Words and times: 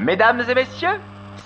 Mesdames 0.00 0.42
et 0.48 0.54
messieurs, 0.54 0.98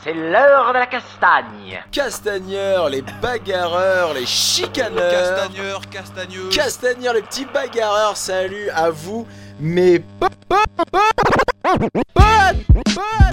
c'est 0.02 0.14
l'heure 0.14 0.72
de 0.72 0.78
la 0.78 0.86
castagne. 0.86 1.82
Castagneurs, 1.90 2.88
les 2.88 3.02
bagarreurs, 3.20 4.14
les 4.14 4.24
chicaneurs. 4.24 5.10
Castagneur, 5.10 5.80
castagneux. 5.90 6.48
Castagneurs, 6.50 7.14
les 7.14 7.22
petits 7.22 7.46
bagarreurs, 7.46 8.16
salut 8.16 8.70
à 8.70 8.90
vous, 8.90 9.26
mes 9.60 10.02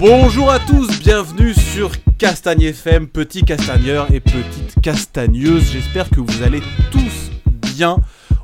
Bonjour 0.00 0.50
à 0.50 0.58
tous, 0.58 0.98
bienvenue 1.00 1.54
sur 1.54 1.92
Castagne 2.18 2.62
FM, 2.62 3.08
petit 3.08 3.44
castagneur 3.44 4.08
et 4.12 4.20
petite 4.20 4.80
castagneuse. 4.82 5.70
J'espère 5.72 6.10
que 6.10 6.20
vous 6.20 6.42
allez 6.42 6.60
tous 6.90 7.30
bien. 7.74 7.96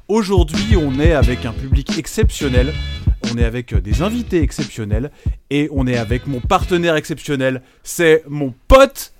Aujourd'hui, 0.07 0.77
on 0.77 0.98
est 0.98 1.12
avec 1.12 1.45
un 1.45 1.52
public 1.52 1.98
exceptionnel. 1.98 2.73
On 3.33 3.39
est 3.39 3.45
avec 3.45 3.73
euh, 3.73 3.81
des 3.81 4.03
invités 4.03 4.43
exceptionnels 4.43 5.11
et 5.50 5.69
on 5.73 5.86
est 5.86 5.96
avec 5.96 6.27
mon 6.27 6.41
partenaire 6.41 6.96
exceptionnel. 6.96 7.63
C'est 7.82 8.23
mon 8.29 8.55
pote 8.69 9.13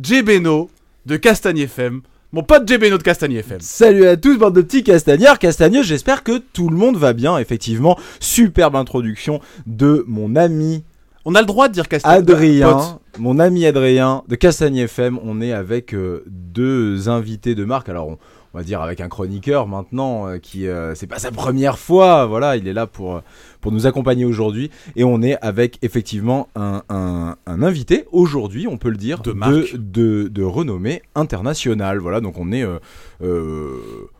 Jebeno 0.00 0.70
de 1.06 1.16
Castagne 1.16 1.58
FM. 1.58 2.02
Mon 2.32 2.42
pote 2.42 2.68
Jebeno 2.68 2.96
de 2.98 3.02
Castagne 3.02 3.32
FM. 3.32 3.58
Salut 3.60 4.06
à 4.06 4.16
tous, 4.16 4.38
bande 4.38 4.54
de 4.54 4.62
petits 4.62 4.84
castagneurs, 4.84 5.38
castagneux, 5.38 5.82
j'espère 5.82 6.22
que 6.22 6.38
tout 6.38 6.68
le 6.68 6.76
monde 6.76 6.96
va 6.96 7.12
bien, 7.12 7.38
effectivement. 7.38 7.98
Superbe 8.20 8.76
introduction 8.76 9.40
de 9.66 10.04
mon 10.06 10.36
ami 10.36 10.84
On 11.24 11.34
a 11.34 11.40
le 11.40 11.46
droit 11.46 11.68
de 11.68 11.72
dire 11.72 11.88
Castagne. 11.88 12.18
Adrien, 12.18 12.72
Pote. 12.72 13.00
mon 13.18 13.38
ami 13.40 13.66
Adrien 13.66 14.22
de 14.28 14.36
Castagne 14.36 14.76
FM. 14.76 15.18
On 15.24 15.40
est 15.40 15.52
avec 15.52 15.92
euh, 15.92 16.22
deux 16.28 17.08
invités 17.08 17.54
de 17.54 17.64
marque. 17.64 17.88
Alors, 17.88 18.08
on, 18.08 18.18
on 18.52 18.58
va 18.58 18.64
dire 18.64 18.80
avec 18.82 19.00
un 19.00 19.08
chroniqueur 19.08 19.66
maintenant 19.68 20.26
euh, 20.26 20.38
qui, 20.38 20.66
euh, 20.66 20.94
c'est 20.94 21.06
pas 21.06 21.18
sa 21.18 21.30
première 21.30 21.78
fois. 21.78 22.26
Voilà, 22.26 22.56
il 22.56 22.66
est 22.66 22.72
là 22.72 22.86
pour, 22.86 23.16
euh, 23.16 23.20
pour 23.60 23.70
nous 23.72 23.86
accompagner 23.86 24.24
aujourd'hui. 24.24 24.70
Et 24.96 25.04
on 25.04 25.22
est 25.22 25.36
avec 25.40 25.78
effectivement 25.82 26.48
un, 26.56 26.82
un, 26.88 27.36
un 27.46 27.62
invité 27.62 28.06
aujourd'hui, 28.10 28.66
on 28.66 28.76
peut 28.76 28.90
le 28.90 28.96
dire, 28.96 29.20
De 29.20 29.32
marque. 29.32 29.76
de, 29.76 30.28
de 30.28 30.42
renommée 30.42 31.02
internationale. 31.14 31.98
Voilà, 31.98 32.20
donc 32.20 32.38
on 32.38 32.50
est, 32.52 32.64
euh, 32.64 32.78
euh, 33.22 33.78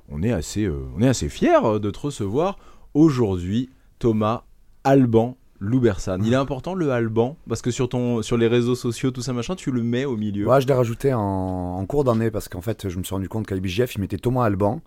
on 0.08 0.22
est 0.22 0.32
assez, 0.32 0.68
on 0.96 1.02
est 1.02 1.08
assez 1.08 1.28
fiers 1.28 1.78
de 1.80 1.90
te 1.90 1.98
recevoir 1.98 2.58
aujourd'hui, 2.94 3.68
Thomas 3.98 4.42
Alban. 4.84 5.36
Loubersan. 5.60 6.18
Il 6.24 6.32
est 6.32 6.36
important 6.36 6.74
le 6.74 6.90
Alban 6.90 7.36
parce 7.48 7.62
que 7.62 7.70
sur 7.70 7.88
ton 7.88 8.22
sur 8.22 8.36
les 8.36 8.48
réseaux 8.48 8.74
sociaux 8.74 9.10
tout 9.10 9.20
ça 9.22 9.32
machin 9.32 9.54
tu 9.54 9.70
le 9.70 9.82
mets 9.82 10.04
au 10.06 10.16
milieu. 10.16 10.46
Ouais, 10.48 10.60
je 10.60 10.66
l'ai 10.66 10.74
rajouté 10.74 11.12
en, 11.14 11.20
en 11.20 11.86
cours 11.86 12.04
d'année 12.04 12.30
parce 12.30 12.48
qu'en 12.48 12.62
fait, 12.62 12.88
je 12.88 12.98
me 12.98 13.02
suis 13.04 13.14
rendu 13.14 13.28
compte 13.28 13.46
qu'à 13.46 13.56
il 13.56 14.00
mettait 14.00 14.16
Thomas 14.18 14.44
Alban. 14.44 14.80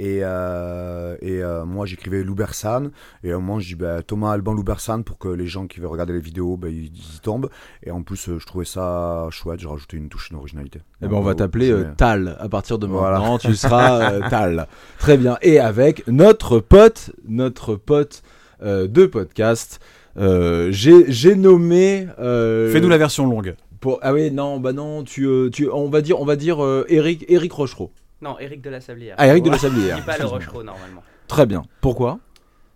Et, 0.00 0.20
euh, 0.22 1.16
et 1.20 1.42
euh, 1.42 1.64
moi, 1.64 1.84
j'écrivais 1.84 2.22
Loubersan. 2.22 2.90
Et 3.24 3.32
à 3.32 3.36
un 3.36 3.40
moment, 3.40 3.58
je 3.58 3.68
dis 3.68 3.74
bah, 3.74 4.02
Thomas 4.02 4.30
Alban 4.32 4.52
Loubersan 4.52 5.02
pour 5.02 5.18
que 5.18 5.28
les 5.28 5.46
gens 5.46 5.66
qui 5.66 5.80
veulent 5.80 5.90
regarder 5.90 6.12
les 6.12 6.20
vidéos, 6.20 6.56
bah, 6.56 6.68
ils, 6.68 6.86
ils 6.86 7.16
y 7.16 7.20
tombent. 7.20 7.50
Et 7.82 7.90
en 7.90 8.02
plus, 8.02 8.28
euh, 8.28 8.38
je 8.38 8.46
trouvais 8.46 8.64
ça 8.64 9.26
chouette. 9.30 9.58
J'ai 9.60 9.66
rajouté 9.66 9.96
une 9.96 10.08
touche 10.08 10.30
d'originalité. 10.30 10.80
Eh 11.02 11.08
ben 11.08 11.14
on 11.16 11.20
va 11.20 11.34
t'appeler 11.34 11.70
euh, 11.70 11.92
Tal 11.96 12.36
à 12.38 12.48
partir 12.48 12.78
de 12.78 12.86
Voilà. 12.86 13.18
maintenant. 13.18 13.38
Tu 13.48 13.54
seras 13.56 14.12
euh, 14.12 14.20
Tal. 14.30 14.68
Très 14.98 15.16
bien. 15.16 15.36
Et 15.42 15.58
avec 15.58 16.06
notre 16.06 16.60
pote, 16.60 17.10
notre 17.26 17.74
pote 17.74 18.22
euh, 18.62 18.86
de 18.86 19.06
podcast. 19.06 19.80
Euh, 20.18 20.68
j'ai 20.72 21.34
nommé. 21.34 22.06
euh, 22.18 22.70
Fais-nous 22.72 22.88
la 22.88 22.98
version 22.98 23.26
longue. 23.26 23.54
pour- 23.80 23.98
ah 24.02 24.12
oui 24.12 24.30
non 24.32 24.58
bah 24.58 24.72
non 24.72 25.04
tu 25.04 25.24
euh, 25.26 25.50
tu 25.50 25.68
on 25.70 25.88
va 25.88 26.00
dire 26.02 26.20
on 26.20 26.24
va 26.24 26.34
dire 26.36 26.62
euh, 26.64 26.84
Eric 26.88 27.24
Eric 27.28 27.52
Rochereau. 27.52 27.92
Non, 28.20 28.36
Eric 28.40 28.60
de 28.62 28.70
la 28.70 28.80
Sablière. 28.80 29.14
Ah 29.18 29.28
Eric 29.28 29.44
de 29.44 29.50
la 29.50 29.56
Je 29.56 29.62
Sablière. 29.62 29.96
dis 29.96 30.02
pas 30.02 30.18
le. 30.18 30.24
Rochereau 30.24 30.64
normalement. 30.64 31.04
Très 31.28 31.46
bien. 31.46 31.62
Pourquoi? 31.80 32.18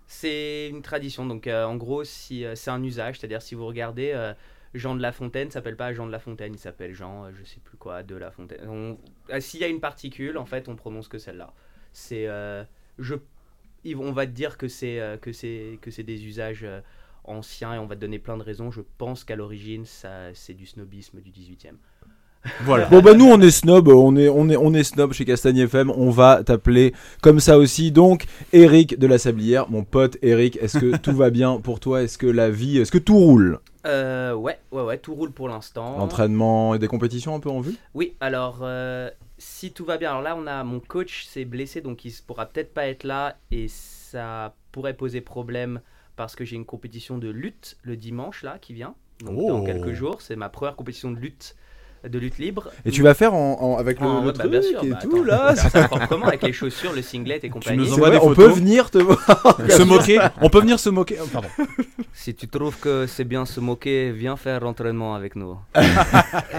C'est 0.06 0.68
une 0.68 0.82
tradition. 0.82 1.26
Donc 1.26 1.46
euh, 1.46 1.64
en 1.64 1.76
gros, 1.76 2.04
si 2.04 2.44
euh, 2.44 2.54
c'est 2.54 2.70
un 2.70 2.82
usage, 2.82 3.18
c'est-à-dire 3.18 3.42
si 3.42 3.54
vous 3.56 3.66
regardez 3.66 4.12
euh, 4.14 4.34
Jean 4.74 4.94
de 4.94 5.02
La 5.02 5.10
Fontaine, 5.10 5.50
s'appelle 5.50 5.76
pas 5.76 5.92
Jean 5.92 6.06
de 6.06 6.12
La 6.12 6.18
Fontaine, 6.20 6.52
il 6.54 6.58
s'appelle 6.58 6.94
Jean, 6.94 7.24
euh, 7.24 7.30
je 7.38 7.44
sais 7.44 7.60
plus 7.64 7.76
quoi, 7.76 8.02
de 8.02 8.14
La 8.14 8.30
Fontaine. 8.30 8.60
On- 8.68 8.96
euh, 9.32 9.40
S'il 9.40 9.60
y 9.60 9.64
a 9.64 9.68
une 9.68 9.80
particule, 9.80 10.38
en 10.38 10.44
fait, 10.46 10.68
on 10.68 10.76
prononce 10.76 11.08
que 11.08 11.18
celle-là. 11.18 11.52
C'est 11.92 12.26
euh, 12.28 12.62
je 12.98 13.16
on 13.96 14.12
va 14.12 14.26
te 14.26 14.30
dire 14.30 14.56
que 14.58 14.68
c'est 14.68 15.00
euh, 15.00 15.16
que 15.16 15.32
c'est 15.32 15.78
que 15.82 15.90
c'est 15.90 16.04
des 16.04 16.24
usages 16.24 16.64
anciens 17.24 17.74
et 17.74 17.78
on 17.78 17.86
va 17.86 17.96
te 17.96 18.00
donner 18.00 18.18
plein 18.18 18.36
de 18.36 18.42
raisons. 18.42 18.70
Je 18.70 18.80
pense 18.98 19.24
qu'à 19.24 19.36
l'origine, 19.36 19.84
ça 19.84 20.32
c'est 20.34 20.54
du 20.54 20.66
snobisme 20.66 21.20
du 21.20 21.30
18e. 21.30 21.74
Voilà. 22.62 22.86
Bon 22.86 23.00
bah 23.00 23.14
nous 23.14 23.26
on 23.26 23.40
est 23.40 23.52
snob, 23.52 23.88
on 23.88 24.16
est 24.16 24.28
on 24.28 24.48
est 24.48 24.56
on 24.56 24.74
est 24.74 24.82
snob 24.82 25.12
chez 25.12 25.24
Castagne 25.24 25.58
FM, 25.58 25.90
on 25.90 26.10
va 26.10 26.42
t'appeler 26.42 26.92
comme 27.22 27.38
ça 27.38 27.56
aussi. 27.56 27.92
Donc 27.92 28.24
Eric 28.52 28.98
de 28.98 29.06
la 29.06 29.18
Sablière, 29.18 29.70
mon 29.70 29.84
pote 29.84 30.16
Eric, 30.22 30.58
est-ce 30.60 30.78
que 30.78 30.96
tout 30.96 31.12
va 31.12 31.30
bien 31.30 31.60
pour 31.60 31.78
toi? 31.78 32.02
Est-ce 32.02 32.18
que 32.18 32.26
la 32.26 32.50
vie, 32.50 32.78
est-ce 32.78 32.90
que 32.90 32.98
tout 32.98 33.16
roule? 33.16 33.60
Euh, 33.86 34.34
ouais, 34.34 34.58
ouais, 34.70 34.82
ouais, 34.82 34.98
tout 34.98 35.14
roule 35.14 35.32
pour 35.32 35.48
l'instant. 35.48 35.98
L'entraînement 35.98 36.74
et 36.74 36.78
des 36.78 36.88
compétitions 36.88 37.34
un 37.34 37.40
peu 37.40 37.50
en 37.50 37.60
vue? 37.60 37.76
Oui, 37.94 38.16
alors 38.20 38.60
euh, 38.62 39.08
si 39.38 39.72
tout 39.72 39.84
va 39.84 39.96
bien, 39.96 40.10
alors 40.10 40.22
là 40.22 40.36
on 40.36 40.46
a 40.46 40.64
mon 40.64 40.80
coach 40.80 41.26
s'est 41.26 41.44
blessé 41.44 41.80
donc 41.80 42.04
il 42.04 42.12
pourra 42.26 42.46
peut-être 42.46 42.74
pas 42.74 42.86
être 42.86 43.04
là 43.04 43.36
et 43.52 43.68
ça 43.68 44.54
pourrait 44.72 44.94
poser 44.94 45.20
problème 45.20 45.80
parce 46.22 46.36
que 46.36 46.44
j'ai 46.44 46.54
une 46.54 46.64
compétition 46.64 47.18
de 47.18 47.28
lutte 47.28 47.76
le 47.82 47.96
dimanche 47.96 48.44
là 48.44 48.58
qui 48.60 48.74
vient. 48.74 48.94
Donc 49.24 49.36
dans 49.48 49.60
Oh. 49.60 49.64
quelques 49.64 49.92
jours, 49.92 50.22
c'est 50.22 50.36
ma 50.36 50.48
première 50.48 50.76
compétition 50.76 51.10
de 51.10 51.16
lutte 51.18 51.56
de 52.08 52.18
lutte 52.18 52.38
libre. 52.38 52.70
Et 52.84 52.90
tu 52.90 53.02
vas 53.02 53.14
faire 53.14 53.34
en, 53.34 53.60
en- 53.60 53.76
avec 53.78 54.00
le, 54.00 54.06
Oh, 54.06 54.10
le 54.12 54.18
ouais, 54.18 54.32
bah, 54.32 54.32
truc 54.40 54.50
bien 54.50 54.62
sûr, 54.62 54.82
et 54.84 54.90
bah, 54.90 54.98
tout 55.02 55.10
attends, 55.16 55.24
là 55.24 55.56
ça 55.56 55.88
proprement 55.88 56.26
avec 56.26 56.42
les 56.42 56.52
chaussures, 56.52 56.92
le 56.92 57.02
singlet 57.02 57.40
et 57.42 57.48
compagnie. 57.48 57.78
nous 57.78 57.84
C'est 57.86 57.92
envoie 57.94 58.08
vrai, 58.10 58.18
on 58.22 58.34
peut 58.34 58.48
venir 58.48 58.90
te 58.90 58.98
voir. 58.98 59.18
se 59.68 59.82
moquer. 59.82 60.18
On 60.40 60.48
peut 60.48 60.60
venir 60.60 60.78
se 60.80 60.90
moquer. 60.90 61.18
oh, 61.22 61.26
Pardon. 61.32 61.48
Si 62.12 62.34
tu 62.34 62.48
trouves 62.48 62.78
que 62.78 63.06
c'est 63.06 63.24
bien 63.24 63.44
se 63.46 63.60
moquer, 63.60 64.10
viens 64.12 64.36
faire 64.36 64.60
l'entraînement 64.60 65.14
avec 65.14 65.36
nous. 65.36 65.56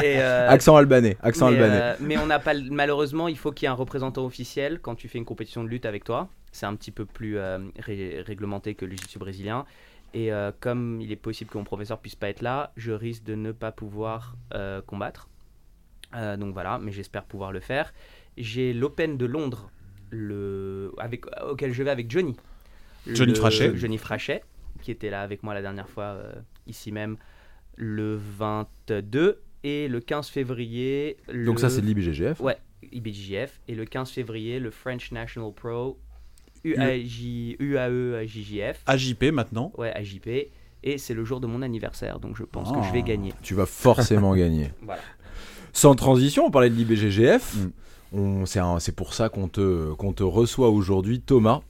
et, 0.01 0.17
euh, 0.19 0.49
Accent 0.49 0.75
albanais, 0.75 1.17
accent 1.21 1.49
mais, 1.51 1.57
albanais. 1.57 1.79
euh, 1.81 1.95
mais 1.99 2.17
on 2.17 2.25
n'a 2.25 2.39
pas, 2.39 2.53
malheureusement, 2.71 3.27
il 3.27 3.37
faut 3.37 3.51
qu'il 3.51 3.65
y 3.65 3.67
ait 3.67 3.69
un 3.71 3.73
représentant 3.75 4.25
officiel 4.25 4.79
quand 4.81 4.95
tu 4.95 5.07
fais 5.07 5.17
une 5.17 5.25
compétition 5.25 5.63
de 5.63 5.69
lutte 5.69 5.85
avec 5.85 6.03
toi. 6.03 6.27
C'est 6.51 6.65
un 6.65 6.75
petit 6.75 6.91
peu 6.91 7.05
plus 7.05 7.37
euh, 7.37 7.57
ré- 7.79 8.21
réglementé 8.25 8.75
que 8.75 8.85
le 8.85 8.91
jiu-jitsu 8.91 9.19
brésilien. 9.19 9.65
Et 10.13 10.31
euh, 10.31 10.51
comme 10.59 11.01
il 11.01 11.11
est 11.11 11.15
possible 11.15 11.49
que 11.49 11.57
mon 11.57 11.63
professeur 11.63 11.97
puisse 11.97 12.15
pas 12.15 12.29
être 12.29 12.41
là, 12.43 12.71
je 12.77 12.91
risque 12.91 13.23
de 13.23 13.33
ne 13.33 13.51
pas 13.51 13.71
pouvoir 13.71 14.35
euh, 14.53 14.79
combattre. 14.85 15.27
Euh, 16.15 16.37
donc 16.37 16.53
voilà, 16.53 16.79
mais 16.79 16.91
j'espère 16.91 17.23
pouvoir 17.25 17.51
le 17.51 17.59
faire. 17.59 17.93
J'ai 18.37 18.73
l'Open 18.73 19.17
de 19.17 19.25
Londres, 19.25 19.69
le, 20.11 20.91
avec, 20.97 21.25
auquel 21.49 21.71
je 21.73 21.83
vais 21.83 21.89
avec 21.91 22.09
Johnny. 22.09 22.35
Johnny 23.07 23.33
Le- 23.33 23.37
Frachet. 23.39 23.75
Johnny 23.75 23.97
Frachet, 23.97 24.43
qui 24.81 24.91
était 24.91 25.09
là 25.09 25.21
avec 25.21 25.43
moi 25.43 25.53
la 25.53 25.61
dernière 25.61 25.89
fois, 25.89 26.03
euh, 26.05 26.33
ici 26.67 26.91
même, 26.91 27.17
le 27.75 28.15
22 28.37 29.41
et 29.63 29.87
le 29.87 29.99
15 29.99 30.27
février. 30.29 31.17
Donc 31.33 31.59
ça 31.59 31.69
c'est 31.69 31.81
de 31.81 31.85
l'IBGGF. 31.87 32.39
Ouais, 32.41 32.57
IBJJF. 32.91 33.59
Et 33.67 33.75
le 33.75 33.85
15 33.85 34.09
février, 34.11 34.59
le 34.59 34.71
French 34.71 35.11
National 35.11 35.51
Pro 35.53 35.97
UAJ, 36.63 37.55
UAE 37.59 38.25
JJF. 38.25 38.83
AJP 38.85 39.23
maintenant. 39.31 39.71
Ouais, 39.77 39.91
AJP. 39.95 40.49
Et 40.85 40.97
c'est 40.97 41.13
le 41.13 41.23
jour 41.23 41.39
de 41.39 41.47
mon 41.47 41.61
anniversaire, 41.61 42.19
donc 42.19 42.35
je 42.35 42.43
pense 42.43 42.69
que 42.71 42.77
Ah. 42.77 42.83
je 42.87 42.91
vais 42.93 43.03
gagner. 43.03 43.33
Tu 43.41 43.53
vas 43.53 43.65
forcément 43.65 44.35
gagner. 44.35 44.71
Voilà. 44.81 45.01
Sans 45.73 45.95
transition, 45.95 46.45
on 46.45 46.51
parlait 46.51 46.69
de 46.69 46.75
l'IBGGF. 46.75 47.55
Mm. 48.13 48.45
C'est 48.45 48.95
pour 48.95 49.13
ça 49.13 49.29
qu'on 49.29 49.47
te, 49.47 50.23
reçoit 50.23 50.69
aujourd'hui, 50.69 51.19
Thomas. 51.19 51.61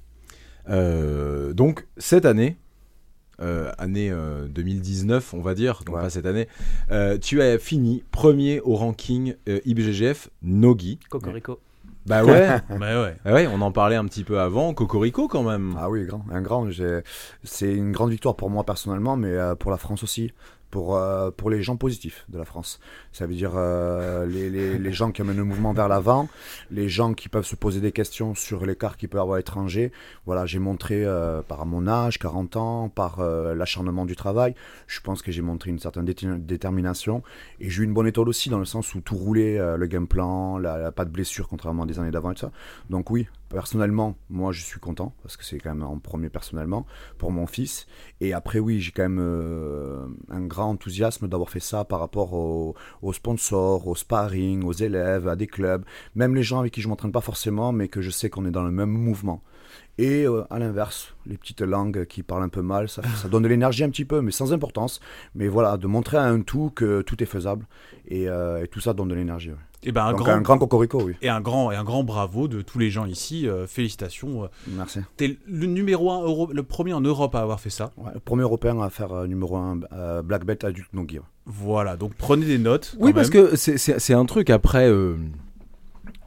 Euh, 0.69 1.53
donc, 1.53 1.87
cette 1.97 2.25
année, 2.25 2.57
euh, 3.41 3.71
année 3.77 4.09
euh, 4.11 4.47
2019, 4.47 5.33
on 5.33 5.41
va 5.41 5.55
dire, 5.55 5.81
donc 5.85 5.95
Ouais. 5.95 6.01
pas 6.01 6.09
cette 6.09 6.25
année, 6.25 6.47
euh, 6.91 7.17
tu 7.17 7.41
as 7.41 7.57
fini 7.57 8.03
premier 8.11 8.59
au 8.61 8.75
ranking 8.75 9.35
euh, 9.47 9.59
IBGGF 9.65 10.29
Nogi. 10.41 10.99
Cocorico. 11.09 11.59
Bah 12.05 12.23
ouais, 12.25 12.59
Bah 12.79 13.01
ouais. 13.01 13.15
Ah 13.23 13.33
ouais, 13.33 13.47
on 13.47 13.61
en 13.61 13.71
parlait 13.71 13.95
un 13.95 14.05
petit 14.05 14.25
peu 14.25 14.39
avant. 14.39 14.73
Cocorico 14.73 15.27
quand 15.29 15.43
même. 15.43 15.75
Ah 15.79 15.89
oui, 15.89 16.05
grand, 16.05 16.25
un 16.31 16.41
grand. 16.41 16.67
C'est 17.43 17.73
une 17.73 17.93
grande 17.93 18.11
victoire 18.11 18.35
pour 18.35 18.49
moi 18.49 18.65
personnellement, 18.65 19.15
mais 19.15 19.31
euh, 19.31 19.55
pour 19.55 19.71
la 19.71 19.77
France 19.77 20.03
aussi. 20.03 20.33
Pour, 20.73 20.97
euh, 20.97 21.29
pour 21.29 21.51
les 21.51 21.61
gens 21.61 21.77
positifs 21.77 22.25
de 22.29 22.39
la 22.39 22.45
France. 22.45 22.79
Ça 23.11 23.27
veut 23.27 23.35
dire 23.35 23.51
euh, 23.55 24.25
les, 24.25 24.49
les, 24.49 24.79
les 24.79 24.91
gens 24.91 25.11
qui 25.11 25.21
amènent 25.21 25.37
le 25.37 25.43
mouvement 25.43 25.71
vers 25.71 25.87
l'avant, 25.87 26.27
les 26.71 26.89
gens 26.89 27.13
qui 27.13 27.29
peuvent 27.29 27.45
se 27.45 27.55
poser 27.55 27.79
des 27.79 27.91
questions 27.91 28.33
sur 28.33 28.65
l'écart 28.65 28.97
qu'il 28.97 29.07
peut 29.07 29.19
avoir 29.19 29.35
à 29.35 29.37
l'étranger. 29.37 29.91
Voilà, 30.25 30.47
j'ai 30.47 30.57
montré 30.57 31.05
euh, 31.05 31.43
par 31.43 31.67
mon 31.67 31.85
âge, 31.87 32.17
40 32.17 32.55
ans, 32.57 32.89
par 32.89 33.21
l'acharnement 33.55 34.05
du 34.07 34.15
travail, 34.15 34.55
je 34.87 34.99
pense 34.99 35.21
que 35.21 35.31
j'ai 35.31 35.43
montré 35.43 35.69
une 35.69 35.77
certaine 35.77 36.05
détermination. 36.05 37.21
Et 37.59 37.69
j'ai 37.69 37.83
eu 37.83 37.85
une 37.85 37.93
bonne 37.93 38.07
étoile 38.07 38.27
aussi, 38.29 38.49
dans 38.49 38.57
le 38.59 38.65
sens 38.65 38.95
où 38.95 39.01
tout 39.01 39.15
roulait, 39.15 39.59
le 39.77 39.85
game 39.85 40.07
plan, 40.07 40.57
la, 40.57 40.79
la- 40.79 40.91
pas 40.91 41.05
de 41.05 41.11
blessure 41.11 41.47
contrairement 41.47 41.83
à 41.83 41.85
des 41.85 41.99
années 41.99 42.09
d'avant 42.09 42.31
et 42.31 42.33
tout 42.33 42.41
ça. 42.41 42.51
Donc 42.89 43.11
oui, 43.11 43.27
personnellement, 43.53 44.17
moi 44.29 44.51
je 44.51 44.63
suis 44.63 44.79
content, 44.79 45.13
parce 45.21 45.37
que 45.37 45.45
c'est 45.45 45.59
quand 45.59 45.73
même 45.73 45.83
en 45.83 45.99
premier 45.99 46.29
personnellement, 46.29 46.85
pour 47.17 47.31
mon 47.31 47.47
fils. 47.47 47.87
Et 48.19 48.33
après 48.33 48.59
oui, 48.59 48.81
j'ai 48.81 48.91
quand 48.91 49.03
même 49.03 49.19
euh, 49.21 50.05
un 50.29 50.41
grand 50.41 50.71
enthousiasme 50.71 51.27
d'avoir 51.27 51.49
fait 51.49 51.59
ça 51.59 51.85
par 51.85 51.99
rapport 51.99 52.33
aux, 52.33 52.75
aux 53.01 53.13
sponsors, 53.13 53.87
aux 53.87 53.95
sparring, 53.95 54.63
aux 54.63 54.73
élèves, 54.73 55.27
à 55.27 55.35
des 55.35 55.47
clubs, 55.47 55.85
même 56.15 56.35
les 56.35 56.43
gens 56.43 56.59
avec 56.59 56.73
qui 56.73 56.81
je 56.81 56.89
m'entraîne 56.89 57.11
pas 57.11 57.21
forcément, 57.21 57.71
mais 57.71 57.87
que 57.87 58.01
je 58.01 58.09
sais 58.09 58.29
qu'on 58.29 58.45
est 58.45 58.51
dans 58.51 58.63
le 58.63 58.71
même 58.71 58.89
mouvement. 58.89 59.43
Et 59.99 60.25
euh, 60.25 60.43
à 60.49 60.57
l'inverse, 60.59 61.13
les 61.27 61.37
petites 61.37 61.61
langues 61.61 62.05
qui 62.05 62.23
parlent 62.23 62.43
un 62.43 62.49
peu 62.49 62.61
mal, 62.63 62.89
ça, 62.89 63.01
ça 63.21 63.27
donne 63.29 63.43
de 63.43 63.47
l'énergie 63.47 63.83
un 63.83 63.89
petit 63.89 64.05
peu, 64.05 64.21
mais 64.21 64.31
sans 64.31 64.51
importance. 64.51 64.99
Mais 65.35 65.47
voilà, 65.47 65.77
de 65.77 65.85
montrer 65.87 66.17
à 66.17 66.23
un 66.23 66.41
tout 66.41 66.71
que 66.75 67.01
tout 67.01 67.21
est 67.21 67.27
faisable. 67.27 67.65
Et, 68.07 68.27
euh, 68.27 68.63
et 68.63 68.67
tout 68.67 68.79
ça 68.79 68.93
donne 68.93 69.07
de 69.09 69.15
l'énergie. 69.15 69.49
ouais. 69.51 69.55
Et 69.85 69.91
ben 69.91 70.05
un 70.05 70.11
Donc 70.11 70.21
grand, 70.21 70.31
un 70.31 70.41
grand 70.41 70.57
cocorico, 70.57 71.01
oui. 71.03 71.13
et 71.21 71.27
un 71.27 71.41
grand 71.41 71.69
et 71.69 71.75
un 71.75 71.83
grand 71.83 72.05
bravo 72.05 72.47
de 72.47 72.61
tous 72.61 72.79
les 72.79 72.89
gens 72.89 73.05
ici. 73.05 73.47
euh, 73.49 73.67
félicitations. 73.67 74.49
Merci. 74.67 74.99
T'es 75.17 75.37
le 75.45 75.65
numéro 75.67 76.09
un 76.09 76.21
euro, 76.21 76.49
le 76.53 76.63
premier 76.63 76.93
en 76.93 77.01
Europe 77.01 77.35
à 77.35 77.41
avoir 77.41 77.59
fait 77.59 77.69
ça. 77.69 77.91
Ouais, 77.97 78.11
le 78.13 78.21
premier 78.21 78.43
européen 78.43 78.79
à 78.81 78.89
faire 78.89 79.11
euh, 79.11 79.27
numéro 79.27 79.57
1 79.57 80.21
Black 80.23 80.45
Belt 80.45 80.63
adulte 80.63 80.87
non. 80.93 81.05
Voilà, 81.45 81.97
donc 81.97 82.13
prenez 82.15 82.45
des 82.45 82.57
notes. 82.59 82.95
Oui, 82.97 83.11
quand 83.11 83.15
parce 83.17 83.33
même. 83.33 83.49
que 83.49 83.55
c'est 83.57 84.13
un 84.13 84.25
truc 84.25 84.49
après. 84.49 84.89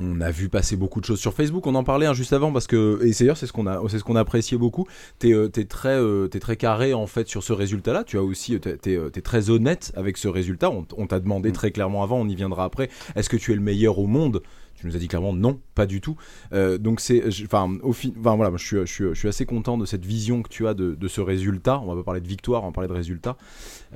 Euh, 0.00 0.02
on 0.16 0.20
a 0.20 0.31
vu 0.31 0.48
passer 0.48 0.76
beaucoup 0.76 1.00
de 1.00 1.06
choses 1.06 1.20
sur 1.20 1.32
Facebook. 1.34 1.66
On 1.66 1.75
en 1.75 1.84
parlait 1.84 2.06
hein, 2.06 2.14
juste 2.14 2.32
avant 2.32 2.52
parce 2.52 2.66
que 2.66 3.00
et 3.04 3.12
d'ailleurs 3.12 3.37
c'est 3.37 3.46
ce 3.46 3.52
qu'on 3.52 3.66
a 3.66 3.81
c'est 3.88 3.98
ce 3.98 4.04
qu'on 4.04 4.16
a 4.16 4.20
apprécié 4.20 4.56
beaucoup. 4.58 4.87
T'es 5.19 5.32
euh, 5.32 5.48
t'es 5.48 5.64
très 5.64 5.96
euh, 5.98 6.28
très 6.28 6.56
carré 6.56 6.94
en 6.94 7.06
fait 7.06 7.28
sur 7.28 7.43
ce 7.43 7.52
résultat-là. 7.52 8.04
Tu 8.04 8.19
as 8.19 8.22
aussi 8.22 8.58
t'es 8.60 8.76
t'es, 8.76 8.96
euh, 8.96 9.10
t'es 9.10 9.20
très 9.22 9.50
honnête 9.50 9.93
avec 9.96 10.16
ce 10.16 10.28
résultat. 10.28 10.70
On, 10.70 10.87
on 10.96 11.06
t'a 11.06 11.20
demandé 11.20 11.50
Mm. 11.50 11.52
très 11.52 11.70
clairement 11.70 12.02
avant. 12.02 12.19
On 12.20 12.28
y 12.28 12.34
viendra 12.34 12.64
après. 12.64 12.88
Est-ce 13.14 13.28
que 13.28 13.37
tu 13.37 13.52
es 13.52 13.54
le 13.54 13.60
meilleur 13.60 13.98
au 13.98 14.06
monde? 14.06 14.43
Tu 14.78 14.87
nous 14.87 14.94
as 14.94 14.98
dit 14.98 15.08
clairement 15.08 15.32
non, 15.32 15.58
pas 15.75 15.87
du 15.87 16.02
tout. 16.02 16.16
Euh, 16.52 16.76
donc 16.76 17.00
c'est, 17.00 17.31
je- 17.31 17.46
enfin, 17.46 17.78
au 17.82 17.94
fin, 17.94 18.10
enfin 18.20 18.37
voilà, 18.37 18.54
je 18.58 18.62
suis, 18.66 18.76
je 18.81 18.84
suis, 18.84 19.04
je 19.08 19.14
suis 19.14 19.28
assez 19.28 19.46
content 19.46 19.78
de 19.78 19.87
cette 19.87 20.04
vision 20.04 20.43
que 20.43 20.50
tu 20.50 20.66
as 20.66 20.75
de, 20.75 20.94
de 20.94 21.08
ce 21.08 21.22
résultat. 21.22 21.81
On 21.81 21.87
va 21.87 21.94
pas 21.96 22.02
parler 22.02 22.20
de 22.20 22.28
victoire, 22.28 22.62
on 22.62 22.66
va 22.66 22.72
parler 22.72 22.88
de 22.88 22.93
résultat. 22.93 23.38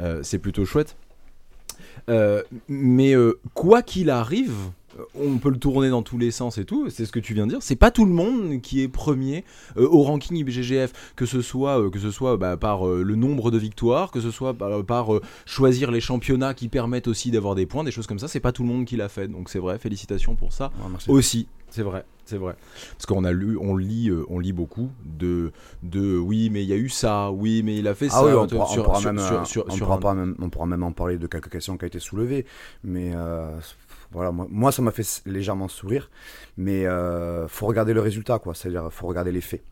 Euh, 0.01 0.21
c'est 0.23 0.39
plutôt 0.39 0.65
chouette. 0.65 0.97
Euh, 2.09 2.43
mais 2.69 3.15
euh, 3.15 3.39
quoi 3.55 3.83
qu'il 3.83 4.09
arrive, 4.11 4.53
euh, 4.53 4.71
on 5.15 5.39
peut 5.39 5.51
le 5.51 5.59
tourner 5.59 5.91
dans 5.91 6.03
tous 6.03 6.19
les 6.19 6.31
sens 6.31 6.59
et 6.59 6.65
tout. 6.65 6.89
C'est 6.91 7.07
ce 7.07 7.13
que 7.13 7.21
tu 7.21 7.35
viens 7.35 7.47
de 7.47 7.53
dire. 7.53 7.63
C'est 7.63 7.77
pas 7.77 7.91
tout 7.91 8.05
le 8.05 8.13
monde 8.13 8.61
qui 8.61 8.83
est 8.83 8.89
premier 8.89 9.45
euh, 9.77 9.87
au 9.89 10.03
ranking 10.03 10.37
IBGGF, 10.37 11.15
que 11.17 11.27
ce 11.27 11.43
soit 11.43 11.81
euh, 11.81 11.91
que 11.91 11.99
ce 11.99 12.11
soit 12.11 12.37
bah, 12.37 12.57
par 12.57 12.87
euh, 12.87 13.03
le 13.03 13.17
nombre 13.17 13.51
de 13.51 13.59
victoires, 13.59 14.11
que 14.11 14.21
ce 14.21 14.31
soit 14.31 14.55
par, 14.55 14.85
par, 14.85 15.15
euh, 15.15 15.23
choisir 15.47 15.91
les 15.91 16.01
championnats 16.01 16.55
qui 16.55 16.69
permettent 16.69 17.09
aussi 17.09 17.31
d'avoir 17.31 17.55
des 17.55 17.67
points, 17.67 17.85
des 17.85 17.91
choses 17.91 18.07
comme 18.07 18.19
ça. 18.19 18.29
C'est 18.29 18.41
pas 18.41 18.53
tout 18.53 18.63
le 18.63 18.69
monde 18.69 18.85
qui 18.85 18.97
l'a 18.97 19.09
fait. 19.09 19.29
Donc 19.29 19.49
c'est 19.49 19.59
vrai. 19.59 19.79
Félicitations 19.79 20.35
pour 20.35 20.53
ça. 20.53 20.71
Aussi, 21.09 21.49
c'est 21.71 21.83
vrai, 21.83 22.05
c'est 22.25 22.37
vrai. 22.37 22.57
Parce 22.93 23.07
qu'on 23.07 23.25
a 23.25 23.31
lu, 23.33 23.57
on 23.57 23.77
lit, 23.77 24.09
euh, 24.09 24.25
on 24.29 24.41
lit 24.41 24.53
beaucoup 24.53 24.91
de, 25.05 25.53
de, 25.85 26.19
oui, 26.19 26.51
mais 26.51 26.65
il 26.65 26.69
y 26.69 26.73
a 26.73 26.77
eu 26.77 26.89
ça, 26.89 27.31
oui, 27.31 27.63
mais 27.65 27.77
il 27.77 27.87
a 27.87 27.95
fait 27.95 28.09
ça. 28.09 28.25
on 28.25 28.47
pourra, 28.47 29.01
même, 29.05 29.19
euh, 30.83 30.87
en 30.87 30.93
parler 30.93 31.19
de 31.19 31.27
quelques 31.29 31.51
questions 31.51 31.77
qui 31.77 31.85
ont 31.85 31.87
été 31.87 32.01
soulevées. 32.01 32.45
Mais 32.83 33.13
euh, 33.15 33.57
voilà, 34.13 34.33
moi, 34.33 34.73
ça 34.73 34.83
m'a 34.83 34.91
fait 34.91 35.23
légèrement 35.27 35.69
sourire. 35.69 36.11
Mais 36.57 36.87
euh, 36.87 37.47
faut 37.49 37.67
regarder 37.67 37.93
le 37.93 38.01
résultat, 38.01 38.39
quoi. 38.39 38.55
C'est-à-dire, 38.55 38.93
faut 38.93 39.07
regarder 39.07 39.33
les 39.33 39.41
faits. 39.41 39.63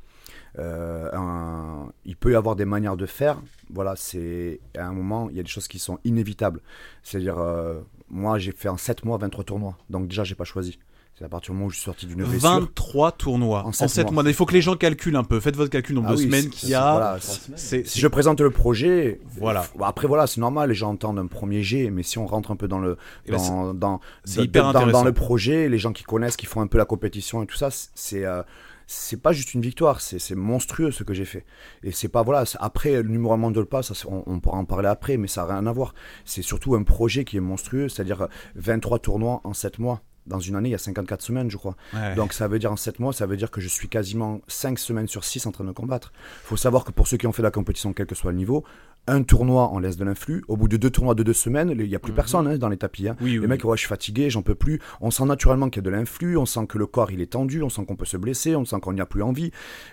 Euh, 0.59 1.85
il 2.05 2.17
peut 2.17 2.33
y 2.33 2.35
avoir 2.35 2.57
des 2.57 2.65
manières 2.65 2.97
de 2.97 3.07
faire. 3.07 3.41
Voilà, 3.71 3.95
c'est 3.97 4.61
à 4.77 4.87
un 4.87 4.93
moment, 4.93 5.29
il 5.31 5.37
y 5.37 5.41
a 5.41 5.43
des 5.43 5.49
choses 5.49 5.69
qui 5.69 5.79
sont 5.79 5.99
inévitables. 6.05 6.61
C'est-à-dire, 7.03 7.39
euh, 7.39 7.81
moi, 8.09 8.39
j'ai 8.39 8.53
fait 8.53 8.69
en 8.69 8.77
7 8.77 9.05
mois 9.05 9.19
23 9.19 9.45
tournois. 9.45 9.77
Donc 9.91 10.09
déjà, 10.09 10.25
j'ai 10.25 10.35
pas 10.35 10.45
choisi. 10.45 10.79
C'est 11.19 11.25
à 11.25 11.29
partir 11.29 11.51
du 11.53 11.57
moment 11.57 11.67
où 11.67 11.71
je 11.71 11.77
suis 11.77 11.85
sorti 11.85 12.07
d'une 12.07 12.23
blessure. 12.23 12.49
23 12.49 13.11
tournois 13.13 13.65
En 13.65 13.71
en 13.71 13.73
sept 13.73 13.89
7 13.89 14.05
mois. 14.13 14.23
mois. 14.23 14.31
Il 14.31 14.35
faut 14.35 14.47
que 14.47 14.53
les 14.55 14.61
gens 14.63 14.77
calculent 14.77 15.17
un 15.17 15.25
peu. 15.25 15.41
Faites 15.41 15.57
votre 15.57 15.71
calcul 15.71 15.97
nombre 15.97 16.09
Ah 16.11 16.13
de 16.13 16.19
oui, 16.19 16.25
semaines 16.27 16.49
qu'il 16.49 16.69
y 16.69 16.75
a. 16.75 16.93
voilà, 16.93 17.19
Si 17.57 17.99
je 18.01 18.07
présente 18.07 18.41
le 18.41 18.51
projet, 18.51 19.21
Voilà. 19.37 19.67
après 19.83 20.07
voilà, 20.07 20.29
c'est 20.29 20.41
normal, 20.41 20.69
les 20.69 20.77
gens 20.77 20.91
entendent 20.91 21.19
un 21.19 21.27
premier 21.27 21.63
jet, 21.63 21.91
mais 21.91 22.05
si 22.05 22.19
on 22.19 22.27
rentre 22.27 22.53
un 22.53 22.57
peu 22.57 22.69
dans 22.69 22.79
le 22.79 22.97
Eh 23.27 23.33
ben, 23.33 23.39
dans, 23.39 23.75
dans, 23.75 24.01
hyper 24.37 24.73
le 25.05 25.13
projet, 25.13 25.69
les 25.69 25.79
gens 25.79 25.93
qui 25.93 26.05
connaissent, 26.05 26.37
qui 26.37 26.47
font 26.47 26.61
un 26.61 26.69
peu 26.69 26.79
la 26.79 26.85
compétition 26.85 27.43
et 27.43 27.47
tout 27.47 27.57
ça, 27.57 27.71
c'est 27.95 28.25
euh, 28.25 28.43
c'est 28.87 29.21
pas 29.21 29.33
juste 29.33 29.55
une 29.55 29.61
victoire, 29.61 30.01
c'est 30.01 30.35
monstrueux 30.37 30.93
ce 30.93 31.03
que 31.03 31.15
j'ai 31.15 31.25
fait. 31.25 31.45
Et 31.83 31.91
c'est 31.91 32.09
pas 32.09 32.23
voilà, 32.23 32.45
après 32.61 33.03
le 33.03 33.09
numéro 33.09 33.33
un 33.33 33.37
mondial 33.37 33.67
pas, 33.67 33.83
ça, 33.83 33.93
on, 34.09 34.23
on 34.27 34.39
pourra 34.41 34.57
en 34.59 34.65
parler 34.65 34.89
après, 34.89 35.17
mais 35.17 35.27
ça 35.27 35.45
n'a 35.47 35.55
rien 35.55 35.67
à 35.67 35.73
voir. 35.73 35.95
C'est 36.25 36.43
surtout 36.43 36.75
un 36.77 36.85
projet 36.85 37.25
qui 37.25 37.37
est 37.37 37.41
monstrueux, 37.41 37.89
c'est-à-dire 37.89 38.23
euh, 38.23 38.27
23 38.55 39.01
tournois 39.01 39.41
en 39.45 39.53
7 39.53 39.79
mois. 39.81 40.01
Dans 40.29 40.39
une 40.39 40.55
année, 40.55 40.69
il 40.69 40.73
y 40.73 40.75
a 40.75 40.79
54 40.79 41.23
semaines, 41.23 41.51
je 41.51 41.57
crois. 41.57 41.75
Ouais. 41.95 42.15
Donc 42.15 42.33
ça 42.33 42.47
veut 42.49 42.59
dire 42.59 42.71
en 42.71 42.77
7 42.77 43.01
mois, 43.01 43.13
ça 43.13 43.27
veut 43.27 43.37
dire 43.37 43.51
que 43.51 43.61
je 43.61 43.69
suis 43.69 43.89
quasiment 43.89 44.41
5 44.47 44.79
semaines 44.79 45.09
sur 45.09 45.25
6 45.25 45.47
en 45.47 45.51
train 45.53 45.65
de 45.65 45.73
combattre. 45.73 46.13
faut 46.45 46.57
savoir 46.57 46.85
que 46.85 46.93
pour 46.93 47.09
ceux 47.09 47.17
qui 47.17 47.27
ont 47.27 47.33
fait 47.33 47.43
la 47.43 47.51
compétition, 47.51 47.93
quel 47.93 48.07
que 48.07 48.15
soit 48.15 48.31
le 48.31 48.37
niveau, 48.39 48.63
un 49.07 49.23
tournoi, 49.23 49.71
on 49.73 49.79
laisse 49.79 49.97
de 49.97 50.05
l'influx. 50.05 50.45
Au 50.49 50.57
bout 50.57 50.69
de 50.69 50.77
deux 50.77 50.91
tournois 50.91 51.15
de 51.15 51.23
deux 51.23 51.33
semaines, 51.33 51.71
il 51.77 51.89
n'y 51.89 51.95
a 51.95 51.99
plus 51.99 52.13
Mhm. 52.13 52.17
personne 52.17 52.47
hein, 52.47 52.59
dans 52.59 52.69
les 52.69 52.77
tapis. 52.77 53.09
hein. 53.09 53.17
oui, 53.21 53.33
oui, 53.37 53.41
Les 53.41 53.47
mecs, 53.47 53.65
ouais, 53.65 53.77
je 53.77 53.81
suis 53.81 53.89
fatigué, 53.89 54.29
j'en 54.31 54.43
peux 54.43 54.55
plus. 54.55 54.81
On 55.01 55.11
sent 55.11 55.25
naturellement 55.25 55.71
qu'il 55.71 55.83
y 55.83 55.87
a 55.87 55.91
de 55.91 55.97
l'influx, 55.97 56.37
on 56.37 56.47
sent 56.47 56.67
que 56.69 56.77
le 56.79 56.87
corps 56.87 57.11
il 57.11 57.21
est 57.23 57.33
tendu, 57.33 57.63
on 57.63 57.71
sent 57.71 57.85
qu'on 57.87 57.97
peut 57.97 58.05
se 58.05 58.17
blesser, 58.19 58.55
on 58.55 58.65
sent 58.67 58.77
qu'on 58.81 58.93
n'y 58.93 59.01
a 59.01 59.07
plus 59.07 59.23
envie. 59.23 59.51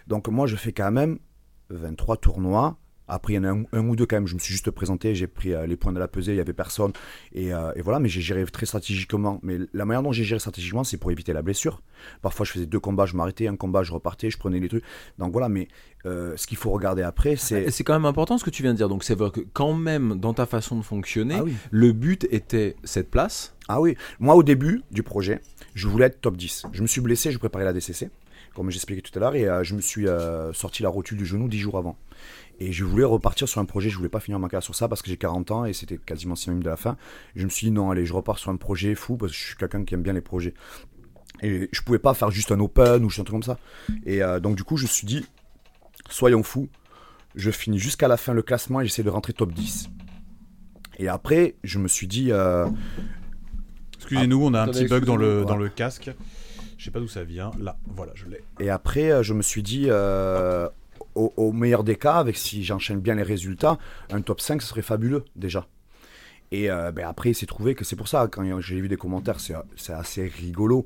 Donc 0.07 0.27
moi, 0.27 0.47
je 0.47 0.57
fais 0.57 0.73
quand 0.73 0.91
même 0.91 1.17
23 1.69 2.17
tournois. 2.17 2.77
Après, 3.07 3.33
il 3.33 3.35
y 3.35 3.39
en 3.39 3.43
a 3.43 3.49
un, 3.51 3.63
un 3.71 3.87
ou 3.87 3.95
deux 3.95 4.05
quand 4.05 4.15
même. 4.15 4.27
Je 4.27 4.33
me 4.33 4.39
suis 4.39 4.51
juste 4.51 4.71
présenté, 4.71 5.13
j'ai 5.13 5.27
pris 5.27 5.53
euh, 5.53 5.67
les 5.67 5.75
points 5.75 5.93
de 5.93 5.99
la 5.99 6.07
pesée, 6.07 6.33
il 6.33 6.37
y 6.37 6.41
avait 6.41 6.53
personne. 6.53 6.91
Et, 7.33 7.53
euh, 7.53 7.71
et 7.75 7.81
voilà, 7.81 7.99
mais 7.99 8.09
j'ai 8.09 8.21
géré 8.21 8.43
très 8.45 8.65
stratégiquement. 8.65 9.39
Mais 9.43 9.59
la 9.73 9.85
manière 9.85 10.01
dont 10.01 10.11
j'ai 10.11 10.23
géré 10.23 10.39
stratégiquement, 10.39 10.83
c'est 10.83 10.97
pour 10.97 11.11
éviter 11.11 11.31
la 11.33 11.41
blessure. 11.41 11.81
Parfois, 12.21 12.45
je 12.45 12.51
faisais 12.51 12.65
deux 12.65 12.79
combats, 12.79 13.05
je 13.05 13.15
m'arrêtais, 13.15 13.47
un 13.47 13.55
combat, 13.55 13.83
je 13.83 13.93
repartais, 13.93 14.29
je 14.29 14.37
prenais 14.37 14.59
les 14.59 14.67
trucs. 14.69 14.83
Donc 15.19 15.31
voilà, 15.31 15.49
mais 15.49 15.67
euh, 16.05 16.33
ce 16.35 16.47
qu'il 16.47 16.57
faut 16.57 16.71
regarder 16.71 17.03
après, 17.03 17.35
c'est. 17.35 17.69
C'est 17.71 17.83
quand 17.83 17.93
même 17.93 18.05
important 18.05 18.37
ce 18.37 18.43
que 18.43 18.49
tu 18.49 18.63
viens 18.63 18.71
de 18.73 18.77
dire. 18.77 18.89
Donc 18.89 19.03
c'est 19.03 19.15
vrai 19.15 19.29
que 19.31 19.41
quand 19.53 19.73
même 19.73 20.15
dans 20.19 20.33
ta 20.33 20.45
façon 20.45 20.77
de 20.77 20.83
fonctionner, 20.83 21.35
Ah 21.37 21.43
oui. 21.43 21.53
le 21.71 21.91
but 21.91 22.27
était 22.31 22.75
cette 22.83 23.11
place. 23.11 23.55
Ah 23.67 23.81
oui, 23.81 23.95
moi 24.19 24.35
au 24.35 24.43
début 24.43 24.81
du 24.91 25.01
projet, 25.03 25.41
je 25.73 25.87
voulais 25.87 26.05
être 26.05 26.21
top 26.21 26.37
10. 26.37 26.67
Je 26.71 26.81
me 26.81 26.87
suis 26.87 27.01
blessé, 27.01 27.31
je 27.31 27.37
préparais 27.39 27.65
la 27.65 27.73
DCC, 27.73 28.09
comme 28.53 28.69
j'expliquais 28.69 29.01
tout 29.01 29.11
à 29.17 29.19
l'heure, 29.19 29.35
et 29.35 29.63
je 29.63 29.73
me 29.75 29.81
suis 29.81 30.05
sorti 30.53 30.83
la 30.83 30.89
rotule 30.89 31.17
du 31.17 31.25
genou 31.25 31.47
10 31.47 31.57
jours 31.57 31.77
avant. 31.77 31.97
Et 32.59 32.71
je 32.71 32.83
voulais 32.85 33.03
repartir 33.03 33.47
sur 33.47 33.59
un 33.59 33.65
projet, 33.65 33.89
je 33.89 33.97
voulais 33.97 34.09
pas 34.09 34.19
finir 34.19 34.39
ma 34.39 34.47
carrière 34.47 34.63
sur 34.63 34.75
ça 34.75 34.87
parce 34.87 35.01
que 35.01 35.09
j'ai 35.09 35.17
40 35.17 35.51
ans 35.51 35.65
et 35.65 35.73
c'était 35.73 35.97
quasiment 35.97 36.35
synonyme 36.35 36.63
de 36.63 36.69
la 36.69 36.77
fin. 36.77 36.97
Et 37.35 37.39
je 37.39 37.45
me 37.45 37.49
suis 37.49 37.67
dit 37.67 37.71
non, 37.71 37.91
allez, 37.91 38.05
je 38.05 38.13
repars 38.13 38.37
sur 38.37 38.51
un 38.51 38.55
projet 38.55 38.95
fou 38.95 39.17
parce 39.17 39.31
que 39.31 39.37
je 39.37 39.43
suis 39.43 39.55
quelqu'un 39.55 39.83
qui 39.83 39.93
aime 39.93 40.03
bien 40.03 40.13
les 40.13 40.21
projets. 40.21 40.53
Et 41.41 41.67
je 41.71 41.81
pouvais 41.81 41.99
pas 41.99 42.13
faire 42.13 42.31
juste 42.31 42.51
un 42.51 42.59
open 42.59 43.03
ou 43.03 43.09
juste 43.09 43.19
un 43.19 43.23
truc 43.23 43.33
comme 43.33 43.43
ça. 43.43 43.59
Et 44.05 44.23
euh, 44.23 44.39
donc 44.39 44.55
du 44.55 44.63
coup, 44.63 44.77
je 44.77 44.83
me 44.83 44.87
suis 44.87 45.05
dit, 45.05 45.25
soyons 46.09 46.43
fous, 46.43 46.69
je 47.35 47.51
finis 47.51 47.79
jusqu'à 47.79 48.07
la 48.07 48.17
fin 48.17 48.33
le 48.33 48.41
classement 48.41 48.79
et 48.79 48.85
j'essaie 48.85 49.03
de 49.03 49.09
rentrer 49.09 49.33
top 49.33 49.51
10. 49.51 49.89
Et 50.97 51.09
après, 51.09 51.55
je 51.63 51.77
me 51.79 51.89
suis 51.89 52.07
dit, 52.07 52.31
euh, 52.31 52.67
Excusez-nous, 53.97 54.45
on 54.45 54.53
a 54.53 54.61
un 54.61 54.67
petit 54.67 54.85
bug 54.85 55.03
dans 55.03 55.17
le, 55.17 55.45
dans 55.45 55.57
le 55.57 55.69
casque. 55.69 56.11
Je 56.77 56.85
sais 56.85 56.91
pas 56.91 56.99
d'où 56.99 57.07
ça 57.07 57.23
vient. 57.23 57.51
Là, 57.59 57.77
voilà, 57.87 58.11
je 58.15 58.25
l'ai. 58.27 58.41
Et 58.59 58.69
après, 58.69 59.11
euh, 59.11 59.23
je 59.23 59.33
me 59.33 59.41
suis 59.41 59.63
dit, 59.63 59.85
euh, 59.87 60.69
au, 61.15 61.33
au 61.37 61.51
meilleur 61.51 61.83
des 61.83 61.95
cas, 61.95 62.15
avec 62.15 62.37
si 62.37 62.63
j'enchaîne 62.63 62.99
bien 62.99 63.15
les 63.15 63.23
résultats, 63.23 63.77
un 64.11 64.21
top 64.21 64.41
5, 64.41 64.61
ce 64.61 64.67
serait 64.67 64.81
fabuleux 64.81 65.23
déjà. 65.35 65.67
Et 66.51 66.69
euh, 66.69 66.91
ben 66.91 67.07
après, 67.07 67.31
il 67.31 67.33
s'est 67.33 67.47
trouvé 67.47 67.73
que 67.73 67.83
c'est 67.83 67.95
pour 67.95 68.07
ça, 68.07 68.27
quand 68.31 68.43
j'ai 68.61 68.79
vu 68.79 68.87
des 68.87 68.97
commentaires, 68.97 69.39
c'est 69.39 69.93
assez 69.93 70.27
rigolo. 70.27 70.85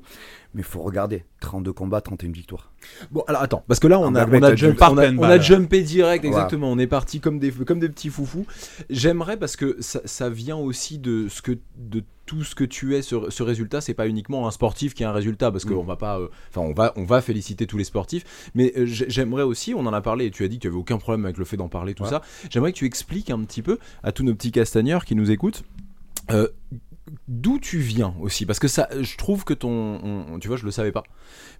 Mais 0.54 0.62
il 0.62 0.64
faut 0.64 0.80
regarder 0.80 1.24
32 1.40 1.72
combats, 1.74 2.00
31 2.00 2.32
victoires. 2.32 2.72
Bon, 3.10 3.22
alors 3.28 3.42
attends, 3.42 3.62
parce 3.68 3.78
que 3.78 3.86
là 3.86 4.00
on 4.00 4.14
a, 4.14 4.26
on 4.26 4.42
a, 4.42 4.54
jump- 4.56 4.78
on 4.80 4.96
a- 4.96 5.02
pen 5.02 5.18
on 5.18 5.22
a 5.24 5.28
ball. 5.28 5.42
jumpé 5.42 5.82
direct, 5.82 6.24
Voilà. 6.24 6.38
exactement. 6.44 6.72
On 6.72 6.78
est 6.78 6.86
parti 6.86 7.20
comme 7.20 7.38
des, 7.38 7.52
comme 7.52 7.78
des 7.78 7.90
petits 7.90 8.08
foufous. 8.08 8.46
J'aimerais 8.88 9.36
parce 9.36 9.54
que 9.54 9.76
ça, 9.80 10.00
ça 10.06 10.30
vient 10.30 10.56
aussi 10.56 10.98
de 10.98 11.28
ce 11.28 11.42
que 11.42 11.58
de 11.76 12.02
tout 12.30 12.44
ce 12.44 12.54
que 12.54 12.62
tu 12.62 12.94
es. 12.94 13.02
Ce, 13.02 13.16
ce 13.28 13.42
résultat, 13.42 13.80
c'est 13.80 13.92
pas 13.94 14.06
uniquement 14.06 14.46
un 14.46 14.52
sportif 14.52 14.94
qui 14.94 15.02
a 15.02 15.10
un 15.10 15.12
résultat, 15.12 15.50
parce 15.50 15.64
qu'on 15.64 15.82
va 15.82 15.96
pas, 15.96 16.20
euh, 16.20 16.28
on 16.54 16.72
va 16.72 16.92
on 16.94 17.02
va 17.02 17.20
féliciter 17.22 17.66
tous 17.66 17.76
les 17.76 17.82
sportifs, 17.82 18.50
mais 18.54 18.72
euh, 18.76 18.86
j'ai- 18.86 19.10
j'aimerais 19.10 19.42
aussi, 19.42 19.74
on 19.74 19.80
en 19.80 19.92
a 19.92 20.00
parlé 20.00 20.26
et 20.26 20.30
tu 20.30 20.44
as 20.44 20.48
dit 20.48 20.58
que 20.58 20.62
tu 20.62 20.68
avais 20.68 20.76
aucun 20.76 20.98
problème 20.98 21.24
avec 21.24 21.38
le 21.38 21.44
fait 21.44 21.56
d'en 21.56 21.68
parler 21.68 21.92
tout 21.94 22.04
Ouais. 22.04 22.08
ça. 22.10 22.22
J'aimerais 22.48 22.72
que 22.72 22.78
tu 22.78 22.86
expliques 22.86 23.30
un 23.30 23.40
petit 23.42 23.62
peu 23.62 23.78
à 24.04 24.12
tous 24.12 24.22
nos 24.22 24.34
petits 24.34 24.52
castagneurs 24.52 25.04
qui 25.04 25.16
nous 25.16 25.32
écoutent. 25.32 25.64
euh, 26.30 26.46
D'où 27.28 27.58
tu 27.58 27.78
viens 27.78 28.14
aussi 28.20 28.46
Parce 28.46 28.58
que 28.58 28.68
ça, 28.68 28.88
je 29.00 29.16
trouve 29.16 29.44
que 29.44 29.54
ton, 29.54 30.00
on- 30.02 30.38
tu 30.38 30.48
vois, 30.48 30.56
je 30.56 30.64
le 30.64 30.70
savais 30.70 30.92
pas, 30.92 31.02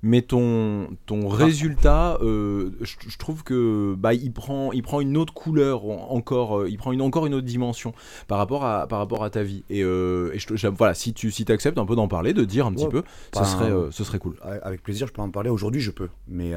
mais 0.03 0.23
ton, 0.23 0.89
ton 1.07 1.29
résultat, 1.29 2.19
euh, 2.23 2.71
je, 2.81 2.97
je 3.09 3.19
trouve 3.19 3.43
que 3.43 3.95
bah 3.99 4.15
il 4.15 4.33
prend, 4.33 4.73
il 4.73 4.83
prend 4.83 5.01
une 5.01 5.17
autre 5.17 5.33
couleur 5.35 5.85
en- 5.85 6.11
encore, 6.11 6.61
euh, 6.61 6.69
il 6.69 6.77
prend 6.79 6.93
une 6.93 7.03
encore 7.03 7.27
une 7.27 7.35
autre 7.35 7.47
dimension 7.47 7.93
par 8.29 8.39
rapport 8.39 8.65
à 8.65 8.87
par 8.87 8.99
rapport 8.99 9.25
à 9.25 9.31
ta 9.31 9.43
vie. 9.43 9.65
Et, 9.71 9.83
euh, 9.83 10.33
et 10.35 10.39
je, 10.39 10.67
voilà, 10.69 10.95
si 10.95 11.13
tu 11.15 11.31
si 11.31 11.45
acceptes 11.51 11.79
un 11.79 11.87
peu 11.87 11.97
d'en 11.97 12.09
parler, 12.09 12.33
de 12.33 12.45
dire 12.45 12.67
un 12.67 12.73
petit 12.73 12.85
Ouais, 12.85 12.91
peu, 12.91 13.03
ce 13.35 13.45
serait 13.45 13.71
euh, 13.71 13.91
ce 13.91 14.05
serait 14.05 14.19
cool. 14.19 14.37
Avec 14.63 14.83
plaisir, 14.83 15.07
je 15.07 15.13
peux 15.13 15.23
en 15.23 15.31
parler. 15.31 15.51
Aujourd'hui, 15.51 15.81
je 15.81 15.91
peux. 15.91 16.09
Mais 16.29 16.53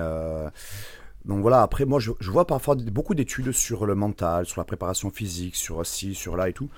donc 1.25 1.39
voilà, 1.41 1.61
après, 1.61 1.85
moi, 1.85 1.99
je, 1.99 2.11
je 2.19 2.29
vois 2.31 2.45
parfois 2.45 2.75
beaucoup 2.75 3.15
d'études 3.15 3.53
sur 3.53 3.85
le 3.85 3.95
mental, 3.95 4.45
sur 4.45 4.59
la 4.59 4.65
préparation 4.65 5.09
physique, 5.09 5.55
sur 5.55 5.85
ci, 5.85 6.15
sur 6.15 6.35
là 6.35 6.49
et 6.49 6.53
tout. 6.53 6.69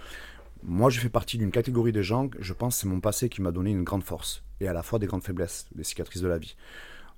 Moi, 0.68 0.90
je 0.90 1.00
fais 1.00 1.10
partie 1.10 1.38
d'une 1.38 1.52
catégorie 1.52 1.92
de 1.92 2.02
gens, 2.02 2.28
je 2.40 2.54
pense 2.54 2.78
c'est 2.78 2.88
mon 2.88 3.00
passé 3.00 3.30
qui 3.30 3.42
m'a 3.42 3.52
donné 3.52 3.70
une 3.70 3.84
grande 3.84 4.04
force 4.04 4.44
et 4.60 4.68
à 4.68 4.74
la 4.74 4.82
fois 4.82 4.98
des 4.98 5.06
grandes 5.06 5.24
faiblesses, 5.24 5.68
des 5.76 5.84
cicatrices 5.84 6.22
de 6.24 6.28
la 6.28 6.40
vie. 6.40 6.56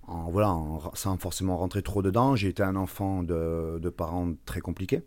En, 0.07 0.29
voilà, 0.29 0.51
en- 0.51 0.93
sans 0.95 1.17
forcément 1.17 1.57
rentrer 1.57 1.81
trop 1.81 2.01
dedans, 2.01 2.35
j'ai 2.35 2.49
été 2.49 2.63
un 2.63 2.75
enfant 2.75 3.23
de, 3.23 3.79
de 3.81 3.89
parents 3.89 4.33
très 4.45 4.59
compliqués. 4.61 5.03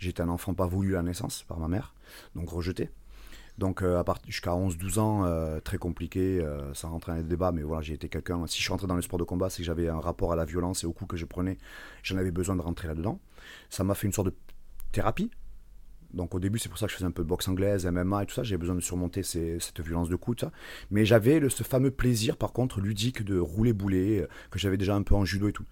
Été 0.00 0.20
un 0.20 0.28
enfant 0.30 0.52
pas 0.52 0.66
voulu 0.66 0.94
à 0.94 0.98
la 0.98 1.02
naissance 1.04 1.44
par 1.44 1.60
ma 1.60 1.68
mère, 1.68 1.94
donc 2.34 2.48
rejeté. 2.50 2.90
Donc 3.58 3.82
euh, 3.82 4.02
jusqu'à 4.26 4.50
11-12 4.52 4.98
ans, 4.98 5.24
euh, 5.24 5.60
très 5.60 5.78
compliqué, 5.78 6.40
euh, 6.40 6.74
sans 6.74 6.90
rentrer 6.90 7.12
dans 7.12 7.18
les 7.18 7.24
débats, 7.24 7.52
mais 7.52 7.62
voilà, 7.62 7.82
j'ai 7.82 7.94
été 7.94 8.08
quelqu'un, 8.08 8.44
si 8.48 8.56
je 8.58 8.62
suis 8.62 8.72
rentré 8.72 8.88
dans 8.88 8.96
le 8.96 9.02
sport 9.02 9.18
de 9.20 9.24
combat, 9.24 9.48
c'est 9.48 9.58
que 9.58 9.64
j'avais 9.64 9.88
un 9.88 10.00
rapport 10.00 10.32
à 10.32 10.36
la 10.36 10.44
violence 10.44 10.82
et 10.82 10.86
au 10.86 10.92
coup 10.92 11.06
que 11.06 11.16
je 11.16 11.24
prenais, 11.24 11.56
j'en 12.02 12.16
avais 12.16 12.32
besoin 12.32 12.56
de 12.56 12.62
rentrer 12.62 12.88
là-dedans. 12.88 13.20
Ça 13.70 13.84
m'a 13.84 13.94
fait 13.94 14.06
une 14.08 14.12
sorte 14.12 14.28
de 14.28 14.34
thérapie. 14.90 15.30
Donc 16.14 16.34
au 16.34 16.40
début, 16.40 16.58
c'est 16.58 16.68
pour 16.68 16.78
ça 16.78 16.86
que 16.86 16.92
je 16.92 16.96
faisais 16.96 17.06
un 17.06 17.10
peu 17.10 17.22
de 17.22 17.28
boxe 17.28 17.48
anglaise, 17.48 17.86
MMA 17.86 18.22
et 18.22 18.26
tout 18.26 18.34
ça. 18.34 18.42
J'avais 18.42 18.58
besoin 18.58 18.74
de 18.74 18.80
surmonter 18.80 19.22
ces- 19.22 19.58
cette 19.60 19.80
violence 19.80 20.08
de 20.08 20.16
ça. 20.38 20.50
Mais 20.90 21.04
j'avais 21.04 21.40
ce 21.48 21.62
fameux 21.62 21.90
plaisir, 21.90 22.36
par 22.36 22.52
contre, 22.52 22.80
ludique 22.80 23.22
de 23.24 23.38
rouler 23.38 23.72
boulet, 23.72 24.20
euh, 24.22 24.26
que 24.50 24.58
j'avais 24.58 24.76
déjà 24.76 24.94
un 24.94 25.02
peu 25.02 25.14
en 25.14 25.24
judo 25.24 25.48
et 25.48 25.52
tout. 25.52 25.64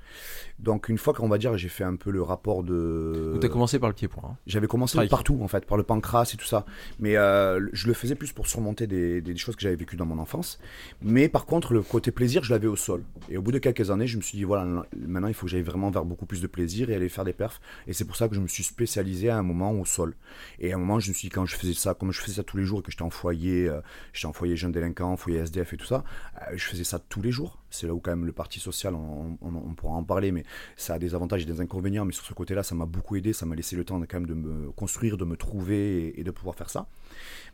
Donc 0.59 0.89
une 0.89 0.99
fois 0.99 1.15
qu'on 1.15 1.29
va 1.29 1.39
dire, 1.39 1.57
j'ai 1.57 1.69
fait 1.69 1.85
un 1.85 1.97
peu 1.97 2.11
le 2.11 2.23
rapport 2.23 2.63
de. 2.65 3.31
Donc 3.33 3.43
t'as 3.43 3.49
commencé 3.49 3.79
par 3.79 3.89
le 3.89 3.95
pied-point. 3.95 4.31
hein. 4.33 4.37
J'avais 4.47 4.67
commencé 4.67 4.99
partout 5.09 5.39
en 5.43 5.49
fait, 5.49 5.65
par 5.67 5.77
le 5.77 5.83
pancras 5.85 6.31
et 6.35 6.37
tout 6.37 6.47
ça. 6.47 6.65
Mais 6.99 7.17
euh, 7.17 7.67
je 7.73 7.87
le 7.87 7.95
faisais 7.95 8.15
plus 8.15 8.33
pour 8.33 8.47
surmonter 8.47 8.87
des, 8.87 9.21
des 9.21 9.37
choses 9.37 9.57
que 9.57 9.63
j'avais 9.63 9.77
vécues 9.77 9.97
dans 9.97 10.07
mon 10.07 10.19
enfance. 10.19 10.59
Mais 11.03 11.29
par 11.29 11.47
contre, 11.47 11.73
le 11.73 11.83
côté 11.83 12.11
plaisir, 12.11 12.45
je 12.45 12.53
l'avais 12.53 12.67
au 12.67 12.77
sol. 12.77 13.03
Et 13.29 13.37
au 13.37 13.43
bout 13.43 13.53
de 13.53 13.59
quelques 13.59 13.91
années, 13.91 14.07
je 14.07 14.17
me 14.17 14.23
suis 14.23 14.37
dit, 14.39 14.45
voilà, 14.45 14.65
maintenant 14.97 15.29
il 15.29 15.35
faut 15.35 15.47
que 15.47 15.51
j'aille 15.53 15.63
vraiment 15.63 15.91
vers 15.91 16.05
beaucoup 16.05 16.27
plus 16.27 16.41
de 16.43 16.47
plaisir 16.47 16.91
et 16.91 16.95
aller 16.95 17.09
faire 17.09 17.25
des 17.25 17.33
perfs. 17.33 17.61
Et 17.87 17.93
c'est 17.93 18.05
pour 18.05 18.17
ça 18.17 18.29
que 18.29 18.35
je 18.35 18.41
me 18.41 18.49
suis 18.49 18.65
spécialisé 18.65 19.31
à 19.31 19.39
un 19.39 19.43
moment 19.43 19.73
au 19.73 19.85
sol. 19.85 20.15
Et 20.59 20.73
à 20.73 20.77
un 20.77 20.79
moment, 20.79 21.01
je 21.01 21.09
me 21.09 21.15
suis 21.15 21.29
dit, 21.29 21.35
quand 21.35 21.47
je 21.47 21.57
faisais 21.57 21.75
ça, 21.75 21.95
comme 21.95 22.13
je 22.13 22.21
faisais 22.21 22.37
ça 22.37 22.43
tous 22.43 22.57
les 22.57 22.65
jours 22.65 22.83
que 22.83 22.91
j'étais 22.91 23.03
en 23.03 23.11
foyer, 23.11 23.69
euh, 23.69 23.81
j'étais 24.13 24.27
en 24.27 24.33
foyer 24.33 24.57
jeune 24.57 24.73
délinquant, 24.73 25.17
foyer 25.17 25.39
SDF 25.39 25.73
et 25.73 25.77
tout 25.77 25.87
ça, 25.87 26.05
euh, 26.43 26.57
je 26.57 26.65
faisais 26.65 26.85
ça 26.85 26.99
tous 26.99 27.23
les 27.23 27.31
jours. 27.31 27.59
C'est 27.71 27.87
là 27.87 27.95
où 27.95 28.01
quand 28.01 28.11
même 28.11 28.27
le 28.27 28.33
parti 28.33 28.59
social, 28.59 28.95
on, 28.95 29.37
pourra 29.77 29.95
en 29.95 30.03
parler, 30.03 30.33
mais 30.33 30.45
ça 30.77 30.95
a 30.95 30.99
des 30.99 31.15
avantages 31.15 31.43
et 31.43 31.47
des 31.47 31.61
inconvénients. 31.61 32.05
Mais 32.05 32.13
sur 32.13 32.25
ce 32.25 32.35
côté-là, 32.35 32.63
ça 32.63 32.75
m'a 32.75 32.87
beaucoup 32.87 33.17
aidé, 33.17 33.33
ça 33.33 33.47
m'a 33.47 33.55
laissé 33.55 33.77
le 33.77 33.85
temps 33.85 34.01
de, 34.01 34.07
quand 34.07 34.19
même 34.19 34.29
de 34.29 34.35
me 34.35 34.73
construire, 34.73 35.17
de 35.17 35.25
me 35.25 35.37
trouver 35.37 36.19
et 36.19 36.25
de 36.25 36.31
pouvoir 36.31 36.57
faire 36.57 36.69
ça. 36.69 36.89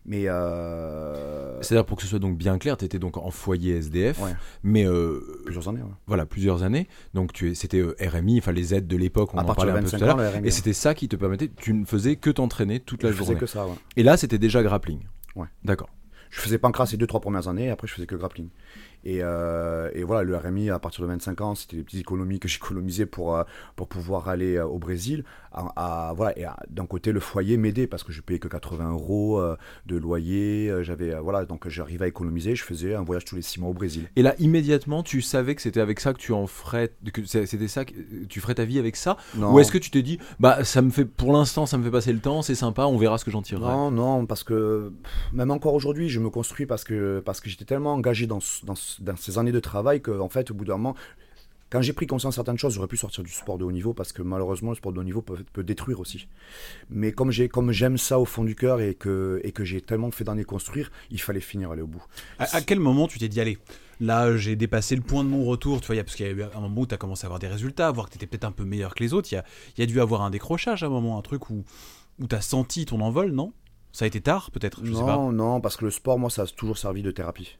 Mais 0.08 0.28
euh, 0.28 1.61
C'est-à-dire 1.62 1.85
pour 1.85 1.96
que 1.96 2.02
ce 2.02 2.08
soit 2.08 2.18
donc 2.18 2.37
bien 2.38 2.58
clair, 2.58 2.76
t'étais 2.76 2.99
donc 2.99 3.16
en 3.16 3.30
foyer 3.30 3.76
SDF, 3.78 4.20
Ouais. 4.23 4.32
mais 4.62 4.87
euh, 4.87 5.40
plusieurs 5.44 5.68
années. 5.68 5.82
ouais. 5.82 5.88
voilà 6.06 6.26
plusieurs 6.26 6.62
années. 6.62 6.87
Donc 7.14 7.32
tu 7.32 7.50
es, 7.50 7.54
c'était 7.54 7.80
euh, 7.80 7.96
RMI, 8.00 8.38
enfin 8.38 8.52
les 8.52 8.75
aides 8.75 8.87
de 8.87 8.96
l'époque, 8.96 9.35
on 9.35 9.38
à 9.38 9.42
en 9.42 9.46
parlait 9.54 9.73
un 9.73 9.76
peu 9.76 9.80
25 9.82 9.99
tout 9.99 10.04
à 10.04 10.06
l'heure. 10.06 10.44
Et 10.44 10.50
c'était 10.50 10.73
ça 10.73 10.94
qui 10.94 11.08
te 11.08 11.16
permettait, 11.16 11.50
tu 11.56 11.73
ne 11.75 11.85
faisais 11.85 12.16
que 12.16 12.30
t'entraîner 12.30 12.78
toute 12.80 13.02
la 13.02 13.11
je 13.11 13.16
journée. 13.16 13.35
que 13.37 13.46
ça. 13.46 13.66
ouais. 13.66 13.75
Et 13.96 14.02
là, 14.02 14.16
c'était 14.16 14.38
déjà 14.38 14.62
grappling. 14.62 15.00
Ouais. 15.35 15.46
D'accord. 15.64 15.88
Je 16.30 16.40
faisais 16.40 16.58
pancras 16.58 16.87
ces 16.87 16.96
deux 16.96 17.06
trois 17.06 17.20
premières 17.20 17.49
années, 17.49 17.66
et 17.66 17.70
après 17.70 17.87
je 17.87 17.94
faisais 17.94 18.06
que 18.06 18.14
grappling. 18.16 18.49
Et, 19.08 19.18
euh, 19.22 19.88
et 19.94 20.02
voilà, 20.02 20.25
le 20.25 20.36
RMI 20.36 20.70
à 20.70 20.80
partir 20.80 21.02
de 21.02 21.08
25 21.08 21.40
ans, 21.40 21.54
c'était 21.54 21.76
des 21.76 21.84
petites 21.84 22.00
économies 22.00 22.40
que 22.40 22.48
j'économisais 22.48 23.06
pour, 23.06 23.36
euh, 23.36 23.44
pour 23.76 23.86
pouvoir 23.86 24.28
aller 24.28 24.56
euh, 24.56 24.66
au 24.66 24.78
Brésil. 24.78 25.22
À, 25.52 26.08
à- 26.08 26.12
voilà, 26.12 26.36
et 26.36 26.44
d'un 26.68 26.86
côté, 26.86 27.12
le 27.12 27.20
foyer 27.20 27.56
m'aidait 27.56 27.86
parce 27.86 28.02
que 28.02 28.12
je 28.12 28.20
payais 28.20 28.40
que 28.40 28.48
80 28.48 28.90
euros 28.90 29.40
euh, 29.40 29.56
de 29.86 29.96
loyer. 29.96 30.72
J'avais 30.82 31.14
voilà, 31.20 31.44
donc 31.44 31.68
j'arrivais 31.68 32.06
à 32.06 32.08
économiser. 32.08 32.56
Je 32.56 32.64
faisais 32.64 32.94
un 32.96 33.02
voyage 33.04 33.25
tous 33.25 33.36
les 33.36 33.42
6 33.42 33.60
mois 33.60 33.70
au 33.70 33.75
Brésil. 33.75 34.08
Et 34.16 34.22
là, 34.22 34.34
immédiatement, 34.40 35.02
tu 35.04 35.22
savais 35.22 35.54
que 35.54 35.62
c'était 35.62 35.80
avec 35.80 36.00
ça 36.00 36.12
que 36.12 36.18
tu 36.18 36.32
en 36.32 36.46
ferais, 36.48 36.90
que 37.12 37.25
c'était 37.25 37.68
ça, 37.68 37.84
que 37.84 37.94
tu 38.28 38.40
ferais 38.40 38.54
ta 38.56 38.64
vie 38.64 38.78
avec 38.80 38.96
ça? 38.96 39.16
Non, 39.36 39.54
Ou 39.54 39.60
est-ce 39.60 39.70
que 39.70 39.78
tu 39.78 39.90
t'es 39.90 40.02
dit, 40.02 40.18
bah 40.40 40.64
ça 40.64 40.82
me 40.82 40.90
fait, 40.90 41.04
pour 41.04 41.32
l'instant, 41.32 41.64
ça 41.66 41.78
me 41.78 41.84
fait 41.84 41.90
passer 41.90 42.12
le 42.12 42.18
temps, 42.18 42.42
c'est 42.42 42.54
sympa, 42.54 42.84
on 42.86 42.96
verra 42.98 43.18
ce 43.18 43.25
que 43.25 43.30
j'en 43.30 43.42
tirerai? 43.42 43.66
Non, 43.66 43.90
non, 43.90 44.26
parce 44.26 44.42
que 44.44 44.92
même 45.32 45.50
encore 45.50 45.75
aujourd'hui, 45.75 46.08
je 46.08 46.20
me 46.20 46.30
construis 46.30 46.66
parce 46.66 46.84
que, 46.84 47.22
parce 47.25 47.40
que 47.40 47.48
j'étais 47.48 47.64
tellement 47.64 47.92
engagé 47.94 48.26
dans, 48.26 48.38
dans, 48.64 48.75
ce- 48.75 48.95
dans 49.00 49.16
ces 49.16 49.38
années 49.38 49.52
de 49.52 49.60
travail 49.60 50.00
que, 50.00 50.10
en 50.10 50.28
fait, 50.28 50.50
au 50.50 50.54
bout 50.54 50.64
d'un 50.64 50.76
moment, 50.76 50.94
quand 51.68 51.82
j'ai 51.82 51.92
pris 51.92 52.06
conscience 52.06 52.34
de 52.34 52.36
certaines 52.36 52.58
choses, 52.58 52.74
j'aurais 52.74 52.86
pu 52.86 52.96
sortir 52.96 53.24
du 53.24 53.30
sport 53.32 53.58
de 53.58 53.64
haut 53.64 53.72
niveau 53.72 53.92
parce 53.92 54.12
que 54.12 54.22
malheureusement, 54.22 54.70
le 54.70 54.76
sport 54.76 54.92
de 54.92 55.00
haut 55.00 55.04
niveau 55.04 55.20
peut, 55.20 55.38
peut 55.52 55.64
détruire 55.64 55.98
aussi. 55.98 56.28
Mais 56.90 57.10
comme 57.10 57.32
j'ai, 57.32 57.48
comme 57.48 57.72
j'aime 57.72 57.98
ça 57.98 58.20
au 58.20 58.24
fond 58.24 58.44
du 58.44 58.54
cœur 58.54 58.80
et 58.80 58.94
que, 58.94 59.40
et 59.42 59.50
que 59.50 59.64
j'ai 59.64 59.80
tellement 59.80 60.10
fait 60.12 60.22
d'années 60.22 60.44
construire, 60.44 60.92
il 61.10 61.20
fallait 61.20 61.40
finir 61.40 61.72
aller 61.72 61.82
au 61.82 61.88
bout. 61.88 62.04
À, 62.38 62.56
à 62.56 62.60
quel 62.60 62.78
moment 62.78 63.08
tu 63.08 63.18
t'es 63.18 63.28
dit, 63.28 63.40
allez, 63.40 63.58
là 63.98 64.36
j'ai 64.36 64.54
dépassé 64.54 64.94
le 64.94 65.02
point 65.02 65.24
de 65.24 65.28
non-retour, 65.30 65.80
tu 65.80 65.92
vois, 65.92 66.02
parce 66.04 66.14
qu'il 66.14 66.26
y 66.26 66.28
a 66.28 66.32
eu 66.32 66.42
un 66.44 66.60
moment 66.60 66.82
où 66.82 66.86
tu 66.86 66.94
as 66.94 66.98
commencé 66.98 67.24
à 67.24 67.26
avoir 67.26 67.40
des 67.40 67.48
résultats, 67.48 67.90
voir 67.90 68.06
que 68.06 68.12
tu 68.12 68.18
étais 68.18 68.28
peut-être 68.28 68.44
un 68.44 68.52
peu 68.52 68.64
meilleur 68.64 68.94
que 68.94 69.02
les 69.02 69.12
autres, 69.12 69.32
il 69.32 69.34
y 69.34 69.38
a, 69.38 69.44
il 69.76 69.80
y 69.80 69.82
a 69.82 69.86
dû 69.86 70.00
avoir 70.00 70.22
un 70.22 70.30
décrochage 70.30 70.84
à 70.84 70.86
un 70.86 70.90
moment, 70.90 71.18
un 71.18 71.22
truc 71.22 71.50
où, 71.50 71.64
où 72.20 72.28
tu 72.28 72.34
as 72.36 72.42
senti 72.42 72.86
ton 72.86 73.00
envol, 73.00 73.32
non? 73.32 73.52
Ça 73.90 74.04
a 74.04 74.08
été 74.08 74.20
tard 74.20 74.52
peut-être, 74.52 74.84
je 74.84 74.92
sais 74.92 75.00
pas. 75.00 75.16
Non, 75.16 75.32
non, 75.32 75.60
parce 75.60 75.76
que 75.76 75.84
le 75.84 75.90
sport, 75.90 76.18
moi, 76.18 76.30
ça 76.30 76.42
a 76.42 76.46
toujours 76.46 76.78
servi 76.78 77.02
de 77.02 77.10
thérapie. 77.10 77.58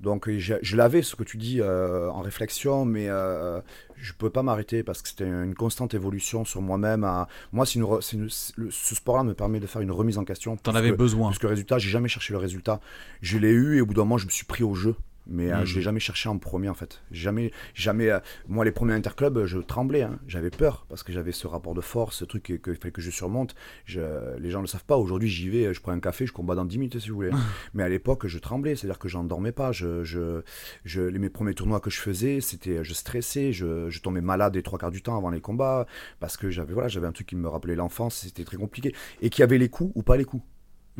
Donc 0.00 0.30
je, 0.30 0.54
je 0.62 0.76
l'avais, 0.76 1.02
ce 1.02 1.14
que 1.14 1.24
tu 1.24 1.36
dis, 1.36 1.60
euh, 1.60 2.08
en 2.10 2.20
réflexion, 2.22 2.84
mais 2.86 3.08
euh, 3.08 3.60
je 3.96 4.12
ne 4.12 4.16
peux 4.16 4.30
pas 4.30 4.42
m'arrêter 4.42 4.82
parce 4.82 5.02
que 5.02 5.08
c'était 5.08 5.26
une 5.28 5.54
constante 5.54 5.92
évolution 5.92 6.44
sur 6.46 6.62
moi-même. 6.62 7.04
à- 7.04 7.28
Moi, 7.52 7.66
une 7.74 7.82
re- 7.84 8.00
c'est 8.00 8.16
une- 8.16 8.30
c'est 8.30 8.56
le- 8.56 8.70
ce 8.70 8.94
sport-là 8.94 9.24
me 9.24 9.34
permet 9.34 9.60
de 9.60 9.66
faire 9.66 9.82
une 9.82 9.90
remise 9.92 10.16
en 10.16 10.24
question. 10.24 10.56
T'en 10.56 10.74
avais 10.74 10.88
besoin. 10.96 11.28
Plus 11.30 11.38
que 11.38 11.46
le 11.46 11.50
résultat, 11.50 11.78
j'ai 11.78 11.90
jamais 11.90 12.08
cherché 12.08 12.32
le 12.32 12.38
résultat. 12.38 12.80
Je 13.20 13.36
l'ai 13.38 13.50
eu 13.50 13.76
et 13.76 13.80
au 13.82 13.86
bout 13.86 13.92
d'un 13.94 14.02
moment, 14.02 14.16
je 14.18 14.24
me 14.26 14.30
suis 14.30 14.46
pris 14.46 14.64
au 14.64 14.74
jeu. 14.74 14.94
Mais 15.32 15.52
euh, 15.52 15.58
Mhm. 15.60 15.64
je 15.64 15.74
l'ai 15.76 15.82
jamais 15.82 16.00
cherché 16.00 16.28
en 16.28 16.36
premier 16.38 16.68
en 16.68 16.74
fait. 16.74 17.00
Jamais, 17.12 17.52
jamais. 17.72 18.10
euh, 18.10 18.18
moi, 18.48 18.64
les 18.64 18.72
premiers 18.72 18.94
interclubs, 18.94 19.44
je 19.46 19.58
tremblais. 19.58 20.02
hein. 20.02 20.18
J'avais 20.26 20.50
peur 20.50 20.86
parce 20.88 21.02
que 21.04 21.12
j'avais 21.12 21.30
ce 21.32 21.46
rapport 21.46 21.72
de 21.74 21.80
force, 21.80 22.16
ce 22.16 22.24
truc 22.24 22.42
que- 22.42 22.54
qu'il 22.54 22.74
fallait 22.74 22.90
que 22.90 23.00
je 23.00 23.10
surmonte. 23.10 23.54
Je, 23.84 24.00
les 24.38 24.50
gens 24.50 24.58
ne 24.58 24.64
le 24.64 24.68
savent 24.68 24.84
pas. 24.84 24.96
Aujourd'hui, 24.96 25.28
j'y 25.28 25.48
vais, 25.48 25.72
je 25.72 25.80
prends 25.80 25.92
un 25.92 26.00
café, 26.00 26.26
je 26.26 26.32
combats 26.32 26.56
dans 26.56 26.64
10 26.64 26.78
minutes 26.78 26.98
si 26.98 27.08
vous 27.10 27.14
voulez. 27.14 27.30
Mais 27.74 27.82
à 27.84 27.88
l'époque, 27.88 28.26
je 28.26 28.38
tremblais, 28.38 28.74
c'est-à-dire 28.74 28.98
que 28.98 29.08
j'en 29.08 29.22
dormais 29.22 29.52
pas. 29.52 29.70
Je, 29.72 30.02
je, 30.02 30.42
je, 30.84 31.02
les, 31.02 31.18
mes 31.20 31.30
premiers 31.30 31.54
tournois 31.54 31.78
que 31.80 31.90
je 31.90 32.00
faisais, 32.00 32.40
c'était, 32.40 32.82
je 32.82 32.92
stressais, 32.92 33.52
je, 33.52 33.88
je 33.88 34.00
tombais 34.00 34.20
malade 34.20 34.56
les 34.56 34.62
trois 34.64 34.78
quarts 34.78 34.90
du 34.90 35.00
temps 35.02 35.16
avant 35.16 35.30
les 35.30 35.40
combats 35.40 35.86
parce 36.18 36.36
que 36.36 36.50
j'avais, 36.50 36.72
voilà, 36.72 36.88
j'avais 36.88 37.06
un 37.06 37.12
truc 37.12 37.28
qui 37.28 37.36
me 37.36 37.46
rappelait 37.48 37.76
l'enfance. 37.76 38.16
C'était 38.16 38.44
très 38.44 38.56
compliqué 38.56 38.94
et 39.22 39.30
qui 39.30 39.42
avait 39.44 39.58
les 39.58 39.68
coups 39.68 39.92
ou 39.94 40.02
pas 40.02 40.16
les 40.16 40.24
coups. 40.24 40.42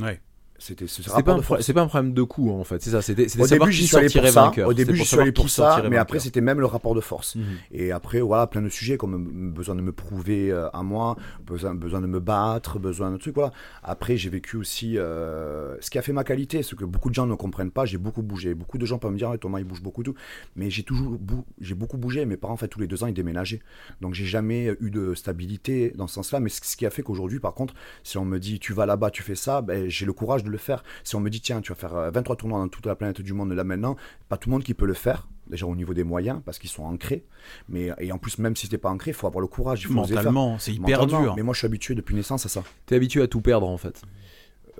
Ouais. 0.00 0.20
C'était 0.62 0.86
ce 0.86 1.02
C'est 1.02 1.22
pas, 1.22 1.32
un 1.32 1.40
c'est 1.60 1.72
pas 1.72 1.80
un 1.80 1.86
problème 1.86 2.12
de 2.12 2.22
coût 2.22 2.50
en 2.50 2.64
fait, 2.64 2.82
c'est 2.82 2.90
ça. 2.90 3.00
C'était 3.00 3.28
c'était 3.28 3.42
Au 3.42 3.46
savoir 3.46 3.66
début, 3.68 3.76
qui 3.76 3.82
j'y 3.82 3.86
suis 3.88 3.96
allé 3.96 4.06
pour 4.08 4.12
sortirait 4.12 4.30
ça. 4.32 4.42
vainqueur. 4.42 4.68
Au 4.68 4.74
début, 4.74 4.94
pour 4.96 5.06
suis 5.06 5.18
allé 5.18 5.32
pour 5.32 5.48
ça, 5.48 5.82
mais 5.88 5.96
après, 5.96 6.18
c'était 6.20 6.42
même 6.42 6.60
le 6.60 6.66
rapport 6.66 6.94
de 6.94 7.00
force. 7.00 7.36
Mhm. 7.36 7.44
Et 7.72 7.92
après, 7.92 8.20
voilà, 8.20 8.46
plein 8.46 8.60
de 8.60 8.68
sujets 8.68 8.98
comme 8.98 9.14
euh, 9.14 9.50
besoin 9.54 9.74
de 9.74 9.80
me 9.80 9.90
prouver 9.90 10.52
euh, 10.52 10.68
à 10.74 10.82
moi, 10.82 11.16
besoin, 11.46 11.74
besoin 11.74 12.02
de 12.02 12.06
me 12.06 12.20
battre, 12.20 12.78
besoin 12.78 13.10
de 13.10 13.16
trucs, 13.16 13.34
voilà. 13.34 13.52
Après, 13.82 14.16
j'ai 14.18 14.28
vécu 14.28 14.58
aussi 14.58 14.98
euh, 14.98 15.76
ce 15.80 15.88
qui 15.90 15.98
a 15.98 16.02
fait 16.02 16.12
ma 16.12 16.24
qualité, 16.24 16.62
ce 16.62 16.74
que 16.74 16.84
beaucoup 16.84 17.08
de 17.08 17.14
gens 17.14 17.26
ne 17.26 17.34
comprennent 17.34 17.70
pas. 17.70 17.86
J'ai 17.86 17.98
beaucoup 17.98 18.22
bougé. 18.22 18.52
Beaucoup 18.54 18.76
de 18.76 18.84
gens 18.84 18.98
peuvent 18.98 19.12
me 19.12 19.16
dire, 19.18 19.32
Thomas, 19.40 19.60
il 19.60 19.64
bouge 19.64 19.80
beaucoup, 19.82 20.02
tout. 20.02 20.14
Mais 20.56 20.68
j'ai 20.68 20.82
toujours, 20.82 21.12
bou- 21.18 21.46
j'ai 21.60 21.74
beaucoup 21.74 21.96
bougé. 21.96 22.26
Mes 22.26 22.36
parents, 22.36 22.52
en 22.54 22.58
fait, 22.58 22.68
tous 22.68 22.80
les 22.80 22.86
deux 22.86 23.02
ans, 23.02 23.06
ils 23.06 23.14
déménageaient. 23.14 23.60
Donc, 24.02 24.12
j'ai 24.12 24.26
jamais 24.26 24.76
eu 24.80 24.90
de 24.90 25.14
stabilité 25.14 25.92
dans 25.96 26.06
ce 26.06 26.14
sens-là. 26.16 26.38
Mais 26.40 26.50
ce 26.50 26.60
ce 26.62 26.76
qui 26.76 26.84
a 26.84 26.90
fait 26.90 27.02
qu'aujourd'hui, 27.02 27.40
par 27.40 27.54
contre, 27.54 27.72
si 28.04 28.18
on 28.18 28.24
me 28.26 28.38
dit, 28.38 28.58
tu 28.60 28.74
vas 28.74 28.84
là-bas, 28.84 29.10
tu 29.10 29.22
fais 29.22 29.34
ça, 29.34 29.62
ben, 29.62 29.88
j'ai 29.88 30.04
le 30.04 30.12
courage 30.12 30.44
de 30.44 30.49
le 30.50 30.58
faire. 30.58 30.82
Si 31.04 31.16
on 31.16 31.20
me 31.20 31.30
dit, 31.30 31.40
tiens, 31.40 31.60
tu 31.60 31.72
vas 31.72 31.76
faire 31.76 31.94
euh, 31.94 32.10
23 32.10 32.36
tournois 32.36 32.58
dans 32.58 32.68
toute 32.68 32.86
la 32.86 32.94
planète 32.94 33.20
du 33.20 33.32
monde 33.32 33.52
là 33.52 33.64
maintenant, 33.64 33.96
pas 34.28 34.36
tout 34.36 34.48
le 34.48 34.52
monde 34.52 34.64
qui 34.64 34.74
peut 34.74 34.86
le 34.86 34.94
faire. 34.94 35.28
Déjà 35.46 35.66
au 35.66 35.74
niveau 35.74 35.94
des 35.94 36.04
moyens, 36.04 36.40
parce 36.44 36.60
qu'ils 36.60 36.70
sont 36.70 36.84
ancrés. 36.84 37.24
Mais, 37.68 37.90
et 37.98 38.12
en 38.12 38.18
plus, 38.18 38.38
même 38.38 38.54
si 38.54 38.68
t'es 38.68 38.78
pas 38.78 38.88
ancré, 38.88 39.10
il 39.10 39.14
faut 39.14 39.26
avoir 39.26 39.40
le 39.40 39.48
courage. 39.48 39.82
Il 39.82 39.88
faut. 39.88 39.94
Mentalement, 39.94 40.58
c'est 40.60 40.72
hyper 40.72 41.06
dur. 41.06 41.34
Mais 41.36 41.42
moi, 41.42 41.54
je 41.54 41.58
suis 41.58 41.66
habitué 41.66 41.96
depuis 41.96 42.14
naissance 42.14 42.46
à 42.46 42.48
ça. 42.48 42.62
T'es 42.86 42.94
habitué 42.94 43.22
à 43.22 43.26
tout 43.26 43.40
perdre 43.40 43.68
en 43.68 43.76
fait. 43.76 44.00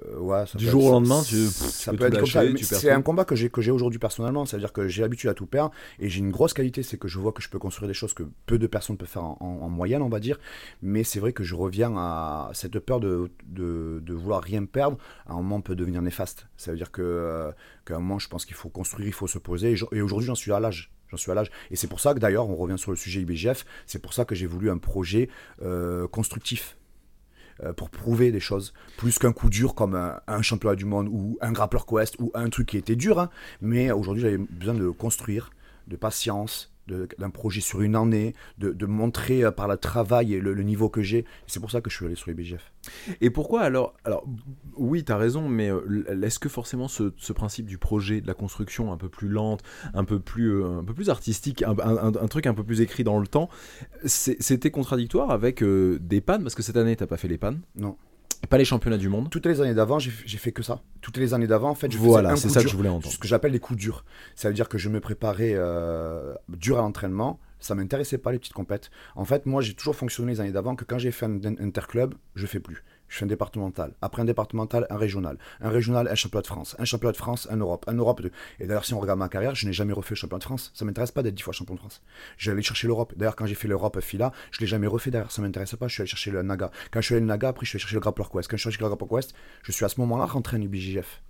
Euh, 0.06 0.18
ouais, 0.18 0.44
Du 0.54 0.66
jour 0.66 0.84
au 0.86 0.90
lendemain, 0.92 1.22
tu- 1.22 1.46
ça 1.46 1.90
tu 1.92 1.96
peux 1.98 2.08
peut 2.08 2.14
être 2.14 2.20
comme 2.20 2.26
ça. 2.28 2.42
lâcher, 2.42 2.54
perds 2.54 2.78
C'est 2.80 2.90
un 2.90 3.02
combat 3.02 3.24
que 3.24 3.34
j'ai 3.36 3.50
que 3.50 3.60
j'ai 3.60 3.70
aujourd'hui 3.70 3.98
personnellement, 3.98 4.46
c'est-à-dire 4.46 4.72
que 4.72 4.88
j'ai 4.88 5.02
l'habitude 5.02 5.28
à 5.28 5.34
tout 5.34 5.46
perdre 5.46 5.72
et 5.98 6.08
j'ai 6.08 6.20
une 6.20 6.30
grosse 6.30 6.54
qualité, 6.54 6.82
c'est 6.82 6.96
que 6.96 7.06
je 7.08 7.18
vois 7.18 7.32
que 7.32 7.42
je 7.42 7.48
peux 7.50 7.58
construire 7.58 7.88
des 7.88 7.94
choses 7.94 8.14
que 8.14 8.22
peu 8.46 8.58
de 8.58 8.66
personnes 8.66 8.96
peuvent 8.96 9.08
faire 9.08 9.24
en, 9.24 9.36
en- 9.40 9.64
en 9.64 9.68
moyenne, 9.68 10.02
on 10.02 10.08
va 10.08 10.20
dire. 10.20 10.38
Mais 10.82 11.04
c'est 11.04 11.20
vrai 11.20 11.32
que 11.32 11.44
je 11.44 11.54
reviens 11.54 11.94
à 11.96 12.50
cette 12.54 12.78
peur 12.78 13.00
de, 13.00 13.30
de, 13.46 14.00
de 14.02 14.14
vouloir 14.14 14.42
rien 14.42 14.64
perdre. 14.64 14.96
À 15.26 15.32
un 15.32 15.36
moment, 15.36 15.60
peut 15.60 15.74
devenir 15.76 16.00
néfaste. 16.02 16.46
Ça 16.56 16.70
veut 16.70 16.76
dire 16.76 16.90
que 16.90 17.02
euh, 17.02 17.50
qu'à 17.84 17.96
un 17.96 18.00
moment, 18.00 18.18
je 18.18 18.28
pense 18.28 18.44
qu'il 18.46 18.56
faut 18.56 18.68
construire, 18.70 19.06
il 19.06 19.12
faut 19.12 19.26
se 19.26 19.38
poser. 19.38 19.76
Et, 19.92 20.00
aujourd'hui, 20.00 20.26
j'en 20.26 20.34
suis 20.34 20.52
à 20.52 20.60
l'âge. 20.60 20.90
J'en 21.08 21.16
suis 21.16 21.30
à 21.30 21.34
l'âge. 21.34 21.50
Et 21.70 21.76
c'est 21.76 21.88
pour 21.88 22.00
ça 22.00 22.14
que 22.14 22.20
d'ailleurs, 22.20 22.48
on 22.48 22.54
revient 22.56 22.78
sur 22.78 22.92
le 22.92 22.96
sujet 22.96 23.20
IBGF, 23.20 23.66
c'est 23.86 23.98
pour 24.00 24.12
ça 24.14 24.24
que 24.24 24.34
j'ai 24.34 24.46
voulu 24.46 24.70
un 24.70 24.78
projet 24.78 25.28
euh, 25.60 26.06
constructif 26.06 26.76
pour 27.76 27.90
prouver 27.90 28.32
des 28.32 28.40
choses, 28.40 28.72
plus 28.96 29.18
qu'un 29.18 29.32
coup 29.32 29.50
dur 29.50 29.74
comme 29.74 29.94
un, 29.94 30.42
championnat 30.42 30.76
du 30.76 30.84
monde 30.84 31.08
ou 31.08 31.38
un 31.40 31.52
Grappler 31.52 31.80
Quest 31.86 32.16
ou 32.18 32.30
un 32.34 32.48
truc 32.48 32.68
qui 32.68 32.76
était 32.76 32.96
dur. 32.96 33.18
hein. 33.18 33.30
Mais 33.60 33.90
aujourd'hui, 33.90 34.22
j'avais 34.22 34.38
besoin 34.38 34.74
de 34.74 34.88
construire, 34.90 35.50
de 35.86 35.96
patience, 35.96 36.72
d'un 37.18 37.30
projet 37.30 37.60
sur 37.60 37.80
une 37.82 37.96
année, 37.96 38.34
de, 38.58 38.70
de 38.70 38.86
montrer 38.86 39.44
euh, 39.44 39.50
par 39.50 39.68
le 39.68 39.76
travail 39.76 40.34
et 40.34 40.40
le, 40.40 40.52
le 40.52 40.62
niveau 40.62 40.88
que 40.88 41.02
j'ai. 41.02 41.24
C'est 41.46 41.60
pour 41.60 41.70
ça 41.70 41.80
que 41.80 41.90
je 41.90 41.96
suis 41.96 42.06
allé 42.06 42.14
sur 42.14 42.28
les 42.30 42.34
BGF. 42.34 42.72
Et 43.20 43.30
pourquoi 43.30 43.60
alors 43.62 43.94
Alors 44.04 44.24
oui, 44.76 45.04
t'as 45.04 45.16
raison, 45.16 45.48
mais 45.48 45.70
euh, 45.70 46.04
est-ce 46.22 46.38
que 46.38 46.48
forcément 46.48 46.88
ce, 46.88 47.12
ce 47.16 47.32
principe 47.32 47.66
du 47.66 47.78
projet, 47.78 48.20
de 48.20 48.26
la 48.26 48.34
construction 48.34 48.92
un 48.92 48.96
peu 48.96 49.08
plus 49.08 49.28
lente, 49.28 49.62
un 49.94 50.04
peu 50.04 50.18
plus, 50.20 50.50
euh, 50.62 50.78
un 50.80 50.84
peu 50.84 50.94
plus 50.94 51.10
artistique, 51.10 51.62
un, 51.62 51.76
un- 51.78 52.14
un 52.14 52.28
truc 52.28 52.46
un 52.46 52.54
peu 52.54 52.64
plus 52.64 52.80
écrit 52.80 53.04
dans 53.04 53.18
le 53.18 53.26
temps, 53.26 53.48
c'était 54.04 54.70
contradictoire 54.70 55.30
avec 55.30 55.62
euh, 55.62 55.98
des 56.00 56.20
pannes? 56.20 56.42
Parce 56.42 56.54
que 56.54 56.62
cette 56.62 56.76
année, 56.76 56.96
t'as 56.96 57.06
pas 57.06 57.16
fait 57.16 57.28
les 57.28 57.38
pannes. 57.38 57.60
Non. 57.76 57.96
Pas 58.48 58.58
les 58.58 58.64
championnats 58.64 58.96
du 58.98 59.08
monde. 59.08 59.30
Toutes 59.30 59.46
les 59.46 59.60
années 59.60 59.74
d'avant, 59.74 59.98
j'ai 60.00 60.10
fait 60.10 60.50
que 60.50 60.62
ça. 60.62 60.80
Toutes 61.02 61.18
les 61.18 61.34
années 61.34 61.46
d'avant, 61.46 61.70
en 61.70 61.74
fait, 61.74 61.92
je 61.92 61.98
Voilà, 61.98 62.30
faisais 62.30 62.48
c'est 62.48 62.54
ça 62.54 62.60
dur. 62.60 62.66
que 62.66 62.72
je 62.72 62.76
voulais 62.76 62.88
entendre. 62.88 63.12
ce 63.12 63.18
que 63.18 63.28
j'appelle 63.28 63.52
les 63.52 63.60
coups 63.60 63.78
durs. 63.78 64.04
Ça 64.34 64.48
veut 64.48 64.54
dire 64.54 64.68
que 64.68 64.76
je 64.78 64.88
me 64.88 64.98
préparais 65.00 65.52
euh, 65.54 66.34
dur 66.48 66.78
à 66.78 66.82
l'entraînement. 66.82 67.38
Ça 67.60 67.74
m'intéressait 67.74 68.18
pas 68.18 68.32
les 68.32 68.38
petites 68.38 68.54
compètes. 68.54 68.90
En 69.14 69.24
fait, 69.24 69.46
moi, 69.46 69.60
j'ai 69.62 69.74
toujours 69.74 69.94
fonctionné 69.94 70.32
les 70.32 70.40
années 70.40 70.50
d'avant 70.52 70.74
que 70.74 70.84
quand 70.84 70.98
j'ai 70.98 71.10
fait 71.12 71.26
un, 71.26 71.38
un 71.44 71.56
interclub, 71.60 72.14
je 72.34 72.46
fais 72.46 72.58
plus. 72.60 72.82
Je 73.10 73.18
fais 73.18 73.24
un 73.24 73.28
départemental. 73.28 73.92
Après 74.00 74.22
un 74.22 74.24
départemental, 74.24 74.86
un 74.88 74.96
régional. 74.96 75.36
Un 75.60 75.68
régional, 75.68 76.08
un 76.08 76.14
championnat 76.14 76.42
de 76.42 76.46
France. 76.46 76.76
Un 76.78 76.84
championnat 76.84 77.12
de 77.12 77.16
France, 77.18 77.48
un 77.50 77.56
Europe. 77.56 77.84
Un 77.88 77.94
Europe. 77.94 78.22
De... 78.22 78.30
Et 78.60 78.66
d'ailleurs, 78.66 78.86
si 78.86 78.94
on 78.94 79.00
regarde 79.00 79.18
ma 79.18 79.28
carrière, 79.28 79.54
je 79.54 79.66
n'ai 79.66 79.72
jamais 79.72 79.92
refait 79.92 80.14
le 80.14 80.16
championnat 80.16 80.38
de 80.38 80.44
France. 80.44 80.70
Ça 80.74 80.84
m'intéresse 80.84 81.10
pas 81.10 81.22
d'être 81.22 81.34
dix 81.34 81.42
fois 81.42 81.52
champion 81.52 81.74
de 81.74 81.80
France. 81.80 82.02
Je 82.38 82.50
vais 82.50 82.54
aller 82.54 82.62
chercher 82.62 82.86
l'Europe. 82.86 83.12
D'ailleurs, 83.16 83.36
quand 83.36 83.46
j'ai 83.46 83.54
fait 83.54 83.68
l'Europe 83.68 84.00
FILA, 84.00 84.32
je 84.52 84.60
l'ai 84.60 84.66
jamais 84.66 84.86
refait 84.86 85.10
derrière. 85.10 85.30
Ça 85.30 85.42
m'intéresse 85.42 85.74
pas. 85.76 85.88
Je 85.88 85.92
suis 85.92 86.02
allé 86.02 86.08
chercher 86.08 86.30
le 86.30 86.42
Naga. 86.42 86.70
Quand 86.90 87.00
je 87.00 87.06
suis 87.06 87.14
allé 87.14 87.20
le 87.20 87.26
Naga, 87.26 87.48
après, 87.48 87.66
je 87.66 87.70
suis 87.70 87.76
allé 87.76 87.80
chercher 87.82 87.96
le 87.96 88.00
Grappler 88.00 88.24
Quest. 88.32 88.48
Quand 88.48 88.56
je 88.56 88.62
suis 88.62 88.68
allé 88.68 88.72
chercher 88.74 88.84
le 88.84 88.88
Grappler 88.88 89.16
Quest, 89.16 89.34
je 89.64 89.72
suis 89.72 89.84
à 89.84 89.88
ce 89.88 90.00
moment-là 90.00 90.26
rentré 90.26 90.56
en 90.56 90.62
UBJF 90.62 91.20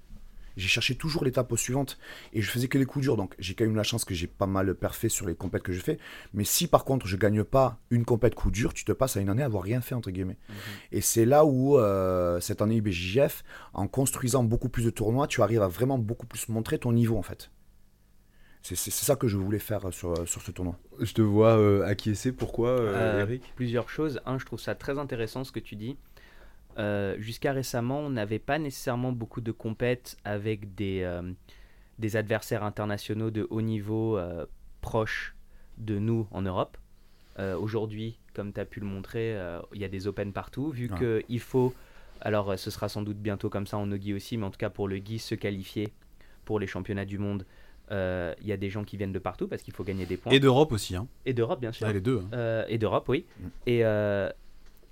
j'ai 0.57 0.69
cherché 0.69 0.95
toujours 0.95 1.25
l'étape 1.25 1.57
suivante 1.57 1.99
et 2.33 2.43
je 2.43 2.51
faisais 2.51 2.69
que 2.69 2.79
les 2.79 2.85
coups 2.85 3.03
durs. 3.05 3.17
Donc 3.17 3.35
j'ai 3.39 3.55
quand 3.55 3.65
même 3.65 3.77
la 3.77 3.83
chance 3.83 4.05
que 4.05 4.15
j'ai 4.15 4.27
pas 4.27 4.47
mal 4.47 4.75
parfait 4.75 5.09
sur 5.09 5.27
les 5.27 5.35
compètes 5.35 5.63
que 5.63 5.73
je 5.73 5.81
fais. 5.81 5.99
Mais 6.35 6.45
si 6.45 6.67
par 6.67 6.85
contre 6.85 7.07
je 7.07 7.17
gagne 7.17 7.45
pas 7.45 7.79
une 7.91 8.05
compète 8.05 8.35
coup 8.35 8.51
dur, 8.51 8.75
tu 8.75 8.85
te 8.85 8.93
passes 8.93 9.17
à 9.17 9.21
une 9.21 9.29
année 9.29 9.43
à 9.43 9.47
avoir 9.47 9.63
rien 9.63 9.81
fait 9.81 9.95
entre 9.95 10.11
guillemets. 10.11 10.39
Mhm. 10.49 10.55
Et 10.93 11.01
c'est 11.01 11.25
là 11.25 11.45
où 11.45 11.79
euh, 11.79 12.41
cette 12.41 12.63
année 12.63 12.77
UBJF, 12.77 13.43
en 13.75 13.89
construisant 13.89 14.45
beaucoup 14.45 14.69
plus 14.69 14.85
de 14.85 14.91
tournois, 14.91 15.27
tu 15.27 15.43
arrives 15.43 15.63
à 15.63 15.69
vraiment 15.69 15.99
beaucoup 15.99 16.27
plus 16.27 16.49
montrer 16.49 16.79
ton 16.79 16.93
niveau 16.93 17.17
en 17.17 17.23
fait. 17.23 17.51
C'est 18.63 18.77
ça 18.77 19.17
que 19.17 19.27
je 19.27 19.39
voulais 19.39 19.59
faire 19.59 19.93
sur, 19.93 20.29
sur 20.29 20.43
ce 20.43 20.51
tournoi. 20.51 20.77
Je 21.01 21.15
te 21.15 21.23
vois 21.23 21.57
euh, 21.57 21.83
acquiescer, 21.87 22.31
pourquoi 22.31 22.69
euh, 22.69 23.21
Eric? 23.21 23.43
Plusieurs 23.57 23.89
choses. 23.89 24.21
Un, 24.27 24.39
je 24.39 24.45
trouve 24.45 24.61
ça 24.61 24.75
très 24.75 24.99
intéressant 24.99 25.45
ce 25.45 25.53
que 25.53 25.61
tu 25.61 25.77
dis. 25.77 25.97
Euh, 26.79 27.17
jusqu'à 27.19 27.53
récemment, 27.53 28.01
on 28.01 28.11
n'avait 28.11 28.39
pas 28.39 28.59
nécessairement 28.59 29.13
beaucoup 29.13 29.41
de 29.41 29.53
compètes 29.53 30.17
avec 30.25 30.75
des, 30.75 31.03
euh, 31.03 31.23
des 31.99 32.17
adversaires 32.17 32.65
internationaux 32.65 33.31
de 33.31 33.47
haut 33.51 33.63
niveau 33.63 34.17
euh, 34.17 34.47
proches 34.81 35.35
de 35.79 35.99
nous 35.99 36.27
en 36.31 36.43
Europe. 36.43 36.77
Aujourd'hui, 37.59 38.19
comme 38.35 38.53
tu 38.53 38.61
as 38.61 38.67
pu 38.67 38.81
le 38.81 38.87
montrer, 38.87 39.35
il 39.73 39.81
y 39.81 39.85
a 39.85 39.89
des 39.89 40.07
Open 40.07 40.31
partout. 40.31 40.69
Vu 40.69 40.91
qu'il 40.99 41.41
faut, 41.41 41.73
alors 42.21 42.59
ce 42.59 42.71
sera 42.71 42.91
sans 42.91 43.01
doute 43.01 43.17
bientôt 43.17 43.49
comme 43.49 43.67
ça 43.67 43.79
en 43.79 43.87
Nogi 43.87 44.13
aussi, 44.13 44.37
mais 44.37 44.45
en 44.45 44.51
tout 44.51 44.59
cas 44.59 44.69
pour 44.69 44.89
le 44.89 44.99
Guy 44.99 45.19
se 45.19 45.35
qualifier 45.35 45.89
pour 46.45 46.61
les 46.61 46.67
championnats 46.67 47.07
du 47.07 47.17
monde, 47.17 47.47
il 47.91 48.47
y 48.47 48.53
a 48.53 48.59
des 48.59 48.69
gens 48.69 48.85
qui 48.85 48.99
viennent 48.99 49.15
de 49.15 49.19
partout 49.19 49.49
parce 49.49 49.63
qu'il 49.63 49.73
faut 49.73 49.85
gagner 49.85 50.05
des 50.05 50.19
points. 50.19 50.33
Et 50.33 50.39
d'Europe 50.39 50.71
aussi. 50.73 50.95
Hein. 50.95 51.07
Et 51.25 51.33
d'Europe, 51.33 51.63
bien 51.63 51.73
sûr. 51.73 51.89
les 51.89 52.03
deux. 52.03 52.21
Hein. 52.31 52.67
et 52.69 52.77
d'Europe, 52.77 53.09
oui. 53.09 53.25
Mm. 53.41 53.47
Et 53.69 53.85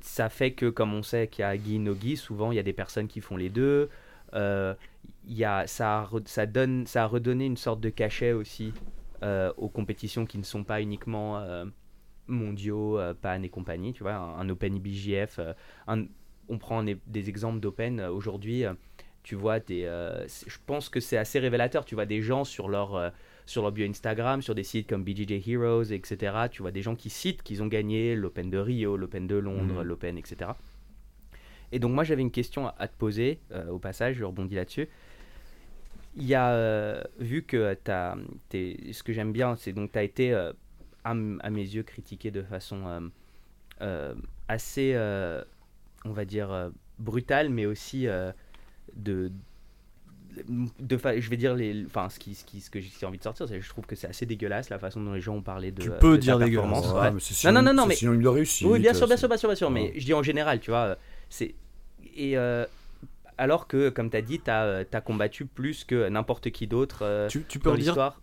ça 0.00 0.28
fait 0.28 0.52
que, 0.52 0.66
comme 0.70 0.94
on 0.94 1.02
sait 1.02 1.28
qu'il 1.28 1.42
y 1.42 1.44
a 1.44 1.56
Guy 1.56 1.78
Nogi, 1.78 2.16
souvent 2.16 2.52
il 2.52 2.56
y 2.56 2.58
a 2.58 2.62
des 2.62 2.72
personnes 2.72 3.08
qui 3.08 3.20
font 3.20 3.36
les 3.36 3.50
deux. 3.50 3.88
Euh, 4.34 4.74
y 5.26 5.44
a, 5.44 5.66
ça, 5.66 6.00
a, 6.00 6.08
ça, 6.24 6.46
donne, 6.46 6.86
ça 6.86 7.04
a 7.04 7.06
redonné 7.06 7.46
une 7.46 7.56
sorte 7.56 7.80
de 7.80 7.90
cachet 7.90 8.32
aussi 8.32 8.72
euh, 9.22 9.52
aux 9.56 9.68
compétitions 9.68 10.26
qui 10.26 10.38
ne 10.38 10.44
sont 10.44 10.64
pas 10.64 10.80
uniquement 10.80 11.38
euh, 11.38 11.64
mondiaux, 12.28 12.98
euh, 12.98 13.14
PAN 13.14 13.42
et 13.42 13.48
compagnie. 13.48 13.92
Tu 13.92 14.02
vois, 14.02 14.14
un, 14.14 14.48
Open 14.48 14.76
IBJF, 14.76 15.40
on 15.88 16.58
prend 16.58 16.82
des 16.82 17.28
exemples 17.28 17.60
d'Open 17.60 18.00
aujourd'hui. 18.00 18.64
tu 19.22 19.34
vois, 19.34 19.60
des, 19.60 19.82
je 19.82 20.56
pense 20.66 20.88
que 20.88 21.00
c'est 21.00 21.18
assez 21.18 21.38
révélateur. 21.38 21.84
Tu 21.84 21.94
vois 21.94 22.06
des 22.06 22.22
gens 22.22 22.44
sur 22.44 22.68
leur 22.68 23.12
sur 23.48 23.62
leur 23.62 23.72
bio 23.72 23.88
Instagram, 23.88 24.42
sur 24.42 24.54
des 24.54 24.62
sites 24.62 24.86
comme 24.86 25.02
BJJ 25.02 25.48
Heroes, 25.48 25.90
etc. 25.90 26.48
Tu 26.50 26.60
vois 26.60 26.70
des 26.70 26.82
gens 26.82 26.94
qui 26.94 27.08
citent 27.08 27.42
qu'ils 27.42 27.62
ont 27.62 27.66
gagné 27.66 28.14
l'Open 28.14 28.50
de 28.50 28.58
Rio, 28.58 28.98
l'Open 28.98 29.26
de 29.26 29.36
Londres, 29.36 29.80
mhm. 29.80 29.82
l'Open, 29.82 30.18
etc. 30.18 30.50
Et 31.72 31.78
donc 31.78 31.92
moi 31.92 32.04
j'avais 32.04 32.20
une 32.20 32.30
question 32.30 32.68
à 32.68 32.88
te 32.88 32.94
poser, 32.96 33.40
euh, 33.52 33.68
au 33.68 33.78
passage, 33.78 34.16
je 34.16 34.24
rebondis 34.24 34.54
là-dessus. 34.54 34.86
Il 36.14 36.24
y 36.24 36.34
a, 36.34 36.50
euh, 36.50 37.02
vu 37.18 37.42
que 37.42 37.74
as, 37.86 38.16
ce 38.52 39.02
que 39.02 39.14
j'aime 39.14 39.32
bien, 39.32 39.56
c'est 39.56 39.72
donc 39.72 39.92
tu 39.92 39.98
as 39.98 40.02
été, 40.02 40.34
euh, 40.34 40.52
à, 41.04 41.14
mes 41.14 41.62
yeux, 41.62 41.84
critiqué 41.84 42.30
de 42.30 42.42
façon 42.42 43.10
assez, 44.46 44.94
on 46.04 46.12
va 46.12 46.24
dire, 46.26 46.70
brutale, 46.98 47.48
mais 47.48 47.64
aussi 47.64 48.06
de, 48.94 49.32
de 50.46 50.98
je 51.18 51.30
vais 51.30 51.36
dire 51.36 51.54
les 51.54 51.84
enfin 51.86 52.08
ce 52.08 52.18
qui 52.18 52.34
ce, 52.34 52.44
qui, 52.44 52.60
ce 52.60 52.70
que 52.70 52.80
j'ai 52.80 53.06
envie 53.06 53.18
de 53.18 53.22
sortir 53.22 53.48
c'est 53.48 53.60
je 53.60 53.68
trouve 53.68 53.86
que 53.86 53.96
c'est 53.96 54.06
assez 54.06 54.26
dégueulasse 54.26 54.70
la 54.70 54.78
façon 54.78 55.00
dont 55.00 55.12
les 55.12 55.20
gens 55.20 55.34
ont 55.36 55.42
parlé 55.42 55.72
de 55.72 55.82
tu 55.82 55.90
peux 56.00 56.18
dire 56.18 56.38
dégueulasse. 56.38 57.44
non 57.44 57.52
non 57.52 57.62
non 57.62 57.74
non 57.74 57.86
mais 57.86 57.94
sinon 57.94 58.14
il 58.14 58.26
a 58.26 58.30
réussi 58.30 58.64
oui 58.64 58.78
bien 58.78 58.94
sûr 58.94 59.06
bien 59.06 59.16
sûr 59.16 59.28
bien 59.28 59.36
sûr 59.36 59.48
bien 59.48 59.56
sûr 59.56 59.70
mais 59.70 59.92
je 59.96 60.04
dis 60.04 60.14
en 60.14 60.22
général 60.22 60.60
tu 60.60 60.70
vois 60.70 60.96
c'est 61.28 61.54
et 62.16 62.36
euh, 62.36 62.66
alors 63.36 63.66
que 63.66 63.88
comme 63.88 64.10
tu 64.10 64.16
as 64.16 64.22
dit 64.22 64.40
tu 64.40 64.50
as, 64.50 64.64
euh, 64.64 64.84
as, 64.92 65.00
combattu 65.00 65.46
plus 65.46 65.84
que 65.84 66.08
n'importe 66.08 66.50
qui 66.50 66.66
d'autre 66.66 67.00
euh, 67.02 67.28
tu, 67.28 67.44
tu 67.48 67.58
peux 67.58 67.76
dire 67.76 68.18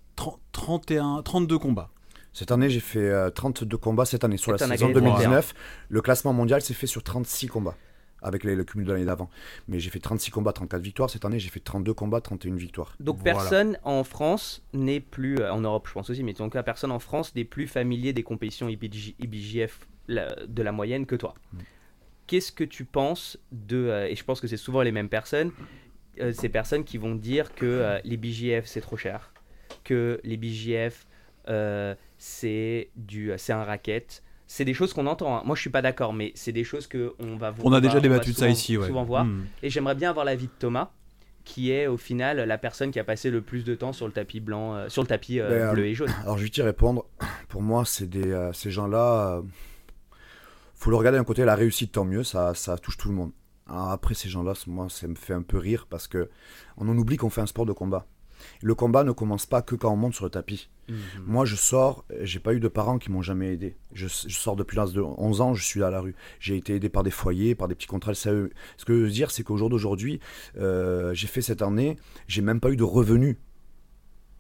31 0.52 1.22
32 1.24 1.58
combats. 1.60 1.90
Cette 2.32 2.52
année, 2.52 2.70
j'ai 2.70 2.82
fait 2.82 3.32
32 3.32 3.78
combats 3.78 4.04
cette 4.06 4.26
année 4.26 4.36
sur 4.36 4.52
la 4.52 4.58
saison 4.58 4.90
2019. 4.90 5.54
Le 5.88 6.02
classement 6.02 6.34
mondial 6.34 6.62
s'est 6.62 6.74
fait 6.74 6.88
sur 6.88 7.02
36 7.02 7.48
combats 7.48 7.78
avec 8.26 8.44
le 8.44 8.64
cumul 8.64 8.88
de 8.88 8.92
l'année 8.92 9.06
d'avant. 9.06 9.30
Mais 9.68 9.80
j'ai 9.80 9.90
fait 9.90 10.00
36 10.00 10.32
combats, 10.32 10.52
34 10.52 10.82
victoires. 10.82 11.10
Cette 11.10 11.26
année, 11.26 11.40
j'ai 11.40 11.50
fait 11.50 11.60
32 11.60 11.94
combats, 11.94 12.22
31 12.22 12.56
victoires. 12.56 12.96
Donc 13.00 13.24
personne 13.24 13.78
en 13.84 14.04
France 14.04 14.64
n'est 14.74 15.00
plus, 15.00 15.38
euh, 15.38 15.54
en 15.54 15.62
Europe 15.62 15.88
je 15.88 15.94
pense 15.94 16.10
aussi, 16.10 16.24
mais 16.24 16.40
en 16.42 16.46
tout 16.46 16.52
cas 16.52 16.64
personne 16.64 16.92
en 16.92 17.00
France 17.00 17.36
n'est 17.36 17.46
plus 17.46 17.68
familier 17.68 18.14
des 18.14 18.24
compétitions 18.24 18.68
IBJF 18.68 19.80
de 20.08 20.64
la 20.64 20.72
moyenne 20.72 21.06
que 21.06 21.16
toi. 21.16 21.36
Mm. 21.54 21.58
Qu'est-ce 22.28 22.52
que 22.52 22.64
tu 22.64 22.86
penses 22.86 23.38
de, 23.52 23.78
euh, 23.78 24.08
et 24.08 24.16
je 24.16 24.24
pense 24.24 24.42
que 24.42 24.48
c'est 24.48 24.58
souvent 24.58 24.82
les 24.82 24.92
mêmes 24.92 25.10
personnes, 25.10 25.52
euh, 26.20 26.34
ces 26.34 26.50
personnes 26.50 26.84
qui 26.84 26.98
vont 26.98 27.14
dire 27.14 27.54
que 27.54 28.00
les 28.04 28.18
BJF 28.18 28.66
c'est 28.66 28.82
trop 28.82 28.98
cher, 28.98 29.32
que 29.84 30.20
les 30.24 30.38
BJF 30.38 31.08
c'est 32.18 32.90
du, 32.96 33.32
c'est 33.38 33.54
un 33.54 33.64
racket, 33.64 34.24
c'est 34.48 34.66
des 34.66 34.74
choses 34.74 34.94
qu'on 34.94 35.08
entend. 35.08 35.38
Hein. 35.38 35.44
Moi, 35.46 35.56
je 35.56 35.62
suis 35.62 35.70
pas 35.70 35.82
d'accord, 35.82 36.14
mais 36.14 36.32
c'est 36.36 36.52
des 36.52 36.64
choses 36.64 36.88
que 36.88 37.14
on 37.20 37.36
va 37.38 37.52
voir. 37.52 37.66
On 37.66 37.74
a 37.74 37.82
déjà 37.82 38.00
débattu 38.00 38.32
de 38.32 38.36
ça 38.36 38.50
ici, 38.50 38.78
ouais. 38.78 38.88
Souvent 38.88 39.04
voir. 39.04 39.26
Hmm. 39.26 39.46
Et 39.64 39.70
j'aimerais 39.70 39.96
bien 39.96 40.10
avoir 40.10 40.26
l'avis 40.26 40.46
de 40.46 40.52
Thomas, 40.60 40.92
qui 41.44 41.72
est 41.72 41.88
au 41.88 41.98
final 41.98 42.38
la 42.38 42.58
personne 42.58 42.92
qui 42.92 43.00
a 43.00 43.04
passé 43.04 43.30
le 43.32 43.42
plus 43.42 43.64
de 43.64 43.76
temps 43.76 43.94
sur 43.94 44.06
le 44.06 44.14
tapis 44.14 44.40
blanc, 44.40 44.76
euh, 44.76 44.90
sur 44.90 45.02
le 45.02 45.08
tapis 45.08 45.40
euh, 45.40 45.50
ben, 45.50 45.74
bleu 45.74 45.86
et 45.86 45.96
jaune. 45.96 46.14
Alors, 46.24 46.38
je 46.38 46.44
vais 46.44 46.50
t'y 46.50 46.62
répondre. 46.62 47.06
Pour 47.50 47.62
moi, 47.62 47.84
c'est 47.86 48.10
des 48.10 48.32
euh, 48.32 48.54
ces 48.54 48.72
gens-là. 48.72 49.42
faut 50.76 50.90
le 50.90 50.96
regarder 50.96 51.18
d'un 51.18 51.24
côté. 51.24 51.44
La 51.44 51.56
réussite, 51.56 51.94
tant 51.94 52.06
mieux. 52.06 52.24
Ça, 52.24 52.54
ça 52.54 52.78
touche 52.78 52.98
tout 52.98 53.10
le 53.10 53.16
monde. 53.16 53.32
après, 53.68 54.14
ces 54.14 54.30
gens-là, 54.30 54.54
moi, 54.68 54.88
ça 54.90 55.08
me 55.08 55.16
fait 55.16 55.34
un 55.34 55.42
peu 55.42 55.58
rire 55.58 55.88
parce 55.90 56.08
que 56.08 56.30
on 56.78 56.88
en 56.88 56.98
oublie 56.98 57.18
qu'on 57.18 57.30
fait 57.30 57.42
un 57.42 57.48
sport 57.48 57.66
de 57.66 57.74
combat. 57.74 58.06
Le 58.62 58.76
combat 58.76 59.04
ne 59.04 59.12
commence 59.12 59.46
pas 59.46 59.62
que 59.62 59.76
quand 59.76 59.92
on 59.92 59.98
monte 59.98 60.14
sur 60.14 60.26
le 60.26 60.32
tapis. 60.32 60.70
Mhm. 60.90 60.98
Moi, 61.26 61.46
je 61.46 61.56
sors, 61.56 62.06
j'ai 62.22 62.40
pas 62.40 62.54
eu 62.54 62.60
de 62.60 62.68
parents 62.68 63.00
qui 63.00 63.12
m'ont 63.12 63.22
jamais 63.22 63.54
aidé. 63.54 63.76
Je, 63.94 64.08
sors 64.08 64.56
depuis 64.56 64.78
l'âge 64.78 64.94
de 64.94 65.02
11 65.02 65.42
ans, 65.42 65.54
je 65.54 65.64
suis 65.64 65.84
à 65.84 65.90
la 65.90 66.00
rue. 66.02 66.16
J'ai 66.40 66.56
été 66.56 66.76
aidé 66.76 66.90
par 66.90 67.04
des 67.04 67.12
foyers, 67.12 67.56
par 67.56 67.68
des 67.68 67.76
petits 67.76 67.88
contrats 67.88 68.14
Ce 68.14 68.30
que 68.30 68.50
je 68.88 68.94
veux 68.94 69.10
dire, 69.10 69.32
c'est 69.32 69.44
qu'au 69.44 69.58
jour 69.58 69.70
d'aujourd'hui, 69.70 70.20
euh, 70.58 71.14
j'ai 71.14 71.28
fait 71.28 71.42
cette 71.42 71.62
année, 71.62 71.98
j'ai 72.28 72.42
même 72.42 72.60
pas 72.60 72.70
eu 72.70 72.78
de 72.78 72.84
revenus 72.84 73.38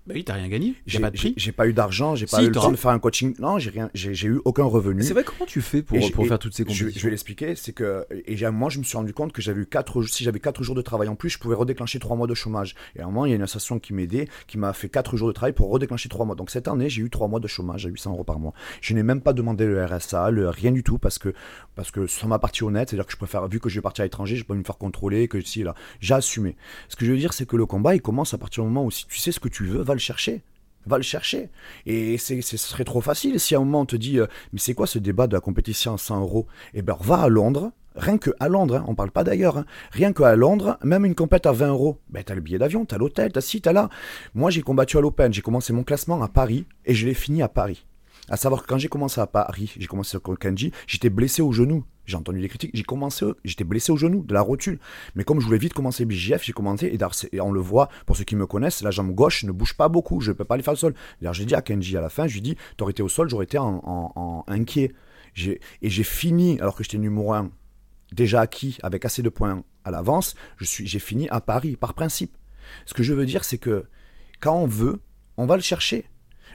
bah 0.07 0.13
oui, 0.15 0.23
t'as 0.23 0.33
rien 0.33 0.47
gagné. 0.47 0.75
J'ai 0.85 0.99
pas, 0.99 1.09
j'ai 1.13 1.51
pas 1.51 1.67
eu 1.67 1.73
d'argent, 1.73 2.15
j'ai 2.15 2.27
pas 2.27 2.43
eu 2.43 2.47
le 2.47 2.51
temps 2.51 2.69
de 2.69 2.75
faire 2.75 2.91
un 2.91 2.99
coaching. 2.99 3.33
Non, 3.39 3.57
j'ai 3.57 3.71
rien, 3.71 3.89
j'ai 3.95 4.27
eu 4.27 4.39
aucun 4.45 4.63
revenu. 4.63 5.01
C'est 5.01 5.13
vrai, 5.13 5.23
comment 5.23 5.47
tu 5.47 5.61
fais 5.61 5.81
pour, 5.81 5.97
pour 6.11 6.27
faire 6.27 6.37
toutes 6.37 6.53
ces 6.53 6.63
compétitions 6.63 6.91
Je, 6.95 7.03
vais 7.03 7.09
l'expliquer. 7.09 7.55
C'est 7.55 7.73
que 7.73 8.05
et 8.11 8.35
moi, 8.51 8.69
je 8.69 8.77
me 8.77 8.83
suis 8.83 8.97
rendu 8.97 9.13
compte 9.13 9.31
que 9.31 9.41
j'avais 9.41 9.61
eu 9.61 9.65
quatre, 9.65 10.03
si 10.03 10.23
j'avais 10.23 10.39
4 10.39 10.61
jours 10.61 10.75
de 10.75 10.83
travail 10.83 11.07
en 11.07 11.15
plus, 11.15 11.31
je 11.31 11.39
pouvais 11.39 11.55
redéclencher 11.55 11.97
3 11.97 12.15
mois 12.15 12.27
de 12.27 12.35
chômage. 12.35 12.75
Et 12.95 12.99
à 12.99 13.03
un 13.03 13.07
moment, 13.07 13.25
il 13.25 13.29
y 13.29 13.31
a 13.33 13.35
une 13.35 13.41
association 13.41 13.79
qui 13.79 13.93
m'aidait, 13.93 14.27
qui 14.45 14.59
m'a 14.59 14.73
fait 14.73 14.89
4 14.89 15.17
jours 15.17 15.27
de 15.27 15.33
travail 15.33 15.53
pour 15.53 15.71
redéclencher 15.71 16.07
3 16.07 16.23
mois. 16.27 16.35
Donc 16.35 16.51
cette 16.51 16.67
année, 16.67 16.87
j'ai 16.87 17.01
eu 17.01 17.09
3 17.09 17.27
mois 17.27 17.39
de 17.39 17.47
chômage 17.47 17.87
à 17.87 17.89
800 17.89 18.11
euros 18.11 18.23
par 18.23 18.37
mois. 18.37 18.53
Je 18.81 18.93
n'ai 18.93 19.01
même 19.01 19.21
pas 19.21 19.33
demandé 19.33 19.65
le 19.65 19.83
RSA, 19.83 20.29
le 20.29 20.49
rien 20.49 20.71
du 20.71 20.83
tout, 20.83 20.99
parce 20.99 21.17
que 21.17 21.33
parce 21.75 21.89
que 21.89 22.05
ça 22.05 22.27
m'a 22.27 22.37
parti 22.37 22.63
honnête. 22.63 22.89
C'est-à-dire 22.89 23.07
que 23.07 23.11
je 23.11 23.17
préfère, 23.17 23.47
vu 23.47 23.59
que 23.59 23.69
je 23.69 23.75
vais 23.75 23.81
partir 23.81 24.03
à 24.03 24.05
l'étranger, 24.05 24.35
je 24.35 24.45
peux 24.45 24.53
me 24.53 24.63
faire 24.63 24.77
contrôler, 24.77 25.27
que 25.27 25.41
si 25.41 25.63
là, 25.63 25.73
j'ai 25.99 26.13
assumé. 26.13 26.55
Ce 26.89 26.95
que 26.95 27.05
je 27.05 27.11
veux 27.11 27.17
dire, 27.17 27.33
c'est 27.33 27.47
que 27.47 27.55
le 27.55 27.65
combat, 27.65 27.95
il 27.95 28.01
commence 28.01 28.35
à 28.35 28.37
partir 28.37 28.63
du 28.63 28.69
moment 28.69 28.85
où 28.85 28.91
si 28.91 29.07
tu 29.07 29.17
sais 29.17 29.31
ce 29.31 29.39
que 29.39 29.49
tu 29.49 29.65
veux, 29.65 29.81
va 29.81 29.94
le 29.95 29.99
chercher 29.99 30.43
va 30.85 30.97
le 30.97 31.03
chercher. 31.03 31.49
Et 31.85 32.17
c'est, 32.17 32.41
ce 32.41 32.57
serait 32.57 32.83
trop 32.83 33.01
facile 33.01 33.39
si 33.39 33.55
à 33.55 33.57
un 33.57 33.61
moment 33.61 33.81
on 33.81 33.85
te 33.85 33.95
dit, 33.95 34.19
euh, 34.19 34.27
mais 34.53 34.59
c'est 34.59 34.73
quoi 34.73 34.87
ce 34.87 34.99
débat 34.99 35.27
de 35.27 35.33
la 35.33 35.41
compétition 35.41 35.93
à 35.93 35.97
100 35.97 36.21
euros? 36.21 36.47
Eh 36.73 36.81
ben, 36.81 36.95
va 37.01 37.21
à 37.21 37.27
Londres, 37.27 37.71
rien 37.95 38.17
que 38.17 38.31
à 38.39 38.47
Londres, 38.47 38.75
hein, 38.75 38.85
on 38.87 38.95
parle 38.95 39.11
pas 39.11 39.23
d'ailleurs, 39.23 39.57
hein, 39.57 39.65
rien 39.91 40.13
que 40.13 40.23
à 40.23 40.35
Londres, 40.35 40.77
même 40.83 41.05
une 41.05 41.15
compète 41.15 41.45
à 41.45 41.51
20 41.51 41.69
euros, 41.69 41.97
ben 42.09 42.23
t'as 42.23 42.35
le 42.35 42.41
billet 42.41 42.57
d'avion, 42.57 42.85
t'as 42.85 42.97
l'hôtel, 42.97 43.31
t'as 43.31 43.41
ci, 43.41 43.61
t'as 43.61 43.73
là. 43.73 43.89
Moi 44.33 44.51
j'ai 44.51 44.61
combattu 44.61 44.97
à 44.97 45.01
l'Open, 45.01 45.33
j'ai 45.33 45.41
commencé 45.41 45.73
mon 45.73 45.83
classement 45.83 46.21
à 46.21 46.27
Paris 46.27 46.65
et 46.85 46.93
je 46.93 47.05
l'ai 47.05 47.13
fini 47.13 47.41
à 47.41 47.47
Paris. 47.47 47.85
À 48.29 48.37
savoir 48.37 48.63
que 48.63 48.67
quand 48.67 48.77
j'ai 48.77 48.87
commencé 48.87 49.21
à 49.21 49.27
Paris, 49.27 49.73
j'ai 49.77 49.87
commencé 49.87 50.17
au 50.17 50.35
Kenji, 50.35 50.71
j'étais 50.87 51.09
blessé 51.09 51.41
au 51.41 51.51
genou. 51.51 51.83
J'ai 52.05 52.17
entendu 52.17 52.39
des 52.39 52.49
critiques, 52.49 52.71
j'ai 52.73 52.83
commencé, 52.83 53.25
j'étais 53.43 53.63
blessé 53.63 53.91
au 53.91 53.97
genou, 53.97 54.23
de 54.23 54.33
la 54.33 54.41
rotule. 54.41 54.79
Mais 55.15 55.23
comme 55.23 55.39
je 55.39 55.45
voulais 55.45 55.57
vite 55.57 55.73
commencer 55.73 56.05
BJF, 56.05 56.43
j'ai 56.43 56.53
commencé, 56.53 56.97
et, 57.31 57.41
on 57.41 57.51
le 57.51 57.59
voit, 57.59 57.89
pour 58.05 58.15
ceux 58.15 58.23
qui 58.23 58.35
me 58.35 58.45
connaissent, 58.45 58.83
la 58.83 58.91
jambe 58.91 59.11
gauche 59.11 59.43
ne 59.43 59.51
bouge 59.51 59.75
pas 59.75 59.89
beaucoup, 59.89 60.21
je 60.21 60.31
ne 60.31 60.35
peux 60.35 60.45
pas 60.45 60.55
aller 60.55 60.63
faire 60.63 60.73
le 60.73 60.79
sol. 60.79 60.93
D'ailleurs, 61.19 61.33
j'ai 61.33 61.45
dit 61.45 61.55
à 61.55 61.61
Kenji 61.61 61.97
à 61.97 62.01
la 62.01 62.09
fin, 62.09 62.27
je 62.27 62.35
lui 62.35 62.41
dit, 62.41 62.57
t'aurais 62.77 62.91
été 62.91 63.01
au 63.01 63.09
sol, 63.09 63.29
j'aurais 63.29 63.45
été 63.45 63.57
en, 63.57 64.43
inquiet. 64.47 64.93
Et 65.81 65.89
j'ai 65.89 66.03
fini, 66.03 66.59
alors 66.59 66.75
que 66.75 66.83
j'étais 66.83 66.97
numéro 66.97 67.33
1, 67.33 67.49
déjà 68.13 68.41
acquis, 68.41 68.77
avec 68.83 69.03
assez 69.05 69.21
de 69.21 69.29
points 69.29 69.63
à 69.83 69.91
l'avance, 69.91 70.35
j'ai 70.59 70.99
fini 70.99 71.27
à 71.29 71.41
Paris, 71.41 71.75
par 71.75 71.93
principe. 71.93 72.37
Ce 72.85 72.93
que 72.93 73.03
je 73.03 73.13
veux 73.13 73.25
dire, 73.25 73.43
c'est 73.43 73.57
que 73.57 73.85
quand 74.39 74.55
on 74.55 74.67
veut, 74.67 75.01
on 75.37 75.45
va 75.45 75.55
le 75.55 75.61
chercher. 75.61 76.05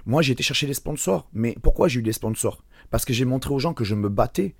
Moi, 0.06 0.22
j'ai 0.22 0.32
été 0.32 0.42
chercher 0.42 0.66
des 0.66 0.74
sponsors. 0.74 1.28
Mais 1.32 1.56
pourquoi 1.62 1.88
j'ai 1.88 2.00
eu 2.00 2.02
des 2.02 2.12
sponsors? 2.12 2.64
Parce 2.90 3.04
que 3.04 3.12
j'ai 3.12 3.24
montré 3.24 3.52
aux 3.52 3.58
gens 3.58 3.74
que 3.74 3.84
je 3.84 3.94
me 3.94 4.08
battais. 4.08 4.54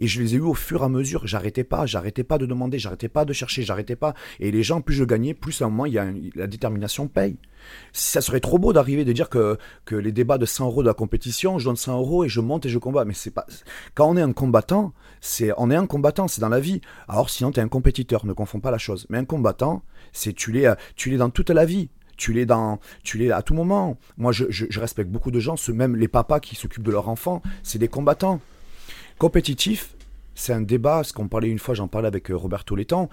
Et 0.00 0.06
je 0.06 0.20
les 0.22 0.34
ai 0.34 0.38
eu 0.38 0.42
au 0.42 0.54
fur 0.54 0.82
et 0.82 0.84
à 0.84 0.88
mesure. 0.88 1.26
J'arrêtais 1.26 1.64
pas, 1.64 1.86
j'arrêtais 1.86 2.22
pas 2.22 2.38
de 2.38 2.46
demander, 2.46 2.78
j'arrêtais 2.78 3.08
pas 3.08 3.24
de 3.24 3.32
chercher, 3.32 3.62
j'arrêtais 3.62 3.96
pas. 3.96 4.14
Et 4.38 4.50
les 4.50 4.62
gens, 4.62 4.80
plus 4.80 4.94
je 4.94 5.04
gagnais, 5.04 5.34
plus 5.34 5.60
à 5.60 5.64
un 5.64 5.70
moment, 5.70 5.86
il 5.86 5.94
y 5.94 5.98
a 5.98 6.06
la 6.34 6.46
détermination 6.46 7.08
paye. 7.08 7.36
Ça 7.92 8.20
serait 8.20 8.40
trop 8.40 8.58
beau 8.58 8.72
d'arriver 8.72 9.04
de 9.04 9.12
dire 9.12 9.28
que, 9.28 9.58
que 9.84 9.96
les 9.96 10.12
débats 10.12 10.38
de 10.38 10.46
100 10.46 10.66
euros 10.66 10.82
de 10.82 10.88
la 10.88 10.94
compétition, 10.94 11.58
je 11.58 11.64
donne 11.64 11.76
100 11.76 11.98
euros 11.98 12.24
et 12.24 12.28
je 12.28 12.40
monte 12.40 12.66
et 12.66 12.68
je 12.68 12.78
combats. 12.78 13.04
Mais 13.04 13.14
c'est 13.14 13.32
pas. 13.32 13.46
Quand 13.94 14.08
on 14.08 14.16
est 14.16 14.22
un 14.22 14.32
combattant, 14.32 14.92
c'est 15.20 15.50
on 15.56 15.70
est 15.70 15.76
un 15.76 15.86
combattant, 15.86 16.28
c'est 16.28 16.40
dans 16.40 16.48
la 16.48 16.60
vie. 16.60 16.80
Alors 17.08 17.30
sinon, 17.30 17.50
tu 17.50 17.58
es 17.58 17.62
un 17.62 17.68
compétiteur, 17.68 18.24
ne 18.24 18.32
confonds 18.32 18.60
pas 18.60 18.70
la 18.70 18.78
chose. 18.78 19.06
Mais 19.10 19.18
un 19.18 19.24
combattant, 19.24 19.82
c'est 20.12 20.32
tu 20.32 20.52
l'es, 20.52 20.66
euh, 20.66 20.74
tu 20.94 21.10
l'es 21.10 21.16
dans 21.16 21.30
toute 21.30 21.50
la 21.50 21.64
vie. 21.64 21.90
Tu 22.18 22.34
l'es 22.34 22.44
dans, 22.44 22.78
tu 23.02 23.16
l'es 23.16 23.30
à 23.30 23.40
tout 23.40 23.54
moment. 23.54 23.96
Moi, 24.18 24.32
je, 24.32 24.78
respecte 24.78 25.10
beaucoup 25.10 25.30
de 25.30 25.40
gens, 25.40 25.54
même 25.72 25.96
les 25.96 26.08
papas 26.08 26.40
qui 26.40 26.54
s'occupent 26.54 26.82
de 26.82 26.90
leurs 26.90 27.08
enfants, 27.08 27.40
c'est 27.62 27.78
des 27.78 27.88
combattants. 27.88 28.40
Compétitif, 29.16 29.94
c'est 30.34 30.52
un 30.52 30.60
débat. 30.60 31.02
Ce 31.04 31.14
qu'on 31.14 31.28
parlait 31.28 31.48
une 31.48 31.58
fois, 31.58 31.74
j'en 31.74 31.88
parlais 31.88 32.08
avec 32.08 32.30
euh, 32.30 32.36
Roberto 32.36 32.76
Létang. 32.76 33.08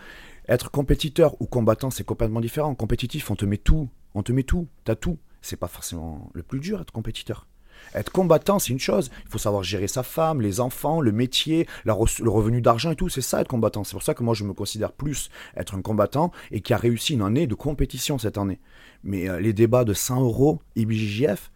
Être 0.50 0.70
compétiteur 0.70 1.40
ou 1.42 1.46
combattant, 1.46 1.90
c'est 1.90 2.04
complètement 2.04 2.42
différent. 2.42 2.76
Compétitif, 2.76 3.32
on 3.32 3.36
te 3.36 3.46
met 3.46 3.58
tout, 3.58 3.90
on 4.14 4.22
te 4.22 4.32
met 4.32 4.44
tout, 4.44 4.68
t'as 4.84 4.96
tout. 4.96 5.18
C'est 5.42 5.58
pas 5.58 5.68
forcément 5.68 6.30
le 6.34 6.44
plus 6.44 6.60
dur, 6.60 6.82
être 6.82 6.92
compétiteur. 6.92 7.48
Être 7.96 8.12
combattant, 8.12 8.60
c'est 8.60 8.74
une 8.74 8.80
chose. 8.80 9.10
Il 9.26 9.32
faut 9.32 9.38
savoir 9.38 9.64
gérer 9.64 9.88
sa 9.88 10.04
femme, 10.04 10.42
les 10.42 10.60
enfants, 10.60 11.02
le 11.02 11.12
métier, 11.12 11.68
la 11.86 11.94
re- 11.94 12.22
le 12.22 12.30
revenu 12.30 12.62
d'argent 12.62 12.92
et 12.92 12.96
tout. 12.96 13.10
C'est 13.10 13.22
ça 13.22 13.42
être 13.42 13.48
combattant. 13.48 13.84
C'est 13.84 13.94
pour 13.94 14.04
ça 14.04 14.14
que 14.14 14.22
moi 14.24 14.34
je 14.36 14.44
me 14.44 14.54
considère 14.54 14.92
plus 14.92 15.30
être 15.58 15.76
un 15.76 15.82
combattant 15.82 16.32
et 16.52 16.62
qui 16.62 16.74
a 16.74 16.78
réussi 16.78 17.14
une 17.14 17.22
année 17.22 17.48
de 17.48 17.56
compétition 17.56 18.18
cette 18.18 18.38
année. 18.38 18.60
Mais 19.04 19.30
euh, 19.30 19.40
les 19.40 19.54
débats 19.54 19.84
de 19.86 19.94
100 19.94 20.22
euros 20.22 20.60
IBJJF, 20.76 21.52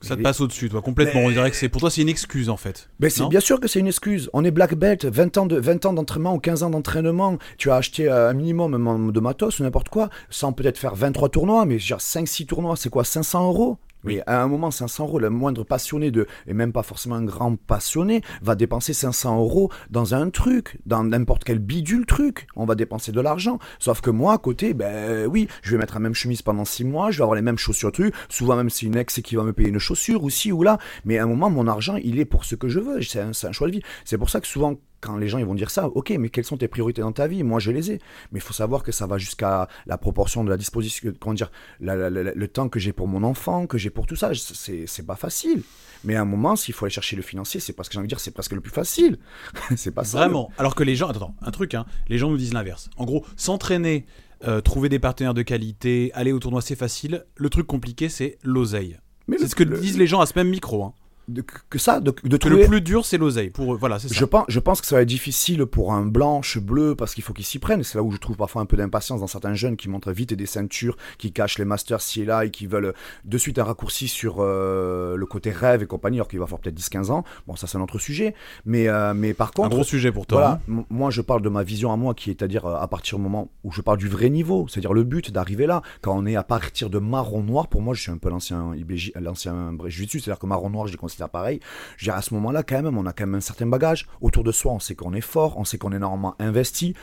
Ça 0.00 0.16
te 0.16 0.22
passe 0.22 0.40
au-dessus, 0.40 0.68
toi, 0.68 0.82
complètement. 0.82 1.20
Mais- 1.20 1.26
On 1.28 1.30
dirait 1.30 1.50
que 1.50 1.56
c'est 1.56 1.68
pour 1.70 1.80
toi, 1.80 1.90
c'est 1.90 2.02
une 2.02 2.08
excuse 2.10 2.50
en 2.50 2.56
fait. 2.58 2.90
mais 3.00 3.08
c'est 3.08 3.22
bien 3.28 3.40
sûr 3.40 3.58
que 3.60 3.68
c'est 3.68 3.80
une 3.80 3.86
excuse. 3.86 4.28
On 4.34 4.44
est 4.44 4.50
black 4.50 4.74
belt, 4.74 5.04
20 5.06 5.38
ans 5.38 5.46
de 5.46 5.56
20 5.56 5.86
ans 5.86 5.92
d'entraînement 5.94 6.34
ou 6.34 6.38
15 6.40 6.62
ans 6.62 6.70
d'entraînement. 6.70 7.38
Tu 7.56 7.70
as 7.70 7.76
acheté 7.76 8.08
euh, 8.08 8.28
un 8.30 8.34
minimum 8.34 9.12
de 9.12 9.20
matos 9.20 9.60
ou 9.60 9.62
n'importe 9.62 9.88
quoi, 9.88 10.10
sans 10.28 10.52
peut-être 10.52 10.76
faire 10.76 10.94
23 10.94 11.28
tournois, 11.30 11.64
mais 11.66 11.78
genre 11.78 12.00
5-6 12.00 12.46
tournois, 12.46 12.76
c'est 12.76 12.90
quoi 12.90 13.04
500 13.04 13.46
euros? 13.46 13.78
Mais 14.04 14.22
à 14.26 14.42
un 14.42 14.48
moment, 14.48 14.70
500 14.70 15.06
euros, 15.06 15.18
le 15.18 15.30
moindre 15.30 15.64
passionné 15.64 16.10
de, 16.10 16.26
et 16.46 16.54
même 16.54 16.72
pas 16.72 16.82
forcément 16.82 17.16
un 17.16 17.24
grand 17.24 17.56
passionné, 17.56 18.22
va 18.42 18.54
dépenser 18.54 18.92
500 18.92 19.38
euros 19.38 19.70
dans 19.90 20.14
un 20.14 20.30
truc, 20.30 20.78
dans 20.86 21.04
n'importe 21.04 21.44
quel 21.44 21.58
bidule 21.58 22.06
truc. 22.06 22.46
On 22.56 22.64
va 22.64 22.74
dépenser 22.74 23.12
de 23.12 23.20
l'argent. 23.20 23.58
Sauf 23.78 24.00
que 24.00 24.10
moi, 24.10 24.34
à 24.34 24.38
côté, 24.38 24.74
ben 24.74 25.26
oui, 25.26 25.48
je 25.62 25.72
vais 25.72 25.78
mettre 25.78 25.94
la 25.94 26.00
même 26.00 26.14
chemise 26.14 26.42
pendant 26.42 26.64
6 26.64 26.84
mois, 26.84 27.10
je 27.10 27.18
vais 27.18 27.22
avoir 27.22 27.36
les 27.36 27.42
mêmes 27.42 27.58
chaussures 27.58 27.92
truc. 27.92 28.14
Souvent 28.28 28.56
même 28.56 28.70
c'est 28.70 28.86
une 28.86 28.96
ex 28.96 29.20
qui 29.22 29.36
va 29.36 29.42
me 29.42 29.52
payer 29.52 29.68
une 29.68 29.78
chaussure 29.78 30.22
ou 30.24 30.30
ci 30.30 30.52
ou 30.52 30.62
là. 30.62 30.78
Mais 31.04 31.18
à 31.18 31.24
un 31.24 31.26
moment, 31.26 31.50
mon 31.50 31.66
argent, 31.66 31.96
il 31.96 32.18
est 32.18 32.24
pour 32.24 32.44
ce 32.44 32.54
que 32.54 32.68
je 32.68 32.80
veux. 32.80 33.02
C'est 33.02 33.20
un, 33.20 33.30
un 33.30 33.52
choix 33.52 33.68
de 33.68 33.72
vie. 33.72 33.82
C'est 34.04 34.18
pour 34.18 34.30
ça 34.30 34.40
que 34.40 34.46
souvent, 34.46 34.76
quand 35.04 35.16
les 35.16 35.28
gens 35.28 35.38
ils 35.38 35.44
vont 35.44 35.54
dire 35.54 35.70
ça, 35.70 35.88
ok, 35.88 36.10
mais 36.18 36.28
quelles 36.30 36.44
sont 36.44 36.56
tes 36.56 36.68
priorités 36.68 37.02
dans 37.02 37.12
ta 37.12 37.26
vie? 37.26 37.42
Moi, 37.42 37.60
je 37.60 37.70
les 37.70 37.90
ai. 37.92 37.98
Mais 38.32 38.38
il 38.38 38.42
faut 38.42 38.52
savoir 38.54 38.82
que 38.82 38.92
ça 38.92 39.06
va 39.06 39.18
jusqu'à 39.18 39.68
la 39.86 39.98
proportion 39.98 40.42
de 40.44 40.50
la 40.50 40.56
disposition, 40.56 41.12
comment 41.20 41.34
dire, 41.34 41.50
la- 41.80 41.94
la- 41.96 42.10
la- 42.10 42.32
le 42.34 42.48
temps 42.48 42.68
que 42.68 42.78
j'ai 42.80 42.92
pour 42.92 43.06
mon 43.08 43.22
enfant, 43.22 43.66
que 43.66 43.76
j'ai 43.78 43.90
pour 43.90 44.06
tout 44.06 44.16
ça. 44.16 44.30
C'est 44.34 44.86
c'est 44.86 45.06
pas 45.06 45.16
facile. 45.16 45.62
Mais 46.04 46.16
à 46.16 46.22
un 46.22 46.24
moment, 46.24 46.56
s'il 46.56 46.74
faut 46.74 46.84
aller 46.84 46.92
chercher 46.94 47.16
le 47.16 47.22
financier, 47.22 47.60
c'est 47.60 47.72
parce 47.72 47.88
que 47.88 47.94
j'ai 47.94 47.98
envie 47.98 48.06
de 48.08 48.10
dire, 48.10 48.20
c'est 48.20 48.30
presque 48.30 48.52
le 48.52 48.60
plus 48.60 48.70
facile. 48.72 49.18
c'est 49.76 49.90
pas 49.94 50.04
ça. 50.04 50.18
Vraiment. 50.18 50.50
Alors 50.58 50.74
que 50.74 50.82
les 50.82 50.96
gens, 50.96 51.08
attends, 51.08 51.34
un 51.42 51.50
truc, 51.50 51.74
hein, 51.74 51.86
les 52.08 52.18
gens 52.18 52.30
nous 52.30 52.36
disent 52.36 52.52
l'inverse. 52.54 52.90
En 52.96 53.04
gros, 53.04 53.24
s'entraîner, 53.36 54.06
euh, 54.46 54.60
trouver 54.60 54.88
des 54.88 54.98
partenaires 54.98 55.32
de 55.34 55.42
qualité, 55.42 56.10
aller 56.14 56.32
au 56.32 56.38
tournoi, 56.38 56.60
c'est 56.60 56.76
facile. 56.76 57.24
Le 57.36 57.48
truc 57.48 57.66
compliqué, 57.66 58.08
c'est 58.08 58.38
l'oseille. 58.42 58.98
Mais 59.26 59.38
C'est 59.38 59.48
ce 59.48 59.54
que 59.54 59.64
le- 59.64 59.78
disent 59.78 59.96
les 59.96 60.06
gens 60.06 60.20
à 60.20 60.26
ce 60.26 60.32
même 60.36 60.48
micro. 60.50 60.84
Hein. 60.84 60.92
De- 61.28 61.42
que 61.70 61.78
ça, 61.78 62.00
de, 62.00 62.10
de 62.10 62.12
Que 62.28 62.36
trouver. 62.36 62.62
le 62.62 62.68
plus 62.68 62.80
dur, 62.80 63.04
c'est 63.06 63.18
l'oseille. 63.18 63.50
Pour 63.50 63.74
eux. 63.74 63.76
voilà, 63.78 63.98
c'est 63.98 64.08
ça. 64.08 64.14
Je 64.14 64.24
pense, 64.24 64.44
je 64.48 64.60
pense 64.60 64.80
que 64.80 64.86
ça 64.86 64.96
va 64.96 65.02
être 65.02 65.08
difficile 65.08 65.64
pour 65.66 65.92
un 65.92 66.04
blanche 66.06 66.58
bleu 66.58 66.94
parce 66.94 67.14
qu'il 67.14 67.24
faut 67.24 67.32
qu'ils 67.32 67.44
s'y 67.44 67.58
prennent. 67.58 67.82
C'est 67.82 67.98
là 67.98 68.02
où 68.02 68.10
je 68.10 68.18
trouve 68.18 68.36
parfois 68.36 68.62
un 68.62 68.66
peu 68.66 68.76
d'impatience 68.76 69.20
dans 69.20 69.26
certains 69.26 69.54
jeunes 69.54 69.76
qui 69.76 69.88
montrent 69.88 70.12
vite 70.12 70.34
des 70.34 70.46
ceintures, 70.46 70.96
qui 71.18 71.32
cachent 71.32 71.58
les 71.58 71.64
masters 71.64 72.00
ci 72.00 72.22
et 72.22 72.24
là 72.24 72.44
et 72.44 72.50
qui 72.50 72.66
veulent 72.66 72.94
de 73.24 73.38
suite 73.38 73.58
un 73.58 73.64
raccourci 73.64 74.08
sur 74.08 74.36
euh, 74.40 75.16
le 75.16 75.26
côté 75.26 75.50
rêve 75.50 75.82
et 75.82 75.86
compagnie, 75.86 76.18
alors 76.18 76.28
qu'il 76.28 76.38
va 76.38 76.46
falloir 76.46 76.60
peut-être 76.60 76.78
10-15 76.78 77.10
ans. 77.10 77.24
Bon, 77.46 77.56
ça 77.56 77.66
c'est 77.66 77.78
un 77.78 77.80
autre 77.82 77.98
sujet. 77.98 78.34
Mais, 78.64 78.88
euh, 78.88 79.14
mais 79.14 79.34
par 79.34 79.48
un 79.48 79.52
contre, 79.52 79.70
gros 79.70 79.84
sujet 79.84 80.12
pour 80.12 80.26
toi. 80.26 80.38
voilà, 80.68 80.80
hein. 80.80 80.84
moi 80.90 81.10
je 81.10 81.20
parle 81.22 81.42
de 81.42 81.48
ma 81.48 81.62
vision 81.62 81.92
à 81.92 81.96
moi 81.96 82.14
qui 82.14 82.30
est 82.30 82.42
à 82.42 82.48
dire 82.48 82.66
euh, 82.66 82.76
à 82.76 82.86
partir 82.88 83.18
du 83.18 83.24
moment 83.24 83.50
où 83.64 83.72
je 83.72 83.80
parle 83.80 83.98
du 83.98 84.08
vrai 84.08 84.30
niveau, 84.30 84.66
c'est-à-dire 84.68 84.92
le 84.92 85.04
but 85.04 85.30
d'arriver 85.32 85.66
là. 85.66 85.82
Quand 86.02 86.16
on 86.16 86.26
est 86.26 86.36
à 86.36 86.42
partir 86.44 86.90
de 86.90 86.98
marron 86.98 87.42
noir, 87.42 87.68
pour 87.68 87.82
moi 87.82 87.94
je 87.94 88.02
suis 88.02 88.10
un 88.12 88.18
peu 88.18 88.28
l'ancien 88.30 88.74
IBJ, 88.74 89.12
l'ancien 89.20 89.72
Jiu-Jitsu, 89.86 90.20
c'est-à-dire 90.20 90.38
que 90.38 90.46
marron 90.46 90.70
noir 90.70 90.86
je 90.86 90.92
les 90.92 90.98
considère 91.14 91.30
pareil. 91.30 91.60
Je 91.96 92.04
dirais 92.04 92.18
à 92.18 92.22
ce 92.22 92.34
moment-là 92.34 92.62
quand 92.62 92.82
même, 92.82 92.98
on 92.98 93.06
a 93.06 93.12
quand 93.12 93.26
même 93.26 93.36
un 93.36 93.40
certain 93.40 93.66
bagage 93.66 94.06
autour 94.20 94.44
de 94.44 94.52
soi. 94.52 94.72
On 94.72 94.80
sait 94.80 94.94
qu'on 94.94 95.14
est 95.14 95.20
fort, 95.20 95.56
on 95.58 95.64
sait 95.64 95.78
qu'on 95.78 95.92
est 95.92 95.96
énormément 95.96 96.34
investi. 96.38 96.94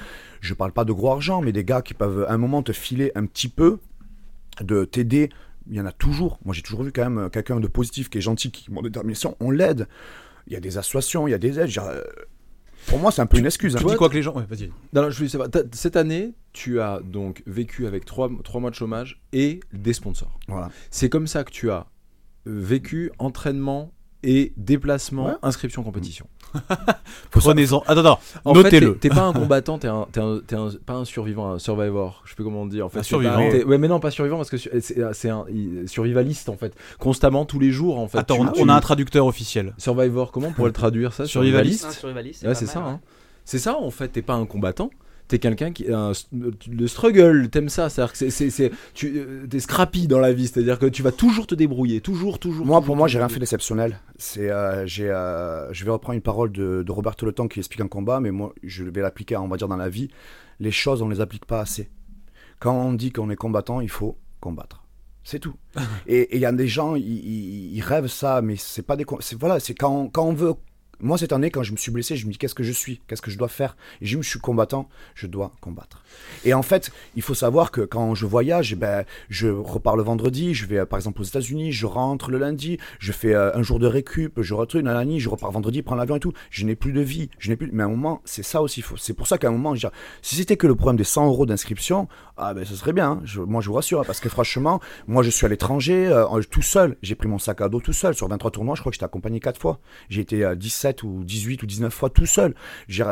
Je 0.41 0.54
parle 0.54 0.71
pas 0.74 0.86
de 0.86 0.91
gros 0.91 1.12
argent, 1.12 1.41
mais 1.41 1.52
des 1.52 1.63
gars 1.63 1.82
qui 1.82 1.93
peuvent 1.93 2.26
à 2.28 2.34
un 2.34 2.38
moment 2.38 2.62
te 2.63 2.71
filer 2.71 3.12
un 3.15 3.26
petit 3.26 3.47
peu, 3.47 3.80
de 4.62 4.86
t'aider. 4.86 5.30
Il 5.69 5.76
y 5.76 5.82
en 5.82 5.86
a 5.86 5.91
toujours. 5.91 6.39
Moi 6.43 6.54
j'ai 6.54 6.62
toujours 6.62 6.84
vu 6.84 6.91
quand 6.91 7.04
même 7.04 7.17
euh, 7.19 7.30
quelqu'un 7.30 7.60
de 7.60 7.67
positif 7.67 8.10
qui 8.10 8.17
est 8.17 8.21
gentil, 8.21 8.52
qui 8.52 8.71
montre 8.71 8.89
détermination. 8.89 9.38
On 9.39 9.52
l'aide. 9.52 9.88
Il 10.47 10.54
y 10.54 10.56
a 10.56 10.60
des 10.60 10.78
associations, 10.78 11.28
il 11.28 11.32
y 11.32 11.36
a 11.36 11.38
des 11.38 11.60
aides. 11.60 11.69
Dirais, 11.69 11.93
euh, 11.95 12.04
Pour 12.88 12.97
moi, 12.97 13.12
c'est 13.12 13.21
un 13.21 13.28
peu 13.28 13.38
une 13.38 13.45
excuse. 13.45 13.76
Tu 13.76 13.84
hein. 13.84 13.88
dis 13.88 13.95
quoi 13.95 14.10
que 14.10 14.15
les 14.15 14.24
gens. 14.24 14.34
Ouais, 14.34 14.45
vas-y. 14.50 14.71
Non, 14.91 15.04
non, 15.04 15.10
je 15.12 15.17
voulais 15.17 15.30
savoir, 15.30 15.50
t'as- 15.52 15.62
cette 15.71 15.95
année, 15.95 16.34
tu 16.52 16.82
as 16.82 17.00
donc 17.04 17.43
vécu 17.45 17.86
avec 17.86 18.06
trois, 18.06 18.28
trois 18.43 18.60
mois 18.60 18.71
de 18.71 18.76
chômage 18.76 19.21
et 19.34 19.60
des 19.71 19.93
sponsors. 19.93 20.39
Voilà. 20.47 20.71
C'est 20.89 21.08
comme 21.08 21.28
ça 21.28 21.43
que 21.43 21.52
tu 21.52 21.69
as 21.69 21.86
vécu 22.47 23.12
entraînement 23.19 23.93
et 24.24 24.54
déplacement, 24.58 25.26
Ouais. 25.28 25.34
inscription 25.42 25.84
compétition. 25.84 26.28
Prenez-en. 27.32 27.80
Attends, 27.88 28.00
attends. 28.02 28.20
En 28.46 28.54
Notez-le. 28.54 28.98
t'es- 28.98 29.10
pas 29.10 29.22
un 29.24 29.34
combattant, 29.34 29.78
t'es 29.78 29.88
un, 29.88 30.08
t'es 30.12 30.20
un- 30.20 30.42
un- 30.54 30.70
pas 30.86 30.94
un 30.94 31.06
survivant, 31.06 31.52
un 31.54 31.60
survivor. 31.60 32.22
Je 32.26 32.30
sais 32.32 32.36
plus 32.36 32.44
comment 32.44 32.62
on 32.62 32.66
dit. 32.66 32.82
En 32.82 32.90
fait, 32.90 33.00
Un 33.00 33.04
survivant. 33.04 33.36
pas- 33.50 33.66
ouais, 33.66 33.78
mais 33.78 33.88
non, 33.88 34.00
pas 34.00 34.12
survivant 34.12 34.38
parce 34.38 34.50
que 34.50 34.58
c'est 34.58 35.30
un 35.30 35.46
survivaliste 35.88 36.50
en 36.50 36.58
fait. 36.58 36.76
Constamment, 37.00 37.46
tous 37.46 37.60
les 37.60 37.72
jours 37.72 38.00
en 38.00 38.08
fait. 38.08 38.18
Attends, 38.18 38.36
Tu- 38.36 38.42
on, 38.42 38.52
tu- 38.52 38.62
on 38.64 38.70
a 38.70 38.74
un 38.76 38.80
traducteur 38.82 39.26
officiel. 39.26 39.74
Survivor, 39.78 40.32
comment 40.32 40.48
on 40.50 40.52
pourrait 40.54 40.70
le 40.70 40.74
traduire 40.74 41.14
ça? 41.14 41.26
Survivaliste. 41.26 41.92
Survivaliste, 41.92 42.44
Ouais, 42.44 42.50
pas 42.50 42.56
c'est 42.56 42.66
ça. 42.68 42.80
ouais. 42.80 42.86
hein. 42.90 43.00
C'est 43.46 43.60
ça 43.60 43.78
en 43.78 43.90
fait. 43.92 44.10
T'es 44.10 44.22
pas 44.22 44.36
un 44.36 44.46
combattant. 44.46 44.92
T'es 45.32 45.39
quelqu'un 45.39 45.72
qui 45.72 45.89
un, 45.89 46.12
le 46.34 46.88
struggle. 46.88 47.48
T'aimes 47.50 47.70
ça. 47.70 47.88
C'est-à-dire 47.89 48.12
que 48.12 48.17
c'est- 48.17 48.30
c'est 48.32 48.50
c'est 48.50 48.70
tu 48.94 49.13
euh, 49.17 49.48
t'es 49.50 49.62
scrappy 49.62 50.08
dans 50.10 50.20
la 50.20 50.34
vie. 50.34 50.46
C'est-à-dire 50.48 50.78
que 50.78 50.88
tu 50.88 51.04
vas 51.04 51.13
toujours 51.13 51.48
te 51.48 51.56
débrouiller, 51.56 52.02
toujours, 52.02 52.38
toujours. 52.38 52.65
Moi, 52.65 52.76
toujours, 52.80 52.86
pour 52.86 52.96
moi, 52.98 53.08
j'ai 53.08 53.17
rien 53.17 53.30
fait 53.30 53.39
d'exceptionnel. 53.39 53.98
C'est, 54.17 54.50
euh, 54.52 54.86
j'ai, 54.86 55.10
euh, 55.10 55.72
je 55.72 55.86
vais 55.86 55.91
reprendre 55.91 56.15
une 56.15 56.22
parole 56.22 56.52
de, 56.52 56.84
de 56.86 56.91
Roberto 56.91 57.26
Le 57.26 57.32
Temps 57.32 57.48
qui 57.48 57.60
explique 57.60 57.80
un 57.80 57.88
combat, 57.88 58.20
mais 58.20 58.32
moi, 58.32 58.54
je 58.62 58.84
vais 58.84 59.00
l'appliquer, 59.02 59.38
on 59.38 59.48
va 59.48 59.56
dire, 59.56 59.70
dans 59.70 59.78
la 59.78 59.88
vie. 59.88 60.10
Les 60.60 60.72
choses, 60.72 61.02
on 61.02 61.08
les 61.08 61.22
applique 61.22 61.46
pas 61.46 61.62
assez. 61.62 61.89
Quand 62.60 62.76
on 62.76 62.91
dit 62.91 63.13
qu'on 63.13 63.30
est 63.30 63.38
combattant, 63.38 63.80
il 63.80 63.89
faut 63.89 64.17
combattre. 64.41 64.84
C'est 65.24 65.39
tout. 65.39 65.54
et 66.08 66.36
il 66.36 66.41
y 66.41 66.46
a 66.46 66.52
des 66.52 66.67
gens, 66.67 66.96
ils, 66.96 67.04
ils- 67.06 67.74
ils 67.74 67.82
rêvent 67.82 68.08
ça, 68.08 68.41
mais 68.41 68.58
c'est 68.58 68.82
pas 68.86 68.98
des. 68.98 69.06
C'est, 69.22 69.39
voilà, 69.39 69.62
c'est 69.62 69.76
quand, 69.76 70.10
quand 70.10 70.26
on 70.26 70.34
veut. 70.34 70.54
Moi, 71.04 71.18
cette 71.18 71.34
année, 71.34 71.50
quand 71.50 71.64
je 71.64 71.72
me 71.72 71.78
suis 71.78 71.92
blessé, 71.92 72.16
je 72.16 72.28
me 72.28 72.32
dis 72.32 72.38
qu'est-ce 72.38 72.54
que 72.54 72.62
je 72.64 72.72
suis? 72.72 73.02
Qu'est-ce 73.08 73.24
que 73.24 73.32
je 73.32 73.38
dois 73.38 73.48
faire? 73.48 73.76
Et 74.02 74.06
je 74.06 74.22
suis 74.22 74.40
combattant, 74.40 74.88
je 75.16 75.26
dois 75.26 75.52
combattre. 75.60 76.01
Et 76.45 76.54
en 76.54 76.63
fait, 76.63 76.91
il 77.15 77.21
faut 77.21 77.34
savoir 77.34 77.71
que 77.71 77.82
quand 77.82 78.15
je 78.15 78.26
voyage, 78.26 78.76
ben, 78.76 79.06
je 79.30 79.47
repars 79.47 79.95
le 79.95 80.04
vendredi, 80.04 80.54
je 80.54 80.65
vais 80.65 80.80
euh, 80.80 80.86
par 80.86 80.97
exemple 80.97 81.21
aux 81.21 81.26
États-Unis, 81.26 81.71
je 81.71 81.86
rentre 81.86 82.32
le 82.32 82.38
lundi, 82.38 82.78
je 83.00 83.12
fais 83.12 83.34
euh, 83.34 83.56
un 83.56 83.62
jour 83.62 83.80
de 83.80 83.88
récup, 83.88 84.41
je 84.41 84.54
retourne 84.54 84.88
à 84.88 84.93
la 84.93 85.06
nuit, 85.06 85.19
je 85.19 85.30
repars 85.30 85.52
vendredi, 85.52 85.82
prends 85.82 85.95
l'avion 85.95 86.15
et 86.15 86.19
tout. 86.19 86.34
Je 86.50 86.65
n'ai 86.65 86.76
plus 86.76 86.93
de 86.93 87.02
vie, 87.02 87.30
je 87.38 87.50
n'ai 87.50 87.56
plus. 87.56 87.69
Mais 87.71 87.84
à 87.84 87.86
un 87.86 87.89
moment, 87.89 88.21
c'est 88.26 88.43
ça 88.43 88.62
aussi. 88.62 88.84
C'est 88.97 89.13
pour 89.13 89.28
ça 89.28 89.38
qu'à 89.38 89.50
un 89.50 89.52
moment, 89.52 89.76
si 90.21 90.36
c'était 90.36 90.58
que 90.58 90.67
le 90.67 90.76
problème 90.76 90.97
des 90.97 91.04
100 91.04 91.28
euros 91.28 91.45
d'inscription, 91.45 92.08
ah 92.38 92.54
ben 92.54 92.65
ce 92.65 92.76
serait 92.76 92.93
bien. 92.93 93.12
hein. 93.12 93.21
Moi, 93.47 93.62
je 93.62 93.67
vous 93.69 93.76
rassure, 93.76 94.04
parce 94.06 94.19
que 94.19 94.30
franchement, 94.30 94.80
moi, 95.08 95.24
je 95.24 95.30
suis 95.30 95.45
à 95.45 95.50
l'étranger, 95.50 96.08
euh, 96.08 96.41
tout 96.50 96.62
seul. 96.62 96.97
J'ai 97.02 97.15
pris 97.15 97.28
mon 97.28 97.38
sac 97.38 97.62
à 97.62 97.69
dos 97.69 97.80
tout 97.80 97.93
seul 97.93 98.15
sur 98.15 98.28
23 98.28 98.52
tournois. 98.52 98.76
Je 98.76 98.82
crois 98.82 98.91
que 98.91 98.95
j'étais 98.95 99.06
accompagné 99.06 99.39
4 99.39 99.60
fois. 99.60 99.80
J'ai 100.10 100.21
été 100.21 100.43
à 100.43 100.56
17 100.56 101.04
ou 101.04 101.24
18 101.24 101.62
ou 101.63 101.65
19 101.65 101.93
fois 101.93 102.10
tout 102.10 102.26
seul. 102.26 102.56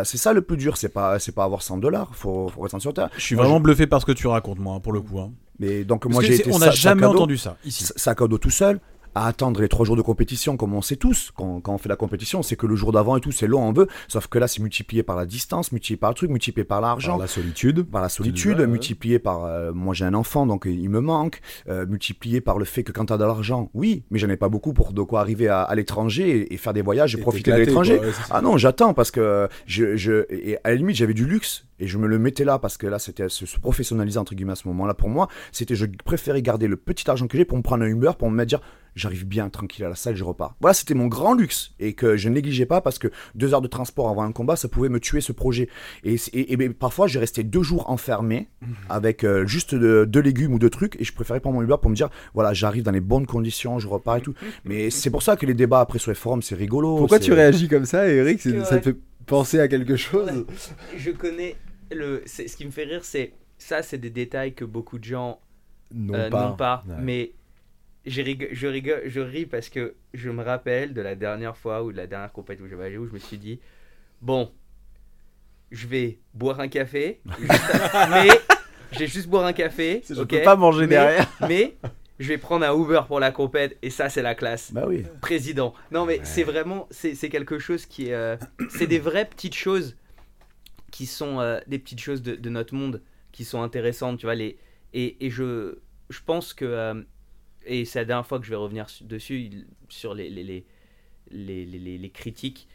C'est 0.03 0.17
ça 0.17 0.33
le 0.33 0.41
plus 0.41 0.57
dur, 0.57 0.77
c'est 0.77 0.89
pas, 0.89 1.19
c'est 1.19 1.31
pas 1.33 1.43
avoir 1.43 1.61
100 1.61 1.77
dollars. 1.77 2.15
Faut, 2.15 2.49
faut 2.49 2.61
rester 2.61 2.75
Je 3.17 3.21
suis 3.21 3.35
Moi, 3.35 3.45
vraiment 3.45 3.59
bluffé 3.59 3.87
par 3.87 4.01
ce 4.01 4.05
que 4.05 4.11
tu 4.11 4.27
racontes, 4.27 4.59
moi, 4.59 4.79
pour 4.79 4.93
le 4.93 5.01
coup. 5.01 5.19
hein. 5.19 5.31
Mais 5.59 5.83
donc 5.83 6.03
Parce 6.03 6.13
moi 6.13 6.23
j'ai 6.23 6.35
été 6.35 6.51
on 6.53 6.59
n'a 6.59 6.71
jamais 6.71 7.05
entendu 7.05 7.37
ça 7.37 7.57
ici. 7.65 7.83
s- 7.83 7.91
sac 7.97 8.21
à 8.21 8.27
dos 8.27 8.37
tout 8.37 8.49
seul 8.49 8.79
à 9.13 9.25
attendre 9.27 9.59
les 9.59 9.67
trois 9.67 9.85
jours 9.85 9.97
de 9.97 10.01
compétition 10.01 10.55
comme 10.55 10.73
on 10.73 10.81
sait 10.81 10.95
tous 10.95 11.31
quand, 11.35 11.59
quand 11.59 11.73
on 11.73 11.77
fait 11.77 11.89
la 11.89 11.97
compétition 11.97 12.43
c'est 12.43 12.55
que 12.55 12.65
le 12.65 12.75
jour 12.77 12.93
d'avant 12.93 13.17
et 13.17 13.19
tout 13.19 13.31
c'est 13.33 13.47
long 13.47 13.63
on 13.63 13.73
veut 13.73 13.87
sauf 14.07 14.27
que 14.27 14.37
là 14.39 14.47
c'est 14.47 14.61
multiplié 14.61 15.03
par 15.03 15.17
la 15.17 15.25
distance 15.25 15.73
multiplié 15.73 15.97
par 15.97 16.11
le 16.11 16.15
truc 16.15 16.29
multiplié 16.29 16.63
par 16.63 16.79
l'argent 16.79 17.13
Par 17.13 17.21
la 17.21 17.27
solitude. 17.27 17.83
par 17.83 18.01
la 18.01 18.07
solitude, 18.07 18.59
ouais. 18.59 18.67
multiplié 18.67 19.19
par 19.19 19.43
euh, 19.43 19.73
moi 19.73 19.93
j'ai 19.95 20.05
un 20.05 20.13
enfant 20.13 20.45
donc 20.45 20.65
euh, 20.65 20.71
il 20.71 20.89
me 20.89 21.01
manque, 21.01 21.41
euh, 21.67 21.85
multiplié 21.87 22.39
par 22.39 22.57
le 22.57 22.63
fait 22.63 22.83
que 22.83 22.93
quand 22.93 23.05
t'as 23.07 23.17
de 23.17 23.25
l'argent, 23.25 23.69
oui, 23.73 24.03
mais 24.11 24.19
j'en 24.19 24.29
ai 24.29 24.37
pas 24.37 24.47
beaucoup 24.47 24.71
pour 24.71 24.93
de 24.93 25.01
quoi 25.01 25.19
arriver 25.19 25.49
à, 25.49 25.63
à 25.63 25.75
l'étranger 25.75 26.29
et, 26.29 26.53
et 26.53 26.57
faire 26.57 26.71
des 26.73 26.83
voyages 26.83 27.15
et, 27.15 27.17
Et 27.17 27.21
profiter 27.21 27.51
de 27.51 27.57
l'étranger. 27.57 27.99
ouais. 27.99 28.11
Ah 28.29 28.41
non, 28.41 28.55
j'attends 28.57 28.93
parce 28.93 29.11
que 29.11 29.49
je, 29.65 29.97
je 29.97 30.25
et 30.31 30.55
à 30.63 30.69
la 30.69 30.75
limite 30.75 30.95
j'avais 30.95 31.13
du 31.15 31.25
luxe 31.25 31.65
et 31.79 31.87
je 31.87 31.97
me 31.97 32.07
le 32.07 32.19
mettais 32.19 32.43
là 32.43 32.59
parce 32.59 32.77
que 32.77 32.87
là 32.87 32.99
c'était 32.99 33.29
se, 33.29 33.45
se 33.45 33.59
professionnaliser 33.59 34.17
entre 34.19 34.35
guillemets 34.35 34.53
à 34.53 34.55
ce 34.55 34.67
moment-là 34.69 34.93
pour 34.93 35.09
moi. 35.09 35.27
C'était 35.51 35.75
je 35.75 35.85
préférais 36.05 36.41
garder 36.41 36.67
le 36.67 36.75
petit 36.77 37.09
argent 37.09 37.27
que 37.27 37.37
j'ai 37.37 37.45
pour 37.45 37.57
me 37.57 37.63
prendre 37.63 37.83
un 37.83 37.87
Uber 37.87 38.11
pour 38.17 38.29
me 38.31 38.43
dire 38.45 38.59
j'arrive 38.95 39.25
bien 39.25 39.49
tranquille 39.49 39.85
à 39.85 39.89
la 39.89 39.95
salle 39.95 40.15
je 40.15 40.23
repars. 40.23 40.55
Voilà 40.59 40.73
c'était 40.73 40.93
mon 40.95 41.07
grand 41.07 41.33
luxe 41.33 41.71
et 41.79 41.93
que 41.93 42.17
je 42.17 42.27
ne 42.27 42.33
négligeais 42.33 42.65
pas 42.65 42.81
parce 42.81 42.99
que 42.99 43.07
deux 43.35 43.53
heures 43.53 43.61
de 43.61 43.67
transport 43.67 44.09
avant 44.09 44.23
un 44.23 44.31
combat 44.31 44.55
ça 44.55 44.67
pouvait 44.67 44.89
me 44.89 44.99
tuer 44.99 45.21
ce 45.21 45.31
projet. 45.31 45.69
Et, 46.03 46.15
et, 46.33 46.53
et 46.53 46.57
ben, 46.57 46.73
parfois 46.73 47.07
j'ai 47.07 47.19
resté 47.19 47.43
deux 47.43 47.63
jours 47.63 47.89
enfermé 47.89 48.49
avec 48.89 49.23
euh, 49.23 49.45
juste 49.47 49.75
de- 49.75 50.05
deux 50.07 50.21
légumes 50.21 50.53
ou 50.53 50.59
deux 50.59 50.69
trucs 50.69 50.99
et 50.99 51.03
je 51.03 51.13
préférais 51.13 51.39
prendre 51.39 51.55
mon 51.57 51.61
Uber 51.63 51.75
pour 51.81 51.89
me 51.89 51.95
dire 51.95 52.09
voilà 52.33 52.53
j'arrive 52.53 52.83
dans 52.83 52.91
les 52.91 52.99
bonnes 52.99 53.25
conditions 53.27 53.79
je 53.79 53.87
repars 53.87 54.17
et 54.17 54.21
tout. 54.21 54.33
Mais 54.65 54.89
c'est 54.89 55.09
pour 55.11 55.23
ça 55.23 55.35
que 55.37 55.45
les 55.45 55.53
débats 55.53 55.79
après 55.81 55.99
sur 55.99 56.11
les 56.11 56.15
forums 56.15 56.41
c'est 56.41 56.55
rigolo 56.55 56.97
Pourquoi 56.97 57.19
tu 57.19 57.31
réagis 57.33 57.67
comme 57.69 57.85
ça, 57.85 58.07
Eric? 58.09 58.41
Ça 58.41 58.79
te 58.79 58.91
fait 58.91 58.97
penser 59.25 59.59
à 59.59 59.67
quelque 59.67 59.95
chose? 59.95 60.27
Ouais. 60.27 60.43
Je 60.97 61.11
connais 61.11 61.55
le. 61.91 62.23
c'est- 62.25 62.47
Ce 62.47 62.55
qui 62.57 62.65
me 62.65 62.71
fait 62.71 62.83
rire, 62.83 63.03
c'est 63.03 63.33
ça, 63.57 63.81
c'est 63.83 63.97
des 63.97 64.09
détails 64.09 64.53
que 64.53 64.65
beaucoup 64.65 64.99
de 64.99 65.03
gens 65.03 65.39
Non 65.93 66.13
euh, 66.13 66.29
pas. 66.29 66.47
n'ont 66.49 66.55
pas. 66.55 66.83
Ouais. 66.87 66.95
Mais 66.99 67.31
j'ai 68.05 68.21
rigole- 68.23 68.49
je 68.53 68.67
rigole, 68.67 69.01
je 69.05 69.19
ris 69.19 69.45
parce 69.45 69.69
que 69.69 69.95
je 70.13 70.29
me 70.29 70.43
rappelle 70.43 70.93
de 70.93 71.01
la 71.01 71.15
dernière 71.15 71.57
fois 71.57 71.83
ou 71.83 71.91
de 71.91 71.97
la 71.97 72.07
dernière 72.07 72.31
compétition 72.31 72.65
où 72.65 72.69
j'ai 72.69 72.75
voyagé 72.75 72.97
où 72.97 73.07
je 73.07 73.13
me 73.13 73.19
suis 73.19 73.37
dit 73.37 73.59
bon, 74.21 74.51
je 75.71 75.87
vais 75.87 76.19
boire 76.33 76.59
un 76.59 76.67
café, 76.67 77.21
mais 78.09 78.27
je 78.91 78.99
vais 78.99 79.07
juste 79.07 79.27
boire 79.27 79.45
un 79.45 79.53
café. 79.53 80.01
Je 80.09 80.19
ok, 80.21 80.27
peux 80.29 80.41
pas 80.41 80.55
manger 80.55 80.81
mais- 80.81 80.87
derrière. 80.87 81.29
Mais 81.47 81.75
je 82.19 82.27
vais 82.27 82.37
prendre 82.37 82.65
un 82.65 82.73
Uber 82.75 83.01
pour 83.07 83.19
la 83.19 83.31
compète 83.31 83.77
et 83.81 83.89
ça 83.89 84.09
c'est 84.09 84.21
la 84.21 84.35
classe. 84.35 84.71
bah 84.73 84.85
oui 84.87 85.03
président. 85.21 85.73
Non, 85.91 86.05
mais 86.05 86.19
c'est 86.23 86.43
vraiment, 86.43 86.87
c'est 86.91 87.15
c'est 87.15 87.29
quelque 87.29 87.59
chose 87.59 87.85
qui 87.85 88.07
est, 88.09 88.13
euh, 88.13 88.35
c'est 88.69 88.87
des 88.87 88.99
vraies 88.99 89.25
petites 89.25 89.55
choses 89.55 89.95
qui 90.91 91.05
sont 91.05 91.39
euh, 91.39 91.59
des 91.67 91.79
petites 91.79 91.99
choses 91.99 92.21
de, 92.21 92.49
notre 92.49 92.75
monde 92.75 93.01
qui 93.31 93.45
sont 93.45 93.61
intéressantes, 93.61 94.19
tu 94.19 94.25
vois 94.25 94.35
les 94.35 94.57
et, 94.93 95.23
et 95.25 95.29
je, 95.29 95.77
je 96.09 96.19
pense 96.25 96.53
que 96.53 96.65
euh, 96.65 97.03
et 97.65 97.85
c'est 97.85 97.99
la 97.99 98.05
dernière 98.05 98.25
fois 98.25 98.39
que 98.39 98.45
je 98.45 98.49
vais 98.49 98.55
revenir 98.55 98.89
su- 98.89 99.03
dessus 99.03 99.67
sur 99.89 100.13
les 100.13 100.29
les, 100.29 100.65
les, 101.31 101.65
les, 101.65 102.09
critiques. 102.09 102.67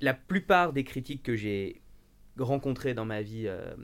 La 0.00 0.14
plupart 0.14 0.72
des 0.72 0.84
critiques 0.84 1.22
que 1.22 1.36
j'ai 1.36 1.80
rencontrées 2.38 2.94
dans 2.94 3.04
ma 3.04 3.22
vie 3.22 3.44
euh, 3.46 3.74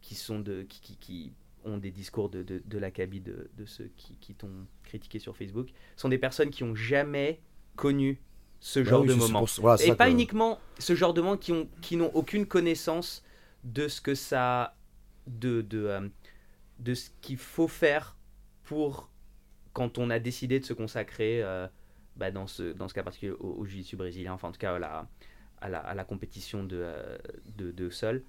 qui 0.00 0.14
sont 0.14 0.38
de 0.38 0.62
qui, 0.62 0.96
qui, 0.96 1.32
ont 1.64 1.78
des 1.78 1.90
discours 1.90 2.30
de, 2.30 2.42
de, 2.42 2.62
de 2.64 2.78
de, 2.78 3.50
de 3.56 3.66
ceux 3.66 3.90
qui, 3.96 4.14
qui 4.20 4.34
t'ont 4.34 4.66
critiqué 4.84 5.18
sur 5.18 5.36
Facebook 5.36 5.68
sont 5.96 6.08
des 6.08 6.16
personnes 6.16 6.50
qui 6.50 6.62
ont 6.62 6.74
jamais 6.74 7.40
connu 7.76 8.20
ce 8.60 8.80
Bah 8.80 8.90
genre 8.90 9.02
oui, 9.02 9.08
de 9.08 9.14
c'est- 9.14 9.20
c'est 9.20 9.32
moment. 9.32 9.38
pour 9.40 9.48
ça- 9.48 9.62
voilà, 9.62 9.76
c'est 9.78 9.88
Et 9.88 9.94
pas 9.94 10.06
que- 10.06 10.12
uniquement 10.12 10.58
ce 10.78 10.94
genre 10.94 11.14
de 11.14 11.20
moment 11.20 11.36
qui 11.36 11.52
ont 11.52 11.68
qui 11.80 11.96
n'ont 11.96 12.10
aucune 12.14 12.46
connaissance 12.46 13.24
de 13.64 13.88
ce 13.88 14.00
que 14.00 14.14
ça 14.14 14.76
de 15.26 15.62
de 15.62 15.84
euh, 15.86 16.08
de 16.80 16.94
ce 16.94 17.10
qu'il 17.20 17.36
faut 17.38 17.68
faire 17.68 18.16
pour 18.64 19.10
quand 19.72 19.98
on 19.98 20.10
a 20.10 20.18
décidé 20.18 20.60
de 20.60 20.64
se 20.64 20.72
consacrer 20.72 21.42
euh, 21.42 21.66
bah, 22.16 22.30
dans 22.30 22.46
ce 22.46 22.72
dans 22.72 22.88
ce 22.88 22.94
cas 22.94 23.02
particulier 23.02 23.32
au, 23.32 23.54
au 23.58 23.64
jiu-jitsu 23.66 23.96
brésilien 23.96 24.32
enfin 24.32 24.48
en 24.48 24.52
tout 24.52 24.58
cas 24.60 24.74
à 24.74 24.78
la 24.78 25.08
à 25.60 25.68
la, 25.68 25.78
à 25.80 25.94
la 25.94 26.04
compétition 26.04 26.64
de, 26.64 26.76
euh, 26.80 27.18
de 27.56 27.70
de 27.72 27.90
sol 27.90 28.22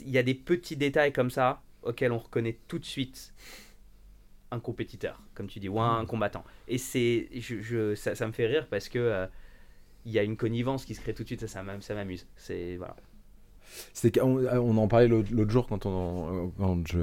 il 0.00 0.10
y 0.10 0.18
a 0.18 0.22
des 0.22 0.34
petits 0.34 0.76
détails 0.76 1.12
comme 1.12 1.30
ça 1.30 1.62
auxquels 1.82 2.12
on 2.12 2.18
reconnaît 2.18 2.58
tout 2.68 2.78
de 2.78 2.84
suite 2.84 3.34
un 4.54 4.60
compétiteur, 4.60 5.20
comme 5.34 5.46
tu 5.48 5.58
dis, 5.60 5.68
ou 5.68 5.80
un 5.80 6.06
combattant. 6.06 6.44
Et 6.68 6.78
c'est, 6.78 7.28
je, 7.34 7.60
je- 7.60 7.94
ça, 7.94 8.14
ça 8.14 8.26
me 8.26 8.32
fait 8.32 8.46
rire 8.46 8.66
parce 8.70 8.88
que 8.88 8.98
euh, 8.98 9.26
il 10.06 10.12
y 10.12 10.18
a 10.18 10.22
une 10.22 10.36
connivence 10.36 10.84
qui 10.84 10.94
se 10.94 11.00
crée 11.00 11.14
tout 11.14 11.22
de 11.24 11.28
suite, 11.28 11.40
ça, 11.40 11.48
ça 11.48 11.62
m'am- 11.62 11.82
ça 11.82 11.94
m'amuse. 11.94 12.26
C'est 12.36 12.76
voilà. 12.76 12.96
C'était 13.92 14.20
on, 14.20 14.36
on 14.36 14.76
en 14.76 14.88
parlait 14.88 15.08
l'autre 15.08 15.50
jour 15.50 15.66
quand 15.66 15.86
on 15.86 16.52
quand 16.58 16.86
je 16.86 17.00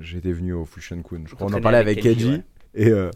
j'étais 0.00 0.32
venu 0.32 0.52
au 0.52 0.64
Fusion 0.64 1.02
Kun. 1.02 1.22
Je 1.26 1.34
crois 1.34 1.46
on 1.46 1.52
en 1.52 1.60
parlait 1.60 1.78
avec 1.78 1.98
avec 2.04 2.18
ouais. 2.18 2.42
et 2.74 2.88
euh, 2.90 3.10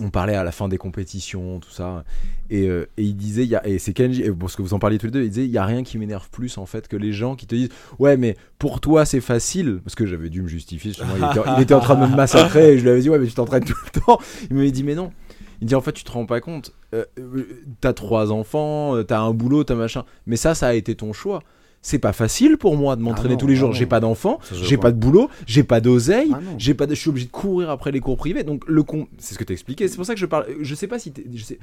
on 0.00 0.10
parlait 0.10 0.34
à 0.34 0.44
la 0.44 0.52
fin 0.52 0.68
des 0.68 0.78
compétitions, 0.78 1.60
tout 1.60 1.70
ça. 1.70 2.04
Et, 2.48 2.68
euh, 2.68 2.88
et 2.96 3.04
il 3.04 3.16
disait, 3.16 3.46
y 3.46 3.54
a, 3.54 3.66
et 3.66 3.78
c'est 3.78 3.92
Kenji, 3.92 4.22
et 4.22 4.32
parce 4.32 4.56
que 4.56 4.62
vous 4.62 4.74
en 4.74 4.78
parliez 4.78 4.98
tous 4.98 5.06
les 5.06 5.12
deux, 5.12 5.22
il 5.22 5.30
disait, 5.30 5.44
il 5.44 5.50
y 5.50 5.58
a 5.58 5.64
rien 5.64 5.82
qui 5.82 5.98
m'énerve 5.98 6.28
plus 6.30 6.58
en 6.58 6.66
fait 6.66 6.88
que 6.88 6.96
les 6.96 7.12
gens 7.12 7.36
qui 7.36 7.46
te 7.46 7.54
disent, 7.54 7.70
ouais, 7.98 8.16
mais 8.16 8.36
pour 8.58 8.80
toi 8.80 9.04
c'est 9.04 9.20
facile, 9.20 9.80
parce 9.84 9.94
que 9.94 10.06
j'avais 10.06 10.30
dû 10.30 10.42
me 10.42 10.48
justifier. 10.48 10.90
justement, 10.90 11.14
il, 11.16 11.24
était, 11.24 11.50
il 11.56 11.62
était 11.62 11.74
en 11.74 11.80
train 11.80 11.96
de 11.96 12.10
me 12.10 12.16
massacrer 12.16 12.72
et 12.72 12.78
je 12.78 12.82
lui 12.82 12.90
avais 12.90 13.00
dit, 13.00 13.10
ouais, 13.10 13.18
mais 13.18 13.26
tu 13.26 13.34
t'entraînes 13.34 13.64
tout 13.64 13.76
le 13.94 14.00
temps. 14.00 14.18
Il 14.50 14.56
m'avait 14.56 14.70
dit, 14.70 14.84
mais 14.84 14.94
non. 14.94 15.12
Il 15.60 15.66
dit, 15.66 15.74
en 15.74 15.82
fait, 15.82 15.92
tu 15.92 16.04
te 16.04 16.10
rends 16.10 16.24
pas 16.24 16.40
compte. 16.40 16.72
Euh, 16.94 17.04
euh, 17.18 17.46
t'as 17.80 17.92
trois 17.92 18.32
enfants, 18.32 19.02
t'as 19.04 19.20
un 19.20 19.32
boulot, 19.32 19.62
t'as 19.62 19.74
machin. 19.74 20.04
Mais 20.26 20.36
ça, 20.36 20.54
ça 20.54 20.68
a 20.68 20.74
été 20.74 20.94
ton 20.94 21.12
choix. 21.12 21.42
C'est 21.82 21.98
pas 21.98 22.12
facile 22.12 22.58
pour 22.58 22.76
moi 22.76 22.94
de 22.96 23.02
m'entraîner 23.02 23.34
non, 23.34 23.40
tous 23.40 23.46
les 23.46 23.54
ah 23.54 23.58
jours. 23.60 23.68
non. 23.70 23.74
J'ai 23.74 23.86
pas 23.86 24.00
je 24.00 24.64
j'ai 24.64 24.76
pas 24.76 24.92
de 24.92 24.98
boulot, 24.98 25.30
j'ai 25.46 25.62
pas 25.62 25.80
d'oseille, 25.80 26.30
Ah 26.34 26.40
j'ai 26.58 26.74
pas 26.74 26.86
de, 26.86 26.94
je 26.94 27.00
suis 27.00 27.08
obligé 27.10 27.26
de 27.26 27.30
courir 27.32 27.70
après 27.70 27.90
les 27.90 28.00
cours 28.00 28.16
privés. 28.16 28.42
Donc 28.44 28.64
le 28.66 28.82
con, 28.82 29.08
c'est 29.18 29.34
ce 29.34 29.38
que 29.38 29.44
t'as 29.44 29.54
expliqué. 29.54 29.88
C'est 29.88 29.96
pour 29.96 30.04
ça 30.06 30.14
que 30.14 30.20
je 30.20 30.26
parle. 30.26 30.46
Je 30.60 30.74
sais 30.74 30.86
pas 30.86 30.98
si 30.98 31.12
t'es- 31.12 31.24
je 31.32 31.42
sais 31.42 31.58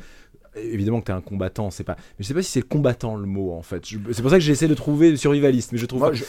évidemment 0.60 1.02
que 1.02 1.06
t'es 1.06 1.12
un 1.12 1.22
combattant, 1.22 1.70
c'est 1.70 1.84
pas. 1.84 1.96
Mais 1.98 2.24
je 2.24 2.28
sais 2.28 2.34
pas 2.34 2.42
si 2.42 2.52
c'est 2.52 2.62
combattant 2.62 3.16
le 3.16 3.26
mot 3.28 3.54
en 3.54 3.62
fait. 3.62 3.88
Je- 3.88 3.98
C'est 4.12 4.22
pour 4.22 4.32
ça 4.32 4.38
que 4.38 4.44
j'essaie 4.44 4.68
de 4.68 4.74
trouver 4.74 5.16
survivaliste, 5.16 5.72
mais 5.72 5.78
je 5.78 5.86
trouve. 5.86 6.00
Moi, 6.00 6.14
je- 6.14 6.24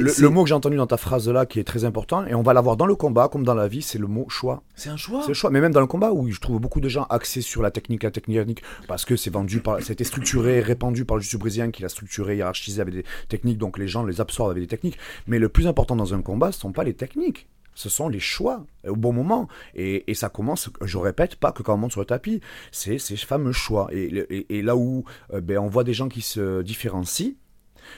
le, 0.00 0.28
mot 0.28 0.42
que 0.42 0.48
j'ai 0.48 0.54
entendu 0.54 0.76
dans 0.76 0.86
ta 0.86 0.96
phrase 0.96 1.28
là 1.28 1.46
qui 1.46 1.60
est 1.60 1.64
très 1.64 1.84
important 1.84 2.26
et 2.26 2.34
on 2.34 2.42
va 2.42 2.52
l'avoir 2.52 2.76
dans 2.76 2.86
le 2.86 2.94
combat 2.94 3.28
comme 3.28 3.44
dans 3.44 3.54
la 3.54 3.68
vie, 3.68 3.82
c'est 3.82 3.98
le 3.98 4.06
mot 4.06 4.26
choix. 4.28 4.62
c'est 4.74 4.90
un 4.90 4.96
choix. 4.96 5.22
C'est 5.26 5.34
choix, 5.34 5.50
mais 5.50 5.60
même 5.60 5.72
dans 5.72 5.80
le 5.80 5.86
combat 5.86 6.12
où 6.12 6.30
je 6.30 6.40
trouve 6.40 6.60
beaucoup 6.60 6.80
de 6.80 6.88
gens 6.88 7.04
axés 7.10 7.40
sur 7.40 7.62
la 7.62 7.70
technique, 7.70 8.02
la 8.02 8.10
technique, 8.10 8.62
parce 8.86 9.04
que 9.04 9.16
c'est 9.16 9.30
vendu 9.30 9.60
par, 9.60 9.80
c'était 9.82 10.04
structuré, 10.04 10.60
répandu 10.60 11.04
par 11.04 11.16
le 11.16 11.22
jiu 11.22 11.38
brésilien 11.38 11.70
qui 11.70 11.82
l'a 11.82 11.88
structuré, 11.88 12.36
hiérarchisé 12.36 12.80
avec 12.80 12.94
des 12.94 13.04
techniques, 13.30 13.58
donc 13.58 13.78
les 13.78 13.88
gens 13.88 14.04
les 14.04 14.20
absorbent 14.20 14.50
avec 14.50 14.62
des 14.62 14.68
techniques. 14.68 14.98
Mais 15.26 15.38
le 15.38 15.48
plus 15.48 15.66
important 15.66 15.96
dans 15.96 16.12
un 16.12 16.20
combat, 16.22 16.52
ce 16.52 16.60
sont 16.60 16.72
pas 16.72 16.84
les 16.84 16.94
techniques. 16.94 17.48
Ce 17.74 17.88
sont 17.88 18.08
les 18.08 18.20
choix 18.20 18.66
au 18.86 18.96
bon 18.96 19.12
moment. 19.12 19.48
Et, 19.74 20.10
et 20.10 20.14
ça 20.14 20.28
commence, 20.28 20.68
je 20.82 20.98
répète, 20.98 21.36
pas 21.36 21.52
que 21.52 21.62
quand 21.62 21.74
on 21.74 21.78
monte 21.78 21.92
sur 21.92 22.00
le 22.00 22.06
tapis, 22.06 22.40
c'est 22.72 22.98
ces 22.98 23.16
fameux 23.16 23.52
choix. 23.52 23.88
Et, 23.92 24.46
et- 24.50 24.62
là 24.62 24.76
où 24.76 25.04
euh, 25.32 25.40
ben, 25.40 25.58
on 25.58 25.68
voit 25.68 25.84
des 25.84 25.94
gens 25.94 26.08
qui 26.08 26.20
se 26.20 26.60
différencient, 26.62 27.32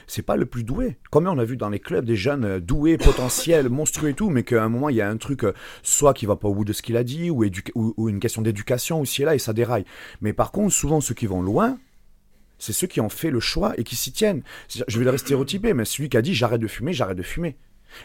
c'est 0.07 0.21
pas 0.21 0.37
le 0.37 0.45
plus 0.45 0.63
doué. 0.63 0.97
Comme 1.11 1.27
on 1.27 1.37
a 1.37 1.43
vu 1.43 1.57
dans 1.57 1.69
les 1.69 1.79
clubs 1.79 2.05
des 2.05 2.15
jeunes 2.15 2.45
euh, 2.45 2.59
doués, 2.59 2.97
potentiels, 2.97 3.69
monstrueux 3.81 4.09
et 4.09 4.13
tout, 4.13 4.29
mais 4.29 4.43
qu'à 4.43 4.63
un 4.63 4.69
moment 4.69 4.89
il 4.89 4.95
y 4.95 5.01
a 5.01 5.09
un 5.09 5.17
truc, 5.17 5.43
euh, 5.43 5.53
soit 5.81 6.13
qui 6.13 6.25
va 6.25 6.35
pas 6.35 6.47
au 6.47 6.55
bout 6.55 6.65
de 6.65 6.73
ce 6.73 6.81
qu'il 6.81 6.97
a 6.97 7.03
dit, 7.03 7.29
ou, 7.29 7.43
ou, 7.75 8.09
une 8.09 8.19
question 8.19 8.41
d'éducation 8.41 9.01
aussi 9.01 9.23
là 9.23 9.35
et 9.35 9.39
ça 9.39 9.53
déraille. 9.53 9.85
Mais 10.21 10.33
par 10.33 10.51
contre, 10.51 10.73
souvent 10.73 11.01
ceux 11.01 11.13
qui 11.15 11.25
vont 11.25 11.41
loin, 11.41 11.77
c'est 12.63 12.71
ceux 12.71 12.87
qui 12.87 13.01
ont 13.01 13.09
fait 13.09 13.29
le 13.29 13.41
choix 13.41 13.73
et 13.77 13.83
qui 13.83 13.97
s'y 13.97 14.13
tiennent. 14.13 14.41
Je 14.69 14.97
vais 14.97 15.11
le 15.11 15.17
stéréotyper, 15.17 15.73
mais 15.73 15.83
celui 15.83 16.07
qui 16.07 16.15
a 16.15 16.21
dit 16.21 16.33
j'arrête 16.33 16.61
de 16.61 16.67
fumer, 16.67 16.93
j'arrête 16.93 17.17
de 17.17 17.23
fumer. 17.23 17.57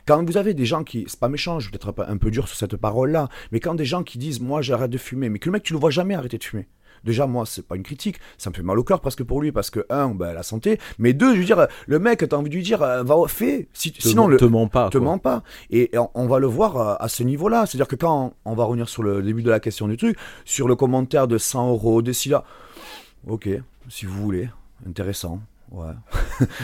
Quand 0.04 0.22
vous 0.24 0.36
avez 0.36 0.52
des 0.52 0.66
gens 0.66 0.82
qui, 0.82 1.04
c'est 1.06 1.20
pas 1.20 1.28
méchant, 1.28 1.60
je 1.60 1.70
vais 1.70 1.78
peut-être 1.78 2.04
un 2.08 2.16
peu 2.16 2.32
dur 2.32 2.48
sur 2.48 2.56
cette 2.56 2.76
parole-là, 2.76 3.28
mais 3.52 3.60
quand 3.60 3.76
des 3.76 3.84
gens 3.84 4.02
qui 4.02 4.18
disent 4.18 4.40
moi 4.40 4.60
j'arrête 4.60 4.90
de 4.90 4.98
fumer, 4.98 5.28
mais 5.28 5.38
que 5.38 5.48
le 5.48 5.52
mec 5.52 5.62
tu 5.62 5.74
le 5.74 5.78
vois 5.78 5.90
jamais 5.90 6.14
arrêter 6.14 6.38
de 6.38 6.44
fumer. 6.44 6.66
Déjà 7.04 7.28
moi 7.28 7.46
c'est 7.46 7.64
pas 7.64 7.76
une 7.76 7.84
critique, 7.84 8.18
ça 8.36 8.50
me 8.50 8.54
fait 8.56 8.64
mal 8.64 8.76
au 8.80 8.82
cœur 8.82 9.00
presque 9.00 9.22
pour 9.22 9.40
lui 9.40 9.52
parce 9.52 9.70
que 9.70 9.86
un 9.90 10.08
ben, 10.08 10.32
la 10.32 10.42
santé, 10.42 10.80
mais 10.98 11.12
deux 11.12 11.34
je 11.34 11.38
veux 11.38 11.46
dire 11.46 11.68
le 11.86 11.98
mec 12.00 12.26
t'as 12.28 12.36
envie 12.36 12.50
de 12.50 12.56
lui 12.56 12.64
dire 12.64 12.82
euh, 12.82 13.04
va 13.04 13.14
fais, 13.28 13.68
si, 13.72 13.92
Te 13.92 14.02
sinon 14.02 14.26
le 14.26 14.38
te 14.38 14.44
mens 14.44 14.66
pas. 14.66 14.90
te 14.90 14.98
mens 14.98 15.18
pas. 15.18 15.44
Et 15.70 15.90
on, 15.94 16.10
on 16.14 16.26
va 16.26 16.40
le 16.40 16.48
voir 16.48 16.76
euh, 16.76 16.94
à 16.98 17.08
ce 17.08 17.22
niveau-là. 17.22 17.64
C'est-à-dire 17.66 17.86
que 17.86 17.94
quand 17.94 18.34
on, 18.44 18.50
on 18.50 18.54
va 18.56 18.64
revenir 18.64 18.88
sur 18.88 19.04
le 19.04 19.22
début 19.22 19.44
de 19.44 19.50
la 19.50 19.60
question 19.60 19.86
du 19.86 19.96
truc, 19.96 20.18
sur 20.44 20.66
le 20.66 20.74
commentaire 20.74 21.28
de 21.28 21.38
100 21.38 21.70
euros, 21.70 22.02
de 22.02 22.12
là, 22.28 22.42
ok, 23.28 23.48
si 23.88 24.06
vous 24.06 24.20
voulez, 24.22 24.48
intéressant. 24.88 25.40
Ouais. 25.70 25.92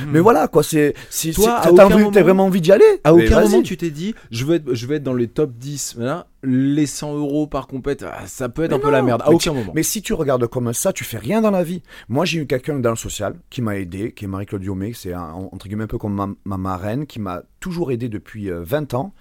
Mais 0.09 0.19
voilà, 0.21 0.49
quoi, 0.49 0.63
c'est. 0.63 0.95
Si, 1.11 1.35
Toi, 1.35 1.61
si- 1.63 1.75
t'as 1.75 1.89
moment- 1.91 2.11
vraiment 2.11 2.47
envie 2.47 2.63
d'y 2.63 2.73
aller 2.73 2.87
À 3.05 3.13
aucun 3.13 3.43
moment 3.43 3.61
tu 3.63 3.77
t'es 3.77 3.91
dit 3.91 4.15
je 4.31 4.47
veux 4.47 4.55
être 4.55 4.73
je 4.75 4.87
veux 4.87 4.95
être 4.97 5.03
dans 5.03 5.13
les 5.13 5.29
top 5.29 5.51
10 5.59 5.97
voilà, 5.99 6.27
les 6.43 6.87
100 6.87 7.15
euros 7.15 7.47
par 7.47 7.67
compète 7.67 8.03
ah, 8.03 8.23
ça 8.27 8.49
peut 8.49 8.63
être 8.65 8.71
Mais 8.71 8.77
un 8.77 8.81
peu 8.81 8.91
la 8.91 9.03
merde 9.03 9.21
à 9.21 9.29
mais 9.29 9.35
aucun 9.35 9.53
moment 9.53 9.73
Mais 9.75 9.83
si 9.83 10.01
tu 10.01 10.15
regardes 10.15 10.47
comme 10.47 10.73
ça, 10.73 10.95
tu 10.95 11.05
fais 11.05 11.19
rien 11.19 11.43
dans 11.43 11.51
la 11.51 11.63
vie. 11.65 11.83
Moi, 12.09 12.25
j'ai 12.25 12.39
eu 12.39 12.47
quelqu'un 12.47 12.79
dans 12.79 12.89
le 12.89 12.97
social 12.97 13.35
qui 13.51 13.61
m'a 13.61 13.77
aidé, 13.77 14.13
qui 14.13 14.25
est 14.25 14.29
Marie-Claude 14.29 14.63
Diomé, 14.63 14.95
c'est 14.95 15.13
un- 15.13 15.33
entre 15.53 15.67
guillemets 15.69 15.85
un 15.85 15.89
peu 15.89 15.99
comme 15.99 16.15
ma, 16.15 16.29
ma 16.47 16.57
marraine, 16.57 17.05
qui 17.05 17.21
m'a 17.21 17.43
toujours 17.61 17.93
aidé 17.93 18.09
depuis 18.09 18.51
euh, 18.51 18.63
20 18.65 18.95
ans. 18.95 19.13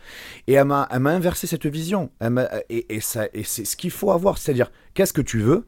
Et 0.47 0.53
elle 0.53 0.63
m'a, 0.63 0.87
elle 0.91 0.99
m'a 0.99 1.11
inversé 1.11 1.45
cette 1.45 1.65
vision. 1.65 2.09
Elle 2.21 2.29
m'a- 2.29 2.47
et, 2.69 2.95
et, 2.95 3.01
ça, 3.01 3.25
et 3.33 3.43
c'est 3.43 3.65
ce 3.65 3.75
qu'il 3.75 3.91
faut 3.91 4.11
avoir. 4.11 4.37
C'est-à-dire, 4.37 4.71
qu'est-ce 4.93 5.11
que 5.11 5.21
tu 5.21 5.39
veux 5.39 5.65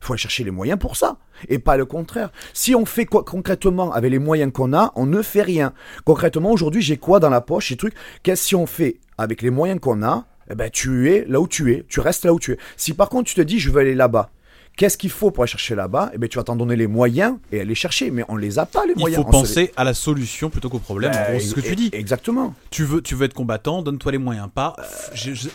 Il 0.00 0.06
faut 0.06 0.12
aller 0.12 0.20
chercher 0.20 0.44
les 0.44 0.50
moyens 0.50 0.78
pour 0.78 0.96
ça. 0.96 1.16
Et 1.48 1.58
pas 1.58 1.76
le 1.76 1.84
contraire. 1.84 2.30
Si 2.52 2.74
on 2.74 2.84
fait 2.84 3.04
quoi 3.04 3.24
concrètement 3.24 3.92
avec 3.92 4.10
les 4.10 4.18
moyens 4.18 4.52
qu'on 4.52 4.72
a, 4.72 4.92
on 4.96 5.06
ne 5.06 5.22
fait 5.22 5.42
rien. 5.42 5.72
Concrètement, 6.04 6.52
aujourd'hui, 6.52 6.82
j'ai 6.82 6.96
quoi 6.96 7.20
dans 7.20 7.30
la 7.30 7.40
poche, 7.40 7.68
ces 7.68 7.76
trucs? 7.76 7.94
Qu'est-ce 8.22 8.46
si 8.46 8.54
on 8.54 8.66
fait 8.66 8.98
avec 9.18 9.42
les 9.42 9.50
moyens 9.50 9.80
qu'on 9.80 10.02
a? 10.02 10.26
Eh 10.50 10.54
ben, 10.54 10.70
tu 10.70 11.10
es 11.12 11.24
là 11.28 11.40
où 11.40 11.48
tu 11.48 11.72
es, 11.74 11.84
tu 11.88 12.00
restes 12.00 12.24
là 12.24 12.32
où 12.32 12.40
tu 12.40 12.52
es. 12.52 12.58
Si 12.76 12.94
par 12.94 13.08
contre 13.08 13.28
tu 13.28 13.34
te 13.34 13.42
dis 13.42 13.58
je 13.58 13.70
veux 13.70 13.80
aller 13.80 13.94
là-bas, 13.94 14.30
Qu'est-ce 14.78 14.96
qu'il 14.96 15.10
faut 15.10 15.30
pour 15.32 15.42
aller 15.42 15.50
chercher 15.50 15.74
là-bas? 15.74 16.10
Eh 16.14 16.18
bien, 16.18 16.28
tu 16.28 16.38
vas 16.38 16.44
t'en 16.44 16.54
donner 16.56 16.76
les 16.76 16.86
moyens 16.86 17.36
et 17.52 17.60
aller 17.60 17.74
chercher. 17.74 18.10
Mais 18.12 18.24
on 18.28 18.36
les 18.36 18.58
a 18.60 18.64
pas, 18.64 18.86
les 18.86 18.92
Il 18.94 19.00
moyens. 19.00 19.22
faut 19.24 19.28
On 19.28 19.32
se 19.32 19.36
les- 19.60 19.66
penser 19.66 19.72
à 19.76 19.82
la 19.84 19.92
solution 19.92 20.50
plutôt 20.50 20.68
qu'au 20.68 20.78
problème. 20.78 21.10
en 21.12 21.30
gros, 21.32 21.40
c'est 21.40 21.46
ce 21.48 21.54
que 21.54 21.60
tu 21.60 21.72
e- 21.72 21.74
dis. 21.74 21.90
Exactement. 21.92 22.54
Tu 22.70 22.84
veux, 22.84 23.02
tu 23.02 23.14
veux 23.16 23.24
être 23.26 23.34
combattant, 23.34 23.82
donne-toi 23.82 24.12
les 24.12 24.18
moyens. 24.18 24.48
Pas, 24.54 24.76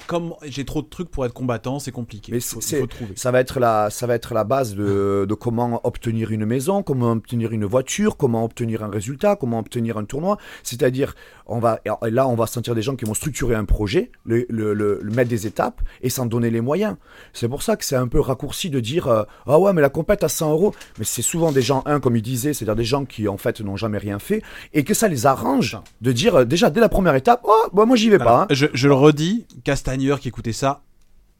comme 0.08 0.34
j'ai 0.44 0.66
trop 0.66 0.82
de 0.82 0.88
trucs 0.88 1.10
pour 1.10 1.26
être 1.26 1.34
combattant, 1.34 1.80
c'est 1.80 1.92
compliqué. 1.92 2.32
Mais 2.34 2.40
Il 2.40 2.42
faut, 2.44 2.60
il 2.60 2.78
faut 2.80 2.88
trouver. 2.88 3.14
Ça 3.16 3.32
va 3.32 3.40
être 3.40 3.60
la, 3.60 3.90
ça 3.90 4.08
va 4.08 4.16
être 4.16 4.34
la 4.34 4.44
base 4.44 4.76
de, 4.76 5.26
de 5.28 5.34
comment 5.34 5.80
obtenir 5.86 6.32
une 6.32 6.46
maison, 6.46 6.84
comment 6.84 7.12
obtenir 7.14 7.52
une 7.54 7.66
voiture, 7.66 8.18
comment 8.18 8.44
obtenir 8.44 8.84
un 8.84 8.90
résultat, 8.90 9.36
comment 9.36 9.60
obtenir 9.60 9.98
un 9.98 10.04
tournoi. 10.06 10.38
C'est-à-dire, 10.64 11.16
on 11.46 11.60
va, 11.60 11.80
là, 12.10 12.28
on 12.28 12.36
va 12.36 12.46
sentir 12.48 12.76
des 12.76 12.82
gens 12.82 12.96
qui 12.96 13.06
vont 13.06 13.14
structurer 13.14 13.56
un 13.56 13.66
projet, 13.66 14.12
le, 14.26 14.46
le- 14.50 14.74
le- 14.74 15.00
le 15.02 15.12
mettre 15.12 15.30
des 15.30 15.48
étapes 15.48 15.82
et 16.02 16.10
s'en 16.10 16.26
donner 16.26 16.50
les 16.50 16.62
moyens. 16.62 16.96
C'est 17.32 17.48
pour 17.48 17.64
ça 17.64 17.76
que 17.78 17.86
c'est 17.86 17.96
un 17.96 18.08
peu 18.08 18.20
raccourci 18.20 18.70
de 18.70 18.80
dire, 18.80 19.08
euh, 19.20 19.24
ah 19.48 19.60
ouais, 19.60 19.74
mais 19.74 19.82
la 19.82 19.90
compète 19.90 20.24
à 20.24 20.30
100 20.30 20.52
euros. 20.52 20.74
Mais 21.00 21.06
c'est 21.06 21.22
souvent 21.22 21.52
des 21.52 21.62
gens, 21.62 21.84
un, 21.86 22.00
comme 22.00 22.16
il 22.16 22.22
disait, 22.22 22.54
c'est-à-dire 22.54 22.76
des 22.76 22.84
gens 22.86 23.06
qui, 23.06 23.28
en 23.28 23.38
fait, 23.38 23.62
n'ont 23.62 23.78
jamais 23.78 23.98
rien 23.98 24.20
fait 24.20 24.42
et 24.74 24.84
que 24.84 24.94
ça 24.94 25.08
les 25.08 25.26
arrange 25.26 25.78
de 26.02 26.12
dire, 26.12 26.36
euh, 26.36 26.46
déjà, 26.46 26.70
dès 26.70 26.80
la 26.82 26.90
première 26.90 27.16
étape, 27.16 27.42
oh, 27.44 27.68
bah, 27.74 27.86
moi, 27.86 27.96
j'y 27.96 28.10
vais 28.10 28.16
Alors, 28.20 28.28
pas. 28.28 28.42
hein. 28.44 28.48
je, 28.50 28.68
je 28.74 28.88
le 28.88 28.94
redis, 28.94 29.46
Castagneur 29.64 30.20
qui 30.20 30.28
écoutait 30.30 30.54
ça, 30.54 30.82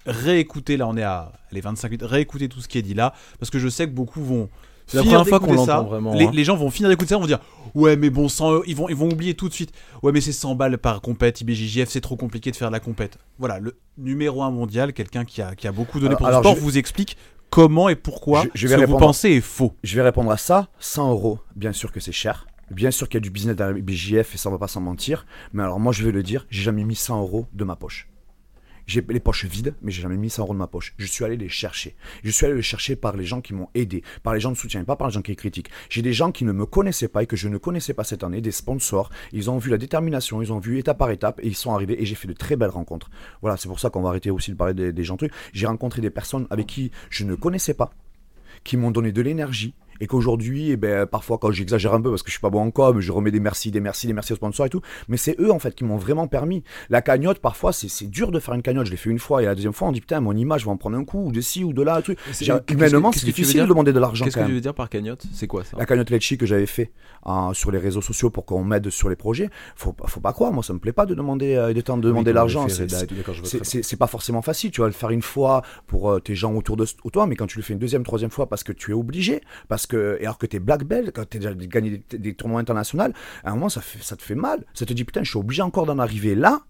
réécoutez, 0.06 0.78
là 0.78 0.88
on 0.88 0.98
est 0.98 1.04
à 1.04 1.32
les 1.52 1.62
25 1.62 1.90
minutes, 1.90 2.04
réécoutez 2.06 2.50
tout 2.50 2.60
ce 2.62 2.68
qui 2.68 2.78
est 2.78 2.82
dit 2.82 2.94
là, 2.94 3.14
parce 3.40 3.50
que 3.50 3.60
je 3.60 3.70
sais 3.70 3.86
que 3.88 3.94
beaucoup 3.94 4.22
vont. 4.22 4.50
C'est 4.86 4.98
la 4.98 5.04
finir 5.04 5.20
première 5.20 5.30
fois 5.30 5.40
qu'on 5.40 5.46
d'écouter 5.54 5.66
ça, 5.66 5.78
l'entend 5.78 5.90
vraiment, 5.90 6.14
Les, 6.14 6.26
hein. 6.26 6.32
les 6.34 6.44
gens 6.44 6.58
vont 6.58 6.70
finir 6.70 6.90
d'écouter 6.90 7.12
ça, 7.12 7.18
vont 7.18 7.26
dire 7.26 7.40
Ouais, 7.74 7.96
mais 7.96 8.10
bon, 8.10 8.28
100 8.28 8.52
euros, 8.52 8.64
ils 8.68 8.76
vont, 8.76 8.90
ils 8.90 8.96
vont 8.98 9.10
oublier 9.10 9.34
tout 9.34 9.48
de 9.48 9.54
suite. 9.54 9.72
Ouais, 10.04 10.12
mais 10.12 10.20
c'est 10.20 10.34
100 10.34 10.56
balles 10.56 10.78
par 10.78 11.00
compète, 11.00 11.40
IBJJF, 11.40 11.88
c'est 11.90 12.02
trop 12.02 12.18
compliqué 12.18 12.52
de 12.52 12.58
faire 12.58 12.68
de 12.68 12.74
la 12.74 12.82
compète. 12.82 13.18
Voilà, 13.40 13.60
le 13.60 13.78
numéro 13.98 14.44
1 14.44 14.52
mondial, 14.52 14.92
quelqu'un 14.92 15.24
qui 15.24 15.42
a, 15.42 15.56
qui 15.56 15.68
a 15.70 15.72
beaucoup 15.72 16.00
donné 16.02 16.10
Alors- 16.10 16.18
pour 16.18 16.28
alors, 16.28 16.42
le 16.42 16.44
sport, 16.48 16.56
je- 16.58 16.62
vous 16.62 16.78
explique 16.78 17.16
comment 17.54 17.90
et 17.90 17.96
pourquoi 17.96 18.44
Je- 18.44 18.50
je 18.56 18.68
ce 18.68 18.74
que 18.76 18.86
vous 18.86 18.98
pensez 18.98 19.30
est 19.32 19.42
faux. 19.42 19.74
Je 19.84 19.96
vais 19.96 20.02
répondre 20.02 20.32
à 20.32 20.38
ça. 20.38 20.68
100 20.80 21.12
euros, 21.12 21.40
bien 21.56 21.72
sûr 21.74 21.92
que 21.92 22.00
c'est 22.00 22.12
cher. 22.12 22.48
Bien 22.72 22.92
sûr 22.92 23.08
qu'il 23.08 23.18
y 23.18 23.22
a 23.22 23.22
du 23.22 23.30
business 23.30 23.56
dans 23.56 23.68
la 23.68 23.74
BJF 23.74 24.34
et 24.34 24.38
ça 24.38 24.50
on 24.50 24.52
va 24.52 24.58
pas 24.58 24.68
s'en 24.68 24.82
mentir. 24.82 25.26
Mais 25.54 25.64
alors 25.64 25.80
moi 25.80 25.92
je 25.94 26.04
vais 26.04 26.12
le 26.12 26.24
dire, 26.24 26.46
j'ai 26.50 26.64
jamais 26.64 26.84
mis 26.84 26.96
100 26.96 27.20
euros 27.22 27.46
de 27.54 27.64
ma 27.64 27.76
poche. 27.76 28.08
J'ai 28.86 29.06
les 29.08 29.20
poches 29.20 29.46
vides, 29.46 29.76
mais 29.82 29.92
j'ai 29.92 30.02
jamais 30.02 30.18
mis 30.18 30.30
100 30.30 30.44
euros 30.44 30.54
de 30.54 30.60
ma 30.60 30.68
poche. 30.68 30.94
Je 30.98 31.06
suis 31.06 31.24
allé 31.24 31.38
les 31.38 31.50
chercher. 31.50 31.96
Je 32.24 32.32
suis 32.32 32.46
allé 32.46 32.56
les 32.56 32.62
chercher 32.62 32.96
par 32.96 33.16
les 33.16 33.26
gens 33.26 33.42
qui 33.42 33.54
m'ont 33.54 33.70
aidé, 33.76 34.04
par 34.24 34.34
les 34.34 34.40
gens 34.40 34.52
de 34.52 34.58
soutien, 34.58 34.84
pas 34.84 34.96
par 34.96 35.08
les 35.08 35.14
gens 35.14 35.22
qui 35.22 35.36
critiquent. 35.36 35.70
J'ai 35.90 36.02
des 36.02 36.14
gens 36.14 36.32
qui 36.32 36.44
ne 36.44 36.52
me 36.52 36.66
connaissaient 36.66 37.08
pas 37.08 37.24
et 37.24 37.28
que 37.28 37.36
je 37.36 37.48
ne 37.48 37.58
connaissais 37.58 37.94
pas 37.94 38.04
cette 38.04 38.24
année, 38.24 38.42
des 38.42 38.52
sponsors. 38.52 39.10
Ils 39.32 39.50
ont 39.50 39.58
vu 39.58 39.70
la 39.70 39.78
détermination, 39.78 40.42
ils 40.42 40.52
ont 40.52 40.60
vu 40.60 40.80
étape 40.80 40.98
par 40.98 41.12
étape 41.12 41.40
et 41.42 41.48
ils 41.48 41.56
sont 41.56 41.74
arrivés 41.74 42.02
et 42.02 42.06
j'ai 42.06 42.16
fait 42.16 42.28
de 42.28 42.34
très 42.34 42.56
belles 42.56 42.70
rencontres. 42.70 43.10
Voilà, 43.42 43.58
c'est 43.58 43.68
pour 43.68 43.80
ça 43.80 43.90
qu'on 43.90 44.02
va 44.02 44.10
arrêter 44.10 44.32
aussi 44.32 44.52
de 44.52 44.58
parler 44.58 44.74
des, 44.74 44.92
des 44.92 45.04
gens 45.04 45.18
trucs. 45.18 45.34
J'ai 45.54 45.68
rencontré 45.68 46.02
des 46.02 46.10
personnes 46.10 46.48
avec 46.50 46.68
qui 46.68 46.92
je 47.10 47.24
ne 47.24 47.36
connaissais 47.36 47.74
pas, 47.74 47.92
qui 48.64 48.78
m'ont 48.78 48.92
donné 48.92 49.12
de 49.12 49.22
l'énergie 49.22 49.74
et 50.04 50.08
qu'aujourd'hui, 50.08 50.72
eh 50.72 50.76
ben, 50.78 51.06
parfois 51.06 51.38
quand 51.38 51.50
j'exagère 51.52 51.94
un 51.94 52.02
peu 52.02 52.10
parce 52.10 52.24
que 52.24 52.28
je 52.28 52.34
suis 52.34 52.42
pas 52.42 52.50
bon 52.50 52.60
en 52.60 52.72
com, 52.72 53.00
je 53.00 53.10
remets 53.14 53.32
des 53.32 53.40
merci, 53.40 53.72
des 53.72 53.80
merci, 53.80 54.06
des 54.06 54.12
merci 54.12 54.34
aux 54.34 54.36
sponsors 54.36 54.66
et 54.66 54.70
tout, 54.70 54.82
mais 55.08 55.16
c'est 55.16 55.40
eux 55.40 55.50
en 55.50 55.60
fait 55.60 55.74
qui 55.74 55.86
m'ont 55.86 55.96
vraiment 55.96 56.28
permis. 56.28 56.62
La 56.90 57.02
cagnotte, 57.02 57.40
parfois, 57.40 57.72
c'est 57.72 58.10
dur 58.10 58.32
de 58.32 58.40
faire 58.40 58.54
une 58.54 58.62
cagnotte. 58.62 58.86
Je 58.88 58.92
l'ai 58.92 58.98
fait 58.98 59.10
une 59.10 59.18
fois 59.20 59.42
et 59.42 59.46
la 59.46 59.56
deuxième 59.56 59.72
fois, 59.72 59.88
on 59.88 59.94
dit 59.94 60.02
putain, 60.02 60.20
mon 60.20 60.36
image 60.36 60.66
va 60.66 60.72
en 60.74 60.78
prendre 60.78 60.98
un 60.98 61.06
coup, 61.06 61.28
ou 61.28 61.32
de 61.32 61.40
ci 61.40 61.64
ou 61.64 61.72
de 61.72 61.82
là, 61.82 62.02
truc. 62.02 62.20
Humainement, 62.70 63.12
c'est 63.14 63.26
difficile 63.26 63.62
de 63.62 63.66
demander 63.68 63.94
de 63.94 64.00
l'argent 64.00 64.26
Qu'est-ce 64.26 64.38
que 64.38 64.46
tu 64.46 64.52
veux 64.52 64.62
dire 64.62 64.74
par 64.74 64.90
cagnotte? 64.90 65.24
C'est 65.32 65.48
quoi 65.48 65.64
ça? 65.64 65.78
La 65.78 65.86
cagnotte 65.86 66.10
Letchi 66.10 66.38
que 66.38 66.46
j'avais 66.46 66.66
fait 66.66 66.92
euh, 67.28 67.54
sur 67.54 67.72
les 67.72 67.80
réseaux 67.80 68.02
sociaux 68.02 68.30
pour 68.30 68.46
qu'on 68.46 68.64
m'aide 68.66 68.90
sur 68.90 69.08
les 69.10 69.16
projets, 69.16 69.50
faut, 69.76 69.96
faut 70.06 70.20
pas 70.20 70.34
croire, 70.34 70.52
moi 70.52 70.64
ça 70.64 70.74
me 70.74 70.80
plaît 70.80 70.92
pas 70.92 71.06
de 71.06 71.16
demander, 71.16 71.56
euh, 71.56 71.74
de 71.74 71.80
temps 71.82 71.96
de 71.98 72.02
demander 72.02 72.32
Oui, 72.32 72.36
l'argent. 72.36 72.68
c'est- 72.68 73.94
pas 73.98 74.08
forcément 74.08 74.42
facile. 74.42 74.72
Tu 74.72 74.82
vas 74.82 74.88
le 74.88 74.94
faire 74.94 75.12
une 75.12 75.22
fois 75.22 75.62
pour 75.88 76.12
euh, 76.12 76.20
tes 76.20 76.36
gens 76.36 76.54
autour 76.54 76.76
de 76.78 76.84
autour 76.84 77.06
de 77.06 77.12
toi, 77.12 77.28
mais 77.28 77.36
quand 77.36 77.48
tu 77.48 77.58
le 77.58 77.64
fais 77.64 77.74
une 77.74 77.80
deuxième, 77.80 78.04
troisième 78.04 78.32
fois 78.32 78.48
parce 78.50 78.64
que 78.64 78.72
tu 78.74 78.92
es 78.92 78.94
obligé, 78.94 79.42
parce 79.68 79.86
que 79.88 79.93
et 80.20 80.24
alors 80.26 80.38
que 80.38 80.46
tu 80.46 80.58
es 80.58 80.60
black 80.60 80.84
belt, 80.84 81.12
quand 81.14 81.30
tu 81.30 81.38
as 81.38 81.40
déjà 81.40 81.54
gagné 81.54 82.04
des, 82.10 82.18
des 82.18 82.34
tournois 82.34 82.60
internationaux, 82.60 83.04
à 83.44 83.50
un 83.50 83.54
moment 83.54 83.70
ça, 83.70 83.82
fait, 83.82 84.02
ça 84.04 84.16
te 84.16 84.22
fait 84.22 84.36
mal. 84.36 84.66
Ça 84.74 84.86
te 84.86 84.94
dit 84.94 85.04
putain, 85.04 85.24
je 85.24 85.30
suis 85.30 85.40
obligé 85.40 85.62
encore 85.62 85.86
d'en 85.86 86.00
arriver 86.00 86.36
là. 86.36 86.62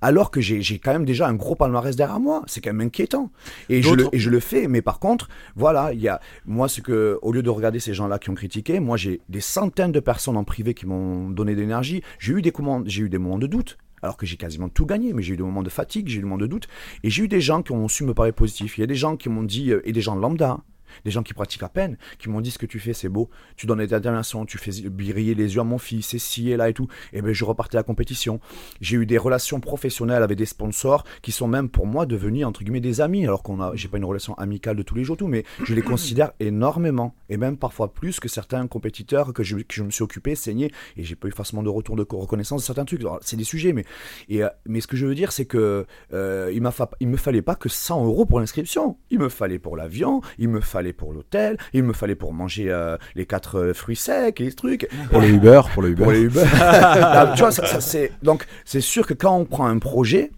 Alors 0.00 0.30
que 0.32 0.40
j'ai 0.40 0.60
quand 0.80 0.92
même 0.92 1.04
déjà 1.04 1.28
un 1.28 1.34
gros 1.34 1.54
palmarès 1.54 1.94
derrière 1.96 2.18
moi, 2.20 2.42
c'est 2.46 2.60
quand 2.60 2.72
même 2.72 2.86
inquiétant. 2.88 3.30
Et 3.68 3.80
je, 3.80 3.90
le, 3.90 3.96
D'autres- 3.96 4.10
et 4.14 4.18
je 4.18 4.28
le 4.28 4.40
fais, 4.40 4.66
mais 4.68 4.82
par 4.82 4.98
contre, 4.98 5.28
voilà, 5.54 5.92
il 5.94 6.00
y 6.00 6.08
a 6.08 6.20
moi 6.46 6.68
c'est 6.68 6.82
que 6.82 7.18
au 7.22 7.32
lieu 7.32 7.42
de 7.42 7.48
regarder 7.48 7.78
ces 7.80 7.94
gens-là 7.94 8.18
qui 8.18 8.28
ont 8.28 8.34
critiqué, 8.34 8.80
moi 8.80 8.96
j'ai 8.96 9.20
des 9.28 9.40
centaines 9.40 9.92
de 9.92 10.00
personnes 10.00 10.36
en 10.36 10.44
privé 10.44 10.74
qui 10.74 10.84
m'ont 10.86 11.30
donné 11.30 11.54
de 11.54 11.60
l'énergie. 11.60 12.02
J'ai 12.18 12.32
eu 12.34 12.42
des 12.42 12.50
commandes, 12.50 12.84
j'ai 12.86 13.02
eu 13.04 13.08
des 13.08 13.18
moments 13.18 13.38
de 13.38 13.46
doute, 13.46 13.78
alors 14.02 14.16
que 14.16 14.26
j'ai 14.26 14.36
quasiment 14.36 14.68
tout 14.68 14.84
gagné, 14.84 15.12
mais 15.12 15.22
j'ai 15.22 15.34
eu 15.34 15.36
des 15.36 15.42
moments 15.44 15.62
de 15.62 15.70
fatigue, 15.70 16.08
j'ai 16.08 16.16
eu 16.16 16.20
des 16.20 16.24
moments 16.24 16.38
de 16.38 16.46
doute, 16.48 16.66
et 17.04 17.08
j'ai 17.08 17.22
eu 17.22 17.28
des 17.28 17.40
gens 17.40 17.62
qui 17.62 17.70
ont 17.72 17.86
su 17.88 18.04
me 18.04 18.14
parler 18.14 18.32
positif. 18.32 18.76
Il 18.78 18.80
y 18.82 18.84
a 18.84 18.88
des 18.88 18.96
gens 18.96 19.16
qui 19.16 19.28
m'ont 19.28 19.44
dit, 19.44 19.70
euh, 19.70 19.80
et 19.88 19.92
des 19.92 20.00
gens 20.02 20.16
lambda, 20.16 20.58
des 21.04 21.10
gens 21.10 21.22
qui 21.22 21.34
pratiquent 21.34 21.62
à 21.62 21.68
peine, 21.68 21.96
qui 22.18 22.28
m'ont 22.28 22.40
dit 22.40 22.50
ce 22.50 22.58
que 22.58 22.66
tu 22.66 22.78
fais, 22.78 22.92
c'est 22.92 23.08
beau, 23.08 23.30
tu 23.56 23.66
donnes 23.66 23.78
des 23.78 23.86
déterminations, 23.86 24.44
tu 24.46 24.58
fais 24.58 24.70
briller 24.88 25.34
les 25.34 25.54
yeux 25.54 25.60
à 25.60 25.64
mon 25.64 25.78
fils, 25.78 26.06
c'est 26.08 26.18
ci 26.18 26.50
et 26.50 26.56
là 26.56 26.68
et 26.68 26.74
tout. 26.74 26.88
Et 27.12 27.22
ben 27.22 27.32
je 27.32 27.44
repartais 27.44 27.76
à 27.76 27.80
la 27.80 27.84
compétition. 27.84 28.40
J'ai 28.80 28.96
eu 28.96 29.06
des 29.06 29.18
relations 29.18 29.60
professionnelles 29.60 30.22
avec 30.22 30.36
des 30.38 30.46
sponsors 30.46 31.04
qui 31.22 31.32
sont 31.32 31.48
même 31.48 31.68
pour 31.68 31.86
moi 31.86 32.06
devenus 32.06 32.44
entre 32.46 32.62
guillemets 32.62 32.80
des 32.80 33.00
amis, 33.00 33.24
alors 33.24 33.42
qu'on 33.42 33.60
a, 33.60 33.72
j'ai 33.74 33.88
pas 33.88 33.98
une 33.98 34.04
relation 34.04 34.34
amicale 34.34 34.76
de 34.76 34.82
tous 34.82 34.94
les 34.94 35.04
jours, 35.04 35.16
tout, 35.16 35.28
mais 35.28 35.44
je 35.64 35.74
les 35.74 35.82
considère 35.82 36.32
énormément, 36.40 37.14
et 37.28 37.36
même 37.36 37.56
parfois 37.56 37.92
plus 37.92 38.20
que 38.20 38.28
certains 38.28 38.66
compétiteurs 38.66 39.32
que 39.32 39.42
je, 39.42 39.56
que 39.58 39.74
je 39.74 39.82
me 39.82 39.90
suis 39.90 40.02
occupé, 40.02 40.34
saigné, 40.34 40.72
et 40.96 41.04
j'ai 41.04 41.14
pas 41.16 41.28
eu 41.28 41.32
forcément 41.32 41.62
de 41.62 41.68
retour 41.68 41.96
de 41.96 42.06
reconnaissance 42.08 42.62
de 42.62 42.66
certains 42.66 42.84
trucs. 42.84 43.00
Alors, 43.00 43.18
C'est 43.22 43.36
des 43.36 43.44
sujets, 43.44 43.72
mais 43.72 43.84
et, 44.28 44.42
euh, 44.42 44.48
mais 44.66 44.80
ce 44.80 44.86
que 44.86 44.96
je 44.96 45.06
veux 45.06 45.14
dire, 45.14 45.32
c'est 45.32 45.44
que 45.46 45.86
euh, 46.12 46.50
il 46.54 46.62
m'a 46.62 46.70
fa- 46.70 46.90
il 47.00 47.08
me 47.08 47.16
fallait 47.16 47.42
pas 47.42 47.54
que 47.54 47.68
100 47.68 48.04
euros 48.04 48.26
pour 48.26 48.40
l'inscription. 48.40 48.96
Il 49.10 49.18
me 49.18 49.28
fallait 49.28 49.58
pour 49.58 49.76
l'avion, 49.76 50.20
il 50.38 50.48
me 50.48 50.60
fallait 50.60 50.77
pour 50.92 51.12
l'hôtel, 51.12 51.56
il 51.72 51.82
me 51.82 51.92
fallait 51.92 52.14
pour 52.14 52.32
manger 52.32 52.70
euh, 52.70 52.96
les 53.14 53.26
quatre 53.26 53.58
euh, 53.58 53.74
fruits 53.74 53.96
secs 53.96 54.40
et 54.40 54.44
les 54.44 54.52
trucs. 54.52 54.88
Pour 55.10 55.20
le 55.20 55.28
Uber, 55.28 55.60
pour 55.72 55.82
le 55.82 55.90
Uber. 55.90 56.02
Pour 56.04 56.12
les 56.12 56.22
Uber. 56.22 56.44
Là, 56.58 57.32
tu 57.36 57.40
vois, 57.40 57.50
ça, 57.52 57.66
ça, 57.66 57.80
c'est 57.80 58.12
donc 58.22 58.46
c'est 58.64 58.80
sûr 58.80 59.06
que 59.06 59.14
quand 59.14 59.36
on 59.36 59.44
prend 59.44 59.66
un 59.66 59.78
projet, 59.78 60.30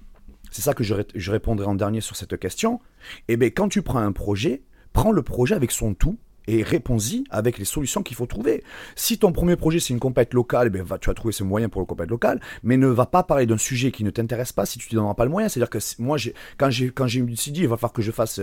c'est 0.51 0.63
ça 0.63 0.75
que 0.75 0.83
je, 0.85 0.95
ré- 0.95 1.07
je 1.15 1.31
répondrai 1.31 1.67
en 1.67 1.75
dernier 1.75 2.01
sur 2.01 2.17
cette 2.17 2.39
question. 2.39 2.81
Et 3.29 3.37
ben 3.37 3.51
quand 3.51 3.69
tu 3.69 3.83
prends 3.83 4.01
un 4.01 4.13
projet, 4.13 4.63
prends 4.93 5.13
le 5.13 5.23
projet 5.23 5.55
avec 5.55 5.71
son 5.71 5.95
tout 5.95 6.19
et 6.51 6.63
réponds-y 6.65 7.25
avec 7.31 7.59
les 7.59 7.65
solutions 7.65 8.03
qu'il 8.03 8.17
faut 8.17 8.27
trouver. 8.27 8.65
Si 8.97 9.19
ton 9.19 9.33
premier 9.33 9.55
projet 9.55 9.79
c'est 9.79 9.95
une 9.95 10.01
compète 10.01 10.35
locale, 10.35 10.67
eh 10.67 10.71
ben, 10.71 10.85
tu 11.01 11.09
vas 11.09 11.15
trouver 11.15 11.33
ce 11.33 11.45
moyen 11.45 11.69
pour 11.69 11.81
le 11.81 11.87
compète 11.87 12.11
local, 12.11 12.41
mais 12.65 12.77
ne 12.77 12.89
va 12.89 13.07
pas 13.07 13.23
parler 13.23 13.47
d'un 13.47 13.59
sujet 13.59 13.93
qui 13.93 14.03
ne 14.03 14.11
t'intéresse 14.11 14.53
pas 14.53 14.67
si 14.67 14.79
tu 14.79 14.89
ne 14.93 14.99
donneras 14.99 15.15
pas 15.15 15.25
le 15.25 15.31
moyen. 15.31 15.49
C'est-à-dire 15.49 15.71
que 15.71 15.79
moi, 16.01 16.17
quand 16.59 16.71
j'ai 16.71 17.23
me 17.23 17.35
suis 17.37 17.53
dit, 17.53 17.61
il 17.61 17.69
va 17.69 17.77
falloir 17.77 17.93
que 17.93 18.03
je 18.03 18.11
fasse, 18.11 18.41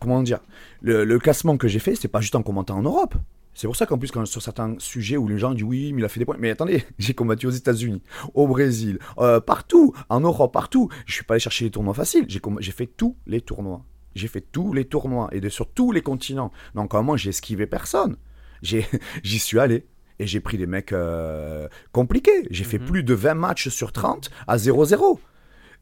comment 0.00 0.22
dire, 0.22 0.40
le, 0.80 1.04
le 1.04 1.18
classement 1.18 1.56
que 1.58 1.68
j'ai 1.68 1.80
fait, 1.80 1.94
c'est 1.94 2.08
pas 2.08 2.20
juste 2.20 2.34
en 2.34 2.42
commentant 2.42 2.78
en 2.78 2.82
Europe. 2.82 3.14
C'est 3.54 3.68
pour 3.68 3.76
ça 3.76 3.86
qu'en 3.86 3.98
plus, 3.98 4.10
sur 4.24 4.42
certains 4.42 4.74
sujets 4.78 5.16
où 5.16 5.28
les 5.28 5.38
gens 5.38 5.52
disent 5.52 5.62
oui, 5.64 5.92
mais 5.92 6.02
il 6.02 6.04
a 6.04 6.08
fait 6.08 6.18
des 6.18 6.26
points. 6.26 6.36
Mais 6.38 6.50
attendez, 6.50 6.84
j'ai 6.98 7.14
combattu 7.14 7.46
aux 7.46 7.50
États-Unis, 7.50 8.02
au 8.34 8.48
Brésil, 8.48 8.98
euh, 9.18 9.40
partout, 9.40 9.94
en 10.08 10.20
Europe, 10.20 10.52
partout. 10.52 10.88
Je 11.06 11.14
suis 11.14 11.24
pas 11.24 11.34
allé 11.34 11.40
chercher 11.40 11.66
les 11.66 11.70
tournois 11.70 11.94
faciles. 11.94 12.26
J'ai 12.28 12.72
fait 12.72 12.86
tous 12.86 13.16
les 13.26 13.40
tournois. 13.40 13.84
J'ai 14.14 14.28
fait 14.28 14.40
tous 14.40 14.72
les 14.72 14.84
tournois 14.84 15.28
et 15.32 15.40
de, 15.40 15.48
sur 15.48 15.66
tous 15.70 15.92
les 15.92 16.02
continents. 16.02 16.52
Donc, 16.74 16.94
à 16.94 16.98
un 16.98 17.02
moment, 17.02 17.16
j'ai 17.16 17.30
esquivé 17.30 17.66
personne. 17.66 18.16
J'ai- 18.62 18.86
J'y 19.22 19.38
suis 19.38 19.58
allé. 19.58 19.86
Et 20.20 20.26
j'ai 20.28 20.38
pris 20.40 20.56
des 20.58 20.66
mecs 20.68 20.92
euh, 20.92 21.66
compliqués. 21.90 22.46
J'ai 22.50 22.62
fait 22.64 22.78
plus 22.78 23.02
de 23.02 23.14
20 23.14 23.34
matchs 23.34 23.68
sur 23.68 23.90
30 23.92 24.30
à 24.46 24.56
0-0. 24.56 25.18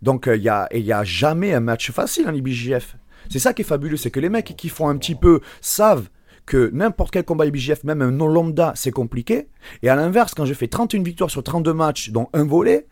Donc, 0.01 0.29
il 0.33 0.40
n'y 0.40 0.49
a, 0.49 0.68
a 0.73 1.05
jamais 1.05 1.53
un 1.53 1.61
match 1.61 1.90
facile 1.90 2.27
en 2.29 2.35
IBJF. 2.35 2.97
C'est 3.29 3.38
ça 3.38 3.53
qui 3.53 3.62
est 3.62 3.64
fabuleux, 3.64 3.97
c'est 3.97 4.11
que 4.11 4.18
les 4.21 4.31
mecs 4.31 4.55
qui 4.57 4.68
font 4.68 4.88
un 4.88 4.97
petit 4.97 5.14
peu 5.14 5.40
savent 5.61 6.09
que 6.45 6.71
n'importe 6.73 7.12
quel 7.12 7.25
combat 7.25 7.47
IBJF, 7.47 7.85
même 7.85 8.03
un 8.03 8.11
non 8.11 8.27
lambda, 8.27 8.73
c'est 8.75 8.90
compliqué. 8.90 9.49
Et 9.83 9.88
à 9.88 9.95
l'inverse, 9.95 10.35
quand 10.35 10.45
j'ai 10.45 10.55
fait 10.55 10.66
31 10.66 11.03
victoires 11.05 11.31
sur 11.31 11.42
32 11.45 11.73
matchs, 11.73 12.11
dont 12.11 12.29
un 12.33 12.45
volé, 12.45 12.87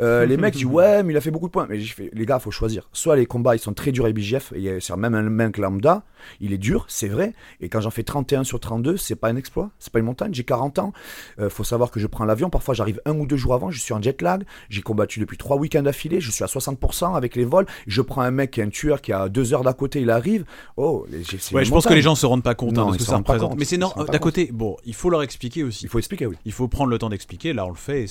euh, 0.00 0.26
les 0.26 0.36
mecs 0.36 0.54
disent 0.54 0.64
ouais 0.66 1.02
mais 1.02 1.12
il 1.12 1.16
a 1.16 1.20
fait 1.20 1.30
beaucoup 1.30 1.46
de 1.46 1.52
points. 1.52 1.66
Mais 1.68 1.80
j'ai 1.80 1.92
fait 1.92 2.10
les 2.12 2.26
gars 2.26 2.38
faut 2.38 2.50
choisir. 2.50 2.88
Soit 2.92 3.16
les 3.16 3.26
combats 3.26 3.54
ils 3.56 3.60
sont 3.60 3.74
très 3.74 3.92
durs 3.92 4.04
à 4.04 4.10
IBJF 4.10 4.52
et 4.54 4.78
c'est 4.80 4.96
même 4.96 5.14
un 5.14 5.22
mec 5.22 5.58
lambda. 5.58 6.04
Il 6.40 6.52
est 6.52 6.58
dur 6.58 6.86
c'est 6.88 7.08
vrai. 7.08 7.34
Et 7.60 7.68
quand 7.68 7.80
j'en 7.80 7.90
fais 7.90 8.02
31 8.02 8.44
sur 8.44 8.60
32 8.60 8.96
c'est 8.96 9.16
pas 9.16 9.28
un 9.28 9.36
exploit. 9.36 9.70
C'est 9.78 9.92
pas 9.92 9.98
une 9.98 10.06
montagne. 10.06 10.32
J'ai 10.34 10.44
40 10.44 10.78
ans. 10.78 10.92
Euh, 11.38 11.50
faut 11.50 11.64
savoir 11.64 11.90
que 11.90 12.00
je 12.00 12.06
prends 12.06 12.24
l'avion. 12.24 12.50
Parfois 12.50 12.74
j'arrive 12.74 13.00
un 13.04 13.16
ou 13.16 13.26
deux 13.26 13.36
jours 13.36 13.54
avant. 13.54 13.70
Je 13.70 13.80
suis 13.80 13.94
en 13.94 14.02
jet 14.02 14.20
lag. 14.22 14.44
J'ai 14.68 14.82
combattu 14.82 15.20
depuis 15.20 15.36
trois 15.36 15.56
week-ends 15.56 15.82
d'affilée. 15.82 16.20
Je 16.20 16.30
suis 16.30 16.44
à 16.44 16.46
60% 16.46 17.16
avec 17.16 17.36
les 17.36 17.44
vols. 17.44 17.66
Je 17.86 18.02
prends 18.02 18.22
un 18.22 18.30
mec 18.30 18.52
qui 18.52 18.60
est 18.60 18.64
un 18.64 18.68
tueur 18.68 19.00
qui 19.00 19.12
a 19.12 19.28
deux 19.28 19.54
heures 19.54 19.62
d'à 19.62 19.72
côté 19.72 20.00
il 20.00 20.10
arrive. 20.10 20.44
Oh 20.76 21.06
Ouais, 21.52 21.64
je 21.64 21.70
pense 21.70 21.86
que 21.86 21.94
les 21.94 22.02
gens 22.02 22.14
se 22.14 22.26
rendent 22.26 22.42
pas 22.42 22.54
compte 22.54 22.76
hein, 22.78 22.86
Non, 22.86 22.94
ils 22.94 22.98
que 22.98 23.04
ça 23.04 23.16
représente. 23.16 23.50
compte. 23.50 23.58
Mais 23.58 23.64
c'est 23.64 23.78
d'un 23.78 24.18
côté, 24.18 24.50
bon, 24.52 24.76
il 24.84 24.94
faut 24.94 25.10
leur 25.10 25.22
expliquer 25.22 25.62
aussi. 25.64 25.84
il 25.84 25.88
faut 25.88 25.98
expliquer 25.98 26.26
oui. 26.26 26.36
Il 26.44 26.52
faut 26.52 26.68
prendre 26.68 26.90
le 26.90 26.98
temps 26.98 27.08
d'expliquer. 27.08 27.52
Là, 27.52 27.66
on 27.66 27.70
le 27.70 27.74
fait 27.74 28.06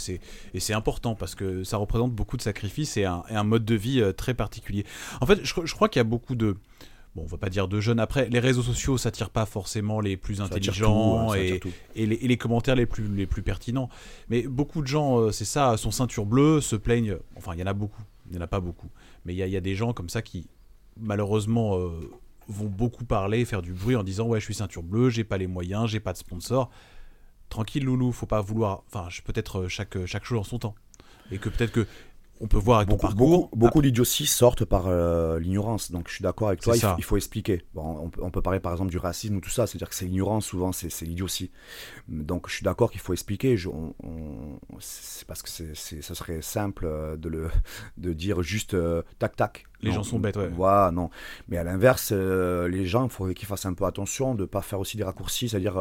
et 0.53 0.59
c'est 0.59 0.73
important 0.73 1.15
parce 1.15 1.35
que 1.35 1.44
ça 1.63 1.77
représente 1.77 2.11
beaucoup 2.13 2.37
de 2.37 2.41
sacrifices 2.41 2.97
et 2.97 3.05
un, 3.05 3.23
et 3.29 3.35
un 3.35 3.43
mode 3.43 3.65
de 3.65 3.75
vie 3.75 4.01
euh, 4.01 4.13
très 4.13 4.33
particulier. 4.33 4.85
En 5.21 5.25
fait, 5.25 5.43
je, 5.43 5.53
je 5.63 5.73
crois 5.73 5.89
qu'il 5.89 5.99
y 5.99 6.05
a 6.05 6.05
beaucoup 6.05 6.35
de 6.35 6.57
Bon, 7.15 7.23
on 7.23 7.27
va 7.27 7.37
pas 7.37 7.49
dire 7.49 7.69
de 7.69 7.79
jeunes. 7.79 8.01
Après, 8.01 8.27
les 8.27 8.39
réseaux 8.39 8.61
sociaux, 8.61 8.97
ça 8.97 9.09
tire 9.09 9.29
pas 9.29 9.45
forcément 9.45 10.01
les 10.01 10.17
plus 10.17 10.41
intelligents 10.41 11.27
tout, 11.27 11.31
ça 11.31 11.39
et, 11.39 12.05
les, 12.05 12.15
et 12.15 12.27
les 12.27 12.37
commentaires 12.37 12.75
les 12.75 12.85
plus, 12.85 13.07
les 13.07 13.25
plus 13.25 13.41
pertinents. 13.41 13.87
Mais 14.27 14.41
beaucoup 14.41 14.81
de 14.81 14.87
gens, 14.87 15.19
euh, 15.19 15.31
c'est 15.31 15.45
ça, 15.45 15.77
sont 15.77 15.91
ceinture 15.91 16.25
bleue, 16.25 16.59
se 16.59 16.75
plaignent. 16.75 17.15
Enfin, 17.37 17.53
il 17.53 17.61
y 17.61 17.63
en 17.63 17.67
a 17.67 17.73
beaucoup. 17.73 18.01
Il 18.29 18.35
y 18.35 18.37
en 18.37 18.41
a 18.41 18.47
pas 18.47 18.59
beaucoup. 18.59 18.89
Mais 19.23 19.33
il 19.33 19.37
y 19.37 19.43
a, 19.43 19.47
il 19.47 19.53
y 19.53 19.55
a 19.55 19.61
des 19.61 19.75
gens 19.75 19.93
comme 19.93 20.09
ça 20.09 20.21
qui, 20.21 20.47
malheureusement, 20.99 21.77
euh, 21.77 22.11
vont 22.49 22.67
beaucoup 22.67 23.05
parler, 23.05 23.45
faire 23.45 23.61
du 23.61 23.71
bruit 23.71 23.95
en 23.95 24.03
disant 24.03 24.27
ouais 24.27 24.41
je 24.41 24.45
suis 24.45 24.53
ceinture 24.53 24.83
bleue, 24.83 25.09
j'ai 25.09 25.23
pas 25.23 25.37
les 25.37 25.47
moyens, 25.47 25.89
j'ai 25.89 26.01
pas 26.01 26.11
de 26.11 26.17
sponsor. 26.17 26.69
Tranquille 27.47 27.85
loulou, 27.85 28.11
faut 28.11 28.25
pas 28.25 28.41
vouloir. 28.41 28.83
Enfin, 28.87 29.07
peut-être 29.23 29.69
chaque 29.69 30.05
chaque 30.05 30.25
chose 30.25 30.39
en 30.39 30.43
son 30.43 30.59
temps. 30.59 30.75
Et 31.31 31.37
que 31.37 31.49
peut-être 31.49 31.71
que 31.71 31.87
on 32.41 32.47
peut 32.47 32.57
voir 32.57 32.79
avec 32.79 32.89
ton 32.89 32.95
Beaucoup, 32.95 33.07
parcours. 33.07 33.27
beaucoup, 33.49 33.55
beaucoup 33.55 33.81
d'idioties 33.81 34.25
sortent 34.25 34.65
par 34.65 34.87
euh, 34.87 35.39
l'ignorance. 35.39 35.91
Donc 35.91 36.09
je 36.09 36.15
suis 36.15 36.23
d'accord 36.23 36.49
avec 36.49 36.59
toi, 36.61 36.75
il 36.75 36.79
faut, 36.81 36.87
ça. 36.87 36.95
il 36.97 37.03
faut 37.03 37.15
expliquer. 37.17 37.63
Bon, 37.73 37.97
on, 38.03 38.09
peut, 38.09 38.21
on 38.23 38.29
peut 38.29 38.41
parler 38.41 38.59
par 38.59 38.73
exemple 38.73 38.91
du 38.91 38.97
racisme 38.97 39.37
ou 39.37 39.39
tout 39.41 39.49
ça, 39.49 39.67
c'est-à-dire 39.67 39.87
que 39.89 39.95
c'est 39.95 40.05
l'ignorance, 40.05 40.45
souvent 40.45 40.71
c'est 40.73 40.89
l'idiotie. 41.03 41.51
Donc 42.09 42.49
je 42.49 42.55
suis 42.55 42.63
d'accord 42.63 42.91
qu'il 42.91 42.99
faut 43.01 43.13
expliquer. 43.13 43.55
Je- 43.57 43.69
on- 43.69 43.93
on- 44.03 44.59
c'est 44.79 45.25
parce 45.27 45.41
que 45.41 45.49
c'est 45.49 46.01
ça 46.01 46.13
serait 46.15 46.41
simple 46.41 46.85
euh, 46.85 47.15
de, 47.15 47.29
le, 47.29 47.49
de 47.97 48.11
dire 48.13 48.41
juste 48.43 48.73
euh, 48.73 49.01
tac 49.17 49.35
tac. 49.35 49.65
Les 49.81 49.89
Non, 49.89 49.97
gens 49.97 50.03
sont 50.03 50.19
bêtes, 50.19 50.35
ouais. 50.37 50.47
Voilà, 50.49 50.91
non. 50.91 51.09
Mais 51.47 51.57
à 51.57 51.63
l'inverse, 51.63 52.09
euh, 52.11 52.67
les 52.67 52.85
gens, 52.85 53.03
il 53.05 53.09
faudrait 53.11 53.33
qu'ils 53.33 53.47
fassent 53.47 53.65
un 53.65 53.73
peu 53.73 53.85
attention 53.85 54.33
de 54.33 54.41
ne 54.41 54.45
pas 54.47 54.61
faire 54.61 54.79
aussi 54.79 54.97
des 54.97 55.03
raccourcis, 55.03 55.47
c'est-à-dire 55.49 55.77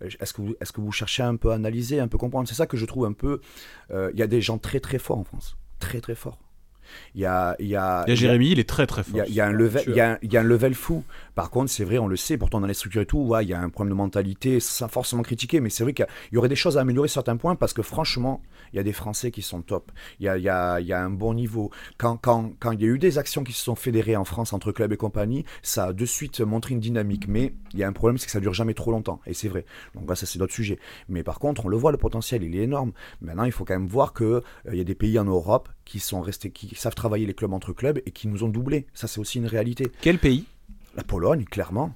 est-ce 0.00 0.32
que, 0.34 0.42
vous- 0.42 0.54
est-ce 0.60 0.70
que 0.72 0.80
vous 0.80 0.92
cherchez 0.92 1.22
un 1.22 1.36
peu 1.36 1.50
à 1.52 1.54
analyser, 1.54 1.98
un 2.00 2.08
peu 2.08 2.18
comprendre? 2.18 2.48
C'est 2.48 2.54
ça 2.54 2.66
que 2.66 2.76
je 2.76 2.84
trouve 2.84 3.06
un 3.06 3.12
peu. 3.12 3.40
Il 3.90 4.18
y 4.18 4.22
a 4.22 4.26
des 4.26 4.40
gens 4.42 4.58
très 4.58 4.80
très 4.80 4.98
forts 4.98 5.18
en 5.18 5.24
France. 5.24 5.56
Très 5.78 6.00
très 6.00 6.14
forts. 6.14 6.47
Il 7.14 7.20
y 7.20 7.26
a, 7.26 7.56
il 7.58 7.66
y 7.66 7.76
a, 7.76 8.04
Il 8.06 8.10
y 8.10 8.12
a 8.12 8.14
Jérémy, 8.16 8.50
il 8.52 8.58
est 8.58 8.68
très 8.68 8.86
très 8.86 9.02
il 9.02 9.04
fort. 9.10 9.16
y 9.18 9.20
a, 9.20 9.26
il 9.26 9.34
y 9.34 9.40
a 9.40 9.46
un 9.46 9.52
level, 9.52 9.82
il 9.86 9.94
y 9.94 10.00
a 10.00 10.12
un- 10.12 10.18
il 10.22 10.32
y 10.32 10.36
a 10.36 10.40
un 10.40 10.44
level 10.44 10.74
fou. 10.74 11.04
Par 11.34 11.50
contre, 11.50 11.70
c'est 11.70 11.84
vrai, 11.84 11.98
on 11.98 12.08
le 12.08 12.16
sait, 12.16 12.36
pourtant 12.36 12.60
dans 12.60 12.66
les 12.66 12.74
structures 12.74 13.02
et 13.02 13.06
tout, 13.06 13.18
ouais, 13.20 13.44
il 13.44 13.48
y 13.48 13.54
a 13.54 13.60
un 13.60 13.68
problème 13.68 13.92
de 13.92 13.96
mentalité, 13.96 14.58
sans 14.60 14.88
forcément 14.88 15.22
critiquer, 15.22 15.60
mais 15.60 15.70
c'est 15.70 15.84
vrai 15.84 15.92
qu'il 15.92 16.06
y 16.32 16.36
aurait 16.36 16.48
des 16.48 16.56
choses 16.56 16.76
à 16.78 16.80
améliorer 16.80 17.08
sur 17.08 17.14
certains 17.20 17.36
points 17.36 17.54
parce 17.56 17.72
que 17.72 17.82
franchement, 17.82 18.42
il 18.72 18.76
y 18.76 18.78
a 18.78 18.82
des 18.82 18.92
Français 18.92 19.30
qui 19.30 19.42
sont 19.42 19.62
top. 19.62 19.90
Il 20.20 20.26
y 20.26 20.28
a, 20.28 20.36
il 20.36 20.42
y 20.42 20.48
a, 20.48 20.80
il 20.80 20.86
y 20.86 20.92
a 20.92 21.00
un 21.02 21.10
bon 21.10 21.34
niveau. 21.34 21.70
Quand, 21.96 22.16
quand, 22.16 22.52
quand 22.60 22.72
il 22.72 22.80
y 22.80 22.84
a 22.84 22.88
eu 22.88 22.98
des 22.98 23.18
actions 23.18 23.44
qui 23.44 23.52
se 23.52 23.62
sont 23.62 23.74
fédérées 23.76 24.16
en 24.16 24.24
France 24.24 24.52
entre 24.52 24.72
clubs 24.72 24.92
et 24.92 24.96
compagnie, 24.96 25.44
ça 25.62 25.86
a 25.86 25.92
de 25.92 26.04
suite 26.04 26.40
montré 26.40 26.74
une 26.74 26.80
dynamique. 26.80 27.28
Mais 27.28 27.54
il 27.72 27.78
y 27.78 27.84
a 27.84 27.88
un 27.88 27.92
problème, 27.92 28.18
c'est 28.18 28.26
que 28.26 28.32
ça 28.32 28.40
dure 28.40 28.52
jamais 28.54 28.74
trop 28.74 28.90
longtemps. 28.90 29.20
Et 29.26 29.32
c'est 29.34 29.48
vrai. 29.48 29.64
Donc 29.94 30.08
là, 30.08 30.16
ça, 30.16 30.26
c'est 30.26 30.38
d'autres 30.38 30.52
sujets. 30.52 30.78
Mais 31.08 31.22
par 31.22 31.38
contre, 31.38 31.64
on 31.66 31.68
le 31.68 31.76
voit, 31.76 31.92
le 31.92 31.98
potentiel, 31.98 32.42
il 32.42 32.54
est 32.56 32.62
énorme. 32.64 32.92
Maintenant, 33.22 33.44
il 33.44 33.52
faut 33.52 33.64
quand 33.64 33.74
même 33.74 33.86
voir 33.88 34.12
que 34.12 34.24
euh, 34.24 34.42
il 34.72 34.76
y 34.76 34.80
a 34.80 34.84
des 34.84 34.94
pays 34.94 35.18
en 35.18 35.24
Europe 35.24 35.68
qui 35.88 36.00
sont 36.00 36.20
restés, 36.20 36.50
qui 36.50 36.74
savent 36.74 36.94
travailler 36.94 37.24
les 37.26 37.32
clubs 37.32 37.52
entre 37.54 37.72
clubs 37.72 37.98
et 38.04 38.10
qui 38.10 38.28
nous 38.28 38.44
ont 38.44 38.48
doublés. 38.48 38.86
Ça, 38.92 39.06
c'est 39.08 39.20
aussi 39.20 39.38
une 39.38 39.46
réalité. 39.46 39.90
Quel 40.02 40.18
pays? 40.18 40.44
La 40.96 41.02
Pologne, 41.02 41.44
clairement. 41.44 41.94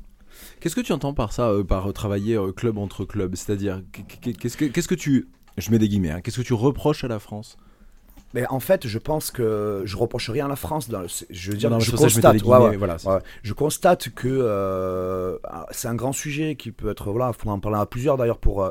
Qu'est-ce 0.60 0.74
que 0.74 0.80
tu 0.80 0.92
entends 0.92 1.12
par 1.12 1.32
ça, 1.32 1.50
euh, 1.50 1.62
par 1.62 1.90
euh, 1.90 1.92
travailler 1.92 2.36
euh, 2.36 2.52
club 2.52 2.78
entre 2.78 3.04
clubs? 3.04 3.34
C'est-à-dire, 3.36 3.82
qu- 3.92 4.02
qu- 4.04 4.32
qu'est-ce 4.32 4.56
que, 4.56 4.64
qu'est-ce 4.64 4.88
que 4.88 4.94
tu. 4.94 5.28
Je 5.58 5.70
mets 5.70 5.78
des 5.78 5.88
guillemets, 5.90 6.10
hein, 6.10 6.20
qu'est-ce 6.22 6.38
que 6.40 6.46
tu 6.46 6.54
reproches 6.54 7.04
à 7.04 7.08
la 7.08 7.18
France? 7.18 7.58
Mais 8.32 8.46
en 8.48 8.60
fait, 8.60 8.86
je 8.86 8.98
pense 8.98 9.30
que 9.30 9.82
je 9.84 9.94
reproche 9.98 10.30
rien 10.30 10.46
à 10.46 10.48
la 10.48 10.56
France. 10.56 10.88
Dans 10.88 11.02
le- 11.02 11.08
c'est- 11.08 11.26
je 11.28 11.50
veux 11.50 11.58
dire, 11.58 11.68
Non, 11.68 11.76
non, 11.76 11.80
je 11.80 11.90
ça 11.90 12.08
je 12.08 12.14
constate. 12.14 12.42
ouais, 12.42 12.56
ouais. 12.58 12.76
voilà, 12.78 12.96
Ouais, 13.04 13.18
je 13.42 13.52
constate 13.52 14.08
que 14.08 14.26
euh, 14.28 15.36
ah, 15.44 15.66
c'est 15.70 15.88
un 15.88 15.94
grand 15.94 16.12
sujet 16.12 16.56
qui 16.56 16.72
peut 16.72 16.90
être 16.90 17.10
voilà, 17.12 17.34
faut 17.34 17.50
en 17.50 17.60
parler 17.60 17.78
à 17.78 17.84
plusieurs 17.84 18.16
d'ailleurs 18.16 18.38
pour. 18.38 18.64
euh, 18.64 18.70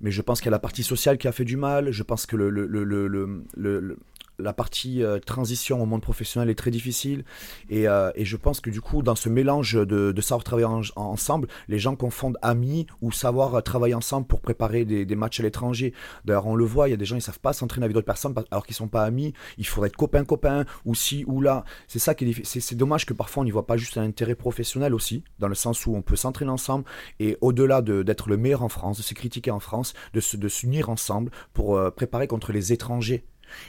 mais 0.00 0.10
je 0.10 0.22
pense 0.22 0.40
qu'il 0.40 0.46
y 0.46 0.48
a 0.48 0.52
la 0.52 0.58
partie 0.58 0.82
sociale 0.82 1.18
qui 1.18 1.28
a 1.28 1.32
fait 1.32 1.44
du 1.44 1.56
mal. 1.58 1.90
Je 1.90 2.02
pense 2.02 2.24
que 2.24 2.36
le- 2.36 2.48
le- 2.50 2.66
le- 2.66 3.96
la 4.38 4.52
partie 4.52 5.02
euh, 5.02 5.18
transition 5.18 5.82
au 5.82 5.86
monde 5.86 6.02
professionnel 6.02 6.50
est 6.50 6.54
très 6.54 6.70
difficile. 6.70 7.24
Et, 7.70 7.86
euh, 7.88 8.10
et 8.14 8.24
je 8.24 8.36
pense 8.36 8.60
que 8.60 8.70
du 8.70 8.80
coup 8.80 9.02
dans 9.02 9.14
ce 9.14 9.28
mélange 9.28 9.74
de, 9.74 10.20
savoir 10.20 10.44
travailler 10.44 10.66
en- 10.66 10.80
ensemble 10.96 11.48
les 11.68 11.78
gens 11.78 11.96
confondent 11.96 12.38
amis 12.42 12.86
ou 13.02 13.12
savoir 13.12 13.54
euh, 13.54 13.60
travailler 13.60 13.94
ensemble 13.94 14.26
pour 14.26 14.40
préparer 14.40 14.84
des, 14.84 15.16
matchs 15.16 15.40
à 15.40 15.42
l'étranger. 15.42 15.92
D'ailleurs 16.24 16.46
on 16.46 16.56
le 16.56 16.64
voit 16.64 16.88
il 16.88 16.90
y 16.92 16.94
a 16.94 16.96
des 16.96 17.04
gens 17.04 17.16
ils 17.16 17.22
savent 17.22 17.38
pas 17.40 17.52
s'entraîner 17.52 17.84
avec 17.84 17.94
d'autres 17.94 18.06
personnes 18.06 18.34
alors 18.50 18.66
qu'ils 18.66 18.76
sont 18.76 18.88
pas 18.88 19.04
amis. 19.04 19.32
Il 19.58 19.66
faudrait 19.66 19.88
être 19.88 19.96
copain 19.96 20.24
copain 20.24 20.64
ou 20.84 20.94
ci 20.94 21.24
ou 21.26 21.40
là. 21.40 21.64
C'est 21.88 21.98
ça 21.98 22.14
qui 22.14 22.24
est 22.30 22.44
c'est 22.44 22.74
dommage 22.74 23.06
que 23.06 23.12
parfois 23.14 23.42
on 23.42 23.44
n'y 23.44 23.50
voit 23.52 23.66
pas 23.66 23.76
juste 23.76 23.98
un 23.98 24.02
intérêt 24.04 24.34
professionnel 24.34 24.94
aussi 24.94 25.22
dans 25.38 25.48
le 25.48 25.54
sens 25.54 25.86
où 25.86 25.94
on 25.94 26.02
peut 26.02 26.16
s'entraîner 26.16 26.50
ensemble. 26.50 26.84
Et 27.20 27.36
au-delà 27.40 27.82
de- 27.82 28.02
d'être 28.02 28.28
le 28.28 28.36
meilleur 28.36 28.62
en 28.62 28.68
France 28.68 28.96
de 28.98 29.02
se 29.02 29.14
critiquer 29.14 29.50
en 29.50 29.60
France 29.60 29.94
de 30.12 30.20
se 30.20 30.36
de 30.36 30.48
s'unir 30.48 30.88
ensemble 30.88 31.30
pour 31.52 31.80
préparer 31.94 32.26
contre 32.26 32.52
les 32.52 32.72
étrangers 32.72 33.24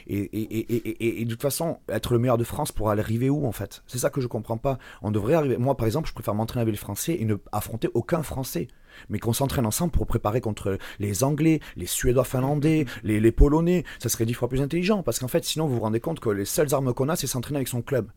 et, 0.08 1.26
de 1.26 1.30
toute 1.30 1.42
façon, 1.42 1.80
être 1.90 2.14
le 2.14 2.20
meilleur 2.20 2.38
de 2.38 2.44
France 2.44 2.72
pour 2.72 2.90
arriver 2.90 3.30
où 3.30 3.46
en 3.46 3.52
fait? 3.52 3.84
C'est 3.88 3.98
ça 3.98 4.10
que 4.10 4.22
je 4.22 4.28
comprends 4.28 4.58
pas. 4.58 4.78
On 5.02 5.12
devrait 5.12 5.34
arriver. 5.34 5.58
Moi, 5.58 5.76
par 5.76 5.86
exemple, 5.86 6.08
je 6.08 6.14
préfère 6.14 6.36
m'entraîner 6.36 6.62
avec 6.62 6.74
les 6.74 6.80
Français 6.80 7.18
et 7.20 7.26
ne 7.26 7.36
affronter 7.52 7.90
aucun 7.94 8.24
Français. 8.24 8.68
Mais 9.10 9.20
qu'on 9.20 9.34
s'entraîne 9.34 9.66
ensemble 9.66 9.92
pour 9.92 10.08
préparer 10.08 10.40
contre 10.40 10.78
les 11.00 11.24
Anglais, 11.24 11.60
les 11.76 11.86
Suédois, 11.86 12.24
Finlandais, 12.24 12.86
les, 13.04 13.20
les 13.20 13.32
Polonais. 13.32 13.84
Ça 14.00 14.08
serait 14.08 14.26
dix 14.26 14.34
fois 14.34 14.48
plus 14.48 14.62
intelligent 14.62 15.04
parce 15.04 15.20
qu'en 15.20 15.28
fait, 15.28 15.44
sinon, 15.44 15.68
vous 15.68 15.76
vous 15.76 15.82
rendez 15.82 16.00
compte 16.00 16.22
que 16.22 16.30
les 16.30 16.46
seules 16.46 16.74
armes 16.74 16.94
qu'on 16.94 17.10
a, 17.10 17.16
c'est 17.16 17.28
s'entraîner 17.28 17.58
avec 17.58 17.68
son 17.68 17.82
club. 17.82 18.10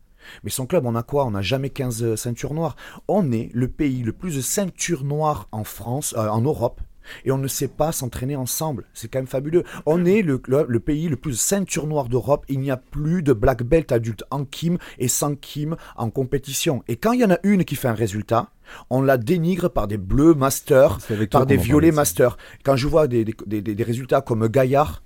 Mais 0.43 0.49
son 0.49 0.65
club, 0.65 0.85
on 0.85 0.95
a 0.95 1.03
quoi? 1.03 1.25
On 1.25 1.31
n'a 1.31 1.41
jamais 1.41 1.69
15 1.69 2.15
ceintures 2.15 2.53
noires. 2.53 2.75
On 3.07 3.31
est 3.31 3.49
le 3.53 3.67
pays 3.67 4.03
le 4.03 4.13
plus 4.13 4.35
de 4.35 4.41
ceintures 4.41 5.03
noires 5.03 5.47
en 5.51 5.63
France, 5.63 6.13
euh, 6.17 6.27
en 6.27 6.41
Europe. 6.41 6.81
Et 7.25 7.31
on 7.31 7.37
ne 7.37 7.47
sait 7.47 7.67
pas 7.67 7.91
s'entraîner 7.91 8.35
ensemble. 8.35 8.85
C'est 8.93 9.07
quand 9.07 9.19
même 9.19 9.27
fabuleux. 9.27 9.63
On 9.85 10.05
est 10.05 10.21
le, 10.21 10.41
le, 10.47 10.65
le 10.67 10.79
pays 10.79 11.07
le 11.09 11.15
plus 11.15 11.31
de 11.31 11.37
ceintures 11.37 11.87
noires 11.87 12.09
d'Europe. 12.09 12.45
Il 12.49 12.59
n'y 12.59 12.71
a 12.71 12.77
plus 12.77 13.23
de 13.23 13.33
black 13.33 13.63
belt 13.63 13.91
adultes 13.91 14.23
en 14.31 14.45
Kim 14.45 14.77
et 14.97 15.07
sans 15.07 15.35
Kim 15.35 15.75
en 15.95 16.09
compétition. 16.09 16.83
Et 16.87 16.95
quand 16.95 17.13
il 17.13 17.21
y 17.21 17.25
en 17.25 17.31
a 17.31 17.39
une 17.43 17.63
qui 17.65 17.75
fait 17.75 17.87
un 17.87 17.93
résultat, 17.93 18.49
on 18.89 19.01
la 19.01 19.17
dénigre 19.17 19.69
par 19.69 19.87
des 19.87 19.97
bleus 19.97 20.33
masters, 20.35 20.99
par 21.39 21.45
des 21.47 21.55
violets 21.63 21.91
masters. 21.91 22.37
Quand 22.63 22.75
je 22.75 22.87
vois 22.87 23.07
des, 23.07 23.25
des, 23.25 23.35
des- 23.47 23.61
des- 23.61 23.75
des 23.75 23.83
résultats 23.83 24.21
comme 24.21 24.47
Gaillard, 24.47 25.01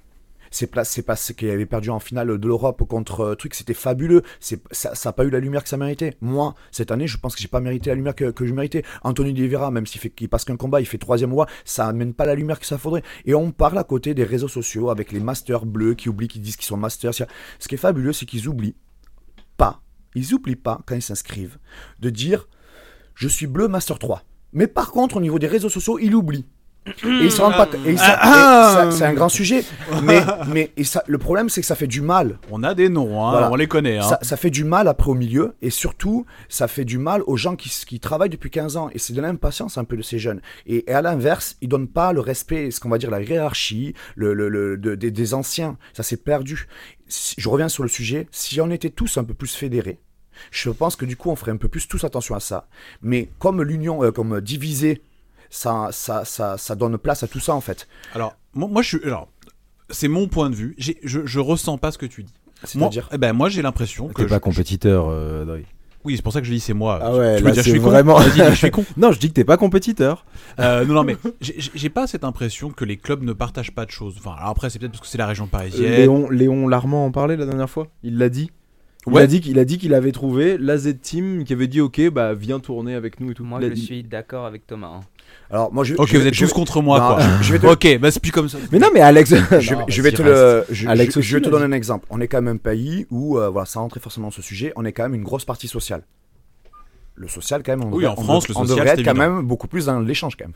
c'est 0.54 0.68
pla- 0.68 0.86
c'est 0.86 1.02
parce 1.02 1.34
qu'il 1.34 1.50
avait 1.50 1.66
perdu 1.66 1.90
en 1.90 2.00
finale 2.00 2.38
de 2.38 2.48
l'Europe 2.48 2.84
contre 2.88 3.22
euh, 3.22 3.36
truc, 3.36 3.56
c'était 3.56 3.74
fabuleux. 3.74 4.22
C'est 4.40 4.62
ça 4.72 4.94
n'a 5.04 5.12
pas 5.14 5.26
eu 5.26 5.30
la 5.32 5.40
lumière 5.40 5.64
que 5.64 5.70
ça 5.70 5.78
méritait. 5.78 6.16
Moi, 6.22 6.54
cette 6.72 6.92
année, 6.92 7.08
je 7.08 7.18
pense 7.18 7.36
que 7.36 7.42
j'ai 7.42 7.48
pas 7.48 7.60
mérité 7.60 7.90
la 7.90 7.96
lumière 7.96 8.16
que, 8.16 8.32
que 8.32 8.46
je 8.46 8.54
méritais. 8.54 8.84
Anthony 9.04 9.32
Oliveira, 9.32 9.72
même 9.72 9.88
s'il 9.88 10.00
fait 10.00 10.10
passe 10.28 10.46
qu'un 10.46 10.56
combat, 10.56 10.80
il 10.80 10.86
fait 10.86 11.00
troisième 11.00 11.34
roi, 11.34 11.48
ça 11.66 11.88
amène 11.88 12.14
pas 12.14 12.26
la 12.26 12.36
lumière 12.36 12.60
que 12.60 12.66
ça 12.68 12.78
faudrait. 12.78 13.04
Et 13.26 13.34
on 13.34 13.52
parle 13.52 13.78
à 13.80 13.84
côté 13.84 14.14
des 14.14 14.24
réseaux 14.24 14.48
sociaux 14.48 14.90
avec 14.92 15.12
les 15.12 15.20
masters 15.20 15.66
bleus 15.66 15.96
qui 15.96 16.08
oublient 16.08 16.28
qu'ils 16.28 16.42
disent 16.42 16.56
qu'ils 16.56 16.68
sont 16.68 16.78
masters. 16.78 17.14
Ce 17.14 17.68
qui 17.68 17.76
est 17.76 17.78
fabuleux, 17.78 18.14
c'est 18.14 18.26
qu'ils 18.28 18.48
oublient 18.48 18.76
pas, 19.58 19.82
ils 20.16 20.34
oublient 20.34 20.56
pas 20.56 20.82
quand 20.86 20.96
ils 20.96 21.02
s'inscrivent 21.02 21.58
de 22.00 22.10
dire 22.10 22.48
je 23.16 23.28
suis 23.28 23.48
bleu 23.48 23.68
master 23.68 23.98
3. 24.00 24.24
Mais 24.54 24.68
par 24.68 24.92
contre, 24.92 25.18
au 25.18 25.22
niveau 25.22 25.40
des 25.40 25.48
réseaux 25.48 25.70
sociaux, 25.70 25.98
ils 26.00 26.14
oublient. 26.14 26.46
Et 26.86 26.92
ils 27.26 27.32
se 27.32 27.42
rendent 27.42 27.54
pas. 27.56 27.70
se- 27.72 27.88
et 27.88 27.96
ça- 27.98 28.90
C'est 28.92 29.06
un 29.06 29.14
grand 29.14 29.30
sujet. 29.30 29.64
Mais, 30.04 30.22
mais 30.48 30.72
et 30.76 30.84
ça, 30.84 31.04
le 31.08 31.18
problème, 31.18 31.48
c'est 31.50 31.62
que 31.62 31.68
ça 31.68 31.76
fait 31.76 31.88
du 31.88 32.02
mal. 32.02 32.38
On 32.52 32.62
a 32.64 32.74
des 32.74 32.90
noms, 32.90 33.26
hein, 33.26 33.32
Voilà. 33.32 33.52
on 33.52 33.56
les 33.56 33.68
connaît. 33.68 33.98
Hein. 34.00 34.04
Ça, 34.04 34.20
ça 34.22 34.36
fait 34.38 34.50
du 34.50 34.64
mal 34.66 34.88
après 34.88 35.10
au 35.10 35.14
milieu. 35.14 35.54
Et 35.62 35.70
surtout, 35.70 36.26
ça 36.50 36.68
fait 36.68 36.84
du 36.86 36.98
mal 36.98 37.22
aux 37.26 37.38
gens 37.38 37.56
qui, 37.56 38.00
travaillent 38.00 38.30
depuis 38.30 38.50
15 38.50 38.76
ans. 38.76 38.90
Et 38.94 39.00
c'est 39.00 39.14
de 39.14 39.22
l'impatience 39.22 39.78
un 39.78 39.86
peu 39.86 39.96
de 39.96 40.02
ces 40.02 40.20
jeunes. 40.20 40.42
Et, 40.66 40.90
et 40.90 40.94
à 40.94 41.02
l'inverse, 41.02 41.56
ils 41.62 41.70
donnent 41.70 41.88
pas 41.88 42.12
le 42.12 42.20
respect, 42.20 42.70
ce 42.72 42.80
qu'on 42.82 42.90
va 42.90 42.98
dire, 42.98 43.10
la 43.12 43.22
hiérarchie 43.22 43.94
le, 44.16 44.34
le- 44.34 44.50
le- 44.50 44.78
de- 44.78 44.96
des- 44.96 45.12
des 45.12 45.34
anciens. 45.34 45.78
Ça 45.94 46.04
s'est 46.04 46.18
perdu. 46.18 46.68
Si- 47.08 47.36
je 47.38 47.48
reviens 47.48 47.70
sur 47.70 47.84
le 47.84 47.90
sujet. 47.90 48.28
Si 48.32 48.60
on 48.60 48.70
était 48.72 48.90
tous 48.90 49.18
un 49.18 49.24
peu 49.24 49.34
plus 49.34 49.56
fédérés, 49.56 50.00
je 50.52 50.70
pense 50.70 50.96
que 50.96 51.06
du 51.06 51.16
coup, 51.16 51.30
on 51.30 51.36
ferait 51.36 51.52
un 51.52 51.58
peu 51.58 51.68
plus 51.70 51.88
tous 51.88 52.04
attention 52.04 52.36
à 52.36 52.40
ça. 52.40 52.68
Mais 53.02 53.30
comme 53.40 53.62
l'union, 53.62 54.04
euh, 54.04 54.12
comme 54.12 54.42
divisé, 54.42 55.02
ça, 55.54 55.90
ça, 55.92 56.26
ça, 56.26 56.58
ça 56.58 56.76
donne 56.76 56.98
place 56.98 57.22
à 57.24 57.28
tout 57.28 57.40
ça 57.40 57.54
en 57.54 57.62
fait. 57.62 57.88
Alors, 58.16 58.36
moi, 58.54 58.68
moi, 58.72 58.82
je 58.82 58.88
suis. 58.98 59.04
Alors, 59.06 59.28
c'est 59.90 60.08
mon 60.08 60.28
point 60.28 60.50
de 60.50 60.56
vue. 60.56 60.74
J'ai- 60.78 60.98
Je, 61.04 61.26
je 61.26 61.40
ressens 61.40 61.78
pas 61.78 61.92
ce 61.92 61.98
que 61.98 62.06
tu 62.08 62.24
dis. 62.24 62.34
Moi, 62.76 62.90
C'est-à-dire. 62.90 63.10
eh 63.12 63.18
ben, 63.18 63.34
moi 63.34 63.50
j'ai 63.50 63.62
l'impression 63.62 64.08
que. 64.08 64.22
T'es 64.22 64.28
pas 64.28 64.36
je- 64.36 64.40
compétiteur, 64.40 65.08
euh, 65.10 65.44
Adrien. 65.44 65.64
Oui, 66.06 66.16
c'est 66.18 66.22
pour 66.22 66.34
ça 66.34 66.42
que 66.42 66.48
je 66.48 66.52
dis 66.52 66.60
c'est 66.60 66.74
moi. 66.74 67.00
Ah 67.02 67.16
ouais, 67.16 67.38
tu 67.38 67.44
veux 67.44 67.48
là, 67.50 67.54
dire 67.54 67.64
je 67.64 67.70
suis 67.70 67.80
con 67.80 67.90
Vas-y, 67.92 68.32
dis, 68.32 68.40
je 68.50 68.56
suis 68.56 68.72
con. 68.72 68.84
Non, 68.98 69.12
je 69.14 69.20
dis 69.20 69.30
que 69.30 69.34
t'es 69.34 69.44
pas 69.46 69.56
compétiteur. 69.58 70.26
Euh, 70.60 70.84
non, 70.86 70.96
non, 70.96 71.04
mais 71.06 71.16
j'ai- 71.40 71.90
pas 71.90 72.08
cette 72.08 72.24
impression 72.26 72.72
que 72.72 72.84
les 72.84 72.98
clubs 72.98 73.24
ne 73.24 73.32
partagent 73.32 73.72
pas 73.74 73.86
de 73.86 73.92
choses. 73.92 74.16
Enfin, 74.18 74.36
alors 74.38 74.50
après, 74.50 74.70
c'est 74.70 74.80
peut-être 74.80 74.92
parce 74.92 75.02
que 75.02 75.08
c'est 75.08 75.18
la 75.18 75.28
région 75.28 75.48
parisienne. 75.48 75.92
Léon, 75.92 76.30
Léon 76.30 76.68
Larmand 76.68 77.06
en 77.06 77.12
parlait 77.12 77.38
la 77.38 77.46
dernière 77.46 77.70
fois. 77.70 77.88
Il 78.04 78.18
l'a 78.18 78.30
dit. 78.30 78.50
Il 79.08 79.14
Ouais. 79.14 79.22
a 79.24 79.28
dit 79.28 79.40
qu'il 79.42 79.60
a 79.60 79.66
dit 79.66 79.78
qu'il 79.78 79.94
avait 79.94 80.12
trouvé 80.14 80.58
la 80.58 80.78
Z 80.78 81.00
Team 81.02 81.44
qui 81.44 81.52
avait 81.54 81.68
dit 81.68 81.82
ok 81.82 82.10
bah 82.10 82.34
viens 82.34 82.60
tourner 82.62 82.96
avec 82.96 83.20
nous 83.20 83.32
et 83.32 83.34
tout. 83.34 83.44
Moi, 83.44 83.60
je 83.62 83.68
dit. 83.68 83.82
suis 83.82 84.04
d'accord 84.04 84.46
avec 84.46 84.66
Thomas. 84.66 84.88
hein. 84.88 85.02
Alors 85.54 85.72
moi 85.72 85.84
je. 85.84 85.94
Ok, 85.96 86.08
je- 86.08 86.18
vous 86.18 86.26
êtes 86.28 86.34
je- 86.34 86.46
tous 86.46 86.52
contre 86.52 86.82
moi, 86.82 87.00
Non, 87.00 87.08
quoi. 87.16 87.20
je- 87.40 87.44
je 87.44 87.54
vais 87.54 87.60
te- 87.60 87.68
Ok, 87.68 88.00
bah 88.00 88.10
c'est 88.10 88.20
plus 88.20 88.32
comme 88.32 88.50
ça. 88.50 88.58
Mais 88.72 88.80
non 88.80 88.88
mais 88.94 89.02
Alex. 89.02 89.30
je, 89.30 89.36
Non, 89.76 89.86
je 89.88 90.02
vais 90.02 90.12
te 90.12 90.22
reste. 90.24 90.34
le, 90.34 90.66
je, 90.74 90.88
Alex 90.88 91.14
je- 91.14 91.20
aussi 91.20 91.28
je 91.30 91.38
vais 91.38 91.42
te 91.42 91.46
l'a 91.50 91.52
donner 91.60 91.66
un 91.74 91.78
exemple. 91.78 92.08
On 92.10 92.20
est 92.20 92.28
quand 92.28 92.42
même 92.42 92.56
un 92.56 92.58
pays 92.58 93.06
où, 93.12 93.38
euh, 93.38 93.50
voilà, 93.50 93.66
sans 93.68 93.82
rentrer 93.82 94.00
forcément 94.00 94.28
dans 94.28 94.32
ce 94.32 94.42
sujet, 94.42 94.74
on 94.76 94.84
est 94.84 94.92
quand 94.94 95.04
même 95.04 95.14
une 95.14 95.24
grosse 95.24 95.46
partie 95.46 95.68
sociale. 95.68 96.04
Le 97.16 97.28
social, 97.28 97.62
quand 97.64 97.74
même, 97.78 97.84
on, 97.84 97.92
Oui, 97.96 98.04
devrait, 98.04 98.08
en 98.08 98.20
on 98.20 98.24
France, 98.24 98.44
dev- 98.46 98.50
le 98.50 98.58
on 98.58 98.62
social, 98.62 98.78
devrait 98.80 98.90
être 99.00 99.06
quand 99.06 99.12
évident. 99.12 99.36
même 99.36 99.46
beaucoup 99.46 99.68
plus 99.68 99.86
dans 99.86 100.00
l'échange, 100.00 100.36
quand 100.36 100.46
même. 100.46 100.54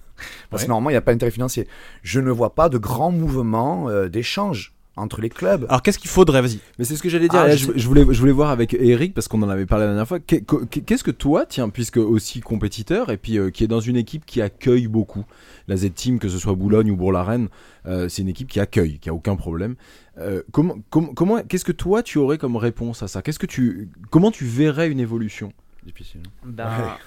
Parce 0.49 0.63
Ouais. 0.63 0.65
que 0.65 0.69
normalement, 0.71 0.89
il 0.89 0.93
n'y 0.93 0.97
a 0.97 1.01
pas 1.01 1.11
d'intérêt 1.11 1.29
financier. 1.31 1.67
Je 2.01 2.19
ne 2.19 2.31
vois 2.31 2.55
pas 2.55 2.67
de 2.67 2.79
grands 2.79 3.11
mouvements 3.11 3.89
euh, 3.89 4.09
d'échange 4.09 4.73
entre 4.97 5.21
les 5.21 5.29
clubs. 5.29 5.65
Alors, 5.69 5.81
qu'est-ce 5.81 5.99
qu'il 5.99 6.09
faudrait 6.09 6.41
Vas-y. 6.41 6.59
Mais 6.77 6.85
c'est 6.85 6.95
ce 6.95 7.03
que 7.03 7.09
j'allais 7.09 7.27
dire. 7.27 7.39
Ah, 7.39 7.47
Là, 7.47 7.55
je 7.55 7.87
voulais, 7.87 8.05
je 8.09 8.19
voulais 8.19 8.31
voir 8.31 8.49
avec 8.49 8.73
Eric 8.73 9.13
parce 9.13 9.27
qu'on 9.27 9.41
en 9.43 9.49
avait 9.49 9.65
parlé 9.65 9.85
la 9.85 9.91
dernière 9.91 10.07
fois. 10.07 10.19
Qu'est- 10.19 10.43
qu'est- 10.69 10.81
Qu'est-ce 10.81 11.03
que 11.03 11.11
toi, 11.11 11.45
tiens, 11.45 11.69
puisque 11.69 11.97
aussi 11.97 12.41
compétiteur 12.41 13.09
et 13.11 13.17
puis 13.17 13.37
euh, 13.37 13.49
qui 13.51 13.63
est 13.63 13.67
dans 13.67 13.79
une 13.79 13.95
équipe 13.97 14.25
qui 14.25 14.41
accueille 14.41 14.87
beaucoup 14.87 15.23
la 15.67 15.77
Z 15.77 15.93
Team, 15.93 16.19
que 16.19 16.29
ce 16.29 16.39
soit 16.39 16.53
Boulogne 16.55 16.91
ou 16.91 16.95
Bourg-la-Reine, 16.95 17.47
euh, 17.85 18.09
c'est 18.09 18.21
une 18.21 18.29
équipe 18.29 18.47
qui 18.49 18.59
accueille, 18.59 18.99
qui 18.99 19.09
a 19.09 19.13
aucun 19.13 19.35
problème. 19.35 19.75
Euh, 20.17 20.41
comment, 20.51 20.77
com- 20.89 21.13
comment, 21.15 21.41
qu'est-ce 21.43 21.65
que 21.65 21.71
toi 21.71 22.01
tu 22.03 22.17
aurais 22.17 22.37
comme 22.37 22.55
réponse 22.55 23.03
à 23.03 23.07
ça? 23.07 23.21
Qu'est-ce 23.21 23.39
que 23.39 23.45
tu, 23.45 23.89
comment 24.09 24.31
tu 24.31 24.45
verrais 24.45 24.89
une 24.89 24.99
évolution? 24.99 25.53
Difficile. 25.85 26.21
Ben, 26.45 26.97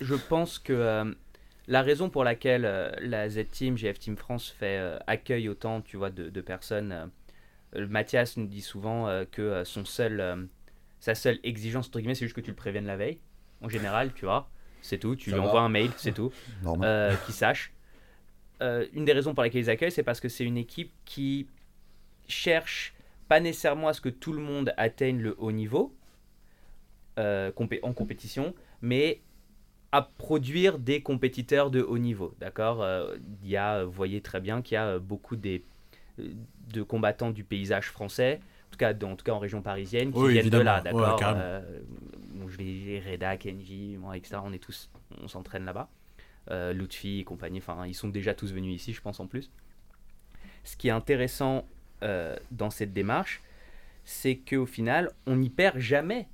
je 0.00 0.14
pense 0.14 0.58
que 0.58 0.72
euh, 0.72 1.04
la 1.68 1.82
raison 1.82 2.08
pour 2.10 2.24
laquelle 2.24 2.64
euh, 2.64 2.90
la 3.02 3.28
Z-Team, 3.28 3.76
GF 3.76 3.98
Team 3.98 4.16
France 4.16 4.48
fait 4.58 4.78
euh, 4.78 4.98
accueille 5.06 5.48
autant, 5.48 5.80
tu 5.80 5.96
vois, 5.96 6.10
de, 6.10 6.28
de 6.30 6.40
personnes. 6.40 7.10
Euh, 7.76 7.86
Mathias 7.88 8.36
nous 8.36 8.46
dit 8.46 8.60
souvent 8.62 9.08
euh, 9.08 9.24
que 9.30 9.42
euh, 9.42 9.64
son 9.64 9.84
seul, 9.84 10.20
euh, 10.20 10.36
sa 11.00 11.14
seule 11.14 11.38
exigence 11.42 11.86
entre 11.88 11.98
guillemets, 12.00 12.14
c'est 12.14 12.24
juste 12.26 12.36
que 12.36 12.40
tu 12.40 12.50
le 12.50 12.56
préviennes 12.56 12.86
la 12.86 12.96
veille. 12.96 13.18
En 13.62 13.68
général, 13.68 14.12
tu 14.14 14.24
vois, 14.24 14.48
c'est 14.80 14.98
tout. 14.98 15.16
Tu 15.16 15.30
Ça 15.30 15.36
lui 15.36 15.42
va. 15.42 15.48
envoies 15.48 15.60
un 15.60 15.68
mail, 15.68 15.90
c'est 15.96 16.12
tout. 16.12 16.32
Normal. 16.62 16.88
euh, 16.88 17.16
qui 17.26 17.32
sache. 17.32 17.72
Une 18.92 19.06
des 19.06 19.12
raisons 19.14 19.32
pour 19.34 19.42
lesquelles 19.42 19.62
ils 19.62 19.70
accueillent, 19.70 19.90
c'est 19.90 20.02
parce 20.02 20.20
que 20.20 20.28
c'est 20.28 20.44
une 20.44 20.58
équipe 20.58 20.92
qui 21.06 21.46
cherche 22.28 22.92
pas 23.26 23.40
nécessairement 23.40 23.88
à 23.88 23.94
ce 23.94 24.02
que 24.02 24.10
tout 24.10 24.34
le 24.34 24.40
monde 24.42 24.74
atteigne 24.76 25.18
le 25.18 25.34
haut 25.38 25.50
niveau 25.52 25.94
compé- 27.16 27.80
en 27.82 27.92
compétition, 27.94 28.54
mais 28.82 29.20
à 29.92 30.02
produire 30.02 30.78
des 30.78 31.00
compétiteurs 31.02 31.70
de 31.70 31.80
haut 31.82 31.98
niveau. 31.98 32.34
D'accord 32.38 32.84
Il 33.42 33.48
y 33.48 33.56
a, 33.56 33.84
vous 33.84 33.90
voyez 33.92 34.20
très 34.20 34.40
bien 34.40 34.60
qu'il 34.62 34.74
y 34.74 34.78
a 34.78 34.98
beaucoup 34.98 35.36
des, 35.36 35.64
de 36.72 36.82
combattants 36.82 37.30
du 37.30 37.44
paysage 37.44 37.88
français, 37.90 38.40
en 38.68 38.70
tout 38.70 38.78
cas, 38.78 38.92
dans- 38.94 39.12
en 39.12 39.16
tout 39.16 39.24
cas 39.24 39.32
en 39.32 39.38
région 39.38 39.62
parisienne, 39.62 40.12
qui 40.12 40.18
Oui, 40.18 40.32
viennent 40.32 40.48
de 40.50 40.58
là. 40.58 40.76
évidemment. 40.78 40.98
Ouais, 40.98 41.06
D'accord. 41.10 41.34
Euh, 41.36 41.80
bon, 42.34 42.48
Je 42.48 42.56
vais 42.58 43.02
Reda, 43.10 43.36
Kenji, 43.36 43.96
moi, 43.98 44.16
etc. 44.16 44.36
On 44.44 44.52
est 44.52 44.58
tous, 44.62 44.90
on 45.22 45.28
s'entraîne 45.28 45.64
là-bas. 45.64 45.88
Euh, 46.50 46.72
Lutfi 46.72 47.20
et 47.20 47.24
compagnie, 47.24 47.58
enfin, 47.58 47.86
ils 47.86 47.94
sont 47.94 48.08
déjà 48.08 48.34
tous 48.34 48.52
venus 48.52 48.74
ici, 48.74 48.92
je 48.92 49.00
pense 49.00 49.20
en 49.20 49.26
plus. 49.26 49.50
Ce 50.64 50.76
qui 50.76 50.88
est 50.88 50.92
intéressant 50.92 51.64
euh, 52.02 52.34
dans 52.50 52.70
cette 52.70 52.92
démarche, 52.92 53.40
c'est 54.04 54.36
qu'au 54.36 54.66
final, 54.66 55.10
on 55.26 55.36
n'y 55.36 55.50
perd 55.50 55.78
jamais. 55.78 56.28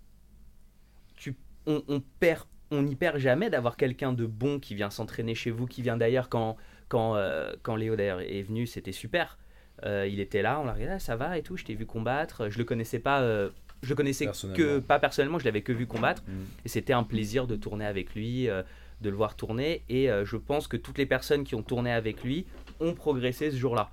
Tu, 1.16 1.34
on, 1.66 1.82
on 1.88 2.00
perd, 2.20 2.44
on 2.70 2.82
n'y 2.82 2.94
perd 2.96 3.18
jamais 3.18 3.50
d'avoir 3.50 3.76
quelqu'un 3.76 4.12
de 4.12 4.26
bon 4.26 4.58
qui 4.60 4.74
vient 4.74 4.90
s'entraîner 4.90 5.34
chez 5.34 5.50
vous, 5.50 5.66
qui 5.66 5.82
vient 5.82 5.96
d'ailleurs 5.96 6.28
quand, 6.28 6.56
quand, 6.88 7.16
euh, 7.16 7.52
quand 7.62 7.76
Léo 7.76 7.96
d'ailleurs 7.96 8.20
est 8.20 8.42
venu, 8.42 8.66
c'était 8.66 8.92
super. 8.92 9.38
Euh, 9.84 10.06
il 10.10 10.20
était 10.20 10.42
là, 10.42 10.58
on 10.60 10.64
l'a 10.64 10.72
regardé, 10.72 10.94
Ah, 10.94 10.98
ça 10.98 11.16
va 11.16 11.36
et 11.38 11.42
tout, 11.42 11.56
je 11.56 11.64
t'ai 11.64 11.74
vu 11.74 11.84
combattre. 11.86 12.48
Je 12.48 12.58
le 12.58 12.64
connaissais 12.64 12.98
pas, 12.98 13.20
euh, 13.20 13.50
je 13.82 13.90
le 13.90 13.94
connaissais 13.94 14.24
que 14.56 14.78
pas 14.78 14.98
personnellement, 14.98 15.38
je 15.38 15.44
l'avais 15.44 15.62
que 15.62 15.72
vu 15.72 15.86
combattre. 15.86 16.22
Mm. 16.26 16.32
Et 16.64 16.68
c'était 16.68 16.92
un 16.94 17.02
plaisir 17.02 17.46
de 17.46 17.56
tourner 17.56 17.84
avec 17.86 18.14
lui, 18.14 18.48
euh, 18.48 18.62
de 19.02 19.10
le 19.10 19.16
voir 19.16 19.36
tourner. 19.36 19.82
Et 19.90 20.08
je 20.24 20.36
pense 20.36 20.66
que 20.68 20.76
toutes 20.78 20.96
les 20.96 21.04
personnes 21.06 21.44
qui 21.44 21.54
ont 21.54 21.62
tourné 21.62 21.92
avec 21.92 22.24
lui 22.24 22.46
ont 22.80 22.94
progressé 22.94 23.50
ce 23.50 23.56
jour-là. 23.56 23.90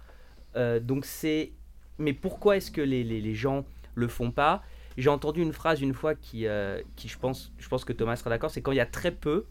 Donc 0.80 1.06
c'est. 1.06 1.52
Mais 1.98 2.14
pourquoi 2.14 2.56
est-ce 2.58 2.72
que 2.72 2.82
les, 2.82 3.04
les- 3.04 3.20
les 3.22 3.36
gens 3.36 3.66
le 3.96 4.08
font 4.08 4.32
pas? 4.32 4.64
J'ai 4.98 5.10
entendu 5.10 5.42
une 5.42 5.52
phrase 5.54 5.82
une 5.82 5.94
fois 5.94 6.16
qui, 6.16 6.46
qui 6.96 7.08
je, 7.10 7.18
pense, 7.20 7.52
je 7.58 7.68
pense 7.68 7.84
que 7.84 7.92
Thomas 7.92 8.16
sera 8.16 8.30
d'accord 8.30 8.50
c'est 8.52 8.62
quand 8.62 8.72
il 8.72 8.78
y 8.78 8.80
a 8.80 8.86
très 8.86 9.12
peu, 9.12 9.46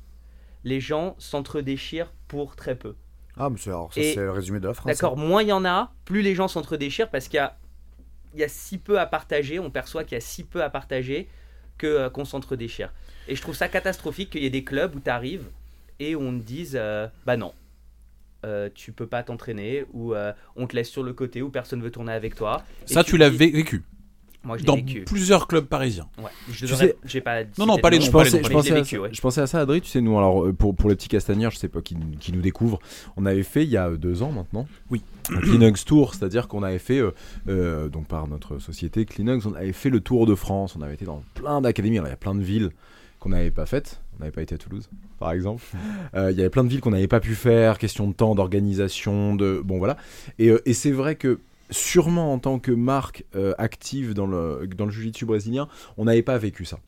les 0.64 0.80
gens 0.80 1.16
s'entre-déchirent 1.18 2.12
pour 2.28 2.57
très 2.57 2.74
peu. 2.76 2.95
Ah, 3.37 3.49
mais 3.51 3.57
c'est 3.59 3.70
alors, 3.70 3.93
ça, 3.93 4.01
Et- 4.01 4.14
c'est 4.14 4.20
le 4.20 4.30
résumé 4.30 4.61
de 4.61 4.66
la 4.68 4.74
France. 4.74 4.87
D'accord, 4.93 5.16
moins 5.16 5.43
il 5.43 5.49
y 5.49 5.53
en 5.53 5.64
a, 5.64 5.93
plus 6.05 6.22
les 6.22 6.35
gens 6.35 6.49
s'entre-déchirent 6.49 7.11
parce 7.11 7.28
qu'il 7.28 7.37
y 7.39 7.41
a, 7.41 7.57
il 8.35 8.41
y 8.41 8.45
a 8.45 8.49
si 8.49 8.78
peu 8.78 8.99
à 9.01 9.07
partager, 9.07 9.59
on 9.59 9.70
perçoit 9.70 10.05
qu'il 10.05 10.14
y 10.14 10.18
a 10.18 10.20
si 10.20 10.45
peu 10.45 10.62
à 10.62 10.70
partager 10.70 11.28
que, 11.78 11.87
euh, 11.87 12.11
qu'on 12.11 12.24
s'entre-déchire. 12.24 12.93
Et 13.28 13.35
je 13.37 13.41
trouve 13.43 13.55
ça 13.55 13.68
catastrophique 13.68 14.30
qu'il 14.30 14.43
y 14.43 14.47
ait 14.47 14.51
des 14.51 14.64
clubs 14.64 14.95
où 14.95 15.01
tu 15.01 15.11
arrives 15.11 15.47
et 15.99 16.16
on 16.16 16.33
te 16.39 16.43
dise 16.45 16.76
euh, 16.78 17.07
bah 17.24 17.37
non, 17.37 17.55
euh, 18.45 18.68
tu 18.74 18.93
peux 18.93 19.07
pas 19.07 19.22
t'entraîner 19.22 19.85
ou 19.93 20.14
euh, 20.14 20.33
on 20.57 20.66
te 20.66 20.74
laisse 20.76 20.89
sur 20.91 21.03
le 21.03 21.12
côté 21.12 21.41
ou 21.43 21.49
personne 21.51 21.80
veut 21.83 21.91
tourner 21.91 22.12
avec 22.12 22.35
toi. 22.35 22.62
Ça, 22.87 23.05
tu 23.05 23.12
tu 23.12 23.16
l'as 23.18 23.30
dis- 23.30 23.37
vécu 23.37 23.83
Moi 24.45 24.59
je 24.59 24.64
dans 24.64 24.74
vécu. 24.76 25.03
plusieurs 25.05 25.47
clubs 25.47 25.66
parisiens. 25.66 26.09
Ouais, 26.18 26.24
je 26.51 26.59
Tu 26.66 26.72
devrais- 26.72 26.86
sais- 26.88 26.97
j'ai 27.05 27.20
pas 27.20 27.45
Non, 27.59 27.66
non, 27.66 27.78
pas 27.78 27.90
les 27.90 28.01
je 28.01 28.07
noms, 28.07 28.12
pensais, 28.12 28.43
je, 28.43 28.49
pensais 28.51 28.74
vécu, 28.74 28.99
ouais. 28.99 29.11
je 29.12 29.20
pensais 29.20 29.40
à 29.40 29.47
ça, 29.47 29.61
Adri, 29.61 29.80
tu 29.80 29.88
sais, 29.88 30.01
nous, 30.01 30.16
alors, 30.18 30.47
euh, 30.47 30.53
pour, 30.53 30.74
pour 30.74 30.88
les 30.90 30.97
petits 30.97 31.09
castagneurs, 31.09 31.53
je 31.53 31.59
sais 31.59 31.68
pas, 31.68 31.80
qui, 31.80 31.97
qui 32.18 32.32
nous 32.32 32.40
découvrent, 32.40 32.80
on 33.16 33.24
avait 33.24 33.45
fait 33.45 33.62
il 33.62 33.70
y 33.70 33.76
a 33.76 33.88
deux 33.90 34.22
ans 34.22 34.32
maintenant. 34.32 34.66
Oui. 34.90 35.03
Un 35.30 35.38
Kleenex 35.38 35.84
Tour, 35.84 36.14
c'est-à-dire 36.14 36.49
qu'on 36.49 36.62
avait 36.64 36.80
fait, 36.80 36.99
euh, 36.99 37.12
euh, 37.49 37.88
donc 37.88 38.07
par 38.09 38.26
notre 38.26 38.59
société 38.59 39.05
Kleenex, 39.05 39.47
on 39.47 39.55
avait 39.55 39.72
fait 39.72 39.90
le 39.90 40.01
Tour 40.01 40.26
de 40.26 40.34
France, 40.34 40.74
on 40.76 40.82
avait 40.82 40.95
été 40.95 41.05
dans 41.05 41.22
plein 41.34 41.61
d'académies, 41.61 41.99
alors 41.99 42.09
il 42.09 42.11
y 42.11 42.14
a 42.14 42.16
plein 42.16 42.34
de 42.34 42.43
villes 42.43 42.70
qu'on 43.20 43.28
n'avait 43.28 43.53
pas 43.53 43.66
faites, 43.66 44.01
on 44.16 44.20
n'avait 44.20 44.32
pas 44.32 44.43
été 44.43 44.57
à 44.57 44.59
Toulouse, 44.59 44.88
par 45.20 45.30
exemple. 45.30 45.62
Euh, 46.14 46.30
Il 46.32 46.36
y 46.36 46.40
avait 46.40 46.51
plein 46.51 46.64
de 46.64 46.68
villes 46.68 46.80
qu'on 46.80 46.90
n'avait 46.90 47.07
pas 47.07 47.20
pu 47.20 47.34
faire, 47.34 47.78
question 47.78 48.07
de 48.09 48.12
temps, 48.12 48.34
d'organisation, 48.34 49.34
de... 49.34 49.62
Bon 49.64 49.78
voilà. 49.78 49.97
Et, 50.38 50.49
euh, 50.51 50.61
et 50.66 50.74
c'est 50.74 50.90
vrai 50.90 51.14
que 51.14 51.38
sûrement 51.72 52.32
en 52.32 52.38
tant 52.38 52.58
que 52.58 52.70
marque 52.72 53.24
euh, 53.34 53.54
active 53.58 54.14
dans 54.14 54.26
le, 54.26 54.68
dans 54.76 54.84
le 54.86 54.90
jiu-jitsu 54.92 55.24
brésilien, 55.26 55.68
on 55.96 56.04
n'avait 56.04 56.22
pas 56.22 56.38
vécu 56.38 56.64
ça. 56.64 56.78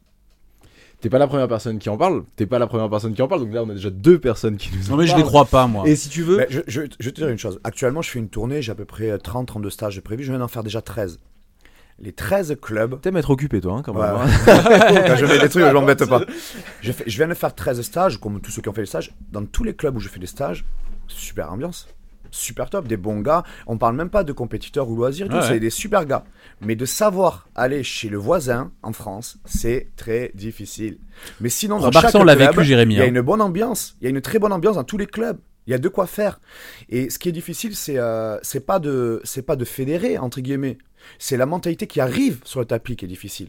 T'es 1.01 1.11
pas 1.11 1.19
la 1.19 1.27
première 1.27 1.49
personne 1.49 1.79
qui 1.79 1.91
en 1.91 1.99
parle, 1.99 2.25
t'es 2.37 2.47
pas 2.47 2.59
la 2.59 2.67
première 2.67 2.89
personne 2.89 3.13
qui 3.15 3.21
en 3.21 3.29
parle, 3.29 3.41
donc 3.43 3.53
là 3.53 3.63
on 3.63 3.69
a 3.69 3.75
déjà 3.75 3.91
deux 3.91 4.19
personnes 4.19 4.57
qui 4.57 4.71
nous 4.75 4.89
en 4.89 4.93
Non, 4.93 4.97
mais 4.99 5.07
je 5.07 5.11
parlent. 5.13 5.23
les 5.23 5.27
crois 5.29 5.45
pas, 5.45 5.67
moi. 5.67 5.87
Et 5.87 5.97
si 5.97 6.09
tu 6.09 6.23
veux, 6.23 6.39
Mais 6.39 6.47
je, 6.49 6.61
je- 6.67 6.81
je 6.99 7.05
vais 7.05 7.11
te 7.13 7.17
dire 7.21 7.29
une 7.29 7.37
chose. 7.39 7.61
Actuellement, 7.63 8.01
je 8.01 8.11
fais 8.11 8.19
une 8.21 8.29
tournée, 8.31 8.63
j'ai 8.63 8.73
à 8.73 8.75
peu 8.75 8.87
près 8.87 9.15
30-32 9.19 9.69
stages 9.71 9.97
de 9.97 10.01
prévus. 10.01 10.25
Je 10.25 10.31
viens 10.31 10.39
d'en 10.39 10.49
faire 10.49 10.63
déjà 10.63 10.81
13. 10.81 11.19
Les 11.99 12.13
13 12.13 12.57
clubs. 12.61 13.01
t'aimes 13.03 13.19
être 13.19 13.31
occupé 13.31 13.61
toi, 13.61 13.75
hein, 13.75 13.83
quand 13.85 13.93
même. 13.93 14.03
Ouais, 14.03 14.21
hein. 14.23 14.27
Quand 15.07 15.17
je 15.17 15.27
fais 15.27 15.39
des 15.41 15.49
trucs, 15.49 15.65
je 15.65 15.71
m'embête 15.73 16.05
pas. 16.07 16.23
Je, 16.81 16.91
fais- 16.93 17.05
je 17.07 17.17
viens 17.19 17.29
de 17.29 17.35
faire 17.35 17.55
13 17.55 17.81
stages, 17.83 18.19
comme 18.19 18.41
tous 18.41 18.51
ceux 18.51 18.63
qui 18.63 18.69
ont 18.69 18.73
fait 18.73 18.83
des 18.83 18.87
stages. 18.87 19.15
Dans 19.31 19.45
tous 19.45 19.63
les 19.65 19.75
clubs 19.75 19.97
où 19.97 20.01
je 20.01 20.09
fais 20.09 20.19
des 20.21 20.27
stages, 20.27 20.65
super 21.07 21.53
ambiance. 21.53 21.87
Super 22.35 22.69
top, 22.69 22.89
des 22.89 22.97
bons 22.97 23.21
gars. 23.21 23.45
On 23.67 23.79
parle 23.79 23.95
même 23.97 24.11
pas 24.11 24.25
de 24.25 24.33
compétiteurs 24.33 24.89
ou 24.89 24.97
loisirs, 24.97 25.29
Ouais, 25.31 25.41
c'est 25.43 25.61
des 25.61 25.71
super 25.71 26.05
gars. 26.05 26.25
Mais 26.61 26.75
de 26.75 26.85
savoir 26.85 27.49
aller 27.55 27.83
chez 27.85 28.09
le 28.09 28.19
voisin 28.19 28.73
en 28.83 28.93
France, 28.93 29.39
c'est 29.45 29.89
très 29.97 30.33
difficile. 30.35 30.99
Mais 31.41 31.49
sinon, 31.49 31.79
dans 31.79 31.87
Remarque 31.87 32.11
chaque 32.11 32.23
club, 32.23 32.39
vécu, 32.39 32.65
Jérémy. 32.65 32.95
il 32.95 32.99
y 32.99 33.01
a 33.01 33.05
hein. 33.05 33.09
une 33.09 33.21
bonne 33.21 33.41
ambiance. 33.41 33.97
Il 34.01 34.05
y 34.05 34.07
a 34.09 34.11
une 34.11 34.21
très 34.21 34.39
bonne 34.39 34.53
ambiance 34.53 34.75
dans 34.75 34.85
tous 34.85 34.99
les 34.99 35.07
clubs. 35.07 35.39
Il 35.67 35.71
y 35.71 35.75
a 35.75 35.79
de 35.79 35.89
quoi 35.89 36.07
faire. 36.07 36.41
Et 36.89 37.09
ce 37.09 37.19
qui 37.19 37.29
est 37.29 37.33
difficile, 37.33 37.75
c'est 37.75 37.99
euh, 37.99 38.37
c'est 38.43 38.67
pas 38.67 38.79
de 38.81 39.21
c'est 39.25 39.43
pas 39.43 39.57
de 39.57 39.65
fédérer 39.65 40.19
entre 40.19 40.41
guillemets. 40.41 40.79
C'est 41.19 41.37
la 41.37 41.47
mentalité 41.47 41.87
qui 41.87 42.01
arrive 42.01 42.41
sur 42.45 42.61
le 42.61 42.67
tapis 42.67 42.97
qui 42.97 43.05
est 43.05 43.09
difficile. 43.09 43.49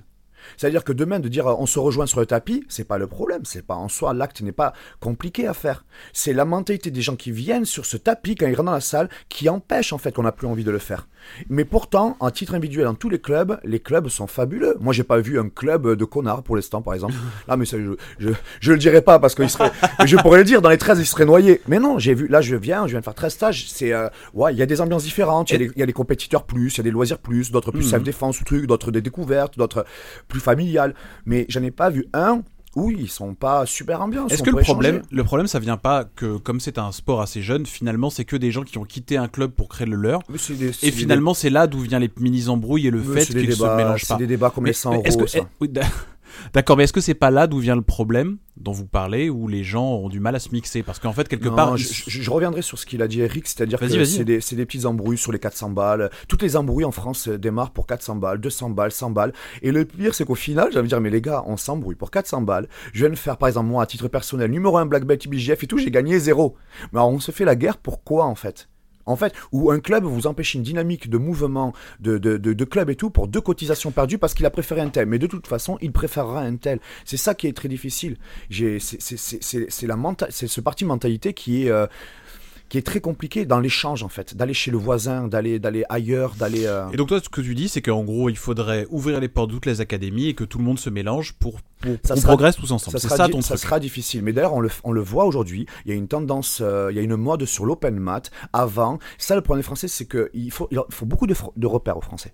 C'est-à-dire 0.57 0.83
que 0.83 0.93
demain 0.93 1.19
de 1.19 1.29
dire 1.29 1.47
euh, 1.47 1.55
on 1.57 1.65
se 1.65 1.79
rejoint 1.79 2.05
sur 2.05 2.19
le 2.19 2.25
tapis, 2.25 2.63
c'est 2.69 2.87
pas 2.87 2.97
le 2.97 3.07
problème. 3.07 3.41
C'est 3.45 3.65
pas 3.65 3.75
en 3.75 3.89
soi 3.89 4.13
l'acte 4.13 4.41
n'est 4.41 4.51
pas 4.51 4.73
compliqué 4.99 5.47
à 5.47 5.53
faire. 5.53 5.85
C'est 6.13 6.33
la 6.33 6.45
mentalité 6.45 6.91
des 6.91 7.01
gens 7.01 7.15
qui 7.15 7.31
viennent 7.31 7.65
sur 7.65 7.85
ce 7.85 7.97
tapis 7.97 8.35
quand 8.35 8.47
ils 8.47 8.55
rentrent 8.55 8.65
dans 8.65 8.71
la 8.71 8.81
salle 8.81 9.09
qui 9.29 9.49
empêche 9.49 9.93
en 9.93 9.97
fait 9.97 10.13
qu'on 10.13 10.23
n'a 10.23 10.31
plus 10.31 10.47
envie 10.47 10.63
de 10.63 10.71
le 10.71 10.79
faire. 10.79 11.07
Mais 11.49 11.65
pourtant, 11.65 12.15
en 12.19 12.29
titre 12.31 12.53
individuel 12.55 12.85
dans 12.85 12.93
tous 12.95 13.09
les 13.09 13.19
clubs, 13.19 13.59
les 13.63 13.79
clubs 13.79 14.07
sont 14.09 14.27
fabuleux. 14.27 14.75
Moi, 14.79 14.93
j'ai 14.93 15.03
pas 15.03 15.19
vu 15.19 15.39
un 15.39 15.49
club 15.49 15.95
de 15.95 16.05
connards 16.05 16.43
pour 16.43 16.55
l'instant, 16.55 16.81
par 16.81 16.93
exemple. 16.93 17.13
Là, 17.47 17.57
mais 17.57 17.65
ça, 17.65 17.77
je, 17.77 17.91
je, 18.19 18.29
je 18.59 18.71
le 18.71 18.77
dirais 18.77 19.01
pas 19.01 19.19
parce 19.19 19.35
serait. 19.47 19.71
je 20.05 20.15
pourrais 20.17 20.39
le 20.39 20.43
dire 20.45 20.61
dans 20.61 20.69
les 20.69 20.77
13, 20.77 20.99
il 20.99 21.05
serait 21.05 21.25
noyé. 21.25 21.61
Mais 21.67 21.79
non, 21.79 21.99
j'ai 21.99 22.13
vu. 22.13 22.27
Là, 22.27 22.41
je 22.41 22.55
viens, 22.55 22.85
je 22.87 22.91
viens 22.91 22.99
de 22.99 23.03
faire 23.05 23.13
13 23.15 23.33
stages. 23.33 23.65
C'est 23.69 23.93
euh, 23.93 24.07
ouais, 24.33 24.53
il 24.53 24.57
y 24.57 24.61
a 24.61 24.65
des 24.65 24.81
ambiances 24.81 25.03
différentes. 25.03 25.49
Il 25.49 25.53
y, 25.53 25.55
a 25.55 25.59
des- 25.67 25.71
il 25.75 25.79
y 25.79 25.83
a 25.83 25.85
des 25.85 25.93
compétiteurs 25.93 26.43
plus, 26.43 26.73
il 26.75 26.77
y 26.77 26.79
a 26.81 26.83
des 26.83 26.91
loisirs 26.91 27.19
plus, 27.19 27.51
d'autres 27.51 27.71
plus 27.71 27.83
Mhm. 27.85 27.89
self-défense 27.91 28.41
ou 28.41 28.43
trucs, 28.43 28.65
d'autres 28.67 28.91
des 28.91 29.01
découvertes, 29.01 29.57
d'autres 29.57 29.85
plus 30.27 30.39
familiales. 30.39 30.93
Mais 31.25 31.45
j'en 31.49 31.63
ai 31.63 31.71
pas 31.71 31.89
vu 31.89 32.05
un 32.13 32.41
où 32.75 32.91
ils 32.91 33.09
sont 33.09 33.33
pas 33.35 33.65
super 33.65 34.01
ambiance. 34.01 34.31
Est-ce 34.31 34.43
que 34.43 34.49
le 34.49 34.57
problème, 34.61 35.01
le 35.09 35.23
problème, 35.23 35.47
ça 35.47 35.59
vient 35.59 35.77
pas 35.77 36.03
que 36.03 36.37
comme 36.37 36.59
c'est 36.59 36.77
un 36.77 36.91
sport 36.91 37.21
assez 37.21 37.41
jeune, 37.41 37.65
finalement, 37.65 38.09
c'est 38.09 38.25
que 38.25 38.35
des 38.35 38.51
gens 38.51 38.63
qui 38.63 38.77
ont 38.77 38.83
quitté 38.83 39.17
un 39.17 39.27
club 39.27 39.51
pour 39.51 39.69
créer 39.69 39.87
le 39.87 39.95
leur. 39.95 40.19
Des- 40.29 40.53
Et 40.53 40.65
des- 40.65 40.91
finalement, 40.91 41.33
c'est 41.33 41.49
là 41.49 41.67
d'où 41.67 41.79
vient 41.79 41.99
les 41.99 42.09
mini 42.19 42.47
embrouilles 42.49 42.87
et 42.87 42.91
le 42.91 42.99
mais 43.01 43.21
fait 43.21 43.33
qu'ils 43.33 43.53
se 43.55 43.63
mélangent 43.63 44.01
pas. 44.07 44.15
C'est 44.15 44.17
des 44.19 44.27
débats 44.27 44.49
comme 44.49 44.65
Mais- 44.65 44.71
les 44.71 44.73
100 44.73 44.91
mais 44.91 45.01
est-ce 45.05 45.15
euros. 45.17 45.25
que- 45.25 45.31
ça. 45.31 45.39
D'accord, 46.53 46.77
mais 46.77 46.83
est-ce 46.85 46.93
que 46.93 47.01
c'est 47.01 47.13
pas 47.13 47.31
là 47.31 47.47
d'où 47.47 47.59
vient 47.59 47.75
le 47.75 47.81
problème 47.81 48.37
dont 48.57 48.71
vous 48.71 48.85
parlez, 48.85 49.29
où 49.29 49.47
les 49.47 49.63
gens 49.63 49.85
ont 49.95 50.09
du 50.09 50.19
mal 50.19 50.35
à 50.35 50.39
se 50.39 50.49
mixer? 50.49 50.83
Parce 50.83 50.99
qu'en 50.99 51.11
fait, 51.13 51.27
quelque 51.27 51.49
Non, 51.49 51.55
part, 51.55 51.77
je, 51.77 51.87
je- 51.87 52.21
je 52.21 52.31
reviendrai 52.31 52.61
sur 52.61 52.77
ce 52.77 52.85
qu'il 52.85 53.01
a 53.01 53.07
dit 53.07 53.21
Eric, 53.21 53.47
c'est-à-dire 53.47 53.79
que 53.79 53.87
c'est 54.05 54.23
des, 54.23 54.65
petites 54.65 54.85
embrouilles 54.85 55.17
sur 55.17 55.31
les 55.31 55.39
400 55.39 55.69
balles. 55.71 56.09
Toutes 56.27 56.41
les 56.41 56.55
embrouilles 56.55 56.85
en 56.85 56.91
France 56.91 57.27
euh, 57.27 57.37
démarrent 57.37 57.71
pour 57.71 57.87
400 57.87 58.15
balles, 58.15 58.39
200 58.39 58.69
balles, 58.69 58.91
100 58.91 59.11
balles. 59.11 59.33
Et 59.61 59.71
le 59.71 59.85
pire, 59.85 60.15
c'est 60.15 60.25
qu'au 60.25 60.35
final, 60.35 60.67
envie 60.69 60.81
de 60.83 60.87
dire, 60.87 61.01
mais 61.01 61.09
les 61.09 61.21
gars, 61.21 61.43
on 61.47 61.57
s'embrouille 61.57 61.95
pour 61.95 62.11
400 62.11 62.41
balles. 62.41 62.67
Je 62.93 62.99
viens 63.01 63.09
de 63.09 63.15
faire, 63.15 63.37
par 63.37 63.47
exemple, 63.49 63.67
moi, 63.67 63.83
à 63.83 63.85
titre 63.85 64.07
personnel, 64.07 64.51
numéro 64.51 64.77
1 64.77 64.85
Black 64.85 65.05
Belt 65.05 65.23
IBJF 65.25 65.63
et 65.63 65.67
tout, 65.67 65.77
j'ai 65.77 65.91
gagné 65.91 66.19
zéro. 66.19 66.55
Mais 66.93 66.99
alors, 66.99 67.09
on 67.11 67.19
se 67.19 67.31
fait 67.31 67.45
la 67.45 67.55
guerre, 67.55 67.77
pourquoi 67.77 68.25
en 68.25 68.35
fait? 68.35 68.67
En 69.05 69.15
fait, 69.15 69.33
où 69.51 69.71
un 69.71 69.79
club 69.79 70.03
vous 70.03 70.27
empêche 70.27 70.53
une 70.53 70.63
dynamique 70.63 71.09
de 71.09 71.17
mouvement, 71.17 71.73
de, 71.99 72.17
de, 72.17 72.37
de, 72.37 72.65
club 72.65 72.89
et 72.89 72.95
tout, 72.95 73.09
pour 73.09 73.27
deux 73.27 73.41
cotisations 73.41 73.91
perdues 73.91 74.17
parce 74.17 74.33
qu'il 74.33 74.45
a 74.45 74.49
préféré 74.49 74.81
un 74.81 74.89
tel. 74.89 75.05
Mais 75.07 75.19
de 75.19 75.27
toute 75.27 75.47
façon, 75.47 75.77
il 75.81 75.91
préférera 75.91 76.41
un 76.41 76.55
tel. 76.55 76.79
C'est 77.03 77.17
ça 77.17 77.35
qui 77.35 77.47
est 77.47 77.53
très 77.53 77.69
difficile. 77.69 78.17
C'est 78.49 78.79
ce 78.79 80.61
parti 80.61 80.85
mentalité 80.85 81.33
qui 81.33 81.65
est, 81.65 81.69
euh, 81.69 81.87
qui 82.69 82.77
est 82.77 82.81
très 82.81 82.99
compliqué 82.99 83.45
dans 83.45 83.59
l'échange, 83.59 84.01
en 84.03 84.09
fait. 84.09 84.35
D'aller 84.35 84.53
chez 84.53 84.71
le 84.71 84.77
voisin, 84.77 85.27
d'aller 85.27 85.59
d'aller 85.59 85.83
ailleurs, 85.89 86.33
d'aller. 86.35 86.65
euh, 86.65 86.89
Et 86.91 86.97
donc 86.97 87.07
toi, 87.09 87.19
ce 87.23 87.29
que 87.29 87.41
tu 87.41 87.53
dis, 87.55 87.69
c'est 87.69 87.81
qu'en 87.81 88.03
gros, 88.03 88.29
il 88.29 88.37
faudrait 88.37 88.87
ouvrir 88.89 89.19
les 89.19 89.27
portes 89.27 89.49
de 89.49 89.53
toutes 89.55 89.65
les 89.67 89.81
académies 89.81 90.27
et 90.29 90.33
que 90.33 90.43
tout 90.43 90.57
le 90.57 90.63
monde 90.63 90.79
se 90.79 90.89
mélange 90.89 91.33
pour, 91.33 91.59
pour 91.81 91.91
Ça 92.03 92.15
qu'on 92.15 92.21
sera- 92.21 92.27
progresse 92.29 92.55
tous 92.55 92.71
ensemble. 92.71 92.93
Ça 92.93 92.99
C'est 92.99 93.07
sera, 93.07 93.17
ça 93.17 93.29
ton 93.29 93.41
ça 93.41 93.57
sera 93.57 93.79
difficile. 93.79 94.23
Mais 94.23 94.33
d'ailleurs, 94.33 94.53
on 94.53 94.59
le, 94.61 94.69
on 94.83 94.91
le 94.91 95.01
voit 95.01 95.25
aujourd'hui. 95.25 95.67
Il 95.85 95.89
y 95.89 95.93
a 95.93 95.95
une 95.97 96.07
tendance, 96.07 96.59
euh, 96.61 96.87
il 96.91 96.95
y 96.97 96.99
a 96.99 97.03
une 97.03 97.15
mode 97.15 97.45
sur 97.45 97.65
l'open 97.65 97.97
mat. 97.99 98.31
Avant, 98.53 98.97
ça, 99.17 99.35
le 99.35 99.41
problème 99.41 99.61
des 99.61 99.65
Français, 99.65 99.87
c'est 99.87 100.07
qu'il 100.07 100.51
faut, 100.51 100.67
il 100.71 100.79
faut 100.89 101.05
beaucoup 101.05 101.27
de, 101.27 101.35
de 101.55 101.67
repères 101.67 101.97
aux 101.97 102.01
Français. 102.01 102.33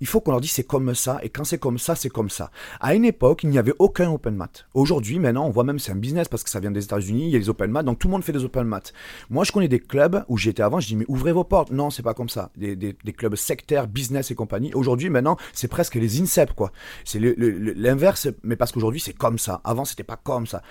Il 0.00 0.06
faut 0.06 0.20
qu'on 0.20 0.30
leur 0.30 0.40
dise 0.40 0.52
c'est 0.52 0.64
comme 0.64 0.94
ça, 0.94 1.18
et 1.22 1.28
quand 1.28 1.44
c'est 1.44 1.58
comme 1.58 1.78
ça, 1.78 1.94
c'est 1.94 2.08
comme 2.08 2.30
ça. 2.30 2.50
À 2.80 2.94
une 2.94 3.04
époque, 3.04 3.42
il 3.44 3.50
n'y 3.50 3.58
avait 3.58 3.74
aucun 3.78 4.10
open 4.10 4.34
mat. 4.34 4.66
Aujourd'hui, 4.74 5.18
maintenant, 5.18 5.46
on 5.46 5.50
voit 5.50 5.64
même 5.64 5.78
c'est 5.78 5.92
un 5.92 5.96
business 5.96 6.28
parce 6.28 6.42
que 6.42 6.50
ça 6.50 6.60
vient 6.60 6.70
des 6.70 6.84
États-Unis, 6.84 7.26
il 7.26 7.30
y 7.30 7.36
a 7.36 7.38
les 7.38 7.48
open 7.48 7.70
mat, 7.70 7.82
donc 7.82 7.98
tout 7.98 8.08
le 8.08 8.12
monde 8.12 8.24
fait 8.24 8.32
des 8.32 8.44
open 8.44 8.64
mat. 8.64 8.92
Moi, 9.28 9.44
je 9.44 9.52
connais 9.52 9.68
des 9.68 9.80
clubs 9.80 10.24
où 10.28 10.36
j'étais 10.36 10.62
avant, 10.62 10.80
je 10.80 10.88
dis 10.88 10.96
mais 10.96 11.04
ouvrez 11.08 11.32
vos 11.32 11.44
portes. 11.44 11.70
Non, 11.70 11.90
c'est 11.90 12.02
pas 12.02 12.14
comme 12.14 12.28
ça. 12.28 12.50
Des, 12.56 12.94
clubs 13.16 13.34
sectaires, 13.36 13.86
business 13.86 14.30
et 14.30 14.34
compagnie. 14.34 14.72
Aujourd'hui, 14.74 15.10
maintenant, 15.10 15.36
c'est 15.52 15.68
presque 15.68 15.96
les 15.96 16.20
INSEP, 16.20 16.52
quoi. 16.54 16.72
C'est 17.04 17.18
l'inverse, 17.18 18.28
mais 18.42 18.56
parce 18.56 18.72
qu'aujourd'hui, 18.72 19.00
c'est 19.00 19.12
comme 19.12 19.38
ça. 19.38 19.60
Avant, 19.64 19.84
c'était 19.84 20.04
pas 20.04 20.16
comme 20.16 20.46
ça. 20.46 20.62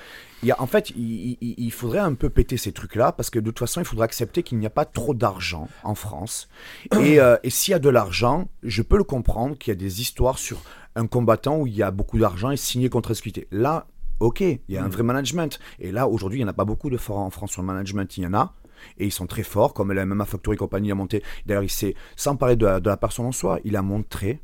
Il 0.44 0.48
y 0.48 0.52
a, 0.52 0.62
en 0.62 0.68
fait, 0.68 0.92
il, 0.92 1.38
il- 1.42 1.56
il 1.58 1.72
faudrait 1.72 2.00
un 2.00 2.14
peu 2.14 2.30
péter 2.30 2.56
ces 2.58 2.72
trucs-là 2.72 3.12
parce 3.12 3.30
que 3.30 3.40
de 3.40 3.46
toute 3.46 3.60
façon, 3.60 3.82
il 3.82 3.86
faudrait 3.86 4.06
accepter 4.06 4.42
qu'il 4.44 4.58
n'y 4.58 4.66
a 4.66 4.70
pas 4.70 4.86
trop 4.86 5.14
d'argent 5.14 5.68
en 5.84 5.96
France. 5.96 6.48
Et, 7.02 7.20
euh, 7.22 7.38
et 7.44 7.50
s'il 7.50 7.72
y 7.74 7.76
a 7.76 7.80
de 7.80 7.90
l'argent, 7.90 8.48
je 8.64 8.82
peux 8.82 8.98
le 8.98 9.04
comprendre 9.04 9.58
qu'il 9.58 9.72
y 9.72 9.76
a 9.76 9.80
des 9.80 10.02
histoires 10.02 10.38
sur 10.38 10.62
un 10.96 11.08
combattant 11.08 11.58
où 11.58 11.68
il 11.68 11.76
y 11.76 11.84
a 11.84 11.92
beaucoup 11.92 12.18
d'argent 12.18 12.52
et 12.52 12.58
signé 12.58 12.90
contre 12.90 13.12
exclusivité. 13.12 13.48
Là, 13.52 13.88
ok, 14.20 14.42
il 14.42 14.60
y 14.70 14.78
a 14.78 14.84
un 14.84 14.90
vrai 14.90 15.04
management. 15.04 15.60
Et 15.80 15.92
là, 15.92 16.08
aujourd'hui, 16.08 16.40
il 16.40 16.44
n'y 16.44 16.46
en 16.48 16.52
a 16.52 16.54
pas 16.54 16.66
beaucoup 16.66 16.90
de 16.90 16.98
forts 16.98 17.18
en 17.20 17.30
France 17.30 17.52
sur 17.52 17.62
le 17.62 17.68
management. 17.68 18.18
Il 18.18 18.24
y 18.24 18.28
en 18.28 18.34
a. 18.34 18.54
Et 18.98 19.06
ils 19.06 19.12
sont 19.12 19.28
très 19.28 19.44
forts, 19.44 19.74
comme 19.74 19.92
la 19.92 20.06
MMA 20.06 20.24
Factory 20.26 20.56
Company 20.56 20.90
a 20.90 20.96
monté. 20.96 21.22
D'ailleurs, 21.46 21.64
il 21.64 21.70
s'est, 21.70 21.96
sans 22.16 22.38
parler 22.38 22.56
de 22.56 22.66
la, 22.66 22.80
de 22.80 22.90
la 22.90 22.96
personne 22.96 23.26
en 23.26 23.34
soi, 23.34 23.60
il 23.66 23.76
a 23.76 23.82
montré 23.82 24.40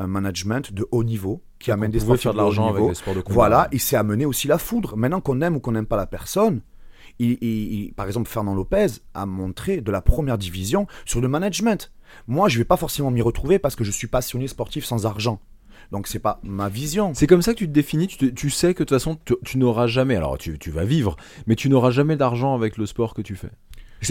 un 0.00 0.06
management 0.06 0.72
de 0.72 0.86
haut 0.90 1.04
niveau 1.04 1.42
qui 1.58 1.70
amène 1.70 1.90
des 1.90 2.00
sportifs 2.00 2.22
faire 2.22 2.32
de 2.32 2.38
l'argent 2.38 2.68
avec 2.68 2.88
les 2.88 2.94
sports 2.94 3.14
de 3.14 3.20
combat. 3.20 3.34
Voilà, 3.34 3.68
il 3.72 3.80
s'est 3.80 3.96
amené 3.96 4.24
aussi 4.24 4.48
la 4.48 4.58
foudre. 4.58 4.96
Maintenant 4.96 5.20
qu'on 5.20 5.40
aime 5.42 5.56
ou 5.56 5.60
qu'on 5.60 5.72
n'aime 5.72 5.86
pas 5.86 5.96
la 5.96 6.06
personne, 6.06 6.60
il- 7.18 7.38
il- 7.42 7.72
il- 7.86 7.92
par 7.94 8.06
exemple, 8.06 8.28
Fernand 8.28 8.54
Lopez 8.54 8.86
a 9.14 9.26
montré 9.26 9.80
de 9.80 9.90
la 9.92 10.00
première 10.00 10.38
division 10.38 10.86
sur 11.04 11.20
le 11.20 11.28
management. 11.28 11.92
Moi, 12.26 12.48
je 12.48 12.58
vais 12.58 12.64
pas 12.64 12.76
forcément 12.76 13.10
m'y 13.10 13.22
retrouver 13.22 13.58
parce 13.58 13.76
que 13.76 13.84
je 13.84 13.90
suis 13.90 14.06
passionné 14.06 14.48
sportif 14.48 14.84
sans 14.84 15.04
argent. 15.06 15.40
Donc, 15.92 16.06
c'est 16.06 16.18
pas 16.20 16.40
ma 16.42 16.68
vision. 16.68 17.12
C'est 17.14 17.26
comme 17.26 17.42
ça 17.42 17.52
que 17.52 17.58
tu 17.58 17.66
te 17.66 17.72
définis, 17.72 18.06
tu, 18.06 18.16
te- 18.16 18.24
tu 18.26 18.48
sais 18.48 18.74
que 18.74 18.82
de 18.84 18.88
toute 18.88 18.96
façon 18.96 19.18
tu, 19.24 19.34
tu 19.44 19.58
n'auras 19.58 19.86
jamais, 19.86 20.16
alors 20.16 20.38
tu, 20.38 20.58
tu 20.58 20.70
vas 20.70 20.84
vivre, 20.84 21.16
mais 21.46 21.56
tu 21.56 21.68
n'auras 21.68 21.90
jamais 21.90 22.16
d'argent 22.16 22.54
avec 22.54 22.76
le 22.78 22.86
sport 22.86 23.12
que 23.12 23.22
tu 23.22 23.34
fais. 23.36 23.50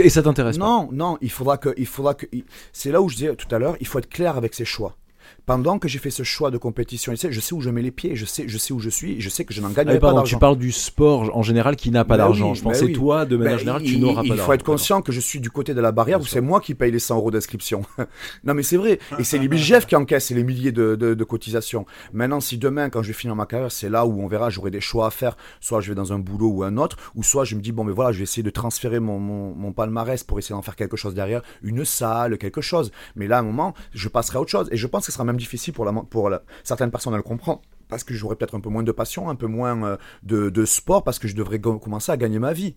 Et 0.03 0.09
ça 0.09 0.21
t'intéresse 0.21 0.57
pas 0.59 0.65
Non, 0.65 0.89
non, 0.91 1.17
il 1.21 1.31
faudra 1.31 1.57
que, 1.57 1.73
il 1.77 1.87
faudra 1.87 2.13
que, 2.13 2.27
c'est 2.73 2.91
là 2.91 3.01
où 3.01 3.09
je 3.09 3.15
disais 3.15 3.35
tout 3.35 3.47
à 3.55 3.57
l'heure, 3.59 3.75
il 3.79 3.87
faut 3.87 3.97
être 3.97 4.09
clair 4.09 4.37
avec 4.37 4.53
ses 4.53 4.65
choix. 4.65 4.97
Pendant 5.45 5.79
que 5.79 5.87
j'ai 5.87 5.97
fait 5.99 6.11
ce 6.11 6.21
choix 6.23 6.51
de 6.51 6.57
compétition, 6.57 7.11
je 7.15 7.39
sais, 7.39 7.53
où 7.55 7.61
je 7.61 7.69
mets 7.71 7.81
les 7.81 7.89
pieds, 7.91 8.15
je 8.15 8.25
sais, 8.25 8.43
je 8.47 8.57
sais 8.57 8.71
où 8.73 8.79
je 8.79 8.89
suis, 8.89 9.19
je 9.19 9.29
sais 9.29 9.45
que 9.45 9.53
je 9.53 9.61
n'en 9.61 9.69
Ah, 9.69 9.73
gagnerai 9.73 9.95
mais 9.95 9.99
pas 9.99 10.07
pardon, 10.07 10.21
tu 10.21 10.33
d'argent. 10.33 10.39
parles 10.39 10.57
du 10.57 10.71
sport 10.71 11.35
en 11.35 11.41
général 11.41 11.75
qui 11.75 11.89
n'a 11.91 12.03
pas 12.05 12.17
Bah 12.17 12.23
d'argent. 12.25 12.51
oui, 12.51 12.55
je 12.55 12.63
bah 12.63 12.69
pensais 12.71 12.85
oui. 12.85 12.93
toi, 12.93 13.25
de 13.25 13.35
manière 13.35 13.53
Ben, 13.53 13.59
générale, 13.59 13.81
il- 13.85 13.91
tu 13.93 13.97
n'auras 13.99 14.15
pas 14.15 14.21
Il 14.23 14.29
d'argent. 14.29 14.45
faut 14.45 14.53
être 14.53 14.63
conscient 14.63 15.01
que 15.01 15.11
je 15.11 15.19
suis 15.19 15.39
du 15.39 15.49
côté 15.49 15.73
de 15.73 15.81
la 15.81 15.91
barrière 15.91 16.19
où 16.21 16.25
c'est 16.25 16.41
moi 16.41 16.61
qui 16.61 16.75
paye 16.75 16.91
les 16.91 16.99
100 16.99 17.15
euros 17.17 17.31
d'inscription. 17.31 17.81
non, 18.43 18.53
mais 18.53 18.63
c'est 18.63 18.77
vrai. 18.77 18.99
Et 19.17 19.23
c'est 19.23 19.39
les 19.39 19.47
BGF 19.47 19.87
qui 19.87 19.95
encaissent 19.95 20.29
les 20.29 20.43
milliers 20.43 20.71
de, 20.71 20.95
de- 20.95 21.13
de 21.15 21.23
cotisations. 21.23 21.85
Maintenant, 22.13 22.39
si 22.39 22.57
demain, 22.57 22.89
quand 22.89 23.01
je 23.01 23.07
vais 23.07 23.13
finir 23.13 23.35
ma 23.35 23.45
carrière, 23.45 23.71
c'est 23.71 23.89
là 23.89 24.05
où 24.05 24.21
on 24.21 24.27
verra, 24.27 24.49
j'aurai 24.49 24.71
des 24.71 24.81
choix 24.81 25.07
à 25.07 25.09
faire. 25.11 25.35
Soit 25.61 25.81
je 25.81 25.89
vais 25.89 25.95
dans 25.95 26.13
un 26.13 26.19
boulot 26.19 26.49
ou 26.49 26.63
un 26.63 26.77
autre, 26.77 26.97
ou 27.15 27.23
soit 27.23 27.43
je 27.45 27.55
me 27.55 27.61
dis, 27.61 27.71
bon, 27.71 27.83
mais 27.83 27.93
voilà, 27.93 28.11
je 28.11 28.17
vais 28.19 28.23
essayer 28.23 28.43
de 28.43 28.49
transférer 28.49 28.99
mon, 28.99 29.19
mon, 29.19 29.55
mon 29.55 29.71
palmarès 29.71 30.23
pour 30.23 30.37
essayer 30.37 30.53
d'en 30.55 30.61
faire 30.61 30.75
quelque 30.75 30.97
chose 30.97 31.13
derrière, 31.15 31.41
une 31.63 31.85
salle, 31.85 32.37
quelque 32.37 32.61
chose. 32.61 32.91
Mais 33.15 33.27
là, 33.27 33.37
à 33.37 33.39
un 33.39 33.43
moment, 33.43 33.73
je 33.93 34.07
passerai 34.09 34.37
à 34.37 34.41
autre 34.41 34.51
chose. 34.51 34.67
Et 34.71 34.77
je 34.77 34.87
pense 34.87 35.05
que 35.05 35.11
ce 35.11 35.17
sera 35.19 35.25
même 35.25 35.37
difficile 35.37 35.73
pour, 35.73 35.85
la, 35.85 35.91
pour 35.93 36.31
certaines 36.63 36.91
personnes 36.91 37.13
à 37.13 37.17
le 37.17 37.23
comprendre. 37.23 37.61
Parce 37.89 38.03
que 38.03 38.13
j'aurai 38.13 38.35
peut-être 38.35 38.55
un 38.55 38.59
peu 38.59 38.69
moins 38.69 38.83
de 38.83 38.91
passion, 38.91 39.29
un 39.29 39.35
peu 39.35 39.47
moins 39.47 39.83
euh, 39.83 39.97
de, 40.23 40.49
de 40.49 40.65
sport, 40.65 41.03
parce 41.03 41.19
que 41.19 41.27
je 41.27 41.35
devrais 41.35 41.59
commencer 41.59 42.11
à 42.11 42.17
gagner 42.17 42.39
ma 42.39 42.53
vie 42.53 42.73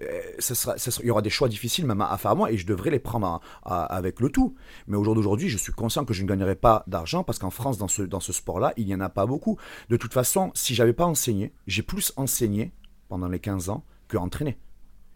euh, 0.00 0.06
ce 0.38 0.54
sera, 0.54 0.78
ce 0.78 0.92
sera- 0.92 1.02
il 1.02 1.08
y 1.08 1.10
aura 1.10 1.22
des 1.22 1.30
choix 1.30 1.48
difficiles 1.48 1.84
même 1.84 2.00
à, 2.00 2.16
faire 2.18 2.36
moi 2.36 2.52
et 2.52 2.56
je 2.56 2.66
devrais 2.68 2.90
les 2.90 3.00
prendre 3.00 3.40
avec 3.64 4.20
le 4.20 4.28
tout. 4.28 4.54
Mais 4.86 4.96
au 4.96 5.02
jour 5.02 5.16
d'aujourd'hui, 5.16 5.48
je 5.48 5.58
suis 5.58 5.72
conscient 5.72 6.04
que 6.04 6.14
je 6.14 6.22
ne 6.22 6.28
gagnerai 6.28 6.54
pas 6.54 6.84
d'argent 6.86 7.24
parce 7.24 7.40
qu'en 7.40 7.50
France, 7.50 7.78
dans 7.78 7.88
ce, 7.88 8.02
dans 8.02 8.20
ce 8.20 8.32
sport-là, 8.32 8.72
il 8.76 8.86
n'y 8.86 8.94
en 8.94 9.00
a 9.00 9.08
pas 9.08 9.26
beaucoup. 9.26 9.58
De 9.88 9.96
toute 9.96 10.12
façon, 10.14 10.52
si 10.54 10.76
j'avais 10.76 10.92
pas 10.92 11.06
enseigné, 11.06 11.52
j'ai 11.66 11.82
plus 11.82 12.12
enseigné 12.16 12.72
pendant 13.08 13.26
les 13.26 13.40
15 13.40 13.70
ans 13.70 13.84
que 14.06 14.16
entraîné. 14.16 14.56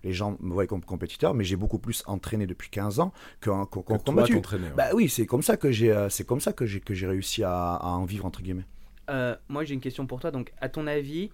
Les 0.05 0.13
gens 0.13 0.37
me 0.41 0.53
voient 0.53 0.67
comme 0.67 0.85
compétiteur, 0.85 1.35
mais 1.35 1.45
j'ai 1.45 1.57
beaucoup 1.57 1.79
plus 1.79 2.03
entraîné 2.07 2.47
depuis 2.47 2.71
15 2.71 3.01
ans 3.01 3.13
que, 3.41 3.51
que, 3.67 3.79
Que 3.79 3.81
que 3.81 3.87
toi, 3.87 3.99
combattu. 3.99 4.35
ouais. 4.37 4.43
Bah 4.77 4.89
oui, 4.95 5.09
c'est 5.09 5.27
comme 5.27 5.43
ça 5.43 5.57
que 5.57 5.71
j'ai, 5.71 5.93
euh, 5.93 6.09
c'est 6.09 6.25
comme 6.27 6.41
ça 6.41 6.53
que 6.53 6.67
j'ai, 6.67 6.81
que 6.81 6.95
j'ai 6.95 7.07
réussi 7.07 7.45
à, 7.45 7.75
à 7.75 7.89
en 7.91 8.05
vivre 8.05 8.27
entre 8.27 8.43
guillemets. 8.43 8.67
Euh, 9.11 9.37
moi, 9.49 9.65
j'ai 9.65 9.75
une 9.75 9.81
question 9.81 10.07
pour 10.07 10.21
toi. 10.21 10.31
Donc, 10.31 10.53
à 10.61 10.69
ton 10.69 10.87
avis, 10.87 11.31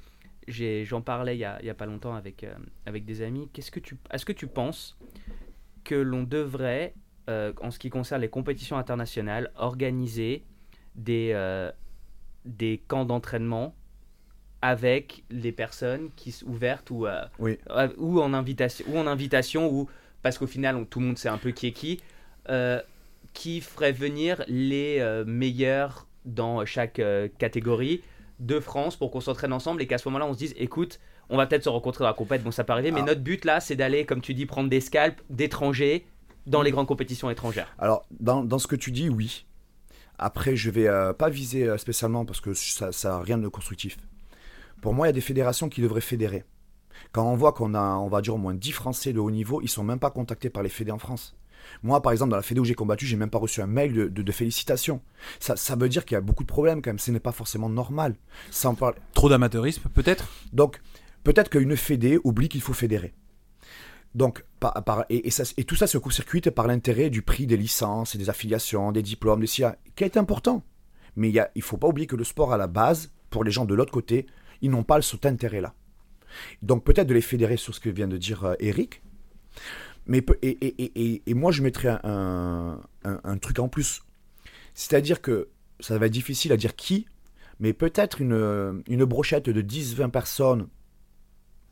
j'ai- 0.49 0.85
j'en 0.85 1.01
parlais 1.03 1.37
il 1.37 1.41
y, 1.41 1.45
a, 1.45 1.59
il 1.61 1.67
y 1.67 1.71
a 1.71 1.75
pas 1.75 1.87
longtemps 1.87 2.15
avec, 2.15 2.45
euh, 2.45 2.55
avec 2.87 3.05
des 3.05 3.23
amis. 3.23 3.49
Qu'est-ce 3.53 3.71
que 3.71 3.81
tu, 3.81 3.97
est-ce 4.11 4.25
que 4.25 4.33
tu 4.33 4.47
penses 4.47 4.97
que 5.85 5.95
l'on 5.95 6.23
devrait, 6.23 6.95
euh, 7.31 7.53
en 7.63 7.71
ce 7.71 7.79
qui 7.79 7.91
concerne 7.91 8.21
les 8.23 8.29
compétitions 8.31 8.77
internationales, 8.79 9.51
organiser 9.57 10.45
des, 10.95 11.31
euh, 11.35 11.71
des 12.45 12.83
camps 12.89 13.05
d'entraînement 13.05 13.75
avec 14.63 15.23
les 15.31 15.53
personnes 15.53 16.11
qui 16.17 16.31
s- 16.31 16.43
ouvertes 16.47 16.91
ou, 16.91 17.07
euh, 17.07 17.23
Oui. 17.39 17.59
euh, 17.71 17.89
ou 17.97 18.21
en 18.21 18.35
invitation 18.35 18.85
ou 18.89 18.99
en 18.99 19.07
invitation 19.07 19.71
ou 19.73 19.89
parce 20.23 20.37
qu'au 20.39 20.47
final 20.49 20.77
on- 20.77 20.85
tout 20.85 21.01
le 21.01 21.07
monde 21.07 21.19
sait 21.19 21.29
un 21.29 21.39
peu 21.39 21.51
qui 21.53 21.69
est 21.69 21.73
qui 21.73 22.01
euh, 22.49 22.81
qui 23.35 23.61
ferait 23.61 23.93
venir 23.93 24.43
les 24.49 24.99
euh, 25.01 25.25
meilleurs 25.27 26.07
dans 26.25 26.65
chaque 26.67 27.01
catégorie 27.39 28.03
de 28.41 28.59
France 28.61 28.97
pour 28.97 29.11
qu'on 29.11 29.21
s'entraîne 29.21 29.53
ensemble 29.53 29.81
et 29.83 29.87
qu'à 29.87 29.99
ce 29.99 30.09
moment-là 30.09 30.27
on 30.27 30.33
se 30.33 30.39
dise 30.39 30.55
écoute 30.57 30.99
on 31.31 31.37
va 31.37 31.47
peut-être 31.47 31.65
se 31.65 31.69
rencontrer 31.69 32.03
dans 32.05 32.09
la 32.09 32.15
compète 32.15 32.43
bon 32.43 32.51
ça 32.51 32.65
peut 32.65 32.73
arriver 32.73 32.91
mais 32.91 33.01
Ah. 33.03 33.07
notre 33.07 33.21
but 33.21 33.45
là 33.45 33.61
c'est 33.61 33.77
d'aller 33.77 34.05
comme 34.07 34.21
tu 34.21 34.35
dis 34.35 34.47
prendre 34.47 34.69
des 34.69 34.81
scalps 34.81 35.23
d'étrangers 35.31 36.05
dans 36.47 36.63
les 36.63 36.71
grandes 36.71 36.87
compétitions 36.87 37.31
étrangères 37.31 37.73
Alors, 37.79 38.07
dans, 38.21 38.43
dans 38.43 38.59
ce 38.59 38.67
que 38.67 38.75
tu 38.77 38.91
dis, 38.91 39.11
oui. 39.11 39.45
Après, 40.19 40.57
je 40.57 40.71
vais 40.71 40.89
euh, 40.89 41.13
pas 41.13 41.29
viser 41.29 41.69
euh, 41.69 41.77
spécialement 41.77 42.25
parce 42.25 42.41
que 42.41 42.55
ça 42.55 42.91
n'a 43.05 43.19
rien 43.21 43.37
de 43.37 43.47
constructif. 43.49 43.99
Pour 44.83 44.95
moi, 44.95 45.07
il 45.07 45.09
y 45.09 45.11
a 45.11 45.15
des 45.15 45.21
fédérations 45.21 45.69
qui 45.69 45.81
devraient 45.83 46.01
fédérer. 46.01 46.45
Quand 47.13 47.25
on 47.31 47.37
voit 47.37 47.53
qu'on 47.53 47.75
a, 47.75 47.97
on 47.97 48.09
va 48.09 48.21
dire 48.23 48.35
au 48.35 48.39
moins 48.39 48.55
10 48.55 48.73
Français 48.73 49.13
de 49.13 49.21
haut 49.21 49.31
niveau, 49.31 49.61
ils 49.63 49.69
sont 49.69 49.85
même 49.85 49.99
pas 49.99 50.11
contactés 50.11 50.51
par 50.51 50.63
les 50.63 50.69
fédés 50.69 50.91
en 50.93 50.99
France. 50.99 51.37
Moi, 51.83 52.01
par 52.01 52.13
exemple, 52.13 52.31
dans 52.31 52.37
la 52.37 52.43
fédé 52.43 52.61
où 52.61 52.65
j'ai 52.65 52.75
combattu, 52.75 53.07
j'ai 53.07 53.17
même 53.17 53.31
pas 53.31 53.39
reçu 53.39 53.61
un 53.61 53.67
mail 53.67 53.93
de, 53.93 54.09
de- 54.09 54.23
de 54.23 54.33
félicitations. 54.33 55.01
Ça, 55.39 55.57
ça 55.57 55.77
veut 55.77 55.89
dire 55.89 56.05
qu'il 56.05 56.15
y 56.15 56.19
a 56.19 56.21
beaucoup 56.21 56.43
de 56.43 56.49
problèmes 56.49 56.81
quand 56.83 56.91
même. 56.91 56.99
Ce 56.99 57.11
n'est 57.11 57.21
pas 57.21 57.33
forcément 57.33 57.69
normal. 57.69 58.15
Sans 58.51 58.75
parler. 58.75 58.97
Trop 59.15 59.29
d'amateurisme, 59.29 59.89
peut-être? 59.93 60.29
Donc, 60.53 60.81
peut-être 61.25 61.51
qu'une 61.51 61.77
fédé 61.77 62.19
oublie 62.25 62.49
qu'il 62.49 62.63
faut 62.63 62.73
fédérer. 62.73 63.13
Donc, 64.15 64.45
par- 64.61 64.83
par- 64.85 65.05
et, 65.11 65.27
et 65.27 65.31
ça- 65.31 65.45
et 65.57 65.65
tout 65.65 65.75
ça 65.77 65.87
se 65.87 65.99
court-circuite 65.99 66.51
par 66.51 66.67
l'intérêt 66.67 67.11
du 67.11 67.23
prix 67.23 67.47
des 67.47 67.57
licences 67.57 68.15
et 68.15 68.19
des 68.19 68.31
affiliations, 68.31 68.91
des 68.93 69.03
diplômes, 69.03 69.41
des 69.41 69.47
CIA, 69.47 69.77
qui 69.95 70.05
est 70.05 70.17
important. 70.17 70.65
Mais 71.17 71.29
il 71.31 71.45
ne 71.55 71.63
faut 71.63 71.77
pas 71.77 71.89
oublier 71.89 72.07
que 72.07 72.17
le 72.17 72.25
sport, 72.25 72.53
à 72.53 72.57
la 72.57 72.67
base, 72.69 73.11
pour 73.31 73.45
les 73.45 73.51
gens 73.51 73.67
de 73.67 73.75
l'autre 73.75 73.93
côté, 73.93 74.27
ils 74.63 74.71
n'ont 74.71 74.83
pas 74.85 75.01
cet 75.03 75.27
intérêt-là. 75.27 75.75
Donc, 76.63 76.85
peut-être 76.85 77.07
de 77.07 77.15
les 77.15 77.21
fédérer 77.21 77.57
sur 77.57 77.75
ce 77.75 77.81
que 77.81 77.89
vient 77.91 78.09
de 78.09 78.17
dire 78.17 78.45
euh, 78.45 78.55
Eric. 78.61 79.03
Mais, 80.07 80.25
et, 80.43 80.49
et- 80.51 81.23
et- 81.31 81.35
moi, 81.35 81.53
je 81.53 81.63
mettrais 81.63 81.99
un, 82.03 82.81
un- 83.05 83.39
truc 83.39 83.59
en 83.59 83.69
plus. 83.69 84.03
C'est-à-dire 84.75 85.21
que 85.21 85.49
ça 85.81 85.99
va 85.99 86.07
être 86.07 86.13
difficile 86.13 86.53
à 86.53 86.57
dire 86.57 86.77
qui, 86.77 87.07
mais 87.61 87.73
peut-être 87.73 88.21
une, 88.21 88.83
une 88.89 89.05
brochette 89.05 89.51
de 89.51 89.61
10-20 89.63 90.11
personnes 90.11 90.69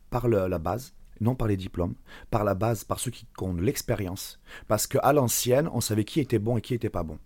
par 0.09 0.27
la 0.27 0.59
base, 0.59 0.93
non 1.19 1.33
par 1.35 1.47
les 1.47 1.57
diplômes, 1.57 1.95
par 2.29 2.43
la 2.43 2.53
base, 2.53 2.83
par 2.83 2.99
ceux 2.99 3.11
qui 3.11 3.25
ont 3.41 3.55
l'expérience. 3.55 4.39
Parce 4.67 4.85
qu'à 4.87 5.13
l'ancienne, 5.13 5.69
on 5.73 5.81
savait 5.81 6.03
qui 6.05 6.19
était 6.19 6.39
bon 6.39 6.57
et 6.57 6.61
qui 6.61 6.73
était 6.73 6.89
pas 6.89 7.03
bon. 7.03 7.17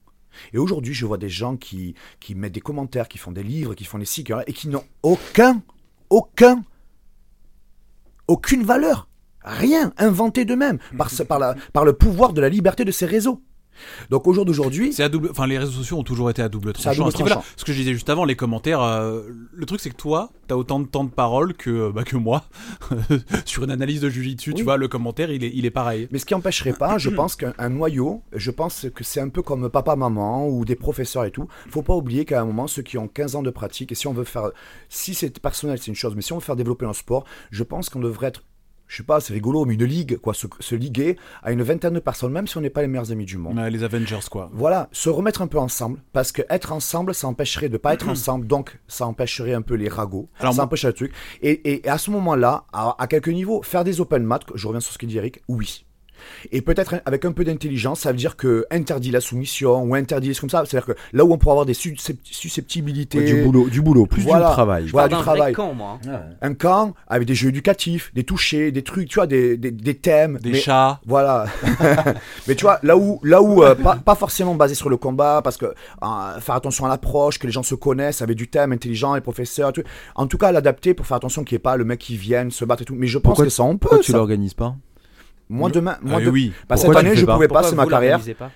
Et 0.54 0.58
aujourd'hui, 0.58 0.94
je 0.94 1.06
vois 1.06 1.18
des 1.18 1.30
gens 1.30 1.58
qui, 1.58 1.96
mettent 2.36 2.54
des 2.54 2.62
commentaires, 2.62 3.08
qui 3.08 3.18
font 3.18 3.32
des 3.32 3.44
livres, 3.44 3.74
qui 3.74 3.86
font 3.86 3.98
des 3.98 4.06
sites, 4.06 4.32
et 4.48 4.54
qui 4.54 4.68
n'ont 4.68 4.86
aucun, 5.04 5.62
aucun, 6.10 6.64
aucune 8.28 8.64
valeur. 8.64 9.08
Rien, 9.44 9.92
inventé 9.98 10.46
d'eux-mêmes, 10.46 10.78
par, 10.98 11.10
par, 11.28 11.56
par 11.74 11.86
le 11.86 11.94
pouvoir 11.94 12.34
de 12.34 12.42
la 12.42 12.50
liberté 12.50 12.86
de 12.86 12.92
ces 12.92 13.06
réseaux. 13.06 13.42
Donc 14.10 14.28
au 14.28 14.34
jour 14.34 14.46
d'aujourd'hui, 14.46 14.94
C'est 14.94 15.04
à 15.04 15.10
double, 15.10 15.30
enfin 15.32 15.48
les 15.48 15.58
réseaux 15.58 15.72
sociaux 15.72 15.98
ont 15.98 16.04
toujours 16.04 16.30
été 16.30 16.42
à 16.42 16.50
double 16.50 16.70
à 16.70 16.74
tranchant. 16.74 17.10
double 17.10 17.12
ce 17.58 17.64
que 17.66 17.72
je 17.74 17.78
disais 17.78 17.94
juste 17.94 18.10
avant, 18.10 18.26
les 18.26 18.36
commentaires. 18.36 18.82
euh, 18.82 19.22
le 19.54 19.66
truc 19.66 19.80
c'est 19.80 19.90
que 19.90 19.96
toi, 19.96 20.32
t'as 20.48 20.56
autant 20.56 20.80
de 20.80 20.88
temps 20.88 21.04
de 21.04 21.10
parole 21.10 21.54
que 21.54 21.92
bah, 21.92 22.04
que 22.04 22.16
moi 22.18 22.44
sur 23.46 23.64
une 23.64 23.72
analyse 23.72 24.02
de 24.02 24.10
Jujitsu. 24.10 24.52
Tu 24.54 24.58
Oui. 24.58 24.64
vois, 24.64 24.78
le 24.78 24.88
commentaire 24.88 25.32
il 25.32 25.44
est 25.44 25.52
il 25.54 25.66
est 25.66 25.72
pareil. 25.72 26.08
Mais 26.12 26.20
ce 26.20 26.26
qui 26.26 26.34
n'empêcherait 26.34 26.74
pas, 26.74 26.98
je 26.98 27.10
pense 27.16 27.36
qu'un 27.36 27.54
un 27.58 27.70
noyau, 27.70 28.22
je 28.34 28.52
pense 28.52 28.88
que 28.94 29.04
c'est 29.04 29.20
un 29.22 29.30
peu 29.30 29.42
comme 29.42 29.70
papa-maman 29.70 30.48
ou 30.48 30.66
des 30.66 30.76
professeurs 30.76 31.26
et 31.26 31.32
tout. 31.32 31.48
Faut 31.70 31.82
pas 31.84 31.96
oublier 31.96 32.26
qu'à 32.26 32.42
un 32.42 32.46
moment, 32.46 32.68
ceux 32.68 32.82
qui 32.82 32.98
ont 32.98 33.08
15 33.08 33.36
ans 33.36 33.44
de 33.44 33.50
pratique, 33.50 33.92
et 33.92 33.96
si 33.96 34.08
on 34.08 34.14
veut 34.14 34.24
faire. 34.24 34.52
Si 34.90 35.14
c'est 35.14 35.40
personnel, 35.40 35.78
c'est 35.80 35.88
une 35.88 35.96
chose, 35.96 36.16
mais 36.16 36.22
si 36.22 36.34
on 36.34 36.38
veut 36.38 36.42
faire 36.44 36.56
développer 36.56 36.86
un 36.86 36.94
sport, 36.94 37.26
je 37.52 37.64
pense 37.64 37.90
qu'on 37.90 38.00
devrait 38.00 38.28
être. 38.28 38.44
Je 38.92 38.98
sais 38.98 39.04
pas, 39.04 39.22
c'est 39.22 39.32
rigolo, 39.32 39.64
mais 39.64 39.76
une 39.76 39.86
ligue, 39.86 40.18
quoi, 40.18 40.34
se, 40.34 40.48
se 40.60 40.76
liguer 40.76 41.16
à 41.44 41.54
une 41.54 41.62
vingtaine 41.62 41.94
de 41.94 42.02
personnes, 42.02 42.34
même 42.34 42.46
si 42.46 42.58
on 42.58 42.62
n'est 42.62 42.70
pas 42.70 42.82
les 42.82 42.90
meilleurs 42.90 43.10
amis 43.14 43.24
du 43.24 43.38
monde. 43.38 43.58
Ouais, 43.58 43.70
les 43.72 43.86
Avengers 43.86 44.20
quoi. 44.30 44.50
Voilà, 44.52 44.90
se 44.92 45.10
remettre 45.10 45.42
un 45.42 45.48
peu 45.48 45.60
ensemble, 45.60 46.02
parce 46.12 46.34
que 46.34 46.42
être 46.50 46.74
ensemble, 46.74 47.14
ça 47.16 47.28
empêcherait 47.30 47.70
de 47.70 47.78
pas 47.78 47.94
être 47.94 48.10
ensemble, 48.12 48.48
donc 48.48 48.80
ça 48.90 49.08
empêcherait 49.08 49.54
un 49.54 49.62
peu 49.62 49.76
les 49.76 49.88
ragots, 49.88 50.28
Alors 50.42 50.54
ça 50.54 50.64
empêcherait 50.66 50.90
le 50.90 50.94
truc. 50.96 51.14
Et, 51.42 51.52
et- 51.52 51.86
et 51.86 51.90
à 51.90 51.98
ce 51.98 52.12
moment-là, 52.12 52.66
à, 52.74 52.96
à 53.02 53.08
quelques 53.08 53.30
niveaux, 53.30 53.62
faire 53.64 53.86
des 53.86 54.02
open 54.02 54.24
mat, 54.24 54.42
je 54.56 54.68
reviens 54.68 54.82
sur 54.82 54.92
ce 54.92 54.98
qu'il 54.98 55.08
dit 55.08 55.18
Eric, 55.18 55.42
oui. 55.48 55.86
Et 56.52 56.62
peut-être 56.62 56.96
avec 57.06 57.26
un 57.26 57.32
peu 57.32 57.44
d'intelligence, 57.44 58.02
ça 58.02 58.12
veut 58.12 58.18
dire 58.18 58.36
que 58.36 58.66
interdit 58.72 59.12
la 59.12 59.22
soumission 59.22 59.84
ou 59.84 59.96
interdit 59.96 60.30
choses 60.30 60.40
comme 60.42 60.50
ça. 60.50 60.64
C'est-à-dire 60.66 60.94
que 60.96 61.00
là 61.14 61.26
où 61.26 61.34
on 61.34 61.38
pourrait 61.38 61.54
avoir 61.54 61.66
des 61.66 61.74
suscept- 61.74 62.20
susceptibilités, 62.24 63.20
Ouais, 63.20 63.26
du 63.26 63.42
boulot, 63.44 63.70
du 63.70 63.82
boulot, 63.82 64.06
plus 64.06 64.24
Voilà. 64.24 64.48
du 64.48 64.52
travail. 64.54 64.88
Voilà, 64.88 65.08
D'un 65.08 65.18
du 65.18 65.24
travail. 65.24 65.54
camp, 65.54 65.74
moi. 65.74 66.00
hein. 66.08 66.22
un 66.42 66.54
camp 66.54 66.94
avec 67.08 67.28
des 67.28 67.36
jeux 67.36 67.50
éducatifs, 67.50 68.14
des 68.14 68.24
touchés, 68.24 68.72
des 68.72 68.84
trucs, 68.84 69.08
tu 69.10 69.16
vois, 69.16 69.28
des, 69.28 69.58
des, 69.58 69.72
des 69.72 69.96
thèmes. 69.96 70.38
Des 70.42 70.52
mais- 70.52 70.60
chats. 70.60 71.00
Voilà. 71.06 71.46
mais 72.48 72.56
tu 72.56 72.62
vois, 72.64 72.80
là 72.84 72.98
où, 72.98 73.20
là 73.24 73.42
où 73.42 73.64
euh, 73.64 73.76
pas, 73.76 73.96
pas 73.96 74.16
forcément 74.16 74.56
basé 74.56 74.76
sur 74.76 74.90
le 74.90 74.98
combat, 74.98 75.42
parce 75.44 75.58
que 75.58 75.66
euh, 75.66 76.40
faire 76.40 76.56
attention 76.56 76.86
à 76.86 76.90
l'approche, 76.90 77.40
que 77.40 77.48
les 77.48 77.54
gens 77.54 77.64
se 77.64 77.76
connaissent, 77.76 78.22
avec 78.22 78.38
du 78.38 78.48
thème 78.48 78.72
intelligent, 78.72 79.16
les 79.16 79.22
professeurs, 79.22 79.74
tout. 79.74 79.84
En 80.16 80.28
tout 80.28 80.38
cas, 80.38 80.52
l'adapter 80.52 80.94
pour 80.94 81.06
faire 81.06 81.18
attention 81.18 81.44
qu'il 81.44 81.56
n'y 81.56 81.58
ait 81.58 81.60
pas 81.60 81.78
le 81.78 81.86
mec 81.86 82.00
qui 82.00 82.18
vienne 82.18 82.52
se 82.52 82.66
battre 82.66 82.82
et 82.84 82.86
tout. 82.86 82.96
Mais 82.96 83.08
je 83.08 83.18
pense 83.18 83.30
Pourquoi- 83.32 83.46
que 83.46 83.52
ça, 83.52 83.64
on 83.64 83.74
peut. 83.78 83.88
Pourquoi 83.90 84.00
tu 84.00 84.12
ça. 84.12 84.18
l'organises 84.18 84.54
pas? 84.54 84.76
Moi, 85.52 85.70
demain, 85.70 85.98
moi, 86.02 86.20
Ah 86.22 86.26
de- 86.26 86.30
oui. 86.30 86.52
bah, 86.70 86.78
cette 86.78 86.96
année, 86.96 87.16
je 87.16 87.26
pas 87.26 87.34
pouvais 87.36 87.48
pas, 87.48 87.64
c'est 87.64 87.72
vous 87.72 87.76
ma 87.76 87.86
carrière. 87.86 88.20
pas 88.40 88.52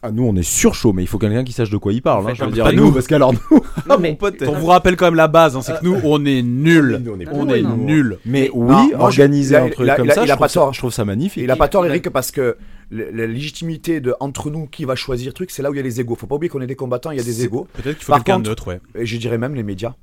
Ah, 0.00 0.12
nous, 0.12 0.22
on 0.24 0.36
est 0.36 0.44
sur 0.44 0.74
chaud, 0.76 0.92
mais 0.92 1.02
il 1.02 1.06
faut 1.08 1.18
quelqu'un 1.18 1.42
qui 1.42 1.52
sache 1.52 1.70
de 1.70 1.76
quoi 1.76 1.92
il 1.92 2.00
parle. 2.00 2.24
Hein, 2.30 2.34
je 2.34 2.44
veux 2.44 2.50
dire, 2.52 2.68
et 2.68 2.74
nous. 2.76 2.92
parce 2.92 3.08
qu'alors 3.08 3.32
nous, 3.32 3.60
Non, 3.88 3.98
mais 3.98 4.16
On 4.46 4.52
vous 4.52 4.66
rappelle 4.66 4.94
quand 4.96 5.06
même 5.06 5.16
la 5.16 5.26
base, 5.26 5.56
hein, 5.56 5.60
c'est 5.60 5.72
que 5.78 5.84
nous, 5.84 5.96
on 6.04 6.24
est 6.24 6.40
nuls. 6.42 7.00
Nous, 7.04 7.12
on 7.16 7.18
est 7.20 7.28
On 7.28 7.46
pas 7.46 7.56
est 7.56 7.62
nuls. 7.62 7.76
nuls. 7.84 8.18
Mais 8.24 8.48
oui, 8.54 8.74
Non, 8.74 8.88
je- 8.92 8.94
organiser 8.96 9.54
il 9.54 9.56
a- 9.56 9.64
un 9.64 9.68
truc 9.70 9.86
il 9.86 9.90
a- 9.90 9.96
comme 9.96 10.04
il 10.06 10.10
a- 10.12 10.14
ça, 10.14 10.22
il 10.22 10.26
je 10.28 10.32
a 10.32 10.36
trouve 10.36 10.44
pas 10.44 10.48
ça, 10.48 10.60
tort. 10.60 10.72
je 10.72 10.78
trouve 10.78 10.92
ça 10.92 11.04
magnifique. 11.04 11.42
Il 11.42 11.50
a 11.50 11.56
pas 11.56 11.66
tort, 11.66 11.84
Eric, 11.84 12.08
parce 12.10 12.30
que 12.30 12.56
la 12.92 13.26
légitimité 13.26 14.00
de 14.00 14.14
entre 14.20 14.50
nous 14.50 14.66
qui 14.66 14.84
va 14.84 14.94
choisir 14.94 15.26
le 15.30 15.32
truc, 15.32 15.50
c'est 15.50 15.62
là 15.62 15.70
où 15.70 15.74
il 15.74 15.78
y 15.78 15.80
a 15.80 15.82
les 15.82 16.00
égaux. 16.00 16.14
Faut 16.14 16.26
pas 16.28 16.36
oublier 16.36 16.48
qu'on 16.48 16.60
est 16.60 16.66
des 16.68 16.76
combattants, 16.76 17.10
il 17.10 17.18
y 17.18 17.20
a 17.20 17.24
des 17.24 17.44
égaux. 17.44 17.66
Peut-être 17.74 17.96
qu'il 17.96 18.04
faut 18.04 18.12
quelqu'un 18.14 18.38
neutre, 18.38 18.68
ouais. 18.68 18.80
Et 18.94 19.04
je 19.04 19.16
dirais 19.18 19.36
même 19.36 19.54
les 19.56 19.64
médias. 19.64 19.94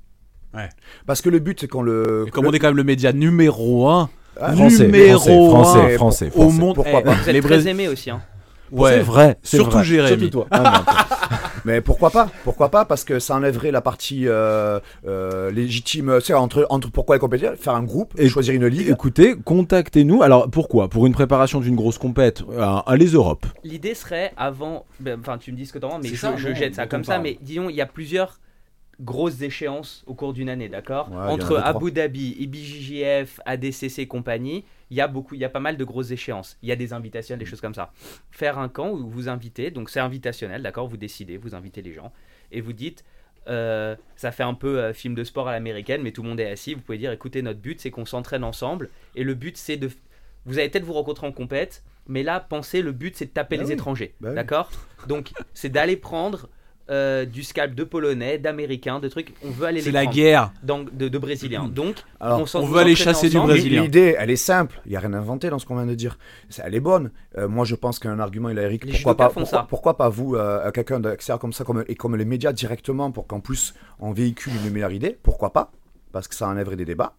Ouais. 0.54 0.70
Parce 1.06 1.22
que 1.22 1.30
le 1.30 1.40
but, 1.40 1.60
c'est 1.62 1.68
qu'on 1.70 1.82
le. 1.82 2.26
Et 2.28 2.32
comme 2.32 2.46
on 2.46 2.52
est 2.52 2.60
quand 2.60 2.68
même 2.68 2.78
le 2.78 2.84
média 2.84 3.14
numéro 3.14 3.88
1 3.90 4.10
Ah, 4.40 4.54
Français, 4.54 4.86
numéro 4.86 5.20
français, 5.20 5.32
un 5.38 5.50
français, 5.50 5.96
français, 5.98 6.28
au 6.36 6.42
français. 6.42 6.60
monde, 6.60 6.76
Pourquoi 6.76 7.00
eh, 7.00 7.04
pas. 7.04 7.14
vous 7.14 7.30
êtes 7.30 7.34
les 7.34 7.42
très 7.42 7.58
Brés- 7.60 7.68
aimé 7.70 7.88
aussi. 7.88 8.10
Hein. 8.10 8.22
C'est 8.72 8.80
Ouais. 8.82 9.00
vrai, 9.00 9.38
c'est 9.44 9.58
Surtout 9.58 9.76
vrai. 9.76 9.84
Jérémy. 9.84 10.22
Surtout 10.24 10.30
toi. 10.30 10.48
Ah, 10.52 10.84
non. 10.86 11.38
Mais 11.66 11.82
pourquoi 11.82 12.10
pas 12.12 12.28
Pourquoi 12.44 12.70
pas 12.70 12.86
Parce 12.86 13.04
que 13.04 13.18
ça 13.20 13.36
enlèverait 13.36 13.72
la 13.72 13.82
partie 13.82 14.28
euh, 14.28 14.80
euh, 15.08 15.50
légitime. 15.52 16.16
Tu 16.20 16.26
sais, 16.28 16.34
entre, 16.34 16.68
entre 16.70 16.92
pourquoi 16.92 17.16
les 17.16 17.20
compétitions 17.20 17.54
Faire 17.60 17.74
un 17.76 17.84
groupe, 17.84 18.14
Et- 18.18 18.28
choisir 18.30 18.54
une 18.54 18.68
ligue. 18.68 18.90
Écoutez, 18.90 19.36
contactez-nous. 19.44 20.22
Alors 20.22 20.50
pourquoi? 20.50 20.90
Pour 20.90 21.06
une 21.08 21.14
préparation 21.14 21.60
d'une 21.62 21.76
grosse 21.76 21.98
compète, 21.98 22.44
à, 22.60 22.80
à 22.86 22.96
les 22.98 23.08
Europes. 23.08 23.46
L'idée 23.64 23.94
serait 23.96 24.32
avant, 24.38 24.86
ben, 25.00 25.20
enfin 25.20 25.38
tu 25.38 25.52
me 25.52 25.58
dis 25.58 25.66
ce 25.66 25.74
que 25.74 25.80
t'en 25.80 25.90
penses, 25.90 26.00
mais 26.04 26.10
C'est 26.10 26.16
je, 26.16 26.22
ça, 26.22 26.34
je 26.36 26.50
non, 26.50 26.56
jette 26.56 26.76
ça 26.76 26.86
comme 26.88 27.04
ça, 27.04 27.18
mais 27.20 27.38
disons 27.42 27.70
il 27.70 27.76
y 27.76 27.82
a 27.82 27.86
plusieurs 27.88 28.40
grosses 29.02 29.42
échéances 29.42 30.04
au 30.08 30.14
cours 30.14 30.34
d'une 30.34 30.50
année, 30.50 30.70
d'accord 30.70 31.10
Ouais, 31.12 31.18
en 31.18 31.30
Entre. 31.34 31.58
Abu 31.58 31.92
Dhabi, 31.92 32.36
IBJJF, 32.40 33.40
ADCC 33.46 34.00
et 34.00 34.08
compagnie, 34.08 34.64
il 34.92 34.98
y 34.98 35.02
a 35.02 35.08
beaucoup, 35.08 35.36
il 35.36 35.42
y 35.42 35.46
a 35.46 35.50
pas 35.50 35.60
mal 35.60 35.78
de 35.78 35.84
grosses 35.84 36.12
échéances. 36.12 36.58
Il 36.62 36.70
y 36.70 36.72
a 36.72 36.76
des 36.76 36.94
invitations, 36.94 37.38
des 37.38 37.46
choses 37.46 37.62
comme 37.62 37.74
ça. 37.74 37.92
Faire 38.32 38.58
un 38.60 38.70
camp 38.70 38.92
où 38.92 39.10
vous 39.10 39.30
invitez, 39.30 39.72
donc 39.72 39.90
c'est 39.90 40.00
invitationnel, 40.00 40.62
d'accord 40.64 40.88
Vous 40.88 40.98
décidez, 40.98 41.38
vous 41.38 41.56
invitez 41.56 41.82
les 41.82 41.94
gens 41.94 42.12
et 42.52 42.62
vous 42.62 42.74
dites. 42.74 43.04
euh, 43.48 43.96
ça 44.16 44.32
fait 44.32 44.44
un 44.44 44.54
peu 44.56 44.80
euh, 44.80 44.94
film 44.94 45.14
de 45.14 45.24
sport 45.24 45.48
à 45.48 45.52
l'américaine, 45.52 46.02
mais 46.02 46.12
tout 46.12 46.24
le 46.24 46.30
monde 46.30 46.40
est 46.40 46.50
assis. 46.50 46.74
Vous 46.74 46.82
pouvez 46.82 46.98
dire, 46.98 47.12
écoutez, 47.12 47.42
notre 47.44 47.60
but, 47.60 47.80
c'est 47.80 47.92
qu'on 47.92 48.06
s'entraîne 48.06 48.44
ensemble. 48.44 48.90
Et 49.16 49.24
le 49.24 49.34
but, 49.36 49.56
c'est 49.58 49.78
de... 49.78 49.90
Vous 50.46 50.58
allez 50.58 50.70
peut-être 50.70 50.84
vous 50.86 50.94
rencontrer 50.94 51.28
en 51.28 51.32
compète, 51.32 51.84
mais 52.08 52.24
là, 52.24 52.40
pensez, 52.40 52.82
le 52.82 52.92
but, 52.92 53.16
c'est 53.16 53.26
de 53.26 53.30
taper 53.32 53.58
Bah 53.58 53.64
les 53.64 53.68
oui. 53.70 53.74
étrangers. 53.74 54.16
Bah 54.20 54.30
oui. 54.30 54.36
D'accord 54.36 54.72
Donc, 55.08 55.32
c'est 55.54 55.70
d'aller 55.70 55.96
prendre 55.98 56.50
euh, 56.90 57.26
du 57.26 57.44
scalp 57.44 57.74
de 57.74 57.84
Polonais, 57.84 58.38
d'Américains, 58.38 59.00
de 59.00 59.08
trucs. 59.08 59.34
On 59.44 59.50
veut 59.50 59.66
aller 59.68 59.80
C'est 59.82 59.88
les 59.88 59.92
la 59.94 60.02
prendre. 60.04 60.16
guerre. 60.16 60.52
Donc, 60.64 60.96
de, 60.96 61.08
de 61.08 61.18
Brésiliens. 61.18 61.66
Donc, 61.68 61.96
Alors, 62.20 62.48
s'en- 62.48 62.62
on 62.62 62.66
veut 62.66 62.80
aller 62.80 62.96
chasser 62.96 63.30
du 63.30 63.38
ensemble. 63.38 63.54
Brésilien. 63.54 63.82
L'idée, 63.84 64.16
elle 64.20 64.30
est 64.30 64.36
simple. 64.36 64.80
Il 64.86 64.92
n'y 64.92 64.96
a 64.96 65.00
rien 65.00 65.14
inventé 65.14 65.50
dans 65.50 65.58
ce 65.60 65.66
qu'on 65.66 65.76
vient 65.76 65.86
de 65.88 65.96
dire. 65.96 66.18
C'est- 66.50 66.62
Elle 66.66 66.76
est 66.76 66.80
bonne. 66.80 67.12
Euh, 67.38 67.48
moi, 67.48 67.66
je 67.66 67.76
pense 67.76 67.98
qu'un 68.00 68.20
argument, 68.20 68.50
il 68.50 68.60
a 68.60 68.64
Eric. 68.64 68.86
Les 68.86 68.92
Pourquoi 68.92 69.14
judokas 69.14 69.24
pas, 69.28 69.30
font 69.34 69.40
pourquoi, 69.42 69.60
ça. 69.60 69.66
pourquoi 69.70 69.98
pas 69.98 70.10
vous, 70.10 70.36
euh, 70.36 70.72
quelqu'un 70.72 71.00
d'extérieur 71.00 71.40
comme 71.40 71.54
ça, 71.54 71.64
comme, 71.64 71.84
et 71.88 71.96
comme 71.96 72.16
les 72.16 72.26
médias 72.26 72.54
directement, 72.54 73.12
pour 73.12 73.26
qu'en 73.28 73.40
plus 73.40 73.74
on 74.00 74.12
véhicule 74.12 74.54
une 74.66 74.72
meilleure 74.72 74.92
idée? 74.92 75.18
Pourquoi 75.24 75.52
pas? 75.54 75.72
Parce 76.12 76.28
que 76.28 76.36
ça 76.36 76.48
enlèverait 76.48 76.76
des 76.76 76.86
débats. 76.86 77.16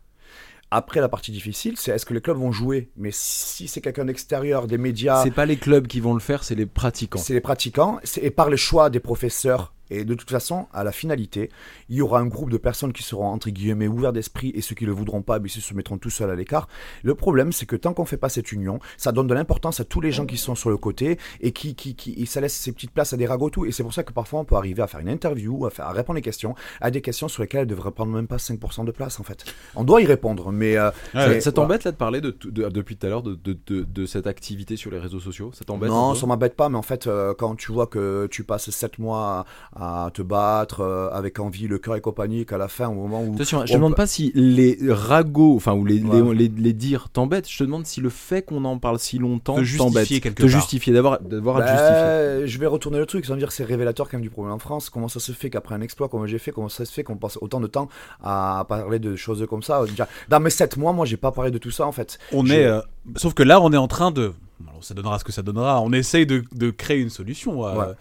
Après, 0.70 1.00
la 1.00 1.08
partie 1.08 1.30
difficile, 1.30 1.74
c'est 1.76 1.92
est-ce 1.92 2.04
que 2.04 2.14
les 2.14 2.20
clubs 2.20 2.36
vont 2.36 2.50
jouer? 2.50 2.90
Mais 2.96 3.10
si 3.12 3.68
c'est 3.68 3.80
quelqu'un 3.80 4.04
d'extérieur, 4.06 4.66
des 4.66 4.78
médias, 4.78 5.22
C'est 5.22 5.30
pas 5.30 5.46
les 5.46 5.56
clubs 5.56 5.86
qui 5.86 6.00
vont 6.00 6.14
le 6.14 6.20
faire, 6.20 6.42
c'est 6.42 6.56
les 6.56 6.66
pratiquants. 6.66 7.20
c'est 7.20 7.34
les 7.34 7.40
pratiquants, 7.40 8.00
et 8.20 8.30
par 8.30 8.50
le 8.50 8.56
choix 8.56 8.90
des 8.90 9.00
professeurs. 9.00 9.72
Et 9.90 10.04
de 10.04 10.14
toute 10.14 10.30
façon, 10.30 10.66
à 10.72 10.84
la 10.84 10.92
finalité, 10.92 11.50
il 11.88 11.96
y 11.96 12.02
aura 12.02 12.18
un 12.20 12.26
groupe 12.26 12.50
de 12.50 12.56
personnes 12.56 12.92
qui 12.92 13.02
seront 13.02 13.26
entre 13.26 13.50
guillemets 13.50 13.88
ouverts 13.88 14.12
d'esprit 14.12 14.52
et 14.54 14.60
ceux 14.60 14.74
qui 14.74 14.84
ne 14.84 14.88
le 14.90 14.94
voudront 14.96 15.22
pas, 15.22 15.38
sûr, 15.46 15.62
se 15.62 15.74
mettront 15.74 15.98
tout 15.98 16.10
seuls 16.10 16.30
à 16.30 16.34
l'écart. 16.34 16.68
Le 17.02 17.14
problème, 17.14 17.52
c'est 17.52 17.66
que 17.66 17.76
tant 17.76 17.94
qu'on 17.94 18.04
fait 18.04 18.16
pas 18.16 18.28
cette 18.28 18.52
union, 18.52 18.78
ça 18.96 19.12
donne 19.12 19.26
de 19.26 19.34
l'importance 19.34 19.80
à 19.80 19.84
tous 19.84 20.00
les 20.00 20.12
gens 20.12 20.26
qui 20.26 20.36
sont 20.36 20.54
sur 20.54 20.70
le 20.70 20.76
côté 20.76 21.18
et 21.40 21.52
qui, 21.52 21.74
qui, 21.74 21.94
qui 21.94 22.14
et 22.14 22.26
ça 22.26 22.40
laisse 22.40 22.54
ces 22.54 22.72
petites 22.72 22.90
places 22.92 23.12
à 23.12 23.16
des 23.16 23.26
ragots 23.26 23.50
tout. 23.50 23.64
Et 23.66 23.72
c'est 23.72 23.82
pour 23.82 23.94
ça 23.94 24.02
que 24.02 24.12
parfois 24.12 24.40
on 24.40 24.44
peut 24.44 24.56
arriver 24.56 24.82
à 24.82 24.86
faire 24.86 25.00
une 25.00 25.08
interview, 25.08 25.66
à, 25.66 25.70
faire, 25.70 25.86
à 25.86 25.92
répondre 25.92 26.16
des 26.16 26.22
questions, 26.22 26.54
à 26.80 26.90
des 26.90 27.00
questions 27.00 27.28
sur 27.28 27.42
lesquelles 27.42 27.60
elles 27.62 27.66
devraient 27.66 27.90
prendre 27.92 28.12
même 28.12 28.26
pas 28.26 28.36
5% 28.36 28.84
de 28.84 28.90
place 28.92 29.20
en 29.20 29.22
fait. 29.22 29.44
On 29.74 29.84
doit 29.84 30.00
y 30.02 30.06
répondre, 30.06 30.52
mais 30.52 30.76
euh, 30.76 30.90
Ouais, 31.14 31.28
mais 31.28 31.40
ça 31.40 31.50
voilà. 31.50 31.68
t'embête 31.68 31.84
là 31.84 31.92
de 31.92 31.96
parler 31.96 32.20
de, 32.20 32.30
depuis 32.30 32.96
tout 32.96 33.06
à 33.06 33.10
l'heure 33.10 33.22
de, 33.22 33.34
de, 33.34 33.56
de- 33.66 33.82
de 33.84 34.06
cette 34.06 34.26
activité 34.26 34.76
sur 34.76 34.90
les 34.90 34.98
réseaux 34.98 35.20
sociaux? 35.20 35.50
Ça 35.54 35.64
t'embête 35.64 35.90
Non, 35.90 36.14
ça 36.14 36.26
m'embête 36.26 36.56
pas, 36.56 36.68
mais 36.68 36.76
en 36.78 36.82
fait, 36.82 37.06
euh, 37.06 37.34
quand 37.36 37.54
tu 37.56 37.72
vois 37.72 37.86
que 37.86 38.26
tu 38.30 38.44
passes 38.44 38.70
7 38.70 38.98
mois 38.98 39.44
à, 39.78 40.10
te 40.14 40.22
battre 40.22 40.80
euh, 40.80 41.08
avec 41.12 41.38
envie, 41.38 41.68
le 41.68 41.78
cœur 41.78 41.96
et 41.96 42.00
compagnie, 42.00 42.46
qu'à 42.46 42.56
la 42.58 42.68
fin, 42.68 42.88
au 42.88 42.94
moment 42.94 43.22
où. 43.22 43.34
Attention, 43.34 43.58
je 43.58 43.62
on 43.64 43.66
te 43.66 43.72
demande 43.74 43.94
pas 43.96 44.06
si 44.06 44.32
les 44.34 44.78
ragots, 44.88 45.54
enfin, 45.56 45.74
ou 45.74 45.84
les, 45.84 46.02
Ouais. 46.02 46.34
les, 46.34 46.48
les, 46.48 46.62
les 46.62 46.72
dires 46.72 47.08
t'embêtent, 47.10 47.48
je 47.48 47.58
te 47.58 47.64
demande 47.64 47.84
si 47.86 48.00
le 48.00 48.08
fait 48.08 48.42
qu'on 48.42 48.64
en 48.64 48.78
parle 48.78 48.98
si 48.98 49.18
longtemps 49.18 49.56
t'embête. 49.76 50.08
quelque 50.08 50.42
Te 50.42 50.46
justifier, 50.46 50.92
d'avoir 50.92 51.20
d'avoir 51.20 51.58
Bah, 51.58 51.66
justifier. 51.66 52.46
je 52.48 52.58
vais 52.58 52.66
retourner 52.66 52.98
le 52.98 53.06
truc, 53.06 53.26
sans 53.26 53.36
dire 53.36 53.48
que 53.48 53.54
c'est 53.54 53.64
révélateur 53.64 54.08
quand 54.08 54.16
même 54.16 54.22
du 54.22 54.30
problème 54.30 54.54
en 54.54 54.58
France. 54.58 54.88
Comment 54.88 55.08
ça 55.08 55.20
se 55.20 55.32
fait 55.32 55.50
qu'après 55.50 55.74
un 55.74 55.80
exploit 55.82 56.08
comme 56.08 56.26
j'ai 56.26 56.38
fait, 56.38 56.52
comment 56.52 56.68
ça 56.70 56.84
se 56.84 56.92
fait 56.92 57.02
qu'on 57.04 57.16
passe 57.16 57.36
autant 57.40 57.60
de 57.60 57.66
temps 57.66 57.88
à 58.22 58.64
parler 58.68 58.98
de 58.98 59.14
choses 59.16 59.46
comme 59.48 59.62
ça? 59.62 59.84
Déjà, 59.86 60.08
Dans 60.28 60.40
mes 60.40 60.50
7 60.50 60.76
mois, 60.78 60.92
moi, 60.92 61.04
j'ai 61.06 61.16
pas 61.18 61.32
parlé 61.32 61.50
de 61.50 61.58
tout 61.58 61.70
ça 61.70 61.86
en 61.86 61.92
fait. 61.92 62.18
On 62.32 62.44
Je- 62.46 62.52
est, 62.54 62.64
euh, 62.64 62.80
sauf 63.16 63.34
que 63.34 63.42
là, 63.42 63.60
on 63.60 63.72
est 63.72 63.76
en 63.76 63.88
train 63.88 64.10
de. 64.10 64.32
alors, 64.66 64.82
ça 64.82 64.94
donnera 64.94 65.18
ce 65.18 65.24
que 65.24 65.32
ça 65.32 65.42
donnera. 65.42 65.80
On 65.82 65.92
essaye 65.92 66.24
de, 66.26 66.44
de 66.54 66.70
créer 66.70 66.98
une 66.98 67.10
solution. 67.10 67.66
euh, 67.66 67.74
Ouais. 67.74 67.94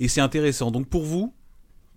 Et 0.00 0.08
c'est 0.08 0.20
intéressant. 0.20 0.70
Donc 0.70 0.88
pour 0.88 1.04
vous, 1.04 1.32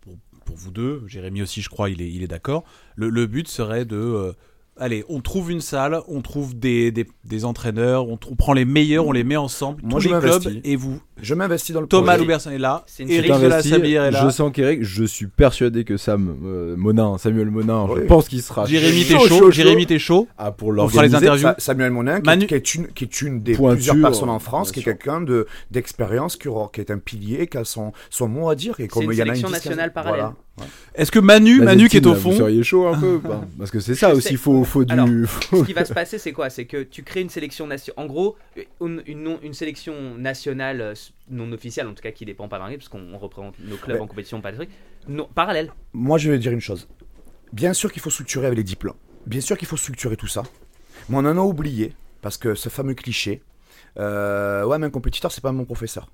pour, 0.02 0.14
pour 0.46 0.56
vous 0.56 0.72
deux, 0.72 1.04
Jérémy 1.08 1.42
aussi, 1.42 1.62
je 1.62 1.70
crois, 1.70 1.90
il 1.90 2.02
est, 2.02 2.12
il 2.12 2.24
est 2.24 2.28
d'accord. 2.28 2.64
Le, 2.96 3.10
le 3.10 3.28
but 3.28 3.48
serait 3.48 3.86
de. 3.86 3.96
euh, 3.98 4.34
allez, 4.78 5.04
on 5.10 5.22
trouve 5.22 5.52
une 5.52 5.62
salle, 5.62 6.00
on 6.08 6.22
trouve 6.22 6.58
des, 6.58 6.92
des, 6.92 7.08
des 7.26 7.46
entraîneurs, 7.46 8.08
on, 8.08 8.18
prend 8.18 8.54
les 8.54 8.66
meilleurs, 8.66 9.06
on 9.08 9.12
les 9.12 9.24
met 9.24 9.36
ensemble, 9.36 9.82
Moi, 9.84 10.00
tous 10.02 10.08
les 10.08 10.20
clubs, 10.20 10.62
et 10.64 10.76
vous. 10.76 11.02
Je 11.22 11.34
m'investis 11.34 11.74
dans 11.74 11.82
le 11.82 11.88
Thomas 11.88 12.14
projet. 12.14 12.20
Louberson 12.20 12.52
est 12.52 12.58
là, 12.58 12.84
C'est 12.88 13.04
une 13.04 13.10
Eric 13.12 13.28
série 13.32 13.42
de 13.44 13.48
la 13.48 13.62
Sabir 13.64 14.04
est 14.06 14.12
là. 14.12 14.26
Je 14.26 14.30
sens 14.30 14.52
qu'Eric, 14.54 14.84
je 14.84 15.04
suis 15.04 15.28
persuadé 15.28 15.84
que 15.84 15.98
Sam 15.98 16.36
euh, 16.46 16.76
Monin, 16.78 17.18
Samuel 17.18 17.50
Monin, 17.50 17.88
je 17.96 18.02
pense 18.02 18.28
qu'il 18.28 18.42
sera 18.42 18.66
Jérémy, 18.66 19.04
chaud, 19.04 19.18
t'es 19.20 19.28
chaud, 19.30 19.38
chaud, 19.40 19.52
Jérémy, 19.52 19.82
chaud. 19.84 19.88
t'es 19.88 20.00
chaud. 20.00 20.28
Ah, 20.38 20.52
pour 20.52 20.70
On 20.70 20.88
fera 20.88 21.04
les 21.04 21.10
l'organiser. 21.10 21.16
interviews. 21.18 21.48
Sa- 21.48 21.56
Samuel 21.60 21.92
Monin, 21.92 22.22
qui, 22.22 22.26
Manu- 22.26 22.44
est, 22.46 22.48
qui 22.48 22.54
est 22.56 22.76
une, 22.76 22.88
qui 22.88 23.04
est 23.04 23.22
une 23.22 23.42
des 23.44 23.54
Pointure, 23.54 23.76
plusieurs 23.94 24.02
personnes 24.02 24.30
en 24.30 24.40
France, 24.40 24.72
qui 24.72 24.80
est 24.80 24.84
quelqu'un 24.84 25.22
de 25.22 25.46
d'expérience, 25.72 26.36
qui, 26.38 26.48
est 26.82 26.92
un 26.92 26.98
pilier, 27.00 27.48
qui 27.48 27.58
a 27.58 27.64
son, 27.64 27.92
son 28.10 28.28
mot 28.28 28.50
à 28.50 28.56
dire. 28.56 28.80
Et 28.80 28.88
comme 28.88 29.04
une 29.04 29.12
il 29.12 29.18
y 29.18 29.22
en 29.22 29.24
a 29.24 29.28
sélection 29.28 29.48
10, 29.50 29.54
nationale 29.54 29.90
15, 29.90 29.94
parallèle. 29.94 30.20
voilà. 30.22 30.36
Est-ce 30.94 31.10
que 31.10 31.20
Manu, 31.20 31.62
Manu 31.62 31.88
qui 31.88 31.96
est 31.98 32.06
au 32.06 32.14
Vous 32.14 32.32
fond, 32.32 32.38
seriez 32.38 32.64
chaud 32.64 32.86
un 32.88 33.00
peu 33.00 33.20
pas 33.20 33.46
Parce 33.58 33.72
que 33.72 33.80
c'est 33.80 33.96
ça 33.96 34.10
Je 34.12 34.16
aussi, 34.18 34.28
sais. 34.30 34.36
faut, 34.36 34.66
faut 34.66 34.84
du. 34.84 34.92
Alors, 34.92 35.08
Ce 35.52 35.64
qui 35.64 35.72
va 35.72 35.86
se 35.86 35.94
passer, 35.94 36.18
c'est 36.18 36.34
quoi? 36.34 36.50
C'est 36.50 36.66
que 36.66 36.84
tu 36.84 37.04
crées 37.04 37.22
une 37.22 37.30
sélection 37.30 37.66
nationale. 37.66 38.04
En 38.04 38.08
gros, 38.08 38.36
une, 38.82 39.02
une 39.08 39.24
non- 39.24 39.40
une 39.42 39.54
sélection 39.54 39.94
nationale 40.18 40.82
euh, 40.82 40.94
non 41.30 41.52
officielle, 41.52 41.88
en 41.88 41.94
tout 41.94 42.02
cas 42.04 42.12
qui 42.12 42.26
dépend 42.26 42.48
pas 42.48 42.60
d'un 42.60 42.70
parce 42.72 42.90
qu'on 42.90 43.14
on 43.14 43.18
représente 43.18 43.56
nos 43.60 43.78
clubs 43.78 43.98
Ouais. 43.98 44.04
en 44.04 44.08
compétition, 44.08 44.42
pas 44.42 44.52
de 44.52 44.58
trucs. 44.58 44.70
Non, 45.08 45.28
parallèle. 45.34 45.72
Moi, 45.94 46.18
je 46.18 46.30
vais 46.32 46.40
dire 46.40 46.52
une 46.52 46.60
chose. 46.62 46.88
Bien 47.54 47.74
sûr 47.74 47.92
qu'il 47.92 48.02
faut 48.02 48.10
structurer 48.10 48.48
avec 48.48 48.58
les 48.58 48.64
diplômes. 48.64 48.96
Bien 49.26 49.42
sûr 49.42 49.58
qu'il 49.58 49.68
faut 49.68 49.78
structurer 49.78 50.16
tout 50.18 50.28
ça. 50.28 50.44
Mais 51.10 51.16
on 51.18 51.20
en 51.20 51.38
a 51.38 51.42
oublié, 51.42 51.94
parce 52.22 52.38
que 52.38 52.56
ce 52.56 52.70
fameux 52.70 52.94
cliché, 52.94 53.42
euh, 53.98 54.64
ouais, 54.66 54.78
mais 54.78 54.86
un 54.88 54.90
compétiteur, 54.92 55.32
c'est 55.32 55.42
pas 55.42 55.52
bon 55.52 55.66
professeur. 55.66 56.12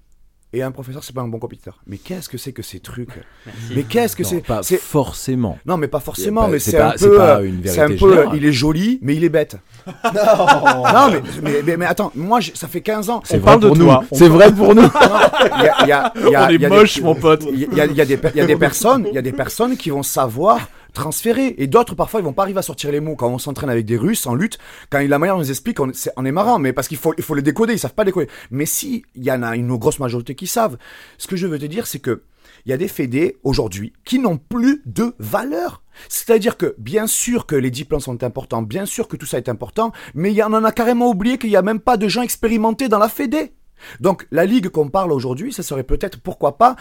Et 0.55 0.61
un 0.63 0.71
professeur, 0.71 1.03
c'est 1.03 1.13
pas 1.13 1.21
un 1.21 1.27
bon 1.27 1.37
compétiteur. 1.37 1.77
Mais 1.85 1.97
qu'est-ce 1.97 2.29
que 2.29 2.37
c'est 2.37 2.53
que 2.53 2.61
ces 2.61 2.79
trucs? 2.79 3.09
Merci. 3.45 3.61
Mais 3.75 3.83
qu'est-ce 3.83 4.15
que 4.15 4.23
c'est 4.23 4.39
pas 4.39 4.63
c'est- 4.63 4.77
forcément. 4.81 5.57
Non, 5.65 5.75
mais 5.75 5.89
pas 5.89 5.99
forcément, 5.99 6.43
Bah, 6.43 6.47
mais 6.51 6.59
c'est 6.59 6.71
c'est 6.71 6.77
pas- 6.77 6.93
un 6.93 6.93
c'est 6.95 7.09
peu. 7.09 7.17
pas 7.17 7.41
une 7.41 7.61
C'est 7.65 7.81
un 7.81 7.87
vérité 7.87 8.05
peu. 8.05 8.09
générale. 8.13 8.37
Il 8.37 8.45
est 8.45 8.51
joli, 8.53 8.99
mais 9.01 9.15
il 9.17 9.25
est 9.25 9.29
bête. 9.29 9.57
non, 9.85 11.11
mais, 11.11 11.21
mais, 11.43 11.61
mais, 11.65 11.75
mais 11.77 11.85
attends, 11.85 12.11
moi, 12.15 12.39
ça 12.53 12.69
fait 12.69 12.79
15 12.79 13.09
ans. 13.09 13.21
C'est 13.25 13.35
On 13.35 13.39
vrai 13.39 13.45
parle 13.45 13.59
de 13.63 13.67
pour 13.67 13.75
nous. 13.77 13.83
toi. 13.85 14.03
C'est 14.13 14.29
vrai 14.29 14.51
pour 14.53 14.73
nous. 14.73 14.83
On 14.83 16.49
est 16.49 16.69
moche, 16.69 17.01
mon 17.01 17.15
pote. 17.15 17.43
Il 17.51 17.67
y 17.73 17.81
a 17.81 18.05
des 18.45 18.55
personnes, 18.55 19.05
il 19.09 19.13
y 19.15 19.17
a 19.17 19.21
des 19.21 19.33
personnes 19.33 19.75
qui 19.75 19.89
vont 19.89 20.03
savoir 20.03 20.59
transférer 20.95 21.53
et 21.59 21.67
d'autres 21.67 21.93
parfois 21.93 22.19
ils 22.19 22.23
vont 22.23 22.33
pas 22.33 22.43
arriver 22.43 22.59
à 22.59 22.63
sortir 22.63 22.91
les 22.91 22.99
mots 22.99 23.15
quand 23.15 23.29
on 23.29 23.37
s'entraîne 23.37 23.69
avec 23.69 23.85
des 23.85 23.97
Russes 23.97 24.25
en 24.25 24.33
lutte 24.33 24.57
quand 24.89 24.99
la 24.99 25.19
manière 25.19 25.35
dont 25.35 25.41
on 25.41 25.43
nous 25.43 25.51
explique 25.51 25.79
on, 25.79 25.91
on 26.17 26.25
est 26.25 26.31
marrant 26.31 26.57
mais 26.57 26.73
parce 26.73 26.87
qu'il 26.87 26.97
faut 26.97 27.13
il 27.17 27.23
faut 27.23 27.35
les 27.35 27.43
décoder 27.43 27.73
ils 27.73 27.79
savent 27.79 27.93
pas 27.93 28.05
décoder 28.05 28.29
mais 28.49 28.65
si 28.65 29.03
il 29.13 29.23
y 29.23 29.31
en 29.31 29.43
a 29.43 29.55
une 29.55 29.75
grosse 29.77 29.99
majorité 29.99 30.33
qui 30.33 30.47
savent 30.47 30.77
ce 31.17 31.27
que 31.27 31.35
je 31.35 31.45
veux 31.45 31.59
te 31.59 31.65
dire 31.65 31.85
c'est 31.85 31.99
que 31.99 32.23
il 32.65 32.71
y 32.71 32.73
a 32.73 32.77
des 32.77 32.87
fédés 32.87 33.37
aujourd'hui 33.43 33.93
qui 34.05 34.19
n'ont 34.19 34.37
plus 34.37 34.81
de 34.85 35.13
valeur. 35.19 35.83
C'est-à-dire 36.09 36.57
que 36.57 36.75
bien 36.77 37.07
sûr 37.07 37.45
que 37.45 37.55
les 37.55 37.71
diplômes 37.71 37.99
sont 37.99 38.23
importants, 38.23 38.61
bien 38.61 38.85
sûr 38.85 39.07
que 39.07 39.17
tout 39.17 39.25
ça 39.25 39.37
est 39.37 39.49
important, 39.49 39.91
mais 40.13 40.31
il 40.31 40.35
y 40.35 40.43
en 40.43 40.53
a 40.53 40.71
carrément 40.71 41.09
oublié 41.09 41.37
qu'il 41.37 41.49
n'y 41.49 41.55
a 41.55 41.61
même 41.61 41.79
pas 41.79 41.97
de 41.97 42.07
gens 42.07 42.21
expérimentés 42.21 42.89
dans 42.89 42.99
la 42.99 43.09
fédé. 43.09 43.53
Donc 43.99 44.27
la 44.31 44.45
ligue 44.45 44.69
qu'on 44.69 44.89
parle 44.89 45.11
aujourd'hui, 45.11 45.53
ça 45.53 45.63
serait 45.63 45.83
peut-être 45.83 46.19
pourquoi 46.19 46.57
pas 46.57 46.75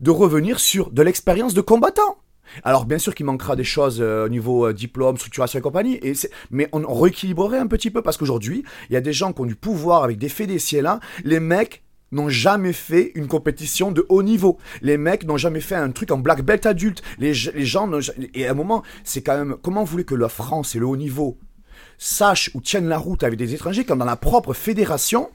de 0.00 0.10
revenir 0.10 0.60
sur 0.60 0.90
de 0.90 1.02
l'expérience 1.02 1.54
de 1.54 1.60
combattant. 1.60 2.18
Alors 2.64 2.84
bien 2.84 2.98
sûr 2.98 3.14
qu'il 3.14 3.26
manquera 3.26 3.56
des 3.56 3.64
choses 3.64 4.00
euh, 4.00 4.26
au 4.26 4.28
niveau 4.28 4.66
euh, 4.66 4.72
diplôme, 4.72 5.16
structuration 5.16 5.58
et 5.58 5.62
compagnie, 5.62 5.98
et 6.02 6.12
mais 6.50 6.68
on, 6.72 6.82
rééquilibrerait 6.94 7.58
un 7.58 7.66
petit 7.66 7.90
peu 7.90 8.02
parce 8.02 8.16
qu'aujourd'hui, 8.16 8.64
il 8.90 8.94
y 8.94 8.96
a 8.96 9.00
des 9.00 9.12
gens 9.12 9.32
qui 9.32 9.40
ont 9.40 9.46
du 9.46 9.54
pouvoir 9.54 10.04
avec 10.04 10.18
des 10.18 10.28
fédés 10.28 10.58
ci 10.58 10.76
et 10.76 10.82
là, 10.82 11.00
les 11.24 11.40
mecs 11.40 11.82
n'ont 12.10 12.28
jamais 12.28 12.72
fait 12.72 13.12
une 13.14 13.26
compétition 13.26 13.92
de 13.92 14.06
haut 14.08 14.22
niveau. 14.22 14.58
Les 14.80 14.96
mecs 14.96 15.24
n'ont 15.24 15.36
jamais 15.36 15.60
fait 15.60 15.74
un 15.74 15.90
truc 15.90 16.10
en 16.10 16.18
black 16.18 16.42
belt 16.42 16.64
adulte. 16.66 17.02
Les, 17.18 17.32
les 17.54 17.66
gens 17.66 17.90
Et 18.34 18.46
à 18.46 18.52
un 18.52 18.54
moment, 18.54 18.82
c'est 19.04 19.22
quand 19.22 19.36
même... 19.36 19.56
Comment 19.62 19.84
vous 19.84 19.90
voulez 19.90 20.04
que 20.04 20.14
la 20.14 20.28
France 20.28 20.74
et 20.74 20.78
le 20.78 20.86
haut 20.86 20.96
niveau 20.96 21.38
sachent 21.98 22.50
ou 22.54 22.60
tiennent 22.60 22.88
la 22.88 22.98
route 22.98 23.24
avec 23.24 23.38
des 23.38 23.54
étrangers 23.54 23.84
quand 23.84 23.96
dans 23.96 24.04
la 24.04 24.16
propre 24.16 24.54
fédération, 24.54 25.30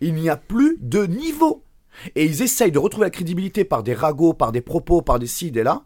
il 0.00 0.14
n'y 0.14 0.28
a 0.28 0.36
plus 0.36 0.76
de 0.80 1.06
niveau? 1.06 1.64
Et 2.14 2.24
ils 2.24 2.42
essayent 2.42 2.72
de 2.72 2.78
retrouver 2.78 3.06
la 3.06 3.10
crédibilité 3.10 3.64
par 3.64 3.82
des 3.82 3.94
ragots, 3.94 4.32
par 4.32 4.52
des 4.52 4.60
propos, 4.60 5.02
par 5.02 5.18
des 5.18 5.26
ci, 5.26 5.50
des 5.50 5.62
là, 5.62 5.82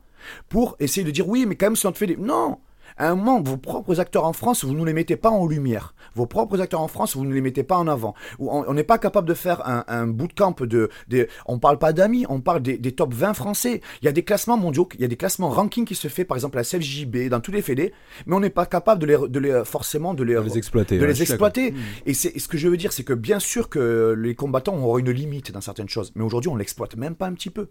pour 0.48 0.76
essayer 0.80 1.04
de 1.04 1.10
dire 1.10 1.28
oui, 1.28 1.46
mais 1.46 1.56
quand 1.56 1.66
même, 1.66 1.76
c'est 1.76 1.88
notre 1.88 1.98
fédé. 1.98 2.16
Non 2.18 2.58
à 2.96 3.08
un 3.10 3.14
moment, 3.14 3.40
vos 3.40 3.56
propres 3.56 4.00
acteurs 4.00 4.24
en 4.24 4.32
France, 4.32 4.64
vous 4.64 4.74
ne 4.74 4.84
les 4.84 4.92
mettez 4.92 5.16
pas 5.16 5.30
en 5.30 5.46
lumière. 5.46 5.94
Vos 6.14 6.26
propres 6.26 6.60
acteurs 6.60 6.80
en 6.80 6.88
France, 6.88 7.16
vous 7.16 7.24
ne 7.24 7.32
les 7.32 7.40
mettez 7.40 7.62
pas 7.62 7.76
en 7.76 7.86
avant. 7.86 8.14
On 8.38 8.64
on 8.66 8.74
n'est 8.74 8.84
pas 8.84 8.98
capable 8.98 9.28
de 9.28 9.34
faire 9.34 9.66
un, 9.68 9.84
un 9.88 10.06
bootcamp 10.06 10.54
de, 10.60 10.88
de... 11.08 11.28
On 11.46 11.58
parle 11.58 11.78
pas 11.78 11.92
d'amis, 11.92 12.26
on 12.28 12.40
parle 12.40 12.62
des, 12.62 12.78
des 12.78 12.92
top 12.92 13.12
20 13.12 13.34
français. 13.34 13.80
Il 14.00 14.04
y 14.04 14.08
a 14.08 14.12
des 14.12 14.22
classements 14.22 14.56
mondiaux, 14.56 14.88
il 14.94 15.00
y 15.00 15.04
a 15.04 15.08
des 15.08 15.16
classements 15.16 15.50
ranking 15.50 15.84
qui 15.84 15.94
se 15.94 16.08
fait, 16.08 16.24
par 16.24 16.36
exemple, 16.36 16.58
à 16.58 16.60
la 16.60 16.64
CFJB, 16.64 17.28
dans 17.28 17.40
tous 17.40 17.52
les 17.52 17.62
fédés, 17.62 17.92
mais 18.26 18.36
on 18.36 18.40
n'est 18.40 18.50
pas 18.50 18.66
capable 18.66 19.00
de 19.00 19.06
les, 19.06 19.28
de 19.28 19.38
les 19.38 19.62
forcément 19.64 20.14
de 20.14 20.22
les, 20.22 20.34
De 20.34 20.40
les 20.40 20.58
exploiter. 20.58 20.96
de 20.96 21.02
ouais, 21.02 21.08
les 21.08 21.22
exploiter. 21.22 21.74
Et 22.06 22.14
c'est 22.14 22.38
ce 22.38 22.48
que 22.48 22.56
je 22.56 22.68
veux 22.68 22.76
dire, 22.76 22.92
c'est 22.92 23.04
que 23.04 23.14
bien 23.14 23.40
sûr 23.40 23.68
que 23.68 24.14
les 24.16 24.34
combattants 24.34 24.76
auront 24.76 24.98
une 24.98 25.10
limite 25.10 25.50
dans 25.52 25.60
certaines 25.60 25.88
choses, 25.88 26.12
mais 26.14 26.22
aujourd'hui 26.22 26.50
on 26.50 26.56
l'exploite 26.56 26.96
même 26.96 27.14
pas 27.14 27.26
un 27.26 27.32
petit 27.34 27.50
peu. 27.50 27.70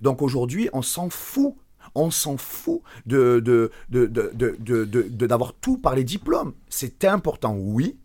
Donc 0.00 0.22
aujourd'hui 0.22 0.68
on 0.72 0.82
s'en 0.82 1.08
fout. 1.10 1.54
On 1.94 2.10
s'en 2.10 2.36
fout 2.36 2.82
de, 3.06 3.70
d'avoir 3.90 5.54
tout 5.54 5.78
par 5.78 5.94
les 5.94 6.04
diplômes. 6.04 6.54
C'est 6.68 7.04
important, 7.04 7.54
oui, 7.56 7.98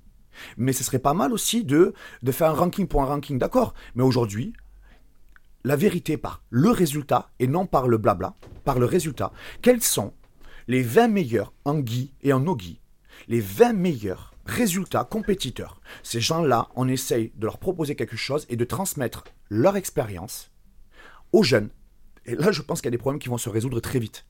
mais 0.58 0.74
ce 0.74 0.84
serait 0.84 1.00
pas 1.00 1.14
mal 1.14 1.34
aussi 1.34 1.64
de, 1.64 1.94
faire 2.32 2.52
un 2.52 2.54
ranking 2.54 2.88
pour 2.88 3.02
un 3.02 3.06
ranking, 3.06 3.38
d'accord. 3.38 3.74
Mais 3.96 4.04
aujourd'hui, 4.04 4.54
la 5.64 5.76
vérité 5.76 6.18
par 6.18 6.42
le 6.50 6.70
résultat 6.70 7.30
et 7.40 7.48
non 7.48 7.66
par 7.66 7.88
le 7.88 7.98
blabla, 7.98 8.36
par 8.64 8.80
le 8.80 8.86
résultat. 8.86 9.32
Quels 9.62 9.84
sont 9.84 10.14
les 10.68 10.84
20 10.84 11.08
meilleurs 11.10 11.54
en 11.66 11.80
Guy 11.80 12.14
et 12.22 12.34
en 12.34 12.40
no-Guy 12.40 12.80
Les 13.28 13.40
20 13.40 13.74
meilleurs 13.74 14.34
résultats 14.46 15.04
compétiteurs. 15.04 15.82
Ces 16.04 16.22
gens-là, 16.22 16.70
on 16.76 16.88
essaye 16.88 17.32
de 17.36 17.46
leur 17.46 17.58
proposer 17.58 17.96
quelque 17.96 18.16
chose 18.16 18.46
et 18.50 18.56
de 18.56 18.66
transmettre 18.66 19.26
leur 19.50 19.76
expérience 19.76 20.52
aux 21.34 21.44
jeunes. 21.44 21.70
Et 22.28 22.36
là, 22.36 22.52
je 22.52 22.62
pense 22.62 22.82
qu'il 22.82 22.88
y 22.88 22.90
a 22.90 22.92
des 22.92 22.98
problèmes 22.98 23.20
qui 23.20 23.30
vont 23.30 23.38
se 23.38 23.50
résoudre 23.50 23.80
très 23.80 24.00
vite. 24.00 24.26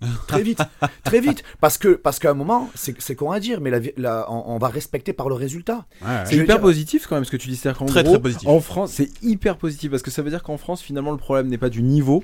Très 0.28 0.44
vite, 0.44 0.60
très 1.02 1.18
vite, 1.20 1.42
parce 1.60 1.76
que 1.76 1.88
parce 1.88 2.20
qu'à 2.20 2.30
un 2.30 2.34
moment, 2.34 2.70
c'est 2.76 2.94
c'est 3.02 3.16
con 3.16 3.32
à 3.32 3.40
dire, 3.40 3.60
mais 3.60 3.70
la, 3.70 3.80
vi- 3.80 3.92
la- 3.96 4.30
on, 4.30 4.54
on 4.54 4.58
va 4.58 4.68
respecter 4.68 5.12
par 5.12 5.28
le 5.28 5.34
résultat. 5.34 5.86
C'est 6.24 6.36
hyper 6.36 6.46
dire- 6.58 6.60
positif 6.60 7.08
quand 7.08 7.16
même 7.16 7.24
ce 7.24 7.32
que 7.32 7.36
tu 7.36 7.48
dis. 7.48 7.58
Qu'en 7.60 7.84
Très, 7.86 8.04
gros, 8.04 8.12
très 8.12 8.22
positif. 8.22 8.46
En 8.48 8.60
France, 8.60 8.92
c'est 8.92 9.10
hyper 9.24 9.56
positif 9.56 9.90
parce 9.90 10.04
que 10.04 10.12
ça 10.12 10.22
veut 10.22 10.30
dire 10.30 10.44
qu'en 10.44 10.56
France, 10.56 10.82
finalement, 10.82 11.10
le 11.10 11.16
problème 11.16 11.48
n'est 11.48 11.58
pas 11.58 11.68
du 11.68 11.82
niveau. 11.82 12.22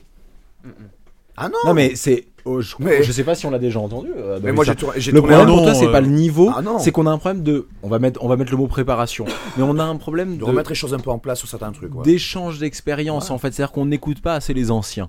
Ah 1.36 1.48
non, 1.48 1.58
Non, 1.66 1.74
mais 1.74 1.96
c'est. 1.96 2.26
oh, 2.44 2.60
je, 2.60 2.74
Mais- 2.78 3.02
je 3.02 3.10
sais 3.12 3.24
pas 3.24 3.34
si 3.34 3.44
on 3.46 3.50
l'a 3.50 3.58
déjà 3.58 3.80
entendu. 3.80 4.08
euh, 4.16 4.38
mais 4.42 4.52
moi 4.52 4.64
j'ai 4.64 4.74
tourné, 4.76 4.98
Le 5.00 5.18
problème 5.20 5.46
pour 5.46 5.62
toi, 5.62 5.74
c'est 5.74 5.86
euh, 5.86 5.92
pas 5.92 6.00
le 6.00 6.06
niveau, 6.08 6.50
Ah 6.54 6.62
c'est 6.78 6.92
qu'on 6.92 7.06
a 7.06 7.10
un 7.10 7.18
problème 7.18 7.42
de. 7.42 7.66
On 7.82 7.88
va 7.88 7.98
mettre, 7.98 8.22
on 8.22 8.28
va 8.28 8.36
mettre 8.36 8.50
le 8.52 8.56
mot 8.56 8.66
préparation, 8.66 9.24
mais 9.56 9.62
on 9.64 9.78
a 9.78 9.84
un 9.84 9.96
problème 9.96 10.34
de 10.34 10.40
de 10.40 10.44
remettre 10.44 10.70
les 10.70 10.74
choses 10.76 10.94
un 10.94 10.98
peu 11.00 11.10
en 11.10 11.18
place 11.18 11.38
sur 11.40 11.48
certains 11.48 11.72
trucs. 11.72 11.94
ouais. 11.94 12.02
d'échange 12.04 12.58
d'expérience 12.58 13.30
en 13.30 13.38
fait. 13.38 13.52
C'est-à-dire 13.52 13.72
qu'on 13.72 13.86
n'écoute 13.86 14.20
pas 14.20 14.34
assez 14.34 14.54
les 14.54 14.70
anciens. 14.70 15.08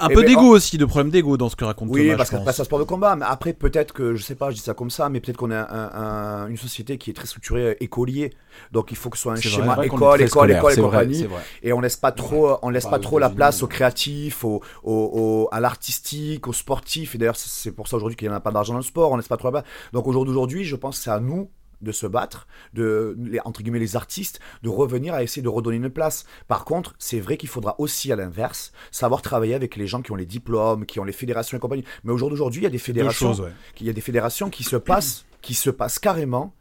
Un 0.00 0.08
Eh 0.10 0.14
peu 0.14 0.20
ben, 0.22 0.26
d'ego 0.28 0.42
aussi, 0.54 0.78
de 0.78 0.84
problème 0.84 1.10
d'ego 1.10 1.36
dans 1.36 1.48
ce 1.48 1.56
que 1.56 1.64
raconte 1.64 1.88
Oui, 1.90 2.04
Thomas, 2.06 2.16
parce 2.18 2.28
je 2.28 2.32
qu'après 2.36 2.46
pense. 2.46 2.54
c'est 2.56 2.62
un 2.62 2.64
sport 2.64 2.78
de 2.78 2.84
combat, 2.84 3.16
mais 3.16 3.24
après 3.28 3.52
peut-être 3.52 3.92
que, 3.92 4.14
je 4.14 4.22
sais 4.22 4.34
pas, 4.34 4.50
je 4.50 4.56
dis 4.56 4.60
ça 4.62 4.74
comme 4.74 4.90
ça, 4.90 5.08
mais 5.08 5.20
peut-être 5.20 5.36
qu'on 5.36 5.50
est 5.50 5.54
un- 5.56 5.66
un- 5.70 6.46
une 6.48 6.56
société 6.56 6.98
qui 6.98 7.10
est 7.10 7.14
très 7.14 7.26
structurée 7.26 7.76
écolier, 7.80 8.32
donc 8.72 8.90
il 8.90 8.96
faut 8.96 9.10
que 9.10 9.16
ce 9.16 9.22
soit 9.22 9.32
un 9.32 9.36
schéma 9.36 9.74
vrai 9.76 9.86
école, 9.86 9.98
école, 10.20 10.28
scolaire, 10.28 10.58
école 10.58 10.72
et 10.72 10.82
compagnie, 10.82 11.24
vrai. 11.24 11.42
et 11.62 11.72
on 11.72 11.80
laisse 11.80 11.96
pas 11.96 12.12
trop, 12.12 12.58
on 12.62 12.70
laisse 12.70 12.84
Bah, 12.84 12.90
pas 12.90 12.98
trop 12.98 13.18
la 13.18 13.30
place 13.30 13.58
oui. 13.58 13.64
aux 13.64 13.68
créatifs, 13.68 14.44
aux, 14.44 14.60
aux- 14.84 14.92
aux- 14.92 15.48
à 15.52 15.60
l'artistique, 15.60 16.46
aux 16.48 16.52
sportifs, 16.52 17.14
et 17.14 17.18
d'ailleurs 17.18 17.36
c'est- 17.36 17.72
pour 17.72 17.88
ça 17.88 17.96
aujourd'hui 17.96 18.16
qu'il 18.16 18.28
n'y 18.28 18.34
en 18.34 18.36
a 18.36 18.40
pas 18.40 18.50
d'argent 18.50 18.72
dans 18.74 18.78
le 18.80 18.84
sport, 18.84 19.12
on 19.12 19.16
laisse 19.16 19.28
pas 19.28 19.36
trop 19.36 19.48
la 19.48 19.62
place. 19.62 19.64
Donc 19.92 20.06
aujourd'hui, 20.06 20.32
aujourd'hui, 20.32 20.64
je 20.64 20.76
pense 20.76 20.98
que 20.98 21.04
c'est 21.04 21.10
à 21.10 21.20
nous 21.20 21.50
de 21.80 21.92
se 21.92 22.06
battre, 22.06 22.46
de 22.74 23.16
les, 23.20 23.40
entre 23.44 23.62
guillemets 23.62 23.78
les 23.78 23.96
artistes, 23.96 24.40
de 24.62 24.68
revenir 24.68 25.14
à 25.14 25.22
essayer 25.22 25.42
de 25.42 25.48
redonner 25.48 25.76
une 25.76 25.90
place. 25.90 26.24
Par 26.48 26.64
contre, 26.64 26.94
c'est 26.98 27.20
vrai 27.20 27.36
qu'il 27.36 27.48
faudra 27.48 27.74
aussi 27.78 28.12
à 28.12 28.16
l'inverse 28.16 28.72
savoir 28.90 29.22
travailler 29.22 29.54
avec 29.54 29.76
les 29.76 29.86
gens 29.86 30.02
qui 30.02 30.12
ont 30.12 30.16
les 30.16 30.26
diplômes, 30.26 30.86
qui 30.86 30.98
ont 31.00 31.04
les 31.04 31.12
fédérations 31.12 31.56
et 31.56 31.60
compagnie. 31.60 31.84
Mais 32.04 32.12
au 32.12 32.18
jour 32.18 32.30
d'aujourd'hui, 32.30 32.60
il 32.62 32.64
y 32.64 32.66
a 32.66 32.70
des 32.70 32.78
fédérations, 32.78 33.28
choses, 33.28 33.40
ouais. 33.42 33.52
il 33.80 33.86
y 33.86 33.90
a 33.90 33.92
des 33.92 34.00
fédérations 34.00 34.50
qui 34.50 34.64
se 34.64 34.76
passent, 34.76 35.24
qui 35.42 35.54
se 35.54 35.70
passent 35.70 35.98
carrément 35.98 36.54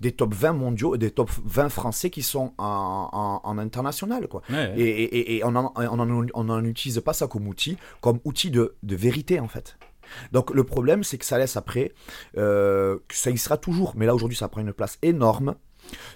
des 0.00 0.10
top 0.12 0.34
20 0.34 0.52
mondiaux, 0.54 0.96
des 0.96 1.10
top 1.12 1.30
20 1.44 1.68
français 1.68 2.10
qui 2.10 2.22
sont 2.22 2.54
en, 2.58 3.08
en- 3.12 3.40
en 3.48 3.58
international, 3.58 4.26
quoi. 4.26 4.42
Ouais. 4.50 4.72
Et, 4.76 4.82
et- 4.82 5.16
et- 5.18 5.36
et 5.36 5.44
on 5.44 5.52
n'en 5.52 5.72
on 5.76 5.98
en, 6.00 6.26
on 6.34 6.48
en 6.48 6.64
utilise 6.64 7.00
pas 7.00 7.12
ça 7.12 7.28
comme 7.28 7.46
outil, 7.46 7.76
comme 8.00 8.18
outil 8.24 8.50
de, 8.50 8.74
de 8.82 8.96
vérité 8.96 9.38
en 9.38 9.46
fait. 9.48 9.76
Donc 10.32 10.50
le 10.50 10.64
problème 10.64 11.04
c'est 11.04 11.18
que 11.18 11.24
ça 11.24 11.38
laisse 11.38 11.56
après, 11.56 11.92
euh, 12.36 12.98
que 13.08 13.16
ça 13.16 13.30
y 13.30 13.38
sera 13.38 13.56
toujours, 13.56 13.94
mais 13.96 14.06
là 14.06 14.14
aujourd'hui 14.14 14.36
ça 14.36 14.48
prend 14.48 14.60
une 14.60 14.72
place 14.72 14.98
énorme 15.02 15.56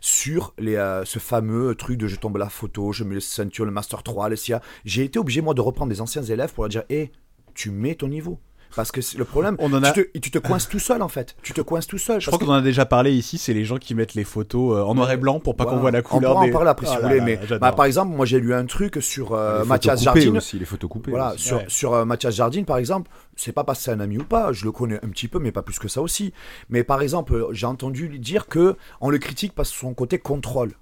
sur 0.00 0.54
euh, 0.60 1.04
ce 1.04 1.18
fameux 1.18 1.74
truc 1.74 1.98
de 1.98 2.06
je 2.06 2.16
tombe 2.16 2.36
la 2.36 2.48
photo, 2.48 2.92
je 2.92 3.04
mets 3.04 3.14
le 3.14 3.20
ceinture, 3.20 3.64
le 3.64 3.70
master 3.70 4.02
3, 4.02 4.28
le 4.28 4.36
SIA. 4.36 4.62
J'ai 4.84 5.04
été 5.04 5.18
obligé 5.18 5.40
moi 5.40 5.54
de 5.54 5.60
reprendre 5.60 5.90
des 5.90 6.00
anciens 6.00 6.22
élèves 6.22 6.52
pour 6.52 6.64
leur 6.64 6.70
dire, 6.70 6.84
hé, 6.88 7.12
tu 7.54 7.70
mets 7.70 7.94
ton 7.94 8.08
niveau. 8.08 8.40
Parce 8.74 8.90
que 8.92 9.00
le 9.16 9.24
problème, 9.24 9.56
On 9.58 9.72
en 9.72 9.82
a- 9.82 9.92
tu, 9.92 10.10
te, 10.10 10.18
tu 10.18 10.30
te 10.30 10.38
coinces 10.38 10.68
tout 10.68 10.78
seul 10.78 11.00
en 11.02 11.08
fait. 11.08 11.34
Tu 11.42 11.52
te 11.52 11.60
coinces 11.60 11.86
tout 11.86 11.98
seul. 11.98 12.20
Je 12.20 12.26
crois 12.26 12.38
qu'on 12.38 12.50
en 12.52 12.56
a 12.56 12.60
déjà 12.62 12.84
parlé 12.84 13.12
ici, 13.12 13.38
c'est 13.38 13.54
les 13.54 13.64
gens 13.64 13.76
qui 13.78 13.94
mettent 13.94 14.14
les 14.14 14.24
photos 14.24 14.76
euh, 14.76 14.82
en 14.82 14.94
noir 14.94 15.10
et 15.12 15.16
blanc 15.16 15.40
pour 15.40 15.56
pas 15.56 15.64
Voilà. 15.64 15.76
qu'on 15.76 15.80
voit 15.80 15.90
la 15.90 16.02
couleur 16.02 16.36
On 16.36 16.42
des... 16.44 16.50
en 16.50 16.52
parler 16.52 16.70
après 16.70 16.86
si 16.86 16.92
Ah 16.94 17.00
vous 17.00 17.08
voulez, 17.08 17.20
mais 17.20 17.38
bah, 17.60 17.72
par 17.72 17.84
exemple, 17.86 18.14
moi 18.14 18.26
j'ai 18.26 18.40
lu 18.40 18.52
un 18.54 18.66
truc 18.66 18.98
sur 19.00 19.32
euh, 19.32 19.64
Mathias 19.64 20.02
Jardine. 20.02 20.36
aussi, 20.36 20.58
les 20.58 20.64
photos 20.64 20.90
coupées. 20.90 21.10
Voilà, 21.10 21.34
aussi. 21.34 21.44
sur, 21.44 21.56
Ouais. 21.58 21.64
sur 21.68 21.94
euh, 21.94 22.04
Mathias 22.04 22.34
Jardine, 22.34 22.64
par 22.64 22.76
exemple, 22.78 23.10
c'est 23.36 23.52
pas 23.52 23.64
parce 23.64 23.78
que 23.78 23.84
c'est 23.84 23.90
un 23.92 24.00
ami 24.00 24.18
ou 24.18 24.24
pas, 24.24 24.52
je 24.52 24.64
le 24.64 24.72
connais 24.72 24.96
un 25.04 25.08
petit 25.08 25.28
peu, 25.28 25.38
mais 25.38 25.52
pas 25.52 25.62
plus 25.62 25.78
que 25.78 25.88
ça 25.88 26.02
aussi. 26.02 26.32
Mais 26.68 26.84
par 26.84 27.00
exemple, 27.02 27.46
j'ai 27.52 27.66
entendu 27.66 28.18
dire 28.18 28.46
que 28.46 28.76
on 29.00 29.10
le 29.10 29.18
critique 29.18 29.54
parce 29.54 29.70
que 29.70 29.76
son 29.78 29.94
côté 29.94 30.18
contrôle. 30.18 30.72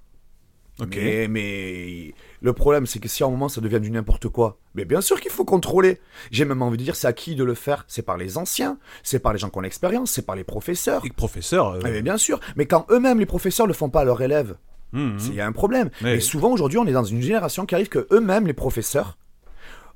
Ok. 0.81 0.97
Mais, 0.97 1.27
mais 1.29 2.13
le 2.41 2.53
problème, 2.53 2.85
c'est 2.85 2.99
que 2.99 3.07
si 3.07 3.23
à 3.23 3.27
un 3.27 3.29
moment 3.29 3.47
ça 3.47 3.61
devient 3.61 3.79
du 3.79 3.91
n'importe 3.91 4.27
quoi, 4.27 4.57
mais 4.73 4.83
bien 4.83 4.99
sûr 5.01 5.21
qu'il 5.21 5.31
faut 5.31 5.45
contrôler. 5.45 5.99
J'ai 6.31 6.43
même 6.43 6.61
envie 6.61 6.77
de 6.77 6.83
dire, 6.83 6.95
c'est 6.97 7.07
à 7.07 7.13
qui 7.13 7.35
de 7.35 7.43
le 7.45 7.53
faire 7.53 7.85
C'est 7.87 8.01
par 8.01 8.17
les 8.17 8.37
anciens, 8.37 8.77
c'est 9.01 9.19
par 9.19 9.31
les 9.31 9.39
gens 9.39 9.49
qui 9.49 9.57
ont 9.57 9.61
l'expérience, 9.61 10.11
c'est 10.11 10.25
par 10.25 10.35
les 10.35 10.43
professeurs. 10.43 11.05
Et 11.05 11.09
que 11.09 11.15
professeur... 11.15 11.71
euh, 11.75 11.79
Eh 11.85 12.01
bien, 12.01 12.17
sûr, 12.17 12.39
mais 12.57 12.65
quand 12.65 12.85
eux-mêmes, 12.91 13.19
les 13.19 13.25
professeurs, 13.25 13.67
le 13.67 13.73
font 13.73 13.89
pas 13.89 14.01
à 14.01 14.03
leurs 14.03 14.21
élèves, 14.21 14.57
hum, 14.93 15.15
c'est- 15.17 15.27
hum. 15.27 15.33
il 15.33 15.37
y 15.37 15.41
a 15.41 15.47
un 15.47 15.53
problème. 15.53 15.89
Et 16.05 16.19
souvent 16.19 16.51
aujourd'hui, 16.51 16.77
on 16.77 16.85
est 16.85 16.91
dans 16.91 17.03
une 17.05 17.21
génération 17.21 17.65
qui 17.65 17.73
arrive 17.75 17.87
que 17.89 18.07
eux-mêmes, 18.11 18.45
les 18.45 18.53
professeurs, 18.53 19.17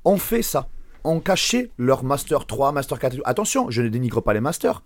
ont 0.04 0.16
fait 0.18 0.42
ça. 0.42 0.68
Ont 1.04 1.20
caché 1.20 1.70
leur 1.78 2.04
master 2.04 2.46
3, 2.46 2.72
master 2.72 2.98
4. 2.98 3.18
Attention, 3.24 3.70
je 3.70 3.82
ne 3.82 3.88
dénigre 3.88 4.22
pas 4.22 4.32
les 4.34 4.40
masters. 4.40 4.82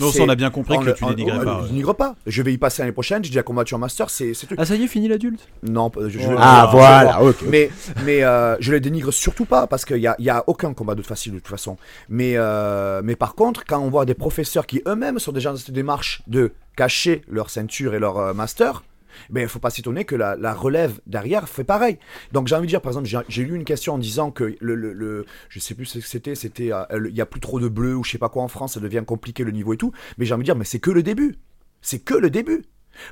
Non, 0.00 0.10
ça, 0.12 0.22
on 0.22 0.28
a 0.28 0.34
bien 0.34 0.50
compris 0.50 0.76
on 0.76 0.80
que 0.80 0.86
le- 0.86 0.94
tu 0.94 1.04
dénigrais 1.04 1.44
pas. 1.44 1.56
Je 1.58 1.62
ouais. 1.62 1.68
dénigre 1.68 1.94
pas. 1.94 2.14
Je 2.26 2.42
vais 2.42 2.52
y 2.52 2.58
passer 2.58 2.82
l'année 2.82 2.92
prochaine. 2.92 3.22
J'ai 3.24 3.30
déjà 3.30 3.42
combattu 3.42 3.74
en 3.74 3.78
master. 3.78 4.10
C'est. 4.10 4.32
Ah 4.58 4.64
ça 4.64 4.74
y 4.76 4.82
est, 4.84 4.86
fini 4.88 5.08
l'adulte 5.08 5.46
Non, 5.62 5.90
je, 6.00 6.08
je- 6.08 6.18
Ah 6.38 6.68
je- 6.70 6.76
voilà, 6.76 7.22
ok. 7.22 7.36
Mais, 7.48 7.70
mais 8.04 8.22
euh, 8.24 8.56
je 8.60 8.72
les 8.72 8.80
dénigre 8.80 9.12
surtout 9.12 9.44
pas 9.44 9.66
parce 9.66 9.84
qu'il 9.84 9.96
n'y 9.98 10.06
a, 10.06 10.16
il 10.18 10.24
y 10.24 10.30
a 10.30 10.42
aucun 10.46 10.72
combat 10.74 10.94
de 10.94 11.02
facile 11.02 11.32
de 11.32 11.38
toute 11.38 11.48
façon. 11.48 11.76
Mais, 12.08 12.32
euh, 12.36 13.00
mais 13.04 13.16
par 13.16 13.34
contre, 13.34 13.64
quand 13.64 13.78
on 13.80 13.90
voit 13.90 14.04
des 14.04 14.14
professeurs 14.14 14.66
qui 14.66 14.82
eux-mêmes 14.86 15.18
sont 15.18 15.32
déjà 15.32 15.50
dans 15.50 15.56
cette 15.56 15.70
démarche 15.74 16.22
de 16.26 16.52
cacher 16.76 17.22
leur 17.28 17.50
ceinture 17.50 17.94
et 17.94 17.98
leur 17.98 18.18
euh, 18.18 18.32
master, 18.32 18.82
ben 19.30 19.42
il 19.42 19.48
faut 19.48 19.58
pas 19.58 19.70
s'étonner 19.70 20.04
que 20.04 20.14
la, 20.14 20.54
relève 20.54 21.00
derrière 21.06 21.48
fait 21.48 21.64
pareil. 21.64 21.98
Donc 22.32 22.48
j'ai 22.48 22.54
envie 22.54 22.66
de 22.66 22.70
dire, 22.70 22.80
par 22.80 22.90
exemple, 22.90 23.24
j'ai- 23.28 23.44
lu 23.44 23.56
une 23.56 23.64
question 23.64 23.94
en 23.94 23.98
disant 23.98 24.30
que 24.30 24.56
le, 24.60 24.74
le, 24.74 25.26
je 25.48 25.58
sais 25.58 25.74
plus 25.74 25.86
ce 25.86 25.98
que 25.98 26.04
c'était, 26.04 26.34
c'était 26.34 26.72
euh, 26.72 26.84
il 27.08 27.16
y 27.16 27.20
a 27.20 27.26
plus 27.26 27.40
trop 27.40 27.60
de 27.60 27.68
bleu 27.68 27.96
ou 27.96 28.04
je 28.04 28.10
sais 28.10 28.18
pas 28.18 28.28
quoi 28.28 28.42
en 28.42 28.48
France, 28.48 28.74
ça 28.74 28.80
devient 28.80 29.02
compliqué 29.06 29.44
le 29.44 29.50
niveau 29.50 29.72
et 29.72 29.76
tout. 29.76 29.92
Mais 30.18 30.26
j'ai 30.26 30.34
envie 30.34 30.42
de 30.42 30.46
dire, 30.46 30.56
mais 30.56 30.64
c'est 30.64 30.80
que 30.80 30.90
le 30.90 31.02
début. 31.02 31.36
C'est 31.80 32.00
que 32.00 32.14
le 32.14 32.30
début. 32.30 32.64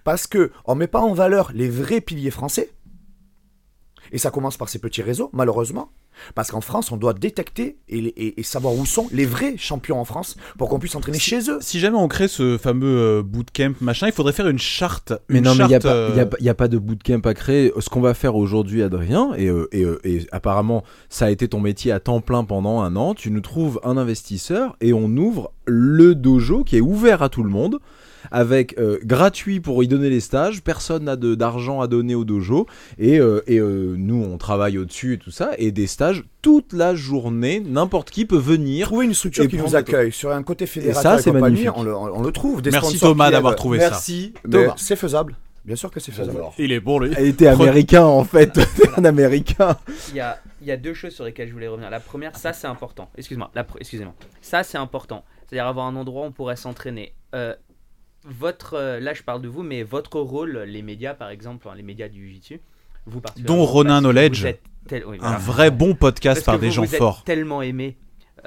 Parce 0.04 0.26
que 0.26 0.52
on 0.64 0.74
met 0.74 0.86
pas 0.86 1.00
en 1.00 1.14
valeur 1.14 1.50
les 1.54 1.68
vrais 1.68 2.00
piliers 2.00 2.30
français. 2.30 2.70
Et 4.12 4.18
ça 4.18 4.30
commence 4.30 4.56
par 4.56 4.68
ces 4.68 4.78
petits 4.78 5.02
réseaux, 5.02 5.30
malheureusement. 5.32 5.90
Parce 6.34 6.50
qu'en 6.50 6.60
France, 6.60 6.92
on 6.92 6.96
doit 6.96 7.12
détecter 7.14 7.76
et, 7.88 8.00
les- 8.00 8.08
et- 8.16 8.40
et 8.40 8.42
savoir 8.42 8.74
où 8.74 8.84
sont 8.86 9.08
les 9.12 9.26
vrais 9.26 9.56
champions 9.56 10.00
en 10.00 10.04
France 10.04 10.36
pour 10.58 10.68
qu'on 10.68 10.78
puisse 10.78 10.92
s'entraîner 10.92 11.18
chez 11.18 11.50
eux. 11.50 11.58
Si 11.60 11.80
jamais 11.80 11.96
on 11.98 12.08
crée 12.08 12.28
ce 12.28 12.58
fameux 12.58 12.86
euh, 12.98 13.22
bootcamp 13.22 13.72
machin, 13.80 14.06
il 14.06 14.12
faudrait 14.12 14.32
faire 14.32 14.48
une 14.48 14.58
charte. 14.58 15.12
Mais 15.28 15.38
une 15.38 15.44
non, 15.44 15.54
mais 15.54 15.64
il 15.64 15.68
n'y 15.68 15.74
a, 15.74 15.80
euh, 15.86 16.12
y 16.16 16.20
a 16.20 16.26
pas- 16.26 16.36
y 16.40 16.48
a 16.48 16.54
pas 16.54 16.68
de 16.68 16.78
bootcamp 16.78 17.20
à 17.24 17.34
créer. 17.34 17.72
Ce 17.78 17.88
qu'on 17.88 18.00
va 18.00 18.14
faire 18.14 18.36
aujourd'hui, 18.36 18.82
Adrien, 18.82 19.32
et, 19.36 19.46
euh, 19.48 19.68
et, 19.72 19.82
euh, 19.84 20.00
et 20.04 20.26
apparemment, 20.32 20.84
ça 21.08 21.26
a 21.26 21.30
été 21.30 21.48
ton 21.48 21.60
métier 21.60 21.92
à 21.92 22.00
temps 22.00 22.20
plein 22.20 22.44
pendant 22.44 22.80
un 22.80 22.96
an, 22.96 23.14
tu 23.14 23.30
nous 23.30 23.40
trouves 23.40 23.80
un 23.84 23.96
investisseur 23.96 24.76
et 24.80 24.92
on 24.92 25.08
ouvre 25.16 25.52
le 25.66 26.14
dojo 26.14 26.64
qui 26.64 26.76
est 26.76 26.80
ouvert 26.80 27.22
à 27.22 27.28
tout 27.28 27.42
le 27.42 27.50
monde, 27.50 27.78
avec 28.30 28.78
euh, 28.78 28.98
gratuit 29.04 29.60
pour 29.60 29.82
y 29.82 29.88
donner 29.88 30.10
les 30.10 30.20
stages, 30.20 30.62
personne 30.62 31.04
n'a 31.04 31.16
de- 31.16 31.34
d'argent 31.34 31.80
à 31.80 31.86
donner 31.86 32.14
au 32.14 32.24
dojo, 32.24 32.66
et, 32.98 33.18
euh, 33.20 33.42
et 33.46 33.58
euh, 33.58 33.94
nous, 33.96 34.22
on 34.22 34.38
travaille 34.38 34.78
au-dessus 34.78 35.14
et 35.14 35.18
tout 35.18 35.30
ça, 35.30 35.50
et 35.58 35.70
des 35.72 35.86
stages 35.86 36.24
toute 36.42 36.72
la 36.72 36.94
journée, 36.94 37.60
n'importe 37.60 38.10
qui 38.10 38.24
peut 38.24 38.36
venir. 38.38 38.86
Trouver 38.86 39.06
une 39.06 39.14
structure 39.14 39.44
Et 39.44 39.48
qui 39.48 39.56
nous 39.56 39.74
accueille 39.76 40.12
sur 40.12 40.30
un 40.30 40.42
côté 40.42 40.66
fédérateur 40.66 41.02
ça, 41.14 41.18
et 41.18 41.22
c'est 41.22 41.30
compagnie, 41.32 41.64
magnifique. 41.64 41.76
on 41.76 41.82
le, 41.82 41.94
on 41.94 42.22
le 42.22 42.32
trouve. 42.32 42.62
Des 42.62 42.70
Merci 42.70 42.98
Thomas 42.98 43.30
d'avoir 43.30 43.56
trouvé 43.56 43.80
ça. 43.80 43.90
Merci, 43.90 44.34
c'est 44.76 44.96
faisable. 44.96 45.36
Bien 45.64 45.76
sûr 45.76 45.90
que 45.90 46.00
c'est 46.00 46.12
faisable. 46.12 46.38
Il 46.56 46.72
est 46.72 46.80
bon 46.80 46.98
lui. 46.98 47.12
Elle 47.14 47.26
était 47.26 47.46
américain 47.48 48.04
en 48.04 48.24
fait, 48.24 48.58
un 48.96 49.04
américain. 49.04 49.76
Il 50.08 50.14
y 50.16 50.20
a, 50.20 50.38
il 50.62 50.66
y 50.66 50.70
a 50.70 50.78
deux 50.78 50.94
choses 50.94 51.12
sur 51.12 51.24
lesquelles 51.24 51.48
je 51.48 51.52
voulais 51.52 51.68
revenir. 51.68 51.90
La 51.90 52.00
première, 52.00 52.34
ça 52.36 52.54
c'est 52.54 52.66
important. 52.68 53.10
Excuse-moi, 53.18 53.50
excusez-moi. 53.78 54.14
Ça 54.40 54.62
c'est 54.62 54.78
important. 54.78 55.24
C'est-à-dire 55.46 55.66
avoir 55.66 55.86
un 55.86 55.96
endroit 55.96 56.22
où 56.22 56.26
on 56.26 56.32
pourrait 56.32 56.56
s'entraîner. 56.56 57.12
Euh, 57.34 57.54
votre, 58.24 58.74
euh, 58.74 59.00
là 59.00 59.14
je 59.14 59.22
parle 59.22 59.42
de 59.42 59.48
vous, 59.48 59.62
mais 59.62 59.82
votre 59.82 60.20
rôle, 60.20 60.58
les 60.66 60.82
médias 60.82 61.14
par 61.14 61.30
exemple, 61.30 61.68
les 61.76 61.82
médias 61.82 62.08
du 62.08 62.26
Jiu-Jitsu, 62.26 62.60
vous 63.06 63.20
particulièrement, 63.20 63.62
Dont 63.62 63.66
Ronin 63.66 64.00
Knowledge. 64.00 64.46
tel- 64.86 65.04
oui, 65.06 65.18
Un 65.20 65.36
vrai 65.38 65.70
bon 65.70 65.94
podcast 65.94 66.38
Parce 66.40 66.44
par 66.44 66.56
que 66.56 66.60
des 66.60 66.66
vous, 66.68 66.72
gens 66.74 66.84
vous 66.84 66.94
êtes 66.94 66.98
forts. 66.98 67.24
tellement 67.24 67.62
aimé 67.62 67.96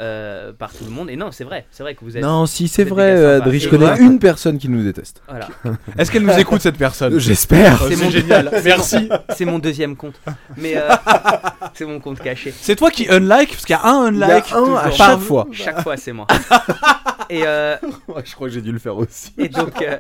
euh, 0.02 0.52
par 0.52 0.74
tout 0.74 0.84
le 0.84 0.90
monde. 0.90 1.10
Et 1.10 1.16
non, 1.16 1.32
c'est 1.32 1.44
vrai, 1.44 1.66
c'est 1.72 1.84
vrai 1.84 1.94
que 1.96 2.04
vous 2.04 2.18
êtes. 2.18 2.24
Non, 2.24 2.46
si 2.48 2.68
c'est 2.68 2.84
vrai, 2.84 3.16
sympas. 3.16 3.36
Adri, 3.46 3.60
je 3.60 3.70
connais 3.70 4.00
une 4.00 4.18
personne 4.20 4.58
qui 4.58 4.68
nous 4.68 4.84
déteste. 4.84 5.22
Voilà. 5.30 5.48
Est-ce 5.98 6.12
qu'elle 6.12 6.24
nous 6.24 6.38
écoute 6.40 6.62
cette 6.62 6.78
personne? 6.78 7.18
J'espère. 7.20 7.82
C'est 7.88 8.10
génial. 8.12 8.50
Merci. 8.66 9.10
C'est 9.36 9.46
mon 9.46 9.60
deuxième 9.60 9.96
compte. 9.96 10.20
Mais 10.58 10.74
euh, 10.76 10.90
c'est 11.76 11.86
mon 11.86 12.00
compte 12.00 12.20
caché. 12.20 12.54
C'est 12.60 12.76
toi 12.76 12.90
qui 12.92 13.08
unlike 13.10 13.52
parce 13.52 13.66
qu'il 13.66 13.76
y 13.76 13.80
a 13.80 13.86
un 13.86 14.12
Il 14.12 14.20
y 14.20 14.24
a 14.24 14.28
unlike. 14.28 14.52
un 14.54 14.76
à 14.76 14.92
chaque 14.92 15.20
fois. 15.20 15.48
Chaque 15.52 15.82
fois, 15.82 15.96
c'est 15.98 16.14
moi. 16.14 16.28
Et, 17.30 17.46
euh, 17.46 17.78
je 18.26 18.34
crois 18.36 18.48
que 18.50 18.54
j'ai 18.54 18.62
dû 18.62 18.72
le 18.74 18.80
faire 18.80 18.98
aussi. 18.98 19.32
et 19.38 19.48
donc, 19.48 19.82
euh, 19.82 19.98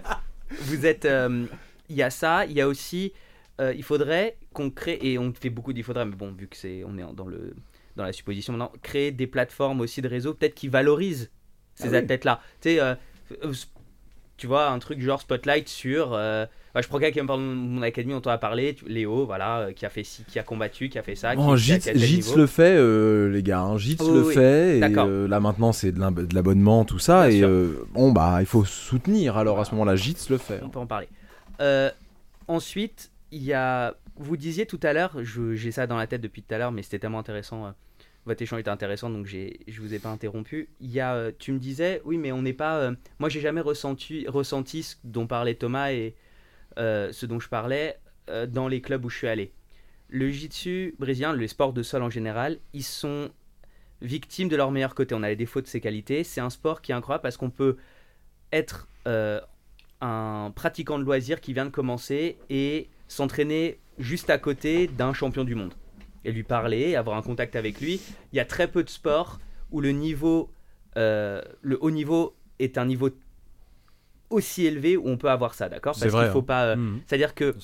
vous 0.63 0.85
êtes. 0.85 1.05
euh, 1.05 1.45
Il 1.89 1.95
y 1.95 2.03
a 2.03 2.09
ça, 2.09 2.45
il 2.45 2.53
y 2.53 2.61
a 2.61 2.67
aussi. 2.67 3.13
euh, 3.61 3.73
il 3.75 3.83
faudrait 3.83 4.35
qu'on 4.53 4.69
crée, 4.69 4.97
et 5.01 5.17
on 5.17 5.31
fait 5.39 5.49
beaucoup 5.49 5.71
d'il 5.71 5.83
faudrait, 5.83 6.05
mais 6.05 6.15
bon, 6.15 6.33
vu 6.37 6.47
que 6.47 6.57
c'est, 6.57 6.83
on 6.85 6.97
est 6.97 7.03
dans, 7.15 7.27
le, 7.27 7.53
dans 7.95 8.03
la 8.03 8.13
supposition 8.13 8.53
maintenant, 8.53 8.71
créer 8.81 9.11
des 9.11 9.27
plateformes 9.27 9.81
aussi 9.81 10.01
de 10.01 10.07
réseau, 10.07 10.33
peut-être 10.33 10.55
qui 10.55 10.67
valorisent 10.67 11.29
ces 11.75 11.87
Ah 11.87 11.91
oui. 11.91 11.97
athlètes-là. 11.97 12.39
Tu 12.61 12.69
sais, 12.69 12.79
euh, 12.79 12.95
euh, 13.43 13.53
tu 14.37 14.47
vois, 14.47 14.69
un 14.69 14.79
truc 14.79 14.99
genre 15.01 15.21
Spotlight 15.21 15.69
sur. 15.69 16.13
euh, 16.13 16.45
ouais, 16.75 16.81
je 16.81 16.87
prends 16.87 16.97
quelqu'un 16.99 17.23
de 17.23 17.27
mon 17.31 17.81
académie, 17.83 18.13
on 18.15 18.21
t'en 18.21 18.31
a 18.31 18.37
parlé, 18.39 18.73
tu- 18.73 18.85
Léo, 18.85 19.25
voilà, 19.25 19.59
euh, 19.59 19.71
qui 19.71 19.85
a 19.85 19.89
fait 19.89 20.03
ci, 20.03 20.23
qui 20.27 20.39
a 20.39 20.43
combattu, 20.43 20.89
qui 20.89 20.97
a 20.97 21.03
fait 21.03 21.15
ça. 21.15 21.35
Bon, 21.35 21.55
qui, 21.55 21.71
le 22.35 22.47
fait, 22.47 22.75
euh, 22.75 23.29
les 23.29 23.43
gars. 23.43 23.59
hein. 23.61 23.77
Le 23.77 24.23
oui. 24.23 24.33
fait. 24.33 24.79
Et 24.79 24.83
euh, 24.97 25.27
là 25.27 25.39
maintenant, 25.39 25.71
c'est 25.71 25.91
de 25.91 25.99
l'ab- 25.99 26.25
de 26.25 26.33
l'abonnement, 26.33 26.83
tout 26.85 26.97
ça. 26.99 27.27
Bien 27.27 27.37
et 27.37 27.39
sûr. 27.39 27.85
bon, 27.91 28.11
bah, 28.11 28.37
il 28.39 28.45
faut 28.47 28.65
soutenir. 28.65 29.37
Alors 29.37 29.59
à 29.59 29.65
ce 29.65 29.71
moment-là, 29.71 29.95
Jits 29.95 30.17
le 30.29 30.37
fait. 30.37 30.59
On 30.63 30.69
peut 30.69 30.79
en 30.79 30.87
parler. 30.87 31.07
Ensuite, 32.47 33.11
il 33.31 33.43
y 33.43 33.53
a. 33.53 33.95
Vous 34.21 34.37
disiez 34.37 34.67
tout 34.67 34.79
à 34.83 34.93
l'heure, 34.93 35.17
j'ai 35.23 35.71
ça 35.71 35.87
dans 35.87 35.97
la 35.97 36.05
tête 36.05 36.21
depuis 36.21 36.43
tout 36.43 36.53
à 36.53 36.59
l'heure, 36.59 36.71
mais 36.71 36.83
c'était 36.83 36.99
tellement 36.99 37.19
intéressant. 37.19 37.65
euh, 37.65 37.71
votre 38.25 38.41
échange 38.41 38.59
était 38.59 38.69
intéressant, 38.69 39.09
donc 39.09 39.25
je 39.25 39.81
vous 39.81 39.93
ai 39.95 39.99
pas 39.99 40.09
interrompu. 40.09 40.69
Il 40.79 40.91
y 40.91 40.99
a, 40.99 41.15
euh, 41.15 41.31
tu 41.39 41.51
me 41.51 41.57
disais, 41.57 42.01
oui, 42.05 42.17
mais 42.19 42.31
on 42.31 42.43
n'est 42.43 42.53
pas. 42.53 42.77
euh, 42.77 42.95
moi, 43.17 43.29
j'ai 43.29 43.39
jamais 43.39 43.61
ressenti, 43.61 44.27
ressenti 44.27 44.83
ce 44.83 44.95
dont 45.03 45.25
parlait 45.25 45.55
Thomas 45.55 45.91
et 45.91 46.13
euh, 46.77 47.11
ce 47.11 47.25
dont 47.25 47.39
je 47.39 47.49
parlais 47.49 47.97
dans 48.47 48.67
les 48.69 48.79
clubs 48.81 49.03
où 49.03 49.09
je 49.09 49.17
suis 49.17 49.27
allé. 49.27 49.51
Le 50.07 50.29
jiu-jitsu 50.29 50.95
brésilien, 50.99 51.35
les 51.35 51.47
sports 51.47 51.73
de 51.73 51.83
sol 51.83 52.03
en 52.03 52.09
général, 52.09 52.59
ils 52.73 52.83
sont 52.83 53.29
victimes 54.01 54.47
de 54.47 54.55
leur 54.55 54.71
meilleur 54.71 54.95
côté. 54.95 55.15
On 55.15 55.23
a 55.23 55.29
les 55.29 55.35
défauts 55.35 55.59
de 55.59 55.67
ses 55.67 55.81
qualités. 55.81 56.23
C'est 56.23 56.39
un 56.39 56.51
sport 56.51 56.81
qui 56.81 56.91
est 56.91 56.95
incroyable 56.95 57.23
parce 57.23 57.35
qu'on 57.35 57.49
peut 57.49 57.77
être 58.53 58.87
un 59.05 60.51
pratiquant 60.55 60.99
de 60.99 61.03
loisirs 61.03 61.41
qui 61.41 61.51
vient 61.51 61.65
de 61.65 61.71
commencer 61.71 62.37
et 62.49 62.89
s'entraîner 63.07 63.79
juste 64.01 64.29
à 64.29 64.37
côté 64.37 64.87
d'un 64.87 65.13
champion 65.13 65.43
du 65.43 65.55
monde 65.55 65.73
et 66.25 66.31
lui 66.31 66.43
parler, 66.43 66.95
avoir 66.95 67.17
un 67.17 67.21
contact 67.21 67.55
avec 67.55 67.79
lui. 67.81 67.99
Il 68.33 68.35
y 68.35 68.39
a 68.39 68.45
très 68.45 68.67
peu 68.67 68.83
de 68.83 68.89
sports 68.89 69.39
où 69.71 69.81
le 69.81 69.91
niveau, 69.91 70.51
euh, 70.97 71.41
le 71.61 71.77
haut 71.81 71.91
niveau 71.91 72.35
est 72.59 72.77
un 72.77 72.85
niveau 72.85 73.09
aussi 74.29 74.65
élevé 74.65 74.97
où 74.97 75.07
on 75.07 75.17
peut 75.17 75.29
avoir 75.29 75.53
ça, 75.53 75.67
d'accord? 75.69 75.95
C'est 75.95 76.01
Parce 76.05 76.13
vrai, 76.13 76.23
qu'il 76.25 76.31
faut 76.33 76.39
hein. 76.39 76.43
pas. 76.43 76.65
euh, 76.67 76.75
Mhm. 76.75 77.01
C'est-à-dire 77.07 77.33
que 77.35 77.55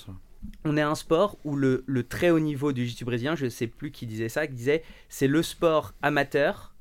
on 0.65 0.77
est 0.77 0.81
un 0.81 0.95
sport 0.95 1.38
où 1.43 1.55
le, 1.55 1.83
le 1.88 2.03
très 2.03 2.29
haut 2.29 2.39
niveau 2.39 2.71
du 2.71 2.81
jiu-jitsu 2.83 3.05
brésilien, 3.05 3.35
je 3.35 3.49
sais 3.49 3.67
plus 3.67 3.91
qui 3.91 4.05
disait 4.05 4.29
ça, 4.29 4.47
qui 4.47 4.53
disait 4.53 4.83
c'est 5.09 5.27
le 5.27 5.41
sport 5.43 5.93
amateur 6.01 6.75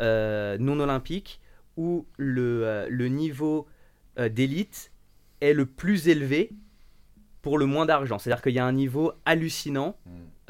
euh, 0.00 0.56
non 0.58 0.78
olympique 0.80 1.40
où 1.76 2.06
le, 2.16 2.86
le 2.88 3.08
niveau 3.08 3.66
d'élite 4.30 4.92
est 5.40 5.54
le 5.54 5.64
plus 5.66 6.08
élevé 6.08 6.50
pour 7.42 7.58
le 7.58 7.66
moins 7.66 7.86
d'argent. 7.86 8.18
C'est-à-dire 8.18 8.42
qu'il 8.42 8.52
y 8.54 8.58
a 8.58 8.64
un 8.64 8.72
niveau 8.72 9.12
hallucinant 9.24 9.96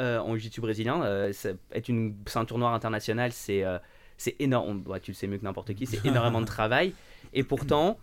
euh, 0.00 0.18
en 0.18 0.34
jiu-jitsu 0.34 0.60
brésilien. 0.60 1.02
Euh, 1.02 1.32
c'est- 1.32 1.56
être 1.72 1.88
une 1.88 2.14
ceinture 2.26 2.58
noire 2.58 2.74
internationale, 2.74 3.32
c'est 3.32 3.64
euh, 3.64 3.78
c'est 4.18 4.36
énorme. 4.38 4.82
Ouais, 4.86 5.00
tu 5.00 5.10
le 5.10 5.14
sais 5.16 5.26
mieux 5.26 5.38
que 5.38 5.44
n'importe 5.44 5.74
qui, 5.74 5.86
c'est 5.86 6.04
énormément 6.06 6.40
de 6.40 6.46
travail. 6.58 6.92
Et 7.32 7.42
pourtant, 7.44 7.98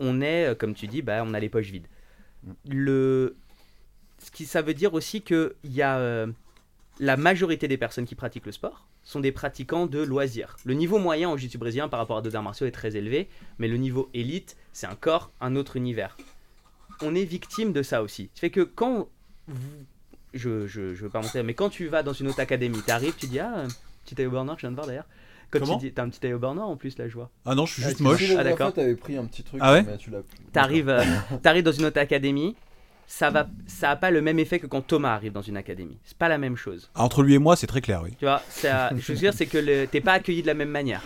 on 0.00 0.20
est, 0.20 0.46
euh, 0.48 0.54
comme 0.54 0.74
tu 0.74 0.86
dis, 0.88 1.00
bah, 1.00 1.22
on 1.24 1.32
a 1.32 1.40
les 1.40 1.48
poches 1.48 1.70
vides. 1.70 1.86
Le... 2.68 3.36
Ce 4.18 4.30
qui 4.30 4.46
ça 4.46 4.62
veut 4.62 4.74
dire 4.74 4.94
aussi 4.94 5.20
qu'il 5.22 5.52
y 5.64 5.82
a 5.82 5.98
euh, 5.98 6.26
la 6.98 7.16
majorité 7.16 7.68
des 7.68 7.76
personnes 7.76 8.04
qui 8.06 8.14
pratiquent 8.14 8.46
le 8.46 8.52
sport 8.52 8.86
sont 9.02 9.20
des 9.20 9.32
pratiquants 9.32 9.86
de 9.86 10.00
loisirs. 10.02 10.56
Le 10.64 10.72
niveau 10.74 10.98
moyen 10.98 11.28
en 11.28 11.36
jiu-jitsu 11.36 11.58
brésilien 11.58 11.88
par 11.88 12.00
rapport 12.00 12.16
à 12.16 12.22
d'autres 12.22 12.36
arts 12.36 12.42
martiaux 12.42 12.66
est 12.66 12.70
très 12.70 12.96
élevé, 12.96 13.28
mais 13.58 13.68
le 13.68 13.76
niveau 13.76 14.08
élite, 14.14 14.56
c'est 14.72 14.86
encore 14.86 15.30
un 15.40 15.56
autre 15.56 15.76
univers. 15.76 16.16
On 17.02 17.14
est 17.14 17.24
victime 17.24 17.72
de 17.72 17.82
ça 17.82 18.02
aussi. 18.02 18.30
Ce 18.34 18.40
fait 18.40 18.50
que 18.50 18.60
quand 18.60 19.08
vous- 19.48 19.56
je, 20.32 20.66
je, 20.66 20.94
je 20.94 21.02
veux 21.04 21.10
pas 21.10 21.20
monter, 21.20 21.42
mais 21.42 21.54
quand 21.54 21.68
tu 21.70 21.86
vas 21.88 22.02
dans 22.02 22.12
une 22.12 22.28
autre 22.28 22.40
académie, 22.40 22.80
tu 22.84 22.90
arrives, 22.90 23.14
tu 23.16 23.26
dis 23.26 23.38
ah, 23.40 23.54
un 23.64 23.68
petit 24.04 24.14
taillot 24.14 24.30
burner, 24.30 24.52
je 24.56 24.62
viens 24.62 24.70
de 24.70 24.74
voir 24.76 24.86
d'ailleurs. 24.86 25.06
Quand 25.50 25.60
Comment 25.60 25.78
tu 25.78 25.86
dis, 25.86 25.92
t'as 25.92 26.02
un 26.02 26.08
petit 26.08 26.18
taillot 26.20 26.38
burner 26.38 26.62
en 26.62 26.76
plus 26.76 26.98
là, 26.98 27.08
je 27.08 27.14
vois. 27.14 27.30
Ah 27.46 27.54
non, 27.54 27.66
je 27.66 27.74
suis 27.74 27.82
juste 27.82 27.98
Ah, 28.00 28.02
moche. 28.02 28.24
Ah, 28.36 28.42
d'accord. 28.42 28.72
t'avais 28.72 28.96
pris 28.96 29.16
un 29.16 29.24
petit 29.26 29.44
truc. 29.44 29.60
Ah 29.62 29.72
ouais 29.72 29.82
mais 29.84 29.96
tu 29.98 30.10
l'as- 30.10 30.22
T'arrives, 30.52 30.88
euh, 30.88 31.02
t'arrives 31.42 31.62
dans 31.62 31.70
une 31.72 31.84
autre 31.84 32.00
académie, 32.00 32.56
ça 33.06 33.30
va, 33.30 33.48
ça 33.68 33.90
a 33.90 33.96
pas 33.96 34.10
le 34.10 34.22
même 34.22 34.38
effet 34.40 34.58
que 34.58 34.66
quand 34.66 34.80
Thomas 34.80 35.14
arrive 35.14 35.32
dans 35.32 35.42
une 35.42 35.56
académie. 35.56 35.98
C'est 36.04 36.16
pas 36.18 36.28
la 36.28 36.38
même 36.38 36.56
chose. 36.56 36.90
Entre 36.96 37.22
lui 37.22 37.34
et 37.34 37.38
moi, 37.38 37.54
c'est 37.54 37.66
très 37.68 37.80
clair, 37.82 38.00
oui. 38.02 38.10
Tu 38.18 38.24
vois, 38.24 38.42
ça, 38.48 38.90
je 38.96 39.12
veux 39.12 39.18
dire, 39.18 39.34
c'est 39.34 39.46
que 39.46 39.58
le- 39.58 39.86
t'es 39.86 40.00
pas 40.00 40.14
accueilli 40.14 40.42
de 40.42 40.46
la 40.48 40.54
même 40.54 40.70
manière 40.70 41.02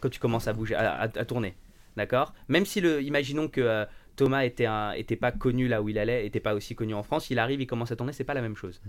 quand 0.00 0.08
tu 0.10 0.18
commences 0.20 0.48
à 0.48 0.52
bouger, 0.52 0.74
à, 0.74 0.92
à- 0.92 1.02
à 1.04 1.24
tourner, 1.24 1.54
d'accord? 1.96 2.34
Même 2.48 2.66
si 2.66 2.80
le, 2.82 3.00
imaginons 3.02 3.48
que 3.48 3.60
euh, 3.62 3.84
Thomas 4.18 4.44
était 4.44 4.66
un, 4.66 4.92
était 4.92 5.16
pas 5.16 5.30
connu 5.30 5.68
là 5.68 5.80
où 5.80 5.88
il 5.88 5.96
allait, 5.96 6.26
était 6.26 6.40
pas 6.40 6.54
aussi 6.54 6.74
connu 6.74 6.92
en 6.92 7.04
France, 7.04 7.30
il 7.30 7.38
arrive, 7.38 7.60
il 7.60 7.66
commence 7.66 7.92
à 7.92 7.96
tourner, 7.96 8.12
c'est 8.12 8.24
pas 8.24 8.34
la 8.34 8.42
même 8.42 8.56
chose. 8.56 8.82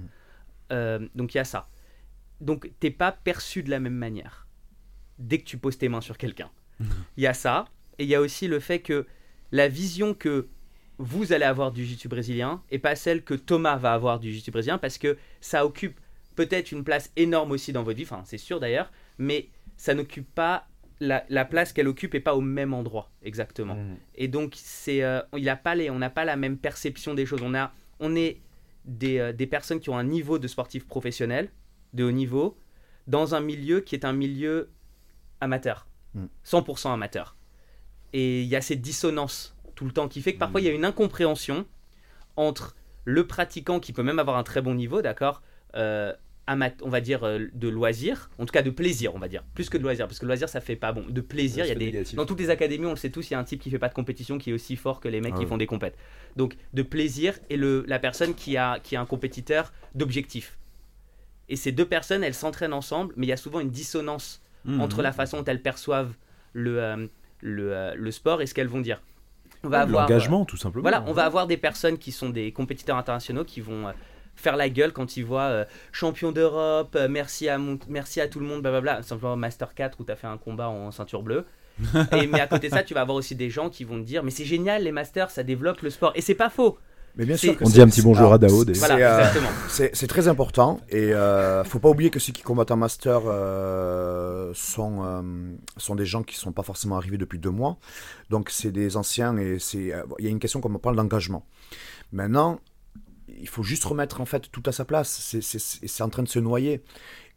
Euh, 0.71 1.07
donc 1.13 1.35
il 1.35 1.37
y 1.37 1.39
a 1.39 1.45
ça. 1.45 1.69
Donc 2.41 2.69
t'es 2.79 2.89
pas 2.89 3.11
perçu 3.11 3.61
de 3.61 3.69
la 3.69 3.79
même 3.79 3.93
manière 3.93 4.47
dès 5.19 5.37
que 5.37 5.43
tu 5.43 5.57
poses 5.57 5.77
tes 5.77 5.87
mains 5.87 6.01
sur 6.01 6.17
quelqu'un. 6.17 6.49
Il 7.17 7.23
y 7.23 7.27
a 7.27 7.33
ça, 7.33 7.65
et 7.97 8.05
il 8.05 8.09
y 8.09 8.15
a 8.15 8.21
aussi 8.21 8.47
le 8.47 8.61
fait 8.61 8.79
que 8.79 9.05
la 9.51 9.67
vision 9.67 10.13
que 10.13 10.47
vous 10.97 11.33
allez 11.33 11.43
avoir 11.43 11.73
du 11.73 11.83
jiu-jitsu 11.83 12.07
brésilien 12.07 12.63
et 12.71 12.79
pas 12.79 12.95
celle 12.95 13.23
que 13.23 13.33
Thomas 13.33 13.75
va 13.75 13.93
avoir 13.93 14.19
du 14.19 14.29
jiu-jitsu 14.29 14.51
brésilien 14.51 14.77
parce 14.77 14.97
que 14.97 15.17
ça 15.41 15.65
occupe 15.65 15.99
peut-être 16.35 16.71
une 16.71 16.85
place 16.85 17.11
énorme 17.17 17.51
aussi 17.51 17.73
dans 17.73 17.83
votre 17.83 17.97
vie, 17.97 18.05
enfin 18.05 18.21
c'est 18.25 18.37
sûr 18.37 18.61
d'ailleurs, 18.61 18.91
mais 19.17 19.49
ça 19.75 19.93
n'occupe 19.93 20.33
pas 20.33 20.67
la, 20.99 21.23
la 21.29 21.45
place 21.45 21.73
qu'elle 21.73 21.87
occupe 21.87 22.13
et 22.15 22.19
pas 22.19 22.35
au 22.35 22.41
même 22.41 22.73
endroit 22.73 23.11
exactement. 23.23 23.77
Et 24.15 24.27
donc 24.27 24.53
c'est, 24.55 25.03
euh, 25.03 25.21
il 25.37 25.47
a 25.49 25.55
pas 25.55 25.75
les, 25.75 25.89
on 25.89 25.99
n'a 25.99 26.09
pas 26.09 26.25
la 26.25 26.35
même 26.35 26.57
perception 26.57 27.13
des 27.13 27.25
choses. 27.25 27.41
On 27.43 27.53
a, 27.55 27.71
on 27.99 28.15
est 28.15 28.41
des, 28.85 29.19
euh, 29.19 29.33
des 29.33 29.47
personnes 29.47 29.79
qui 29.79 29.89
ont 29.89 29.97
un 29.97 30.03
niveau 30.03 30.39
de 30.39 30.47
sportif 30.47 30.87
professionnel, 30.87 31.49
de 31.93 32.03
haut 32.03 32.11
niveau, 32.11 32.57
dans 33.07 33.35
un 33.35 33.39
milieu 33.41 33.81
qui 33.81 33.95
est 33.95 34.05
un 34.05 34.13
milieu 34.13 34.69
amateur, 35.41 35.87
Mm. 36.13 36.25
100% 36.45 36.93
amateur. 36.93 37.35
Et 38.13 38.41
il 38.41 38.47
y 38.47 38.55
a 38.55 38.61
cette 38.61 38.81
dissonance 38.81 39.55
tout 39.75 39.85
le 39.85 39.91
temps 39.91 40.07
qui 40.07 40.21
fait 40.21 40.33
que 40.33 40.39
parfois 40.39 40.61
il 40.61 40.65
y 40.65 40.69
a 40.69 40.73
une 40.73 40.85
incompréhension 40.85 41.65
entre 42.35 42.75
le 43.05 43.27
pratiquant 43.27 43.79
qui 43.79 43.93
peut 43.93 44.03
même 44.03 44.19
avoir 44.19 44.37
un 44.37 44.43
très 44.43 44.61
bon 44.61 44.73
niveau, 44.73 45.01
d'accord 45.01 45.41
euh, 45.75 46.13
on 46.81 46.89
va 46.89 47.01
dire 47.01 47.23
euh, 47.23 47.39
de 47.53 47.67
loisir, 47.67 48.29
en 48.39 48.45
tout 48.45 48.51
cas 48.51 48.61
de 48.61 48.69
plaisir, 48.69 49.13
on 49.15 49.19
va 49.19 49.27
dire, 49.27 49.43
plus 49.53 49.69
que 49.69 49.77
de 49.77 49.83
loisir, 49.83 50.07
parce 50.07 50.19
que 50.19 50.25
loisir 50.25 50.49
ça 50.49 50.61
fait 50.61 50.75
pas 50.75 50.91
bon. 50.91 51.05
De 51.09 51.21
plaisir, 51.21 51.65
il 51.65 51.69
y 51.69 51.71
a 51.71 51.75
des 51.75 51.85
négatif. 51.85 52.15
dans 52.15 52.25
toutes 52.25 52.39
les 52.39 52.49
académies, 52.49 52.85
on 52.85 52.91
le 52.91 52.95
sait 52.95 53.09
tous, 53.09 53.29
il 53.29 53.33
y 53.33 53.35
a 53.35 53.39
un 53.39 53.43
type 53.43 53.61
qui 53.61 53.69
fait 53.69 53.79
pas 53.79 53.89
de 53.89 53.93
compétition 53.93 54.37
qui 54.37 54.49
est 54.51 54.53
aussi 54.53 54.75
fort 54.75 54.99
que 54.99 55.07
les 55.07 55.21
mecs 55.21 55.33
Ah 55.35 55.37
qui 55.37 55.43
ouais. 55.43 55.49
font 55.49 55.57
des 55.57 55.67
compètes. 55.67 55.97
Donc 56.35 56.55
de 56.73 56.81
plaisir 56.81 57.37
et 57.49 57.57
le, 57.57 57.83
la 57.87 57.99
personne 57.99 58.33
qui 58.33 58.57
a, 58.57 58.79
qui 58.79 58.95
a 58.95 59.01
un 59.01 59.05
compétiteur 59.05 59.73
d'objectif. 59.95 60.57
Et 61.49 61.55
ces 61.55 61.71
deux 61.71 61.85
personnes, 61.85 62.23
elles 62.23 62.33
s'entraînent 62.35 62.73
ensemble, 62.73 63.13
mais 63.17 63.25
il 63.25 63.29
y 63.29 63.33
a 63.33 63.37
souvent 63.37 63.59
une 63.59 63.71
dissonance 63.71 64.41
Mhm. 64.65 64.81
entre 64.81 65.01
la 65.01 65.13
façon 65.13 65.37
dont 65.37 65.45
elles 65.45 65.61
perçoivent 65.61 66.11
le, 66.51 66.83
euh, 66.83 67.07
le, 67.39 67.73
euh, 67.73 67.93
le 67.95 68.11
sport 68.11 68.41
et 68.41 68.45
ce 68.45 68.53
qu'elles 68.53 68.67
vont 68.67 68.81
dire. 68.81 69.01
On 69.63 69.69
va 69.69 69.79
avoir, 69.81 70.03
euh, 70.05 70.07
L'engagement, 70.09 70.43
tout 70.43 70.57
simplement. 70.57 70.81
voilà, 70.81 71.01
on 71.07 71.13
va 71.13 71.23
avoir 71.23 71.47
des 71.47 71.55
personnes 71.55 71.97
qui 71.97 72.11
sont 72.11 72.29
des 72.29 72.51
compétiteurs 72.51 72.97
internationaux 72.97 73.45
qui 73.45 73.61
vont 73.61 73.87
faire 74.39 74.55
la 74.55 74.69
gueule 74.69 74.91
quand 74.93 75.17
ils 75.17 75.23
voient 75.25 75.41
euh, 75.49 75.65
champion 75.91 76.31
d'Europe, 76.31 76.95
euh, 76.95 77.07
merci, 77.09 77.47
à 77.49 77.57
mon- 77.57 77.77
merci 77.87 78.21
à 78.21 78.27
tout 78.27 78.39
le 78.39 78.45
monde, 78.45 78.61
blablabla. 78.61 79.03
Simplement 79.03 79.35
Master 79.35 79.73
4 79.73 79.99
où 79.99 80.03
tu 80.05 80.11
as 80.11 80.15
fait 80.15 80.27
un 80.27 80.37
combat 80.37 80.69
en 80.69 80.91
ceinture 80.91 81.21
bleue. 81.23 81.45
et, 82.11 82.27
mais 82.27 82.41
à 82.41 82.47
côté 82.47 82.67
de 82.69 82.73
ça, 82.73 82.83
tu 82.83 82.93
vas 82.93 83.01
avoir 83.01 83.15
aussi 83.17 83.35
des 83.35 83.49
gens 83.49 83.69
qui 83.69 83.83
vont 83.85 83.95
te 83.99 84.05
dire 84.05 84.21
Mais 84.23 84.31
c'est 84.31 84.43
génial, 84.45 84.83
les 84.83 84.91
masters, 84.91 85.29
ça 85.31 85.43
développe 85.43 85.81
le 85.81 85.89
sport. 85.89 86.11
Et 86.15 86.21
c'est 86.21 86.35
pas 86.35 86.49
faux. 86.49 86.77
Mais 87.15 87.25
bien 87.25 87.37
sûr 87.37 87.57
que 87.57 87.63
On 87.65 87.69
dit 87.69 87.81
un 87.81 87.87
petit 87.87 88.01
bonjour 88.03 88.31
à 88.31 88.37
Dao. 88.37 88.63
des- 88.63 88.73
c'est- 88.75 88.85
Voilà, 88.85 89.15
euh, 89.15 89.19
exactement. 89.19 89.49
C'est 89.93 90.07
très 90.07 90.27
important 90.27 90.79
et 90.89 91.11
euh, 91.13 91.63
faut 91.63 91.79
pas 91.79 91.89
oublier 91.89 92.11
que 92.11 92.19
ceux 92.19 92.31
qui 92.31 92.43
combattent 92.43 92.69
en 92.71 92.77
master 92.77 93.21
euh, 93.25 94.51
sont 94.53 95.03
euh, 95.03 95.21
sont 95.77 95.95
des 95.95 96.05
gens 96.05 96.23
qui 96.23 96.35
sont 96.35 96.51
pas 96.51 96.63
forcément 96.63 96.97
arrivés 96.97 97.17
depuis 97.17 97.39
deux 97.39 97.49
mois. 97.49 97.77
Donc 98.29 98.49
c'est 98.51 98.71
des 98.71 98.95
anciens 98.95 99.35
et 99.37 99.57
c'est 99.59 99.93
euh, 99.93 100.03
il 100.19 100.25
y 100.25 100.27
a 100.27 100.31
une 100.31 100.39
question 100.39 100.61
comme 100.61 100.75
on 100.75 100.79
parle 100.79 100.95
d'engagement. 100.95 101.45
Maintenant, 102.11 102.59
il 103.39 103.47
faut 103.47 103.63
juste 103.63 103.83
remettre 103.83 104.21
en 104.21 104.25
fait 104.25 104.51
tout 104.51 104.63
à 104.65 104.71
sa 104.71 104.85
place. 104.85 105.09
C'est- 105.41 106.01
en 106.01 106.09
train 106.09 106.23
de 106.23 106.29
se 106.29 106.39
noyer. 106.39 106.81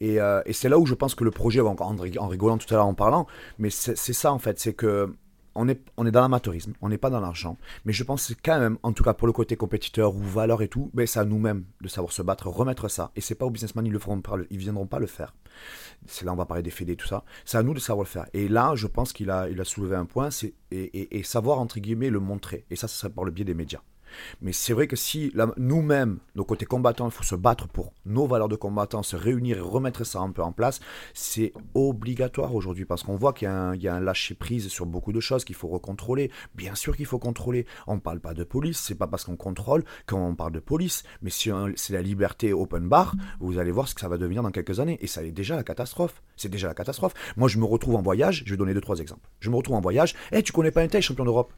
Et, 0.01 0.21
euh, 0.21 0.41
et 0.47 0.53
c'est 0.53 0.69
là 0.69 0.79
où 0.79 0.87
je 0.87 0.95
pense 0.95 1.15
que 1.15 1.25
le 1.25 1.31
projet, 1.31 1.61
en, 1.61 1.77
en 1.79 1.95
rig- 1.97 2.19
en 2.19 2.29
rigolant 2.29 2.59
tout 2.59 2.73
à 2.73 2.77
l'heure 2.77 2.87
en 2.87 2.95
parlant, 2.95 3.27
mais 3.59 3.71
c'est 3.71 3.97
ça 4.13 4.33
en 4.33 4.39
fait, 4.39 4.59
c'est 4.59 4.75
que 4.75 5.15
on 5.55 5.69
est, 5.69 5.83
on 5.99 6.07
est 6.07 6.11
dans 6.11 6.23
l'amateurisme, 6.23 6.73
on 6.81 6.89
n'est 6.89 6.97
pas 6.97 7.11
dans 7.11 7.21
l'argent. 7.21 7.59
Mais 7.85 7.93
je 7.93 8.05
pense 8.05 8.33
quand 8.43 8.59
même, 8.59 8.79
en 8.83 8.93
tout 8.93 9.05
cas 9.05 9.13
pour 9.13 9.27
le 9.27 9.35
côté 9.35 9.55
compétiteur 9.55 10.15
ou 10.17 10.23
valeur 10.23 10.63
et 10.63 10.69
tout, 10.69 10.91
ben 10.95 11.07
c'est 11.07 11.19
à 11.21 11.25
nous-mêmes 11.27 11.65
de 11.83 11.89
savoir 11.89 12.11
se 12.13 12.23
battre, 12.23 12.49
remettre 12.49 12.89
ça. 12.89 13.11
Et 13.17 13.21
c'est 13.21 13.35
pas 13.35 13.45
aux 13.45 13.51
businessmen, 13.51 13.85
ils 13.85 13.93
le 13.93 13.99
feront 13.99 14.21
pas, 14.23 14.37
ils 14.51 14.57
viendront 14.59 14.87
pas 14.87 14.99
le 14.99 15.07
faire. 15.07 15.35
C'est 16.07 16.25
là 16.25 16.33
on 16.33 16.37
va 16.37 16.47
parler 16.47 16.63
des 16.63 16.71
fédés, 16.71 16.97
tout 16.97 17.07
ça. 17.07 17.23
C'est 17.45 17.59
à 17.59 17.63
nous 17.63 17.75
de 17.75 17.81
savoir 17.81 18.05
le 18.05 18.09
faire. 18.09 18.27
Et 18.33 18.49
là, 18.49 18.73
je 18.77 18.87
pense 18.87 19.13
qu'il 19.13 19.31
a, 19.31 19.49
il 19.51 19.61
a 19.61 19.65
soulevé 19.65 19.95
un 19.95 20.07
point, 20.07 20.31
c'est 20.31 20.55
et, 20.71 21.23
savoir 21.23 21.59
entre 21.59 21.81
guillemets 21.81 22.09
le 22.11 22.19
montrer. 22.21 22.65
Et 22.71 22.77
ça, 22.77 22.89
ce 22.89 22.97
serait 22.97 23.13
par 23.13 23.25
le 23.25 23.31
biais 23.31 23.45
des 23.45 23.55
médias. 23.55 23.83
Mais 24.41 24.53
c'est 24.53 24.73
vrai 24.73 24.87
que 24.87 24.97
si 24.97 25.33
nous-mêmes, 25.57 26.19
nos 26.35 26.45
côtés 26.45 26.67
combattants, 26.67 27.07
il 27.07 27.13
faut 27.13 27.23
se 27.23 27.35
battre 27.35 27.69
pour 27.69 27.93
nos 28.07 28.27
valeurs 28.27 28.49
de 28.49 28.57
combattants, 28.57 29.03
se 29.03 29.17
réunir 29.17 29.59
et 29.59 29.61
remettre 29.61 30.05
ça 30.05 30.21
un 30.21 30.31
peu 30.31 30.43
en 30.43 30.53
place, 30.53 30.81
c'est 31.15 31.53
obligatoire 31.75 32.55
aujourd'hui 32.55 32.85
parce 32.85 33.03
qu'on 33.03 33.17
voit 33.17 33.33
qu'il 33.33 33.47
y 33.47 33.49
a 33.49 33.55
un, 33.55 33.73
un 33.73 34.01
lâcher-prise 34.01 34.69
sur 34.69 34.87
beaucoup 34.87 35.13
de 35.13 35.21
choses 35.21 35.45
qu'il 35.45 35.57
faut 35.57 35.69
recontrôler. 35.69 36.31
Bien 36.55 36.75
sûr 36.75 36.97
qu'il 36.97 37.07
faut 37.07 37.19
contrôler. 37.19 37.67
On 37.87 37.97
ne 37.97 38.01
parle 38.01 38.21
pas 38.21 38.35
de 38.35 38.45
police, 38.45 38.79
c'est 38.79 38.95
pas 38.95 39.07
parce 39.07 39.25
qu'on 39.25 39.37
contrôle 39.37 39.85
qu'on 40.07 40.35
parle 40.35 40.53
de 40.53 40.61
police. 40.61 41.03
Mais 41.23 41.31
si 41.31 41.51
c'est 41.77 41.93
la 41.93 42.03
liberté 42.03 42.53
open 42.53 42.89
bar, 42.89 43.15
vous 43.41 43.59
allez 43.59 43.71
voir 43.73 43.89
ce 43.89 43.95
que 43.95 44.01
ça 44.01 44.09
va 44.09 44.19
devenir 44.19 44.43
dans 44.43 44.51
quelques 44.51 44.81
années. 44.81 44.99
Et 45.01 45.07
ça 45.07 45.23
est 45.23 45.33
déjà 45.33 45.57
la 45.57 45.65
catastrophe. 45.65 46.23
C'est 46.37 46.49
déjà 46.49 46.69
la 46.69 46.75
catastrophe. 46.75 47.15
Moi, 47.37 47.49
je 47.49 47.59
me 47.59 47.65
retrouve 47.65 47.95
en 47.97 48.03
voyage, 48.03 48.43
je 48.47 48.51
vais 48.51 48.57
donner 48.57 48.75
deux, 48.75 48.81
trois 48.81 48.99
exemples. 48.99 49.29
Je 49.41 49.51
me 49.51 49.57
retrouve 49.57 49.77
en 49.77 49.81
voyage, 49.81 50.15
Eh, 50.33 50.43
tu 50.43 50.53
connais 50.53 50.71
pas 50.71 50.83
un 50.83 50.89
tel 50.89 51.03
champion 51.03 51.25
d'Europe 51.25 51.53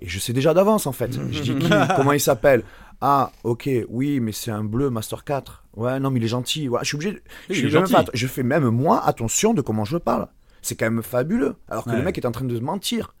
et 0.00 0.08
je 0.08 0.18
sais 0.18 0.32
déjà 0.32 0.54
d'avance 0.54 0.86
en 0.86 0.92
fait. 0.92 1.12
Je 1.30 1.40
dis 1.42 1.54
qui, 1.56 1.68
comment 1.96 2.12
il 2.12 2.20
s'appelle? 2.20 2.62
Ah, 3.00 3.32
ok, 3.42 3.68
oui, 3.88 4.20
mais 4.20 4.32
c'est 4.32 4.50
un 4.50 4.64
bleu 4.64 4.88
Master 4.90 5.24
4. 5.24 5.64
Ouais, 5.76 5.98
non, 6.00 6.10
mais 6.10 6.20
il 6.20 6.24
est 6.24 6.28
gentil. 6.28 6.68
Voilà, 6.68 6.84
je 6.84 6.88
suis 6.88 6.96
obligé. 6.96 7.12
de- 7.12 7.20
je, 7.50 7.78
même 7.78 7.88
pas- 7.88 8.04
je 8.14 8.26
fais 8.26 8.42
même 8.42 8.68
moi 8.68 9.04
attention 9.04 9.52
de 9.54 9.60
comment 9.60 9.84
je 9.84 9.96
parle. 9.98 10.28
C'est 10.62 10.76
quand 10.76 10.86
même 10.90 11.02
fabuleux. 11.02 11.56
Alors 11.68 11.84
que 11.84 11.90
Ouais. 11.90 11.96
le 11.96 12.02
mec 12.02 12.16
est 12.16 12.24
en 12.26 12.32
train 12.32 12.44
de 12.46 12.58
mentir. 12.60 13.14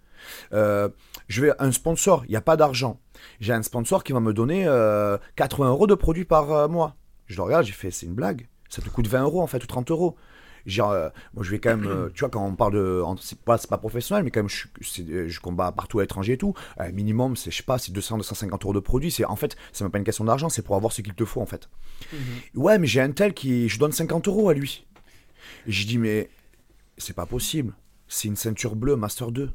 Euh, 0.54 0.88
je 1.28 1.42
vais 1.42 1.52
un 1.58 1.70
sponsor, 1.72 2.24
il 2.26 2.30
n'y 2.30 2.36
a 2.36 2.40
pas 2.40 2.56
d'argent. 2.56 2.98
J'ai 3.40 3.52
un 3.52 3.62
sponsor 3.62 4.04
qui 4.04 4.12
va 4.14 4.20
me 4.20 4.32
donner 4.32 4.64
euh, 4.66 5.18
80 5.36 5.68
euros 5.68 5.86
de 5.86 5.94
produits 5.94 6.24
par 6.24 6.50
euh, 6.52 6.68
mois. 6.68 6.96
Je 7.26 7.36
le 7.36 7.42
regarde, 7.42 7.64
j'ai 7.66 7.72
fait, 7.72 7.90
c'est 7.90 8.06
une 8.06 8.14
blague. 8.14 8.48
Ça 8.70 8.80
te 8.80 8.88
coûte 8.88 9.06
20 9.06 9.22
euros 9.22 9.42
en 9.42 9.46
fait, 9.46 9.62
ou 9.62 9.66
30 9.66 9.90
euros. 9.90 10.16
Genre, 10.66 10.90
euh, 10.92 11.08
moi 11.34 11.44
je 11.44 11.50
vais 11.50 11.58
quand 11.58 11.76
même, 11.76 11.86
euh, 11.86 12.08
tu 12.14 12.20
vois, 12.20 12.30
quand 12.30 12.44
on 12.46 12.54
parle 12.56 12.72
de. 12.74 13.02
C'est 13.20 13.38
pas, 13.38 13.58
pas 13.58 13.78
professionnel, 13.78 14.24
mais 14.24 14.30
quand 14.30 14.40
même, 14.40 14.48
je, 14.48 14.66
je 15.28 15.40
combats 15.40 15.72
partout 15.72 15.98
à 15.98 16.02
l'étranger 16.02 16.32
et 16.34 16.38
tout. 16.38 16.54
Euh, 16.80 16.90
minimum, 16.92 17.36
c'est, 17.36 17.50
je 17.50 17.56
sais 17.58 17.62
pas, 17.62 17.76
c'est 17.78 17.92
200, 17.92 18.16
250 18.18 18.62
euros 18.64 18.72
de 18.72 18.80
produits. 18.80 19.10
C'est, 19.10 19.24
en 19.26 19.36
fait, 19.36 19.56
c'est 19.72 19.84
même 19.84 19.90
pas 19.90 19.98
une 19.98 20.04
question 20.04 20.24
d'argent, 20.24 20.48
c'est 20.48 20.62
pour 20.62 20.76
avoir 20.76 20.92
ce 20.92 21.02
qu'il 21.02 21.14
te 21.14 21.24
faut 21.24 21.42
en 21.42 21.46
fait. 21.46 21.68
Ouais, 22.54 22.78
mais 22.78 22.86
j'ai 22.86 23.00
un 23.02 23.10
tel 23.10 23.34
qui. 23.34 23.68
Je 23.68 23.78
donne 23.78 23.92
50 23.92 24.26
euros 24.28 24.48
à 24.48 24.54
lui. 24.54 24.86
Et 25.66 25.72
je 25.72 25.86
dis, 25.86 25.98
mais 25.98 26.30
c'est 26.96 27.14
pas 27.16 27.26
possible. 27.26 27.74
C'est 28.08 28.28
une 28.28 28.36
ceinture 28.36 28.76
bleue 28.76 28.96
Master 28.96 29.32
2. 29.32 29.50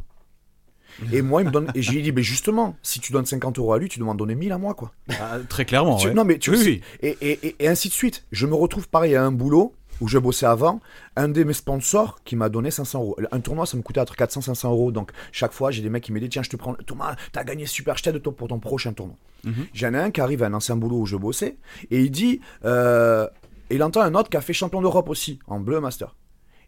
Et 1.14 1.22
moi, 1.22 1.42
il 1.42 1.46
me 1.48 1.52
donne. 1.52 1.72
Et 1.76 1.82
je 1.82 1.92
lui 1.92 2.02
dis, 2.02 2.12
mais 2.12 2.24
justement, 2.24 2.76
si 2.82 3.00
tu 3.00 3.12
donnes 3.14 3.26
50 3.26 3.58
euros 3.60 3.74
à 3.74 3.80
lui, 3.80 3.88
tu 3.90 4.00
dois 4.00 4.08
m'en 4.08 4.16
donner 4.16 4.36
1000 4.36 4.52
à 4.52 4.58
moi, 4.58 4.74
quoi. 4.74 4.92
Ah, 5.20 5.38
très 5.48 5.64
clairement. 5.64 5.98
Tu- 5.98 6.08
ouais. 6.08 6.14
Non, 6.14 6.26
mais 6.26 6.40
tu 6.40 6.50
Oui, 6.50 6.58
sais- 6.58 6.64
oui. 6.66 6.82
Et, 7.02 7.18
et, 7.22 7.48
et, 7.48 7.56
et 7.60 7.68
ainsi 7.68 7.88
de 7.90 7.94
suite. 7.94 8.26
Je 8.32 8.46
me 8.48 8.54
retrouve 8.56 8.90
pareil 8.90 9.16
à 9.16 9.24
un 9.24 9.32
boulot 9.32 9.74
où 10.02 10.08
je 10.08 10.18
bossais 10.18 10.46
avant. 10.46 10.82
Un 11.16 11.30
de 11.30 11.44
mes 11.44 11.54
sponsors 11.54 12.24
qui 12.24 12.36
m'a 12.36 12.50
donné 12.50 12.72
500 12.72 13.00
euros. 13.00 13.18
Un 13.32 13.40
tournoi, 13.40 13.66
ça 13.66 13.78
me 13.78 13.82
coûtait 13.82 14.00
entre 14.00 14.16
400 14.16 14.42
500 14.42 14.72
euros. 14.72 14.92
Donc, 14.92 15.12
chaque 15.32 15.54
fois, 15.54 15.72
j'ai 15.72 15.82
des 15.82 15.90
mecs 15.90 16.04
qui 16.04 16.12
me 16.12 16.20
disent 16.20 16.30
Tiens, 16.30 16.44
je 16.44 16.50
te 16.50 16.56
prends. 16.56 16.74
Thomas, 16.86 17.16
t'as 17.32 17.44
gagné 17.44 17.66
super, 17.66 17.98
je 17.98 18.04
t'aide 18.04 18.20
pour 18.20 18.48
ton 18.48 18.60
prochain 18.60 18.94
tournoi. 18.94 19.16
Mhm. 19.44 19.68
J'en 19.74 19.94
ai 19.94 19.98
un 19.98 20.12
qui 20.12 20.22
arrive 20.22 20.44
à 20.44 20.48
un 20.48 20.54
ancien 20.54 20.76
boulot 20.76 21.00
où 21.00 21.06
je 21.06 21.16
bossais. 21.16 21.58
Et 21.92 22.02
il 22.02 22.12
dit 22.12 22.42
euh, 22.66 23.28
Il 23.70 23.84
entend 23.84 24.02
un 24.02 24.16
autre 24.16 24.30
qui 24.30 24.38
a 24.38 24.42
fait 24.42 24.54
champion 24.54 24.82
d'Europe 24.82 25.10
aussi, 25.10 25.40
en 25.48 25.60
bleu 25.60 25.80
master. 25.80 26.16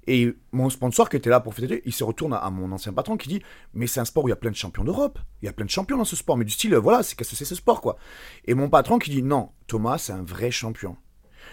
Et 0.07 0.36
mon 0.51 0.69
sponsor 0.69 1.09
qui 1.09 1.17
était 1.17 1.29
là 1.29 1.39
pour 1.39 1.53
fêter, 1.53 1.84
il 1.86 1.93
se 1.93 2.03
retourne 2.03 2.34
à, 2.34 2.49
mon 2.49 2.71
ancien 2.71 2.91
patron 2.91 3.17
qui 3.17 3.29
dit 3.29 3.41
Mais 3.73 3.88
c'est 3.88 3.99
un 3.99 4.05
sport 4.05 4.23
où 4.23 4.27
il 4.27 4.32
y 4.32 4.34
a 4.34 4.38
plein 4.38 4.51
de 4.51 4.55
champions 4.55 4.84
d'Europe. 4.84 5.19
Il 5.41 5.45
y 5.45 5.49
a 5.49 5.53
plein 5.53 5.65
de 5.65 5.69
champions 5.69 5.97
dans 5.97 6.05
ce 6.05 6.15
sport. 6.15 6.38
Mais 6.38 6.45
du 6.45 6.51
style, 6.51 6.75
voilà, 6.75 7.03
c'est 7.03 7.15
qu'est-ce 7.15 7.32
que 7.32 7.36
c'est 7.36 7.45
ce 7.45 7.55
sport, 7.55 7.82
quoi? 7.82 7.97
Et 8.45 8.53
mon 8.53 8.69
patron 8.69 8.97
qui 8.97 9.11
dit 9.11 9.21
Non, 9.21 9.51
Thomas, 9.67 9.97
c'est 9.99 10.13
un 10.13 10.23
vrai 10.23 10.51
champion. 10.51 10.97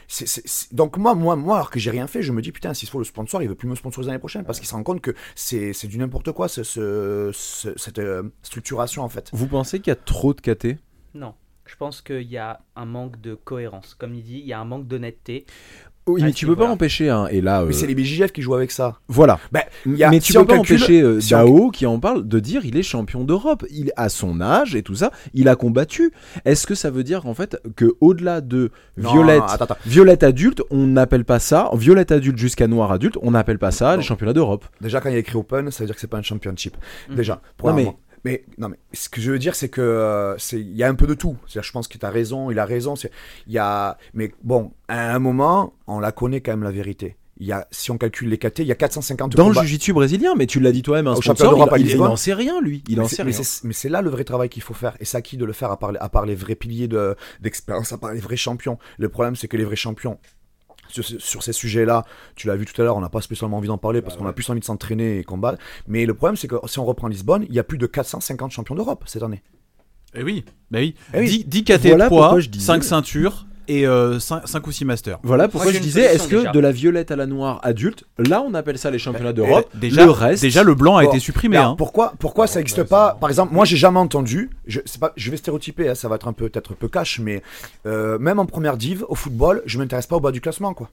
C'est- 0.09 0.27
c'est- 0.27 0.43
c'est- 0.47 0.75
Donc 0.75 0.97
moi, 0.97 1.15
moi, 1.15 1.37
moi, 1.37 1.57
alors 1.57 1.71
que 1.71 1.79
j'ai 1.79 1.91
rien 1.91 2.07
fait, 2.07 2.23
je 2.23 2.33
me 2.33 2.43
dis 2.43 2.51
putain, 2.51 2.75
s'il 2.75 2.89
faut 2.89 2.99
le 2.99 3.05
sponsor, 3.05 3.43
il 3.43 3.49
veut 3.49 3.55
plus 3.55 3.69
me 3.69 3.75
sponsoriser 3.77 4.09
l'année 4.11 4.19
prochaine 4.19 4.45
parce 4.45 4.59
qu'il 4.59 4.67
se 4.67 4.75
rend 4.75 4.83
compte 4.83 5.01
que 5.03 5.15
c'est 5.37 5.73
c'est 5.75 5.87
du 5.87 5.99
n'importe 5.99 6.33
quoi 6.33 6.49
ce, 6.49 6.63
ce- 6.65 7.31
ce- 7.33 7.77
cette 7.77 7.99
euh, 8.01 8.23
structuration 8.43 9.03
en 9.05 9.09
fait. 9.09 9.31
Vous 9.33 9.47
pensez 9.47 9.79
qu'il 9.81 9.91
y 9.91 9.93
a 9.93 9.97
trop 9.97 10.35
de 10.35 10.41
KT 10.41 10.79
Non. 11.15 11.35
Je 11.67 11.77
pense 11.77 12.01
qu'il 12.01 12.23
y 12.23 12.39
a 12.39 12.63
un 12.77 12.87
manque 12.87 13.21
de 13.21 13.35
cohérence. 13.35 13.95
Comme 13.95 14.15
il 14.15 14.23
dit, 14.23 14.39
il 14.39 14.47
y 14.47 14.55
a 14.55 14.59
un 14.59 14.65
manque 14.65 14.87
d'honnêteté. 14.89 15.45
Oui, 16.09 16.23
mais 16.23 16.33
tu 16.33 16.47
peux 16.47 16.57
pas 16.57 16.69
empêcher, 16.69 17.09
hein, 17.11 17.27
et 17.31 17.41
là, 17.41 17.63
Mais 17.63 17.69
euh, 17.69 17.73
c'est 17.73 17.87
les 17.87 17.95
BJF 17.95 18.33
qui 18.33 18.43
jouent 18.43 18.55
avec 18.55 18.71
ça. 18.73 18.99
voilà. 19.09 19.39
A- 19.55 20.11
mais 20.11 20.19
tu 20.21 20.33
si 20.33 20.39
peux 20.39 20.45
pas 20.47 20.55
calcule- 20.55 20.77
empêcher 20.77 21.01
euh, 21.03 21.21
si 21.21 21.35
on- 21.35 21.39
Dao 21.45 21.71
qui 21.71 21.87
en 21.87 22.01
parle 22.01 22.27
de 22.27 22.41
dire 22.41 22.65
il 22.65 22.77
est 22.77 22.83
champion 22.83 23.25
d'Europe. 23.25 23.65
Il 23.71 23.93
à 23.97 24.09
son 24.09 24.41
âge 24.41 24.75
et 24.75 24.83
tout 24.83 24.95
ça, 24.95 25.11
il 25.35 25.49
a 25.49 25.55
combattu. 25.57 26.13
Est-ce 26.45 26.67
que 26.67 26.75
ça 26.75 26.91
veut 26.91 27.05
dire 27.05 27.27
en 27.27 27.35
fait 27.35 27.61
que 27.77 27.95
au-delà 28.01 28.41
de 28.41 28.71
Non, 28.97 29.13
violette, 29.13 29.43
attends, 29.47 29.65
attends. 29.65 29.77
violette 29.87 30.23
adulte, 30.23 30.63
on 30.71 30.87
n'appelle 30.87 31.25
pas 31.25 31.39
ça 31.39 31.69
violette 31.75 32.11
adulte 32.13 32.39
jusqu'à 32.39 32.67
noir 32.67 32.91
adulte, 32.91 33.17
on 33.23 33.31
n'appelle 33.33 33.59
pas 33.59 33.71
ça 33.71 33.93
Non. 33.93 33.97
les 33.99 34.03
championnats 34.03 34.33
d'Europe. 34.33 34.65
Déjà, 34.81 35.01
quand 35.01 35.09
il 35.09 35.13
y 35.13 35.17
a 35.17 35.19
écrit 35.19 35.37
Open, 35.37 35.71
ça 35.71 35.81
veut 35.85 35.87
dire 35.87 35.95
que 35.95 36.01
c'est 36.01 36.07
pas 36.07 36.19
un 36.19 36.23
championship. 36.23 36.77
Mhm. 37.11 37.17
Déjà, 37.17 37.35
Non, 37.35 37.39
mais- 37.41 37.55
premièrement. 37.59 37.99
Mais... 38.25 38.45
non 38.59 38.69
mais 38.69 38.79
ce 38.93 39.09
que 39.09 39.21
je 39.21 39.31
veux 39.31 39.39
dire 39.39 39.55
c'est 39.55 39.69
que 39.69 39.81
euh, 39.81 40.37
c'est 40.39 40.61
il 40.61 40.77
y 40.77 40.83
a 40.83 40.89
un 40.89 40.95
peu 40.95 41.07
de 41.07 41.15
tout. 41.15 41.37
C'est-à-dire, 41.47 41.67
je 41.67 41.73
pense 41.73 41.89
que 41.89 41.99
tu 41.99 42.05
as 42.07 42.11
raison, 42.11 42.51
il 42.51 42.59
a 42.59 42.65
raison. 42.65 42.97
c'est- 42.97 43.11
Il 43.47 43.53
y 43.53 43.59
a 43.59 43.97
mais 44.15 44.33
bon, 44.43 44.73
à 44.89 45.13
un 45.15 45.19
moment, 45.19 45.75
on 45.87 46.01
la 46.01 46.13
connaît 46.13 46.41
quand 46.41 46.53
même 46.53 46.63
la 46.63 46.71
vérité. 46.71 47.17
Il 47.41 47.47
y 47.47 47.53
a 47.53 47.69
si 47.71 47.93
on 47.93 47.99
calcule 47.99 48.29
les 48.31 48.37
KT, 48.39 48.59
il 48.61 48.67
y 48.67 48.73
a 48.73 48.75
450 48.75 49.37
Dans 49.37 49.49
le 49.49 49.55
jiu-jitsu 49.55 49.93
brésilien, 49.93 50.35
mais 50.37 50.47
tu 50.47 50.59
l'as 50.59 50.73
dit 50.73 50.83
toi-même, 50.83 51.07
un 51.07 51.13
Au 51.13 51.23
sponsor, 51.23 51.69
il, 51.79 51.87
il, 51.89 51.97
n'en 51.97 52.17
sait 52.17 52.35
rien 52.35 52.61
lui, 52.61 52.83
il 52.89 52.97
mais 52.97 53.05
en 53.05 53.09
c'est- 53.09 53.15
sait 53.17 53.25
mais 53.25 53.31
rien. 53.31 53.43
c'est- 53.45 53.65
mais 53.65 53.73
c'est 53.73 53.89
là 53.89 54.03
le 54.03 54.11
vrai 54.11 54.25
travail 54.25 54.49
qu'il 54.49 54.63
faut 54.63 54.75
faire. 54.75 54.97
Et 54.99 55.05
c'est 55.05 55.17
à 55.17 55.23
qui 55.23 55.37
de 55.37 55.45
le 55.45 55.53
faire 55.53 55.71
à 55.71 55.79
part, 55.79 55.93
les- 55.93 56.01
à 56.01 56.09
part 56.09 56.27
les 56.27 56.35
vrais 56.35 56.57
piliers 56.57 56.89
de- 56.89 57.15
d'expérience, 57.41 57.93
à 57.93 57.99
part 57.99 58.13
les 58.13 58.19
vrais 58.19 58.37
champions. 58.37 58.77
Le 58.99 59.09
problème, 59.09 59.37
c'est 59.37 59.47
que 59.47 59.57
les 59.57 59.65
vrais 59.65 59.77
champions, 59.77 60.19
sur, 60.89 61.05
ce- 61.05 61.19
sur 61.19 61.43
ces 61.43 61.53
sujets-là, 61.53 62.05
tu 62.37 62.47
l'as 62.47 62.57
vu 62.57 62.65
tout 62.67 62.81
à 62.81 62.85
l'heure, 62.85 62.97
on 62.97 63.01
n'a 63.01 63.09
pas 63.09 63.21
spécialement 63.21 63.57
envie 63.59 63.69
d'en 63.69 63.79
parler 63.79 64.03
parce 64.03 64.17
qu'on 64.17 64.27
a 64.27 64.33
plus 64.33 64.49
envie 64.51 64.61
de 64.61 64.65
s'entraîner 64.65 65.19
et 65.19 65.25
combattre. 65.25 65.59
Mais 65.87 66.07
le 66.07 66.15
problème, 66.15 66.37
c'est 66.37 66.49
que 66.49 66.57
si 66.67 66.79
on 66.79 66.85
reprend 66.85 67.09
Lisbonne, 67.09 67.45
il 67.49 67.55
y 67.55 67.59
a 67.59 67.65
plus 67.65 67.79
de 67.79 67.87
450 67.87 68.51
champions 68.51 68.75
d'Europe 68.75 69.05
cette 69.07 69.23
année. 69.23 69.43
Eh 70.15 70.23
oui, 70.23 70.45
bah 70.71 70.79
oui. 70.79 70.95
Eh 71.13 71.19
oui. 71.21 71.27
10, 71.29 71.45
10 71.47 71.65
KT 71.65 71.87
Voilà 71.89 72.09
poids, 72.09 72.21
pourquoi 72.23 72.41
je 72.41 72.49
disais- 72.49 72.65
5 72.65 72.83
ceintures 72.85 73.47
et 73.69 73.85
5, 74.19 74.67
ou 74.67 74.73
6 74.73 74.85
masters. 74.85 75.19
Voilà 75.23 75.49
pourquoi 75.49 75.73
je 75.73 75.79
disais, 75.79 76.03
est-ce 76.03 76.27
que 76.29 76.37
déjà. 76.37 76.51
de 76.53 76.59
la 76.61 76.73
violette 76.73 77.11
à 77.11 77.17
la 77.17 77.27
noire 77.27 77.61
adulte, 77.63 78.05
là 78.19 78.43
on 78.43 78.55
appelle 78.55 78.79
ça 78.79 78.91
les 78.91 78.99
championnats 78.99 79.31
Eh, 79.31 79.35
d'Europe. 79.35 79.69
Déjà, 79.75 80.05
le 80.05 80.11
reste, 80.11 80.43
déjà 80.43 80.63
le 80.63 80.75
blanc 80.75 80.97
a 80.97 81.05
Bon, 81.05 81.11
été 81.11 81.19
supprimé. 81.21 81.57
Hein. 81.57 81.75
pourquoi, 81.79 82.15
pourquoi 82.19 82.47
ça 82.47 82.59
n'existe 82.61 82.83
pas 82.85 83.17
Par 83.21 83.29
exemple, 83.31 83.53
moi 83.55 83.65
j'ai 83.65 83.77
jamais 83.77 83.99
entendu. 83.99 84.51
Je, 84.67 84.81
c'est 84.85 85.01
pas, 85.01 85.13
je 85.17 85.31
vais 85.31 85.37
stéréotyper, 85.37 85.91
hein, 85.91 85.95
ça 85.95 86.09
va 86.09 86.17
être 86.17 86.29
un 86.29 86.33
peu 86.33 86.49
peut-être 86.49 86.73
un 86.73 86.77
peu 86.77 86.89
cash, 86.89 87.21
mais 87.21 87.43
euh, 87.87 88.19
même 88.19 88.39
en 88.39 88.47
première 88.47 88.77
div 88.77 89.05
au 89.09 89.15
football, 89.15 89.63
je 89.67 89.79
m'intéresse 89.79 90.07
pas 90.07 90.17
au 90.17 90.21
bas 90.21 90.33
du 90.33 90.41
classement, 90.41 90.75
quoi. 90.75 90.89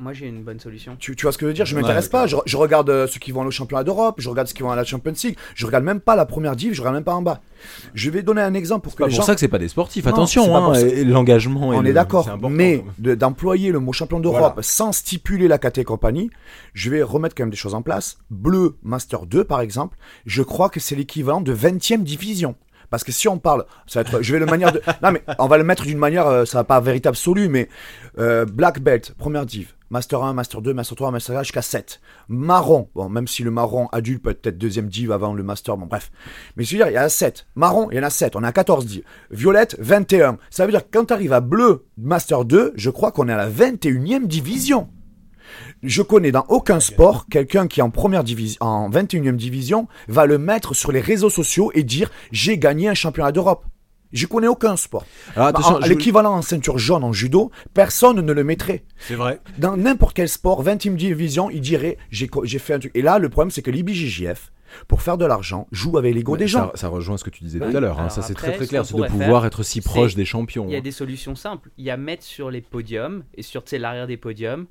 Moi, 0.00 0.14
j'ai 0.14 0.26
une 0.28 0.42
bonne 0.42 0.58
solution. 0.58 0.96
Tu, 0.98 1.14
tu 1.14 1.22
vois 1.26 1.32
ce 1.32 1.36
que 1.36 1.44
je 1.44 1.48
veux 1.48 1.52
dire? 1.54 1.66
Je 1.66 1.76
Ouais, 1.76 1.82
m'intéresse 1.82 2.08
pas. 2.08 2.26
Je, 2.26 2.34
je 2.46 2.56
regarde 2.56 2.88
euh, 2.88 3.06
ceux 3.06 3.20
qui 3.20 3.32
vont 3.32 3.40
aller 3.42 3.48
au 3.48 3.50
championnat 3.50 3.84
d'Europe, 3.84 4.14
je 4.18 4.30
regarde 4.30 4.48
ceux 4.48 4.54
qui 4.54 4.62
vont 4.62 4.70
à 4.70 4.76
la 4.76 4.84
Champions 4.84 5.12
League. 5.22 5.36
Je 5.54 5.66
regarde 5.66 5.84
même 5.84 6.00
pas 6.00 6.16
la 6.16 6.24
première 6.24 6.56
div, 6.56 6.72
je 6.72 6.80
regarde 6.80 6.94
même 6.94 7.04
pas 7.04 7.14
en 7.14 7.20
bas. 7.20 7.40
Je 7.92 8.08
vais 8.08 8.22
donner 8.22 8.40
un 8.40 8.54
exemple 8.54 8.84
pour 8.84 8.94
que 8.96 9.02
les 9.02 9.10
pour 9.10 9.16
gens. 9.18 9.22
ça 9.24 9.34
que 9.34 9.40
c'est 9.40 9.48
pas 9.48 9.58
des 9.58 9.68
sportifs. 9.68 10.04
Non, 10.06 10.10
c'est 10.10 10.14
Attention, 10.14 10.44
pour 10.46 10.56
hein, 10.56 10.72
l'engagement. 11.04 11.74
et 11.74 11.76
On 11.76 11.80
le- 11.82 11.90
est 11.90 11.92
d'accord, 11.92 12.24
c'est 12.24 12.48
mais 12.48 12.82
de- 12.98 13.14
d'employer 13.14 13.72
le 13.72 13.78
mot 13.78 13.92
champion 13.92 14.20
d'Europe 14.20 14.38
Voilà. 14.40 14.62
sans 14.62 14.92
stipuler 14.92 15.48
la 15.48 15.58
KT 15.58 15.78
et 15.78 15.84
compagnie, 15.84 16.30
je 16.72 16.88
vais 16.88 17.02
remettre 17.02 17.34
quand 17.34 17.42
même 17.42 17.50
des 17.50 17.56
choses 17.56 17.74
en 17.74 17.82
place. 17.82 18.16
Bleu 18.30 18.76
Master 18.82 19.26
2, 19.26 19.44
par 19.44 19.60
exemple, 19.60 19.98
je 20.24 20.42
crois 20.42 20.70
que 20.70 20.80
c'est 20.80 20.94
l'équivalent 20.96 21.42
de 21.42 21.52
20e 21.52 22.04
division. 22.04 22.54
Parce 22.90 23.04
que 23.04 23.12
si 23.12 23.28
on 23.28 23.38
parle, 23.38 23.64
ça 23.86 24.02
va 24.02 24.08
être, 24.08 24.22
je 24.22 24.32
vais 24.32 24.40
le 24.40 24.46
manière 24.46 24.72
de, 24.72 24.82
non 25.02 25.12
mais 25.12 25.22
on 25.38 25.46
va 25.46 25.56
le 25.58 25.64
mettre 25.64 25.84
d'une 25.84 25.98
manière, 25.98 26.26
euh, 26.26 26.44
ça 26.44 26.58
va 26.58 26.64
pas 26.64 26.80
véritable 26.80 27.14
absolu, 27.14 27.48
mais 27.48 27.68
euh, 28.18 28.44
black 28.44 28.80
belt, 28.80 29.14
première 29.16 29.46
div, 29.46 29.74
master 29.90 30.22
1, 30.22 30.32
master 30.34 30.60
2, 30.60 30.74
master 30.74 30.96
3, 30.96 31.10
master 31.12 31.34
4 31.36 31.44
jusqu'à 31.44 31.62
7. 31.62 32.00
Marron, 32.28 32.88
bon 32.94 33.08
même 33.08 33.28
si 33.28 33.42
le 33.42 33.50
marron 33.50 33.88
adulte 33.92 34.22
peut 34.22 34.36
être 34.42 34.58
deuxième 34.58 34.88
div 34.88 35.12
avant 35.12 35.32
le 35.32 35.42
master, 35.42 35.76
bon 35.76 35.86
bref. 35.86 36.10
Mais 36.56 36.64
je 36.64 36.72
veux 36.72 36.78
dire, 36.78 36.88
il 36.88 36.94
y 36.94 36.98
en 36.98 37.02
a 37.02 37.08
7. 37.08 37.46
Marron, 37.54 37.88
il 37.90 37.96
y 37.96 38.00
en 38.00 38.04
a 38.04 38.10
7, 38.10 38.36
on 38.36 38.42
a 38.42 38.52
14 38.52 38.86
div. 38.86 39.02
Violette, 39.30 39.76
21. 39.78 40.38
Ça 40.50 40.66
veut 40.66 40.72
dire 40.72 40.82
que 40.82 40.90
quand 40.90 41.06
tu 41.06 41.14
arrives 41.14 41.32
à 41.32 41.40
bleu, 41.40 41.86
master 41.96 42.44
2, 42.44 42.72
je 42.74 42.90
crois 42.90 43.12
qu'on 43.12 43.28
est 43.28 43.32
à 43.32 43.36
la 43.36 43.48
21e 43.48 44.26
division. 44.26 44.88
Je 45.82 46.02
connais 46.02 46.32
dans 46.32 46.44
aucun 46.48 46.80
sport 46.80 47.26
quelqu'un 47.30 47.66
qui 47.68 47.82
en 47.82 47.90
première 47.90 48.24
division, 48.24 48.58
en 48.60 48.90
21e 48.90 49.36
division, 49.36 49.88
va 50.08 50.26
le 50.26 50.38
mettre 50.38 50.74
sur 50.74 50.92
les 50.92 51.00
réseaux 51.00 51.30
sociaux 51.30 51.70
et 51.74 51.82
dire 51.82 52.10
j'ai 52.32 52.58
gagné 52.58 52.88
un 52.88 52.94
championnat 52.94 53.32
d'Europe. 53.32 53.64
Je 54.12 54.26
connais 54.26 54.48
aucun 54.48 54.76
sport. 54.76 55.06
Alors, 55.36 55.48
attention, 55.48 55.76
En- 55.76 55.80
je- 55.82 55.88
L'équivalent 55.88 56.34
en 56.34 56.42
ceinture 56.42 56.78
jaune 56.78 57.04
en 57.04 57.12
judo, 57.12 57.52
personne 57.74 58.20
ne 58.20 58.32
le 58.32 58.42
mettrait. 58.42 58.82
C'est 58.98 59.14
vrai. 59.14 59.40
Dans 59.58 59.76
n'importe 59.76 60.16
quel 60.16 60.28
sport, 60.28 60.62
20e 60.64 60.96
division, 60.96 61.48
il 61.48 61.60
dirait 61.60 61.96
j'ai 62.10 62.58
fait 62.58 62.74
un 62.74 62.78
truc. 62.80 62.90
Et 62.96 63.02
là, 63.02 63.20
le 63.20 63.28
problème, 63.28 63.52
c'est 63.52 63.62
que 63.62 63.70
l'IBJJF, 63.70 64.50
pour 64.88 65.02
faire 65.02 65.16
de 65.16 65.24
l'argent, 65.24 65.68
joue 65.70 65.96
avec 65.96 66.12
l'ego 66.12 66.36
des 66.36 66.48
gens. 66.48 66.70
Ça, 66.72 66.80
ça 66.82 66.88
rejoint 66.88 67.18
ce 67.18 67.24
que 67.24 67.30
tu 67.30 67.44
disais 67.44 67.60
Oui. 67.62 67.70
tout 67.70 67.76
à 67.76 67.80
l'heure. 67.80 68.00
hein. 68.00 68.08
Ça, 68.08 68.22
c'est 68.22 68.34
très 68.34 68.52
très 68.56 68.66
clair. 68.66 68.84
C'est 68.84 68.96
de 68.96 69.02
pouvoir 69.06 69.42
faire, 69.42 69.46
être 69.46 69.62
si 69.62 69.80
proche 69.80 70.16
des 70.16 70.24
champions. 70.24 70.64
Il 70.66 70.72
y 70.72 70.74
a 70.74 70.78
hein. 70.78 70.82
des 70.82 70.90
solutions 70.90 71.36
simples. 71.36 71.70
Il 71.78 71.84
y 71.84 71.90
a 71.90 71.96
mettre 71.96 72.24
sur 72.24 72.50
les 72.50 72.62
podiums 72.62 73.22
et 73.36 73.42
sur 73.42 73.62
l'arrière 73.72 74.08
des 74.08 74.16
podiums. 74.16 74.66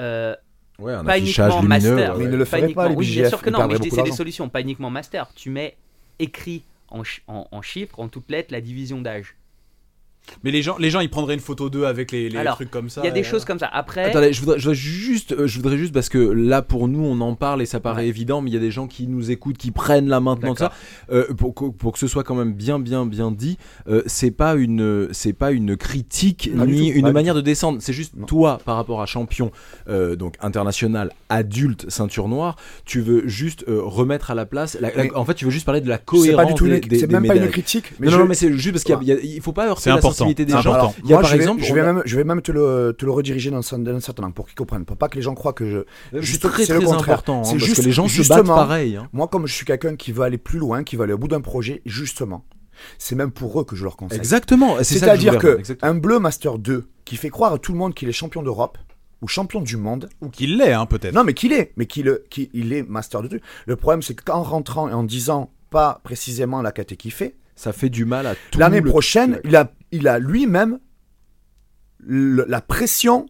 Euh, 0.00 0.34
Ouais, 0.78 0.94
un 0.94 1.04
pas 1.04 1.12
affichage 1.12 1.52
uniquement 1.52 1.76
lumineux. 1.76 1.94
master. 1.96 2.16
Mais 2.16 2.24
ouais. 2.24 2.30
ne 2.30 2.36
le 2.36 2.44
pas 2.46 2.72
pas, 2.74 2.88
les 2.88 2.94
Oui, 2.96 3.06
bien 3.06 3.28
sûr 3.28 3.42
que 3.42 3.50
non, 3.50 3.66
mais 3.68 3.76
c'est 3.90 4.02
des 4.02 4.12
solutions, 4.12 4.48
pas 4.48 4.60
uniquement 4.62 4.88
master. 4.90 5.28
Tu 5.34 5.50
mets 5.50 5.76
écrit 6.18 6.64
en, 6.88 7.04
ch- 7.04 7.22
en, 7.28 7.46
en 7.52 7.62
chiffres, 7.62 8.00
en 8.00 8.08
toutes 8.08 8.30
lettres, 8.30 8.52
la 8.52 8.60
division 8.62 9.00
d'âge. 9.00 9.36
Mais 10.44 10.50
les 10.50 10.62
gens, 10.62 10.76
les 10.78 10.90
gens, 10.90 11.00
ils 11.00 11.10
prendraient 11.10 11.34
une 11.34 11.40
photo 11.40 11.70
d'eux 11.70 11.84
avec 11.84 12.12
les, 12.12 12.28
les 12.28 12.38
Alors, 12.38 12.54
trucs 12.54 12.70
comme 12.70 12.88
ça. 12.90 13.00
Il 13.02 13.06
y 13.06 13.10
a 13.10 13.12
des 13.12 13.20
et- 13.20 13.24
choses 13.24 13.44
comme 13.44 13.58
ça. 13.58 13.66
Après, 13.72 14.04
Attendez, 14.04 14.32
je 14.32 14.40
voudrais, 14.40 14.58
je 14.58 14.64
voudrais 14.64 14.74
juste, 14.74 15.32
euh, 15.32 15.46
je 15.46 15.56
voudrais 15.56 15.76
juste 15.78 15.92
parce 15.92 16.08
que 16.08 16.18
là 16.18 16.62
pour 16.62 16.88
nous 16.88 17.04
on 17.04 17.20
en 17.20 17.34
parle 17.34 17.62
et 17.62 17.66
ça 17.66 17.80
paraît 17.80 18.02
Ouais. 18.02 18.08
évident, 18.08 18.40
mais 18.40 18.50
il 18.50 18.54
y 18.54 18.56
a 18.56 18.60
des 18.60 18.70
gens 18.70 18.86
qui 18.86 19.06
nous 19.06 19.30
écoutent, 19.30 19.58
qui 19.58 19.70
prennent 19.70 20.08
là 20.08 20.20
maintenant 20.20 20.52
de 20.54 20.58
ça. 20.58 20.72
Euh, 21.12 21.32
pour, 21.34 21.54
que, 21.54 21.64
pour 21.66 21.92
que 21.92 21.98
ce 21.98 22.06
soit 22.06 22.22
quand 22.24 22.34
même 22.34 22.52
bien, 22.54 22.78
bien, 22.78 23.06
bien 23.06 23.30
dit, 23.30 23.58
euh, 23.88 24.02
c'est 24.06 24.30
pas 24.30 24.54
une, 24.54 25.08
c'est 25.12 25.32
pas 25.32 25.50
une 25.52 25.76
critique 25.76 26.50
Pas 26.56 26.66
ni 26.66 26.92
tout, 26.92 26.98
une 26.98 27.10
manière 27.12 27.34
de 27.34 27.40
descendre. 27.40 27.78
C'est 27.80 27.92
juste 27.92 28.14
Non. 28.16 28.26
toi 28.26 28.58
par 28.64 28.76
rapport 28.76 29.02
à 29.02 29.06
champion, 29.06 29.50
euh, 29.88 30.16
donc 30.16 30.34
international, 30.40 31.10
adulte, 31.28 31.86
ceinture 31.90 32.28
noire, 32.28 32.56
tu 32.84 33.00
veux 33.00 33.26
juste 33.28 33.64
euh, 33.68 33.80
remettre 33.82 34.30
à 34.30 34.34
la 34.34 34.46
place. 34.46 34.76
la- 34.80 34.90
la- 34.94 35.04
Mais- 35.04 35.14
en 35.14 35.24
fait, 35.24 35.34
tu 35.34 35.44
veux 35.44 35.50
juste 35.50 35.66
parler 35.66 35.80
de 35.80 35.88
la 35.88 35.96
C'est 35.96 36.04
cohérence 36.04 36.44
pas 36.44 36.50
du 36.50 36.54
tout 36.54 36.66
des, 36.66 36.74
une, 36.74 36.80
des- 36.80 36.98
c'est 36.98 37.06
des 37.06 37.12
même 37.14 37.26
pas 37.26 37.36
une 37.36 37.48
critique. 37.48 37.92
non, 38.00 38.10
je- 38.10 38.16
non, 38.18 38.26
mais 38.26 38.34
c'est 38.34 38.52
juste 38.52 38.72
parce 38.72 38.84
qu'il 38.84 39.20
il 39.24 39.40
faut 39.40 39.52
pas 39.52 39.66
heurter 39.68 39.82
C'est 39.84 39.90
la 39.90 39.96
des 40.28 40.46
c'est 40.46 40.50
gens. 40.60 40.72
important. 40.74 40.94
Il 41.04 41.10
y 41.10 41.12
a 41.12 41.16
Moi, 41.16 41.22
par 41.22 41.30
je 41.30 41.36
vais, 41.36 41.42
exemple, 41.42 41.62
je 41.62 41.74
vais 41.74 41.82
même, 41.82 42.02
je 42.04 42.16
vais 42.16 42.24
même 42.24 42.42
te 42.42 42.52
le, 42.52 42.94
te 42.98 43.04
le 43.04 43.10
rediriger 43.10 43.50
dans, 43.50 43.60
un- 43.74 43.78
dans 43.78 43.94
un 43.94 44.00
certain 44.00 44.22
angle 44.24 44.34
pour 44.34 44.46
qu'ils 44.46 44.54
comprennent. 44.54 44.84
Pour 44.84 44.96
pas 44.96 45.08
que 45.08 45.16
les 45.16 45.22
gens 45.22 45.34
croient 45.34 45.52
que 45.52 45.68
je. 45.68 45.78
c'est 46.12 46.22
juste- 46.22 46.42
très 46.42 46.64
c'est 46.64 46.72
le 46.74 46.78
très 46.80 46.86
contraire. 46.88 47.14
important 47.14 47.40
hein, 47.40 47.44
C'est 47.44 47.52
parce 47.54 47.64
juste- 47.64 47.80
que 47.80 47.86
les 47.86 47.92
gens 47.92 48.08
se 48.08 48.26
battent 48.28 48.46
pareil. 48.46 48.96
hein. 48.96 49.08
Moi, 49.12 49.28
comme 49.28 49.46
je 49.46 49.54
suis 49.54 49.64
quelqu'un 49.66 49.96
qui 49.96 50.12
veut 50.12 50.22
aller 50.22 50.38
plus 50.38 50.58
loin, 50.58 50.84
qui 50.84 50.96
veut 50.96 51.04
aller 51.04 51.12
au 51.12 51.18
bout 51.18 51.28
d'un 51.28 51.40
projet, 51.40 51.82
justement, 51.86 52.44
c'est 52.98 53.14
même 53.14 53.30
pour 53.30 53.60
eux 53.60 53.64
que 53.64 53.76
je 53.76 53.84
leur 53.84 53.96
conseille. 53.96 54.18
Exactement. 54.18 54.76
c'est 54.78 54.84
ça 54.84 54.92
je 54.94 54.98
C'est-à-dire 55.00 55.38
que, 55.38 55.58
exactement. 55.58 55.90
un 55.92 55.94
bleu 55.94 56.18
Master 56.18 56.58
2 56.58 56.86
qui 57.04 57.16
fait 57.16 57.30
croire 57.30 57.52
à 57.52 57.58
tout 57.58 57.72
le 57.72 57.78
monde 57.78 57.94
qu'il 57.94 58.08
est 58.08 58.12
champion 58.12 58.42
d'Europe 58.42 58.78
ou 59.22 59.28
champion 59.28 59.60
du 59.60 59.76
monde, 59.76 60.08
Ou 60.22 60.28
qu'il 60.30 60.56
l'est, 60.56 60.72
hein, 60.72 60.86
peut-être. 60.86 61.14
non 61.14 61.24
mais 61.24 61.34
qu'il 61.34 61.52
est, 61.52 61.72
mais 61.76 61.84
qu'il 61.84 62.20
qu'il 62.30 62.48
il 62.54 62.72
est 62.72 62.82
Master 62.88 63.22
2. 63.22 63.40
Le 63.66 63.76
problème 63.76 64.00
c'est 64.02 64.14
qu'en 64.14 64.42
rentrant 64.42 64.88
et 64.88 64.92
en 64.94 65.02
disant 65.02 65.50
pas 65.68 66.00
précisément 66.04 66.62
la 66.62 66.72
caté 66.72 66.96
qu'il 66.96 67.12
fait, 67.12 67.36
ça 67.54 67.72
fait 67.74 67.90
du 67.90 68.06
mal 68.06 68.26
à 68.26 68.34
tout 68.50 68.58
l'année 68.58 68.80
le- 68.80 68.88
prochaine, 68.88 69.38
il 69.44 69.54
a, 69.56 69.70
il 69.92 70.08
a 70.08 70.18
lui-même 70.18 70.78
la 72.06 72.60
pression 72.60 73.26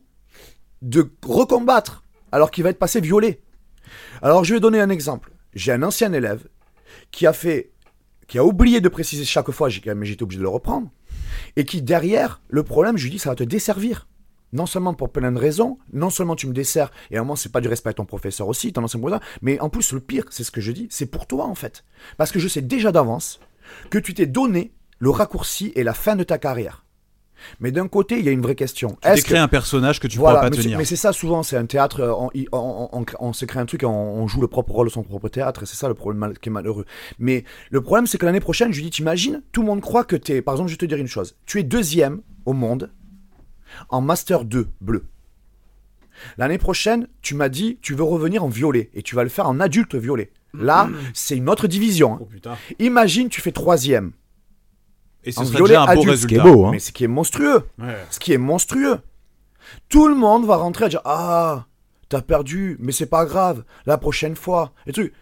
de 0.83 1.11
recombattre 1.25 2.05
alors 2.33 2.51
qu'il 2.51 2.65
va 2.65 2.71
être 2.71 2.79
passé 2.79 3.01
violet. 3.01 3.43
Alors 4.23 4.45
je 4.45 4.55
vais 4.55 4.61
donner 4.61 4.81
un 4.81 4.91
exemple. 4.91 5.33
J'ai 5.55 5.73
un 5.73 5.83
ancien 5.83 6.13
élève 6.13 6.47
qui 7.11 7.27
a 7.27 7.33
fait, 7.33 7.73
qui 8.29 8.39
a 8.39 8.45
oublié 8.45 8.81
de 8.81 8.89
préciser 8.89 9.25
chaque 9.25 9.51
fois, 9.51 9.69
mais 9.97 10.07
j'étais 10.07 10.23
obligé 10.23 10.39
de 10.39 10.45
le 10.45 10.49
reprendre, 10.49 10.91
et 11.57 11.65
qui 11.65 11.83
derrière, 11.83 12.41
le 12.49 12.63
problème, 12.63 12.97
je 12.97 13.05
lui 13.05 13.11
dis, 13.11 13.19
ça 13.19 13.31
va 13.31 13.37
te 13.37 13.45
desservir. 13.45 14.07
Non 14.53 14.67
seulement 14.67 14.95
pour 14.95 15.11
plein 15.11 15.31
de 15.31 15.39
raisons, 15.39 15.79
non 15.93 16.11
seulement 16.11 16.35
tu 16.35 16.47
me 16.47 16.53
desserres, 16.53 16.91
et 17.11 17.17
à 17.17 17.21
un 17.21 17.23
moment 17.23 17.37
c'est 17.37 17.53
pas 17.53 17.61
du 17.61 17.69
respect 17.69 17.91
à 17.91 17.95
ton 17.95 18.05
professeur 18.05 18.49
aussi, 18.49 18.73
ton 18.73 18.83
ancien 18.83 18.99
professeur, 18.99 19.23
mais 19.43 19.61
en 19.61 19.71
plus 19.71 19.93
le 19.93 20.01
pire, 20.01 20.25
c'est 20.31 20.43
ce 20.43 20.51
que 20.51 20.61
je 20.61 20.73
dis, 20.73 20.89
c'est 20.91 21.07
pour 21.07 21.27
toi 21.27 21.47
en 21.47 21.55
fait. 21.55 21.85
Parce 22.17 22.33
que 22.33 22.41
je 22.41 22.49
sais 22.49 22.63
déjà 22.63 22.91
d'avance 22.91 23.39
que 23.91 23.99
tu 23.99 24.13
t'es 24.13 24.27
donné 24.27 24.73
le 25.01 25.11
raccourci 25.11 25.73
et 25.75 25.83
la 25.83 25.93
fin 25.95 26.15
de 26.15 26.23
ta 26.23 26.39
carrière. 26.39 26.85
Mais 27.59 27.73
d'un 27.73 27.89
côté, 27.89 28.19
il 28.19 28.25
y 28.27 28.29
a 28.29 28.33
une 28.33 28.43
vraie 28.43 28.55
question. 28.55 28.91
Tu 28.91 28.97
t'es 29.15 29.23
créé 29.23 29.39
un 29.39 29.49
personnage 29.49 29.99
que 29.99 30.07
tu 30.07 30.19
pourras 30.19 30.41
pas 30.43 30.51
mais 30.51 30.57
tenir. 30.63 30.77
Mais 30.79 30.85
c'est 30.85 30.95
ça 30.97 31.15
souvent, 31.15 31.43
c'est 31.43 31.57
un 31.57 31.65
théâtre, 31.65 32.01
euh, 32.01 32.13
on, 32.13 32.31
on, 32.53 32.89
on- 32.93 33.05
on 33.19 33.33
se 33.33 33.47
crée 33.47 33.61
un 33.61 33.65
truc, 33.65 33.83
et 33.83 33.87
on, 33.87 34.29
joue 34.29 34.43
le 34.43 34.47
propre 34.47 34.73
rôle 34.73 34.89
de 34.89 34.93
son 34.93 35.03
propre 35.03 35.31
théâtre, 35.31 35.63
et 35.63 35.67
c'est 35.67 35.77
ça 35.77 35.89
le 35.89 35.95
problème 35.95 36.35
qui 36.39 36.51
est 36.51 36.53
malheureux. 36.53 36.85
Mais 37.19 37.45
le 37.71 37.81
problème, 37.81 38.07
c'est 38.07 38.19
que 38.19 38.27
l'année 38.27 38.41
prochaine, 38.41 38.73
je 38.73 38.77
lui 38.77 38.85
dis, 38.85 38.91
t'imagines, 38.91 39.43
tout 39.53 39.63
le 39.63 39.69
monde 39.69 39.81
croit 39.81 40.05
que 40.05 40.17
t'es, 40.17 40.43
par 40.43 40.53
exemple, 40.55 40.69
je 40.69 40.75
vais 40.75 40.79
te 40.79 40.85
dire 40.85 40.99
une 40.99 41.07
chose, 41.07 41.35
tu 41.47 41.59
es 41.59 41.63
deuxième 41.63 42.21
au 42.45 42.53
monde 42.53 42.91
en 43.89 44.03
Master 44.03 44.45
2 44.45 44.69
bleu. 44.83 45.07
L'année 46.37 46.59
prochaine, 46.59 47.07
tu 47.23 47.35
m'as 47.35 47.49
dit, 47.49 47.79
tu 47.81 47.95
veux 47.95 48.03
revenir 48.05 48.45
en 48.45 48.49
violet, 48.49 48.91
et 48.93 49.03
tu 49.03 49.15
vas 49.15 49.23
le 49.23 49.31
faire 49.31 49.49
en 49.49 49.61
adulte 49.61 49.95
violet. 49.95 50.31
Là, 50.53 50.91
c'est 51.15 51.37
une 51.37 51.49
autre 51.49 51.69
division. 51.69 52.15
hein. 52.15 52.19
Oh 52.21 52.25
putain. 52.27 52.57
Imagine, 52.81 53.29
tu 53.29 53.41
fais 53.41 53.53
troisième, 53.53 54.13
Et 55.25 55.33
ce 55.33 55.41
En 55.41 55.45
serait 55.45 55.57
violet 55.59 55.69
déjà 55.75 55.83
un 55.83 55.95
beau 55.95 56.01
adulte, 56.03 56.17
ce 56.17 56.27
qui 56.27 56.35
est 56.35 56.39
résultat. 56.39 56.57
beau. 56.57 56.67
Hein. 56.67 56.71
mais 56.73 56.79
ce 56.79 56.93
qui 56.93 57.05
est 57.05 57.09
monstrueux 57.09 57.63
Ouais. 57.79 57.97
ce 58.11 58.19
qui 58.19 58.33
est 58.33 58.39
monstrueux. 58.39 58.99
Tout 59.89 60.09
le 60.09 60.15
monde 60.15 60.47
va 60.47 60.57
rentrer 60.57 60.87
à 60.87 60.89
dire 60.89 61.01
Ah, 61.05 61.67
t'as 62.09 62.23
perdu, 62.23 62.77
mais 62.81 62.93
c'est 62.93 63.07
pas 63.07 63.25
grave, 63.27 63.65
la 63.87 63.99
prochaine 63.99 64.35
fois. 64.37 64.73
Et, 64.87 65.13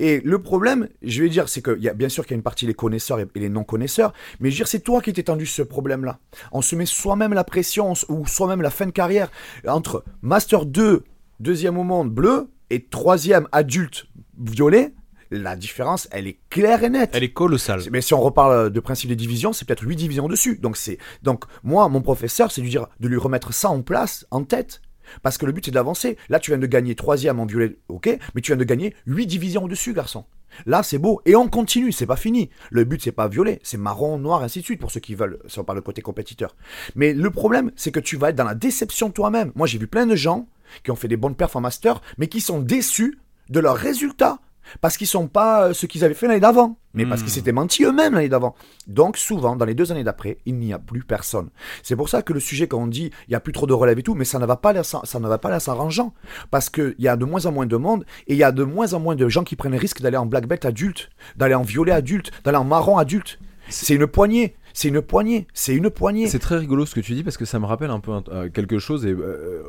et 0.00 0.20
le 0.24 0.38
problème, 0.42 0.88
je 1.02 1.22
vais 1.22 1.28
dire, 1.28 1.48
c'est 1.48 1.62
que 1.62 1.78
y 1.78 1.88
a, 1.88 1.94
bien 1.94 2.08
sûr 2.08 2.24
qu'il 2.24 2.32
y 2.32 2.34
a 2.34 2.38
une 2.38 2.42
partie 2.42 2.66
les 2.66 2.74
connaisseurs 2.74 3.20
et, 3.20 3.26
et 3.34 3.38
les 3.40 3.48
non-connaisseurs, 3.48 4.12
mais 4.40 4.50
je 4.50 4.54
veux 4.54 4.58
dire, 4.58 4.68
c'est 4.68 4.80
toi 4.80 5.00
qui 5.00 5.12
t'es 5.12 5.22
tendu 5.22 5.46
ce 5.46 5.62
problème-là. 5.62 6.18
On 6.52 6.60
se 6.62 6.74
met 6.74 6.86
soi-même 6.86 7.32
la 7.34 7.44
pression 7.44 7.92
ou 8.08 8.26
soi-même 8.26 8.60
la 8.62 8.70
fin 8.70 8.86
de 8.86 8.90
carrière 8.90 9.30
entre 9.68 10.04
Master 10.22 10.66
2, 10.66 11.04
deuxième 11.40 11.78
au 11.78 11.84
monde 11.84 12.10
bleu, 12.10 12.48
et 12.70 12.82
troisième 12.84 13.46
adulte 13.52 14.06
violet. 14.38 14.92
La 15.36 15.56
différence, 15.56 16.06
elle 16.12 16.28
est 16.28 16.38
claire 16.48 16.84
et 16.84 16.90
nette. 16.90 17.10
Elle 17.12 17.24
est 17.24 17.32
colossale. 17.32 17.82
Mais 17.90 18.00
si 18.00 18.14
on 18.14 18.20
reparle 18.20 18.70
de 18.70 18.80
principe 18.80 19.08
des 19.08 19.16
divisions, 19.16 19.52
c'est 19.52 19.66
peut-être 19.66 19.82
8 19.82 19.96
divisions 19.96 20.28
dessus. 20.28 20.58
Donc 20.58 20.76
c'est 20.76 20.98
donc 21.22 21.44
moi 21.64 21.88
mon 21.88 22.02
professeur, 22.02 22.52
c'est 22.52 22.60
de 22.60 22.66
lui 22.66 22.70
dire 22.70 22.86
de 23.00 23.08
lui 23.08 23.16
remettre 23.16 23.52
ça 23.52 23.68
en 23.68 23.82
place, 23.82 24.26
en 24.30 24.44
tête. 24.44 24.80
Parce 25.22 25.36
que 25.36 25.44
le 25.44 25.52
but 25.52 25.64
c'est 25.64 25.70
d'avancer. 25.70 26.16
Là, 26.28 26.38
tu 26.38 26.52
viens 26.52 26.58
de 26.58 26.66
gagner 26.66 26.94
troisième 26.94 27.40
en 27.40 27.46
violet, 27.46 27.76
ok, 27.88 28.16
mais 28.34 28.40
tu 28.40 28.52
viens 28.52 28.56
de 28.56 28.64
gagner 28.64 28.94
8 29.06 29.26
divisions 29.26 29.64
au-dessus, 29.64 29.92
garçon. 29.92 30.24
Là, 30.66 30.82
c'est 30.82 30.98
beau. 30.98 31.20
Et 31.26 31.34
on 31.34 31.48
continue, 31.48 31.92
c'est 31.92 32.06
pas 32.06 32.16
fini. 32.16 32.48
Le 32.70 32.84
but, 32.84 33.02
c'est 33.02 33.12
pas 33.12 33.28
violet, 33.28 33.58
c'est 33.64 33.76
marron, 33.76 34.18
noir, 34.18 34.42
ainsi 34.42 34.60
de 34.60 34.64
suite, 34.64 34.80
pour 34.80 34.92
ceux 34.92 35.00
qui 35.00 35.16
veulent, 35.16 35.40
si 35.48 35.58
on 35.58 35.64
parle 35.64 35.78
de 35.78 35.84
côté 35.84 36.00
compétiteur. 36.00 36.54
Mais 36.94 37.12
le 37.12 37.30
problème, 37.30 37.72
c'est 37.76 37.90
que 37.90 38.00
tu 38.00 38.16
vas 38.16 38.30
être 38.30 38.36
dans 38.36 38.44
la 38.44 38.54
déception 38.54 39.10
toi-même. 39.10 39.50
Moi, 39.56 39.66
j'ai 39.66 39.78
vu 39.78 39.88
plein 39.88 40.06
de 40.06 40.14
gens 40.14 40.46
qui 40.84 40.92
ont 40.92 40.96
fait 40.96 41.08
des 41.08 41.16
bonnes 41.16 41.34
perfs 41.34 41.56
en 41.56 41.60
master, 41.60 42.00
mais 42.18 42.28
qui 42.28 42.40
sont 42.40 42.60
déçus 42.60 43.18
de 43.50 43.60
leurs 43.60 43.76
résultats. 43.76 44.38
Parce 44.80 44.96
qu'ils 44.96 45.06
sont 45.06 45.28
pas 45.28 45.68
euh, 45.68 45.72
ce 45.72 45.86
qu'ils 45.86 46.04
avaient 46.04 46.14
fait 46.14 46.26
l'année 46.26 46.40
d'avant, 46.40 46.78
mais 46.94 47.06
parce 47.06 47.20
Hmm. 47.20 47.24
qu'ils 47.24 47.32
s'étaient 47.32 47.52
menti 47.52 47.84
eux-mêmes 47.84 48.14
l'année 48.14 48.28
d'avant. 48.28 48.54
Donc 48.86 49.16
souvent, 49.16 49.56
dans 49.56 49.64
les 49.64 49.74
deux 49.74 49.90
années 49.92 50.04
d'après, 50.04 50.38
il 50.46 50.56
n'y 50.56 50.72
a 50.72 50.78
plus 50.78 51.02
personne. 51.02 51.48
C'est 51.82 51.96
pour 51.96 52.08
ça 52.08 52.22
que 52.22 52.32
le 52.32 52.40
sujet, 52.40 52.66
quand 52.68 52.78
on 52.82 52.86
dit 52.86 53.10
il 53.26 53.30
n'y 53.30 53.34
a 53.36 53.40
plus 53.40 53.52
trop 53.52 53.66
de 53.66 53.72
relève 53.72 53.98
et 53.98 54.02
tout, 54.02 54.14
mais 54.14 54.24
ça 54.24 54.38
ne 54.38 54.46
va 54.46 54.56
pas 54.56 54.72
l'air 54.72 54.84
sans- 54.84 55.04
ça 55.04 55.20
ne 55.20 55.28
va 55.28 55.38
pas 55.38 55.50
l'air 55.50 55.60
s'arrangeant. 55.60 56.14
Parce 56.50 56.70
qu'il 56.70 56.94
y 56.98 57.08
a 57.08 57.16
de 57.16 57.24
moins 57.24 57.46
en 57.46 57.52
moins 57.52 57.66
de 57.66 57.76
monde 57.76 58.04
et 58.26 58.34
il 58.34 58.38
y 58.38 58.44
a 58.44 58.52
de 58.52 58.64
moins 58.64 58.92
en 58.94 59.00
moins 59.00 59.16
de 59.16 59.28
gens 59.28 59.44
qui 59.44 59.56
prennent 59.56 59.72
le 59.72 59.78
risque 59.78 60.00
d'aller 60.02 60.16
en 60.16 60.26
black 60.26 60.46
belt 60.46 60.64
adulte, 60.64 61.10
d'aller 61.36 61.54
en 61.54 61.62
violet 61.62 61.92
adulte, 61.92 62.30
d'aller 62.44 62.58
en 62.58 62.64
marron 62.64 62.98
adulte. 62.98 63.38
C'est 63.70 63.94
une 63.94 64.06
poignée, 64.06 64.54
c'est 64.74 64.88
une 64.88 65.00
poignée, 65.00 65.46
c'est 65.54 65.74
une 65.74 65.88
poignée. 65.88 66.28
C'est 66.28 66.38
très 66.38 66.58
rigolo 66.58 66.84
ce 66.84 66.94
que 66.94 67.00
tu 67.00 67.14
dis 67.14 67.22
parce 67.24 67.38
que 67.38 67.46
ça 67.46 67.58
me 67.58 67.64
rappelle 67.64 67.90
un 67.90 68.00
peu 68.00 68.12
un- 68.12 68.22
euh, 68.30 68.50
quelque 68.50 68.78
chose 68.78 69.06
et 69.06 69.10
euh, 69.12 69.62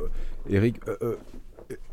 Eric. 0.50 0.76
euh, 1.02 1.16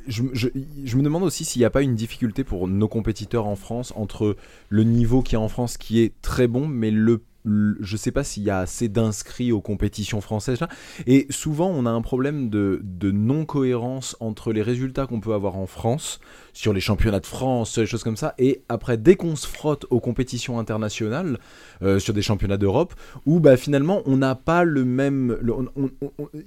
je, 0.07 0.97
me 0.97 1.03
demande 1.03 1.23
aussi 1.23 1.45
s'il 1.45 1.61
n'y 1.61 1.67
a 1.67 1.71
pas 1.71 1.83
une 1.83 1.95
difficulté 1.95 2.45
pour 2.45 2.69
nos 2.69 2.89
compétiteurs 2.89 3.47
en 3.47 3.57
France 3.57 3.93
entre 3.97 4.37
le 4.69 4.85
niveau 4.85 5.23
qui 5.23 5.35
est 5.35 5.39
en 5.39 5.49
France 5.49 5.77
qui 5.77 6.01
est 6.01 6.13
très 6.23 6.47
bon, 6.47 6.67
mais 6.67 6.91
le- 6.91 7.23
je 7.45 7.97
sais 7.97 8.13
pas 8.13 8.25
s'il 8.25 8.45
y 8.45 8.51
a 8.51 8.59
assez 8.59 8.89
d'inscrits 8.89 9.53
aux 9.53 9.61
compétitions 9.61 10.21
françaises. 10.21 10.61
là. 10.61 10.69
Et 11.07 11.27
souvent, 11.31 11.69
on 11.69 11.87
a 11.87 11.91
un 11.91 12.03
problème 12.03 12.51
de, 12.51 12.81
de 12.83 13.11
non-cohérence 13.11 14.17
entre 14.21 14.53
les 14.53 14.63
résultats 14.63 15.07
qu'on 15.07 15.21
peut 15.21 15.35
avoir 15.35 15.57
en 15.57 15.67
France, 15.67 16.21
sur 16.53 16.73
les 16.73 16.81
championnats 16.81 17.21
de 17.21 17.27
France, 17.27 17.79
les 17.79 17.87
choses 17.87 18.05
comme 18.05 18.17
ça, 18.17 18.35
et 18.39 18.63
après, 18.69 18.97
dès 18.97 19.17
qu'on 19.17 19.37
se 19.37 19.47
frotte 19.47 19.87
aux 19.91 20.01
compétitions 20.01 20.59
internationales, 20.59 21.39
euh, 21.83 21.99
sur 21.99 22.15
des 22.15 22.23
championnats 22.23 22.57
d'Europe, 22.57 22.95
où 23.27 23.41
bah, 23.41 23.57
finalement, 23.57 24.03
on 24.07 24.17
n'a 24.17 24.35
pas 24.35 24.65
le 24.65 24.85
même. 24.85 25.37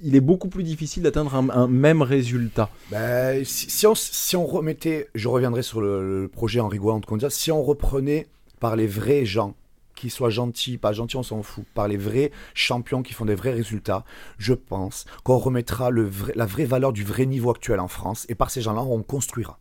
il 0.02 0.16
est 0.16 0.20
beaucoup 0.20 0.48
plus 0.48 0.62
difficile 0.62 1.02
d'atteindre 1.02 1.34
un, 1.34 1.66
même 1.68 2.02
résultat. 2.02 2.70
Ben, 2.90 3.44
si, 3.44 3.86
on, 3.86 3.94
si 3.94 4.36
on 4.36 4.46
remettait, 4.46 5.08
je 5.14 5.28
reviendrai 5.28 5.62
sur 5.62 5.80
le, 5.80 6.30
projet 6.32 6.60
Henri 6.60 6.78
Gouin, 6.78 7.00
comme 7.00 7.20
ça, 7.20 7.30
si 7.30 7.50
on 7.50 7.62
reprenait 7.62 8.28
par 8.60 8.76
les 8.76 8.86
vrais 8.86 9.24
gens, 9.24 9.54
qu'ils 9.96 10.12
soient 10.12 10.30
gentils, 10.30 10.78
pas 10.78 10.92
gentils, 10.92 11.16
on 11.16 11.22
s'en 11.24 11.42
fout, 11.42 11.64
par 11.74 11.88
les 11.88 11.96
vrais 11.96 12.30
champions 12.54 13.02
qui 13.02 13.14
font 13.14 13.24
des 13.24 13.34
vrais 13.34 13.52
résultats, 13.52 14.04
je 14.38 14.54
pense 14.54 15.06
qu'on 15.24 15.38
remettra 15.38 15.90
la 15.90 16.46
vraie 16.46 16.64
valeur 16.64 16.92
du 16.92 17.02
vrai 17.02 17.26
niveau 17.26 17.50
actuel 17.50 17.80
en 17.80 17.88
France 17.88 18.26
et 18.28 18.36
par 18.36 18.50
ces 18.50 18.60
gens-là, 18.60 18.82
on 18.82 19.02
construira. 19.02 19.58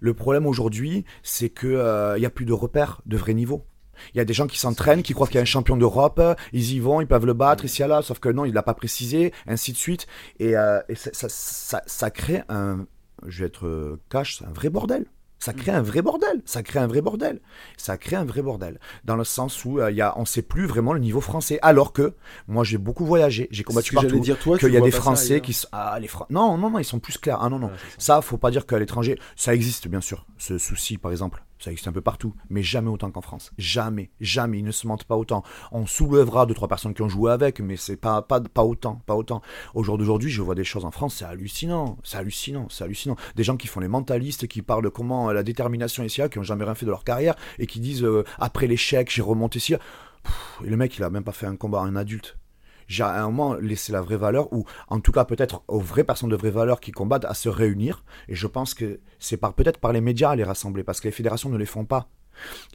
Le 0.00 0.14
problème 0.14 0.46
aujourd'hui, 0.46 1.04
c'est 1.22 1.48
que 1.48 1.66
euh, 1.66 2.16
il 2.16 2.22
y 2.22 2.26
a 2.26 2.30
plus 2.30 2.44
de 2.44 2.52
repères 2.52 3.00
de 3.06 3.16
vrai 3.16 3.34
niveau. 3.34 3.64
Il 4.14 4.18
y 4.18 4.20
a 4.20 4.24
des 4.24 4.34
gens 4.34 4.46
qui 4.46 4.58
s'entraînent, 4.58 5.02
qui 5.02 5.12
croient 5.12 5.26
qu'il 5.26 5.36
y 5.36 5.38
a 5.38 5.42
un 5.42 5.46
champion 5.46 5.76
d'Europe, 5.76 6.18
euh, 6.18 6.34
ils 6.52 6.72
y 6.74 6.80
vont, 6.80 7.00
ils 7.00 7.06
peuvent 7.06 7.26
le 7.26 7.34
battre 7.34 7.64
ici 7.64 7.82
à 7.82 7.88
là, 7.88 8.02
sauf 8.02 8.18
que 8.18 8.28
non, 8.28 8.44
il 8.44 8.54
l'a 8.54 8.62
pas 8.62 8.74
précisé, 8.74 9.32
ainsi 9.46 9.72
de 9.72 9.76
suite. 9.76 10.06
Et, 10.38 10.56
euh, 10.56 10.80
ça, 10.94 11.80
ça, 11.86 12.10
crée 12.10 12.42
un, 12.48 12.86
je 13.26 13.40
vais 13.40 13.46
être 13.46 13.66
euh, 13.66 14.00
cash, 14.08 14.42
un 14.42 14.52
vrai 14.52 14.70
bordel. 14.70 15.06
Ça 15.38 15.52
crée 15.52 15.70
un 15.70 15.82
vrai 15.82 16.02
bordel. 16.02 16.42
Ça 16.44 16.62
crée 16.62 16.80
un 16.80 16.86
vrai 16.86 17.00
bordel. 17.00 17.40
Ça 17.76 17.96
crée 17.96 18.16
un 18.16 18.24
vrai 18.24 18.42
bordel. 18.42 18.80
Dans 19.04 19.16
le 19.16 19.24
sens 19.24 19.64
où 19.64 19.78
euh, 19.78 19.90
il 19.90 19.96
y 19.96 20.02
a, 20.02 20.18
on 20.18 20.24
sait 20.24 20.42
plus 20.42 20.66
vraiment 20.66 20.92
le 20.92 21.00
niveau 21.00 21.20
français. 21.20 21.58
Alors 21.62 21.92
que 21.92 22.14
moi, 22.48 22.64
j'ai 22.64 22.78
beaucoup 22.78 23.06
voyagé, 23.06 23.48
j'ai 23.50 23.62
combattu 23.62 23.94
partout. 23.94 24.18
dire, 24.18 24.38
toi, 24.38 24.58
Qu'il 24.58 24.72
y 24.72 24.76
a 24.76 24.80
des 24.80 24.90
Français 24.90 25.40
qui 25.40 25.52
sont, 25.52 25.68
ah 25.72 25.98
les 26.00 26.08
non 26.30 26.58
non 26.58 26.70
non, 26.70 26.78
ils 26.78 26.84
sont 26.84 26.98
plus 26.98 27.18
clairs. 27.18 27.38
Ah 27.40 27.48
non 27.48 27.58
non. 27.58 27.70
Ça, 27.98 28.20
faut 28.20 28.38
pas 28.38 28.50
dire 28.50 28.66
qu'à 28.66 28.78
l'étranger, 28.78 29.18
ça 29.36 29.54
existe 29.54 29.88
bien 29.88 30.00
sûr. 30.00 30.26
Ce 30.38 30.58
souci, 30.58 30.98
par 30.98 31.12
exemple, 31.12 31.42
ça 31.58 31.70
existe 31.70 31.88
un 31.88 31.92
peu 31.92 32.00
partout, 32.00 32.34
mais 32.50 32.62
jamais 32.62 32.90
autant 32.90 33.10
qu'en 33.10 33.20
France. 33.20 33.52
Jamais, 33.58 34.10
jamais. 34.20 34.58
Ils 34.58 34.64
ne 34.64 34.70
se 34.70 34.86
mentent 34.86 35.04
pas 35.04 35.16
autant. 35.16 35.42
On 35.72 35.86
soulèvera 35.86 36.46
deux 36.46 36.54
trois 36.54 36.68
personnes 36.68 36.94
qui 36.94 37.02
ont 37.02 37.08
joué 37.08 37.32
avec, 37.32 37.60
mais 37.60 37.76
c'est 37.76 37.96
pas 37.96 38.22
pas 38.22 38.64
autant, 38.64 39.02
pas 39.06 39.14
autant. 39.14 39.42
Je 39.74 40.42
vois 40.42 40.54
des 40.54 40.64
choses 40.64 40.84
en 40.84 40.90
France, 40.90 41.16
c'est 41.16 41.24
hallucinant, 41.24 41.98
c'est 42.04 42.18
hallucinant, 42.18 42.68
c'est 42.70 42.84
hallucinant. 42.84 43.16
Des 43.36 43.44
gens 43.44 43.56
qui 43.56 43.66
font 43.66 43.80
les 43.80 43.88
mentalistes, 43.88 44.46
qui 44.46 44.62
parlent 44.62 44.84
de 44.84 44.88
comment 44.88 45.30
euh, 45.30 45.32
la 45.32 45.42
détermination 45.42 46.04
ici, 46.04 46.22
qui 46.30 46.38
ont 46.38 46.42
jamais 46.42 46.64
rien 46.64 46.74
fait 46.74 46.86
de 46.86 46.90
leur 46.90 47.04
carrière 47.04 47.34
et 47.58 47.66
qui 47.66 47.80
disent 47.80 48.04
euh, 48.04 48.24
après 48.38 48.66
l'échec, 48.66 49.10
j'ai 49.10 49.22
remonté. 49.22 49.58
Pff, 49.58 50.62
Et 50.64 50.68
le 50.68 50.76
mec, 50.76 50.96
il 50.96 51.02
a 51.02 51.10
même 51.10 51.24
pas 51.24 51.32
fait 51.32 51.46
un 51.46 51.56
combat 51.56 51.80
à 51.80 51.84
un 51.84 51.96
adulte. 51.96 52.38
J'ai 52.88 53.04
à 53.04 53.22
un 53.22 53.26
moment 53.26 53.54
laissé 53.54 53.92
la 53.92 54.00
vraie 54.00 54.16
valeur, 54.16 54.52
ou 54.52 54.64
en 54.88 54.98
tout 54.98 55.12
cas 55.12 55.24
peut-être 55.24 55.62
aux 55.68 55.78
vraies 55.78 56.04
personnes 56.04 56.30
de 56.30 56.36
vraie 56.36 56.50
valeur 56.50 56.80
qui 56.80 56.90
combattent 56.90 57.26
à 57.26 57.34
se 57.34 57.48
réunir. 57.48 58.04
Et 58.28 58.34
je 58.34 58.46
pense 58.46 58.74
que 58.74 59.00
c'est 59.18 59.36
par 59.36 59.54
peut-être 59.54 59.78
par 59.78 59.92
les 59.92 60.00
médias 60.00 60.30
à 60.30 60.36
les 60.36 60.44
rassembler, 60.44 60.82
parce 60.82 61.00
que 61.00 61.08
les 61.08 61.12
fédérations 61.12 61.50
ne 61.50 61.58
les 61.58 61.66
font 61.66 61.84
pas. 61.84 62.08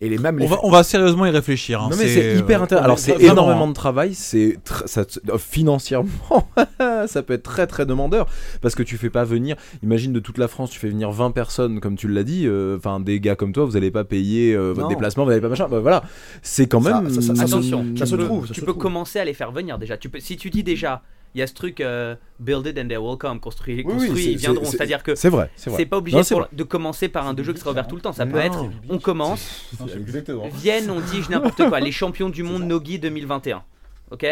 Et 0.02 0.10
les 0.10 0.18
mêmes 0.18 0.38
les 0.40 0.46
On 0.46 0.50
va, 0.50 0.58
on 0.64 0.70
va 0.72 0.84
sérieusement 0.84 1.26
y 1.26 1.30
réfléchir. 1.30 1.82
hein. 1.82 1.90
Non 1.92 1.98
mais 1.98 2.08
c'est 2.08 2.36
hyper 2.38 2.60
euh, 2.62 2.64
intéressant. 2.64 2.86
Alors 2.86 3.00
c'est 3.00 3.22
énormément 3.22 3.66
hein. 3.66 3.68
de 3.70 3.74
travail, 3.74 4.14
c'est 4.14 4.58
tr- 4.66 4.86
ça 4.88 5.06
te- 5.06 5.20
euh, 5.32 5.38
financièrement 5.38 6.10
ça 7.08 7.24
peut 7.24 7.34
être 7.34 7.44
très 7.44 7.68
très 7.68 7.86
demandeur 7.86 8.28
parce 8.62 8.76
que 8.76 8.84
tu 8.84 8.98
fais 8.98 9.10
pas 9.10 9.24
venir. 9.24 9.56
Imagine 9.84 10.14
de 10.14 10.20
toute 10.20 10.38
la 10.38 10.48
France, 10.48 10.70
tu 10.72 10.80
fais 10.80 10.90
venir 10.90 11.12
20 11.12 11.32
personnes 11.32 11.80
comme 11.80 11.96
tu 11.96 12.08
l'as 12.08 12.24
dit. 12.24 12.44
euh, 12.48 12.78
Enfin 12.78 13.00
des 13.00 13.20
gars 13.20 13.36
comme 13.36 13.54
toi, 13.54 13.66
vous 13.66 13.78
allez 13.78 13.92
pas 13.92 14.04
payer 14.04 14.54
euh, 14.54 14.70
votre 14.74 14.82
Non. 14.82 14.88
déplacement, 14.90 15.26
vous 15.26 15.32
allez 15.32 15.42
pas 15.42 15.50
machin. 15.50 15.68
Bah, 15.70 15.80
voilà, 15.80 16.04
c'est 16.42 16.68
quand 16.68 16.82
même. 16.82 17.10
ça- 17.10 17.22
ça- 17.22 17.36
ça- 17.36 17.44
Attention, 17.44 17.86
ça 17.98 18.06
tu 18.06 18.12
se 18.12 18.16
peux- 18.16 18.26
trouve, 18.26 18.48
ça 18.48 18.54
tu 18.54 18.60
se 18.62 18.66
peux 18.66 18.72
trouve. 18.72 18.82
commencer 18.84 19.20
à 19.20 19.26
les 19.26 19.34
faire 19.34 19.52
venir 19.52 19.78
déjà. 19.78 19.98
Tu 19.98 20.10
peux, 20.10 20.20
si 20.20 20.38
tu 20.38 20.50
dis 20.50 20.64
déjà, 20.64 21.02
il 21.36 21.40
y 21.40 21.42
a 21.42 21.48
ce 21.48 21.54
truc 21.54 21.82
euh, 21.82 22.16
build 22.40 22.66
it 22.68 22.78
and 22.78 22.88
they 22.88 22.98
will 22.98 23.18
come, 23.18 23.40
construit, 23.40 23.76
oui, 23.78 23.84
construit, 23.84 24.24
c'est- 24.24 24.32
ils 24.32 24.38
viendront. 24.38 24.66
c'est- 24.66 24.72
C'est-à-dire 24.78 25.02
que 25.04 25.16
C'est 25.16 25.30
vrai, 25.30 25.50
c'est 25.56 25.70
vrai. 25.70 25.80
c'est 25.80 25.86
pas 25.88 25.98
obligé 25.98 26.18
Non, 26.18 26.24
pour- 26.24 26.48
de 26.52 26.64
commencer 26.64 27.10
par 27.10 27.28
un 27.28 27.34
de 27.34 27.42
jeu 27.44 27.54
qui 27.54 27.60
sera 27.60 27.72
ouvert 27.72 27.88
tout 27.88 27.96
le 27.96 28.02
temps. 28.02 28.14
Ça 28.14 28.26
peut 28.26 28.38
être, 28.38 28.66
on 28.90 29.00
commence, 29.00 29.72
Exactement. 29.96 30.48
viennent, 30.50 30.90
on 30.92 31.00
dit 31.00 31.22
je 31.24 31.32
n'importe 31.32 31.68
quoi, 31.70 31.80
les 31.80 31.92
champions 31.92 32.30
du 32.30 32.44
monde 32.44 32.64
Nogi 32.64 33.00
2021. 33.00 33.64
Ok? 34.12 34.26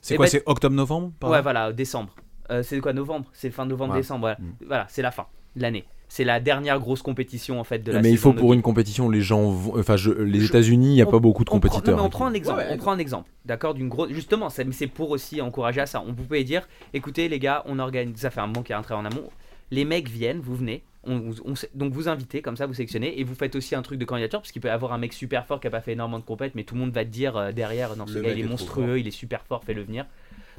C'est 0.00 0.14
Eh 0.14 0.16
quoi 0.16 0.26
ben- 0.26 0.30
C'est 0.30 0.42
octobre-novembre 0.46 1.12
Ouais, 1.22 1.30
là? 1.30 1.40
voilà, 1.42 1.72
décembre. 1.72 2.14
Euh, 2.50 2.62
c'est 2.64 2.80
quoi, 2.80 2.92
novembre? 2.92 3.26
C'est 3.32 3.50
fin 3.50 3.64
novembre, 3.64 3.92
Ouais. 3.94 4.00
décembre. 4.00 4.20
Voilà, 4.22 4.36
Mm. 4.40 4.54
Voilà, 4.66 4.86
c'est 4.88 5.02
la 5.02 5.12
fin 5.12 5.26
de 5.54 5.62
l'année. 5.62 5.84
C'est 6.14 6.24
la 6.24 6.40
dernière 6.40 6.78
grosse 6.78 7.00
compétition 7.00 7.58
en 7.58 7.64
fait 7.64 7.78
de 7.78 7.90
la 7.90 8.02
Mais 8.02 8.10
il 8.10 8.18
faut 8.18 8.34
pour 8.34 8.52
une 8.52 8.60
compétition, 8.60 9.08
les 9.08 9.22
gens 9.22 9.48
vont. 9.50 9.78
Enfin, 9.80 9.96
je- 9.96 10.10
les 10.10 10.40
Je- 10.40 10.44
États-Unis, 10.48 10.88
il 10.92 10.96
y 10.96 11.00
a 11.00 11.08
on- 11.08 11.10
pas 11.10 11.18
beaucoup 11.20 11.42
de 11.42 11.46
prend- 11.46 11.56
compétiteurs. 11.56 11.96
non, 11.96 11.96
mais 11.96 12.02
on 12.02 12.06
hein, 12.08 12.10
prend 12.10 12.26
un 12.26 12.34
exemple. 12.34 12.58
Ouais, 12.58 12.66
ouais. 12.66 12.72
on 12.74 12.76
prend 12.76 12.92
un 12.92 12.98
exemple, 12.98 13.30
d'accord, 13.46 13.72
d'une 13.72 13.88
grosse. 13.88 14.10
Justement, 14.10 14.50
c'est 14.50 14.86
pour 14.88 15.08
aussi 15.08 15.40
encourager 15.40 15.80
à 15.80 15.86
ça. 15.86 16.04
On 16.06 16.12
pouvez 16.12 16.44
dire, 16.44 16.68
écoutez 16.92 17.30
les 17.30 17.38
gars, 17.38 17.62
on 17.64 17.78
organise. 17.78 18.18
Ça 18.18 18.28
fait 18.28 18.40
un 18.42 18.46
moment 18.46 18.62
qu'il 18.62 18.72
y 18.72 18.74
a 18.74 18.78
un 18.78 18.82
travail 18.82 19.06
en 19.06 19.10
amont. 19.10 19.30
Les 19.70 19.86
mecs 19.86 20.06
viennent, 20.10 20.40
vous 20.40 20.54
venez. 20.54 20.82
On, 21.04 21.30
on 21.46 21.54
donc 21.74 21.94
vous 21.94 22.10
invitez, 22.10 22.42
comme 22.42 22.58
ça 22.58 22.66
vous 22.66 22.74
sélectionnez 22.74 23.18
et 23.18 23.24
vous 23.24 23.34
faites 23.34 23.56
aussi 23.56 23.74
un 23.74 23.80
truc 23.80 23.98
de 23.98 24.04
candidature 24.04 24.40
parce 24.40 24.52
qu'il 24.52 24.60
peut 24.60 24.68
y 24.68 24.70
avoir 24.70 24.92
un 24.92 24.98
mec 24.98 25.14
super 25.14 25.46
fort 25.46 25.60
qui 25.60 25.66
a 25.66 25.70
pas 25.70 25.80
fait 25.80 25.92
énormément 25.92 26.18
de 26.18 26.24
compètes, 26.26 26.54
mais 26.54 26.64
tout 26.64 26.74
le 26.74 26.80
monde 26.82 26.92
va 26.92 27.06
te 27.06 27.10
dire 27.10 27.38
euh, 27.38 27.52
derrière, 27.52 27.96
non 27.96 28.06
ce 28.06 28.16
Le 28.16 28.20
gars 28.20 28.28
mec 28.28 28.38
il 28.38 28.44
est 28.44 28.48
monstrueux, 28.48 29.00
il 29.00 29.08
est 29.08 29.12
super 29.12 29.46
fort, 29.46 29.64
fais-le 29.64 29.82
venir. 29.82 30.04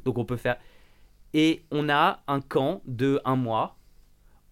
Donc 0.04 0.18
on 0.18 0.24
peut 0.24 0.36
faire. 0.36 0.56
Et 1.32 1.62
on 1.70 1.88
a 1.88 2.24
un 2.26 2.40
camp 2.40 2.82
de 2.86 3.20
un 3.24 3.36
mois 3.36 3.76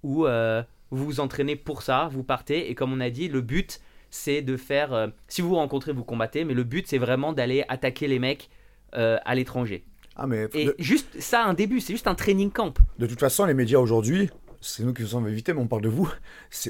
où 0.04 0.26
euh, 0.26 0.62
vous 0.92 1.04
vous 1.04 1.20
entraînez 1.20 1.56
pour 1.56 1.82
ça, 1.82 2.08
vous 2.12 2.22
partez 2.22 2.70
et 2.70 2.74
comme 2.74 2.92
on 2.92 3.00
a 3.00 3.10
dit, 3.10 3.28
le 3.28 3.40
but 3.40 3.80
c'est 4.10 4.42
de 4.42 4.56
faire. 4.56 4.92
euh, 4.92 5.08
si 5.26 5.40
vous 5.40 5.48
vous 5.48 5.54
rencontrez, 5.56 5.92
vous 5.92 6.04
combattez, 6.04 6.44
mais 6.44 6.54
le 6.54 6.64
but 6.64 6.86
c'est 6.86 6.98
vraiment 6.98 7.32
d'aller 7.32 7.64
attaquer 7.68 8.06
les 8.06 8.18
mecs 8.18 8.50
euh, 8.94 9.18
à 9.24 9.34
l'étranger. 9.34 9.84
Ah 10.16 10.26
mais 10.26 10.46
Et 10.52 10.66
de, 10.66 10.76
juste 10.78 11.18
ça, 11.18 11.44
un 11.44 11.54
début, 11.54 11.80
c'est 11.80 11.94
juste 11.94 12.06
un 12.06 12.14
training 12.14 12.50
camp. 12.50 12.74
de 12.98 13.06
toute 13.06 13.18
façon, 13.20 13.46
les 13.46 13.54
médias 13.54 13.78
aujourd'hui, 13.78 14.28
c'est 14.62 14.84
nous 14.84 14.94
qui 14.94 15.02
vous 15.02 15.16
avons 15.16 15.26
invité, 15.26 15.52
mais 15.52 15.60
on 15.60 15.66
parle 15.66 15.82
de 15.82 15.88
vous. 15.88 16.08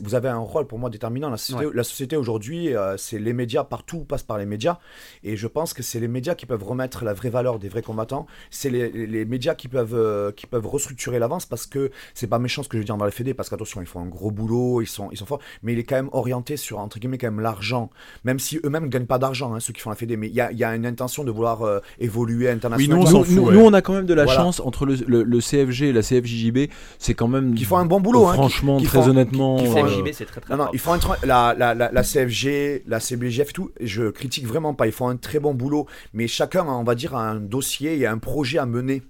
Vous 0.02 0.14
avez 0.14 0.28
un 0.28 0.38
rôle 0.38 0.66
pour 0.66 0.78
moi 0.78 0.90
déterminant. 0.90 1.28
La 1.30 1.36
société, 1.36 1.66
la 1.74 1.84
société 1.84 2.16
aujourd'hui, 2.16 2.74
euh, 2.74 2.96
c'est 2.96 3.18
les 3.18 3.32
médias, 3.32 3.64
partout 3.64 4.04
passe 4.04 4.22
par 4.22 4.38
les 4.38 4.46
médias. 4.46 4.78
Et 5.22 5.36
je 5.36 5.46
pense 5.46 5.74
que 5.74 5.82
c'est 5.82 6.00
les 6.00 6.08
médias 6.08 6.34
qui 6.34 6.46
peuvent 6.46 6.64
remettre 6.64 7.04
la 7.04 7.12
vraie 7.12 7.28
valeur 7.30 7.58
des 7.58 7.68
vrais 7.68 7.82
combattants. 7.82 8.26
C'est 8.50 8.70
les, 8.70 8.90
les- 8.90 9.24
médias 9.26 9.54
qui 9.54 9.68
peuvent, 9.68 9.94
euh, 9.94 10.32
qui 10.32 10.46
peuvent 10.46 10.66
restructurer 10.66 11.18
l'avance 11.18 11.46
parce 11.46 11.66
que 11.66 11.90
c'est 12.14 12.26
pas 12.26 12.38
méchant 12.38 12.62
ce 12.62 12.68
que 12.68 12.78
je 12.78 12.82
dis 12.82 12.92
envers 12.92 13.06
les 13.06 13.12
fédés, 13.12 13.34
parce 13.34 13.48
qu'attention, 13.50 13.80
ils 13.80 13.86
font 13.86 14.00
un 14.00 14.06
gros 14.08 14.30
boulot, 14.30 14.80
ils 14.80 14.86
sont, 14.86 15.10
ils 15.12 15.16
sont 15.18 15.26
forts, 15.26 15.40
mais 15.62 15.72
il 15.74 15.78
est 15.78 15.84
quand 15.84 15.96
même 15.96 16.08
orienté 16.12 16.56
sur, 16.56 16.78
entre 16.78 16.98
guillemets, 16.98 17.18
quand 17.18 17.28
même 17.30 17.40
l'argent. 17.40 17.90
Même 18.24 18.38
si 18.38 18.58
eux-mêmes 18.64 18.84
ne 18.84 18.88
gagnent 18.88 19.06
pas 19.06 19.18
d'argent, 19.18 19.54
hein, 19.54 19.60
ceux 19.60 19.72
qui 19.72 19.80
font 19.80 19.90
la 19.90 19.96
fédé, 19.96 20.16
mais 20.16 20.28
il 20.28 20.34
y 20.34 20.40
a, 20.40 20.50
il 20.50 20.58
y 20.58 20.64
a 20.64 20.74
une 20.74 20.86
intention 20.86 21.24
de 21.24 21.30
vouloir 21.30 21.62
euh, 21.62 21.80
évoluer 21.98 22.48
internationalement. 22.50 23.02
nous, 23.04 23.08
on 23.08 23.10
s'en 23.10 23.18
Nous, 23.20 23.24
fout, 23.24 23.34
nous- 23.36 23.42
ouais. 23.48 23.54
nous, 23.54 23.60
on 23.60 23.72
a 23.72 23.82
quand 23.82 23.92
même 23.94 24.06
de 24.06 24.14
la 24.14 24.24
Voilà. 24.24 24.40
chance 24.40 24.60
entre 24.60 24.86
le, 24.86 24.96
le- 25.06 25.22
le 25.22 25.40
CFG 25.40 25.88
et 25.88 25.92
la 25.92 26.02
CFJJB. 26.02 26.70
C'est 26.98 27.14
quand 27.14 27.28
même. 27.28 27.54
Qui 27.54 27.64
font 27.64 27.76
un 27.82 27.86
bon 27.86 28.00
boulot, 28.00 28.26
hein, 28.28 28.34
Franchement, 28.34 28.78
qui 28.78 28.86
très 28.86 29.02
font- 29.02 29.08
honnêtement. 29.10 29.56
qui- 29.56 29.64
qui 29.64 29.70
font 29.70 29.78
euh, 29.84 29.86
un- 29.86 29.88
CFJB, 29.88 30.12
c'est 30.12 30.24
très 30.24 30.40
très 30.40 30.52
Non, 30.52 30.58
non, 30.58 30.64
fort. 30.64 30.74
ils 30.74 30.78
font 30.80 30.92
un 30.92 30.98
tra- 30.98 31.26
la, 31.26 31.54
la, 31.56 31.74
la, 31.74 31.90
la 31.92 32.02
CFG, 32.02 32.82
la 32.86 33.00
CBGF 33.00 33.50
et 33.50 33.52
tout, 33.52 33.70
je 33.80 34.10
critique 34.10 34.46
vraiment 34.46 34.74
pas, 34.74 34.86
ils 34.86 34.92
font 34.92 35.08
un 35.08 35.16
très 35.16 35.38
bon 35.40 35.54
boulot, 35.54 35.86
mais 36.12 36.26
chacun, 36.28 36.64
on 36.66 36.84
va 36.84 36.94
dire, 36.94 37.14
a 37.14 37.22
un 37.28 37.36
dossier 37.36 37.98
et 37.98 38.06
un 38.06 38.18
projet 38.18 38.58
à 38.58 38.66
mener. 38.66 39.02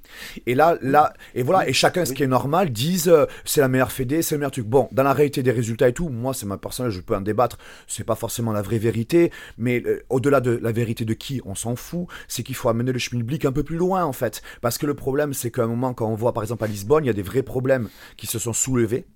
Et 0.46 0.54
là, 0.54 0.76
là, 0.82 1.12
et 1.34 1.42
voilà, 1.42 1.68
et 1.68 1.72
chacun, 1.72 2.04
ce 2.04 2.12
qui 2.12 2.22
est 2.22 2.26
normal, 2.28 2.70
disent 2.70 3.08
euh, 3.08 3.26
c'est 3.44 3.60
la 3.60 3.68
meilleure 3.68 3.92
fédé, 3.92 4.22
c'est 4.22 4.34
le 4.34 4.40
meilleur 4.40 4.50
truc. 4.50 4.66
Bon, 4.66 4.88
dans 4.92 5.02
la 5.02 5.12
réalité 5.12 5.42
des 5.42 5.52
résultats 5.52 5.88
et 5.88 5.92
tout, 5.92 6.08
moi, 6.08 6.34
c'est 6.34 6.46
ma 6.46 6.56
personnelle, 6.58 6.92
je 6.92 7.00
peux 7.00 7.14
en 7.16 7.20
débattre, 7.20 7.58
c'est 7.86 8.04
pas 8.04 8.14
forcément 8.16 8.52
la 8.52 8.62
vraie 8.62 8.78
vérité, 8.78 9.30
mais 9.58 9.82
euh, 9.86 10.02
au-delà 10.10 10.40
de 10.40 10.58
la 10.62 10.72
vérité 10.72 11.04
de 11.04 11.14
qui, 11.14 11.40
on 11.44 11.54
s'en 11.54 11.76
fout, 11.76 12.06
c'est 12.28 12.42
qu'il 12.42 12.54
faut 12.54 12.68
amener 12.68 12.92
le 12.92 12.98
schmilblick 12.98 13.44
un 13.44 13.52
peu 13.52 13.62
plus 13.62 13.76
loin, 13.76 14.04
en 14.04 14.12
fait. 14.12 14.42
Parce 14.60 14.78
que 14.78 14.86
le 14.86 14.94
problème, 14.94 15.34
c'est 15.34 15.50
qu'à 15.50 15.62
un 15.64 15.66
moment, 15.66 15.94
quand 15.94 16.06
on 16.08 16.14
voit, 16.14 16.32
par 16.32 16.42
exemple, 16.42 16.64
à 16.64 16.66
Lisbonne, 16.66 17.04
il 17.04 17.08
y 17.08 17.10
a 17.10 17.14
des 17.14 17.22
vrais 17.22 17.42
problèmes 17.42 17.88
qui 18.16 18.26
se 18.26 18.38
sont 18.38 18.52
soulevés. 18.62 19.06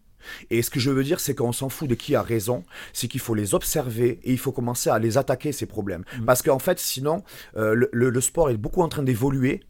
Et 0.51 0.61
ce 0.63 0.71
que 0.71 0.81
je 0.81 0.91
veux 0.91 1.05
dire, 1.05 1.21
c'est 1.21 1.37
qu'on 1.37 1.53
s'en 1.53 1.69
fout 1.69 1.89
de 1.89 1.95
qui 1.95 2.17
a 2.17 2.23
raison, 2.23 2.65
c'est 2.93 3.07
qu'il 3.07 3.21
faut 3.21 3.35
les 3.35 3.55
observer 3.55 4.19
et 4.25 4.33
il 4.33 4.39
faut 4.39 4.51
commencer 4.51 4.91
à 4.91 4.99
les 4.99 5.19
attaquer, 5.19 5.53
ces 5.53 5.67
problèmes. 5.67 6.03
Parce 6.27 6.43
qu'en 6.43 6.59
fait, 6.59 6.81
sinon, 6.81 7.23
euh, 7.57 7.75
le, 7.75 7.89
le- 7.93 8.11
le 8.11 8.21
sport 8.21 8.51
est 8.51 8.57
beaucoup 8.57 8.83
en 8.83 8.89
train 8.89 9.05
d'évoluer, 9.05 9.61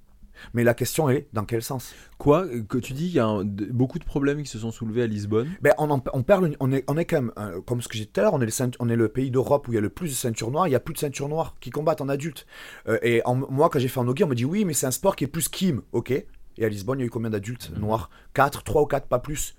mais 0.54 0.64
la 0.64 0.72
question 0.72 1.10
est 1.10 1.28
dans 1.34 1.44
quel 1.44 1.62
sens? 1.62 1.94
Quoi 2.16 2.46
que 2.68 2.78
tu 2.78 2.94
dis, 2.94 3.06
il 3.06 3.12
y 3.12 3.18
a 3.18 3.26
un- 3.26 3.44
de- 3.44 3.66
beaucoup 3.66 3.98
de 3.98 4.04
problèmes 4.04 4.42
qui 4.42 4.48
se 4.48 4.58
sont 4.58 4.70
soulevés 4.70 5.02
à 5.02 5.06
Lisbonne. 5.06 5.48
ben, 5.60 5.74
on, 5.76 5.90
en- 5.90 6.02
on 6.14 6.22
perd, 6.22 6.56
on, 6.60 6.72
est, 6.72 6.84
on 6.88 6.96
est 6.96 7.04
quand 7.04 7.20
même, 7.20 7.32
euh, 7.38 7.60
comme 7.60 7.82
ce 7.82 7.88
que 7.88 7.94
j'ai 7.98 8.04
dit 8.04 8.10
tout 8.10 8.20
à 8.20 8.24
l'heure, 8.24 8.34
on, 8.34 8.40
est 8.40 8.46
le 8.46 8.50
ceint- 8.50 8.70
on 8.80 8.88
est 8.88 8.96
le 8.96 9.08
pays 9.08 9.30
d'Europe 9.30 9.68
où 9.68 9.72
il 9.72 9.74
y 9.74 9.78
a 9.78 9.82
le 9.82 9.90
plus 9.90 10.08
de 10.08 10.14
ceintures 10.14 10.50
noires, 10.50 10.68
il 10.68 10.72
y 10.72 10.74
a 10.74 10.80
plus 10.80 10.94
de 10.94 10.98
ceintures 10.98 11.28
noires 11.28 11.54
qui 11.60 11.68
combattent 11.68 12.00
en 12.00 12.08
adulte. 12.08 12.46
Euh, 12.88 12.98
et 13.02 13.20
en- 13.26 13.34
moi, 13.34 13.68
quand 13.68 13.78
j'ai 13.78 13.88
fait 13.88 14.00
en 14.00 14.04
Nogi, 14.04 14.24
on 14.24 14.28
me 14.28 14.34
dit 14.34 14.46
oui, 14.46 14.64
mais 14.64 14.72
c'est 14.72 14.86
un 14.86 14.90
sport 14.90 15.16
qui 15.16 15.24
est 15.24 15.28
plus 15.28 15.48
kim, 15.50 15.82
ok? 15.92 16.10
Et 16.12 16.64
à 16.64 16.68
Lisbonne, 16.70 16.98
il 16.98 17.02
y 17.02 17.04
a 17.04 17.08
eu 17.08 17.10
combien 17.10 17.28
d'adultes 17.30 17.72
noirs? 17.78 18.08
4, 18.32 18.62
3 18.62 18.80
ou 18.82 18.86
4, 18.86 19.06
pas 19.08 19.18
plus. 19.18 19.54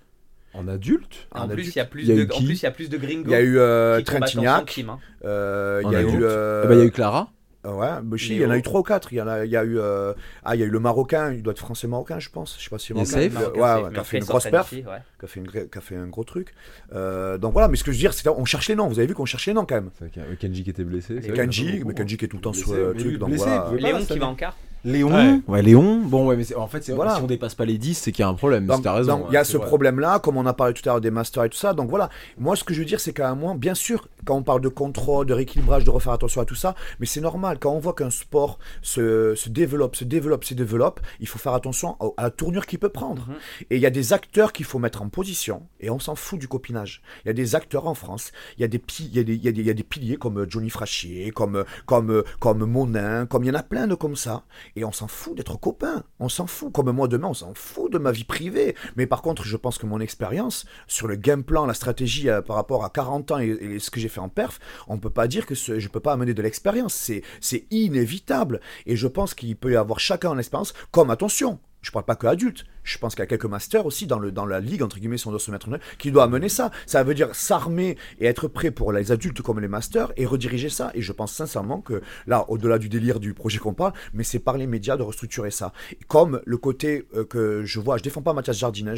En 0.54 0.68
adulte 0.68 1.28
En 1.32 1.42
en 1.44 1.48
plus, 1.50 1.68
il 1.68 1.76
y 1.76 1.80
a 1.80 1.86
plus 1.86 2.04
Il 2.04 2.10
y 2.10 2.12
a 2.12 2.26
de, 2.26 2.32
en 2.32 2.36
qui 2.38 2.46
plus, 2.46 2.62
il 2.62 2.64
y 2.64 2.66
a 2.66 2.72
plus 2.72 2.90
de 2.90 2.98
gringos 2.98 3.26
Il 3.28 3.32
y 3.32 3.36
a 3.36 3.42
eu 3.42 3.58
euh, 3.60 4.00
hein. 4.00 5.00
euh, 5.26 5.82
il 5.86 5.92
y 5.92 5.96
a 5.96 6.02
eu... 6.02 6.24
euh, 6.24 6.64
Eh 6.66 6.68
ben, 6.68 6.76
Il 6.76 6.80
y 6.80 6.82
a 6.82 6.86
eu 6.86 6.92
Clara. 6.92 7.30
Euh, 7.66 7.74
Ouais, 7.74 8.18
si, 8.18 8.36
il 8.36 8.42
y 8.42 8.46
en 8.46 8.50
a 8.50 8.58
eu 8.58 8.62
trois 8.62 8.80
ou 8.80 8.84
quatre. 8.84 9.12
Il 9.12 9.18
y 9.18 9.22
en 9.22 9.28
a, 9.28 9.44
il 9.44 9.52
y 9.52 9.58
a 9.58 9.64
eu, 9.64 9.78
euh, 9.78 10.14
ah, 10.46 10.56
il 10.56 10.60
y 10.60 10.64
a 10.64 10.66
eu 10.66 10.70
le 10.70 10.80
Marocain, 10.80 11.34
il 11.34 11.44
doit 11.44 11.52
être 11.52 11.60
français 11.60 11.88
marocain, 11.88 12.18
je 12.20 12.30
pense. 12.30 12.56
Je 12.58 12.64
sais 12.64 12.70
pas 12.70 12.80
si 12.80 12.94
marocain. 12.94 13.12
Safe. 13.12 13.34
Euh, 13.36 13.50
ouais, 13.84 13.92
qui 13.94 14.00
a 14.00 14.04
fait 14.04 14.18
une 14.20 14.24
grosse 14.24 14.48
perf, 14.48 14.72
ouais. 14.72 14.84
qui 15.20 15.26
a 15.26 15.28
fait, 15.28 15.40
une, 15.40 15.48
qui 15.48 15.78
a 15.78 15.82
fait 15.82 15.96
un 15.96 16.08
gros 16.08 16.24
truc. 16.24 16.54
Euh, 16.94 17.38
donc 17.38 17.54
voilà, 17.54 17.68
mais 17.68 17.76
ce 17.76 17.84
que 17.84 17.92
je 17.92 17.98
veux 17.98 18.02
dire, 18.02 18.14
c'est 18.14 18.28
qu'on 18.28 18.46
cherche 18.46 18.70
les 18.70 18.76
noms. 18.76 18.88
Vous 18.88 19.00
avez 19.00 19.08
vu 19.08 19.16
qu'on 19.16 19.26
cherche 19.26 19.48
les 19.48 19.54
noms 19.54 19.66
quand 19.66 19.76
même. 19.76 19.90
Vrai 20.00 20.10
a 20.16 20.36
Kenji 20.38 20.64
qui 20.64 20.70
était 20.70 20.84
blessé. 20.84 21.20
Kenji, 21.20 21.84
mais 21.86 21.94
Kenji 21.94 22.16
qui 22.18 22.26
est 22.26 22.28
tout 22.30 22.38
le 22.38 22.42
temps 22.42 22.54
sur 22.54 22.70
Blessé, 22.70 22.84
le 22.84 22.94
mais 22.94 23.00
truc, 23.00 23.18
donc 23.18 23.30
blessé, 23.30 23.46
voilà. 23.46 23.76
Léon 23.76 24.06
qui 24.06 24.20
va 24.20 24.28
en 24.28 24.36
quart 24.36 24.56
Léon, 24.86 25.14
Ouais. 25.14 25.40
ouais. 25.48 25.62
Léon. 25.62 26.02
Bon, 26.06 26.28
ouais, 26.28 26.38
mais 26.38 26.56
en 26.56 26.68
fait, 26.68 26.90
Voilà. 26.92 27.16
si 27.16 27.22
on 27.22 27.28
dépasse 27.28 27.56
pas 27.56 27.66
les 27.66 27.78
10, 27.78 27.96
c'est 27.96 28.12
qu'il 28.12 28.22
y 28.22 28.26
a 28.26 28.30
un 28.30 28.34
problème. 28.36 28.66
Donc, 28.68 28.86
raison. 28.86 29.18
donc, 29.20 29.26
il 29.30 29.34
y 29.34 29.38
a 29.38 29.44
ce 29.44 29.58
problème-là, 29.58 30.20
comme 30.20 30.38
on 30.38 30.46
a 30.46 30.54
parlé 30.54 30.74
tout 30.74 30.82
à 30.88 30.94
l'heure 30.94 31.02
des 31.02 31.12
masters 31.12 31.44
et 31.46 31.50
tout 31.50 31.58
ça. 31.58 31.74
Donc 31.74 31.90
voilà, 31.90 32.10
moi 32.38 32.56
ce 32.56 32.64
que 32.64 32.74
je 32.74 32.80
veux 32.80 32.86
dire, 32.86 33.00
c'est 33.00 33.12
qu'à 33.14 33.30
un 33.30 33.36
moment, 33.36 33.56
bien 33.56 33.74
sûr, 33.76 34.08
quand 34.26 34.36
on 34.36 34.44
parle 34.44 34.62
de 34.62 34.70
contrôle, 34.70 35.26
de 35.26 35.34
rééquilibrage, 35.34 35.84
de 35.84 35.90
refaire 35.90 36.14
attention 36.14 36.42
à 36.42 36.46
tout 36.46 36.56
ça, 36.56 36.76
mais 37.00 37.06
c'est 37.06 37.22
normal, 37.22 37.58
quand 37.60 37.72
on 37.72 37.80
voit 37.80 37.94
qu'un 37.94 38.10
sport 38.10 38.60
se, 38.82 39.36
se 39.36 39.50
développe, 39.50 39.96
se 39.96 40.04
développe, 40.06 40.44
se 40.46 40.54
développe, 40.54 41.00
il 41.20 41.28
faut 41.28 41.40
faire 41.40 41.54
attention 41.54 41.98
à 42.18 42.24
la 42.24 42.30
tournure 42.32 42.66
qu'il 42.66 42.80
peut 42.80 42.90
prendre. 42.90 43.28
Mhm. 43.28 43.36
Et 43.72 43.76
il 43.78 43.82
y 43.82 43.86
a 43.86 43.90
des 43.90 44.14
acteurs 44.14 44.54
qu'il 44.54 44.66
faut 44.66 44.80
mettre 44.80 45.02
en 45.02 45.10
position, 45.10 45.64
et 45.80 45.90
on 45.90 46.00
s'en 46.00 46.16
fout 46.16 46.40
du 46.40 46.48
copinage. 46.48 47.02
Il 47.26 47.28
y 47.28 47.32
a 47.32 47.34
des 47.34 47.56
acteurs 47.56 47.88
en 47.88 47.94
France, 47.94 48.32
il 48.58 48.62
y 48.62 48.64
a 48.64 48.68
des, 48.68 48.80
pi- 48.80 49.10
il 49.12 49.16
y 49.18 49.20
a 49.20 49.24
des, 49.24 49.36
il 49.36 49.44
y 49.44 49.48
a 49.48 49.52
des, 49.52 49.62
il 49.62 49.68
y 49.68 49.70
a 49.70 49.74
des 49.74 49.84
piliers 49.84 50.18
comme 50.18 50.40
euh, 50.42 50.46
Johnny 50.50 50.70
Frachier, 50.70 51.32
comme, 51.32 51.58
euh, 51.58 51.64
comme, 51.86 52.12
euh, 52.12 52.24
comme 52.40 52.64
Monin, 52.66 53.26
comme 53.26 53.44
il 53.44 53.48
y 53.48 53.52
en 53.52 53.56
a 53.60 53.64
plein 53.64 53.88
de 53.88 53.96
comme 53.96 54.16
ça, 54.16 54.44
et 54.78 54.86
on 54.86 54.92
s'en 54.92 55.08
fout 55.08 55.36
d'être 55.36 55.60
copains, 55.60 56.04
on 56.20 56.30
s'en 56.30 56.46
fout. 56.46 56.72
Comme 56.72 56.92
moi 56.92 57.08
demain, 57.08 57.30
on 57.30 57.34
s'en 57.34 57.54
fout 57.56 57.92
de 57.92 57.98
ma 57.98 58.12
vie 58.12 58.24
privée. 58.24 58.76
Mais 58.96 59.08
par 59.08 59.24
contre, 59.24 59.44
je 59.44 59.58
pense 59.58 59.80
que 59.80 59.88
mon 59.88 60.00
expérience 60.00 60.66
sur 60.86 61.08
le 61.08 61.16
game 61.16 61.44
plan, 61.44 61.66
la 61.66 61.74
stratégie 61.74 62.30
euh, 62.30 62.42
par 62.42 62.56
rapport 62.56 62.86
à 62.86 62.90
40 62.92 63.32
ans 63.32 63.40
et, 63.40 63.80
ce 63.80 63.90
que 63.90 64.00
j'ai 64.00 64.08
fait 64.08 64.20
en 64.20 64.30
perf, 64.30 64.60
on 64.88 65.00
peut 65.00 65.10
pas 65.10 65.28
dire 65.28 65.48
que 65.48 65.56
ce- 65.56 65.80
je 65.80 65.88
peux 65.90 66.00
pas 66.00 66.14
amener 66.14 66.36
de 66.36 66.42
l'expérience. 66.44 66.94
C'est, 66.94 67.24
inévitable. 67.72 68.62
Et 68.86 68.96
je 68.96 69.08
pense 69.08 69.34
qu'il 69.34 69.56
peut 69.56 69.72
y 69.72 69.76
avoir 69.76 70.00
chacun 70.00 70.30
en 70.30 70.38
expérience, 70.38 70.74
comme 70.92 71.10
attention. 71.10 71.60
Je 71.82 71.92
parle 71.92 72.06
pas 72.06 72.16
que 72.16 72.28
adulte. 72.28 72.66
Je 72.88 72.98
pense 72.98 73.16
qu'il 73.16 73.22
y 73.22 73.24
a 73.24 73.28
quelques 73.28 73.46
masters 73.46 73.86
aussi 73.86 74.08
dans, 74.08 74.18
le, 74.18 74.32
dans 74.32 74.46
la 74.46 74.62
ligue, 74.62 74.82
entre 74.82 74.98
guillemets, 74.98 75.18
on 75.26 75.32
doit 75.32 75.40
se 75.40 75.52
mettre 75.52 75.68
en 75.70 75.74
qui 75.98 76.10
doit 76.12 76.24
amener 76.24 76.48
ça. 76.48 76.72
Ça 76.86 77.04
veut 77.04 77.14
dire 77.14 77.36
s'armer 77.36 77.98
et 78.20 78.26
être 78.26 78.48
prêt 78.48 78.72
pour 78.72 78.94
les 78.94 79.12
adultes 79.12 79.42
comme 79.42 79.60
les 79.60 79.68
masters 79.68 80.14
et 80.16 80.26
rediriger 80.26 80.70
ça. 80.70 80.92
Et 80.94 81.02
je 81.02 81.12
pense 81.12 81.34
sincèrement 81.34 81.82
que 81.82 82.02
là, 82.28 82.46
au-delà 82.50 82.80
du 82.80 82.88
délire 82.88 83.20
du 83.20 83.34
projet 83.34 83.58
qu'on 83.60 83.74
parle, 83.74 83.92
mais 84.14 84.24
c'est 84.24 84.40
par 84.40 84.58
les 84.58 84.68
médias 84.68 84.96
de 84.96 85.04
restructurer 85.04 85.52
ça. 85.52 85.74
Comme 86.08 86.42
le 86.46 86.58
côté 86.58 87.06
euh, 87.14 87.26
que 87.26 87.66
je 87.66 87.80
vois, 87.82 87.98
je 87.98 88.04
défends 88.04 88.22
pas 88.22 88.34
Mathias 88.34 88.58
Jardinet, 88.58 88.96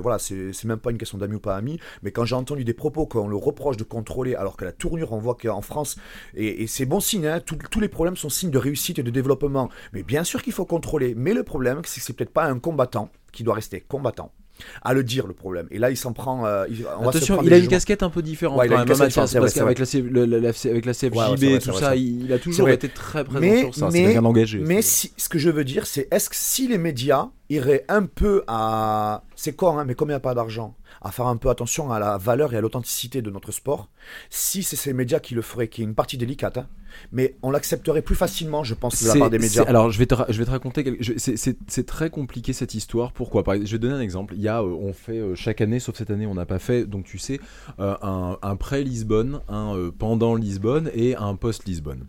voilà, 0.00 0.18
c'est 0.20 0.64
même 0.64 0.78
pas 0.78 0.92
une 0.92 0.98
question 0.98 1.18
d'amis 1.18 1.34
ou 1.36 1.40
pas 1.40 1.56
amis, 1.56 1.80
mais 2.02 2.12
quand 2.12 2.24
j'ai 2.24 2.36
entendu 2.36 2.64
des 2.64 2.74
propos 2.74 3.06
qu'on 3.06 3.26
le 3.26 3.36
reproche 3.36 3.76
de 3.76 3.84
contrôler, 3.84 4.36
alors 4.36 4.56
que 4.56 4.64
la 4.64 4.72
tournure, 4.72 5.12
on 5.12 5.18
voit 5.18 5.34
qu'en 5.34 5.62
France, 5.62 5.96
et, 6.34 6.66
c'est 6.68 6.86
bon 6.86 7.00
signe, 7.00 7.26
hein, 7.26 7.40
tous- 7.44 7.58
tous 7.70 7.80
les 7.80 7.88
problèmes 7.88 8.16
sont 8.16 8.28
signes 8.28 8.50
de 8.50 8.58
réussite 8.58 8.98
et 9.00 9.02
de 9.02 9.10
développement. 9.10 9.68
Mais 9.92 10.02
bien 10.04 10.22
sûr 10.22 10.42
qu'il 10.42 10.52
faut 10.52 10.64
contrôler, 10.64 11.14
mais 11.16 11.34
le 11.34 11.42
problème, 11.42 11.80
c'est 11.84 12.00
que 12.00 12.06
c'est 12.06 12.12
peut-être 12.12 12.32
pas 12.32 12.44
un 12.44 12.58
combattant 12.58 13.10
qui 13.32 13.42
doit 13.42 13.54
rester 13.54 13.80
combattant. 13.80 14.32
À 14.80 14.94
le 14.94 15.04
dire 15.04 15.26
le 15.26 15.34
problème. 15.34 15.66
Et 15.70 15.78
là, 15.78 15.90
il 15.90 15.98
s'en 15.98 16.14
prend. 16.14 16.46
euh, 16.46 16.64
il, 16.70 16.86
on 16.98 17.06
Attention, 17.10 17.42
il 17.42 17.52
a 17.52 17.56
une 17.56 17.64
jugements. 17.64 17.70
casquette 17.72 18.02
un 18.02 18.08
peu 18.08 18.22
différente 18.22 18.58
Ouais, 18.58 18.68
quand 18.68 18.78
même, 18.78 18.86
casquette 18.88 19.14
Mathias, 19.14 19.34
parce 19.34 19.52
qu'avec 19.52 19.78
la, 19.78 20.70
avec 20.70 20.86
la 20.86 20.92
CFJB 20.94 21.14
Ouais, 21.14 21.28
ouais, 21.28 21.36
c'est 21.38 21.52
et 21.52 21.58
tout 21.58 21.70
vrai, 21.72 21.80
ça, 21.82 21.94
il, 21.96 22.32
a 22.32 22.38
toujours 22.38 22.70
été 22.70 22.88
très 22.88 23.22
présent 23.24 23.40
Mais- 23.40 23.60
sur 23.64 23.74
ça. 23.74 23.88
Mais- 23.92 24.14
d'engagé. 24.14 24.58
Mais 24.60 24.80
si, 24.80 25.12
ce 25.18 25.28
que 25.28 25.38
je 25.38 25.50
veux 25.50 25.62
dire, 25.64 25.86
c'est 25.86 26.08
est-ce 26.10 26.30
que 26.30 26.36
si 26.36 26.68
les 26.68 26.78
médias 26.78 27.28
iraient 27.50 27.84
un 27.88 28.06
peu 28.06 28.42
à. 28.46 29.22
C'est 29.36 29.52
con, 29.54 29.78
hein, 29.78 29.84
mais 29.84 29.94
comme 29.94 30.08
il 30.08 30.12
n'y 30.12 30.16
a 30.16 30.20
pas 30.20 30.34
d'argent, 30.34 30.74
à 31.02 31.10
faire 31.12 31.26
un 31.26 31.36
peu 31.36 31.50
attention 31.50 31.92
à 31.92 31.98
la 31.98 32.16
valeur 32.18 32.54
et 32.54 32.56
à 32.56 32.60
l'authenticité 32.60 33.20
de 33.22 33.30
notre 33.30 33.52
sport, 33.52 33.88
si 34.30 34.62
c'est 34.62 34.76
ces 34.76 34.92
médias 34.92 35.20
qui 35.20 35.34
le 35.34 35.42
feraient, 35.42 35.68
qui 35.68 35.82
est 35.82 35.84
une 35.84 35.94
partie 35.94 36.16
délicate, 36.16 36.56
hein, 36.58 36.66
mais 37.12 37.36
on 37.42 37.50
l'accepterait 37.50 38.00
plus 38.00 38.14
facilement, 38.14 38.64
je 38.64 38.74
pense, 38.74 39.02
de 39.02 39.08
la 39.08 39.14
part 39.16 39.28
des 39.28 39.38
médias. 39.38 39.64
Alors, 39.64 39.90
je 39.90 39.98
vais 39.98 40.06
te, 40.06 40.14
ra- 40.14 40.24
je 40.30 40.38
vais 40.38 40.46
te 40.46 40.50
raconter. 40.50 40.82
quelque- 40.82 41.18
c'est- 41.18 41.86
très 41.86 42.08
compliqué 42.08 42.54
cette 42.54 42.74
histoire. 42.74 43.12
Pourquoi? 43.12 43.44
Par 43.44 43.52
exemple, 43.54 43.68
Je 43.68 43.72
vais 43.76 43.78
donner 43.78 43.94
un 43.94 44.00
exemple. 44.00 44.34
Il 44.36 44.40
y 44.40 44.48
a, 44.48 44.62
euh, 44.62 44.64
on 44.80 44.94
fait 44.94 45.18
euh, 45.18 45.34
chaque 45.34 45.60
année, 45.60 45.78
sauf 45.78 45.96
cette 45.96 46.10
année, 46.10 46.26
on 46.26 46.34
n'a 46.34 46.46
pas 46.46 46.58
fait. 46.58 46.86
Donc, 46.86 47.04
tu 47.04 47.18
sais, 47.18 47.38
euh, 47.78 47.94
un, 48.00 48.38
un 48.40 48.56
pré-Lisbonne, 48.56 49.40
un 49.48 49.90
pendant 49.98 50.34
Lisbonne 50.34 50.90
et 50.94 51.14
un 51.16 51.36
post-Lisbonne. 51.36 52.06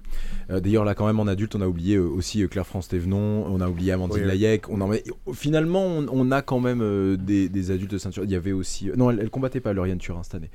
D'ailleurs, 0.49 0.85
là, 0.85 0.95
quand 0.95 1.05
même, 1.05 1.19
en 1.19 1.27
adulte, 1.27 1.55
on 1.55 1.61
a 1.61 1.68
oublié 1.68 1.97
aussi 1.97 2.47
Claire-France 2.47 2.88
Thévenon, 2.88 3.45
on 3.47 3.59
a 3.59 3.68
oublié 3.68 3.91
Amandine 3.91 4.23
Oui. 4.23 4.30
On 4.69 4.80
en... 4.80 4.88
euh, 4.93 5.26
Finalement, 5.33 5.85
on, 5.85 6.05
on 6.11 6.31
a 6.31 6.41
quand 6.41 6.59
même 6.59 6.81
euh, 6.81 7.17
des, 7.17 7.49
des 7.49 7.71
adultes 7.71 7.91
de 7.91 7.97
ceinture. 7.97 8.23
Il 8.23 8.31
y 8.31 8.35
avait 8.35 8.51
aussi. 8.51 8.89
Non, 8.95 9.09
elle, 9.11 9.19
elle 9.21 9.29
combattait 9.29 9.59
pas 9.59 9.73
Lauriane 9.73 9.97
Turin 9.97 10.23
cette 10.23 10.35
année. 10.35 10.49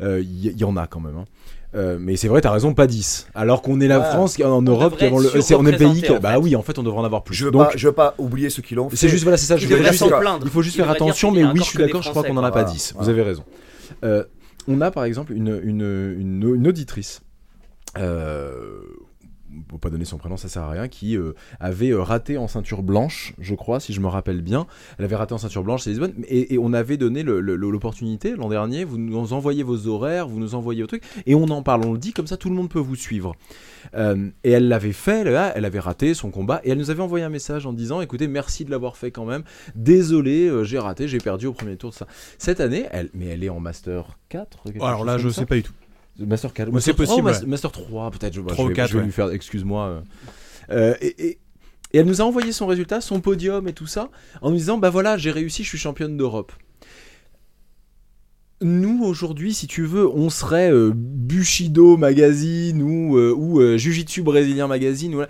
Euh, 0.00 0.20
Il 0.20 0.58
y, 0.58 0.64
en 0.64 0.76
a 0.76 0.86
quand 0.86 1.00
même. 1.00 1.16
hein. 1.16 1.24
Euh, 1.76 1.98
mais 2.00 2.16
c'est 2.16 2.26
vrai, 2.26 2.40
t'as 2.40 2.50
raison, 2.50 2.74
pas 2.74 2.86
10. 2.88 3.28
Alors 3.34 3.62
qu'on 3.62 3.80
est 3.80 3.86
la 3.86 4.00
Ouais. 4.00 4.04
France 4.06 4.40
en 4.40 4.60
Europe, 4.62 4.96
qui 4.96 5.04
le, 5.08 5.40
c'est- 5.40 5.54
on 5.54 5.64
est 5.66 5.72
le 5.72 5.78
pays 5.78 6.02
qui. 6.02 6.12
Bah 6.18 6.32
fait. 6.32 6.36
oui, 6.38 6.56
en 6.56 6.62
fait, 6.62 6.78
on 6.78 6.82
devrait 6.82 6.98
en 7.00 7.04
avoir 7.04 7.22
plus. 7.22 7.34
Je 7.36 7.44
veux, 7.44 7.50
Donc, 7.52 7.70
pas, 7.70 7.76
je 7.76 7.86
veux 7.86 7.92
pas 7.94 8.14
oublier 8.18 8.50
ceux 8.50 8.62
qui 8.62 8.74
l'ont 8.74 8.88
fait. 8.90 8.96
c'est 8.96 9.08
juste, 9.08 9.22
voilà, 9.22 9.36
c'est 9.36 9.46
ça. 9.46 9.54
Il 9.56 9.60
Je 9.60 9.66
voulais 9.68 9.88
juste 9.90 10.04
il 10.44 10.50
faut 10.50 10.62
juste 10.62 10.74
Il 10.76 10.78
faire 10.82 10.90
attention, 10.90 11.30
mais 11.30 11.44
oui, 11.44 11.60
je 11.60 11.64
suis 11.64 11.78
d'accord, 11.78 12.02
je 12.02 12.10
crois 12.10 12.24
qu'on 12.24 12.36
en 12.36 12.42
a 12.44 12.50
pas 12.50 12.64
quoi. 12.64 12.72
10. 12.72 12.94
Vous 12.98 13.08
avez 13.08 13.22
raison. 13.22 13.44
Euh, 14.04 14.24
on 14.68 14.80
a 14.80 14.90
par 14.90 15.04
exemple 15.04 15.32
une, 15.32 15.60
une, 15.62 16.14
une, 16.18 16.54
une 16.56 16.66
auditrice. 16.68 17.20
Euh, 17.98 18.80
peut 19.68 19.78
pas 19.78 19.90
donner 19.90 20.04
son 20.04 20.18
prénom, 20.18 20.36
ça 20.36 20.48
sert 20.48 20.62
à 20.62 20.70
rien, 20.70 20.88
qui 20.88 21.16
euh, 21.16 21.34
avait 21.58 21.90
euh, 21.90 22.02
raté 22.02 22.38
en 22.38 22.48
ceinture 22.48 22.82
blanche, 22.82 23.34
je 23.38 23.54
crois, 23.54 23.80
si 23.80 23.92
je 23.92 24.00
me 24.00 24.08
rappelle 24.08 24.42
bien. 24.42 24.66
Elle 24.98 25.04
avait 25.04 25.16
raté 25.16 25.34
en 25.34 25.38
ceinture 25.38 25.64
blanche, 25.64 25.82
c'est 25.82 25.90
Lisbonne, 25.90 26.14
et, 26.28 26.54
et 26.54 26.58
on 26.58 26.72
avait 26.72 26.96
donné 26.96 27.22
l'opportunité 27.22 28.36
l'an 28.36 28.48
dernier. 28.48 28.84
Vous 28.84 28.98
nous 28.98 29.32
envoyez 29.32 29.62
vos 29.62 29.86
horaires, 29.86 30.28
vous 30.28 30.38
nous 30.38 30.54
envoyez 30.54 30.82
vos 30.82 30.88
trucs, 30.88 31.04
et 31.26 31.34
on 31.34 31.44
en 31.44 31.62
parle, 31.62 31.84
on 31.84 31.92
le 31.92 31.98
dit 31.98 32.12
comme 32.12 32.26
ça, 32.26 32.36
tout 32.36 32.48
le 32.48 32.54
monde 32.54 32.68
peut 32.68 32.78
vous 32.78 32.96
suivre. 32.96 33.34
Euh, 33.94 34.28
et 34.44 34.50
elle 34.50 34.68
l'avait 34.68 34.92
fait, 34.92 35.24
là, 35.24 35.52
elle 35.54 35.64
avait 35.64 35.80
raté 35.80 36.14
son 36.14 36.30
combat, 36.30 36.60
et 36.64 36.70
elle 36.70 36.78
nous 36.78 36.90
avait 36.90 37.02
envoyé 37.02 37.24
un 37.24 37.30
message 37.30 37.66
en 37.66 37.72
disant, 37.72 38.00
écoutez, 38.00 38.28
merci 38.28 38.64
de 38.64 38.70
l'avoir 38.70 38.96
fait 38.96 39.10
quand 39.10 39.24
même. 39.24 39.42
Désolé, 39.74 40.46
euh, 40.46 40.64
j'ai 40.64 40.78
raté, 40.78 41.08
j'ai 41.08 41.18
perdu 41.18 41.46
au 41.46 41.52
premier 41.52 41.76
tour 41.76 41.90
de 41.90 41.94
ça. 41.94 42.06
Cette 42.38 42.60
année, 42.60 42.86
elle, 42.90 43.10
mais 43.14 43.26
elle 43.26 43.44
est 43.44 43.48
en 43.48 43.60
master 43.60 44.18
4 44.28 44.64
quelque 44.64 44.82
Alors 44.82 45.04
là, 45.04 45.18
je 45.18 45.28
ça 45.28 45.40
sais 45.40 45.46
pas 45.46 45.56
du 45.56 45.62
tout. 45.62 45.72
Master 46.18 46.52
4. 46.52 46.68
Mais 46.68 46.74
Master 46.74 46.94
c'est 46.98 47.04
3 47.04 47.16
ou 47.16 47.22
possible, 47.22 47.40
mas- 47.44 47.46
Master 47.50 47.72
3, 47.72 48.10
peut-être. 48.10 48.34
Je, 48.34 48.40
bah, 48.40 48.52
3 48.52 48.56
je 48.56 48.66
ou 48.66 48.68
vais, 48.68 48.74
4, 48.74 48.88
je 48.88 48.92
vais 48.94 48.98
ouais. 49.00 49.04
lui 49.06 49.12
faire, 49.12 49.30
excuse-moi. 49.30 49.86
euh. 49.86 50.00
Euh, 50.70 50.94
et, 51.00 51.26
et- 51.26 51.38
et 51.92 51.98
elle 51.98 52.06
nous 52.06 52.20
a 52.20 52.24
envoyé 52.24 52.52
son 52.52 52.66
résultat, 52.66 53.00
son 53.00 53.20
podium 53.20 53.66
et 53.66 53.72
tout 53.72 53.86
ça, 53.88 54.10
en 54.42 54.50
nous 54.50 54.56
disant 54.56 54.78
Bah 54.78 54.90
voilà, 54.90 55.16
j'ai 55.16 55.30
réussi, 55.32 55.64
je 55.64 55.68
suis 55.68 55.78
championne 55.78 56.16
d'Europe. 56.16 56.52
Nous, 58.62 59.02
aujourd'hui, 59.04 59.54
si 59.54 59.66
tu 59.66 59.86
veux, 59.86 60.06
on 60.06 60.28
serait 60.28 60.70
euh, 60.70 60.92
Bushido 60.94 61.96
Magazine 61.96 62.82
ou, 62.82 63.16
euh, 63.16 63.32
ou 63.32 63.58
euh, 63.58 63.78
Jiu-Jitsu 63.78 64.20
Brésilien 64.22 64.66
Magazine. 64.66 65.26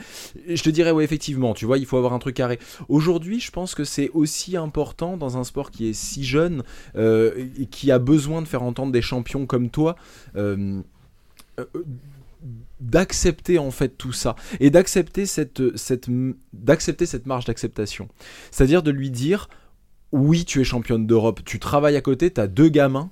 Je 0.49 0.61
te 0.61 0.69
dirais, 0.69 0.91
ouais, 0.91 1.05
effectivement, 1.05 1.55
tu 1.55 1.65
vois, 1.65 1.79
il 1.79 1.87
faut 1.87 1.97
avoir 1.97 2.13
un 2.13 2.19
truc 2.19 2.35
carré. 2.35 2.59
Aujourd'hui, 2.89 3.39
je 3.39 3.53
pense 3.53 3.77
que 3.77 3.85
c'est 3.85 4.11
aussi 4.15 4.57
important 4.57 5.17
dans 5.17 5.39
un 5.39 5.45
sport 5.45 5.71
qui 5.71 5.89
est 5.89 5.93
si 5.93 6.25
jeune 6.25 6.65
et 6.97 7.67
qui 7.71 7.93
a 7.93 8.01
besoin 8.01 8.43
de 8.43 8.49
faire 8.49 8.65
entendre 8.65 8.91
des 8.91 9.03
champions 9.03 9.47
comme 9.47 9.71
toi. 9.71 9.95
d'accepter 12.81 13.59
en 13.59 13.71
fait 13.71 13.91
tout 13.99 14.15
ça 14.15 14.35
et 14.61 14.71
d'accepter 14.71 15.27
cette, 15.27 15.77
cette, 15.77 16.09
d'accepter 16.53 17.07
cette 17.07 17.27
marge 17.27 17.45
d'acceptation. 17.45 18.09
C'est-à-dire 18.51 18.83
de 18.83 18.91
lui 18.91 19.11
dire 19.11 19.49
oui, 20.11 20.45
tu 20.45 20.61
es 20.61 20.65
championne 20.65 21.07
d'Europe, 21.07 21.43
tu 21.45 21.61
travailles 21.61 21.97
à 21.97 22.01
côté, 22.01 22.33
tu 22.33 22.41
as 22.41 22.49
deux 22.49 22.69
gamins 22.69 23.11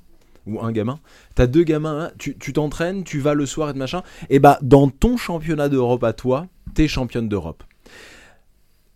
ou 0.49 0.61
un 0.61 0.73
gamin, 0.73 0.99
tu 1.37 1.43
as 1.43 1.47
deux 1.47 1.63
gamins, 1.63 2.07
hein, 2.07 2.11
tu 2.19 2.37
tu 2.39 2.53
t'entraînes, 2.53 3.05
tu 3.05 3.21
vas 3.21 3.35
le 3.35 3.47
soir 3.47 3.71
et 3.71 3.73
de 3.73 3.79
machin, 3.79 4.03
et 4.31 4.39
bah 4.39 4.59
dans 4.63 4.89
ton 4.89 5.17
championnat 5.17 5.69
d'Europe 5.69 6.03
à 6.05 6.13
toi, 6.13 6.47
t'es 6.75 6.89
championne 6.89 7.29
d'Europe. 7.29 7.63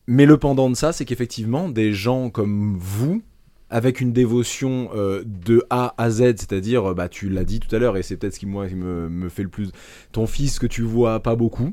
Mais 0.07 0.27
le 0.27 0.37
pendant 0.37 0.69
de 0.69 0.75
ça, 0.75 0.93
c'est 0.93 1.05
qu'effectivement, 1.05 1.69
des 1.69 1.93
gens 1.93 2.29
comme 2.31 2.77
vous, 2.77 3.23
avec 3.71 4.01
une 4.01 4.13
dévotion 4.13 4.91
euh, 4.95 5.23
de 5.25 5.65
A 5.71 5.95
à 5.97 6.11
Z, 6.11 6.19
c'est-à-dire, 6.37 6.91
euh, 6.91 6.95
bah, 6.95 7.09
tu 7.09 7.29
l'as 7.29 7.45
dit 7.45 7.61
tout 7.61 7.75
à 7.75 7.79
l'heure, 7.79 7.97
et 7.97 8.03
c'est 8.03 8.17
peut-être 8.17 8.35
ce 8.35 8.39
qui 8.39 8.47
moi, 8.47 8.69
me, 8.69 9.09
me 9.09 9.29
fait 9.29 9.43
le 9.43 9.49
plus. 9.49 9.71
Ton 10.13 10.27
fils 10.27 10.59
que 10.59 10.67
tu 10.67 10.83
vois 10.83 11.21
pas 11.21 11.37
beaucoup. 11.37 11.73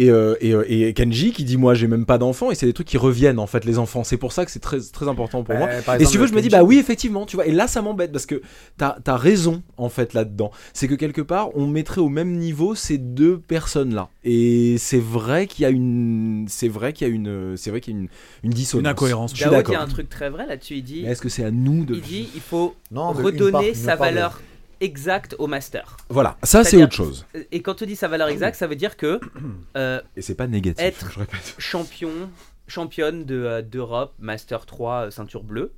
Et, 0.00 0.10
euh, 0.10 0.36
et, 0.40 0.54
euh, 0.54 0.64
et 0.68 0.94
Kenji 0.94 1.32
qui 1.32 1.42
dit 1.42 1.56
moi 1.56 1.74
j'ai 1.74 1.88
même 1.88 2.06
pas 2.06 2.18
d'enfants 2.18 2.52
et 2.52 2.54
c'est 2.54 2.66
des 2.66 2.72
trucs 2.72 2.86
qui 2.86 2.96
reviennent 2.98 3.40
en 3.40 3.48
fait 3.48 3.64
les 3.64 3.78
enfants 3.78 4.04
c'est 4.04 4.16
pour 4.16 4.32
ça 4.32 4.44
que 4.44 4.50
c'est 4.52 4.60
très, 4.60 4.78
très 4.80 5.08
important 5.08 5.42
pour 5.42 5.56
moi 5.56 5.66
Euh, 5.68 5.82
par 5.82 5.96
et 6.00 6.04
si 6.04 6.12
tu 6.12 6.18
veux, 6.18 6.26
je 6.28 6.32
me 6.34 6.40
dis, 6.40 6.48
bah 6.48 6.62
oui, 6.62 6.78
effectivement, 6.78 7.26
tu 7.26 7.34
vois, 7.36 7.46
et 7.46 7.50
là, 7.52 7.66
ça 7.66 7.82
m'embête 7.82 8.12
parce 8.12 8.24
que 8.26 8.40
t'as 8.76 8.96
as 9.06 9.16
raison, 9.16 9.62
en 9.76 9.88
fait, 9.88 10.14
là-dedans. 10.14 10.50
C'est 10.72 10.86
que 10.88 10.94
quelque 10.94 11.20
part, 11.20 11.50
on 11.56 11.66
mettrait 11.66 12.00
au 12.00 12.08
même 12.08 12.32
niveau 12.36 12.74
ces 12.76 12.96
deux 12.96 13.38
personnes-là. 13.38 14.08
Et 14.24 14.76
c'est 14.78 15.00
vrai 15.00 15.46
qu'il 15.48 15.64
y 15.64 15.66
a 15.66 15.70
une. 15.70 16.46
C'est 16.48 16.68
vrai 16.68 16.92
qu'il 16.92 17.06
y 17.08 17.10
a 17.10 17.14
une. 17.14 17.54
C'est 17.56 17.70
vrai 17.70 17.80
qu'il 17.80 17.94
y 17.94 17.96
a 17.96 18.00
une, 18.00 18.08
une 18.44 18.50
dissonance. 18.50 18.80
Une 18.82 18.86
incohérence. 18.86 19.30
Je 19.32 19.36
suis 19.36 19.44
Daoud 19.44 19.56
dit 19.56 19.70
d'accord. 19.72 19.82
un 19.82 19.88
truc 19.88 20.08
très 20.08 20.30
vrai 20.30 20.46
là-dessus. 20.46 20.76
Il 20.76 20.84
dit, 20.84 21.04
est-ce 21.04 21.20
que 21.20 21.28
c'est 21.28 21.44
à 21.44 21.50
nous 21.50 21.84
de. 21.84 21.94
il 21.94 22.00
dit 22.02 22.28
il 22.34 22.40
faut 22.40 22.74
Non, 22.92 23.12
mais 23.14 23.20
une 23.20 23.26
redonner 23.26 23.50
part- 23.52 23.62
une 23.62 23.74
sa 23.74 23.96
valeur 23.96 24.40
exacte 24.80 25.34
au 25.38 25.46
master. 25.46 25.96
Voilà, 26.08 26.36
ça, 26.42 26.64
c'est 26.64 26.82
autre 26.82 26.94
chose. 26.94 27.26
Et 27.52 27.62
quand 27.62 27.74
tu 27.74 27.86
dis 27.86 27.96
sa 27.96 28.08
valeur 28.08 28.28
exacte, 28.28 28.56
ça 28.56 28.66
veut 28.66 28.76
dire 28.76 28.96
que 28.96 29.20
euh, 29.76 30.00
Et 30.16 30.22
c'est 30.22 30.34
pas 30.34 30.46
négatif, 30.46 30.84
Être- 30.84 31.10
je 31.12 31.18
répète. 31.20 31.54
champion, 31.58 32.30
championne 32.66 33.24
de, 33.24 33.34
euh, 33.36 33.62
d'Europe, 33.62 34.14
Master 34.18 34.66
3, 34.66 35.06
euh, 35.06 35.10
ceinture 35.10 35.42
bleue, 35.44 35.72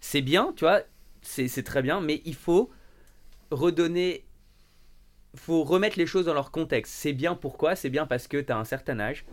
c'est 0.00 0.22
bien, 0.22 0.52
tu 0.56 0.64
vois, 0.64 0.80
c'est, 1.22 1.48
c'est 1.48 1.62
très 1.62 1.82
bien, 1.82 2.00
mais 2.00 2.20
il 2.24 2.34
faut 2.34 2.70
redonner, 3.50 4.24
faut 5.34 5.62
remettre 5.64 5.98
les 5.98 6.06
choses 6.06 6.26
dans 6.26 6.34
leur 6.34 6.50
contexte. 6.50 6.92
C'est 6.94 7.12
bien 7.12 7.34
pourquoi? 7.34 7.76
C'est 7.76 7.90
bien 7.90 8.06
parce 8.06 8.26
que 8.28 8.38
tu 8.38 8.52
as 8.52 8.58
un 8.58 8.64
certain 8.64 8.98
âge 9.00 9.24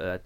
euh, 0.00 0.18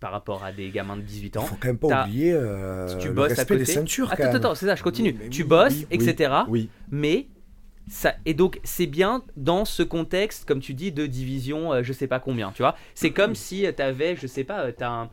par 0.00 0.12
rapport 0.12 0.44
à 0.44 0.52
des 0.52 0.70
gamins 0.70 0.96
de 0.96 1.02
18 1.02 1.34
Il 1.34 1.38
ans. 1.38 1.42
faut 1.42 1.56
quand 1.56 1.68
même 1.68 1.78
pas 1.78 1.88
T'as- 1.88 2.04
oublier 2.04 2.32
euh, 2.32 2.98
tu 2.98 3.08
le 3.08 3.14
bosses 3.14 3.32
à 3.32 3.34
respect 3.36 3.54
des 3.56 3.60
côté. 3.62 3.72
ceintures. 3.72 4.08
quand 4.16 4.22
Attends, 4.24 4.36
attends, 4.36 4.54
c'est 4.54 4.66
ça, 4.66 4.74
je 4.74 4.82
continue. 4.82 5.16
Oui, 5.22 5.30
tu 5.30 5.42
oui, 5.42 5.48
bosses, 5.48 5.72
oui, 5.74 5.86
oui, 5.90 6.08
etc. 6.08 6.34
Oui. 6.48 6.68
Mais 6.90 7.26
ça, 7.88 8.14
et 8.24 8.34
donc 8.34 8.60
c'est 8.64 8.86
bien 8.86 9.22
dans 9.36 9.64
ce 9.64 9.82
contexte, 9.82 10.44
comme 10.44 10.60
tu 10.60 10.74
dis, 10.74 10.90
de 10.92 11.06
division, 11.06 11.72
euh, 11.72 11.82
je 11.82 11.92
sais 11.92 12.08
pas 12.08 12.18
combien, 12.18 12.50
tu 12.52 12.62
vois. 12.62 12.74
C'est 12.94 13.10
comme 13.10 13.34
si 13.34 13.64
tu 13.76 13.82
avais, 13.82 14.16
je 14.16 14.26
sais 14.26 14.44
pas, 14.44 14.66
euh, 14.66 14.72
t'as 14.76 14.88
un, 14.90 15.10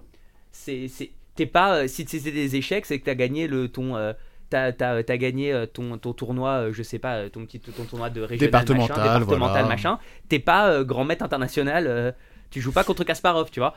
c'est, 0.52 0.90
t'es 1.36 1.46
pas, 1.46 1.76
euh, 1.84 1.88
si 1.88 2.06
c'était 2.08 2.32
des 2.32 2.56
échecs, 2.56 2.86
c'est 2.86 3.00
que 3.00 3.06
t'as 3.06 3.16
gagné 3.16 3.48
le 3.48 3.68
ton, 3.68 3.96
euh, 3.96 4.14
t'as, 4.50 4.72
t'as 4.72 5.18
gagné 5.18 5.54
euh, 5.54 5.66
ton, 5.66 5.98
ton 5.98 6.14
tournoi, 6.14 6.50
euh, 6.50 6.74
je 6.74 6.84
sais 6.84 7.00
pas, 7.00 7.16
euh, 7.16 7.30
ton 7.30 7.46
petit, 7.46 7.60
ton 7.60 7.84
tournoi 7.86 8.10
de 8.10 8.22
régional 8.22 8.48
Départemental, 8.48 8.98
machin, 8.98 9.20
départemental 9.20 9.52
voilà. 9.52 9.68
machin. 9.68 10.00
T'es 10.30 10.40
pas 10.40 10.70
euh, 10.70 10.84
grand 10.84 11.06
maître 11.06 11.24
international, 11.24 11.86
euh, 11.88 12.12
tu 12.50 12.62
joues 12.62 12.72
pas 12.72 12.84
contre 12.84 13.04
Kasparov, 13.04 13.50
tu 13.52 13.60
vois. 13.60 13.76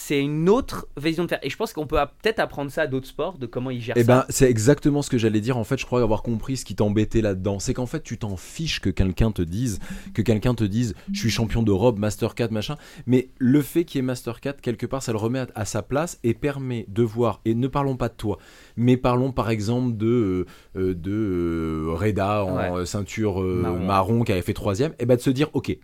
C'est 0.00 0.20
une 0.20 0.48
autre 0.48 0.86
vision 0.96 1.24
de 1.24 1.28
faire. 1.28 1.40
Et 1.42 1.50
je 1.50 1.56
pense 1.56 1.72
qu'on 1.72 1.86
peut 1.86 1.98
peut-être 2.22 2.38
apprendre 2.38 2.70
ça 2.70 2.82
à 2.82 2.86
d'autres 2.86 3.08
sports, 3.08 3.36
de 3.36 3.46
comment 3.46 3.70
ils 3.70 3.80
gèrent 3.82 3.96
Eh 3.98 4.04
ça. 4.04 4.06
ben, 4.20 4.24
c'est 4.28 4.48
exactement 4.48 5.02
ce 5.02 5.10
que 5.10 5.18
j'allais 5.18 5.40
dire. 5.40 5.56
En 5.58 5.64
fait, 5.64 5.76
je 5.76 5.84
crois 5.86 6.00
avoir 6.00 6.22
compris 6.22 6.56
ce 6.56 6.64
qui 6.64 6.76
t'embêtait 6.76 7.20
là-dedans. 7.20 7.58
C'est 7.58 7.74
qu'en 7.74 7.86
fait, 7.86 8.02
tu 8.02 8.16
t'en 8.16 8.36
fiches 8.36 8.80
que 8.80 8.90
quelqu'un 8.90 9.32
te 9.32 9.42
dise, 9.42 9.80
que 10.14 10.22
quelqu'un 10.22 10.54
te 10.54 10.62
dise, 10.62 10.94
je 11.12 11.18
suis 11.18 11.30
champion 11.30 11.62
d'Europe, 11.64 11.98
Master 11.98 12.34
4, 12.36 12.52
machin. 12.52 12.76
Mais 13.06 13.30
le 13.38 13.60
fait 13.60 13.84
qu'il 13.84 13.98
y 13.98 14.00
ait 14.00 14.06
Master 14.06 14.40
4, 14.40 14.60
quelque 14.60 14.86
part, 14.86 15.02
ça 15.02 15.10
le 15.12 15.18
remet 15.18 15.40
à, 15.40 15.46
à 15.56 15.64
sa 15.64 15.82
place 15.82 16.20
et 16.22 16.32
permet 16.32 16.84
de 16.88 17.02
voir, 17.02 17.40
et 17.44 17.54
ne 17.54 17.66
parlons 17.66 17.96
pas 17.96 18.08
de 18.08 18.14
toi, 18.14 18.38
mais 18.76 18.96
parlons 18.96 19.32
par 19.32 19.50
exemple 19.50 19.96
de, 19.96 20.06
euh, 20.06 20.46
euh, 20.76 20.94
de 20.94 21.10
euh, 21.12 21.94
Reda 21.94 22.44
en 22.44 22.56
Ouais. 22.76 22.86
ceinture 22.86 23.42
euh, 23.42 23.60
Marron. 23.62 23.78
marron. 23.84 24.22
qui 24.24 24.32
avait 24.32 24.42
fait 24.42 24.54
troisième, 24.54 24.92
et 25.00 25.06
ben 25.06 25.16
de 25.16 25.20
se 25.20 25.30
dire, 25.30 25.48
ok. 25.54 25.76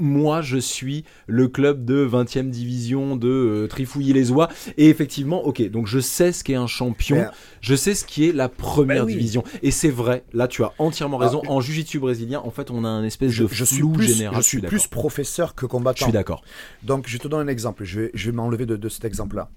Moi, 0.00 0.40
je 0.42 0.56
suis 0.56 1.04
le 1.26 1.46
club 1.48 1.84
de 1.84 2.06
20e 2.06 2.50
division 2.50 3.16
de 3.16 3.28
euh, 3.28 3.66
Trifouilly-les-Oies. 3.68 4.48
Et 4.78 4.88
effectivement, 4.88 5.44
ok, 5.46 5.62
donc 5.70 5.86
je 5.86 6.00
sais 6.00 6.32
ce 6.32 6.42
qu'est 6.42 6.54
un 6.54 6.66
champion. 6.66 7.26
Je 7.60 7.74
sais 7.74 7.94
ce 7.94 8.04
qui 8.04 8.26
est 8.28 8.32
la 8.32 8.48
première 8.48 9.04
oui. 9.04 9.12
division. 9.12 9.44
Et 9.62 9.70
c'est 9.70 9.90
vrai, 9.90 10.24
là 10.32 10.48
tu 10.48 10.64
as 10.64 10.72
entièrement 10.78 11.18
raison. 11.18 11.40
Alors, 11.42 11.52
en 11.56 11.60
jiu-jitsu 11.60 11.98
brésilien, 11.98 12.40
en 12.44 12.50
fait, 12.50 12.70
on 12.70 12.84
a 12.84 12.88
un 12.88 13.04
espèce 13.04 13.30
Je, 13.32 13.44
de 13.44 13.48
je 13.52 13.64
suis 13.64 13.76
flou 13.76 13.92
plus, 13.92 14.06
général. 14.14 14.36
je 14.36 14.40
suis 14.42 14.60
plus 14.60 14.86
professeur 14.86 15.54
que 15.54 15.66
Je 15.66 15.70
combattant. 15.70 16.04
suis 16.06 16.12
d'accord. 16.12 16.42
Donc, 16.82 17.04
je 17.06 17.18
te 17.18 17.28
donne 17.28 17.40
un 17.46 17.52
exemple. 17.52 17.84
Je 17.84 18.00
vais, 18.00 18.10
je 18.14 18.30
vais 18.30 18.36
m'enlever 18.36 18.66
de, 18.66 18.76
de 18.76 18.88
cet 18.88 19.04
exemple-là. 19.04 19.50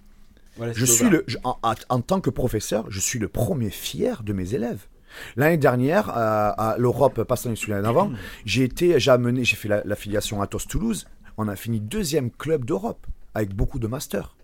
Voilà, 0.57 0.73
Je 0.73 0.85
suis 0.85 1.09
le, 1.09 1.23
je- 1.27 1.37
en 1.43 2.01
tant 2.01 2.21
que 2.21 2.29
professeur, 2.29 2.85
je 2.89 2.99
suis 2.99 3.17
le 3.17 3.27
premier 3.27 3.69
fier 3.71 4.21
de 4.23 4.33
mes 4.33 4.53
élèves. 4.53 4.87
L'année 5.35 5.57
dernière, 5.57 6.09
à, 6.09 6.49
à 6.73 6.77
l'Europe, 6.77 7.23
pas 7.23 7.35
l'année 7.35 7.71
l'année 7.71 7.83
d'avant, 7.83 8.11
j'ai 8.45 8.63
été, 8.63 8.99
j'ai 8.99 9.11
amené, 9.11 9.43
j'ai 9.43 9.55
fait 9.55 9.67
la- 9.69 9.81
l'affiliation 9.85 10.41
Atos 10.41 10.65
Toulouse. 10.67 11.05
On 11.37 11.47
a 11.47 11.55
fini 11.55 11.79
deuxième 11.79 12.29
club 12.31 12.65
d'Europe 12.65 13.05
avec 13.33 13.55
beaucoup 13.55 13.79
de 13.79 13.87
masters. 13.87 14.35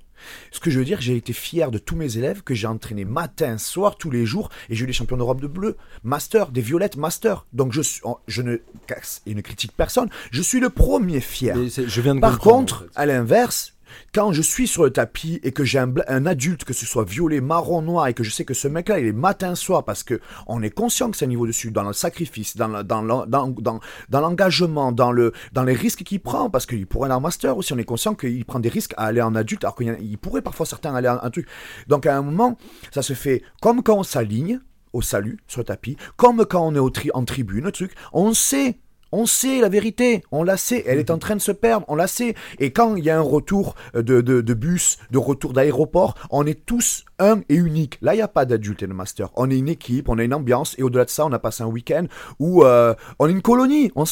Ce 0.51 0.59
que 0.59 0.69
je 0.69 0.79
veux 0.79 0.83
dire, 0.85 0.99
j'ai 0.99 1.15
été 1.15 1.31
fier 1.31 1.71
de 1.71 1.77
tous 1.77 1.95
mes 1.95 2.17
élèves 2.17 2.41
que 2.43 2.53
j'ai 2.53 2.67
entraînés 2.67 3.05
matin, 3.05 3.57
soir, 3.57 3.95
tous 3.95 4.11
les 4.11 4.25
jours, 4.25 4.49
et 4.69 4.75
j'ai 4.75 4.83
eu 4.83 4.87
les 4.87 4.91
champions 4.91 5.15
d'Europe 5.15 5.39
de 5.39 5.47
bleu, 5.47 5.77
master, 6.03 6.49
des 6.51 6.59
violettes, 6.59 6.97
master. 6.97 7.45
Donc 7.53 7.71
je, 7.71 7.81
suis, 7.81 8.01
je 8.27 8.41
ne 8.41 8.57
casse 8.85 9.21
et 9.25 9.33
ne 9.33 9.39
critique 9.39 9.71
personne. 9.77 10.09
Je 10.31 10.41
suis 10.41 10.59
le 10.59 10.69
premier 10.69 11.21
fier. 11.21 11.55
Je 11.55 12.01
viens 12.01 12.15
de 12.15 12.19
Par 12.19 12.37
contre, 12.39 12.75
en 12.75 12.79
fait. 12.79 12.89
à 12.95 13.05
l'inverse, 13.05 13.75
quand 14.13 14.31
je 14.31 14.41
suis 14.41 14.67
sur 14.67 14.83
le 14.83 14.91
tapis 14.91 15.39
et 15.43 15.51
que 15.51 15.63
j'ai 15.63 15.79
un, 15.79 16.25
adulte, 16.25 16.63
que 16.63 16.73
ce 16.73 16.85
soit 16.85 17.03
violet, 17.03 17.41
marron, 17.41 17.81
noir, 17.81 18.07
et 18.07 18.13
que 18.13 18.23
je 18.23 18.31
sais 18.31 18.45
que 18.45 18.53
ce 18.53 18.67
mec-là, 18.67 18.99
il 18.99 19.07
est 19.07 19.13
matin 19.13 19.55
soir, 19.55 19.83
parce 19.83 20.03
que 20.03 20.19
on 20.47 20.61
est 20.61 20.69
conscient 20.69 21.09
que 21.11 21.17
c'est 21.17 21.25
un 21.25 21.29
niveau 21.29 21.47
dessus, 21.47 21.71
dans 21.71 21.83
le 21.83 21.93
sacrifice, 21.93 22.57
dans 22.57 22.67
le- 22.67 22.83
dans 22.83 23.01
le- 23.01 23.25
dans, 23.27 23.47
dans, 23.47 23.79
dans 24.09 24.21
l'engagement, 24.21 24.91
dans, 24.91 25.11
le, 25.11 25.33
les 25.63 25.73
risques 25.73 26.03
qu'il 26.03 26.19
prend, 26.19 26.49
parce 26.49 26.65
qu'il 26.65 26.85
pourrait 26.87 27.05
aller 27.07 27.15
en 27.15 27.21
master 27.21 27.57
aussi, 27.57 27.73
on 27.73 27.77
est 27.77 27.83
conscient 27.83 28.15
qu'il 28.15 28.45
prend 28.45 28.59
des 28.59 28.69
risques 28.69 28.93
à 28.97 29.05
aller 29.05 29.21
en 29.21 29.35
adulte, 29.35 29.63
alors 29.63 29.75
qu'il 29.75 30.17
pourrait 30.17 30.41
parfois 30.41 30.65
certains 30.65 30.93
aller 30.95 31.09
en 31.09 31.29
truc. 31.29 31.47
Donc 31.87 32.05
à 32.05 32.17
un 32.17 32.21
moment, 32.21 32.57
ça 32.91 33.01
se 33.01 33.13
fait 33.13 33.43
comme 33.61 33.83
quand 33.83 33.97
on 33.97 34.03
s'aligne 34.03 34.59
au 34.93 35.01
salut 35.01 35.37
sur 35.47 35.61
le 35.61 35.65
tapis, 35.65 35.97
comme 36.17 36.45
quand 36.45 36.65
on 36.65 36.75
est 36.75 37.11
en 37.13 37.23
tribune, 37.25 37.71
truc, 37.71 37.93
on 38.13 38.33
sait 38.33 38.79
on 39.11 39.25
sait 39.25 39.59
la 39.61 39.69
vérité, 39.69 40.23
on 40.31 40.43
la 40.43 40.57
sait, 40.57 40.83
elle 40.87 40.99
est 40.99 41.09
en 41.09 41.17
train 41.17 41.35
de 41.35 41.41
se 41.41 41.51
perdre, 41.51 41.85
on 41.87 41.95
la 41.95 42.07
sait. 42.07 42.35
Et 42.59 42.71
quand 42.71 42.95
il 42.95 43.03
y 43.03 43.09
a 43.09 43.17
un 43.17 43.21
retour 43.21 43.75
de, 43.93 44.21
bus, 44.53 44.97
de 45.11 45.17
retour 45.17 45.53
d'aéroport, 45.53 46.15
on 46.31 46.45
est 46.45 46.65
tous 46.65 47.05
un 47.19 47.41
et 47.49 47.55
unique. 47.55 47.97
Là, 48.01 48.13
il 48.13 48.17
n'y 48.17 48.23
a 48.23 48.27
pas 48.27 48.45
d'adulte 48.45 48.83
et 48.83 48.87
de 48.87 48.93
master. 48.93 49.29
On 49.35 49.49
est 49.49 49.57
une 49.57 49.69
équipe, 49.69 50.09
on 50.09 50.17
a 50.17 50.23
une 50.23 50.33
ambiance, 50.33 50.75
et 50.77 50.83
au-delà 50.83 51.05
de 51.05 51.09
ça, 51.09 51.25
on 51.25 51.31
a 51.31 51.39
passé 51.39 51.63
un 51.63 51.67
week-end 51.67 52.05
où 52.39 52.63
euh, 52.63 52.93
on 53.19 53.27
est 53.27 53.31
une 53.31 53.41
colonie, 53.41 53.91
on, 53.95 54.05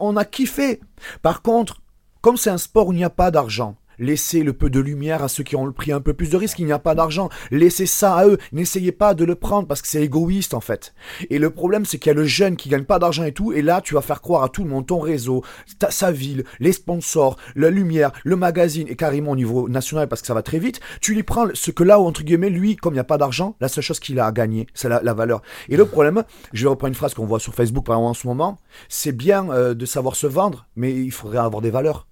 on 0.00 0.16
a 0.16 0.24
kiffé. 0.24 0.80
Par 1.22 1.42
contre, 1.42 1.80
comme 2.20 2.36
c'est 2.36 2.50
un 2.50 2.58
sport 2.58 2.88
où 2.88 2.92
il 2.92 2.96
n'y 2.96 3.04
a 3.04 3.10
pas 3.10 3.30
d'argent, 3.30 3.76
Laissez 3.98 4.42
le 4.42 4.52
peu 4.52 4.70
de 4.70 4.80
lumière 4.80 5.22
à 5.22 5.28
ceux 5.28 5.44
qui 5.44 5.56
ont 5.56 5.70
pris 5.72 5.92
un 5.92 6.00
peu 6.00 6.14
plus 6.14 6.30
de 6.30 6.36
risques, 6.36 6.58
il 6.58 6.66
n'y 6.66 6.72
a 6.72 6.78
pas 6.78 6.94
d'argent. 6.94 7.28
Laissez 7.50 7.86
ça 7.86 8.14
à 8.16 8.26
eux. 8.26 8.38
N'essayez 8.52 8.92
pas 8.92 9.14
de 9.14 9.24
le 9.24 9.34
prendre 9.34 9.66
parce 9.68 9.82
que 9.82 9.88
c'est 9.88 10.02
égoïste 10.02 10.54
en 10.54 10.60
fait. 10.60 10.94
Et 11.30 11.38
le 11.38 11.50
problème 11.50 11.84
c'est 11.84 11.98
qu'il 11.98 12.10
y 12.10 12.14
a 12.14 12.14
le 12.14 12.24
jeune 12.24 12.56
qui 12.56 12.68
gagne 12.68 12.84
pas 12.84 12.98
d'argent 12.98 13.24
et 13.24 13.32
tout, 13.32 13.52
et 13.52 13.62
là 13.62 13.80
tu 13.80 13.94
vas 13.94 14.00
faire 14.00 14.20
croire 14.20 14.42
à 14.42 14.48
tout 14.48 14.64
le 14.64 14.70
monde, 14.70 14.86
ton 14.86 14.98
réseau, 15.00 15.42
ta- 15.78 15.90
sa 15.90 16.10
ville, 16.12 16.44
les 16.60 16.72
sponsors, 16.72 17.36
la 17.54 17.70
lumière, 17.70 18.12
le 18.24 18.36
magazine, 18.36 18.86
et 18.88 18.96
carrément 18.96 19.32
au 19.32 19.36
niveau 19.36 19.68
national 19.68 20.08
parce 20.08 20.20
que 20.20 20.26
ça 20.26 20.34
va 20.34 20.42
très 20.42 20.58
vite, 20.58 20.80
tu 21.00 21.14
lui 21.14 21.22
prends 21.22 21.46
ce 21.54 21.70
que 21.70 21.84
là 21.84 21.98
entre 22.00 22.22
guillemets 22.22 22.50
lui, 22.50 22.76
comme 22.76 22.94
il 22.94 22.96
n'y 22.96 23.00
a 23.00 23.04
pas 23.04 23.18
d'argent, 23.18 23.56
la 23.60 23.68
seule 23.68 23.84
chose 23.84 24.00
qu'il 24.00 24.18
a 24.20 24.26
à 24.26 24.32
gagner, 24.32 24.66
c'est 24.74 24.88
la, 24.88 25.00
la 25.02 25.14
valeur. 25.14 25.42
Et 25.68 25.76
le 25.76 25.84
problème, 25.86 26.22
je 26.52 26.64
vais 26.64 26.70
reprendre 26.70 26.88
une 26.88 26.94
phrase 26.94 27.14
qu'on 27.14 27.26
voit 27.26 27.40
sur 27.40 27.54
Facebook 27.54 27.84
par 27.86 27.96
exemple 27.96 28.10
en 28.10 28.14
ce 28.14 28.26
moment, 28.26 28.58
c'est 28.88 29.12
bien 29.12 29.50
euh, 29.50 29.74
de 29.74 29.86
savoir 29.86 30.16
se 30.16 30.26
vendre, 30.26 30.66
mais 30.76 30.92
il 30.92 31.10
faudrait 31.12 31.38
avoir 31.38 31.62
des 31.62 31.70
valeurs. 31.70 32.06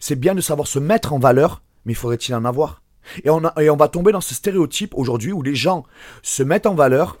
C'est 0.00 0.16
bien 0.16 0.34
de 0.34 0.40
savoir 0.40 0.66
se 0.66 0.78
mettre 0.78 1.12
en 1.12 1.18
valeur, 1.18 1.62
mais 1.84 1.94
faudrait-il 1.94 2.34
en 2.34 2.44
avoir? 2.44 2.82
Et 3.24 3.30
on, 3.30 3.76
va 3.76 3.88
tomber 3.88 4.12
dans 4.12 4.20
ce 4.20 4.34
stéréotype 4.34 4.94
aujourd'hui 4.94 5.32
où 5.32 5.42
les 5.42 5.54
gens 5.54 5.84
se 6.22 6.42
mettent 6.42 6.66
en 6.66 6.74
valeur, 6.74 7.18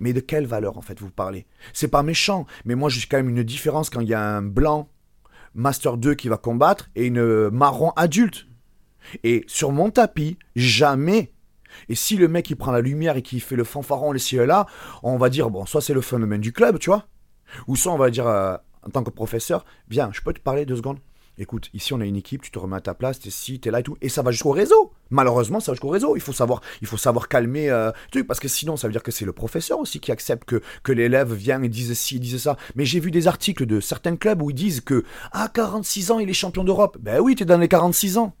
mais 0.00 0.12
de 0.12 0.20
quelle 0.20 0.46
valeur 0.46 0.78
en 0.78 0.82
fait 0.82 1.00
vous 1.00 1.10
parlez? 1.10 1.46
C'est 1.72 1.88
pas 1.88 2.02
méchant, 2.02 2.46
mais 2.64 2.74
moi 2.74 2.88
j'ai 2.88 3.06
quand 3.06 3.18
même 3.18 3.28
une 3.28 3.42
différence 3.42 3.90
quand 3.90 4.00
il 4.00 4.08
y 4.08 4.14
a 4.14 4.22
un 4.22 4.42
blanc 4.42 4.88
Master 5.54 5.96
2 5.96 6.14
qui 6.14 6.28
va 6.28 6.36
combattre 6.36 6.88
et 6.94 7.06
une 7.06 7.50
marron 7.50 7.90
adulte. 7.90 8.46
Et 9.24 9.44
sur 9.46 9.72
mon 9.72 9.90
tapis, 9.90 10.38
jamais. 10.56 11.32
Et 11.88 11.94
si 11.94 12.16
le 12.16 12.28
mec 12.28 12.50
il 12.50 12.56
prend 12.56 12.72
la 12.72 12.80
lumière 12.80 13.16
et 13.16 13.22
qui 13.22 13.40
fait 13.40 13.56
le 13.56 13.64
fanfaron, 13.64 14.12
le 14.12 14.18
ciel 14.18 14.46
là, 14.46 14.66
on 15.02 15.18
va 15.18 15.28
dire 15.28 15.50
bon, 15.50 15.66
soit 15.66 15.80
c'est 15.80 15.94
le 15.94 16.00
phénomène 16.00 16.40
du 16.40 16.52
club, 16.52 16.78
tu 16.78 16.90
vois, 16.90 17.06
ou 17.66 17.76
soit 17.76 17.92
on 17.92 17.98
va 17.98 18.10
dire 18.10 18.26
euh, 18.26 18.56
en 18.82 18.90
tant 18.90 19.04
que 19.04 19.10
professeur, 19.10 19.64
bien, 19.88 20.10
je 20.12 20.20
peux 20.22 20.32
te 20.32 20.40
parler 20.40 20.64
deux 20.64 20.76
secondes 20.76 20.98
Écoute, 21.40 21.70
ici 21.72 21.92
on 21.94 22.00
a 22.00 22.04
une 22.04 22.16
équipe, 22.16 22.42
tu 22.42 22.50
te 22.50 22.58
remets 22.58 22.76
à 22.76 22.80
ta 22.80 22.94
place, 22.94 23.20
t'es 23.20 23.30
ci, 23.30 23.60
t'es 23.60 23.70
là 23.70 23.78
et 23.78 23.82
tout, 23.84 23.96
et 24.02 24.08
ça 24.08 24.22
va 24.22 24.32
jusqu'au 24.32 24.50
réseau. 24.50 24.92
Malheureusement, 25.10 25.60
ça 25.60 25.70
va 25.70 25.74
jusqu'au 25.74 25.88
réseau. 25.88 26.16
Il 26.16 26.20
faut 26.20 26.32
savoir, 26.32 26.60
il 26.80 26.88
faut 26.88 26.96
savoir 26.96 27.28
calmer 27.28 27.70
euh, 27.70 27.92
truc, 28.10 28.26
parce 28.26 28.40
que 28.40 28.48
sinon, 28.48 28.76
ça 28.76 28.88
veut 28.88 28.92
dire 28.92 29.04
que 29.04 29.12
c'est 29.12 29.24
le 29.24 29.32
professeur 29.32 29.78
aussi 29.78 30.00
qui 30.00 30.10
accepte 30.10 30.44
que, 30.44 30.60
que 30.82 30.90
l'élève 30.90 31.32
vient 31.32 31.62
et 31.62 31.68
dise 31.68 31.92
ci, 31.96 32.18
dise 32.18 32.42
ça. 32.42 32.56
Mais 32.74 32.84
j'ai 32.84 32.98
vu 32.98 33.12
des 33.12 33.28
articles 33.28 33.66
de 33.66 33.78
certains 33.78 34.16
clubs 34.16 34.42
où 34.42 34.50
ils 34.50 34.54
disent 34.54 34.80
que 34.80 35.04
à 35.30 35.48
46 35.48 36.10
ans, 36.10 36.18
il 36.18 36.28
est 36.28 36.34
champion 36.34 36.64
d'Europe. 36.64 36.98
Ben 37.00 37.20
oui, 37.20 37.36
t'es 37.36 37.44
dans 37.44 37.58
les 37.58 37.68
46 37.68 38.18
ans. 38.18 38.34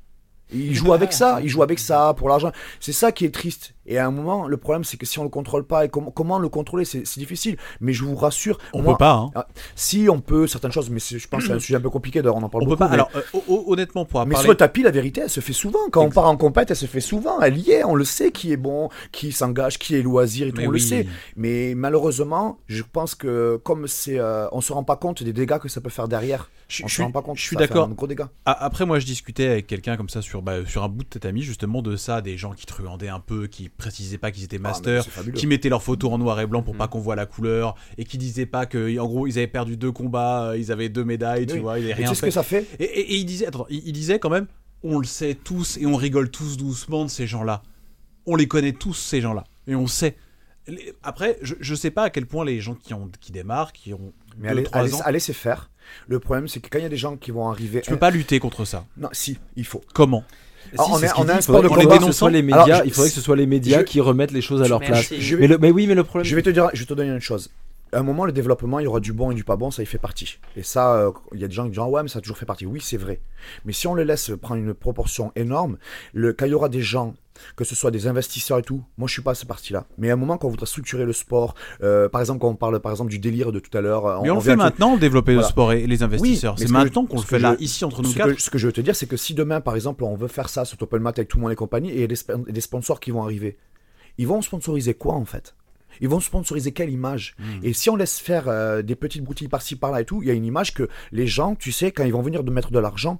Il 0.52 0.74
joue 0.74 0.92
avec 0.92 1.12
ça, 1.12 1.40
il 1.42 1.48
joue 1.48 1.62
avec 1.62 1.78
ça 1.78 2.14
pour 2.16 2.28
l'argent. 2.28 2.52
C'est 2.80 2.92
ça 2.92 3.12
qui 3.12 3.26
est 3.26 3.34
triste. 3.34 3.74
Et 3.88 3.98
à 3.98 4.06
un 4.06 4.10
moment, 4.10 4.46
le 4.46 4.56
problème, 4.56 4.84
c'est 4.84 4.96
que 4.96 5.06
si 5.06 5.18
on 5.18 5.22
le 5.24 5.28
contrôle 5.28 5.64
pas, 5.66 5.84
et 5.84 5.88
comment, 5.88 6.10
comment 6.10 6.38
le 6.38 6.48
contrôler, 6.48 6.84
c'est 6.84 7.02
difficile. 7.18 7.56
Mais 7.80 7.92
je 7.92 8.04
vous 8.04 8.14
rassure, 8.14 8.58
On 8.72 8.82
moi, 8.82 8.92
peut 8.94 8.98
pas, 8.98 9.12
hein. 9.14 9.30
ah, 9.34 9.48
si 9.74 10.08
on 10.10 10.20
peut 10.20 10.46
certaines 10.46 10.72
choses, 10.72 10.90
mais 10.90 11.00
je 11.00 11.26
pense 11.28 11.42
que 11.42 11.48
c'est 11.48 11.54
un 11.54 11.58
sujet 11.58 11.76
un 11.76 11.80
peu 11.80 11.90
compliqué. 11.90 12.20
D'ailleurs, 12.22 12.36
on 12.36 12.42
en 12.42 12.48
parle 12.48 12.64
On 12.64 12.66
peut 12.66 12.70
beaucoup. 12.76 12.78
pas. 12.78 12.88
mais- 12.88 12.94
Alors, 12.94 13.10
euh, 13.16 13.22
ho- 13.32 13.44
ho- 13.48 13.64
honnêtement, 13.72 14.04
pour 14.04 14.20
mais 14.26 14.32
parler. 14.32 14.44
sur 14.44 14.52
le 14.52 14.56
tapis, 14.56 14.82
la 14.82 14.90
vérité, 14.90 15.22
elle 15.24 15.30
se 15.30 15.40
fait 15.40 15.52
souvent. 15.52 15.78
Quand 15.90 16.02
on 16.04 16.10
part 16.10 16.26
en 16.26 16.36
compète, 16.36 16.70
elle 16.70 16.76
se 16.76 16.86
fait 16.86 17.00
souvent. 17.00 17.40
Elle 17.40 17.56
y 17.58 17.70
est, 17.72 17.84
on 17.84 17.94
le 17.94 18.04
sait 18.04 18.30
qui 18.30 18.52
est 18.52 18.56
bon, 18.56 18.90
qui 19.12 19.32
s'engage, 19.32 19.78
qui 19.78 19.94
est 19.96 20.02
loisir 20.02 20.46
et 20.46 20.50
tout, 20.52 20.58
Mais 20.60 20.66
on 20.66 20.70
oui. 20.70 20.78
le 20.80 20.84
sait. 20.84 21.06
Mais 21.36 21.74
malheureusement, 21.76 22.58
je 22.68 22.82
pense 22.82 23.14
que 23.14 23.56
comme 23.64 23.86
c'est, 23.88 24.18
euh, 24.18 24.46
on 24.52 24.60
se 24.60 24.72
rend 24.72 24.84
pas 24.84 24.96
compte 24.96 25.22
des 25.22 25.32
dégâts 25.32 25.58
que 25.58 25.68
ça 25.68 25.80
peut 25.80 25.90
faire 25.90 26.08
derrière. 26.08 26.50
Je- 26.68 26.84
on 26.84 26.86
je 26.88 26.96
se 26.96 27.02
rend 27.02 27.10
pas 27.10 27.22
compte. 27.22 27.38
je 27.38 27.42
suis 27.42 27.56
d'accord. 27.56 27.88
Gros 27.88 28.06
dégât. 28.06 28.28
A- 28.44 28.64
Après, 28.64 28.84
moi, 28.84 28.98
je 28.98 29.06
discutais 29.06 29.46
avec 29.48 29.66
quelqu'un 29.66 29.96
comme 29.96 30.10
ça 30.10 30.20
sur, 30.20 30.42
bah, 30.42 30.66
sur 30.66 30.82
un 30.84 30.88
bout 30.88 31.04
de 31.04 31.08
tatami, 31.08 31.40
justement, 31.42 31.80
de 31.80 31.96
ça, 31.96 32.20
des 32.20 32.36
gens 32.36 32.52
qui 32.52 32.66
truandaient 32.66 33.08
un 33.08 33.20
peu, 33.20 33.46
qui 33.46 33.68
précisaient 33.78 34.18
pas 34.18 34.30
qu'ils 34.30 34.44
étaient 34.44 34.56
Ah, 34.58 34.68
masters, 34.68 35.04
qui 35.34 35.46
mettaient 35.46 35.68
leurs 35.70 35.82
photos 35.82 36.12
en 36.12 36.18
noir 36.18 36.38
et 36.40 36.46
blanc 36.46 36.62
pour 36.62 36.74
Mm. 36.74 36.78
pas 36.78 36.88
qu'on 36.88 36.98
voit 37.00 37.16
la 37.16 37.24
couleur, 37.26 37.74
et 37.96 38.04
qui 38.04 38.18
disaient 38.18 38.44
pas 38.46 38.66
que, 38.66 38.98
en 38.98 39.06
gros, 39.06 39.26
ils 39.26 39.38
avaient 39.38 39.46
perdu 39.46 39.76
deux 39.76 39.92
combats, 39.92 40.50
euh, 40.50 40.58
ils 40.58 40.70
avaient 40.70 40.88
deux 40.90 41.04
médailles, 41.04 41.46
tu 41.46 41.58
vois, 41.60 41.78
ils 41.78 41.84
avaient 41.84 41.90
Et 41.92 41.94
rien 42.04 42.14
ce 42.14 42.20
fait. 42.20 42.26
que 42.26 42.32
ça 42.32 42.42
fait 42.42 42.66
Et, 42.78 42.84
et- 42.84 43.20
et 43.20 43.46
attends, 43.46 43.66
quand 44.20 44.30
même, 44.30 44.46
on 44.82 44.98
le 44.98 45.06
sait 45.06 45.34
tous 45.34 45.76
et 45.78 45.86
on 45.86 45.96
rigole 45.96 46.30
tous 46.30 46.56
doucement 46.56 47.04
de 47.04 47.10
ces 47.10 47.26
gens-là. 47.26 47.62
On 48.26 48.36
les 48.36 48.46
connaît 48.46 48.72
tous 48.72 48.94
ces 48.94 49.20
gens-là 49.20 49.44
et 49.66 49.74
on 49.74 49.86
sait. 49.86 50.16
Après, 51.02 51.38
je, 51.40 51.54
je 51.60 51.74
sais 51.74 51.90
pas 51.90 52.02
à 52.04 52.10
quel 52.10 52.26
point 52.26 52.44
les 52.44 52.60
gens 52.60 52.74
qui 52.74 52.92
ont 52.92 53.10
qui 53.20 53.32
démarrent, 53.32 53.72
qui 53.72 53.94
ont 53.94 54.12
Mais 54.36 54.48
deux, 54.48 54.52
allez, 54.52 54.62
trois 54.64 54.80
allez, 54.82 54.94
ans, 54.94 55.00
allez, 55.04 55.18
c'est 55.20 55.32
faire. 55.32 55.70
Le 56.06 56.18
problème, 56.20 56.46
c'est 56.46 56.60
que 56.60 56.68
quand 56.68 56.78
il 56.78 56.82
y 56.82 56.84
a 56.84 56.90
des 56.90 56.98
gens 56.98 57.16
qui 57.16 57.30
vont 57.30 57.48
arriver. 57.48 57.80
tu 57.80 57.88
peux 57.90 57.96
pas 57.98 58.10
lutter 58.10 58.38
contre 58.38 58.66
ça. 58.66 58.84
Non, 58.98 59.08
si, 59.12 59.38
il 59.56 59.64
faut. 59.64 59.80
Comment? 59.94 60.24
Ah, 60.76 60.82
Si, 60.84 60.90
on 60.90 60.98
est- 60.98 61.00
dit, 61.00 61.30
un 61.32 61.36
il 61.36 61.42
sport 61.42 61.62
de 61.62 61.68
combat. 61.68 61.80
il 61.80 61.84
faudrait 61.84 61.98
que 61.98 62.04
ce 62.04 62.12
soit 62.12 62.30
les 62.30 62.42
médias, 62.42 62.62
Alors, 62.64 62.78
je- 62.80 62.84
il 62.86 62.92
faudrait 62.92 63.08
que 63.08 63.14
ce 63.14 63.20
soit 63.20 63.36
les 63.36 63.46
médias 63.46 63.78
je- 63.80 63.84
qui 63.84 64.00
remettent 64.00 64.32
les 64.32 64.40
choses 64.42 64.60
à 64.62 64.68
leur 64.68 64.80
place. 64.80 65.12
Je 65.18 65.36
vais- 65.36 65.42
Mais, 65.42 65.46
le- 65.48 65.58
mais 65.58 65.70
oui, 65.70 65.86
mais 65.86 65.94
le 65.94 66.04
problème. 66.04 66.24
Je 66.28 66.34
vais 66.36 66.42
te 66.42 66.50
dire, 66.50 66.68
je 66.74 66.80
vais 66.80 66.86
te 66.86 66.94
donner 66.94 67.10
une 67.10 67.20
chose. 67.20 67.50
à 67.90 68.00
un 68.00 68.02
moment, 68.02 68.26
le 68.26 68.32
développement, 68.32 68.80
il 68.80 68.84
y 68.84 68.86
aura 68.86 69.00
du 69.00 69.14
bon 69.14 69.30
et 69.30 69.34
du 69.34 69.44
pas 69.44 69.56
bon, 69.56 69.70
ça 69.70 69.82
y 69.82 69.86
fait 69.86 69.96
partie. 69.96 70.38
Et 70.58 70.62
ça, 70.62 70.94
euh, 70.96 71.10
il 71.32 71.40
y 71.40 71.44
a 71.44 71.48
des 71.48 71.54
gens 71.54 71.64
qui 71.64 71.70
disent 71.70 71.78
ouais, 71.78 72.02
mais 72.02 72.10
ça 72.10 72.18
a 72.18 72.20
toujours 72.20 72.36
fait 72.36 72.44
partie. 72.44 72.66
Oui, 72.66 72.80
c'est 72.82 72.98
vrai. 72.98 73.18
Mais 73.64 73.72
si 73.72 73.86
on 73.86 73.94
le 73.94 74.02
laisse 74.02 74.30
prendre 74.42 74.60
une 74.60 74.74
proportion 74.74 75.32
énorme, 75.36 75.78
le, 76.12 76.34
quand 76.34 76.44
il 76.44 76.50
y 76.50 76.54
aura 76.54 76.68
des 76.68 76.82
gens, 76.82 77.14
que 77.56 77.64
ce 77.64 77.74
soit 77.74 77.90
des 77.90 78.06
investisseurs 78.06 78.58
et 78.58 78.62
tout, 78.62 78.82
moi 78.96 79.06
je 79.08 79.12
suis 79.12 79.22
pas 79.22 79.32
à 79.32 79.34
cette 79.34 79.48
partie-là. 79.48 79.86
Mais 79.98 80.10
à 80.10 80.14
un 80.14 80.16
moment, 80.16 80.38
quand 80.38 80.48
on 80.48 80.50
voudra 80.50 80.66
structurer 80.66 81.04
le 81.04 81.12
sport, 81.12 81.54
euh, 81.82 82.08
par 82.08 82.20
exemple, 82.20 82.40
quand 82.40 82.48
on 82.48 82.56
parle 82.56 82.80
par 82.80 82.92
exemple 82.92 83.10
du 83.10 83.18
délire 83.18 83.52
de 83.52 83.58
tout 83.60 83.76
à 83.76 83.80
l'heure, 83.80 84.22
Mais 84.22 84.30
on, 84.30 84.36
le 84.36 84.40
fait 84.40 84.56
maintenant, 84.56 84.96
développer 84.96 85.32
Voilà. 85.34 85.46
le 85.48 85.50
sport 85.50 85.72
et 85.72 85.86
les 85.86 86.02
investisseurs. 86.02 86.58
c'est 86.58 86.68
maintenant 86.70 87.06
qu'on 87.06 87.16
le 87.16 87.22
fait 87.22 87.38
là, 87.38 87.56
ici, 87.60 87.84
entre 87.84 88.02
nous 88.02 88.10
ce 88.10 88.16
quatre. 88.16 88.34
que, 88.34 88.40
ce 88.42 88.50
que 88.50 88.58
je 88.58 88.66
veux 88.66 88.72
te 88.72 88.80
dire, 88.80 88.94
c'est 88.96 89.06
que 89.06 89.16
si 89.16 89.34
demain, 89.34 89.60
par 89.60 89.74
exemple, 89.74 90.04
on 90.04 90.14
veut 90.16 90.28
faire 90.28 90.48
ça 90.48 90.64
sur 90.64 90.80
Open 90.82 91.00
Mat 91.02 91.18
avec 91.18 91.28
tout 91.28 91.38
le 91.38 91.42
monde 91.42 91.52
et 91.52 91.56
compagnie, 91.56 91.90
et 91.90 91.94
il 91.96 92.00
y 92.00 92.04
a 92.04 92.06
des, 92.06 92.14
sp- 92.16 92.50
des 92.50 92.60
sponsors 92.60 93.00
qui 93.00 93.10
vont 93.10 93.22
arriver, 93.22 93.56
ils 94.18 94.26
vont 94.26 94.42
sponsoriser 94.42 94.94
quoi 94.94 95.14
en 95.14 95.24
fait? 95.24 95.54
Ils 96.00 96.08
vont 96.08 96.20
sponsoriser 96.20 96.72
quelle 96.72 96.90
image? 96.90 97.34
Hmm. 97.38 97.60
Et 97.64 97.72
si 97.72 97.90
on 97.90 97.96
laisse 97.96 98.18
faire 98.20 98.44
euh, 98.48 98.82
des 98.82 98.94
petites 98.94 99.24
broutilles 99.24 99.48
par-ci 99.48 99.74
par-là 99.74 100.02
et 100.02 100.04
tout, 100.04 100.22
il 100.22 100.28
y 100.28 100.30
a 100.30 100.34
une 100.34 100.44
image 100.44 100.74
que 100.74 100.88
les 101.12 101.26
gens, 101.26 101.54
tu 101.56 101.72
sais, 101.72 101.90
quand 101.92 102.04
ils 102.04 102.12
vont 102.12 102.22
venir 102.22 102.44
de 102.44 102.50
mettre 102.52 102.70
de 102.70 102.78
l'argent, 102.78 103.18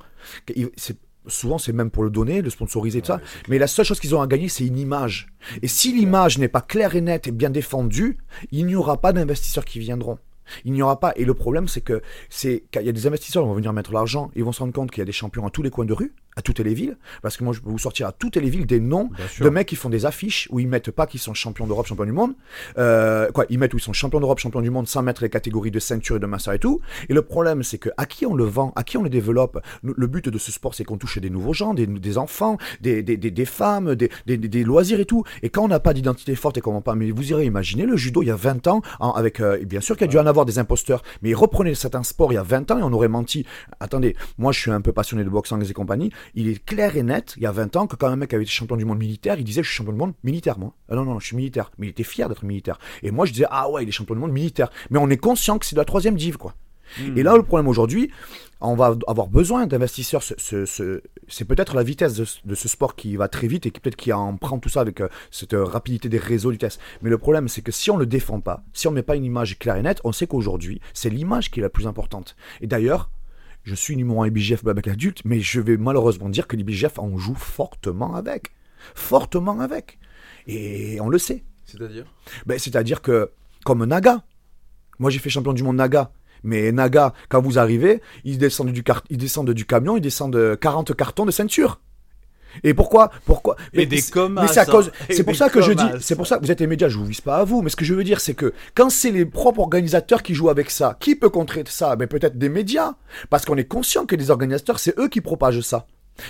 c'est 0.76 0.96
souvent 1.28 1.58
c'est 1.58 1.72
même 1.72 1.90
pour 1.90 2.04
le 2.04 2.10
donner, 2.10 2.42
le 2.42 2.50
sponsoriser, 2.50 3.00
tout 3.00 3.08
ça. 3.08 3.20
Mais 3.48 3.58
la 3.58 3.66
seule 3.66 3.84
chose 3.84 4.00
qu'ils 4.00 4.14
ont 4.14 4.20
à 4.20 4.26
gagner, 4.26 4.48
c'est 4.48 4.66
une 4.66 4.78
image. 4.78 5.28
Et 5.62 5.68
si 5.68 5.92
l'image 5.92 6.38
n'est 6.38 6.48
pas 6.48 6.60
claire 6.60 6.96
et 6.96 7.00
nette 7.00 7.28
et 7.28 7.32
bien 7.32 7.50
défendue, 7.50 8.18
il 8.50 8.66
n'y 8.66 8.74
aura 8.74 9.00
pas 9.00 9.12
d'investisseurs 9.12 9.64
qui 9.64 9.78
viendront. 9.78 10.18
Il 10.64 10.72
n'y 10.72 10.82
aura 10.82 10.98
pas. 10.98 11.12
Et 11.16 11.24
le 11.24 11.34
problème, 11.34 11.68
c'est 11.68 11.80
que 11.80 12.02
c'est 12.28 12.64
qu'il 12.70 12.82
y 12.82 12.88
a 12.88 12.92
des 12.92 13.06
investisseurs 13.06 13.42
qui 13.42 13.48
vont 13.48 13.54
venir 13.54 13.72
mettre 13.72 13.92
l'argent, 13.92 14.30
ils 14.34 14.44
vont 14.44 14.52
se 14.52 14.60
rendre 14.60 14.72
compte 14.72 14.90
qu'il 14.90 15.00
y 15.00 15.02
a 15.02 15.06
des 15.06 15.12
champions 15.12 15.46
à 15.46 15.50
tous 15.50 15.62
les 15.62 15.70
coins 15.70 15.84
de 15.84 15.92
rue, 15.92 16.14
à 16.38 16.42
toutes 16.42 16.60
les 16.60 16.72
villes. 16.74 16.96
Parce 17.20 17.36
que 17.36 17.42
moi, 17.44 17.52
je 17.52 17.60
peux 17.60 17.68
vous 17.70 17.78
sortir 17.78 18.06
à 18.06 18.12
toutes 18.12 18.36
les 18.36 18.48
villes 18.48 18.64
des 18.66 18.78
noms 18.80 19.10
de 19.44 19.50
mecs 19.50 19.66
qui 19.68 19.76
font 19.76 19.88
des 19.90 20.06
affiches 20.06 20.46
où 20.50 20.60
ils 20.60 20.68
mettent 20.68 20.92
pas 20.92 21.06
qu'ils 21.06 21.18
sont 21.20 21.34
champions 21.34 21.66
d'Europe, 21.66 21.86
champions 21.86 22.04
du 22.04 22.12
monde. 22.12 22.32
Euh, 22.78 23.30
quoi, 23.32 23.44
ils 23.50 23.58
mettent 23.58 23.74
où 23.74 23.78
ils 23.78 23.82
sont 23.82 23.92
champions 23.92 24.20
d'Europe, 24.20 24.38
champions 24.38 24.60
du 24.60 24.70
monde 24.70 24.86
sans 24.86 25.02
mettre 25.02 25.22
les 25.22 25.30
catégories 25.30 25.70
de 25.70 25.78
ceinture 25.80 26.16
et 26.16 26.20
de 26.20 26.26
master 26.26 26.52
et 26.54 26.58
tout. 26.58 26.80
Et 27.08 27.14
le 27.14 27.22
problème, 27.22 27.62
c'est 27.62 27.78
que 27.78 27.90
à 27.96 28.06
qui 28.06 28.24
on 28.26 28.34
le 28.34 28.44
vend, 28.44 28.72
à 28.76 28.84
qui 28.84 28.96
on 28.96 29.02
le 29.02 29.10
développe? 29.10 29.60
Le 29.82 30.06
but 30.06 30.28
de 30.28 30.38
ce 30.38 30.52
sport, 30.52 30.74
c'est 30.74 30.84
qu'on 30.84 30.96
touche 30.98 31.18
des 31.18 31.30
nouveaux 31.30 31.52
gens, 31.52 31.74
des, 31.74 31.86
des 31.86 32.18
enfants, 32.18 32.56
des, 32.80 33.02
des, 33.02 33.16
des, 33.16 33.44
femmes, 33.44 33.94
des, 33.96 34.10
des, 34.26 34.36
des- 34.36 34.48
des 34.48 34.64
loisirs 34.64 35.00
et 35.00 35.04
tout. 35.06 35.24
Et 35.42 35.50
quand 35.50 35.64
on 35.64 35.68
n'a 35.68 35.80
pas 35.80 35.92
d'identité 35.94 36.34
forte 36.36 36.56
et 36.58 36.60
comment 36.60 36.80
pas, 36.82 36.94
mais 36.94 37.10
vous 37.10 37.30
irez 37.32 37.44
imaginer 37.44 37.84
le 37.86 37.96
judo 37.96 38.22
il 38.22 38.26
y 38.26 38.30
a 38.30 38.36
20 38.36 38.66
ans, 38.68 38.82
avec, 39.14 39.40
euh, 39.40 39.58
bien 39.64 39.80
sûr 39.80 39.96
qu'il 39.96 40.06
y 40.06 40.08
a 40.08 40.10
dû 40.10 40.18
en 40.18 40.26
avoir 40.26 40.46
des 40.46 40.58
imposteurs, 40.58 41.02
mais 41.22 41.34
reprenez 41.34 41.74
certains 41.74 42.02
sports 42.02 42.32
il 42.32 42.36
y 42.36 42.38
a 42.38 42.42
20 42.42 42.70
ans 42.70 42.78
et 42.78 42.82
on 42.82 42.92
aurait 42.92 43.08
menti. 43.08 43.44
Attendez, 43.80 44.16
moi 44.38 44.52
je 44.52 44.60
suis 44.60 44.70
un 44.70 44.80
peu 44.80 44.92
passionné 44.92 45.24
de 45.24 45.28
boxe 45.30 45.50
anglaise 45.52 45.70
et 45.70 45.74
compagnie. 45.74 46.10
Il 46.34 46.48
est 46.48 46.64
clair 46.64 46.96
et 46.96 47.02
net, 47.02 47.34
il 47.36 47.42
y 47.42 47.46
a 47.46 47.52
20 47.52 47.76
ans, 47.76 47.86
que 47.86 47.96
quand 47.96 48.08
un 48.08 48.16
mec 48.16 48.32
avait 48.34 48.42
été 48.44 48.52
champion 48.52 48.76
du 48.76 48.84
monde 48.84 48.98
militaire, 48.98 49.38
il 49.38 49.44
disait 49.44 49.62
je 49.62 49.68
suis 49.68 49.76
champion 49.76 49.92
du 49.92 49.98
monde 49.98 50.14
militaire, 50.24 50.58
moi. 50.58 50.74
Ah 50.88 50.94
non, 50.94 51.04
non, 51.04 51.18
je 51.20 51.26
suis 51.26 51.36
militaire. 51.36 51.70
Mais 51.78 51.86
il 51.86 51.90
était 51.90 52.04
fier 52.04 52.28
d'être 52.28 52.44
militaire. 52.44 52.78
Et 53.02 53.10
moi 53.10 53.26
je 53.26 53.32
disais 53.32 53.46
ah 53.50 53.70
ouais, 53.70 53.82
il 53.82 53.88
est 53.88 53.92
champion 53.92 54.14
du 54.14 54.20
monde 54.20 54.32
militaire. 54.32 54.70
Mais 54.90 54.98
on 54.98 55.08
est 55.10 55.16
conscient 55.16 55.58
que 55.58 55.66
c'est 55.66 55.74
de 55.76 55.80
la 55.80 55.84
troisième 55.84 56.16
div, 56.16 56.36
quoi. 56.36 56.54
Et 57.16 57.22
là, 57.22 57.36
le 57.36 57.42
problème 57.42 57.68
aujourd'hui, 57.68 58.10
on 58.62 58.74
va 58.74 58.96
avoir 59.06 59.26
besoin 59.28 59.66
d'investisseurs. 59.66 60.22
Ce- 60.22 60.32
ce- 60.38 60.64
ce- 60.64 61.02
c'est 61.28 61.44
peut-être 61.44 61.76
la 61.76 61.82
vitesse 61.82 62.14
de, 62.14 62.24
ce- 62.24 62.38
de 62.46 62.54
ce 62.54 62.66
sport 62.66 62.96
qui 62.96 63.14
va 63.16 63.28
très 63.28 63.46
vite 63.46 63.66
et 63.66 63.70
qui 63.70 63.78
peut-être 63.78 63.94
qui 63.94 64.10
en 64.10 64.34
prend 64.38 64.58
tout 64.58 64.70
ça 64.70 64.80
avec 64.80 65.02
euh, 65.02 65.08
cette 65.30 65.52
euh, 65.52 65.64
rapidité 65.64 66.08
des 66.08 66.16
réseaux, 66.16 66.50
vitesse. 66.50 66.78
Mais 67.02 67.10
le 67.10 67.18
problème, 67.18 67.46
c'est 67.46 67.60
que 67.60 67.72
si 67.72 67.90
on 67.90 67.98
le 67.98 68.06
défend 68.06 68.40
pas, 68.40 68.64
si 68.72 68.88
on 68.88 68.90
met 68.90 69.02
pas 69.02 69.16
une 69.16 69.26
image 69.26 69.58
claire 69.58 69.76
et 69.76 69.82
nette, 69.82 70.00
on 70.02 70.12
sait 70.12 70.26
qu'aujourd'hui, 70.26 70.80
c'est 70.94 71.10
l'image 71.10 71.50
qui 71.50 71.60
est 71.60 71.62
la 71.62 71.68
plus 71.68 71.86
importante. 71.86 72.36
Et 72.62 72.66
d'ailleurs, 72.66 73.10
je 73.64 73.74
suis 73.74 73.96
numéro 73.96 74.22
1 74.22 74.28
IBGF 74.28 74.66
avec 74.66 74.88
adulte, 74.88 75.22
mais 75.24 75.40
je 75.40 75.60
vais 75.60 75.76
malheureusement 75.76 76.28
dire 76.28 76.46
que 76.46 76.56
l'IBGF 76.56 76.98
en 76.98 77.16
joue 77.18 77.34
fortement 77.34 78.14
avec. 78.14 78.52
Fortement 78.94 79.60
avec. 79.60 79.98
Et 80.46 80.98
on 81.00 81.08
le 81.08 81.18
sait. 81.18 81.44
C'est-à-dire? 81.64 82.06
Ben, 82.46 82.58
C'est-à-dire 82.58 83.02
que, 83.02 83.30
comme 83.64 83.84
Naga, 83.84 84.24
moi 84.98 85.10
j'ai 85.10 85.18
fait 85.18 85.28
champion 85.30 85.52
du 85.52 85.62
monde 85.62 85.76
Naga, 85.76 86.12
mais 86.42 86.72
Naga, 86.72 87.12
quand 87.28 87.42
vous 87.42 87.58
arrivez, 87.58 88.00
ils 88.24 88.38
descendent 88.38 88.72
du, 88.72 88.82
car- 88.82 89.04
ils 89.10 89.18
descendent 89.18 89.50
du 89.50 89.66
camion, 89.66 89.96
ils 89.96 90.00
descendent 90.00 90.56
40 90.58 90.94
cartons 90.96 91.26
de 91.26 91.30
ceinture. 91.30 91.80
Et 92.64 92.74
pourquoi 92.74 93.10
Pourquoi 93.24 93.56
Et 93.72 93.78
Mais 93.78 93.86
des 93.86 94.02
comas, 94.02 94.42
Mais 94.42 94.48
c'est 94.48 94.60
à 94.60 94.66
cause. 94.66 94.90
C'est 95.10 95.24
pour 95.24 95.36
ça 95.36 95.48
que 95.48 95.60
je 95.60 95.72
dis. 95.72 95.84
C'est 96.00 96.16
pour 96.16 96.26
ça 96.26 96.38
que 96.38 96.44
vous 96.44 96.50
êtes 96.50 96.60
les 96.60 96.66
médias. 96.66 96.88
Je 96.88 96.98
vous 96.98 97.06
vise 97.06 97.20
pas 97.20 97.38
à 97.38 97.44
vous, 97.44 97.62
mais 97.62 97.70
ce 97.70 97.76
que 97.76 97.84
je 97.84 97.94
veux 97.94 98.04
dire, 98.04 98.20
c'est 98.20 98.34
que 98.34 98.52
quand 98.74 98.90
c'est 98.90 99.10
les 99.10 99.24
propres 99.24 99.60
organisateurs 99.60 100.22
qui 100.22 100.34
jouent 100.34 100.50
avec 100.50 100.70
ça, 100.70 100.96
qui 101.00 101.14
peut 101.14 101.30
contrer 101.30 101.64
ça? 101.66 101.96
Mais 101.98 102.06
peut-être 102.06 102.38
des 102.38 102.48
médias, 102.48 102.94
parce 103.30 103.44
qu'on 103.44 103.56
est 103.56 103.64
conscient 103.64 104.06
que 104.06 104.16
les 104.16 104.30
organisateurs, 104.30 104.78
c'est 104.78 104.98
eux 104.98 105.08
qui 105.08 105.20
propagent 105.20 105.60
ça. 105.60 105.86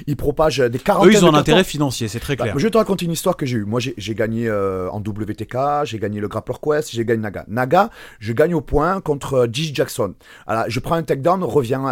Ils 0.07 0.17
propagent 0.17 0.59
des 0.59 0.79
40 0.79 1.07
Eux, 1.07 1.13
ils 1.13 1.25
ont 1.25 1.35
un 1.35 1.39
intérêt 1.39 1.65
financier, 1.65 2.09
c'est 2.09 2.21
très 2.21 2.37
bah, 2.37 2.45
clair. 2.45 2.59
je 2.59 2.65
vais 2.65 2.71
te 2.71 2.79
raconter 2.79 3.07
une 3.07 3.13
histoire 3.13 3.37
que 3.37 3.47
j'ai 3.47 3.59
eue. 3.59 3.65
Moi, 3.65 3.81
j'ai 3.81 4.15
gagné 4.15 4.49
euh, 4.49 4.91
en 4.91 4.99
WTK, 4.99 5.57
j'ai 5.85 5.99
gagné 5.99 6.21
le 6.21 6.29
Grappler 6.29 6.57
Quest, 6.63 6.91
j'ai 6.93 7.05
gagné 7.05 7.23
Naga. 7.23 7.45
Naga, 7.49 7.91
je 8.19 8.33
gagne 8.33 8.55
au 8.55 8.61
point 8.61 9.01
contre 9.01 9.35
euh, 9.35 9.47
Jackson. 9.51 10.15
Alors, 10.47 10.65
je 10.69 10.81
prends 10.81 10.97
un 10.97 11.03
takedown, 11.03 11.41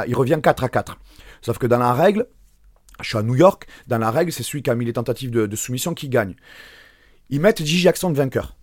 il 0.07 0.15
revient 0.15 0.39
4 0.43 0.65
à 0.65 0.69
4. 0.69 0.99
Sauf 1.43 1.59
que 1.59 1.67
dans 1.67 1.79
la 1.79 1.93
règle, 1.93 2.27
je 3.03 3.09
suis 3.09 3.19
à 3.19 3.23
New 3.23 3.35
York, 3.35 3.67
dans 3.87 3.99
la 3.99 4.11
règle, 4.11 4.33
c'est 4.33 4.43
celui 4.43 4.63
qui 4.63 4.71
a 4.71 4.75
mis 4.75 4.85
les 4.85 4.93
tentatives 4.93 5.31
de, 5.31 5.47
de 5.47 5.57
soumission 5.57 5.95
qui 5.95 6.09
gagne. 6.09 6.35
Ils 7.31 7.41
mettent 7.41 7.59
Gigi 7.59 7.81
Jackson 7.81 8.13
vainqueur. 8.13 8.57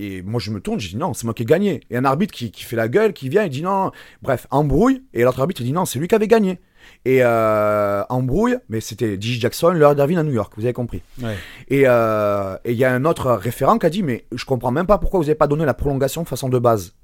Et 0.00 0.22
moi, 0.22 0.38
je 0.40 0.52
me 0.52 0.60
tourne, 0.60 0.78
je 0.78 0.88
dis 0.88 0.96
non, 0.96 1.12
c'est 1.12 1.24
moi 1.24 1.34
qui 1.34 1.42
ai 1.42 1.46
gagné. 1.46 1.80
Et 1.90 1.96
un 1.96 2.04
arbitre 2.04 2.32
qui, 2.32 2.52
qui 2.52 2.62
fait 2.62 2.76
la 2.76 2.86
gueule, 2.86 3.12
qui 3.12 3.28
vient, 3.28 3.42
il 3.42 3.50
dit 3.50 3.62
non. 3.62 3.90
Bref, 4.22 4.46
embrouille. 4.50 5.02
Et 5.12 5.24
l'autre 5.24 5.40
arbitre, 5.40 5.60
il 5.60 5.64
dit 5.64 5.72
non, 5.72 5.86
c'est 5.86 5.98
lui 5.98 6.06
qui 6.06 6.14
avait 6.14 6.28
gagné. 6.28 6.60
Et 7.04 7.18
euh, 7.22 8.04
embrouille, 8.08 8.56
mais 8.68 8.80
c'était 8.80 9.20
Gigi 9.20 9.40
Jackson, 9.40 9.70
Laura 9.70 9.96
Darwin 9.96 10.18
à 10.18 10.22
New 10.22 10.32
York, 10.32 10.52
vous 10.56 10.64
avez 10.64 10.72
compris. 10.72 11.02
Ouais. 11.20 11.36
Et 11.68 11.82
euh, 11.86 12.56
et 12.64 12.72
il 12.72 12.78
y 12.78 12.84
a 12.84 12.94
un 12.94 13.04
autre 13.04 13.32
référent 13.32 13.78
qui 13.78 13.86
a 13.86 13.90
dit 13.90 14.02
mais 14.02 14.24
je 14.32 14.44
comprends 14.44 14.70
même 14.70 14.86
pas 14.86 14.98
pourquoi 14.98 15.18
vous 15.18 15.26
n'avez 15.26 15.34
pas 15.34 15.48
donné 15.48 15.64
la 15.64 15.74
prolongation 15.74 16.22
de 16.22 16.28
façon 16.28 16.48
de 16.48 16.58
base. 16.58 16.94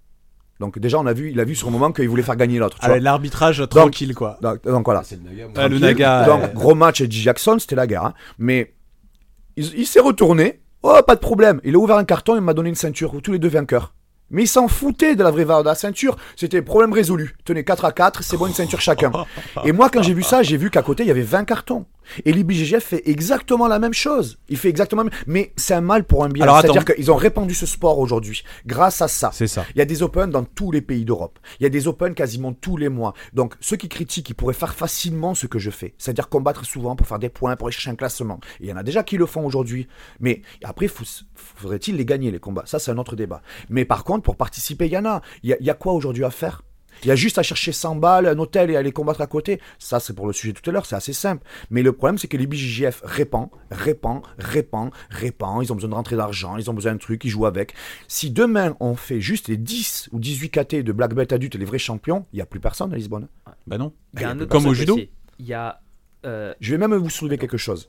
Donc 0.61 0.79
déjà 0.79 0.99
on 0.99 1.07
a 1.07 1.13
vu, 1.13 1.31
il 1.31 1.41
a 1.41 1.45
vu 1.45 1.55
sur 1.55 1.67
le 1.69 1.73
moment 1.73 1.91
qu'il 1.93 2.09
voulait 2.09 2.23
faire 2.23 2.37
gagner 2.37 2.59
l'autre. 2.59 2.79
l'arbitrage 3.01 3.63
tranquille, 3.69 4.15
quoi. 4.15 4.39
Donc, 4.41 4.63
donc 4.65 4.85
voilà. 4.85 5.03
C'est 5.05 5.17
le 5.17 5.23
Naga. 5.29 5.45
Ah, 5.57 5.69
le 5.69 5.79
Tranquille. 5.79 5.81
Naga. 5.81 6.25
Donc 6.27 6.55
gros 6.55 6.75
match 6.75 7.01
et 7.01 7.05
Gigi 7.11 7.23
Jackson, 7.23 7.57
c'était 7.59 7.75
la 7.77 7.87
guerre. 7.87 8.05
hein. 8.05 8.15
Mais 8.39 8.73
il, 9.57 9.65
il 9.79 9.87
s'est 9.87 10.01
retourné. 10.01 10.61
Oh 10.83 10.99
pas 11.07 11.15
de 11.15 11.21
problème. 11.21 11.61
Il 11.65 11.75
a 11.75 11.79
ouvert 11.79 11.97
un 11.97 12.05
carton, 12.05 12.37
il 12.37 12.41
m'a 12.43 12.55
donné 12.55 12.69
une 12.69 12.75
ceinture. 12.75 13.13
Tous 13.23 13.33
les 13.33 13.39
deux 13.39 13.49
vainqueurs. 13.49 13.95
Mais 14.31 14.45
il 14.45 14.49
s'en 14.49 14.69
foutait 14.69 15.17
de 15.17 15.23
la 15.23 15.31
vraie 15.31 15.45
valeur 15.45 15.63
de 15.63 15.69
la 15.69 15.75
ceinture. 15.75 16.17
C'était 16.35 16.63
problème 16.63 16.93
résolu. 16.93 17.37
Tenez 17.45 17.63
4 17.63 17.85
à 17.85 17.93
4, 17.93 18.23
c'est 18.23 18.37
bon 18.37 18.47
une 18.47 18.55
ceinture 18.55 18.81
chacun. 18.81 19.13
Et 19.65 19.73
moi, 19.73 19.91
quand 19.91 20.03
j'ai 20.03 20.15
vu 20.15 20.23
ça, 20.23 20.43
j'ai 20.43 20.57
vu 20.57 20.71
qu'à 20.71 20.83
côté, 20.83 21.03
il 21.05 21.07
y 21.07 21.11
avait 21.11 21.23
20 21.23 21.45
cartons. 21.45 21.85
Et 22.25 22.33
l'IBGF 22.33 22.85
fait 22.85 23.09
exactement 23.09 23.69
la 23.69 23.79
même 23.79 23.95
chose. 23.95 24.39
Il 24.49 24.57
fait 24.57 24.69
exactement. 24.69 25.05
Mais 25.27 25.53
c'est 25.57 25.75
un 25.75 25.81
mal 25.81 26.05
pour 26.05 26.25
un 26.25 26.29
bien. 26.29 26.47
C'est-à-dire 26.61 26.85
qu'ils 26.85 27.11
ont 27.11 27.17
répandu 27.17 27.55
ce 27.55 27.67
sport 27.67 27.99
aujourd'hui 27.99 28.43
grâce 28.67 29.03
à 29.03 29.09
ça. 29.09 29.31
C'est 29.33 29.47
ça. 29.47 29.65
Il 29.75 29.79
y 29.79 29.83
a 29.83 29.85
des 29.85 30.03
Open 30.03 30.31
dans 30.31 30.45
tous 30.45 30.71
les 30.71 30.81
pays 30.81 31.05
d'Europe. 31.05 31.39
Il 31.61 31.63
y 31.63 31.67
a 31.67 31.71
des 31.71 31.89
Open 31.89 32.15
quasiment 32.15 32.53
tous 32.53 32.77
les 32.77 32.89
mois. 32.89 33.15
Donc, 33.33 33.55
ceux 33.61 33.77
qui 33.77 33.89
critiquent, 33.89 34.31
ils 34.31 34.35
pourraient 34.35 34.55
faire 34.55 34.75
facilement 34.75 35.35
ce 35.35 35.47
que 35.47 35.59
je 35.59 35.71
fais. 35.71 35.95
C'est-à-dire 35.99 36.29
combattre 36.29 36.65
souvent 36.65 36.97
pour 36.97 37.07
faire 37.07 37.19
des 37.19 37.29
points, 37.29 37.57
pour 37.57 37.69
aller 37.69 37.75
chercher 37.75 37.91
un 37.91 37.97
classement. 37.97 38.41
Et 38.61 38.65
il 38.65 38.69
y 38.69 38.73
en 38.73 38.77
a 38.77 38.83
déjà 38.83 39.03
qui 39.03 39.17
le 39.17 39.27
font 39.27 39.45
aujourd'hui. 39.45 39.89
Mais 40.21 40.43
après, 40.63 40.89
faudrait-il 40.89 41.97
les 41.97 42.05
gagner, 42.05 42.31
les 42.31 42.39
combats? 42.39 42.65
Ça, 42.67 42.79
c'est 42.79 42.91
un 42.91 42.99
autre 42.99 43.17
débat. 43.17 43.43
Mais 43.69 43.85
par 43.85 44.05
contre, 44.05 44.23
pour 44.23 44.37
participer, 44.37 44.87
il 44.87 44.93
y 44.93 44.99
en 44.99 45.05
a. 45.05 45.23
Il 45.43 45.51
y 45.51 45.53
a, 45.53 45.57
il 45.61 45.67
y 45.67 45.71
a 45.71 45.75
quoi 45.75 45.93
aujourd'hui 45.93 46.25
à 46.25 46.31
faire? 46.31 46.63
Il 47.05 47.09
y 47.09 47.11
a 47.11 47.17
juste 47.17 47.39
à 47.39 47.43
chercher 47.43 47.73
100 47.73 47.97
balles, 47.97 48.27
un 48.27 48.39
hôtel 48.39 48.71
et 48.71 48.77
aller 48.77 48.93
combattre 48.93 49.21
à 49.21 49.27
côté. 49.27 49.61
Ça, 49.79 50.01
c'est 50.01 50.13
pour 50.15 50.27
le 50.27 50.33
sujet 50.33 50.53
tout 50.53 50.69
à 50.69 50.73
l'heure, 50.73 50.87
c'est 50.87 50.97
assez 50.97 51.13
simple. 51.13 51.45
Mais 51.71 51.83
le 51.83 51.93
problème, 51.93 52.19
c'est 52.19 52.29
que 52.29 52.37
les 52.37 52.47
BJJF 52.47 53.03
répand, 53.05 53.49
répand, 53.71 54.23
répand, 54.39 54.91
répand. 55.11 55.63
Ils 55.63 55.73
ont 55.73 55.75
besoin 55.77 55.91
de 55.91 55.95
rentrer 55.95 56.17
d'argent, 56.17 56.57
ils 56.57 56.71
ont 56.71 56.75
besoin 56.75 56.95
de 56.95 56.99
trucs, 56.99 57.25
ils 57.25 57.31
jouent 57.31 57.47
avec. 57.47 57.75
Si 58.09 58.31
demain, 58.31 58.77
on 58.81 58.95
fait 58.97 59.21
juste 59.21 59.49
les 59.49 59.57
10 59.57 60.09
ou 60.13 60.19
18 60.19 60.51
KT 60.51 60.75
de 60.83 60.93
Black 60.93 61.15
Belt 61.15 61.33
adultes, 61.33 61.55
les 61.57 61.65
vrais 61.65 61.79
champions, 61.79 62.27
il 62.33 62.37
n'y 62.37 62.43
a 62.43 62.47
plus 62.47 62.61
personne 62.61 62.93
à 62.93 62.97
Lisbonne. 62.97 63.29
Bah 63.67 63.79
non. 63.79 63.93
Il 64.15 64.21
y 64.21 64.25
a 64.25 64.31
un 64.31 64.41
autre 64.41 64.51
Comme 64.51 64.67
au 64.67 64.75
judo. 64.75 64.99
Il 65.39 65.47
y 65.47 65.55
a. 65.55 65.81
euh, 66.25 66.55
Je 66.61 66.71
vais 66.75 66.79
même 66.79 66.95
vous 66.95 67.11
soulever 67.11 67.39
quelque 67.39 67.57
chose. 67.59 67.89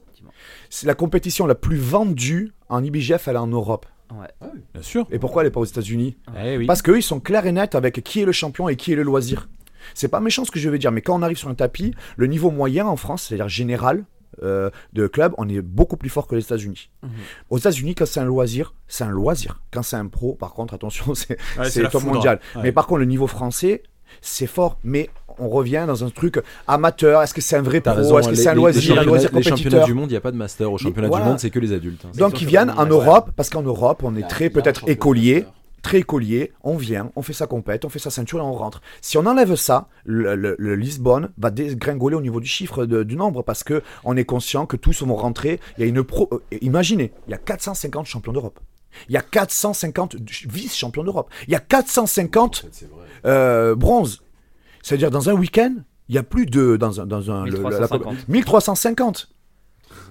C'est 0.70 0.88
la 0.88 0.96
compétition 0.96 1.46
la 1.46 1.56
plus 1.56 1.78
vendue 1.78 2.54
en 2.70 2.84
IBJF, 2.84 3.28
elle 3.28 3.36
est 3.36 3.40
en 3.40 3.48
Europe. 3.48 3.86
Ouais. 4.22 4.50
Bien 4.74 4.82
sûr. 4.84 5.08
Et 5.12 5.20
pourquoi 5.20 5.42
elle 5.42 5.48
n'est 5.48 5.52
pas 5.54 5.60
aux 5.60 5.66
États-Unis 5.66 6.18
Eh 6.44 6.58
oui. 6.58 6.66
Parce 6.66 6.82
qu'eux, 6.82 6.98
ils 6.98 7.04
sont 7.04 7.20
clairs 7.20 7.46
et 7.46 7.52
nets 7.52 7.76
avec 7.76 8.04
qui 8.04 8.22
est 8.22 8.26
le 8.26 8.32
champion 8.32 8.70
et 8.70 8.76
qui 8.76 8.94
est 8.94 8.96
le 8.96 9.04
loisir. 9.04 9.50
C'est 9.94 10.08
pas 10.08 10.20
méchant 10.20 10.46
ce 10.46 10.52
que 10.52 10.60
je 10.60 10.70
veux 10.70 10.80
dire, 10.80 10.92
mais 10.92 11.02
quand 11.02 11.16
on 11.18 11.22
arrive 11.22 11.38
sur 11.38 11.50
un 11.50 11.54
tapis, 11.56 11.94
le 12.18 12.28
niveau 12.28 12.50
moyen 12.52 12.88
en 12.88 12.96
France, 12.96 13.24
c'est-à-dire 13.24 13.48
général 13.50 14.06
euh, 14.44 14.70
de 14.94 15.08
club, 15.08 15.34
on 15.38 15.48
est 15.48 15.62
beaucoup 15.62 15.96
plus 15.96 16.10
fort 16.10 16.28
que 16.28 16.36
les 16.36 16.42
États-Unis. 16.42 16.90
Mhm. 17.04 17.10
Aux 17.52 17.58
États-Unis, 17.58 17.96
quand 17.96 18.06
c'est 18.06 18.20
un 18.20 18.26
loisir, 18.26 18.74
c'est 18.88 19.04
un 19.04 19.10
loisir. 19.12 19.62
Quand 19.72 19.84
c'est 19.84 19.96
un 19.96 20.08
pro, 20.08 20.34
par 20.34 20.54
contre, 20.54 20.74
attention, 20.74 21.14
c'est 21.16 21.38
Ouais, 21.58 21.70
top 21.70 22.02
foudre. 22.02 22.06
mondial. 22.16 22.40
Ouais. 22.56 22.64
Mais 22.64 22.72
par 22.72 22.88
contre, 22.88 23.00
le 23.00 23.06
niveau 23.06 23.28
français, 23.28 23.84
c'est 24.22 24.48
fort. 24.48 24.78
Mais 24.84 25.10
on 25.40 25.50
revient 25.50 25.84
dans 25.88 26.04
un 26.04 26.10
truc 26.10 26.40
amateur. 26.68 27.22
Est-ce 27.22 27.34
que 27.34 27.42
c'est 27.42 27.56
un 27.56 27.62
vrai 27.62 27.82
pro 27.82 27.94
raison, 27.94 28.20
Est-ce 28.20 28.28
que 28.28 28.32
les- 28.36 28.42
c'est 28.42 28.50
un 28.50 28.54
loisir, 28.56 28.82
les 28.82 28.88
un 28.88 29.04
championnats- 29.04 29.04
loisir 29.10 29.30
Les 29.34 29.44
championnats 29.44 29.84
du 29.86 29.94
monde, 29.94 30.10
il 30.10 30.14
n'y 30.14 30.18
a 30.18 30.22
pas 30.22 30.32
de 30.32 30.38
master. 30.38 30.72
Au 30.72 30.78
championnat 30.78 31.08
voilà. 31.08 31.26
du 31.26 31.30
monde, 31.32 31.40
c'est 31.40 31.50
que 31.50 31.60
les 31.60 31.74
adultes. 31.74 32.06
hein. 32.06 32.12
Donc 32.18 32.42
ils 32.42 32.48
viennent 32.48 32.70
en 32.78 32.86
Europe, 32.86 33.32
parce 33.36 33.50
qu'en 33.50 33.62
Europe, 33.64 34.02
on 34.04 34.16
est 34.16 34.28
très 34.28 34.50
peut-être 34.50 34.88
écolier, 34.90 35.46
très 35.82 36.00
écolier, 36.00 36.52
on 36.64 36.78
vient, 36.78 37.12
on 37.16 37.22
fait 37.22 37.34
sa 37.34 37.46
compète, 37.46 37.86
on 37.86 37.90
fait 37.90 38.00
sa 38.00 38.10
ceinture 38.10 38.40
et 38.40 38.42
on 38.42 38.54
rentre. 38.54 38.82
Si 39.02 39.18
on 39.20 39.26
enlève 39.28 39.54
ça, 39.56 39.88
le, 40.04 40.36
le- 40.36 40.56
le 40.58 40.76
Lisbonne 40.76 41.30
va 41.38 41.52
dégringoler 41.52 42.16
au 42.16 42.22
niveau 42.22 42.40
du 42.40 42.48
chiffre 42.48 42.86
de- 42.88 43.04
du 43.04 43.16
nombre 43.16 43.44
parce 43.44 43.64
que 43.64 43.84
on 44.04 44.18
est 44.18 44.26
conscient 44.26 44.66
que 44.66 44.78
tous 44.78 45.04
vont 45.04 45.16
rentrer. 45.16 45.60
Il 45.78 45.82
y 45.82 45.84
a 45.84 45.88
une 45.88 46.04
pro. 46.04 46.28
euh, 46.32 46.40
imaginez, 46.62 47.12
il 47.28 47.32
y 47.32 47.34
a 47.36 47.38
450 47.38 48.08
champions 48.08 48.34
d'Europe. 48.34 48.60
Il 49.10 49.14
y 49.14 49.18
a 49.18 49.22
450 49.22 50.16
vice-champions 50.48 51.04
d'Europe. 51.04 51.30
Il 51.48 51.52
y 51.52 51.56
a 51.56 51.60
450 51.60 52.66
euh, 53.26 53.76
bronzes. 53.76 54.22
C'est-à-dire 54.86 55.10
dans 55.10 55.30
un 55.32 55.34
week-end, 55.34 55.74
il 56.10 56.16
y 56.16 56.18
a 56.20 56.24
plus 56.24 56.46
de 56.46 56.76
dans 56.78 57.02
un 57.02 57.08
dans 57.08 57.32
un 57.32 57.46
le- 57.46 57.54
la- 57.54 57.70
la- 57.72 57.80
1350. 57.80 58.28
1350. 58.30 59.28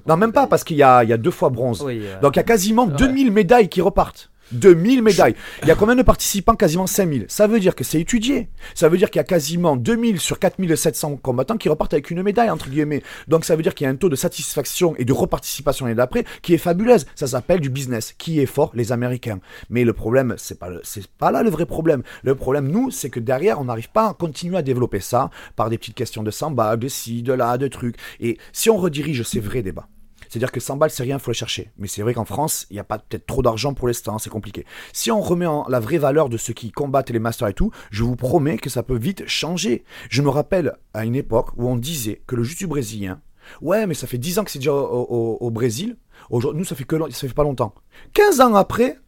Non, 0.09 0.17
même 0.17 0.33
pas 0.33 0.49
parce 0.49 0.65
qu'il 0.65 0.77
y 0.77 0.83
a 0.83 1.05
il 1.05 1.11
y 1.11 1.13
a 1.13 1.17
deux 1.17 1.31
fois 1.31 1.49
bronze. 1.49 1.81
Oui, 1.81 2.01
euh, 2.03 2.19
Donc 2.21 2.35
il 2.35 2.39
y 2.39 2.41
a 2.41 2.43
quasiment 2.43 2.89
2000 2.89 3.31
médailles 3.31 3.69
qui 3.69 3.81
repartent. 3.81 4.33
2000 4.53 5.03
médailles. 5.03 5.35
Il 5.63 5.69
y 5.69 5.71
a 5.71 5.75
combien 5.75 5.97
de 5.97 6.03
participants? 6.03 6.55
Quasiment 6.55 6.87
5000. 6.87 7.27
Ça 7.29 7.47
veut 7.47 7.61
dire 7.61 7.75
que 7.75 7.85
c'est 7.85 8.01
étudié. 8.01 8.49
Ça 8.75 8.89
veut 8.89 8.99
dire 8.99 9.11
qu'il 9.11 9.19
y 9.19 9.21
a 9.21 9.25
quasiment 9.25 9.77
2000 9.77 10.21
sur 10.21 10.39
4700 10.39 11.17
combattants 11.17 11.57
qui 11.57 11.69
repartent 11.69 11.95
avec 11.95 12.11
une 12.11 12.23
médaille, 12.23 12.51
entre 12.51 12.69
guillemets. 12.69 13.03
Donc 13.29 13.45
ça 13.45 13.57
veut 13.57 13.63
dire 13.63 13.75
qu'il 13.75 13.85
y 13.85 13.89
a 13.89 13.91
un 13.91 13.97
taux 13.97 14.09
de 14.09 14.17
satisfaction 14.17 14.95
et 14.97 15.05
de 15.05 15.13
reparticipation 15.13 15.87
l'année 15.87 15.97
d'après 15.97 16.25
qui 16.43 16.55
est 16.55 16.59
fabuleuse. 16.59 17.07
Ça 17.15 17.27
s'appelle 17.27 17.61
du 17.61 17.71
business. 17.71 18.15
Qui 18.17 18.41
est 18.41 18.47
fort? 18.47 18.71
Les 18.75 18.93
Américains. 18.93 19.41
Mais 19.71 19.85
le 19.85 19.93
problème, 19.93 20.35
c'est 20.39 20.59
pas, 20.59 20.71
c'est 20.83 21.07
pas 21.07 21.31
là 21.31 21.43
le 21.43 21.51
vrai 21.51 21.67
problème. 21.67 22.03
Le 22.23 22.35
problème, 22.35 22.69
nous, 22.69 22.91
c'est 22.91 23.11
que 23.11 23.21
derrière, 23.21 23.61
on 23.61 23.65
n'arrive 23.65 23.91
pas 23.91 24.09
à 24.09 24.15
continuer 24.15 24.57
à 24.57 24.63
développer 24.63 25.01
ça 25.01 25.31
par 25.57 25.71
des 25.71 25.79
petites 25.79 25.95
questions 25.95 26.23
de 26.23 26.31
100 26.31 26.53
balles, 26.53 26.79
de 26.79 26.89
ci, 26.89 27.23
de 27.23 27.33
là, 27.33 27.59
de 27.59 27.69
trucs. 27.69 27.97
Et 28.21 28.39
si 28.53 28.71
on 28.71 28.77
redirige 28.77 29.23
ces 29.23 29.41
vrais 29.41 29.63
débats, 29.63 29.89
c'est-à-dire 30.35 30.53
que 30.53 30.61
100 30.61 30.77
balles, 30.77 30.91
c'est 30.91 31.05
rien, 31.05 31.17
il 31.19 31.21
faut 31.23 31.31
le 31.31 31.37
chercher. 31.37 31.71
Mais 31.79 31.87
c'est 31.87 32.03
vrai 32.03 32.13
qu'en 32.13 32.25
France, 32.25 32.67
il 32.71 32.75
n'y 32.75 32.81
a 32.81 32.85
pas 32.85 32.99
peut-être 32.99 33.27
trop 33.27 33.41
d'argent 33.41 33.73
pour 33.73 33.87
l'instant, 33.87 34.19
c'est 34.19 34.31
compliqué. 34.31 34.67
Si 34.93 35.11
on 35.13 35.21
remet 35.21 35.47
en 35.47 35.65
la 35.69 35.79
vraie 35.81 35.99
valeur 35.99 36.29
de 36.29 36.37
ceux 36.37 36.53
qui 36.53 36.73
combattent 36.73 37.11
les 37.11 37.19
masters 37.21 37.49
et 37.49 37.55
tout, 37.55 37.71
je 37.91 38.03
vous 38.03 38.17
promets 38.17 38.59
que 38.59 38.69
ça 38.69 38.83
peut 38.83 38.97
vite 38.99 39.27
changer. 39.29 39.85
Je 40.11 40.23
me 40.23 40.29
rappelle 40.29 40.75
à 40.93 41.05
une 41.05 41.15
époque 41.15 41.51
où 41.57 41.69
on 41.69 41.77
disait 41.77 42.23
que 42.27 42.35
le 42.35 42.43
jiu 42.43 42.67
brésilien, 42.67 43.21
ouais, 43.63 43.87
mais 43.87 43.95
ça 43.95 44.07
fait 44.07 44.19
10 44.19 44.39
ans 44.41 44.45
que 44.45 44.51
c'est 44.51 44.59
déjà 44.59 44.73
au, 44.73 44.79
au- 45.09 45.39
au 45.41 45.51
Brésil. 45.51 45.97
Aujourd'hui, 46.31 46.59
nous, 46.61 46.65
ça 46.65 46.75
fait 46.75 46.85
que 46.85 46.97
ça 47.13 47.29
fait 47.29 47.35
pas 47.35 47.43
longtemps. 47.45 47.75
15 48.15 48.41
ans 48.41 48.55
après, 48.55 48.99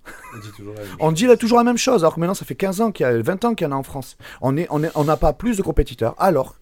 on 1.00 1.12
dit 1.12 1.26
là 1.26 1.36
toujours 1.36 1.58
la 1.58 1.64
même 1.64 1.78
chose, 1.78 2.02
alors 2.04 2.14
que 2.14 2.20
maintenant, 2.20 2.34
ça 2.34 2.44
fait 2.44 2.54
15 2.56 2.80
ans 2.80 2.92
qu'il 2.92 3.04
y 3.04 3.08
a 3.08 3.20
20 3.22 3.44
ans 3.44 3.54
qu'il 3.54 3.66
y 3.66 3.68
en 3.68 3.72
a 3.72 3.76
en 3.76 3.82
France. 3.82 4.16
On 4.42 4.56
est, 4.56 4.66
on 4.70 4.82
est, 4.84 4.90
on 4.94 5.04
n'a 5.04 5.16
pas 5.16 5.32
plus 5.32 5.56
de 5.56 5.62
compétiteurs. 5.62 6.14
Alors 6.18 6.56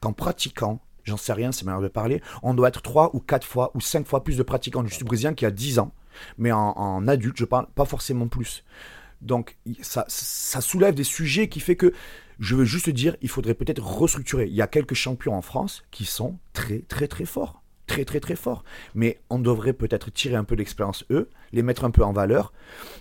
qu'en 0.00 0.12
pratiquant, 0.12 0.80
j'en 1.04 1.16
sais 1.16 1.32
rien, 1.32 1.52
c'est 1.52 1.64
manière 1.64 1.80
de 1.80 1.88
parler, 1.88 2.22
on 2.42 2.54
doit 2.54 2.68
être 2.68 2.82
3 2.82 3.10
ou 3.14 3.20
4 3.20 3.46
fois 3.46 3.70
ou 3.74 3.80
5 3.80 4.06
fois 4.06 4.24
plus 4.24 4.36
de 4.36 4.42
pratiquants 4.42 4.82
du 4.82 4.90
jiu 4.90 5.04
brésilien 5.04 5.34
qu'il 5.34 5.46
y 5.46 5.48
a 5.48 5.52
10 5.52 5.78
ans. 5.78 5.92
Mais 6.38 6.52
en, 6.52 7.06
adulte, 7.08 7.36
je 7.36 7.44
parle 7.44 7.66
pas 7.74 7.84
forcément 7.84 8.28
plus. 8.28 8.64
Donc 9.22 9.56
ça, 9.82 10.04
ça 10.08 10.60
soulève 10.60 10.94
des 10.94 11.04
sujets 11.04 11.48
qui 11.48 11.60
fait 11.60 11.76
que 11.76 11.92
je 12.38 12.56
veux 12.56 12.64
juste 12.64 12.88
dire, 12.88 13.16
il 13.20 13.28
faudrait 13.28 13.54
peut-être 13.54 13.84
restructurer. 13.84 14.46
Il 14.46 14.54
y 14.54 14.62
a 14.62 14.66
quelques 14.66 14.94
champions 14.94 15.34
en 15.34 15.42
France 15.42 15.84
qui 15.90 16.06
sont 16.06 16.38
très 16.52 16.80
très 16.80 17.06
très 17.06 17.26
forts. 17.26 17.59
Très 17.90 18.04
très 18.04 18.20
très 18.20 18.36
forts. 18.36 18.62
Mais 18.94 19.18
on 19.30 19.40
devrait 19.40 19.72
peut-être 19.72 20.12
tirer 20.12 20.36
un 20.36 20.44
peu 20.44 20.54
d'expérience 20.54 21.04
eux, 21.10 21.28
les 21.52 21.62
mettre 21.62 21.84
un 21.84 21.90
peu 21.90 22.04
en 22.04 22.12
valeur. 22.12 22.52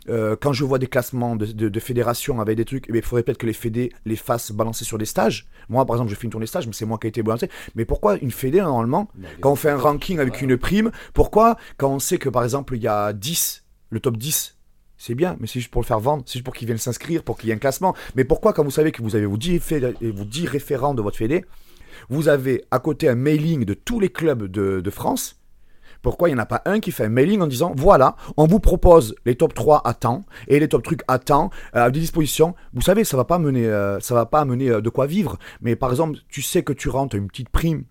Euh, 0.09 0.35
quand 0.39 0.51
je 0.51 0.63
vois 0.63 0.79
des 0.79 0.87
classements 0.87 1.35
de, 1.35 1.45
de, 1.45 1.69
de 1.69 1.79
fédérations 1.79 2.41
avec 2.41 2.57
des 2.57 2.65
trucs, 2.65 2.85
eh 2.89 2.91
bien, 2.91 3.01
il 3.01 3.05
faudrait 3.05 3.21
peut-être 3.21 3.37
que 3.37 3.45
les 3.45 3.53
fédés 3.53 3.91
les 4.05 4.15
fassent 4.15 4.51
balancer 4.51 4.85
sur 4.85 4.97
des 4.97 5.05
stages. 5.05 5.47
Moi, 5.69 5.85
par 5.85 5.97
exemple, 5.97 6.09
je 6.09 6.15
fais 6.15 6.23
une 6.23 6.31
tournée 6.31 6.47
stage, 6.47 6.65
mais 6.65 6.73
c'est 6.73 6.85
moi 6.85 6.97
qui 6.97 7.05
ai 7.05 7.09
été 7.09 7.21
balancé. 7.21 7.49
Mais 7.75 7.85
pourquoi 7.85 8.17
une 8.17 8.31
fédé, 8.31 8.61
normalement, 8.61 9.09
quand 9.41 9.51
on 9.51 9.55
fait 9.55 9.69
un 9.69 9.77
ranking 9.77 10.17
avec 10.17 10.41
une 10.41 10.57
prime, 10.57 10.91
pourquoi, 11.13 11.55
quand 11.77 11.89
on 11.91 11.99
sait 11.99 12.17
que, 12.17 12.29
par 12.29 12.43
exemple, 12.43 12.75
il 12.75 12.81
y 12.81 12.87
a 12.87 13.13
10, 13.13 13.63
le 13.91 13.99
top 13.99 14.17
10, 14.17 14.57
c'est 14.97 15.13
bien, 15.15 15.37
mais 15.39 15.45
c'est 15.45 15.59
juste 15.59 15.71
pour 15.71 15.81
le 15.83 15.87
faire 15.87 15.99
vendre, 15.99 16.23
c'est 16.25 16.33
juste 16.33 16.45
pour 16.45 16.55
qu'ils 16.55 16.65
viennent 16.65 16.79
s'inscrire, 16.79 17.21
pour 17.23 17.37
qu'il 17.37 17.49
y 17.49 17.51
ait 17.51 17.55
un 17.55 17.59
classement. 17.59 17.95
Mais 18.15 18.23
pourquoi, 18.23 18.53
quand 18.53 18.63
vous 18.63 18.71
savez 18.71 18.91
que 18.91 19.03
vous 19.03 19.15
avez 19.15 19.27
vos 19.27 19.37
10, 19.37 19.59
fédé- 19.59 19.93
vos 20.11 20.25
10 20.25 20.47
référents 20.47 20.93
de 20.95 21.01
votre 21.03 21.17
fédé, 21.17 21.45
vous 22.09 22.27
avez 22.27 22.63
à 22.71 22.79
côté 22.79 23.09
un 23.09 23.15
mailing 23.15 23.65
de 23.65 23.73
tous 23.73 23.99
les 23.99 24.09
clubs 24.09 24.43
de, 24.43 24.81
de 24.81 24.89
France 24.89 25.39
pourquoi 26.01 26.29
il 26.29 26.33
n'y 26.33 26.39
en 26.39 26.43
a 26.43 26.45
pas 26.45 26.61
un 26.65 26.79
qui 26.79 26.91
fait 26.91 27.05
un 27.05 27.09
mailing 27.09 27.41
en 27.41 27.47
disant 27.47 27.73
voilà, 27.75 28.15
on 28.37 28.47
vous 28.47 28.59
propose 28.59 29.15
les 29.25 29.35
top 29.35 29.53
3 29.53 29.81
à 29.85 29.93
temps 29.93 30.23
et 30.47 30.59
les 30.59 30.67
top 30.67 30.83
trucs 30.83 31.01
à 31.07 31.19
temps 31.19 31.49
euh, 31.75 31.85
à 31.85 31.91
des 31.91 31.99
dispositions. 31.99 32.55
Vous 32.73 32.81
savez, 32.81 33.03
ça 33.03 33.17
va 33.17 33.25
pas 33.25 33.39
mener, 33.39 33.65
euh, 33.65 33.99
ça 33.99 34.13
va 34.15 34.25
pas 34.25 34.39
amener 34.39 34.69
euh, 34.69 34.81
de 34.81 34.89
quoi 34.89 35.07
vivre. 35.07 35.37
Mais 35.61 35.75
par 35.75 35.91
exemple, 35.91 36.19
tu 36.29 36.41
sais 36.41 36.63
que 36.63 36.73
tu 36.73 36.89
rentres 36.89 37.15
une 37.15 37.27
petite 37.27 37.49
prime 37.49 37.83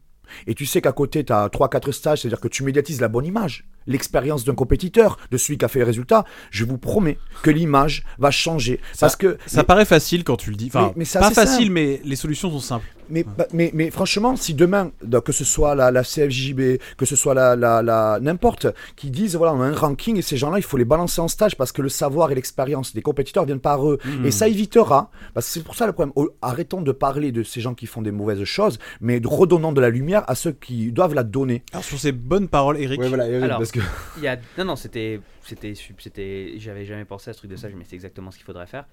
et 0.47 0.55
tu 0.55 0.66
sais 0.66 0.81
qu'à 0.81 0.93
côté 0.93 1.25
tu 1.25 1.33
as 1.33 1.49
3-4 1.49 1.93
stages, 1.93 2.20
c'est-à-dire 2.23 2.41
que 2.41 2.49
tu 2.49 2.62
médiatises 2.62 3.01
la 3.01 3.09
bonne 3.09 3.27
image, 3.27 3.66
l'expérience 3.87 4.45
d'un 4.45 4.55
compétiteur, 4.55 5.19
de 5.31 5.37
celui 5.37 5.59
qui 5.59 5.65
a 5.65 5.69
fait 5.69 5.79
les 5.81 5.85
résultats. 5.85 6.25
Je 6.51 6.65
vous 6.65 6.79
promets 6.79 7.19
que 7.43 7.51
l'image 7.51 8.05
va 8.19 8.31
changer 8.31 8.81
parce 9.01 9.16
que 9.16 9.39
Ça 9.47 9.65
paraît 9.65 9.85
facile 9.85 10.25
quand 10.25 10.37
tu 10.37 10.51
le 10.51 10.57
dis. 10.57 10.66
Enfin, 10.69 10.93
Mais- 10.97 11.05
pas 11.05 11.31
facile, 11.31 11.65
simple. 11.66 11.73
mais 11.73 12.01
les 12.05 12.16
solutions 12.16 12.51
sont 12.51 12.61
simples. 12.61 12.87
Mais, 13.10 13.24
bah, 13.24 13.47
mais, 13.52 13.70
mais 13.74 13.90
franchement, 13.90 14.36
si 14.36 14.55
demain, 14.55 14.93
donc, 15.02 15.24
que 15.24 15.32
ce 15.32 15.44
soit 15.44 15.74
la, 15.74 15.90
la 15.90 16.02
CFJB, 16.02 16.78
que 16.97 17.05
ce 17.06 17.16
soit 17.16 17.35
la, 17.35 17.56
la, 17.56 17.82
la- 17.82 18.18
n'importe, 18.20 18.66
qui 18.97 19.10
disent 19.10 19.36
voilà, 19.36 19.55
on 19.55 19.60
a 19.62 19.66
un 19.66 19.74
ranking 19.74 20.16
et 20.18 20.22
ces 20.22 20.36
gens-là, 20.36 20.59
il 20.59 20.62
faut 20.64 20.76
les 20.76 20.85
balancer 20.85 21.20
en 21.20 21.28
stage 21.28 21.56
parce 21.56 21.72
que 21.72 21.82
le 21.82 21.89
savoir 21.89 22.30
et 22.30 22.35
l'expérience 22.35 22.94
des 22.94 23.02
compétiteurs 23.02 23.44
viennent 23.44 23.60
par 23.60 23.89
eux. 23.89 23.98
Hmm. 24.05 24.26
Et 24.26 24.30
ça 24.30 24.48
évitera, 24.48 25.10
parce 25.35 25.47
que 25.47 25.52
c'est 25.52 25.62
pour 25.64 25.74
ça 25.74 25.86
le 25.86 25.93
problème. 25.93 26.12
Au- 26.16 26.30
Arrêtons 26.43 26.82
de 26.82 26.93
parler 26.93 27.32
de 27.32 27.43
ces 27.43 27.60
gens 27.60 27.74
qui 27.74 27.86
font 27.86 28.02
des 28.02 28.10
mauvaises 28.12 28.44
choses, 28.44 28.78
mais 29.01 29.20
de 29.20 29.28
redonnant 29.28 29.72
de 29.72 29.80
la 29.80 29.90
lumière 29.90 30.24
à 30.28 30.35
ceux 30.35 30.52
qui 30.52 30.93
doivent 30.93 31.14
la 31.14 31.24
donner. 31.24 31.62
Alors, 31.72 31.85
sur 31.85 31.98
ces 31.98 32.12
bonnes 32.12 32.48
paroles, 32.48 32.78
Eric, 32.78 33.01
Ouais, 33.01 33.09
voilà, 33.09 33.28
Eric, 33.28 33.44
Alors, 33.44 33.59
parce 33.59 33.72
que 33.72 33.80
Il 34.18 34.22
y 34.24 34.28
a... 34.28 34.36
Non, 34.56 34.64
non, 34.64 34.76
c'était. 34.76 35.20
C'était. 35.44 35.74
c'était... 35.98 36.55
J'avais 36.59 36.85
jamais 36.85 37.05
pensé 37.05 37.30
à 37.30 37.32
ce 37.32 37.39
truc 37.39 37.51
de 37.51 37.56
stage, 37.56 37.72
mais 37.76 37.85
c'est 37.89 37.94
exactement 37.97 38.30
ce 38.30 38.36
qu'il 38.36 38.44
faudrait 38.47 38.66
faire. 38.66 38.85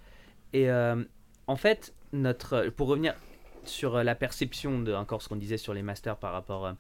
Et 0.54 0.70
euh, 0.70 0.96
en 1.48 1.56
fait, 1.56 1.94
notre. 2.14 2.70
Pour 2.76 2.88
revenir 2.88 3.14
sur 3.68 3.96
euh, 3.98 4.04
la 4.04 4.16
perception 4.16 4.80
de. 4.82 4.94
Encore 4.94 5.22
ce 5.22 5.30
qu'on 5.30 5.36
disait 5.36 5.58
sur 5.58 5.74
les 5.74 5.82
masters 5.84 6.18
par 6.18 6.32
rapport. 6.34 6.66
euh, 6.68 6.74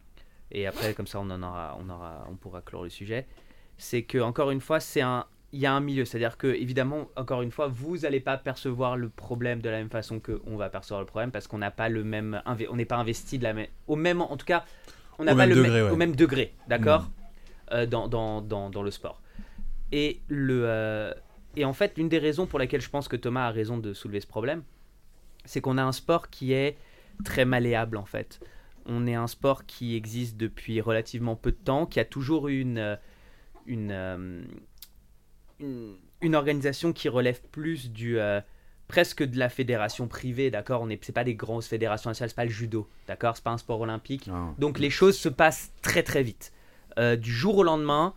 Et 0.51 0.67
après, 0.67 0.93
comme 0.93 1.07
ça, 1.07 1.19
on 1.19 1.29
en 1.29 1.41
aura. 1.43 1.77
On, 1.79 1.89
aura, 1.89 2.25
on 2.29 2.35
pourra 2.35 2.61
clore 2.61 2.83
le 2.83 2.89
sujet. 2.89 3.25
C'est 3.77 4.03
que, 4.03 4.17
encore 4.19 4.51
une 4.51 4.61
fois, 4.61 4.79
c'est 4.79 5.01
un. 5.01 5.25
Il 5.53 5.59
y 5.59 5.65
a 5.67 5.73
un 5.73 5.79
milieu, 5.79 6.03
c'est-à-dire 6.03 6.37
que 6.37 6.47
évidemment, 6.47 7.07
encore 7.15 7.41
une 7.41 7.51
fois, 7.51 7.67
vous 7.67 7.99
n'allez 7.99 8.19
pas 8.19 8.35
percevoir 8.37 8.97
le 8.97 9.07
problème 9.07 9.61
de 9.61 9.69
la 9.69 9.77
même 9.77 9.89
façon 9.89 10.19
que 10.19 10.41
on 10.45 10.57
va 10.57 10.69
percevoir 10.69 10.99
le 10.99 11.05
problème 11.05 11.31
parce 11.31 11.47
qu'on 11.47 11.59
n'a 11.59 11.71
pas 11.71 11.87
le 11.87 12.03
même, 12.03 12.41
on 12.69 12.75
n'est 12.75 12.83
pas 12.83 12.97
investi 12.97 13.37
de 13.37 13.43
la 13.43 13.53
même, 13.53 13.67
au 13.87 13.95
même, 13.95 14.21
en 14.21 14.35
tout 14.35 14.45
cas, 14.45 14.65
on 15.17 15.23
n'a 15.23 15.33
pas 15.33 15.45
le 15.45 15.55
degré, 15.55 15.69
même- 15.71 15.85
ouais. 15.85 15.91
au 15.91 15.95
même 15.95 16.13
degré, 16.15 16.53
d'accord, 16.67 17.09
euh, 17.71 17.85
dans, 17.85 18.09
dans, 18.09 18.41
dans, 18.41 18.69
dans 18.69 18.83
le 18.83 18.91
sport. 18.91 19.21
Et, 19.93 20.19
le, 20.27 20.63
euh, 20.65 21.13
et 21.55 21.63
en 21.63 21.73
fait, 21.73 21.97
l'une 21.97 22.09
des 22.09 22.19
raisons 22.19 22.47
pour 22.47 22.59
laquelle 22.59 22.81
je 22.81 22.89
pense 22.89 23.07
que 23.07 23.15
Thomas 23.15 23.47
a 23.47 23.51
raison 23.51 23.77
de 23.77 23.93
soulever 23.93 24.19
ce 24.19 24.27
problème, 24.27 24.61
c'est 25.45 25.61
qu'on 25.61 25.77
a 25.77 25.83
un 25.83 25.91
sport 25.91 26.29
qui 26.29 26.53
est 26.53 26.77
très 27.23 27.45
malléable 27.45 27.97
en 27.97 28.05
fait. 28.05 28.39
On 28.85 29.07
est 29.07 29.15
un 29.15 29.27
sport 29.27 29.65
qui 29.65 29.95
existe 29.95 30.37
depuis 30.37 30.81
relativement 30.81 31.35
peu 31.35 31.51
de 31.51 31.57
temps, 31.57 31.85
qui 31.85 31.99
a 31.99 32.05
toujours 32.05 32.49
eu 32.49 32.61
une, 32.61 32.77
euh, 32.77 32.95
une, 33.65 33.91
euh, 33.91 34.43
une, 35.59 35.95
une 36.21 36.35
organisation 36.35 36.93
qui 36.93 37.09
relève 37.09 37.41
plus 37.51 37.91
du 37.91 38.19
euh, 38.19 38.41
presque 38.87 39.23
de 39.23 39.39
la 39.39 39.49
fédération 39.49 40.07
privée, 40.07 40.51
d'accord? 40.51 40.81
On 40.81 40.87
n'est 40.87 40.99
c'est 41.01 41.13
pas 41.13 41.23
des 41.23 41.35
grosses 41.35 41.67
fédérations 41.67 42.09
nationales, 42.09 42.29
c'est 42.29 42.35
pas 42.35 42.45
le 42.45 42.51
judo, 42.51 42.87
d'accord? 43.07 43.35
C'est 43.35 43.43
pas 43.43 43.51
un 43.51 43.57
sport 43.57 43.81
olympique. 43.81 44.29
Donc 44.59 44.77
les 44.77 44.91
choses 44.91 45.17
se 45.17 45.29
passent 45.29 45.71
très 45.81 46.03
très 46.03 46.21
vite. 46.21 46.51
Euh, 46.99 47.15
du 47.15 47.31
jour 47.31 47.57
au 47.57 47.63
lendemain, 47.63 48.13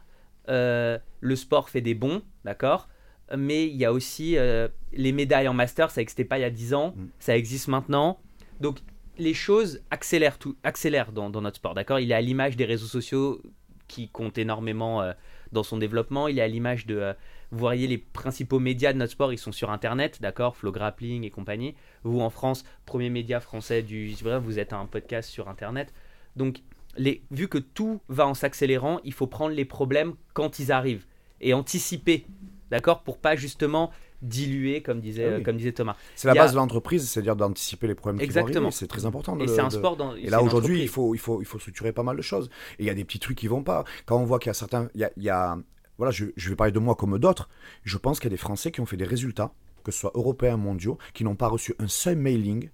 euh, 0.49 0.99
le 1.21 1.37
sport 1.37 1.71
fait 1.71 1.81
des 1.81 1.95
bons, 1.95 2.23
d'accord? 2.45 2.89
Mais 3.37 3.67
il 3.67 3.77
y 3.77 3.85
a 3.85 3.93
aussi 3.93 4.37
euh, 4.39 4.69
les 4.93 5.13
médailles 5.13 5.49
en 5.49 5.55
master, 5.55 5.91
ça 5.91 6.01
n'existait 6.01 6.25
pas 6.25 6.39
il 6.39 6.43
y 6.43 6.45
a 6.45 6.51
10 6.51 6.75
ans, 6.75 6.95
Mm. 6.97 7.07
ça 7.19 7.37
existe 7.37 7.69
maintenant. 7.69 8.21
Donc 8.61 8.79
les 9.19 9.35
choses 9.35 9.81
accélèrent, 9.91 10.39
tout, 10.39 10.57
accélèrent 10.63 11.13
dans, 11.13 11.29
dans 11.31 11.41
notre 11.43 11.57
sport, 11.57 11.75
d'accord? 11.75 11.99
Il 12.01 12.11
est 12.11 12.15
à 12.15 12.21
l'image 12.21 12.57
des 12.57 12.65
réseaux 12.65 12.87
sociaux 12.87 13.43
qui 13.89 14.09
comptent 14.09 14.39
énormément 14.39 15.03
euh, 15.03 15.13
dans 15.53 15.63
son 15.63 15.77
développement. 15.79 16.29
Il 16.29 16.39
est 16.39 16.43
à 16.43 16.49
l'image 16.49 16.87
de... 16.87 16.97
euh, 16.97 17.13
vous 17.51 17.59
voyez, 17.59 17.87
les 17.87 17.99
principaux 17.99 18.59
médias 18.61 18.93
de 18.93 18.99
notre 18.99 19.13
sport, 19.13 19.33
ils 19.33 19.39
sont 19.39 19.53
sur 19.53 19.71
Internet, 19.71 20.19
d'accord? 20.21 20.57
Flow 20.57 20.71
Grappling 20.71 21.25
et 21.25 21.31
compagnie. 21.31 21.75
Vous, 22.05 22.21
en 22.21 22.29
France, 22.31 22.65
premier 22.85 23.09
média 23.11 23.41
français 23.41 23.83
du... 23.83 24.15
Vous 24.43 24.59
êtes 24.59 24.73
un 24.75 24.85
podcast 24.87 25.31
sur 25.31 25.49
Internet. 25.49 25.95
Donc, 26.37 26.59
les, 26.97 27.23
vu 27.31 27.49
que 27.49 27.59
tout 27.59 28.01
va 28.09 28.27
en 28.27 28.35
s'accélérant, 28.35 29.01
il 29.05 29.13
faut 29.15 29.27
prendre 29.27 29.55
les 29.55 29.65
problèmes 29.65 30.15
quand 30.35 30.59
ils 30.59 30.71
arrivent 30.71 31.07
et 31.41 31.55
anticiper, 31.55 32.27
d'accord, 32.71 33.03
pour 33.03 33.19
pas 33.19 33.37
justement 33.37 33.91
diluer, 34.23 34.83
comme 34.83 35.01
disait, 35.01 35.25
Ah 35.25 35.29
oui. 35.37 35.41
euh, 35.41 35.45
comme 35.45 35.57
disait 35.57 35.73
Thomas. 35.73 35.95
C'est 36.17 36.27
la 36.29 36.33
a- 36.33 36.45
base 36.45 36.53
de 36.53 36.57
l'entreprise, 36.57 37.09
c'est-à-dire 37.09 37.37
d'anticiper 37.37 37.87
les 37.87 37.95
problèmes 37.95 38.21
Exactement. 38.21 38.71
C'est 38.71 38.87
très 38.89 39.07
important. 39.07 39.37
de 39.37 39.45
Et 39.45 39.49
c'est 39.49 39.61
un 39.61 39.71
sport 39.71 39.97
dans. 39.97 40.15
Et 40.17 40.29
là 40.29 40.43
aujourd'hui, 40.43 40.83
il 40.83 40.89
faut, 40.89 41.15
il, 41.15 41.19
faut, 41.19 41.41
il 41.41 41.45
faut 41.45 41.59
structurer 41.59 41.93
pas 41.93 42.03
mal 42.03 42.17
de 42.17 42.23
choses. 42.23 42.51
Et 42.79 42.83
il 42.85 42.87
y 42.87 42.91
a 42.91 42.95
des 42.95 43.05
petits 43.05 43.21
trucs 43.21 43.39
qui 43.39 43.47
vont 43.47 43.63
pas. 43.63 43.85
Quand 44.07 44.19
on 44.19 44.25
voit 44.25 44.39
qu'il 44.39 44.49
y 44.49 44.51
a 44.51 44.55
certains. 44.55 44.89
Il 44.95 45.01
y 45.01 45.05
a, 45.05 45.11
il 45.17 45.23
y 45.23 45.31
a- 45.31 45.57
voilà, 45.99 46.11
je, 46.11 46.27
je 46.37 46.49
vais 46.51 46.57
parler 46.57 46.73
de 46.73 46.79
moi 46.79 46.95
comme 46.95 47.19
d'autres. 47.19 47.49
Je 47.85 47.97
pense 47.99 48.19
qu'il 48.21 48.27
y 48.29 48.33
a 48.33 48.37
des 48.37 48.37
Français 48.37 48.71
qui 48.73 48.81
ont 48.81 48.87
fait 48.87 48.97
des 48.97 49.05
résultats, 49.05 49.53
que 49.85 49.91
ce 49.93 49.99
soit 50.01 50.13
européens, 50.15 50.57
mondiaux, 50.57 50.99
qui 51.15 51.25
n'ont 51.25 51.35
pas 51.37 51.49
reçu 51.49 51.75
un 51.79 51.89
seul 51.89 52.17
mailing 52.17 52.71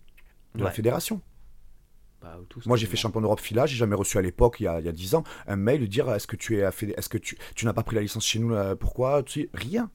de 0.54 0.62
la 0.64 0.70
fédération. 0.70 1.20
Bah, 2.24 2.38
Moi, 2.66 2.76
j'ai 2.76 2.86
fait 2.86 2.96
champion 2.96 3.20
d'Europe 3.20 3.40
filage, 3.40 3.70
j'ai 3.70 3.76
jamais 3.76 3.94
reçu 3.96 4.16
à 4.18 4.22
l'époque, 4.22 4.56
il 4.60 4.64
y 4.64 4.66
a, 4.66 4.80
il 4.80 4.86
y 4.86 4.88
a 4.88 4.92
10 4.92 5.14
ans, 5.14 5.24
un 5.46 5.56
mail 5.56 5.80
de 5.82 5.86
dire 5.86 6.10
est-ce 6.12 6.26
que 6.26 6.36
tu 6.36 6.56
es 6.58 6.60
est-ce 6.96 7.08
que 7.08 7.18
tu, 7.18 7.36
tu 7.54 7.66
n'as 7.66 7.72
pas 7.72 7.82
pris 7.82 7.96
la 7.96 8.02
licence 8.02 8.24
chez 8.26 8.38
nous, 8.38 8.48
là, 8.50 8.74
pourquoi? 8.76 9.22
Tu 9.22 9.42
sais, 9.42 9.48
Rien. 9.52 9.90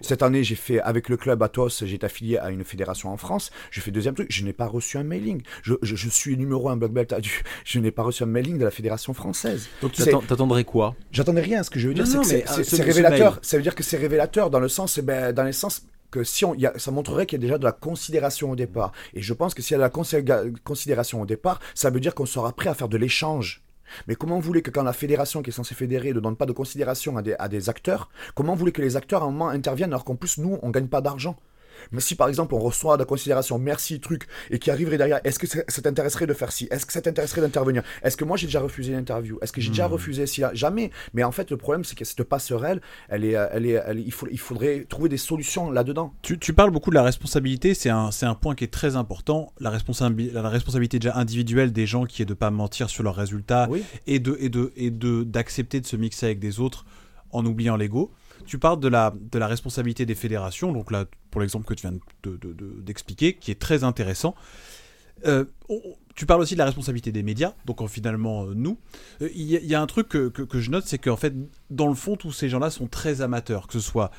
Cette 0.00 0.22
année, 0.22 0.44
j'ai 0.44 0.54
fait 0.54 0.80
avec 0.80 1.08
le 1.08 1.16
club 1.16 1.42
Athos, 1.42 1.70
j'ai 1.82 1.96
été 1.96 2.06
affilié 2.06 2.38
à 2.38 2.50
une 2.50 2.62
fédération 2.62 3.10
en 3.12 3.16
France. 3.16 3.50
Je 3.72 3.80
fais 3.80 3.90
deuxième 3.90 4.14
truc, 4.14 4.28
je 4.30 4.44
n'ai 4.44 4.52
pas 4.52 4.66
reçu 4.68 4.96
un 4.96 5.02
mailing. 5.02 5.42
Je, 5.62 5.74
je, 5.82 5.96
je 5.96 6.08
suis 6.08 6.36
numéro 6.36 6.68
un 6.68 6.76
black 6.76 6.92
belt. 6.92 7.12
à 7.12 7.20
du- 7.20 7.42
Je 7.64 7.80
n'ai 7.80 7.90
pas 7.90 8.04
reçu 8.04 8.22
un 8.22 8.26
mailing 8.26 8.58
de 8.58 8.64
la 8.64 8.70
fédération 8.70 9.12
française. 9.12 9.68
Donc 9.82 9.90
t'attendrais 10.28 10.62
quoi? 10.62 10.94
J'attendais 11.10 11.40
rien. 11.40 11.64
Ce 11.64 11.70
que 11.70 11.80
je 11.80 11.88
veux 11.88 11.94
dire, 11.94 12.06
c'est 12.22 12.44
euh, 12.48 12.52
c'est 12.62 12.76
ce- 12.76 12.82
révélateur. 12.84 13.40
Ça 13.42 13.56
veut 13.56 13.64
dire 13.64 13.74
que 13.74 13.82
c'est 13.82 13.96
révélateur 13.96 14.50
dans 14.50 14.60
le 14.60 14.68
sens, 14.68 14.98
eh 14.98 15.02
ben, 15.02 15.32
dans 15.32 15.42
le 15.42 15.50
sens 15.50 15.84
que 16.10 16.24
si 16.24 16.44
on, 16.44 16.54
ça 16.76 16.90
montrerait 16.90 17.26
qu'il 17.26 17.38
y 17.38 17.42
a 17.42 17.46
déjà 17.46 17.58
de 17.58 17.64
la 17.64 17.72
considération 17.72 18.50
au 18.50 18.56
départ. 18.56 18.92
Et 19.14 19.22
je 19.22 19.34
pense 19.34 19.54
que 19.54 19.62
s'il 19.62 19.72
y 19.72 19.74
a 19.74 19.78
de 19.78 19.82
la 19.82 19.90
considéra- 19.90 20.44
considération 20.64 21.20
au 21.22 21.26
départ, 21.26 21.60
ça 21.74 21.90
veut 21.90 22.00
dire 22.00 22.14
qu'on 22.14 22.26
sera 22.26 22.52
prêt 22.52 22.70
à 22.70 22.74
faire 22.74 22.88
de 22.88 22.96
l'échange. 22.96 23.62
Mais 24.08 24.14
comment 24.14 24.36
vous 24.36 24.42
voulez 24.42 24.62
que 24.62 24.70
quand 24.70 24.82
la 24.82 24.92
fédération 24.92 25.42
qui 25.42 25.50
est 25.50 25.52
censée 25.52 25.74
fédérer 25.74 26.12
ne 26.12 26.20
donne 26.20 26.36
pas 26.36 26.46
de 26.46 26.52
considération 26.52 27.16
à 27.16 27.48
des, 27.48 27.68
acteurs, 27.68 28.08
comment 28.34 28.54
vous 28.54 28.58
voulez 28.58 28.72
que 28.72 28.82
les 28.82 28.96
acteurs 28.96 29.22
à 29.22 29.26
un 29.26 29.30
moment 29.30 29.48
interviennent 29.48 29.90
alors 29.90 30.04
qu'en 30.04 30.16
plus 30.16 30.38
nous 30.38 30.58
on 30.62 30.70
gagne 30.70 30.88
pas 30.88 31.00
d'argent? 31.00 31.36
Mais 31.92 32.00
si 32.00 32.14
par 32.14 32.28
exemple 32.28 32.54
on 32.54 32.58
reçoit 32.58 32.96
de 32.96 33.02
la 33.02 33.06
considération, 33.06 33.58
merci, 33.58 34.00
truc, 34.00 34.26
et 34.50 34.58
qui 34.58 34.70
arriverait 34.70 34.98
derrière, 34.98 35.20
est-ce 35.24 35.38
que 35.38 35.46
ça 35.46 35.60
ça 35.68 35.82
t'intéresserait 35.82 36.26
de 36.26 36.34
faire 36.34 36.52
ci? 36.52 36.68
Est-ce 36.70 36.86
que 36.86 36.92
ça 36.92 37.00
t'intéresserait 37.00 37.40
d'intervenir? 37.40 37.82
Est-ce 38.02 38.16
que 38.16 38.24
moi 38.24 38.36
j'ai 38.36 38.46
déjà 38.46 38.60
refusé 38.60 38.92
l'interview? 38.92 39.38
Est-ce 39.42 39.52
que 39.52 39.60
j'ai 39.60 39.70
déjà 39.70 39.86
refusé 39.86 40.26
si 40.26 40.42
Jamais. 40.52 40.90
Mais 41.14 41.24
en 41.24 41.32
fait, 41.32 41.50
le 41.50 41.56
problème, 41.56 41.84
c'est 41.84 41.96
que 41.96 42.04
cette 42.04 42.22
passerelle, 42.24 42.80
elle 43.08 43.24
est, 43.24 43.36
euh, 43.36 43.46
elle 43.52 43.66
est, 43.66 43.82
elle 43.86 43.98
est- 43.98 44.02
il, 44.02 44.12
faut, 44.12 44.26
il 44.30 44.38
faudrait 44.38 44.84
trouver 44.88 45.08
des 45.08 45.16
solutions 45.16 45.70
là-dedans. 45.70 46.14
Tu, 46.22 46.38
tu 46.38 46.52
parles 46.52 46.70
beaucoup 46.70 46.90
de 46.90 46.94
la 46.94 47.02
responsabilité, 47.02 47.74
c'est 47.74 47.90
un, 47.90 48.10
un 48.22 48.34
point 48.34 48.54
qui 48.54 48.64
est 48.64 48.72
très 48.72 48.96
important. 48.96 49.52
La, 49.60 49.70
la 49.70 50.48
responsabilité 50.48 50.98
déjà 50.98 51.16
individuelle 51.16 51.72
des 51.72 51.86
gens 51.86 52.04
qui 52.04 52.22
est 52.22 52.26
de 52.26 52.34
pas 52.34 52.50
mentir 52.50 52.90
sur 52.90 53.02
leurs 53.02 53.16
résultats 53.16 53.66
Oui. 53.70 53.82
et 54.06 54.18
de 54.18 54.36
et 54.40 54.48
de 54.48 54.72
et 54.76 54.90
de 54.90 55.22
d'accepter 55.24 55.80
de 55.80 55.86
se 55.86 55.96
mixer 55.96 56.26
avec 56.26 56.38
des 56.38 56.60
autres 56.60 56.84
en 57.30 57.44
oubliant 57.46 57.76
l'ego. 57.76 58.12
Tu 58.46 58.58
parles 58.58 58.80
de 58.80 58.88
la 58.88 59.12
de 59.32 59.38
la 59.38 59.46
responsabilité 59.46 60.06
des 60.06 60.14
fédérations, 60.14 60.72
donc 60.72 60.90
là 60.90 61.04
pour 61.30 61.40
l'exemple 61.40 61.66
que 61.66 61.74
tu 61.74 61.82
viens 61.82 61.92
de- 62.22 62.36
de- 62.36 62.52
de- 62.52 62.80
d'expliquer, 62.80 63.34
qui 63.34 63.50
est 63.50 63.60
très 63.60 63.84
intéressant. 63.84 64.34
Euh, 65.26 65.44
tu 66.14 66.26
parles 66.26 66.40
aussi 66.42 66.54
de 66.54 66.58
la 66.58 66.66
responsabilité 66.66 67.10
des 67.10 67.22
médias, 67.22 67.54
donc 67.64 67.86
finalement 67.88 68.44
euh, 68.44 68.52
nous. 68.54 68.78
Euh, 69.22 69.28
Il 69.34 69.42
y, 69.42 69.74
a- 69.74 69.80
un 69.80 69.86
truc 69.86 70.08
que- 70.08 70.28
que 70.28 70.60
je 70.60 70.70
note, 70.70 70.84
c'est 70.86 70.98
qu'en 70.98 71.16
fait, 71.16 71.34
dans 71.70 71.88
le 71.88 71.94
fond, 71.94 72.16
tous 72.16 72.32
ces 72.32 72.48
gens-là 72.48 72.70
sont 72.70 72.86
très 72.86 73.20
amateurs, 73.22 73.66
que 73.66 73.72
ce 73.72 73.80
soit 73.80 74.10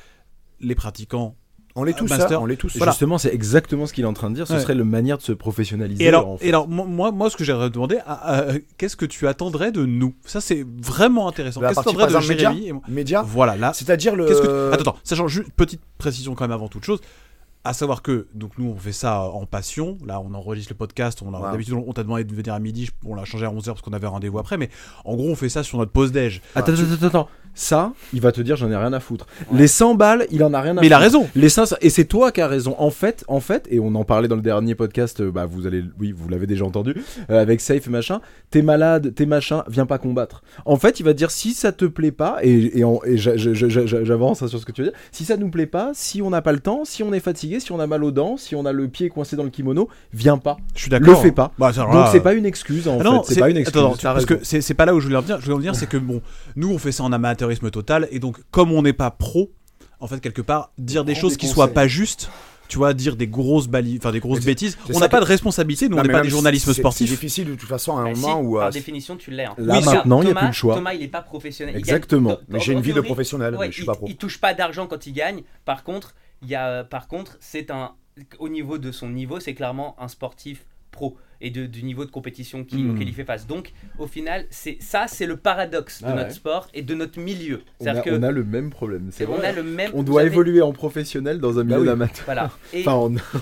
les 0.60 0.74
pratiquants. 0.74 1.36
On 1.78 1.84
l'est 1.84 1.92
tous, 1.94 2.08
Master. 2.08 2.38
hein, 2.38 2.42
on 2.42 2.46
l'est 2.46 2.56
tous. 2.56 2.74
Et 2.74 2.78
Voilà. 2.78 2.92
Justement, 2.92 3.18
c'est 3.18 3.32
exactement 3.32 3.86
ce 3.86 3.92
qu'il 3.92 4.04
est 4.04 4.08
en 4.08 4.12
train 4.12 4.28
de 4.30 4.34
dire. 4.34 4.46
Ce 4.46 4.52
Ouais. 4.54 4.60
serait 4.60 4.74
la 4.74 4.84
manière 4.84 5.16
de 5.18 5.22
se 5.22 5.32
professionnaliser. 5.32 6.02
Et 6.04 6.08
alors, 6.08 6.28
en 6.28 6.36
fait. 6.36 6.46
et 6.46 6.48
alors 6.48 6.68
moi, 6.68 7.10
moi, 7.12 7.30
ce 7.30 7.36
que 7.36 7.44
j'aimerais 7.44 7.70
demander, 7.70 7.98
ah, 8.06 8.20
ah, 8.22 8.44
qu'est-ce 8.76 8.96
que 8.96 9.06
tu 9.06 9.26
attendrais 9.28 9.72
de 9.72 9.86
nous? 9.86 10.14
Ça, 10.26 10.40
c'est 10.40 10.66
vraiment 10.82 11.28
intéressant. 11.28 11.60
De 11.60 11.64
la 11.64 11.70
Qu'est-ce 11.70 11.80
que 11.80 11.90
tu 11.90 11.96
attendrais 12.02 12.20
de 12.20 12.38
Jérémy 12.38 12.66
et 12.68 12.72
moi 12.72 12.82
Médias, 12.88 13.22
Voilà, 13.22 13.56
là. 13.56 13.72
c'est-à-dire 13.72 14.16
le. 14.16 14.26
Qu'est-ce 14.26 14.42
que 14.42 14.70
Attends, 14.72 14.90
attends, 14.92 14.96
sachant 15.04 15.28
juste 15.28 15.50
petite 15.56 15.80
précision 15.98 16.34
quand 16.34 16.44
même 16.44 16.52
avant 16.52 16.68
toute 16.68 16.84
chose. 16.84 17.00
À 17.64 17.72
savoir 17.74 18.02
que 18.02 18.28
donc 18.34 18.52
nous 18.56 18.66
on 18.70 18.76
fait 18.78 18.92
ça 18.92 19.20
en 19.22 19.44
passion. 19.44 19.98
Là 20.06 20.20
on 20.24 20.32
enregistre 20.32 20.72
le 20.72 20.76
podcast. 20.78 21.20
On 21.26 21.32
Wow. 21.34 21.50
d'habitude 21.50 21.74
on 21.74 21.92
t'a 21.92 22.02
demandé 22.04 22.24
de 22.24 22.32
venir 22.34 22.54
à 22.54 22.60
midi. 22.60 22.88
On 23.04 23.14
l'a 23.14 23.24
changé 23.24 23.44
à 23.44 23.50
11h 23.50 23.66
parce 23.72 23.82
qu'on 23.82 23.92
avait 23.92 24.06
rendez-vous 24.06 24.38
après. 24.38 24.56
Mais 24.56 24.70
en 25.04 25.16
gros 25.16 25.28
on 25.28 25.34
fait 25.34 25.48
ça 25.48 25.62
sur 25.64 25.76
notre 25.76 25.90
pause 25.90 26.12
déj. 26.12 26.40
Attends, 26.54 26.72
attends, 26.72 26.82
attends, 26.94 27.06
attends. 27.06 27.28
Ça, 27.54 27.92
il 28.12 28.20
va 28.20 28.32
te 28.32 28.40
dire, 28.40 28.56
j'en 28.56 28.70
ai 28.70 28.76
rien 28.76 28.92
à 28.92 29.00
foutre. 29.00 29.26
Les 29.52 29.66
100 29.66 29.94
balles, 29.94 30.26
il 30.30 30.44
en 30.44 30.54
a 30.54 30.60
rien 30.60 30.76
à 30.76 30.80
Mais 30.80 30.86
il 30.86 30.92
a 30.92 30.96
foutre. 30.96 31.04
raison. 31.04 31.28
Les 31.34 31.48
500 31.48 31.76
et 31.80 31.90
c'est 31.90 32.04
toi 32.04 32.32
qui 32.32 32.40
as 32.40 32.48
raison. 32.48 32.74
En 32.78 32.90
fait, 32.90 33.24
en 33.28 33.40
fait, 33.40 33.66
et 33.70 33.80
on 33.80 33.94
en 33.94 34.04
parlait 34.04 34.28
dans 34.28 34.36
le 34.36 34.42
dernier 34.42 34.74
podcast, 34.74 35.20
euh, 35.20 35.30
bah 35.30 35.46
vous 35.46 35.66
allez, 35.66 35.84
oui, 35.98 36.12
vous 36.16 36.28
l'avez 36.28 36.46
déjà 36.46 36.64
entendu, 36.64 36.94
euh, 37.30 37.40
avec 37.40 37.60
Safe 37.60 37.86
et 37.86 37.90
machin. 37.90 38.20
T'es 38.50 38.62
malade, 38.62 39.12
t'es 39.14 39.26
machin, 39.26 39.64
viens 39.68 39.86
pas 39.86 39.98
combattre. 39.98 40.42
En 40.64 40.76
fait, 40.76 41.00
il 41.00 41.02
va 41.02 41.12
te 41.12 41.18
dire 41.18 41.30
si 41.30 41.52
ça 41.52 41.72
te 41.72 41.84
plaît 41.84 42.12
pas, 42.12 42.38
et, 42.42 42.82
j'avance 43.16 44.42
hein, 44.42 44.48
sur 44.48 44.58
ce 44.58 44.64
que 44.64 44.72
tu 44.72 44.82
veux 44.82 44.88
dire. 44.88 44.98
Si 45.12 45.24
ça 45.24 45.36
nous 45.36 45.50
plaît 45.50 45.66
pas, 45.66 45.90
si 45.94 46.22
on 46.22 46.30
n'a 46.30 46.42
pas 46.42 46.52
le 46.52 46.60
temps, 46.60 46.84
si 46.84 47.02
on 47.02 47.12
est 47.12 47.20
fatigué, 47.20 47.60
si 47.60 47.72
on 47.72 47.80
a 47.80 47.86
mal 47.86 48.04
aux 48.04 48.10
dents, 48.10 48.36
si 48.36 48.54
on 48.54 48.64
a 48.64 48.72
le 48.72 48.88
pied 48.88 49.08
coincé 49.08 49.36
dans 49.36 49.44
le 49.44 49.50
kimono, 49.50 49.88
viens 50.12 50.38
pas. 50.38 50.56
Je 50.74 50.82
suis 50.82 50.90
d'accord. 50.90 51.08
Le 51.08 51.16
fais 51.16 51.32
pas. 51.32 51.52
Bah, 51.58 51.72
Donc 51.72 51.94
là, 51.94 52.08
c'est 52.12 52.20
pas 52.20 52.34
une 52.34 52.46
excuse 52.46 52.88
en 52.88 52.98
Ah 53.00 53.04
non, 53.04 53.22
fait. 53.22 53.34
C'est 53.34 53.40
pas 53.40 53.50
une 53.50 53.56
excuse. 53.56 53.80
Attends, 53.80 53.96
parce 54.00 54.26
que 54.26 54.38
c'est 54.42 54.74
pas 54.74 54.86
là 54.86 54.94
où 54.94 55.00
je 55.00 55.06
voulais 55.06 55.18
en 55.18 55.22
venir. 55.22 55.38
Je 55.40 55.44
voulais 55.44 55.54
en 55.54 55.58
venir, 55.58 55.74
c'est 55.74 55.88
que 55.88 55.96
bon, 55.96 56.20
nous 56.56 56.70
on 56.72 56.78
fait 56.78 56.92
ça 56.92 57.04
en 57.04 57.12
amateurisme 57.48 57.70
total, 57.70 58.08
et 58.10 58.18
donc 58.18 58.38
comme 58.50 58.72
on 58.72 58.82
n'est 58.82 58.92
pas 58.92 59.10
pro, 59.10 59.50
en 60.00 60.06
fait 60.06 60.20
quelque 60.20 60.42
part 60.42 60.72
dire 60.78 61.04
des 61.04 61.14
choses 61.14 61.32
qui 61.36 61.46
conseils. 61.46 61.54
soient 61.54 61.68
pas 61.68 61.88
justes, 61.88 62.30
tu 62.68 62.76
vois, 62.78 62.92
dire 62.92 63.16
des 63.16 63.26
grosses 63.26 63.66
bali, 63.66 63.96
enfin 63.98 64.12
des 64.12 64.20
grosses 64.20 64.44
bêtises, 64.44 64.76
on 64.94 64.98
n'a 64.98 65.08
pas 65.08 65.18
que- 65.18 65.24
de 65.24 65.28
responsabilité. 65.28 65.88
Nous 65.88 65.96
Non, 65.96 66.02
on 66.02 66.04
n'est 66.04 66.12
pas 66.12 66.20
des 66.20 66.26
si 66.28 66.30
journalistes 66.32 66.66
c'est- 66.66 66.74
C'est 66.74 66.80
sportifs. 66.82 67.08
difficile 67.10 67.46
de 67.48 67.54
toute 67.54 67.68
façon 67.68 67.96
à 67.96 68.00
un 68.02 68.04
Bah, 68.04 68.14
si, 68.14 68.20
moment 68.20 68.40
où. 68.42 68.54
par 68.58 68.66
euh, 68.68 68.70
définition, 68.70 69.16
tu 69.16 69.30
l'es. 69.30 69.46
hein. 69.46 69.54
Là, 69.56 69.78
Oui, 69.78 69.84
maintenant, 69.86 70.20
il 70.22 70.28
y 70.28 70.30
a 70.30 70.34
plus 70.34 70.46
le 70.48 70.52
choix. 70.52 70.74
Thomas, 70.74 70.92
il 70.92 71.02
est 71.02 71.08
pas 71.08 71.22
professionnel. 71.22 71.74
Exactement. 71.76 72.30
gagne- 72.30 72.38
Mais 72.48 72.60
j'ai 72.60 72.72
une 72.74 72.80
vie 72.82 72.92
de 72.92 73.00
professionnel, 73.00 73.54
ouais, 73.54 73.66
mais 73.66 73.72
je 73.72 73.76
suis 73.76 73.82
il, 73.84 73.86
pas 73.86 73.94
pro. 73.94 74.06
il 74.08 74.16
touche 74.16 74.38
pas 74.38 74.52
d'argent 74.54 74.86
quand 74.86 75.06
il 75.06 75.12
gagne. 75.14 75.42
Par 75.64 75.82
contre, 75.82 76.14
il 76.42 76.48
y 76.48 76.54
a, 76.54 76.84
par 76.84 77.08
contre, 77.08 77.38
c'est 77.40 77.70
un, 77.70 77.92
au 78.38 78.48
niveau 78.50 78.76
de 78.78 78.92
son 78.92 79.08
niveau, 79.08 79.40
c'est 79.40 79.54
clairement 79.54 79.96
un 79.98 80.08
sportif 80.08 80.66
pro 80.90 81.16
et 81.40 81.50
de, 81.50 81.66
du 81.66 81.82
niveau 81.84 82.04
de 82.04 82.10
compétition 82.10 82.64
qui, 82.64 82.76
Hmm. 82.82 82.90
auquel 82.94 83.08
il 83.08 83.14
fait 83.14 83.24
face. 83.24 83.46
Donc, 83.46 83.72
au 83.98 84.06
final, 84.06 84.44
c'est 84.50 84.76
ça, 84.80 85.04
c'est 85.08 85.26
le 85.26 85.36
paradoxe 85.36 86.00
de 86.02 86.06
Ah 86.08 86.10
ouais. 86.10 86.16
notre 86.22 86.32
sport 86.32 86.68
et 86.74 86.82
de 86.82 86.94
notre 86.94 87.20
milieu. 87.20 87.60
On 87.80 87.84
C'est-à-dire 87.84 88.02
a, 88.02 88.04
que 88.04 88.10
on 88.10 88.22
a 88.22 88.30
le 88.30 88.44
même 88.44 88.70
problème. 88.70 89.08
C'est 89.12 89.26
on 89.26 89.36
vrai. 89.36 89.46
a 89.48 89.52
le 89.52 89.62
même. 89.62 89.90
On 89.94 89.98
vous 89.98 90.04
doit 90.04 90.24
évoluer 90.24 90.62
en 90.62 90.72
professionnel 90.72 91.38
dans 91.40 91.58
un 91.58 91.64
milieu 91.64 91.80
oui. 91.80 91.86
d'amateur. 91.86 92.24
Voilà. 92.24 92.50
Et 92.72 92.80
Enfin, 92.86 92.94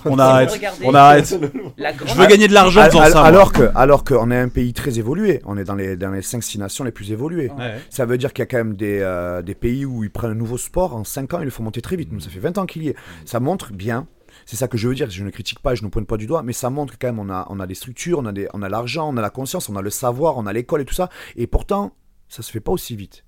on- 0.05 0.19
arrête. 0.19 0.61
On 0.85 0.95
arrête. 0.95 1.35
La 1.79 1.93
grande 1.93 2.09
Je 2.09 2.15
veux 2.21 2.27
gagner 2.27 2.49
de 2.49 2.55
l'argent 2.55 2.81
en 2.81 2.85
Al- 2.85 2.91
faisant 2.91 3.03
al- 3.03 3.13
ça. 3.13 3.19
moi. 3.21 3.27
alors 3.29 3.53
que, 3.53 3.71
alors 3.75 4.05
qu'on 4.05 4.31
est 4.31 4.39
un 4.39 4.49
pays 4.49 4.73
très 4.73 4.99
évolué, 4.99 5.41
on 5.45 5.57
est 5.57 5.65
dans 5.65 5.75
les 5.75 5.97
dans 5.97 6.11
les 6.11 6.23
cinq 6.23 6.43
six 6.43 6.59
nations 6.59 6.85
les 6.85 6.93
plus 6.93 7.13
évoluées. 7.13 7.51
Ouais. 7.59 7.77
Ça 7.91 8.05
veut 8.07 8.19
dire 8.19 8.33
qu'il 8.33 8.43
y 8.43 8.45
a 8.45 8.47
quand 8.47 8.59
même 8.59 8.77
des, 8.77 8.99
euh, 9.01 9.43
des 9.43 9.55
pays 9.55 9.85
où 9.85 10.05
ils 10.05 10.11
prennent 10.11 10.31
un 10.33 10.35
nouveau 10.35 10.59
sport 10.59 10.95
en 10.95 11.05
5 11.05 11.35
ans, 11.35 11.41
ils 11.41 11.45
le 11.45 11.51
font 11.51 11.63
monter 11.63 11.81
très 11.83 11.97
vite. 11.97 12.13
Nous, 12.13 12.21
ça 12.21 12.31
fait 12.31 12.41
20 12.41 12.59
ans 12.59 12.67
qu'il 12.67 12.83
y 12.85 12.89
est. 12.89 12.97
Ça 13.25 13.41
montre 13.41 13.73
bien. 13.73 14.07
C'est 14.47 14.57
ça 14.57 14.69
que 14.69 14.79
je 14.79 14.89
veux 14.89 14.95
dire. 14.95 15.11
Je 15.11 15.23
ne 15.25 15.31
critique 15.31 15.59
pas, 15.61 15.75
je 15.75 15.85
ne 15.85 15.89
pointe 15.91 16.07
pas 16.07 16.17
du 16.17 16.27
doigt, 16.27 16.43
mais 16.43 16.53
ça 16.55 16.71
montre 16.71 16.95
que 16.95 16.99
quand 16.99 17.09
même 17.13 17.19
on 17.19 17.29
a 17.29 17.47
on 17.51 17.61
a 17.61 17.67
des 17.67 17.75
structures, 17.75 18.19
on 18.21 18.25
a 18.27 18.33
des 18.33 18.49
on 18.55 18.63
a 18.63 18.69
l'argent, 18.71 19.13
on 19.13 19.17
a 19.19 19.21
la 19.21 19.31
conscience, 19.31 19.69
on 19.69 19.77
a 19.77 19.83
le 19.83 19.91
savoir, 19.91 20.39
on 20.39 20.47
a 20.47 20.53
l'école 20.55 20.81
et 20.81 20.85
tout 20.87 20.95
ça. 20.95 21.11
Et 21.37 21.47
pourtant, 21.47 21.93
ça 22.29 22.43
se 22.43 22.51
fait 22.51 22.61
pas 22.61 22.73
aussi 22.73 22.97
vite. 22.97 23.25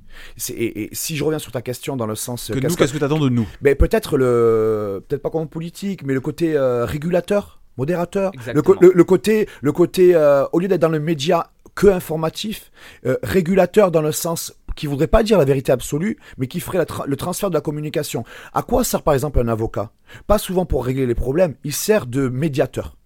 Et, 0.48 0.82
et 0.84 0.88
si 0.92 1.16
je 1.16 1.22
reviens 1.24 1.38
sur 1.38 1.52
ta 1.52 1.60
question 1.60 1.96
dans 1.96 2.06
le 2.06 2.14
sens 2.14 2.48
Que 2.48 2.54
qu'est-ce 2.54 2.66
nous, 2.68 2.74
que- 2.74 2.78
qu'est-ce 2.78 2.92
que 2.94 2.98
t'attends 2.98 3.18
de 3.18 3.28
nous? 3.28 3.46
Ben, 3.60 3.74
peut-être 3.76 4.16
le 4.16 5.04
peut-être 5.06 5.22
pas 5.22 5.30
comme 5.30 5.48
politique, 5.48 6.02
mais 6.04 6.14
le 6.14 6.20
côté 6.20 6.56
euh, 6.56 6.84
régulateur, 6.84 7.60
modérateur, 7.76 8.32
le, 8.54 8.62
le- 8.80 8.92
le 8.94 9.04
côté 9.04 9.48
le 9.60 9.72
côté 9.72 10.14
euh, 10.14 10.44
au 10.52 10.60
lieu 10.60 10.68
d'être 10.68 10.80
dans 10.80 10.88
le 10.88 11.00
média 11.00 11.50
que 11.74 11.86
informatif, 11.88 12.70
euh, 13.06 13.16
régulateur 13.22 13.90
dans 13.90 14.02
le 14.02 14.10
sens 14.12 14.52
qui 14.78 14.86
voudrait 14.86 15.08
pas 15.08 15.22
dire 15.22 15.38
la 15.38 15.44
vérité 15.44 15.72
absolue, 15.72 16.16
mais 16.38 16.46
qui 16.46 16.60
ferait 16.60 16.78
le 17.06 17.16
transfert 17.16 17.50
de 17.50 17.54
la 17.54 17.60
communication. 17.60 18.24
À 18.54 18.62
quoi 18.62 18.84
sert 18.84 19.02
par 19.02 19.12
exemple 19.12 19.40
un 19.40 19.48
avocat? 19.48 19.90
Pas 20.26 20.38
souvent 20.38 20.66
pour 20.66 20.84
régler 20.86 21.04
les 21.04 21.16
problèmes, 21.16 21.56
il 21.64 21.72
sert 21.72 22.06
de 22.06 22.28
médiateur. 22.28 22.96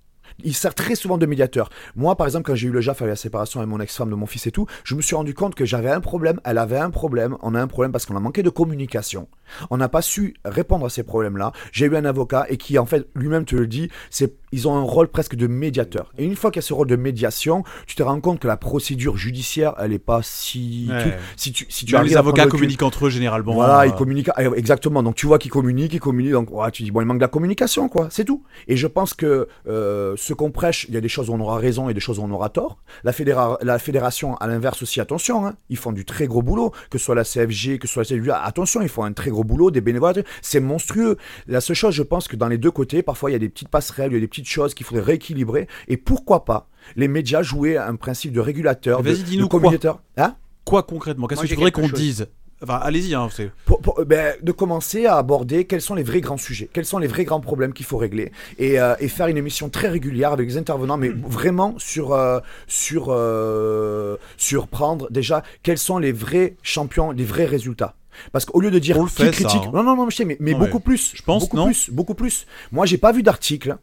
Il 0.44 0.55
sert 0.55 0.74
très 0.74 0.94
souvent 0.94 1.19
de 1.19 1.27
médiateur. 1.27 1.70
Moi, 1.94 2.16
par 2.16 2.27
exemple, 2.27 2.44
quand 2.44 2.55
j'ai 2.55 2.69
eu 2.69 2.73
le 2.73 2.81
JAF 2.81 3.01
avec 3.03 3.12
la 3.12 3.16
séparation 3.16 3.61
avec 3.61 3.70
mon 3.70 3.81
ex-femme 3.81 4.11
de 4.11 4.15
mon 4.15 4.27
fils 4.27 4.47
et 4.47 4.51
tout, 4.51 4.66
je 4.85 4.94
me 4.94 5.03
suis 5.03 5.15
rendu 5.15 5.35
compte 5.35 5.55
que 5.55 5.65
j'avais 5.65 5.90
un 5.90 6.01
problème, 6.01 6.40
elle 6.44 6.59
avait 6.59 6.78
un 6.78 6.90
problème, 6.90 7.36
on 7.43 7.55
a 7.55 7.61
un 7.61 7.66
problème 7.66 7.93
parce 7.93 8.07
qu'on 8.07 8.16
a 8.16 8.20
manqué 8.20 8.43
de 8.43 8.51
communication. 8.51 9.28
On 9.70 9.77
n'a 9.77 9.89
pas 9.89 10.03
su 10.03 10.35
répondre 10.44 10.86
à 10.86 10.90
ces 10.90 11.03
problèmes-là. 11.03 11.53
J'ai 11.70 11.86
eu 11.86 11.97
un 11.97 12.05
avocat 12.05 12.47
et 12.49 12.57
qui, 12.57 12.78
en 12.78 12.86
fait, 12.86 13.09
lui-même 13.15 13.44
te 13.44 13.57
le 13.57 13.66
dit, 13.66 13.90
c'est 14.11 14.41
ils 14.53 14.69
ont 14.69 14.74
un 14.77 14.83
rôle 14.83 15.09
presque 15.09 15.35
de 15.35 15.47
médiateur. 15.47 16.12
Et 16.19 16.24
une 16.24 16.37
fois 16.37 16.51
qu'il 16.51 16.61
y 16.61 16.65
a 16.65 16.66
ce 16.66 16.73
rôle 16.74 16.87
de 16.89 16.97
médiation, 16.97 17.65
tu 17.87 17.95
te 17.97 18.03
rends 18.03 18.20
compte 18.20 18.39
que 18.41 18.47
la 18.47 18.57
procédure 18.57 19.16
judiciaire, 19.16 19.74
elle 19.79 19.93
est 19.93 19.99
pas 19.99 20.20
si. 20.23 20.89
Ouais. 20.91 21.16
si 21.37 21.53
tu, 21.53 21.66
si 21.69 21.87
les 21.87 22.16
avocats 22.16 22.45
le 22.45 22.51
communiquent 22.51 22.83
entre 22.83 23.07
eux 23.07 23.11
généralement. 23.11 23.55
voilà, 23.55 23.81
euh, 23.81 23.87
ils 23.87 23.93
communiquent. 23.95 24.31
ah, 24.37 24.43
Exactement. 24.57 25.03
Donc 25.03 25.15
tu 25.16 25.27
vois 25.27 25.39
qu'ils 25.39 25.51
communiquent, 25.51 25.95
ils 25.95 26.01
communiquent. 26.01 26.33
Donc 26.33 26.51
ouais, 26.51 26.70
tu 26.70 26.83
dis 26.83 26.91
bon, 26.91 27.01
il 27.01 27.07
manque 27.07 27.19
de 27.19 27.23
la 27.23 27.29
communication, 27.29 27.89
quoi. 27.89 28.09
C'est 28.11 28.24
tout. 28.24 28.43
Et 28.69 28.77
je 28.77 28.87
pense 28.87 29.15
que 29.15 29.49
euh, 29.69 30.15
ce 30.16 30.33
qu'on 30.35 30.51
prêche, 30.51 30.87
il 30.89 30.95
y 30.95 30.97
a 30.97 31.01
des 31.01 31.09
choses 31.09 31.31
où 31.31 31.33
on 31.35 31.41
aura 31.41 31.57
raison 31.59 31.89
et 31.89 31.95
des 31.95 32.01
choses 32.01 32.19
où 32.19 32.23
on 32.23 32.31
aura 32.31 32.49
tort. 32.51 32.79
La, 33.05 33.12
fédéra- 33.12 33.59
la 33.62 33.79
fédération, 33.79 34.37
à 34.37 34.47
l'inverse 34.47 34.83
aussi, 34.83 35.01
attention, 35.01 35.47
hein, 35.47 35.55
ils 35.70 35.77
font 35.79 35.93
du 35.93 36.05
très 36.05 36.27
gros 36.27 36.43
boulot, 36.43 36.73
que 36.91 36.99
ce 36.99 37.05
soit 37.05 37.15
la 37.15 37.24
CFG, 37.24 37.79
que 37.79 37.87
ce 37.89 37.95
soit 37.95 38.03
la 38.03 38.09
CFG. 38.16 38.31
Attention, 38.31 38.83
ils 38.83 38.89
font 38.89 39.05
un 39.05 39.12
très 39.12 39.31
gros 39.31 39.45
boulot, 39.45 39.70
des 39.70 39.81
bénévoles. 39.81 40.24
C'est 40.43 40.61
monstrueux. 40.61 41.16
La 41.47 41.61
seule 41.61 41.77
chose, 41.77 41.95
je 41.95 42.03
pense 42.03 42.29
que 42.29 42.37
dans 42.37 42.49
les 42.49 42.59
deux 42.59 42.70
côtés, 42.70 43.03
parfois 43.03 43.31
il 43.31 43.33
y 43.33 43.37
a 43.37 43.39
des 43.39 43.49
petites 43.49 43.69
passerelles, 43.69 44.11
il 44.12 44.15
y 44.15 44.19
a 44.19 44.20
des 44.20 44.27
petites 44.29 44.41
choses 44.48 44.74
qu'il 44.74 44.86
faudrait 44.86 45.05
rééquilibrer. 45.05 45.69
Et 45.89 45.97
pourquoi 45.97 46.44
pas 46.44 46.69
les 46.97 47.09
médias 47.09 47.43
jouer 47.43 47.77
un 47.77 47.97
principe 47.97 48.32
de 48.32 48.40
régulateur, 48.40 49.02
Mais 49.02 49.10
de, 49.10 49.14
vas-y, 49.14 49.24
dis-nous 49.24 49.44
de 49.44 49.48
quoi. 49.51 49.60
communicateur. 49.60 50.02
Hein 50.16 50.36
Quoi 50.64 50.82
concrètement? 50.82 51.27
Qu'est-ce 51.27 51.43
que 51.43 51.47
tu 51.47 51.55
voudrais 51.55 51.70
qu'on 51.73 51.89
dise? 51.89 52.27
Enfin, 52.62 52.78
allez-y. 52.81 53.12
Hein, 53.16 53.28
pour- 53.64 53.81
pour- 53.81 54.05
ben, 54.05 54.36
de 54.40 54.52
commencer 54.52 55.06
à 55.06 55.16
aborder 55.16 55.64
quels 55.64 55.81
sont 55.81 55.97
les 55.97 56.05
vrais 56.05 56.20
grands 56.20 56.36
sujets, 56.36 56.70
quels 56.73 56.85
sont 56.85 56.98
les 56.98 57.09
vrais 57.09 57.24
grands 57.24 57.40
problèmes 57.40 57.73
qu'il 57.73 57.85
faut 57.86 57.97
régler, 57.98 58.31
et, 58.56 58.78
euh, 58.81 58.94
et 59.01 59.09
faire 59.09 59.27
une 59.27 59.36
émission 59.36 59.69
très 59.69 59.89
régulière 59.89 60.31
avec 60.32 60.48
les 60.48 60.56
intervenants, 60.59 60.97
mais 60.97 61.09
vraiment 61.09 61.74
sur 61.78 62.12
euh, 62.12 62.39
sur 62.69 63.06
euh, 63.09 64.16
sur 64.36 64.69
prendre 64.69 65.10
déjà 65.10 65.43
quels 65.64 65.78
sont 65.78 65.98
les 65.98 66.12
vrais 66.12 66.56
champions, 66.62 67.10
les 67.10 67.24
vrais 67.24 67.47
résultats. 67.47 67.97
Parce 68.31 68.44
qu'au 68.44 68.60
lieu 68.60 68.70
de 68.70 68.78
dire 68.78 68.97
On 68.98 69.05
le 69.05 69.09
qui 69.09 69.16
fait, 69.16 69.24
ça, 69.27 69.31
critique, 69.32 69.62
hein. 69.66 69.70
non 69.74 69.82
non 69.82 69.97
non, 69.97 70.09
je 70.10 70.14
sais, 70.16 70.24
mais, 70.24 70.36
mais 70.39 70.55
beaucoup 70.55 70.81
plus, 70.81 71.12
Je 71.16 71.23
pense, 71.23 71.43
beaucoup 71.43 71.56
non 71.56 71.64
plus, 71.66 71.90
beaucoup 71.90 72.14
plus. 72.14 72.47
Moi, 72.70 72.86
j'ai 72.86 72.98
pas 72.98 73.10
vu 73.10 73.23
d'article. 73.24 73.77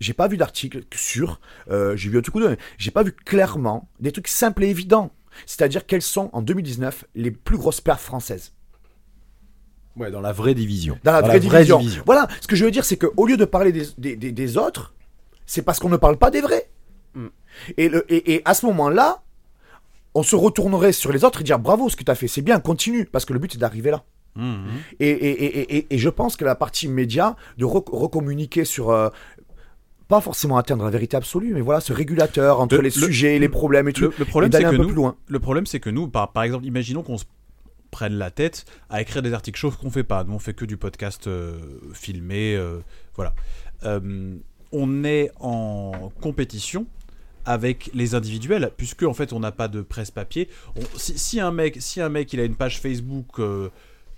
J'ai 0.00 0.14
pas 0.14 0.28
vu 0.28 0.36
d'article 0.36 0.82
sur. 0.94 1.40
euh, 1.70 1.94
j'ai 1.96 2.08
vu 2.10 2.18
un 2.18 2.22
truc 2.22 2.34
ou 2.36 2.40
deux. 2.40 2.48
mais 2.50 2.58
J'ai 2.78 2.90
pas 2.90 3.02
vu 3.02 3.12
clairement 3.12 3.88
des 4.00 4.12
trucs 4.12 4.28
simples 4.28 4.64
et 4.64 4.68
évidents. 4.68 5.10
C'est-à-dire 5.46 5.86
quelles 5.86 6.02
sont 6.02 6.30
en 6.32 6.42
2019 6.42 7.04
les 7.14 7.30
plus 7.30 7.56
grosses 7.58 7.80
perfs 7.80 8.02
françaises. 8.02 8.52
Ouais, 9.96 10.10
dans 10.10 10.20
la 10.20 10.32
vraie 10.32 10.54
division. 10.54 10.98
Dans 11.04 11.12
la 11.12 11.20
vraie, 11.20 11.40
division. 11.40 11.80
Voilà, 12.06 12.28
ce 12.40 12.46
que 12.46 12.56
je 12.56 12.64
veux 12.64 12.70
dire, 12.70 12.84
c'est 12.84 12.96
qu'au 12.96 13.26
lieu 13.26 13.36
de 13.36 13.44
parler 13.44 13.72
des, 13.72 13.86
des, 13.98 14.16
des- 14.16 14.32
des 14.32 14.56
autres, 14.56 14.94
c'est 15.46 15.62
parce 15.62 15.78
qu'on 15.78 15.88
ne 15.88 15.96
parle 15.96 16.16
pas 16.16 16.30
des 16.30 16.40
vrais. 16.40 16.70
Mm. 17.14 17.26
Et, 17.76 17.88
le, 17.88 18.10
et, 18.12 18.34
et 18.34 18.42
à 18.44 18.54
ce 18.54 18.64
moment-là, 18.66 19.22
on 20.14 20.22
se 20.22 20.36
retournerait 20.36 20.92
sur 20.92 21.12
les 21.12 21.24
autres 21.24 21.40
et 21.40 21.44
dire 21.44 21.58
bravo, 21.58 21.88
ce 21.88 21.96
que 21.96 22.04
tu 22.04 22.10
as 22.10 22.14
fait, 22.14 22.28
c'est 22.28 22.42
bien, 22.42 22.58
continue, 22.60 23.04
parce 23.04 23.24
que 23.24 23.32
le 23.32 23.38
but 23.38 23.52
c'est 23.52 23.58
d'arriver 23.58 23.90
là. 23.90 24.04
Mhm. 24.36 24.68
Et, 25.00 25.08
et, 25.10 25.44
et, 25.44 25.76
et, 25.76 25.86
et 25.94 25.98
je 25.98 26.08
pense 26.08 26.36
que 26.36 26.44
la 26.44 26.54
partie 26.54 26.86
média, 26.86 27.34
de 27.58 27.64
rec- 27.64 27.88
recommuniquer 27.90 28.64
sur. 28.64 28.90
euh, 28.90 29.08
pas 30.10 30.20
forcément 30.20 30.58
atteindre 30.58 30.84
la 30.84 30.90
vérité 30.90 31.16
absolue, 31.16 31.54
mais 31.54 31.62
voilà, 31.62 31.80
ce 31.80 31.94
régulateur 31.94 32.60
entre 32.60 32.74
Le- 32.76 32.82
les 32.82 32.88
le- 32.90 33.06
sujets, 33.06 33.38
les 33.38 33.48
problèmes 33.48 33.88
et 33.88 33.92
tout. 33.94 34.12
Le, 34.18 34.24
problème, 34.26 34.52
c'est 34.52 34.62
que 34.62 34.76
nous, 34.76 34.86
plus 34.86 34.94
loin. 34.94 35.16
le 35.26 35.38
problème, 35.40 35.64
c'est 35.64 35.80
que 35.80 35.88
nous, 35.88 36.08
par, 36.08 36.32
par 36.32 36.42
exemple, 36.42 36.66
imaginons 36.66 37.02
qu'on 37.02 37.16
se 37.16 37.24
prenne 37.90 38.12
la 38.14 38.30
tête 38.30 38.66
à 38.90 39.00
écrire 39.00 39.22
des 39.22 39.32
articles, 39.32 39.58
chose 39.58 39.76
qu'on 39.76 39.90
fait 39.90 40.04
pas. 40.04 40.22
Nous, 40.24 40.34
on 40.34 40.38
fait 40.38 40.52
que 40.54 40.64
du 40.66 40.76
podcast 40.76 41.26
euh, 41.28 41.58
filmé, 41.94 42.54
euh, 42.56 42.80
voilà. 43.14 43.34
Euh, 43.84 44.34
on 44.72 45.04
est 45.04 45.30
en 45.40 46.12
compétition 46.20 46.86
avec 47.46 47.90
les 47.94 48.14
individuels, 48.14 48.70
puisque 48.76 49.02
en 49.04 49.14
fait, 49.14 49.32
on 49.32 49.40
n'a 49.40 49.50
pas 49.52 49.68
de 49.68 49.80
presse 49.80 50.10
papier. 50.10 50.48
On- 50.76 50.98
si, 50.98 51.18
si 51.18 51.40
un 51.40 51.50
mec, 51.52 51.76
si 51.80 52.00
un 52.00 52.08
mec, 52.10 52.32
il 52.32 52.40
a 52.40 52.44
une 52.44 52.54
page 52.56 52.80
Facebook 52.80 53.40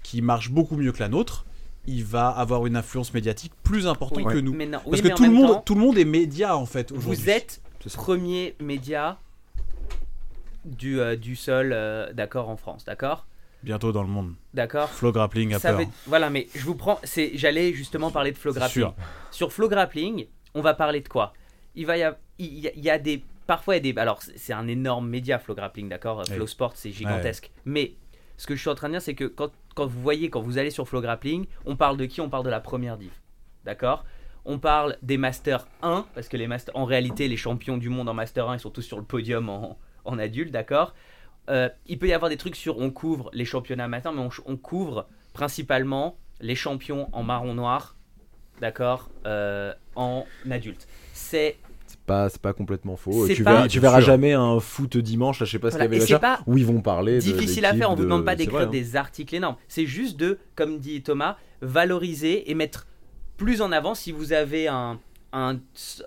qui 0.02 0.20
marche 0.22 0.50
beaucoup 0.50 0.76
mieux 0.76 0.90
que 0.92 0.98
la 1.00 1.08
nôtre, 1.08 1.46
il 1.86 2.04
va 2.04 2.28
avoir 2.28 2.66
une 2.66 2.76
influence 2.76 3.12
médiatique 3.12 3.52
plus 3.62 3.86
importante 3.86 4.24
Oui, 4.24 4.32
que 4.34 4.38
nous. 4.38 4.52
mais 4.54 4.66
non- 4.66 4.78
oui, 4.86 4.90
Parce 5.00 5.02
que 5.02 5.16
tout 5.16 5.24
le 5.24 5.30
monde, 5.30 5.52
temps, 5.54 5.60
tout 5.62 5.74
le 5.74 5.80
monde 5.80 5.98
est 5.98 6.04
média 6.04 6.56
en 6.56 6.66
fait. 6.66 6.92
aujourd'hui. 6.92 7.16
Vous 7.22 7.30
êtes 7.30 7.60
premier 7.94 8.54
média 8.60 9.18
du, 10.64 11.00
euh, 11.00 11.16
du 11.16 11.34
sol, 11.36 11.70
euh, 11.72 12.12
d'accord, 12.12 12.48
en 12.48 12.56
France, 12.56 12.84
d'accord 12.84 13.26
bientôt 13.64 13.92
dans 13.92 14.02
le 14.02 14.08
monde. 14.08 14.34
D'accord 14.54 14.88
Flow 14.88 15.12
grappling 15.12 15.54
a 15.54 15.60
Ça 15.60 15.70
peur. 15.70 15.78
veut- 15.82 15.86
Voilà, 16.08 16.30
mais 16.30 16.48
je 16.52 16.64
vous 16.64 16.74
prends. 16.74 16.98
c'est 17.04 17.30
J'allais 17.34 17.72
justement 17.72 18.10
parler 18.10 18.32
de 18.32 18.36
flow 18.38 18.52
grappling. 18.52 18.86
sûr. 18.86 18.94
Sur 19.30 19.52
flow 19.52 19.68
grappling, 19.68 20.26
on 20.54 20.62
va 20.62 20.74
parler 20.74 21.00
de 21.00 21.08
quoi? 21.08 21.32
Il 21.76 21.86
va 21.86 21.96
y 21.96 22.02
avoir, 22.02 22.18
il 22.40 22.58
y 22.58 22.66
a, 22.66 22.72
il 22.74 22.82
y 22.82 22.90
a 22.90 22.98
des, 22.98 23.22
parfois 23.46 23.76
il 23.76 23.86
y 23.86 23.90
a 23.90 23.92
des, 23.92 24.00
alors 24.00 24.20
c'est- 24.20 24.52
un 24.52 24.66
énorme 24.66 25.08
média 25.08 25.38
flow 25.38 25.54
grappling, 25.54 25.88
d'accord? 25.88 26.24
Flow 26.26 26.42
Oui. 26.42 26.48
Sport, 26.48 26.72
c'est 26.74 26.90
gigantesque. 26.90 27.52
Mais 27.64 27.92
ce 28.42 28.46
que 28.48 28.56
je 28.56 28.60
suis 28.60 28.70
en 28.70 28.74
train 28.74 28.88
de 28.88 28.94
dire, 28.94 29.02
c'est 29.02 29.14
que 29.14 29.26
quand, 29.26 29.52
quand 29.76 29.86
vous 29.86 30.00
voyez, 30.00 30.28
quand 30.28 30.40
vous 30.40 30.58
allez 30.58 30.70
sur 30.70 30.88
flow 30.88 31.00
grappling, 31.00 31.46
on 31.64 31.76
parle 31.76 31.96
de 31.96 32.06
qui? 32.06 32.20
On 32.20 32.28
parle 32.28 32.44
de 32.44 32.50
la 32.50 32.58
première 32.58 32.98
div, 32.98 33.12
d'accord? 33.64 34.04
On 34.44 34.58
parle 34.58 34.98
des 35.00 35.16
Master 35.16 35.68
1, 35.82 36.06
parce 36.12 36.26
que 36.26 36.36
les 36.36 36.48
Master, 36.48 36.74
en 36.76 36.84
réalité, 36.84 37.28
les 37.28 37.36
champions 37.36 37.76
du 37.76 37.88
monde 37.88 38.08
en 38.08 38.14
Master 38.14 38.48
1, 38.50 38.56
ils 38.56 38.58
sont 38.58 38.70
tous 38.70 38.82
sur 38.82 38.98
le 38.98 39.04
podium 39.04 39.48
en, 39.48 39.78
en 40.04 40.18
adulte, 40.18 40.50
d'accord? 40.50 40.92
Euh, 41.50 41.68
Il 41.86 42.00
peut 42.00 42.08
y 42.08 42.12
avoir 42.12 42.30
des 42.30 42.36
trucs 42.36 42.56
sur, 42.56 42.78
on 42.78 42.90
couvre 42.90 43.30
les 43.32 43.44
championnats 43.44 43.84
amateurs, 43.84 44.12
mais 44.12 44.28
on, 44.44 44.56
couvre 44.56 45.06
principalement 45.34 46.16
les 46.40 46.56
champions 46.56 47.08
en 47.12 47.22
marron 47.22 47.54
noir, 47.54 47.94
d'accord, 48.60 49.08
euh, 49.24 49.72
en 49.94 50.26
adulte. 50.50 50.88
C'est 51.12 51.58
pas, 52.12 52.28
c'est 52.28 52.40
pas 52.42 52.52
complètement 52.52 52.96
faux. 52.96 53.26
Tu, 53.28 53.42
pas- 53.44 53.52
verras, 53.54 53.68
tu 53.68 53.80
verras 53.80 53.98
sûr. 54.00 54.06
jamais 54.06 54.32
un 54.32 54.60
foot 54.60 54.96
dimanche, 54.96 55.40
là, 55.40 55.46
je 55.46 55.52
sais 55.52 55.58
pas 55.58 55.70
ce 55.70 55.76
qu'il 55.76 55.84
y 55.84 56.02
avait 56.02 56.18
pas 56.18 56.40
où 56.46 56.58
ils 56.58 56.66
vont 56.66 56.80
parler. 56.80 57.16
de 57.16 57.20
difficile 57.20 57.64
à 57.64 57.74
faire. 57.74 57.90
On 57.90 57.94
vous 57.94 58.00
de- 58.02 58.04
demande 58.06 58.24
pas 58.24 58.36
d'écrire 58.36 58.60
hein. 58.60 58.66
des 58.66 58.96
articles 58.96 59.34
énormes. 59.34 59.56
C'est 59.68 59.86
juste 59.86 60.16
de, 60.18 60.38
comme 60.54 60.78
dit 60.78 61.02
Thomas, 61.02 61.36
valoriser 61.62 62.50
et 62.50 62.54
mettre 62.54 62.86
plus 63.36 63.62
en 63.62 63.72
avant 63.72 63.94
si 63.94 64.12
vous 64.12 64.32
avez 64.32 64.68
un, 64.68 64.98
un, 65.32 65.58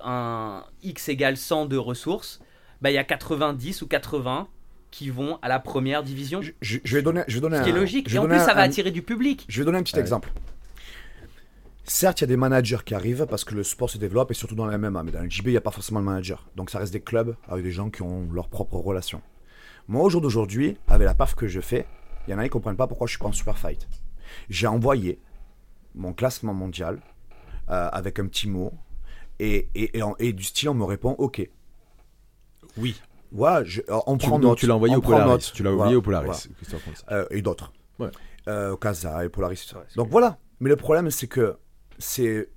un 0.04 0.64
X 0.84 1.10
égale 1.10 1.38
100 1.38 1.66
de 1.66 1.78
ressources, 1.78 2.40
bah, 2.82 2.92
il 2.92 2.94
y 2.94 2.98
a 3.00 3.04
90 3.04 3.82
ou 3.82 3.88
80 3.88 4.48
qui 4.92 5.10
vont 5.10 5.40
à 5.42 5.48
la 5.50 5.60
première 5.60 6.04
division. 6.04 6.42
Je, 6.42 6.52
je- 6.62 6.78
je 6.84 6.96
vais 6.96 7.02
donner, 7.02 7.24
je 7.28 7.36
vais 7.36 7.42
donner 7.42 7.58
Ce 7.58 7.64
qui 7.64 7.70
est 7.70 7.74
logique. 7.74 8.14
Et 8.14 8.18
en 8.18 8.28
plus, 8.28 8.38
ça 8.40 8.54
va 8.54 8.62
un- 8.62 8.66
attirer 8.66 8.92
du 8.92 9.02
public. 9.02 9.46
Je 9.50 9.60
vais 9.60 9.66
donner 9.66 9.80
un 9.80 9.84
petit 9.84 9.96
Ouais. 9.96 10.02
exemple. 10.02 10.32
Certes, 11.88 12.22
il 12.22 12.24
y 12.24 12.26
a 12.26 12.28
des 12.28 12.38
managers 12.38 12.80
qui 12.84 12.96
arrivent 12.96 13.26
parce 13.30 13.44
que 13.44 13.54
le 13.54 13.64
sport 13.64 13.90
se 13.90 13.98
développe 13.98 14.32
et 14.32 14.34
surtout 14.34 14.56
dans 14.56 14.66
la 14.66 14.78
MMA, 14.78 15.04
mais 15.04 15.12
dans 15.12 15.22
le 15.22 15.30
JB, 15.30 15.48
il 15.48 15.52
n'y 15.52 15.58
a 15.58 15.62
pas 15.62 15.72
forcément 15.72 16.00
de 16.00 16.06
manager. 16.06 16.48
Donc 16.56 16.70
ça 16.72 16.80
reste 16.80 16.92
des 16.94 17.02
clubs 17.02 17.36
avec 17.48 17.64
des 17.64 17.72
gens 17.72 17.90
qui 17.90 18.02
ont 18.02 18.28
leurs 18.32 18.50
propres 18.50 18.78
relations. 18.78 19.22
Moi, 19.88 20.02
au 20.04 20.10
jour 20.10 20.20
d'aujourd'hui, 20.22 20.78
avec 20.88 21.06
la 21.06 21.14
paf 21.14 21.36
que 21.36 21.48
je 21.48 21.62
fais, 21.62 21.86
il 22.28 22.32
y 22.32 22.34
en 22.34 22.40
a 22.40 22.42
qui 22.44 22.48
ne 22.48 22.54
comprennent 22.54 22.76
pas 22.78 22.88
pourquoi 22.88 23.06
je 23.06 23.12
suis 23.12 23.20
pas 23.20 23.28
en 23.28 23.32
super 23.32 23.58
fight. 23.60 23.88
J'ai 24.50 24.66
envoyé 24.68 25.20
mon 25.94 26.12
classement 26.12 26.56
mondial 26.56 27.00
euh, 27.70 27.90
avec 27.92 28.18
un 28.20 28.26
petit 28.26 28.50
mot 28.50 28.74
et, 29.40 29.70
et, 29.76 29.98
et, 29.98 30.02
en- 30.02 30.16
et 30.18 30.34
du 30.34 30.44
style, 30.44 30.70
on 30.70 30.74
me 30.74 30.84
répond 30.86 31.12
OK. 31.20 31.48
Oui. 32.78 33.00
Voilà, 33.32 33.64
je- 33.64 33.82
euh, 33.82 34.00
on 34.08 34.18
Tu, 34.18 34.28
prend 34.28 34.40
note. 34.40 34.58
tu 34.58 34.66
l'as 34.66 34.76
envoyé 34.76 34.96
au 34.96 35.02
Polaris. 35.02 35.52
Tu 35.54 35.62
l'as 35.62 35.70
Voilà, 35.70 35.82
envoyé 35.84 35.96
au 35.98 36.02
Polaris. 36.02 36.50
voilà. 36.68 36.84
Euh, 37.12 37.28
et 37.30 37.42
d'autres. 37.44 37.72
Ouais. 38.00 38.10
Euh, 38.48 38.72
au 38.72 38.78
Casa 38.78 39.24
et 39.24 39.30
Polaris. 39.30 39.72
Ouais, 39.76 39.82
Donc 39.96 40.10
voilà. 40.10 40.38
Mais 40.60 40.70
le 40.70 40.76
problème, 40.76 41.10
c'est 41.12 41.28
que 41.28 41.58
c'est. 42.00 42.50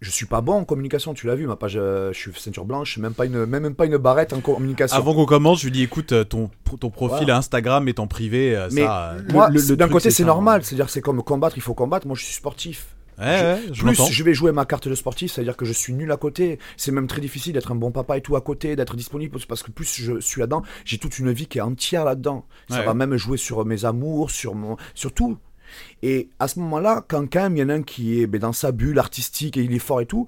Je 0.00 0.10
suis 0.10 0.26
pas 0.26 0.40
bon 0.40 0.52
en 0.52 0.64
communication, 0.64 1.14
tu 1.14 1.26
l'as 1.26 1.34
vu, 1.34 1.46
ma 1.48 1.56
page, 1.56 1.74
euh, 1.76 2.12
je 2.12 2.18
suis 2.18 2.32
ceinture 2.40 2.64
blanche, 2.64 2.96
même 2.98 3.12
pas 3.12 3.26
une, 3.26 3.44
même, 3.44 3.64
même 3.64 3.74
pas 3.74 3.86
une 3.86 3.96
barrette 3.96 4.32
en 4.32 4.40
communication. 4.40 4.96
Avant 4.96 5.14
qu'on 5.14 5.26
commence, 5.26 5.60
je 5.60 5.64
lui 5.64 5.72
dis 5.72 5.82
écoute, 5.82 6.12
euh, 6.12 6.22
ton, 6.24 6.48
ton 6.78 6.90
profil 6.90 7.18
Voilà. 7.26 7.38
Instagram 7.38 7.88
est 7.88 7.98
en 7.98 8.06
privé, 8.06 8.56
euh, 8.56 8.68
Mais 8.72 8.82
ça. 8.82 9.16
euh, 9.34 9.76
d'un 9.76 9.88
côté, 9.88 10.10
c'est 10.10 10.24
normal, 10.24 10.64
c'est-à-dire 10.64 10.88
c'est 10.88 11.00
comme 11.00 11.22
combattre, 11.22 11.58
il 11.58 11.62
faut 11.62 11.74
combattre. 11.74 12.06
Moi, 12.06 12.16
je 12.16 12.24
suis 12.24 12.34
sportif. 12.34 12.94
ouais, 13.18 13.24
ouais, 13.24 13.58
je 13.72 13.82
Plus 13.84 14.10
je 14.10 14.22
vais 14.24 14.32
jouer 14.32 14.52
ma 14.52 14.64
carte 14.64 14.88
de 14.88 14.94
sportif, 14.94 15.32
c'est-à-dire 15.32 15.56
que 15.56 15.64
je 15.64 15.72
suis 15.72 15.92
nul 15.92 16.10
à 16.12 16.16
côté. 16.16 16.58
C'est 16.76 16.92
même 16.92 17.08
très 17.08 17.20
difficile 17.20 17.52
d'être 17.52 17.72
un 17.72 17.76
bon 17.76 17.90
papa 17.90 18.16
et 18.16 18.20
tout 18.20 18.36
à 18.36 18.40
côté, 18.40 18.76
d'être 18.76 18.96
disponible 18.96 19.36
parce 19.48 19.62
que 19.64 19.72
plus 19.72 19.92
je 19.92 20.20
suis 20.20 20.40
là-dedans, 20.40 20.62
j'ai 20.84 20.98
toute 20.98 21.18
une 21.18 21.32
vie 21.32 21.46
qui 21.46 21.58
est 21.58 21.62
entière 21.62 22.04
là-dedans. 22.04 22.46
Ça 22.70 22.82
va 22.82 22.94
même 22.94 23.16
jouer 23.16 23.38
sur 23.38 23.64
mes 23.66 23.84
amours, 23.84 24.30
sur 24.30 24.54
mon, 24.54 24.76
sur 24.94 25.12
tout. 25.12 25.36
Et 26.02 26.28
à 26.38 26.48
ce 26.48 26.58
moment-là, 26.60 27.04
quand 27.08 27.22
quand 27.30 27.42
même 27.42 27.56
il 27.56 27.60
y 27.60 27.62
en 27.62 27.68
a 27.68 27.74
un 27.74 27.82
qui 27.82 28.20
est 28.20 28.26
ben, 28.26 28.40
dans 28.40 28.52
sa 28.52 28.72
bulle 28.72 28.98
artistique 28.98 29.56
et 29.56 29.62
il 29.62 29.74
est 29.74 29.78
fort 29.78 30.00
et 30.00 30.06
tout, 30.06 30.26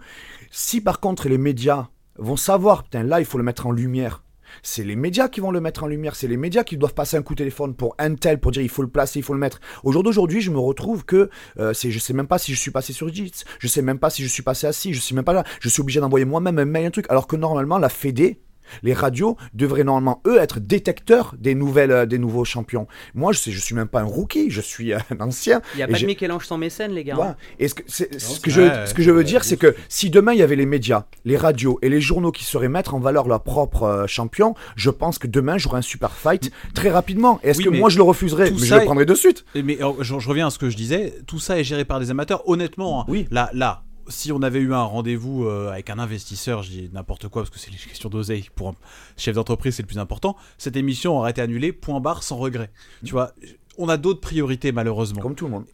si 0.50 0.80
par 0.80 1.00
contre 1.00 1.28
les 1.28 1.38
médias 1.38 1.88
vont 2.18 2.36
savoir, 2.36 2.84
putain 2.84 3.02
là 3.02 3.20
il 3.20 3.26
faut 3.26 3.38
le 3.38 3.44
mettre 3.44 3.66
en 3.66 3.72
lumière. 3.72 4.22
C'est 4.62 4.84
les 4.84 4.96
médias 4.96 5.28
qui 5.28 5.40
vont 5.40 5.50
le 5.50 5.60
mettre 5.60 5.84
en 5.84 5.86
lumière, 5.86 6.16
c'est 6.16 6.28
les 6.28 6.36
médias 6.36 6.64
qui 6.64 6.76
doivent 6.76 6.94
passer 6.94 7.16
un 7.16 7.22
coup 7.22 7.34
de 7.34 7.38
téléphone 7.38 7.74
pour 7.74 7.94
un 7.98 8.14
tel, 8.14 8.38
pour 8.40 8.52
dire 8.52 8.62
il 8.62 8.68
faut 8.68 8.82
le 8.82 8.88
placer, 8.88 9.18
il 9.18 9.22
faut 9.22 9.34
le 9.34 9.40
mettre. 9.40 9.60
Au 9.84 9.92
jour 9.92 10.02
d'aujourd'hui, 10.02 10.40
je 10.40 10.50
me 10.50 10.58
retrouve 10.58 11.04
que 11.04 11.30
euh, 11.58 11.74
je 11.74 11.98
sais 11.98 12.12
même 12.12 12.28
pas 12.28 12.38
si 12.38 12.54
je 12.54 12.60
suis 12.60 12.70
passé 12.70 12.92
sur 12.92 13.12
JITS, 13.12 13.44
je 13.58 13.68
sais 13.68 13.82
même 13.82 13.98
pas 13.98 14.10
si 14.10 14.22
je 14.22 14.28
suis 14.28 14.42
passé 14.42 14.66
assis, 14.66 14.92
je 14.94 15.00
suis 15.00 15.14
même 15.14 15.24
pas 15.24 15.32
là. 15.32 15.44
Je 15.60 15.68
suis 15.68 15.80
obligé 15.80 16.00
d'envoyer 16.00 16.24
moi-même 16.24 16.58
un 16.58 16.64
mail, 16.64 16.86
un 16.86 16.90
truc, 16.90 17.06
alors 17.08 17.26
que 17.26 17.36
normalement 17.36 17.78
la 17.78 17.88
Fédé, 17.88 18.40
les 18.82 18.92
radios 18.94 19.36
devraient 19.54 19.84
normalement 19.84 20.22
eux 20.26 20.38
être 20.38 20.60
détecteurs 20.60 21.34
des 21.38 21.54
nouvelles, 21.54 21.90
euh, 21.90 22.06
des 22.06 22.18
nouveaux 22.18 22.44
champions. 22.44 22.86
Moi, 23.14 23.32
je 23.32 23.38
sais, 23.38 23.50
je 23.52 23.60
suis 23.60 23.74
même 23.74 23.88
pas 23.88 24.00
un 24.00 24.04
rookie, 24.04 24.50
je 24.50 24.60
suis 24.60 24.92
euh, 24.92 24.98
un 25.18 25.20
ancien. 25.26 25.60
Il 25.74 25.78
n'y 25.78 25.82
a 25.82 25.88
Et 25.88 25.92
pas 25.92 25.98
de 25.98 26.06
Michel-Ange 26.06 26.44
sans 26.46 26.58
mécène, 26.58 26.92
les 26.92 27.04
gars. 27.04 27.16
hein. 27.20 27.36
Et 27.58 27.68
ce 27.68 27.74
que, 27.74 27.82
c'est- 27.86 28.18
ce 28.18 28.40
que 28.40 28.50
c'est 28.50 28.84
je, 28.84 28.86
ce 28.90 28.94
que 28.94 29.02
je 29.02 29.10
veux 29.10 29.24
dire, 29.24 29.44
c'est 29.44 29.56
que 29.56 29.74
si 29.88 30.10
demain 30.10 30.32
il 30.32 30.38
y 30.38 30.42
avait 30.42 30.56
les 30.56 30.66
médias, 30.66 31.04
les 31.24 31.36
radios 31.36 31.78
et 31.82 31.88
les 31.88 32.00
journaux 32.00 32.32
qui 32.32 32.44
sauraient 32.44 32.68
mettre 32.68 32.94
en 32.94 33.00
valeur 33.00 33.28
leurs 33.28 33.42
propres 33.42 33.82
euh, 33.84 34.06
champions, 34.06 34.54
je 34.76 34.90
pense 34.90 35.18
que 35.18 35.26
demain 35.26 35.58
j'aurai 35.58 35.78
un 35.78 35.82
super 35.82 36.12
fight 36.12 36.50
très 36.74 36.90
rapidement. 36.90 37.40
Est-ce 37.42 37.58
Oui, 37.58 37.64
que 37.64 37.70
moi 37.70 37.88
je 37.90 37.96
le 37.96 38.02
refuserais? 38.02 38.50
Mais 38.50 38.58
je 38.58 38.74
le 38.74 38.80
est- 38.82 38.84
prendrai 38.84 39.04
de 39.06 39.14
suite. 39.14 39.44
Et 39.54 39.62
Mais 39.62 39.82
euh, 39.82 39.92
je, 40.00 40.18
je 40.18 40.28
reviens 40.28 40.46
à 40.48 40.50
ce 40.50 40.58
que 40.58 40.70
je 40.70 40.76
disais, 40.76 41.14
tout 41.26 41.38
ça 41.38 41.58
est 41.58 41.64
géré 41.64 41.84
par 41.84 42.00
des 42.00 42.10
amateurs. 42.10 42.48
Honnêtement, 42.48 43.00
hein, 43.02 43.04
Oui. 43.08 43.26
là, 43.30 43.50
là, 43.52 43.82
si 44.08 44.32
on 44.32 44.42
avait 44.42 44.60
eu 44.60 44.72
un 44.74 44.82
rendez-vous 44.82 45.44
euh, 45.46 45.70
avec 45.70 45.90
un 45.90 45.98
investisseur, 45.98 46.62
je 46.62 46.70
dis 46.70 46.90
n'importe 46.92 47.28
quoi 47.28 47.42
parce 47.42 47.50
que 47.50 47.58
c'est 47.58 47.70
les 47.70 47.76
questions 47.76 48.08
d'oseille 48.08 48.48
pour 48.54 48.68
un 48.68 48.74
chef 49.16 49.34
d'entreprise, 49.34 49.74
c'est 49.76 49.82
le 49.82 49.88
plus 49.88 49.98
important. 49.98 50.36
Cette 50.58 50.76
émission 50.76 51.18
aurait 51.18 51.30
été 51.32 51.40
annulée, 51.42 51.72
point 51.72 52.00
barre, 52.00 52.22
sans 52.22 52.36
regret. 52.36 52.70
Tu 53.04 53.12
vois, 53.12 53.32
on 53.78 53.88
a 53.88 53.96
d'autres 53.96 54.20
priorités 54.20 54.72
malheureusement. 54.72 55.20
Comme 55.20 55.34
tout 55.34 55.46
le 55.46 55.50
monde. 55.52 55.64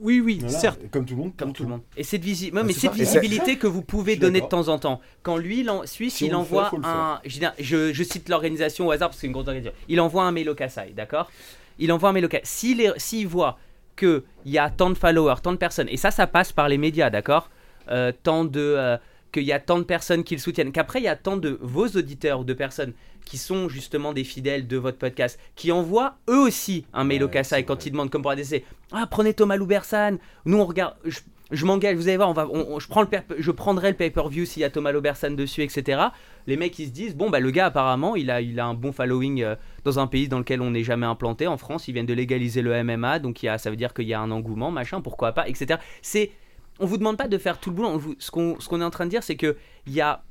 Oui, 0.00 0.20
oui, 0.20 0.40
certes. 0.48 0.80
Comme 0.90 1.04
tout 1.04 1.14
le 1.14 1.22
monde. 1.22 1.32
Comme 1.36 1.52
tout 1.52 1.62
le 1.64 1.68
monde. 1.68 1.82
Et 1.96 2.02
cette, 2.02 2.22
visi- 2.24 2.50
non, 2.52 2.60
Ah, 2.62 2.64
mais 2.64 2.72
cette 2.72 2.92
visibilité 2.92 3.56
que 3.56 3.66
vous 3.68 3.82
pouvez 3.82 4.16
donner 4.16 4.40
de 4.40 4.46
temps 4.46 4.68
en 4.68 4.78
temps. 4.78 5.00
Quand 5.22 5.36
lui, 5.36 5.60
il 5.60 5.70
en- 5.70 5.86
Suisse, 5.86 6.14
Si 6.14 6.26
il 6.26 6.34
envoie 6.34 6.70
fait, 6.70 6.76
un. 6.84 7.20
Je, 7.58 8.02
cite 8.02 8.28
l'organisation 8.28 8.86
au 8.86 8.90
hasard 8.90 9.08
parce 9.08 9.16
que 9.16 9.20
c'est 9.22 9.26
une 9.28 9.32
grosse 9.32 9.46
organisation. 9.46 9.76
Il 9.88 10.00
envoie 10.00 10.24
un 10.24 10.32
mail 10.32 10.48
au 10.50 10.54
Kassai, 10.54 10.92
d'accord? 10.96 11.30
Il 11.78 11.92
envoie 11.92 12.08
un 12.10 12.12
mail 12.12 12.24
au 12.24 12.28
Kassai. 12.28 12.44
S'il 12.46 12.80
est- 12.80 12.98
s'il 12.98 13.28
voit 13.28 13.58
qu'il 13.96 14.22
y 14.46 14.58
a 14.58 14.70
tant 14.70 14.88
de 14.90 14.94
followers, 14.94 15.36
tant 15.42 15.52
de 15.52 15.56
personnes, 15.58 15.88
et 15.88 15.96
ça, 15.96 16.10
ça 16.10 16.26
passe 16.26 16.52
par 16.52 16.68
les 16.68 16.78
médias, 16.78 17.10
d'accord? 17.10 17.50
Euh, 17.90 18.12
Tant 18.22 18.44
de. 18.44 18.60
euh, 18.60 18.96
qu'il 19.32 19.44
y 19.44 19.52
a 19.52 19.58
tant 19.60 19.78
de 19.78 19.84
personnes 19.84 20.24
qui 20.24 20.34
le 20.34 20.40
soutiennent, 20.42 20.72
qu'après 20.72 21.00
il 21.00 21.04
y 21.04 21.08
a 21.08 21.16
tant 21.16 21.38
de 21.38 21.58
vos 21.62 21.86
auditeurs 21.88 22.40
ou 22.40 22.44
de 22.44 22.52
personnes 22.52 22.92
qui 23.24 23.38
sont 23.38 23.70
justement 23.70 24.12
des 24.12 24.24
fidèles 24.24 24.66
de 24.66 24.76
votre 24.76 24.98
podcast, 24.98 25.40
qui 25.56 25.72
envoient 25.72 26.16
eux 26.28 26.36
aussi 26.40 26.84
un 26.92 27.04
mail 27.04 27.22
au 27.24 27.28
Kassai 27.28 27.64
quand 27.64 27.86
ils 27.86 27.92
demandent, 27.92 28.10
comme 28.10 28.20
pour 28.20 28.30
ADC, 28.32 28.62
ah 28.92 29.06
prenez 29.10 29.32
Thomas 29.32 29.56
Loubersan, 29.56 30.18
nous 30.44 30.58
on 30.58 30.66
regarde, 30.66 30.96
je, 31.06 31.20
je 31.50 31.64
m'engage, 31.64 31.96
vous 31.96 32.08
allez 32.08 32.18
voir, 32.18 32.28
on 32.28 32.34
va, 32.34 32.46
on- 32.52 32.74
on- 32.74 32.78
je, 32.78 32.88
prends 32.88 33.00
le 33.00 33.08
je 33.38 33.50
prendrai 33.50 33.88
le 33.92 33.96
pay-per-view 33.96 34.44
s'il 34.44 34.60
y 34.60 34.64
a 34.66 34.70
Thomas 34.70 34.92
Loubersan 34.92 35.30
dessus, 35.30 35.62
etc. 35.62 36.02
Les 36.46 36.58
mecs 36.58 36.78
ils 36.78 36.88
se 36.88 36.92
disent, 36.92 37.16
bon 37.16 37.30
bah 37.30 37.40
le 37.40 37.50
gars 37.52 37.64
apparemment 37.64 38.16
il 38.16 38.30
a, 38.30 38.42
il 38.42 38.60
a 38.60 38.66
un 38.66 38.74
bon 38.74 38.92
following 38.92 39.42
euh, 39.42 39.54
dans 39.84 39.98
un 39.98 40.06
pays 40.08 40.28
dans 40.28 40.40
lequel 40.40 40.60
on 40.60 40.72
n'est 40.72 40.84
jamais 40.84 41.06
implanté, 41.06 41.46
en 41.46 41.56
France 41.56 41.88
ils 41.88 41.92
viennent 41.94 42.04
de 42.04 42.12
légaliser 42.12 42.60
le 42.60 42.84
MMA, 42.84 43.18
donc 43.18 43.42
il 43.42 43.46
y 43.46 43.48
a, 43.48 43.56
ça 43.56 43.70
veut 43.70 43.76
dire 43.76 43.94
qu'il 43.94 44.08
y 44.08 44.12
a 44.12 44.20
un 44.20 44.30
engouement, 44.30 44.70
machin, 44.70 45.00
pourquoi 45.00 45.32
pas, 45.32 45.48
etc. 45.48 45.80
C'est 46.02 46.32
on 46.78 46.86
vous 46.86 46.98
demande 46.98 47.16
pas 47.16 47.28
de 47.28 47.38
faire 47.38 47.58
tout 47.58 47.70
le 47.70 47.76
boulot. 47.76 47.88
On 47.88 47.96
vous- 47.96 48.16
ce 48.18 48.30
qu'on 48.30 48.80
est 48.80 48.84
en 48.84 48.90
train 48.90 49.04
de 49.06 49.10
dire, 49.10 49.22
c'est 49.22 49.36
que 49.36 49.56
il 49.86 49.92
y 49.92 50.00
a 50.00 50.24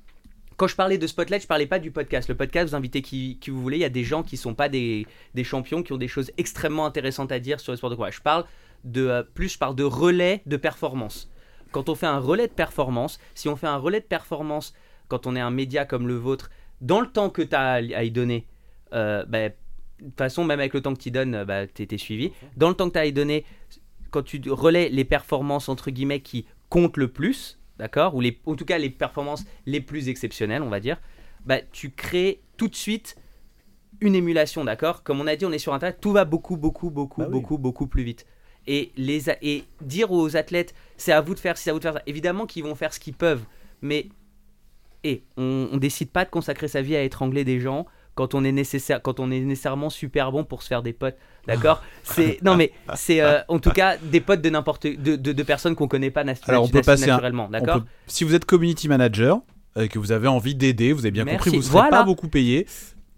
quand 0.58 0.68
je 0.68 0.76
parlais 0.76 1.00
de 1.00 1.08
Spotlight, 1.08 1.42
je 1.42 1.48
parlais 1.48 1.66
pas 1.66 1.80
du 1.80 1.90
podcast. 1.90 2.30
Le 2.30 2.36
podcast, 2.36 2.70
vous 2.70 2.76
invitez 2.76 3.02
qui, 3.02 3.40
qui 3.42 3.50
vous 3.50 3.60
voulez. 3.60 3.78
Il 3.78 3.82
y 3.82 3.86
a 3.86 3.90
des 3.90 4.04
gens 4.04 4.22
qui 4.22 4.38
sont 4.38 4.54
pas 4.54 4.70
des, 4.70 5.08
des 5.34 5.44
champions, 5.44 5.82
qui 5.82 5.92
ont 5.92 5.98
des 5.98 6.08
choses 6.08 6.30
extrêmement 6.38 6.86
intéressantes 6.86 7.32
à 7.32 7.40
dire 7.40 7.60
sur 7.60 7.72
le 7.72 7.78
sport 7.78 7.90
de 7.90 7.96
combat. 7.96 8.12
Je 8.12 8.22
parle 8.22 8.46
de 8.84 9.08
euh, 9.08 9.24
plus 9.24 9.50
je 9.54 9.58
parle 9.58 9.76
de 9.76 9.84
relais 9.84 10.44
de 10.46 10.58
performance. 10.58 11.32
Quand 11.72 11.90
on 11.90 11.96
fait 11.96 12.06
un 12.06 12.20
relais 12.20 12.48
de 12.48 12.54
performance, 12.54 13.20
si 13.34 13.48
on 13.50 13.56
fait 13.56 13.66
un 13.68 13.78
relais 13.78 14.02
de 14.02 14.06
performance 14.06 14.74
quand 15.08 15.26
on 15.26 15.36
est 15.36 15.40
un 15.40 15.50
média 15.52 15.86
comme 15.86 16.08
le 16.08 16.16
vôtre, 16.16 16.52
dans 16.80 17.02
le 17.02 17.08
temps 17.08 17.30
que 17.30 17.42
tu 17.42 17.56
as 17.56 17.72
à 17.74 18.04
y 18.04 18.12
donner, 18.12 18.46
euh, 18.94 19.26
bah, 19.26 19.50
de 19.50 19.54
toute 20.06 20.18
façon, 20.18 20.44
même 20.44 20.60
avec 20.60 20.74
le 20.74 20.82
temps 20.82 20.94
que 20.94 21.02
tu 21.02 21.12
donnes, 21.12 21.44
bah, 21.44 21.66
tu 21.68 21.82
été 21.82 21.98
suivi. 21.98 22.32
Dans 22.58 22.70
le 22.70 22.76
temps 22.76 22.88
que 22.88 22.94
tu 22.94 23.00
as 23.00 23.04
à 23.04 23.06
y 23.06 23.14
donner, 23.14 23.46
quand 24.12 24.24
tu 24.24 24.42
relais 24.50 24.90
les 24.90 25.06
performances 25.06 25.70
entre 25.70 25.90
guillemets 25.92 26.20
qui 26.22 26.46
comptent 26.70 26.98
le 26.98 27.08
plus, 27.08 27.60
d'accord 27.80 28.16
Ou 28.16 28.22
les, 28.22 28.40
en 28.46 28.56
tout 28.56 28.66
cas 28.66 28.78
les 28.78 28.90
performances 28.90 29.46
les 29.66 29.82
plus 29.82 30.10
exceptionnelles, 30.10 30.62
on 30.64 30.70
va 30.70 30.80
dire, 30.80 31.02
bah, 31.46 31.60
tu 31.72 31.90
crées 31.92 32.42
tout 32.58 32.68
de 32.68 32.76
suite 32.76 33.16
une 34.00 34.16
émulation, 34.16 34.64
d'accord 34.64 35.04
Comme 35.04 35.20
on 35.22 35.28
a 35.28 35.36
dit, 35.36 35.46
on 35.46 35.52
est 35.52 35.60
sur 35.60 35.74
Internet, 35.74 35.98
tout 36.02 36.12
va 36.12 36.26
beaucoup, 36.26 36.58
beaucoup, 36.58 36.90
beaucoup, 36.90 37.22
Bah 37.22 37.28
oui. 37.30 37.34
beaucoup, 37.40 37.58
beaucoup 37.58 37.88
plus 37.88 38.04
vite. 38.04 38.26
Et, 38.68 38.92
les, 38.96 39.30
a- 39.30 39.38
et 39.42 39.64
dire 39.82 40.12
aux 40.12 40.36
athlètes, 40.38 40.74
c'est 40.98 41.12
à 41.12 41.22
vous 41.22 41.34
de 41.34 41.40
faire, 41.40 41.58
c'est 41.58 41.70
à 41.72 41.74
vous 41.74 41.80
de 41.80 41.84
faire 41.84 41.94
ça. 41.94 42.02
Évidemment 42.06 42.46
qu'ils 42.46 42.64
vont 42.64 42.76
faire 42.76 42.94
ce 42.94 43.00
qu'ils 43.00 43.14
peuvent, 43.16 43.44
mais 43.82 44.10
et 45.04 45.24
on, 45.36 45.70
on 45.72 45.78
décide 45.78 46.12
pas 46.12 46.26
de 46.26 46.30
consacrer 46.30 46.68
sa 46.68 46.82
vie 46.84 46.96
à 46.96 47.02
étrangler 47.02 47.44
des 47.44 47.60
gens 47.60 47.88
quand 48.27 48.35
on 48.35 48.43
est 48.43 48.52
nécessaire, 48.52 49.02
quand 49.02 49.19
on 49.19 49.31
est 49.31 49.39
nécessairement 49.39 49.89
super 49.89 50.31
bon 50.31 50.43
pour 50.43 50.61
se 50.61 50.68
faire 50.68 50.84
des 50.84 50.93
potes, 50.93 51.15
d'accord 51.48 51.81
C'est 52.03 52.38
non 52.43 52.56
mais 52.56 52.72
c'est 52.95 53.22
euh, 53.22 53.39
en 53.48 53.57
tout 53.60 53.72
cas 53.72 53.98
des 53.98 54.22
potes 54.22 54.41
de 54.41 54.49
n'importe 54.49 54.85
de, 54.85 55.15
de, 55.15 55.31
de 55.31 55.43
personnes 55.43 55.73
qu'on 55.76 55.88
connaît 55.88 56.11
pas 56.11 56.23
nat- 56.23 56.35
Alors, 56.48 56.64
on 56.65 56.68
peut 56.68 56.77
nat- 56.77 56.84
passer 56.84 57.06
un- 57.10 57.15
naturellement, 57.15 57.49
d'accord 57.49 57.81
Si 58.07 58.23
vous 58.23 58.35
êtes 58.35 58.45
community 58.45 58.88
manager 58.88 59.39
et 59.80 59.88
que 59.88 59.98
vous 59.99 60.11
avez 60.11 60.27
envie 60.27 60.53
d'aider, 60.56 60.93
vous 60.93 61.02
avez 61.02 61.11
bien 61.11 61.23
Merci. 61.26 61.38
compris, 61.38 61.49
vous 61.52 61.57
ne 61.57 61.61
serez 61.64 61.72
Voilà. 61.72 61.89
pas 61.89 62.03
beaucoup 62.03 62.27
payé. 62.27 62.68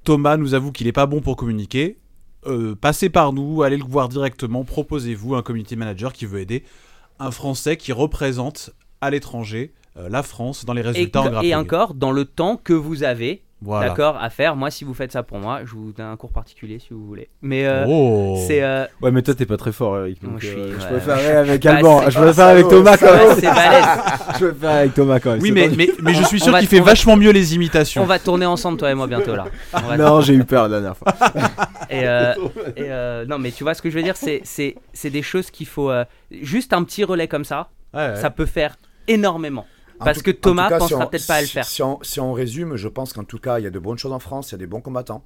Thomas 0.03 0.37
nous 0.37 0.53
avoue 0.53 0.71
qu'il 0.71 0.87
n'est 0.87 0.91
pas 0.93 1.05
bon 1.05 1.19
pour 1.21 1.35
communiquer. 1.35 1.97
Euh, 2.45 2.75
passez 2.75 3.09
par 3.09 3.33
nous, 3.33 3.63
allez 3.63 3.77
le 3.77 3.85
voir 3.85 4.09
directement, 4.09 4.63
proposez-vous 4.63 5.35
un 5.35 5.41
community 5.41 5.75
manager 5.75 6.11
qui 6.13 6.25
veut 6.25 6.39
aider 6.39 6.63
un 7.19 7.31
Français 7.31 7.77
qui 7.77 7.91
représente 7.93 8.71
à 9.01 9.09
l'étranger 9.11 9.73
euh, 9.97 10.09
la 10.09 10.23
France 10.23 10.65
dans 10.65 10.73
les 10.73 10.81
Et, 10.81 10.85
résultats 10.85 11.21
en 11.21 11.41
et 11.41 11.55
encore 11.55 11.93
dans 11.93 12.11
le 12.11 12.25
temps 12.25 12.57
que 12.57 12.73
vous 12.73 13.03
avez, 13.03 13.43
Voilà. 13.63 13.89
d'accord, 13.89 14.17
à 14.21 14.29
faire. 14.29 14.55
Moi, 14.55 14.69
si 14.71 14.83
vous 14.83 14.93
faites 14.93 15.11
ça 15.11 15.23
pour 15.23 15.39
moi, 15.39 15.61
je 15.65 15.71
vous 15.71 15.91
donne 15.93 16.07
un 16.07 16.15
cours 16.17 16.31
particulier 16.31 16.79
si 16.79 16.89
vous 16.91 17.05
voulez. 17.05 17.29
Mais 17.41 17.65
euh, 17.65 17.85
Oh. 17.87 18.35
c'est 18.47 18.61
euh, 18.63 18.85
Ouais, 19.01 19.11
mais 19.11 19.21
toi, 19.21 19.33
t'es 19.35 19.45
pas 19.45 19.57
très 19.57 19.71
fort, 19.71 19.97
Eric. 19.99 20.21
Donc, 20.23 20.39
je 20.39 20.47
suis- 20.47 20.55
euh, 20.59 20.73
je 20.79 20.83
ouais, 20.83 20.91
préférerais 20.99 21.35
avec 21.37 21.63
Bah, 21.63 21.75
Alban. 21.75 22.09
Je 22.09 22.19
préfère 22.19 22.47
avec 22.47 22.67
Thomas 22.67 22.97
quand 22.97 23.13
même. 23.13 23.37
Je 24.39 24.45
préfère 24.47 24.69
avec 24.71 24.93
Thomas 24.93 25.19
quand 25.19 25.31
même. 25.31 25.41
Oui, 25.41 25.51
mais, 25.51 25.69
mais, 25.75 25.89
mais 26.01 26.13
je 26.13 26.23
suis 26.23 26.41
On 26.41 26.45
sûr 26.45 26.53
va- 26.53 26.59
qu'il 26.59 26.67
fait 26.67 26.79
vachement 26.79 27.15
mieux 27.15 27.31
les 27.31 27.55
imitations. 27.55 28.01
On 28.01 28.05
va 28.05 28.19
tourner 28.19 28.45
ensemble, 28.45 28.77
toi 28.77 28.91
et 28.91 28.95
moi, 28.95 29.07
bientôt 29.07 29.35
là. 29.35 29.45
Non, 29.97 30.21
j'ai 30.21 30.33
eu 30.33 30.43
peur 30.43 30.63
la 30.63 30.69
dernière 30.81 30.97
fois. 30.97 31.13
Et, 31.89 32.07
euh, 32.07 32.33
et, 32.75 32.83
euh, 32.89 33.25
non, 33.25 33.37
mais 33.37 33.51
tu 33.51 33.63
vois 33.63 33.73
ce 33.75 33.81
que 33.81 33.89
je 33.89 33.95
veux 33.95 34.01
dire, 34.03 34.15
c'est 34.15 34.41
c'est 34.45 34.75
c'est 34.93 35.09
des 35.11 35.21
choses 35.21 35.51
qu'il 35.51 35.67
faut 35.67 35.91
euh, 35.91 36.05
juste 36.31 36.73
un 36.73 36.83
petit 36.83 37.03
relais 37.03 37.27
comme 37.27 37.43
ça, 37.45 37.69
Ouais, 37.93 37.99
ouais. 38.09 38.15
ça 38.15 38.31
peut 38.31 38.47
faire 38.47 38.77
énormément. 39.07 39.67
Parce 40.03 40.19
tout- 40.19 40.23
que 40.25 40.31
Thomas 40.31 40.69
cas, 40.69 40.79
pensera 40.79 41.09
peut-être 41.09 41.27
pas 41.27 41.35
à 41.35 41.41
le 41.41 41.47
faire. 41.47 41.65
Si 41.65 41.81
on, 41.83 41.99
si 42.03 42.19
on 42.19 42.33
résume, 42.33 42.75
je 42.75 42.87
pense 42.87 43.13
qu'en 43.13 43.23
tout 43.23 43.39
cas, 43.39 43.59
il 43.59 43.63
y 43.63 43.67
a 43.67 43.71
de 43.71 43.79
bonnes 43.79 43.97
choses 43.97 44.13
en 44.13 44.19
France, 44.19 44.49
il 44.51 44.53
y 44.53 44.55
a 44.55 44.59
des 44.59 44.67
bons 44.67 44.81
combattants, 44.81 45.23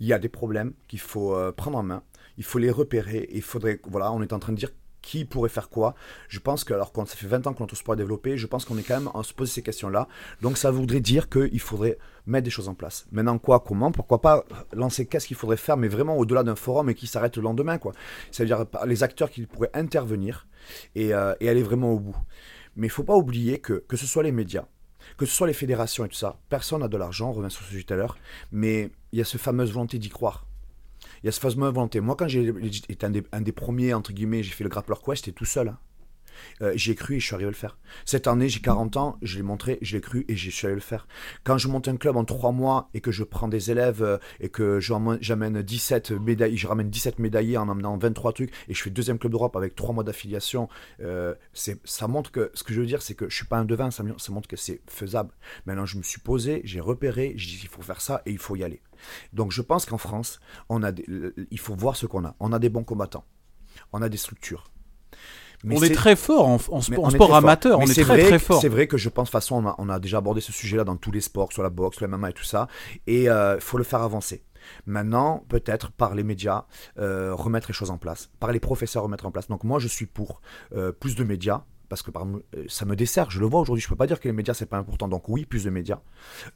il 0.00 0.06
y 0.06 0.12
a 0.12 0.18
des 0.18 0.28
problèmes 0.28 0.72
qu'il 0.88 1.00
faut 1.00 1.34
euh, 1.34 1.52
prendre 1.52 1.78
en 1.78 1.82
main, 1.82 2.02
il 2.38 2.44
faut 2.44 2.58
les 2.58 2.70
repérer, 2.70 3.28
il 3.32 3.42
faudrait, 3.42 3.80
voilà, 3.88 4.12
on 4.12 4.22
est 4.22 4.32
en 4.32 4.38
train 4.38 4.52
de 4.52 4.58
dire 4.58 4.70
qui 5.02 5.24
pourrait 5.24 5.48
faire 5.48 5.70
quoi. 5.70 5.94
Je 6.28 6.38
pense 6.40 6.62
que, 6.62 6.74
alors 6.74 6.92
quand 6.92 7.08
ça 7.08 7.16
fait 7.16 7.26
20 7.26 7.46
ans 7.46 7.54
que 7.54 7.60
notre 7.60 7.74
sport 7.74 7.94
est 7.94 7.96
développé, 7.96 8.36
je 8.36 8.46
pense 8.46 8.66
qu'on 8.66 8.76
est 8.76 8.82
quand 8.82 8.98
même 8.98 9.08
en 9.14 9.22
se 9.22 9.32
poser 9.32 9.50
ces 9.50 9.62
questions-là. 9.62 10.08
Donc 10.42 10.58
ça 10.58 10.70
voudrait 10.70 11.00
dire 11.00 11.30
qu'il 11.30 11.58
faudrait 11.58 11.96
mettre 12.26 12.44
des 12.44 12.50
choses 12.50 12.68
en 12.68 12.74
place. 12.74 13.06
Maintenant, 13.10 13.38
quoi, 13.38 13.60
comment, 13.60 13.92
pourquoi 13.92 14.20
pas 14.20 14.44
lancer 14.74 15.06
qu'est-ce 15.06 15.26
qu'il 15.26 15.38
faudrait 15.38 15.56
faire, 15.56 15.78
mais 15.78 15.88
vraiment 15.88 16.18
au-delà 16.18 16.42
d'un 16.42 16.54
forum 16.54 16.90
et 16.90 16.94
qui 16.94 17.06
s'arrête 17.06 17.38
le 17.38 17.42
lendemain, 17.42 17.78
quoi. 17.78 17.94
C'est-à-dire 18.30 18.66
les 18.86 19.02
acteurs 19.02 19.30
qui 19.30 19.46
pourraient 19.46 19.70
intervenir 19.72 20.46
et, 20.94 21.14
euh, 21.14 21.32
et 21.40 21.48
aller 21.48 21.62
vraiment 21.62 21.92
au 21.92 21.98
bout. 21.98 22.16
Mais 22.76 22.86
il 22.86 22.90
faut 22.90 23.04
pas 23.04 23.16
oublier 23.16 23.58
que, 23.58 23.84
que 23.88 23.96
ce 23.96 24.06
soit 24.06 24.22
les 24.22 24.32
médias, 24.32 24.66
que 25.16 25.26
ce 25.26 25.34
soit 25.34 25.46
les 25.46 25.52
fédérations 25.52 26.04
et 26.04 26.08
tout 26.08 26.16
ça, 26.16 26.38
personne 26.48 26.80
n'a 26.80 26.88
de 26.88 26.96
l'argent, 26.96 27.30
on 27.30 27.32
revient 27.32 27.50
sur 27.50 27.62
ce 27.62 27.70
sujet 27.70 27.84
tout 27.84 27.94
à 27.94 27.96
l'heure, 27.96 28.18
mais 28.52 28.90
il 29.12 29.18
y 29.18 29.22
a 29.22 29.24
cette 29.24 29.40
fameuse 29.40 29.72
volonté 29.72 29.98
d'y 29.98 30.08
croire. 30.08 30.46
Il 31.22 31.26
y 31.26 31.28
a 31.28 31.32
cette 31.32 31.42
fameuse 31.42 31.74
volonté. 31.74 32.00
Moi, 32.00 32.16
quand 32.16 32.28
j'ai 32.28 32.48
été 32.88 33.06
un 33.06 33.40
des, 33.40 33.52
premiers, 33.52 33.94
entre 33.94 34.12
guillemets, 34.12 34.42
j'ai 34.42 34.52
fait 34.52 34.64
le 34.64 34.70
Grappler 34.70 34.96
Quest, 35.04 35.24
j'étais 35.24 35.36
tout 35.36 35.44
seul. 35.44 35.68
hein. 35.68 35.78
Euh, 36.62 36.72
j'y 36.74 36.92
ai 36.92 36.94
cru 36.94 37.16
et 37.16 37.20
je 37.20 37.26
suis 37.26 37.34
arrivé 37.34 37.48
à 37.48 37.50
le 37.50 37.56
faire. 37.56 37.78
Cette 38.04 38.26
année, 38.26 38.48
j'ai 38.48 38.60
40 38.60 38.96
ans, 38.96 39.18
je 39.22 39.36
l'ai 39.36 39.42
montré, 39.42 39.78
je 39.82 39.96
l'ai 39.96 40.00
cru 40.00 40.24
et 40.28 40.36
je 40.36 40.50
suis 40.50 40.66
allé 40.66 40.74
le 40.74 40.80
faire. 40.80 41.06
Quand 41.44 41.58
je 41.58 41.68
monte 41.68 41.88
un 41.88 41.96
club 41.96 42.16
en 42.16 42.24
3 42.24 42.52
mois 42.52 42.90
et 42.94 43.00
que 43.00 43.10
je 43.10 43.24
prends 43.24 43.48
des 43.48 43.70
élèves 43.70 44.02
euh, 44.02 44.18
et 44.40 44.48
que 44.48 44.80
j'amène 44.80 45.62
17 45.62 46.12
médailles, 46.12 46.56
je 46.56 46.66
ramène 46.66 46.90
17 46.90 47.18
médaillés 47.18 47.56
en 47.56 47.68
emmenant 47.68 47.96
23 47.96 48.32
trucs 48.32 48.52
et 48.68 48.74
je 48.74 48.82
fais 48.82 48.90
deuxième 48.90 49.18
club 49.18 49.32
d'Europe 49.32 49.56
avec 49.56 49.74
3 49.74 49.94
mois 49.94 50.04
d'affiliation, 50.04 50.68
euh, 51.00 51.34
ça 51.52 52.08
montre 52.08 52.30
que, 52.30 52.50
ce 52.54 52.62
que 52.62 52.72
je 52.72 52.80
veux 52.80 52.86
dire, 52.86 53.02
c'est 53.02 53.14
que 53.14 53.28
je 53.28 53.34
suis 53.34 53.46
pas 53.46 53.58
un 53.58 53.64
devin, 53.64 53.90
ça, 53.90 54.02
montre 54.02 54.48
que 54.48 54.56
c'est 54.56 54.80
faisable. 54.88 55.32
Maintenant, 55.66 55.86
je 55.86 55.96
me 55.96 56.02
suis 56.02 56.20
posé, 56.20 56.60
j'ai 56.64 56.80
repéré, 56.80 57.34
j'ai 57.36 57.56
dit 57.56 57.60
il 57.62 57.68
faut 57.68 57.82
faire 57.82 58.00
ça 58.00 58.22
et 58.26 58.30
il 58.30 58.38
faut 58.38 58.56
y 58.56 58.64
aller. 58.64 58.82
Donc, 59.32 59.52
je 59.52 59.62
pense 59.62 59.86
qu'en 59.86 59.98
France, 59.98 60.40
il 60.68 61.58
faut 61.58 61.74
voir 61.74 61.96
ce 61.96 62.06
qu'on 62.06 62.24
a. 62.24 62.36
On 62.40 62.52
a 62.52 62.58
des 62.58 62.68
bons 62.68 62.84
combattants, 62.84 63.24
on 63.92 64.02
a 64.02 64.08
des 64.08 64.16
structures. 64.16 64.70
Mais 65.62 65.78
on 65.78 65.82
est 65.82 65.94
très 65.94 66.16
fort 66.16 66.48
en, 66.48 66.58
sport, 66.58 67.04
en 67.04 67.34
amateur, 67.34 67.78
on 67.78 67.82
est, 67.82 67.86
c'est 67.88 68.02
très 68.02 68.16
vrai 68.16 68.28
très 68.28 68.38
fort. 68.38 68.60
C'est 68.60 68.68
vrai 68.68 68.86
que 68.86 68.96
je 68.96 69.08
pense, 69.08 69.28
de 69.28 69.30
toute 69.30 69.32
façon, 69.32 69.56
on 69.56 69.68
a, 69.68 69.74
on 69.78 69.88
a 69.88 69.98
déjà 69.98 70.18
abordé 70.18 70.40
ce 70.40 70.52
sujet-là 70.52 70.84
dans 70.84 70.96
tous 70.96 71.10
les 71.10 71.20
sports, 71.20 71.52
soit 71.52 71.64
la 71.64 71.70
boxe, 71.70 72.00
la 72.00 72.08
MMA 72.08 72.30
et 72.30 72.32
tout 72.32 72.44
ça. 72.44 72.66
Et 73.06 73.24
il 73.24 73.56
faut 73.60 73.78
le 73.78 73.84
faire 73.84 74.00
avancer. 74.00 74.42
Maintenant, 74.86 75.44
peut-être 75.48 75.90
par 75.92 76.14
les 76.14 76.22
médias, 76.22 76.64
euh, 76.98 77.34
remettre 77.34 77.68
les 77.68 77.74
choses 77.74 77.90
en 77.90 77.98
place. 77.98 78.30
Par 78.40 78.52
les 78.52 78.60
professeurs, 78.60 79.02
remettre 79.02 79.26
en 79.26 79.30
place. 79.30 79.48
Donc 79.48 79.64
moi, 79.64 79.78
je 79.78 79.88
suis 79.88 80.06
pour 80.06 80.40
euh, 80.74 80.92
plus 80.92 81.14
de 81.14 81.24
médias. 81.24 81.62
Parce 81.90 82.02
que 82.02 82.10
par 82.10 82.22
exemple, 82.22 82.44
euh, 82.56 82.64
ça 82.68 82.86
me 82.86 82.96
dessert, 82.96 83.30
je 83.30 83.40
le 83.40 83.46
vois 83.46 83.60
aujourd'hui. 83.60 83.82
Je 83.82 83.88
peux 83.88 83.96
pas 83.96 84.06
dire 84.06 84.18
que 84.20 84.28
les 84.28 84.32
médias 84.32 84.54
c'est 84.54 84.64
pas 84.64 84.78
important. 84.78 85.08
Donc 85.08 85.28
oui, 85.28 85.44
plus 85.44 85.64
de 85.64 85.70
médias. 85.70 85.98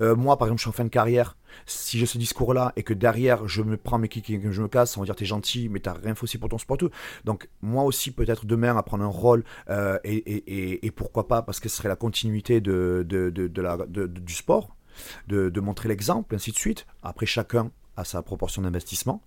Euh, 0.00 0.16
moi, 0.16 0.38
par 0.38 0.46
exemple, 0.48 0.60
je 0.60 0.62
suis 0.62 0.68
en 0.70 0.72
fin 0.72 0.84
de 0.84 0.88
carrière. 0.88 1.36
Si 1.66 1.98
j'ai 1.98 2.06
ce 2.06 2.16
discours-là 2.18 2.72
et 2.76 2.82
que 2.84 2.94
derrière 2.94 3.46
je 3.48 3.60
me 3.62 3.76
prends 3.76 3.98
mes 3.98 4.08
kicks 4.08 4.30
et 4.30 4.40
que 4.40 4.50
je 4.52 4.62
me 4.62 4.68
casse, 4.68 4.96
on 4.96 5.00
va 5.00 5.06
dire 5.06 5.16
t'es 5.16 5.24
gentil, 5.26 5.68
mais 5.68 5.80
t'as 5.80 5.92
rien 5.94 6.14
fait 6.14 6.22
aussi 6.24 6.38
pour 6.38 6.48
ton 6.48 6.56
sport. 6.58 6.78
Tout. 6.78 6.90
Donc 7.24 7.48
moi 7.60 7.82
aussi, 7.84 8.12
peut-être 8.12 8.46
demain, 8.46 8.76
à 8.76 8.82
prendre 8.84 9.04
un 9.04 9.08
rôle 9.08 9.44
euh, 9.68 9.98
et, 10.04 10.14
et- 10.16 10.86
et- 10.86 10.90
pourquoi 10.92 11.26
pas, 11.28 11.42
parce 11.42 11.58
que 11.60 11.68
ce 11.68 11.76
serait 11.76 11.88
la 11.88 11.96
continuité 11.96 12.60
de, 12.60 13.04
de, 13.06 13.28
de- 13.30 13.48
de 13.48 14.06
du 14.06 14.34
sport, 14.34 14.76
de, 15.26 15.60
montrer 15.60 15.88
l'exemple, 15.88 16.34
ainsi 16.36 16.52
de 16.52 16.56
suite. 16.56 16.86
Après, 17.02 17.26
chacun 17.26 17.70
a 17.96 18.04
sa 18.04 18.22
proportion 18.22 18.62
d'investissement. 18.62 19.20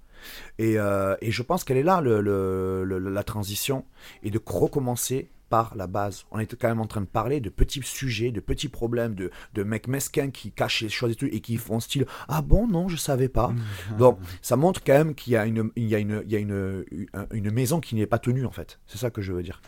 Et, 0.57 0.75
et 1.21 1.31
je 1.31 1.43
pense 1.43 1.63
qu'elle 1.65 1.77
est 1.77 1.83
là, 1.83 1.99
le- 2.01 2.21
le- 2.21 2.83
la 3.09 3.23
transition, 3.23 3.85
et 4.23 4.31
de 4.31 4.39
recommencer 4.45 5.29
par 5.49 5.75
la 5.75 5.87
base. 5.87 6.25
On 6.31 6.39
était 6.39 6.55
quand 6.55 6.67
même 6.67 6.81
en 6.81 6.87
train 6.87 7.01
de 7.01 7.05
parler 7.05 7.39
de 7.39 7.49
petits 7.49 7.81
sujets, 7.83 8.31
de 8.31 8.39
petits 8.39 8.69
problèmes, 8.69 9.15
de, 9.15 9.31
de 9.53 9.63
mecs 9.63 9.87
mesquins 9.87 10.29
qui 10.29 10.51
cachent 10.51 10.81
les 10.81 10.89
choses 10.89 11.11
et 11.11 11.15
tout, 11.15 11.25
et 11.25 11.39
qui 11.39 11.57
font 11.57 11.79
style 11.79 12.05
Ah 12.27 12.41
bon, 12.41 12.67
non, 12.67 12.87
je 12.87 12.95
savais 12.95 13.29
pas. 13.29 13.53
Donc, 13.97 14.19
ça 14.41 14.55
montre 14.55 14.81
quand 14.83 14.93
même 14.93 15.15
qu'il 15.15 15.33
y 15.33 15.37
a 15.37 15.45
une, 15.45 15.71
il 15.75 15.87
y 15.87 15.95
a 15.95 15.99
une, 15.99 16.23
il 16.25 16.31
y 16.31 16.35
a 16.35 16.39
une, 16.39 16.85
une, 16.91 17.07
une 17.31 17.51
maison 17.51 17.79
qui 17.79 17.95
n'est 17.95 18.07
pas 18.07 18.19
tenue, 18.19 18.45
en 18.45 18.51
fait. 18.51 18.79
C'est 18.87 18.97
ça 18.97 19.09
que 19.09 19.21
je 19.21 19.31
veux 19.33 19.43
dire. 19.43 19.61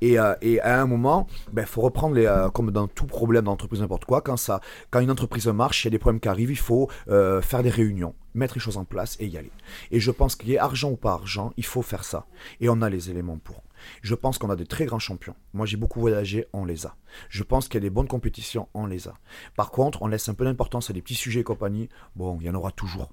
Et, 0.00 0.18
euh, 0.18 0.34
et 0.42 0.60
à 0.60 0.80
un 0.80 0.86
moment, 0.86 1.26
il 1.48 1.54
ben, 1.54 1.66
faut 1.66 1.80
reprendre, 1.82 2.14
les, 2.14 2.26
euh, 2.26 2.48
comme 2.50 2.70
dans 2.70 2.88
tout 2.88 3.06
problème 3.06 3.44
d'entreprise, 3.44 3.80
n'importe 3.80 4.04
quoi, 4.04 4.20
quand, 4.20 4.36
ça, 4.36 4.60
quand 4.90 5.00
une 5.00 5.10
entreprise 5.10 5.46
marche, 5.48 5.84
il 5.84 5.86
y 5.86 5.88
a 5.88 5.90
des 5.90 5.98
problèmes 5.98 6.20
qui 6.20 6.28
arrivent, 6.28 6.50
il 6.50 6.56
faut 6.56 6.88
euh, 7.08 7.40
faire 7.42 7.62
des 7.62 7.70
réunions, 7.70 8.14
mettre 8.34 8.54
les 8.54 8.60
choses 8.60 8.76
en 8.76 8.84
place 8.84 9.16
et 9.20 9.26
y 9.26 9.36
aller. 9.36 9.50
Et 9.90 10.00
je 10.00 10.10
pense 10.10 10.36
qu'il 10.36 10.50
y 10.50 10.54
ait 10.54 10.58
argent 10.58 10.90
ou 10.90 10.96
pas 10.96 11.12
argent, 11.12 11.52
il 11.56 11.64
faut 11.64 11.82
faire 11.82 12.04
ça. 12.04 12.26
Et 12.60 12.68
on 12.68 12.82
a 12.82 12.90
les 12.90 13.10
éléments 13.10 13.38
pour. 13.38 13.62
Je 14.02 14.14
pense 14.14 14.38
qu'on 14.38 14.50
a 14.50 14.56
des 14.56 14.66
très 14.66 14.86
grands 14.86 14.98
champions. 14.98 15.34
Moi, 15.52 15.66
j'ai 15.66 15.76
beaucoup 15.76 16.00
voyagé, 16.00 16.46
on 16.52 16.64
les 16.64 16.86
a. 16.86 16.96
Je 17.28 17.42
pense 17.42 17.68
qu'il 17.68 17.74
y 17.74 17.78
a 17.78 17.88
des 17.88 17.90
bonnes 17.90 18.08
compétitions, 18.08 18.68
on 18.74 18.86
les 18.86 19.08
a. 19.08 19.14
Par 19.56 19.70
contre, 19.70 20.02
on 20.02 20.06
laisse 20.06 20.28
un 20.28 20.34
peu 20.34 20.44
d'importance 20.44 20.90
à 20.90 20.92
des 20.92 21.02
petits 21.02 21.14
sujets 21.14 21.40
et 21.40 21.44
compagnie. 21.44 21.88
Bon, 22.16 22.38
il 22.40 22.46
y 22.46 22.50
en 22.50 22.54
aura 22.54 22.70
toujours. 22.70 23.12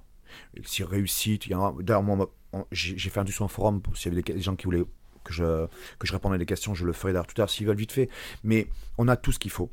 Si 0.64 0.84
réussite, 0.84 1.46
il 1.46 1.52
y 1.52 1.56
en 1.56 1.66
a. 1.66 1.84
D'ailleurs, 1.84 2.04
moi, 2.04 2.32
j'ai 2.72 3.10
fait 3.10 3.20
un 3.20 3.26
sur 3.26 3.46
un 3.46 3.50
forum 3.50 3.82
s'il 3.94 4.14
y 4.14 4.16
avait 4.16 4.24
des, 4.24 4.42
gens 4.42 4.56
qui 4.56 4.66
voulaient 4.66 4.86
que 5.24 5.34
je, 5.34 5.68
que 6.00 6.08
je 6.08 6.14
réponde 6.14 6.34
à 6.34 6.38
des 6.38 6.46
questions, 6.46 6.74
je 6.74 6.86
le 6.86 6.94
ferai 6.94 7.14
d'ailleurs 7.14 7.28
tout 7.28 7.36
à 7.38 7.42
l'heure 7.42 7.50
s'ils 7.50 7.68
veulent 7.68 7.78
vite 7.78 7.92
fait. 7.92 8.10
Mais 8.44 8.68
on 8.98 9.08
a 9.08 9.16
tout 9.16 9.32
ce 9.32 9.40
qu'il 9.40 9.52
faut. 9.52 9.72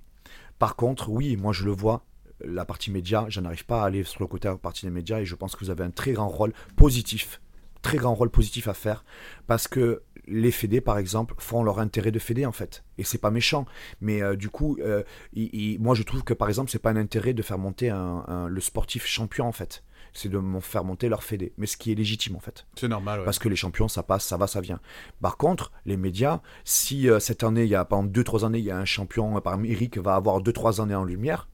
Par 0.59 0.77
contre, 0.77 1.09
oui, 1.09 1.37
moi 1.37 1.53
je 1.53 1.65
le 1.65 1.71
vois, 1.71 2.05
la 2.45 2.65
partie 2.65 2.91
média, 2.91 3.27
je 3.29 3.41
n'arrive 3.41 3.65
pas 3.65 3.83
à 3.83 3.87
aller 3.87 4.05
sur 4.05 4.21
le 4.21 4.27
côté 4.27 4.49
de 4.49 4.55
la 4.55 4.59
partie 4.59 4.87
des 4.87 4.93
médias 4.93 5.21
et 5.21 5.25
je 5.25 5.35
pense 5.35 5.57
que 5.57 5.65
vous 5.65 5.71
avez 5.71 5.85
un 5.85 5.91
très 5.91 6.13
grand 6.13 6.29
rôle 6.29 6.53
positif, 6.77 7.41
très 7.83 7.97
grand 7.97 8.15
rôle 8.15 8.31
positif 8.31 8.69
à 8.69 8.75
faire 8.75 9.05
parce 9.47 9.69
que 9.69 10.03
les 10.31 10.51
fédés, 10.51 10.81
par 10.81 10.99
exemple, 10.99 11.35
font 11.39 11.63
leur 11.63 11.79
intérêt 11.81 12.11
de 12.11 12.19
fédé 12.19 12.47
en 12.47 12.53
fait. 12.53 12.85
Et 12.99 13.05
c'est 13.05 13.19
pas 13.19 13.31
méchant, 13.31 13.67
mais 14.01 14.23
euh, 14.23 14.37
du 14.37 14.49
coup, 14.51 14.77
euh, 14.81 15.03
il- 15.33 15.51
il- 15.55 15.81
moi 15.81 15.95
je 15.95 16.03
trouve 16.03 16.23
que 16.25 16.35
par 16.35 16.49
exemple, 16.49 16.71
c'est 16.71 16.79
pas 16.79 16.91
un 16.91 16.97
intérêt 16.97 17.33
de 17.35 17.43
faire 17.43 17.59
monter 17.59 17.91
un- 17.91 18.25
un- 18.29 18.49
le 18.49 18.61
sportif 18.61 19.07
champion 19.07 19.47
en 19.47 19.53
fait. 19.53 19.83
C'est 20.15 20.31
de 20.31 20.41
faire 20.61 20.85
monter 20.85 21.09
leur 21.09 21.23
fédé, 21.23 21.53
mais 21.59 21.67
ce 21.67 21.77
qui 21.77 21.93
est 21.93 21.95
légitime 21.95 22.35
en 22.35 22.41
fait. 22.41 22.67
C'est 22.77 22.89
normal. 22.89 23.21
ouais. 23.21 23.25
Parce 23.25 23.39
que 23.39 23.49
les 23.49 23.57
champions, 23.57 23.89
ça 23.89 24.03
passe, 24.03 24.25
ça 24.25 24.37
va, 24.37 24.47
ça 24.47 24.61
vient. 24.61 24.81
Par 25.21 25.37
contre, 25.37 25.71
les 25.87 25.97
médias, 25.97 26.41
si 26.65 27.09
euh, 27.09 27.21
cette 27.21 27.45
année, 27.45 27.65
il 27.65 27.69
y 27.69 27.75
a 27.75 27.85
pendant 27.85 28.09
2-3 28.09 28.45
années, 28.45 28.59
il 28.59 28.65
y 28.65 28.71
a 28.71 28.79
un 28.79 28.85
champion, 28.87 29.39
par 29.41 29.53
exemple, 29.55 29.71
Eric 29.71 29.99
va 29.99 30.15
avoir 30.15 30.41
2-3 30.41 30.81
années 30.81 30.95
en 30.95 31.05
lumière, 31.05 31.49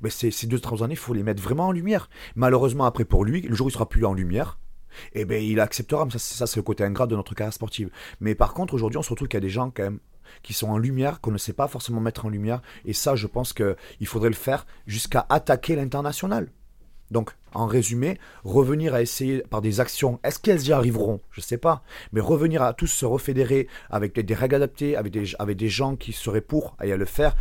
ben 0.00 0.10
c'est- 0.10 0.30
ces 0.30 0.46
2-3 0.46 0.82
années, 0.82 0.94
il 0.94 0.98
faut 0.98 1.14
les 1.14 1.22
mettre 1.22 1.42
vraiment 1.42 1.68
en 1.68 1.72
lumière. 1.72 2.08
Malheureusement, 2.34 2.84
après, 2.86 3.04
pour 3.04 3.24
lui, 3.24 3.42
le 3.42 3.54
jour 3.54 3.66
où 3.66 3.70
il 3.70 3.72
sera 3.72 3.88
plus 3.88 4.04
en 4.04 4.14
lumière, 4.14 4.58
eh 5.14 5.24
ben 5.24 5.42
il 5.42 5.60
acceptera. 5.60 6.04
Mais 6.04 6.10
ça, 6.12 6.18
c'est- 6.18 6.34
ça, 6.34 6.46
c'est 6.46 6.56
le 6.56 6.62
côté 6.62 6.84
ingrat 6.84 7.06
de 7.06 7.16
notre 7.16 7.34
carrière 7.34 7.52
sportive. 7.52 7.90
Mais 8.20 8.34
par 8.34 8.54
contre, 8.54 8.74
aujourd'hui, 8.74 8.98
on 8.98 9.02
se 9.02 9.10
retrouve 9.10 9.28
qu'il 9.28 9.36
y 9.36 9.42
a 9.42 9.46
des 9.46 9.50
gens 9.50 9.70
quand 9.70 9.84
même 9.84 10.00
qui 10.42 10.52
sont 10.52 10.68
en 10.68 10.78
lumière, 10.78 11.20
qu'on 11.20 11.30
ne 11.30 11.38
sait 11.38 11.52
pas 11.52 11.68
forcément 11.68 12.00
mettre 12.00 12.26
en 12.26 12.28
lumière. 12.28 12.60
Et 12.84 12.92
ça, 12.92 13.16
je 13.16 13.26
pense 13.26 13.52
qu'il 13.52 14.06
faudrait 14.06 14.28
le 14.28 14.34
faire 14.34 14.66
jusqu'à 14.86 15.26
attaquer 15.28 15.74
l'international. 15.76 16.50
Donc, 17.10 17.30
en 17.54 17.66
résumé, 17.66 18.18
revenir 18.44 18.94
à 18.94 19.00
essayer 19.00 19.38
par 19.40 19.62
des 19.62 19.80
actions, 19.80 20.20
est-ce 20.22 20.38
qu'elles 20.38 20.66
y 20.66 20.72
arriveront? 20.72 21.20
Je 21.30 21.40
ne 21.40 21.44
sais 21.44 21.56
pas. 21.56 21.82
Mais 22.12 22.20
revenir 22.20 22.62
à 22.62 22.74
tous 22.74 22.86
se 22.88 23.06
refédérer 23.06 23.66
avec 23.88 24.18
des, 24.18 24.34
règles 24.34 24.56
adaptées, 24.56 24.96
avec 24.96 25.12
des, 25.12 25.34
avec 25.38 25.56
des 25.56 25.68
gens 25.70 25.96
qui 25.96 26.12
seraient 26.12 26.42
pour 26.42 26.76
à 26.78 26.86
y 26.86 26.90
le 26.96 27.04
faire. 27.06 27.34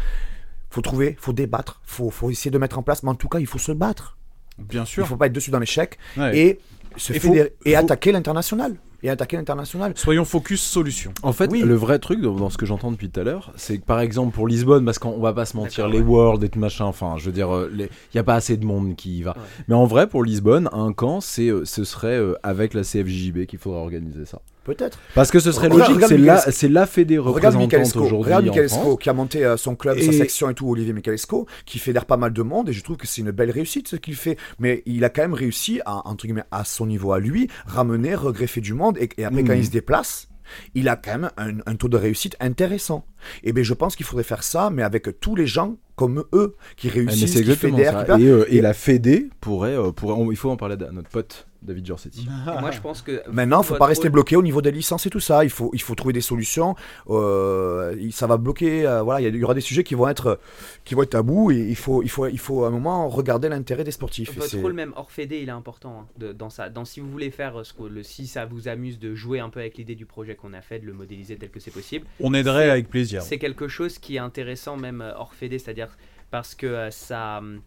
faut 0.69 0.81
trouver, 0.81 1.17
faut 1.19 1.33
débattre, 1.33 1.81
faut, 1.83 2.09
faut 2.09 2.29
essayer 2.29 2.51
de 2.51 2.57
mettre 2.57 2.77
en 2.77 2.83
place. 2.83 3.03
Mais 3.03 3.09
en 3.09 3.15
tout 3.15 3.27
cas, 3.27 3.39
il 3.39 3.47
faut 3.47 3.57
se 3.57 3.73
battre. 3.73 4.16
Bien 4.57 4.83
Il 4.83 4.87
sûr. 4.87 5.03
ne 5.03 5.07
faut 5.07 5.17
pas 5.17 5.27
être 5.27 5.33
dessus 5.33 5.51
dans 5.51 5.59
l'échec 5.59 5.97
Ouais. 6.17 6.37
et 6.37 6.59
se 6.95 7.13
Et 7.13 7.19
faut- 7.19 7.27
fédérer 7.29 7.53
et 7.65 7.73
faut- 7.73 7.77
attaquer 7.79 8.11
l'international. 8.11 8.75
Et 9.03 9.11
attaquer 9.11 9.37
l'international. 9.37 9.93
Soyons 9.95 10.25
focus 10.25 10.59
solution. 10.59 11.13
En 11.21 11.31
fait, 11.31 11.51
Oui. 11.51 11.61
le 11.61 11.75
vrai 11.75 11.99
truc 11.99 12.19
dans, 12.19 12.49
ce 12.49 12.57
que 12.57 12.65
j'entends 12.65 12.91
depuis 12.91 13.11
tout 13.11 13.19
à 13.19 13.23
l'heure, 13.23 13.53
c'est 13.55 13.77
que 13.77 13.85
par 13.85 13.99
exemple 13.99 14.33
pour 14.33 14.47
Lisbonne, 14.47 14.83
parce 14.85 14.97
qu'on 14.97 15.19
va 15.19 15.33
pas 15.33 15.45
se 15.45 15.55
mentir, 15.55 15.87
les 15.87 15.99
ouais. 15.99 16.03
Worlds 16.03 16.43
et 16.43 16.49
tout 16.49 16.57
machin, 16.57 16.85
enfin, 16.85 17.13
je 17.19 17.25
veux 17.25 17.31
dire, 17.31 17.55
euh, 17.55 17.69
les- 17.71 17.91
il 18.13 18.15
y 18.15 18.19
a 18.19 18.23
pas 18.23 18.33
assez 18.33 18.57
de 18.57 18.65
monde 18.65 18.95
qui 18.95 19.19
y 19.19 19.21
va. 19.21 19.31
Ouais. 19.37 19.43
Mais 19.67 19.75
en 19.75 19.85
vrai, 19.85 20.07
pour 20.07 20.23
Lisbonne, 20.23 20.67
un 20.73 20.93
camp, 20.93 21.21
c'est, 21.21 21.49
euh, 21.49 21.63
ce 21.63 21.83
serait 21.83 22.17
euh, 22.17 22.33
avec 22.41 22.73
la 22.73 22.83
CFJB 22.83 23.45
qu'il 23.45 23.59
faudra 23.59 23.79
organiser 23.81 24.25
ça. 24.25 24.41
Peut-être. 24.67 24.99
Parce 25.15 25.31
que 25.31 25.39
ce 25.39 25.51
serait 25.51 25.67
Regarde- 25.69 25.93
logique, 25.93 26.05
c'est 26.07 26.17
la, 26.17 26.33
Michael- 26.35 26.53
c'est 26.53 26.67
la 26.69 26.85
fédé 26.85 27.17
représentante 27.17 27.73
aujourd'hui 27.95 28.23
regarde 28.25 28.45
Michalesco 28.45 28.97
qui 28.97 29.09
a 29.09 29.13
monté 29.13 29.43
euh, 29.45 29.57
son 29.57 29.75
club, 29.75 29.97
sa 29.99 30.11
section 30.11 30.49
et 30.49 30.53
tout, 30.53 30.69
Olivier 30.69 30.93
Michalesco, 30.93 31.47
qui 31.65 31.79
fédère 31.79 32.05
pas 32.05 32.17
mal 32.17 32.33
de 32.33 32.41
monde 32.43 32.67
et 32.69 32.73
je 32.73 32.83
trouve 32.83 32.97
que 32.97 33.07
c'est 33.07 33.21
une 33.21 33.31
belle 33.31 33.49
réussite 33.51 33.87
ce 33.87 33.95
qu'il 33.95 34.15
fait. 34.15 34.37
Mais 34.59 34.83
il 34.85 35.03
a 35.05 35.09
quand 35.09 35.21
même 35.23 35.33
réussi 35.33 35.79
à, 35.85 36.07
entre 36.07 36.25
guillemets, 36.27 36.43
à 36.51 36.63
son 36.65 36.85
niveau 36.85 37.13
à 37.13 37.19
lui, 37.19 37.47
ramener, 37.65 38.13
regreffer 38.13 38.61
du 38.61 38.73
monde 38.73 38.97
et, 38.99 39.09
et 39.17 39.23
après 39.25 39.43
quand 39.43 39.53
Mhm. 39.53 39.59
il 39.59 39.65
se 39.65 39.71
déplace, 39.71 40.27
il 40.75 40.87
a 40.89 40.95
quand 40.97 41.11
même 41.17 41.29
un, 41.37 41.57
un 41.65 41.75
taux 41.75 41.89
de 41.89 41.97
réussite 41.97 42.35
intéressant. 42.41 43.05
Et 43.43 43.53
bien 43.53 43.63
je 43.63 43.73
pense 43.73 43.95
qu'il 43.95 44.05
faudrait 44.05 44.23
faire 44.23 44.43
ça, 44.43 44.69
mais 44.69 44.83
avec 44.83 45.19
tous 45.21 45.35
les 45.35 45.47
gens 45.47 45.77
comme 45.95 46.23
eux 46.33 46.55
qui 46.75 46.87
mais 46.87 46.93
réussissent, 46.93 47.41
qui 47.41 47.55
fédèrent, 47.55 48.05
qui. 48.05 48.23
Et, 48.23 48.27
euh, 48.29 48.45
et 48.49 48.61
la 48.61 48.73
fédé 48.73 49.29
pourrait, 49.41 49.75
euh, 49.77 49.91
pourrait 49.91 50.13
on- 50.15 50.31
il 50.31 50.37
faut 50.37 50.49
en 50.51 50.55
parler 50.57 50.75
à 50.87 50.91
notre 50.91 51.09
pote 51.09 51.46
David 51.61 51.85
Giorsetti. 51.85 52.21
Et 52.27 52.59
moi, 52.61 52.71
je 52.71 52.79
pense 52.81 53.01
que. 53.01 53.21
Maintenant, 53.31 53.63
faut 53.63 53.75
pas 53.75 53.85
rester 53.87 54.03
rôle- 54.07 54.13
bloqué 54.13 54.35
au 54.35 54.43
niveau 54.43 54.61
des 54.61 54.71
licences 54.71 55.05
et 55.05 55.09
tout 55.09 55.19
ça. 55.19 55.43
Il 55.43 55.49
faut, 55.49 55.69
il 55.73 55.81
faut 55.81 55.95
trouver 55.95 56.13
des 56.13 56.21
solutions. 56.21 56.75
Euh, 57.09 57.95
il- 57.99 58.13
ça 58.13 58.27
va 58.27 58.37
bloquer. 58.37 58.85
euh, 58.87 59.01
voilà, 59.01 59.27
il 59.27 59.35
y 59.35 59.43
aura 59.43 59.53
des 59.53 59.61
sujets 59.61 59.83
qui 59.83 59.95
vont 59.95 60.07
être, 60.07 60.39
qui 60.85 60.95
vont 60.95 61.03
être 61.03 61.11
tabous 61.11 61.51
et 61.51 61.57
il 61.57 61.75
faut, 61.75 62.03
il 62.03 62.09
faut, 62.09 62.27
il 62.27 62.39
faut 62.39 62.63
à 62.63 62.67
un 62.67 62.71
moment 62.71 63.07
regarder 63.09 63.49
l'intérêt 63.49 63.83
des 63.83 63.91
sportifs. 63.91 64.35
Votre 64.37 64.57
rôle 64.59 64.73
même 64.73 64.93
hors 64.95 65.11
fédé, 65.11 65.39
il 65.41 65.49
est 65.49 65.51
important 65.51 66.01
hein, 66.01 66.07
de- 66.17 66.33
dans 66.33 66.49
ça. 66.49 66.69
Dans 66.69 66.85
si 66.85 66.99
vous 66.99 67.09
voulez 67.09 67.31
faire 67.31 67.59
euh, 67.59 67.63
ce 67.63 67.73
que 67.73 67.83
le 67.83 68.03
si 68.03 68.27
ça 68.27 68.45
vous 68.45 68.67
amuse 68.67 68.99
de 68.99 69.15
jouer 69.15 69.39
un 69.39 69.49
peu 69.49 69.59
avec 69.59 69.77
l'idée 69.77 69.95
du 69.95 70.05
projet 70.05 70.35
qu'on 70.35 70.53
a 70.53 70.61
fait, 70.61 70.79
de 70.79 70.85
le 70.85 70.93
modéliser 70.93 71.37
tel 71.37 71.49
que 71.49 71.59
c'est 71.59 71.71
possible, 71.71 72.05
On 72.19 72.33
aiderait 72.33 72.69
avec 72.69 72.89
plaisir. 72.89 73.21
c'est 73.21 73.37
quelque 73.39 73.67
chose 73.67 73.97
qui 73.99 74.15
est 74.15 74.19
intéressant 74.19 74.77
même 74.77 75.03
hors 75.17 75.33
fédé, 75.33 75.59
c'est-à-dire 75.59 75.89
parce 76.31 76.55
que 76.55 76.65
euh, 76.67 76.91
ça, 76.91 77.37
hum, 77.39 77.61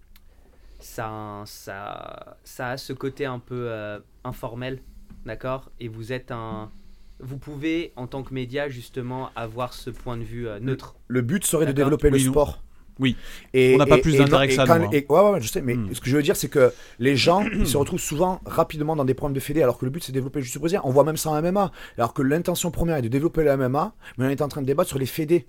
ça, 0.81 1.43
ça, 1.47 2.37
ça 2.45 2.69
a 2.71 2.77
ce 2.77 2.93
côté 2.93 3.27
un 3.27 3.39
peu 3.39 3.67
euh, 3.71 3.99
informel, 4.25 4.81
d'accord? 5.27 5.71
Et 5.81 5.89
vous 5.89 6.13
êtes 6.13 6.31
un, 6.31 6.71
vous 7.21 7.37
pouvez 7.39 7.93
en 7.97 8.07
tant 8.07 8.23
que 8.23 8.33
média 8.35 8.69
justement 8.69 9.31
avoir 9.37 9.73
ce 9.75 9.91
point 9.91 10.17
de 10.17 10.23
vue 10.25 10.49
euh, 10.49 10.59
neutre. 10.61 10.97
Le 11.09 11.23
but 11.23 11.45
serait 11.45 11.67
de 11.67 11.73
développer 11.73 12.11
le 12.11 12.19
nous- 12.19 12.31
sport. 12.31 12.63
Oui. 12.99 13.17
Et, 13.55 13.75
On 13.77 13.79
n'a 13.79 13.87
pas 13.87 13.97
et- 13.97 14.03
plus 14.03 14.19
d'intérêt 14.19 14.47
que 14.47 14.53
ça, 14.53 14.67
quand- 14.67 14.79
nous, 14.79 14.85
hein. 14.85 14.91
et- 14.93 15.07
ouais, 15.09 15.21
ouais, 15.21 15.31
ouais, 15.31 15.41
je 15.41 15.49
sais, 15.49 15.63
mais 15.63 15.75
Hmm. 15.75 15.95
ce 15.95 16.01
que 16.03 16.11
je 16.11 16.17
veux 16.17 16.23
dire, 16.23 16.37
c'est 16.37 16.51
que 16.51 16.71
les 16.99 17.17
gens 17.17 17.43
ils 17.43 17.67
se 17.67 17.79
retrouvent 17.79 17.99
souvent 18.01 18.43
rapidement 18.45 18.95
dans 18.95 19.07
des 19.07 19.15
problèmes 19.15 19.35
de 19.35 19.41
fédé, 19.41 19.63
alors 19.63 19.79
que 19.79 19.87
le 19.87 19.91
but 19.91 20.05
c'est 20.05 20.13
de 20.13 20.19
développer 20.19 20.41
le 20.41 20.45
jiu 20.45 20.59
brésilien. 20.59 20.83
On 20.85 20.91
voit 20.91 21.05
même 21.05 21.17
ça 21.17 21.31
en 21.31 21.37
MMA. 21.41 21.73
Alors 21.97 22.13
que 22.13 22.21
l'intention 22.21 22.71
première 22.71 22.97
est 22.97 23.03
de 23.03 23.09
développer 23.09 23.43
le 23.43 23.57
MMA, 23.57 23.95
mais 24.19 24.27
on 24.27 24.29
est 24.29 24.43
en 24.43 24.49
train 24.49 24.61
de 24.61 24.67
débattre 24.67 24.91
sur 24.91 24.99
les 24.99 25.07
fédés. 25.07 25.49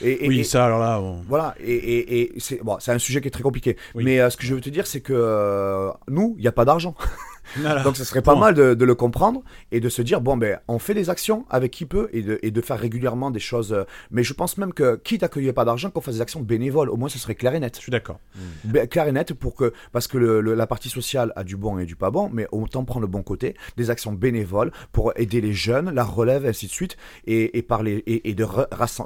Et, 0.00 0.24
et- 0.24 0.28
Oui, 0.28 0.40
et- 0.40 0.44
ça 0.44 0.64
alors 0.66 0.78
là. 0.80 1.00
Voilà, 1.28 1.54
et, 1.60 2.32
c'est 2.38 2.62
bon, 2.62 2.76
un 2.86 2.98
sujet 2.98 3.20
qui 3.20 3.28
est 3.28 3.30
très 3.30 3.42
compliqué. 3.42 3.76
Oui. 3.94 4.04
Mais 4.04 4.20
euh, 4.20 4.30
ce 4.30 4.36
que 4.36 4.44
je 4.44 4.54
veux 4.54 4.60
te 4.60 4.70
dire, 4.70 4.86
c'est 4.86 5.00
que 5.00 5.12
euh, 5.14 5.90
nous, 6.08 6.34
il 6.38 6.42
n'y 6.42 6.48
a 6.48 6.52
pas 6.52 6.64
d'argent. 6.64 6.94
Voilà. 7.56 7.82
Donc 7.82 7.96
ce 7.96 8.04
serait 8.04 8.22
pas 8.22 8.34
Bon. 8.34 8.40
mal 8.40 8.54
de, 8.54 8.74
de 8.74 8.84
le 8.84 8.94
comprendre 8.94 9.42
et 9.70 9.80
de 9.80 9.88
se 9.88 10.02
dire, 10.02 10.20
bon, 10.20 10.36
ben, 10.36 10.58
on 10.68 10.78
fait 10.78 10.94
des 10.94 11.10
actions 11.10 11.44
avec 11.50 11.70
qui 11.70 11.84
peut 11.86 12.08
et 12.12 12.22
de, 12.22 12.38
et 12.42 12.50
de 12.50 12.60
faire 12.60 12.78
régulièrement 12.78 13.30
des 13.30 13.40
choses. 13.40 13.72
euh, 13.72 13.84
mais 14.10 14.22
je 14.24 14.32
pense 14.34 14.56
même 14.58 14.72
que, 14.72 14.96
quitte 14.96 15.22
à 15.22 15.28
qu'il 15.28 15.42
n'y 15.42 15.48
ait 15.48 15.52
pas 15.52 15.64
d'argent, 15.64 15.90
qu'on 15.90 16.00
fasse 16.00 16.14
des 16.16 16.20
actions 16.20 16.40
bénévoles. 16.40 16.88
Au 16.90 16.96
moins, 16.96 17.08
ce 17.08 17.18
serait 17.18 17.34
clair 17.34 17.54
et 17.54 17.60
net. 17.60 17.76
Je 17.76 17.80
suis 17.82 17.90
d'accord. 17.92 18.18
Ben, 18.64 18.86
clair 18.86 19.06
et 19.08 19.12
net 19.12 19.34
pour 19.34 19.54
que, 19.54 19.72
parce 19.92 20.08
que 20.08 20.18
le- 20.18 20.40
le- 20.40 20.54
la 20.54 20.66
partie 20.66 20.88
sociale 20.88 21.32
a 21.36 21.44
du 21.44 21.56
bon 21.56 21.78
et 21.78 21.86
du 21.86 21.96
pas 21.96 22.10
bon, 22.10 22.30
mais 22.32 22.46
autant 22.52 22.84
prendre 22.84 23.02
le 23.02 23.06
bon 23.06 23.22
côté, 23.22 23.54
des 23.76 23.90
actions 23.90 24.12
bénévoles 24.12 24.72
pour 24.92 25.12
aider 25.16 25.40
les 25.40 25.52
jeunes, 25.52 25.90
la 25.90 26.04
relève, 26.04 26.44
et 26.46 26.48
ainsi 26.48 26.66
de 26.66 26.70
suite, 26.72 26.96
et, 27.26 27.58
et 27.58 27.62
parler, 27.62 28.02
et, 28.06 28.30
et 28.30 28.34
de 28.34 28.46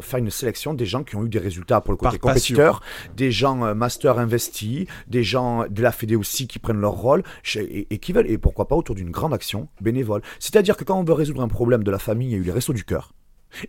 faire 0.01 0.19
une 0.19 0.31
sélection 0.31 0.75
des 0.75 0.87
gens 0.87 1.03
qui 1.05 1.17
ont 1.17 1.25
eu 1.25 1.29
des 1.29 1.39
résultats 1.39 1.81
pour 1.81 1.93
le 1.93 1.97
côté 1.97 2.19
Par 2.19 2.33
passion. 2.35 2.55
compétiteur, 2.57 2.83
des 3.17 3.31
gens 3.31 3.65
euh, 3.65 3.75
master 3.75 4.19
investis, 4.19 4.87
des 5.09 5.23
gens 5.25 5.65
de 5.69 5.83
la 5.83 5.93
Fédé 5.93 6.17
aussi 6.17 6.47
qui 6.47 6.59
prennent 6.59 6.81
leur 6.81 6.93
rôle, 6.93 7.23
et 7.57 7.99
qui 7.99 8.13
veulent, 8.13 8.36
et 8.37 8.39
pourquoi 8.39 8.69
pas 8.69 8.77
autour 8.77 8.95
d'une 8.95 9.11
grande 9.11 9.35
action 9.35 9.69
bénévole. 9.81 10.23
C'est-à-dire 10.39 10.77
que 10.77 10.85
quand 10.85 10.99
on 10.99 11.05
veut 11.05 11.13
résoudre 11.13 11.43
un 11.43 11.49
problème 11.49 11.83
de 11.83 11.91
la 11.91 11.99
famille, 11.99 12.29
il 12.29 12.33
y 12.33 12.37
eu 12.37 12.43
les 12.43 12.53
restos 12.53 12.73
du 12.73 12.85
cœur. 12.85 13.13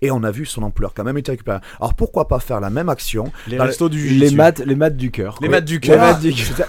Et 0.02 0.12
on 0.12 0.24
a 0.24 0.32
vu 0.32 0.46
son 0.46 0.64
ampleur 0.64 0.94
quand 0.94 1.04
même 1.04 1.18
été 1.18 1.32
récupérée. 1.32 1.60
Alors 1.80 1.94
pourquoi 1.94 2.28
pas 2.28 2.40
faire 2.40 2.60
la 2.60 2.70
même 2.70 2.90
action 2.90 3.32
Les 3.48 3.58
Dans 3.58 3.64
le- 3.64 3.70
restos 3.70 3.90
du 3.90 4.08
Les 4.10 4.32
maths, 4.32 4.60
les 4.60 4.76
maths 4.76 4.96
du 4.98 5.12
cœur. 5.12 5.38
Les 5.42 5.50
maths 5.50 5.66
du 5.66 5.80
cœur. 5.80 5.98
voilà. 5.98 6.20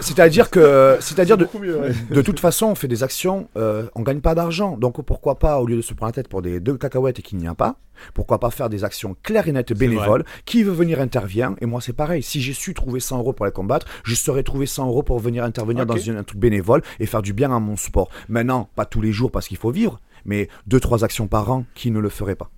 C'est-à-dire 0.01 0.51
que, 0.51 0.97
c'est-à-dire 1.01 1.37
de, 1.37 1.45
Beaucoup 1.45 1.59
mieux, 1.59 1.79
ouais. 1.79 1.93
de 2.11 2.23
toute 2.23 2.41
façon, 2.41 2.67
on 2.67 2.75
fait 2.75 2.89
des 2.89 3.03
actions, 3.03 3.49
euh, 3.57 3.87
on 3.95 4.03
gagne 4.03 4.21
pas 4.21 4.35
d'argent. 4.35 4.77
Donc 4.77 5.03
pourquoi 5.05 5.39
pas, 5.39 5.61
au 5.61 5.67
lieu 5.67 5.77
de 5.77 5.83
se 5.83 5.95
prendre 5.95 6.09
la 6.11 6.13
tête 6.15 6.29
pour 6.29 6.43
des 6.43 6.61
deux 6.61 6.77
cacahuètes 6.77 7.19
et 7.19 7.23
qu'il 7.23 7.39
n'y 7.39 7.49
a 7.49 7.55
pas, 7.55 7.77
pourquoi 8.15 8.39
pas 8.39 8.51
faire 8.51 8.69
des 8.69 8.85
actions 8.85 9.17
claires 9.23 9.49
et 9.49 9.53
nettes 9.53 9.73
bénévoles 9.73 10.25
Qui 10.45 10.63
veut 10.63 10.73
venir 10.73 11.01
intervient. 11.01 11.57
Et 11.61 11.67
moi, 11.67 11.81
c'est 11.81 11.93
pareil. 11.93 12.23
Si 12.23 12.41
j'ai 12.41 12.53
su 12.53 12.75
trouver 12.75 13.01
100 13.01 13.19
euros 13.19 13.33
pour 13.33 13.47
les 13.47 13.53
combattre, 13.53 13.87
je 14.05 14.15
saurais 14.15 14.43
trouver 14.43 14.67
100 14.67 14.87
euros 14.87 15.03
pour 15.03 15.19
venir 15.19 15.45
intervenir 15.45 15.85
dans 15.87 15.97
une- 15.97 16.17
un 16.17 16.23
truc 16.25 16.39
bénévole 16.41 16.83
et 17.01 17.07
faire 17.07 17.23
du 17.23 17.33
bien 17.33 17.55
à 17.55 17.59
mon 17.59 17.77
sport. 17.77 18.09
Maintenant, 18.29 18.69
pas 18.77 18.85
tous 18.85 19.01
les 19.01 19.13
jours 19.13 19.31
parce 19.31 19.49
qu'il 19.49 19.57
faut 19.57 19.71
vivre, 19.71 19.99
mais 20.25 20.49
deux 20.67 20.81
trois 20.81 21.05
actions 21.05 21.27
par 21.27 21.51
an, 21.51 21.65
qui 21.75 21.91
ne 21.91 21.99
le 21.99 22.09
ferait 22.09 22.37
pas 22.37 22.51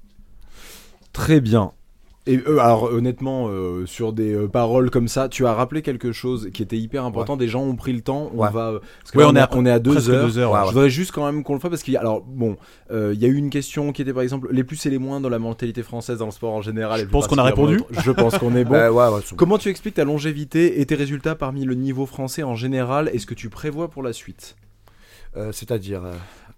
Très 1.12 1.40
bien. 1.40 1.72
Et 2.26 2.38
euh, 2.46 2.58
alors 2.58 2.84
honnêtement, 2.84 3.48
euh, 3.48 3.86
sur 3.86 4.12
des 4.12 4.34
euh, 4.34 4.46
paroles 4.46 4.90
comme 4.90 5.08
ça, 5.08 5.30
tu 5.30 5.46
as 5.46 5.54
rappelé 5.54 5.80
quelque 5.80 6.12
chose 6.12 6.50
qui 6.52 6.62
était 6.62 6.76
hyper 6.76 7.04
important. 7.06 7.36
Des 7.38 7.48
gens 7.48 7.62
ont 7.62 7.76
pris 7.76 7.94
le 7.94 8.02
temps. 8.02 8.30
On 8.34 8.42
Ouais. 8.42 8.50
va. 8.50 8.74
Parce 9.00 9.10
que 9.10 9.18
Ouais, 9.18 9.24
là, 9.24 9.30
on 9.30 9.36
est 9.36 9.40
à 9.40 9.48
on 9.52 9.64
est 9.66 9.70
à 9.70 9.78
deux 9.78 10.10
heures. 10.10 10.26
deux. 10.26 10.32
Je 10.32 10.72
voudrais 10.72 10.90
juste 10.90 11.12
quand 11.12 11.24
même 11.24 11.42
qu'on 11.42 11.54
le 11.54 11.60
fasse 11.60 11.70
parce 11.70 11.82
qu'il 11.82 11.94
y 11.94 11.96
a, 11.96 12.00
alors 12.00 12.20
bon, 12.20 12.56
il 12.92 13.14
y 13.18 13.24
a 13.24 13.28
eu 13.28 13.34
une 13.36 13.48
question 13.48 13.90
qui 13.92 14.02
était 14.02 14.12
par 14.12 14.22
exemple 14.22 14.48
les 14.52 14.64
plus 14.64 14.84
et 14.84 14.90
les 14.90 14.98
moins 14.98 15.18
dans 15.20 15.30
la 15.30 15.38
mentalité 15.38 15.82
française 15.82 16.18
dans 16.18 16.26
le 16.26 16.30
sport 16.30 16.52
en 16.52 16.62
général. 16.62 17.00
Je 17.00 17.04
pense 17.06 17.26
qu'on 17.26 17.38
a 17.38 17.42
répondu. 17.42 17.80
Je 17.90 18.10
pense 18.10 18.36
qu'on 18.36 18.54
est 18.54 18.64
bon. 18.66 18.76
Comment 19.36 19.56
tu 19.56 19.70
expliques 19.70 19.94
ta 19.94 20.04
longévité 20.04 20.80
et 20.82 20.86
tes 20.86 20.96
résultats 20.96 21.34
parmi 21.34 21.64
le 21.64 21.74
niveau 21.74 22.04
français 22.04 22.42
en 22.42 22.54
général 22.54 23.10
et 23.14 23.18
ce 23.18 23.24
que 23.26 23.34
tu 23.34 23.48
prévois 23.48 23.88
pour 23.88 24.02
la 24.02 24.12
suite? 24.12 24.56
Euh, 25.36 25.52
C'est-à-dire. 25.52 26.04
euh, 26.04 26.12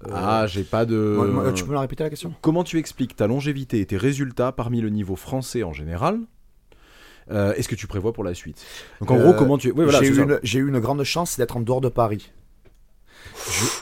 euh, 0.07 0.11
Ah, 0.13 0.47
j'ai 0.49 0.65
pas 0.65 0.85
de. 0.85 1.15
moi- 1.17 1.27
moi, 1.27 1.53
tu 1.53 1.63
peux 1.65 1.71
me 1.71 1.75
la 1.75 1.81
répéter 1.81 2.03
la 2.03 2.11
question? 2.11 2.35
Comment 2.41 2.65
tu 2.65 2.79
expliques 2.79 3.15
ta 3.17 3.27
longévité 3.27 3.81
et 3.81 3.87
tes 3.87 3.97
résultats 3.97 4.53
parmi 4.53 4.81
le 4.81 4.89
niveau 4.91 5.17
français 5.17 5.63
en 5.63 5.73
général? 5.73 6.19
Euh, 7.31 7.55
et 7.57 7.63
ce 7.63 7.69
que 7.69 7.77
tu 7.77 7.87
prévois 7.87 8.13
pour 8.13 8.25
la 8.25 8.35
suite? 8.35 8.65
Donc 9.01 9.11
en 9.11 9.17
gros, 9.17 9.33
comment 9.35 9.57
tu. 9.59 9.69
Oui, 9.71 9.85
voilà, 9.85 10.01
j'ai 10.43 10.59
eu 10.59 10.69
une 10.69 10.81
grande 10.81 11.03
chance 11.05 11.39
d'être 11.39 11.57
en 11.57 11.61
dehors 11.61 11.81
de 11.81 11.89
Paris. 11.89 12.33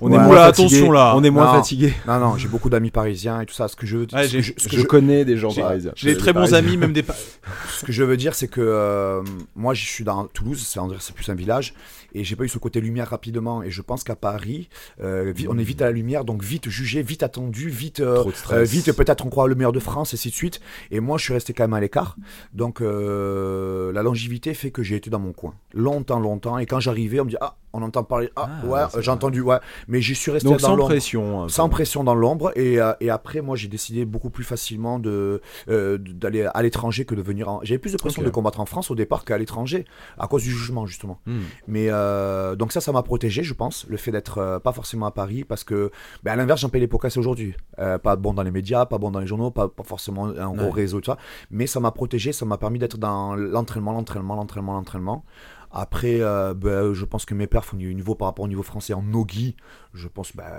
On 0.01 0.11
Ouais. 0.11 0.17
est 0.17 0.21
moins 0.23 0.37
fatigué. 0.37 0.67
attention, 0.77 0.91
là. 0.93 1.12
On 1.17 1.23
est 1.25 1.31
moins 1.31 1.45
Non. 1.47 1.53
fatigué. 1.53 1.93
Non, 2.07 2.19
non, 2.19 2.37
j'ai 2.39 2.49
beaucoup 2.49 2.71
d'amis 2.71 2.91
parisiens 2.91 3.41
et 3.43 3.47
tout 3.47 3.55
ça. 3.55 3.69
Ce 3.69 3.77
que 3.77 3.85
je 3.87 3.99
Ouais, 3.99 4.07
ce 4.29 4.33
que 4.33 4.41
je- 4.41 4.53
ce 4.57 4.69
que 4.69 4.77
Je 4.77 4.81
je- 4.83 4.87
connais 4.87 5.25
des 5.27 5.37
gens 5.37 5.53
parisiens. 5.53 5.93
j'ai 5.97 6.15
des 6.15 6.19
très 6.19 6.33
bons 6.33 6.55
amis, 6.55 6.77
même 6.77 6.93
des. 6.93 7.05
ce 7.79 7.85
que 7.85 7.93
je 7.93 8.03
veux 8.03 8.17
dire, 8.17 8.35
c'est 8.35 8.49
que 8.49 8.61
euh, 8.62 9.23
moi, 9.55 9.75
je 9.75 9.85
suis 9.85 10.05
dans 10.05 10.25
Toulouse, 10.27 10.67
c'est 11.01 11.15
plus 11.15 11.29
un 11.29 11.35
village, 11.35 11.75
et 12.15 12.25
j'ai 12.25 12.37
pas 12.37 12.45
eu 12.45 12.49
ce 12.49 12.59
côté 12.59 12.81
lumière 12.81 13.09
rapidement. 13.11 13.62
Et 13.62 13.71
je 13.71 13.83
pense 13.83 14.03
qu'à 14.03 14.17
Paris, 14.17 14.69
euh, 15.03 15.33
on 15.49 15.59
est 15.59 15.62
vite 15.62 15.83
à 15.83 15.87
la 15.87 15.93
lumière, 15.93 16.25
donc 16.25 16.43
vite 16.43 16.69
jugé, 16.71 17.03
vite 17.03 17.23
attendu, 17.23 17.69
vite, 17.69 18.01
euh, 18.01 18.25
vite 18.62 18.93
peut-être 18.93 19.27
on 19.27 19.31
croit 19.31 19.47
le 19.49 19.55
meilleur 19.55 19.73
de 19.73 19.81
France, 19.81 20.15
et 20.15 20.17
ainsi 20.17 20.31
de 20.31 20.35
suite. 20.35 20.61
Et 20.91 21.01
moi, 21.01 21.19
je 21.19 21.25
suis 21.25 21.35
resté 21.35 21.53
quand 21.53 21.65
même 21.65 21.75
à 21.75 21.81
l'écart. 21.81 22.17
Donc 22.55 22.81
la 22.81 24.03
longévité 24.03 24.55
fait 24.55 24.71
que 24.71 24.83
j'ai 24.83 24.97
été 24.97 25.11
dans 25.11 25.21
mon 25.21 25.33
coin 25.33 25.55
longtemps, 25.75 26.19
longtemps. 26.19 26.59
Et 26.59 26.67
quand 26.67 26.81
j'arrivais, 26.81 27.21
on 27.21 27.25
me 27.25 27.31
dit 27.31 27.37
ah, 27.41 27.57
on 27.72 27.82
entend 27.82 28.02
parler, 28.05 28.30
ah, 28.36 28.48
Ah, 28.62 28.66
ouais, 28.66 29.02
j'ai 29.02 29.10
entendu, 29.10 29.40
ouais. 29.42 29.59
Mais 29.88 30.01
je 30.01 30.12
suis 30.14 30.30
resté 30.30 30.48
Donc 30.48 30.60
dans 30.60 30.66
sans 30.68 30.76
pression. 30.76 31.42
peu. 31.44 31.48
Sans 31.48 31.68
pression 31.68 32.05
dans 32.05 32.14
l'ombre 32.14 32.52
et, 32.56 32.80
euh, 32.80 32.92
et 33.01 33.10
après 33.10 33.40
moi 33.40 33.56
j'ai 33.56 33.68
décidé 33.68 34.05
beaucoup 34.05 34.30
plus 34.30 34.44
facilement 34.44 34.98
de 34.98 35.40
euh, 35.68 35.98
d'aller 35.98 36.48
à 36.52 36.62
l'étranger 36.62 37.05
que 37.05 37.14
de 37.14 37.22
venir 37.22 37.48
en... 37.48 37.60
j'avais 37.62 37.78
plus 37.78 37.92
de 37.92 37.97
pression 37.98 38.22
de 38.22 38.30
combattre 38.30 38.60
en 38.60 38.66
France 38.66 38.90
au 38.90 38.94
départ 38.94 39.24
qu'à 39.24 39.38
l'étranger 39.38 39.84
à 40.18 40.26
cause 40.26 40.42
du 40.42 40.51
jugement 40.51 40.86
justement 40.86 41.18
Hmm. 41.26 41.40
mais 41.68 41.86
euh, 41.90 42.56
donc 42.56 42.72
ça 42.72 42.80
ça 42.80 42.92
m'a 42.92 43.02
protégé 43.02 43.42
je 43.42 43.55
pense 43.55 43.86
le 43.88 43.97
fait 43.97 44.10
d'être 44.10 44.60
pas 44.64 44.72
forcément 44.72 45.06
à 45.06 45.10
Paris 45.10 45.44
parce 45.44 45.64
que 45.64 45.90
ben, 46.22 46.32
à 46.32 46.36
l'inverse 46.36 46.60
j'en 46.60 46.68
paye 46.70 46.80
les 46.80 46.88
pots 46.88 46.98
cassés 46.98 47.18
aujourd'hui 47.18 47.55
pas 47.76 48.16
bon 48.16 48.32
dans 48.34 48.42
les 48.42 48.51
médias 48.51 48.86
pas 48.86 48.98
bon 48.98 49.10
dans 49.10 49.20
les 49.20 49.26
journaux 49.26 49.51
pas, 49.51 49.68
pas 49.68 49.82
forcément 49.84 50.26
un 50.26 50.51
gros 50.52 50.66
Ouais. 50.66 50.72
réseau 50.82 51.01
tout 51.01 51.10
ça 51.10 51.18
mais 51.51 51.66
ça 51.66 51.78
m'a 51.80 51.90
protégé 51.90 52.32
ça 52.32 52.44
m'a 52.47 52.59
permis 52.59 52.78
d'être 52.78 52.98
dans 52.98 53.34
l'entraînement 53.36 53.92
l'entraînement 53.92 54.34
l'entraînement 54.34 54.72
l'entraînement 54.74 55.24
Après, 55.70 56.20
euh, 56.20 56.55
bah, 56.55 56.92
je 56.92 57.05
pense 57.05 57.24
que 57.24 57.34
mes 57.34 57.47
perfs 57.47 57.74
au 57.74 57.76
niveau 57.76 58.14
par 58.14 58.28
rapport 58.28 58.44
au 58.44 58.48
niveau 58.48 58.62
français 58.62 58.92
en 58.92 59.02
nogi, 59.02 59.56
je 59.94 60.09
pense, 60.09 60.34
bah, 60.34 60.51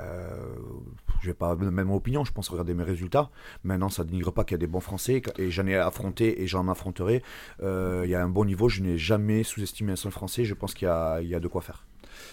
je 1.22 1.28
vais 1.28 1.34
pas 1.34 1.56
donner 1.56 1.72
même 1.72 1.92
opinion, 1.92 2.24
je 2.24 2.32
pense 2.32 2.50
regarder 2.50 2.74
mes 2.74 2.84
résultats. 2.84 3.30
Maintenant, 3.64 3.90
ça 3.90 4.04
ne 4.04 4.10
dénigre 4.10 4.32
pas 4.32 4.44
qu'il 4.44 4.54
y 4.54 4.56
a 4.56 4.60
des 4.60 4.68
bons 4.68 4.80
français 4.80 5.22
et 5.38 5.52
j'en 5.52 5.68
ai 5.68 5.76
affronté 5.76 6.42
et 6.42 6.48
j'en 6.48 6.68
affronterai. 6.68 7.24
Euh, 7.62 8.04
Il 8.06 8.10
y 8.10 8.16
a 8.16 8.24
un 8.24 8.30
bon 8.30 8.46
niveau, 8.46 8.70
je 8.70 8.82
n'ai 8.82 8.98
jamais 8.98 9.44
sous-estimé 9.44 9.94
un 9.94 9.96
seul 9.96 10.12
français, 10.12 10.46
je 10.46 10.54
pense 10.54 10.74
qu'il 10.74 10.88
y 10.88 11.28
y 11.28 11.36
a 11.36 11.40
de 11.40 11.48
quoi 11.48 11.62
faire. 11.62 11.86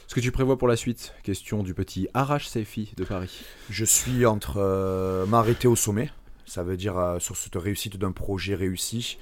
Ce 0.07 0.15
que 0.15 0.21
tu 0.21 0.33
prévois 0.33 0.59
pour 0.59 0.69
la 0.69 0.77
suite? 0.77 1.15
Question 1.23 1.63
du 1.63 1.75
petit 1.75 2.09
Arrache 2.15 2.49
Sefi 2.49 2.93
de 2.97 3.05
Paris. 3.05 3.45
Je 3.71 3.85
suis 3.85 4.27
entre 4.27 4.57
euh, 4.57 5.27
m'arrêter 5.27 5.69
au 5.69 5.77
sommet, 5.77 6.11
ça 6.49 6.63
veut 6.63 6.77
dire 6.77 6.97
euh, 6.99 7.19
sur 7.19 7.37
cette 7.37 7.55
réussite 7.57 7.97
d'un 7.97 8.13
projet 8.13 8.55
réussi, 8.55 9.19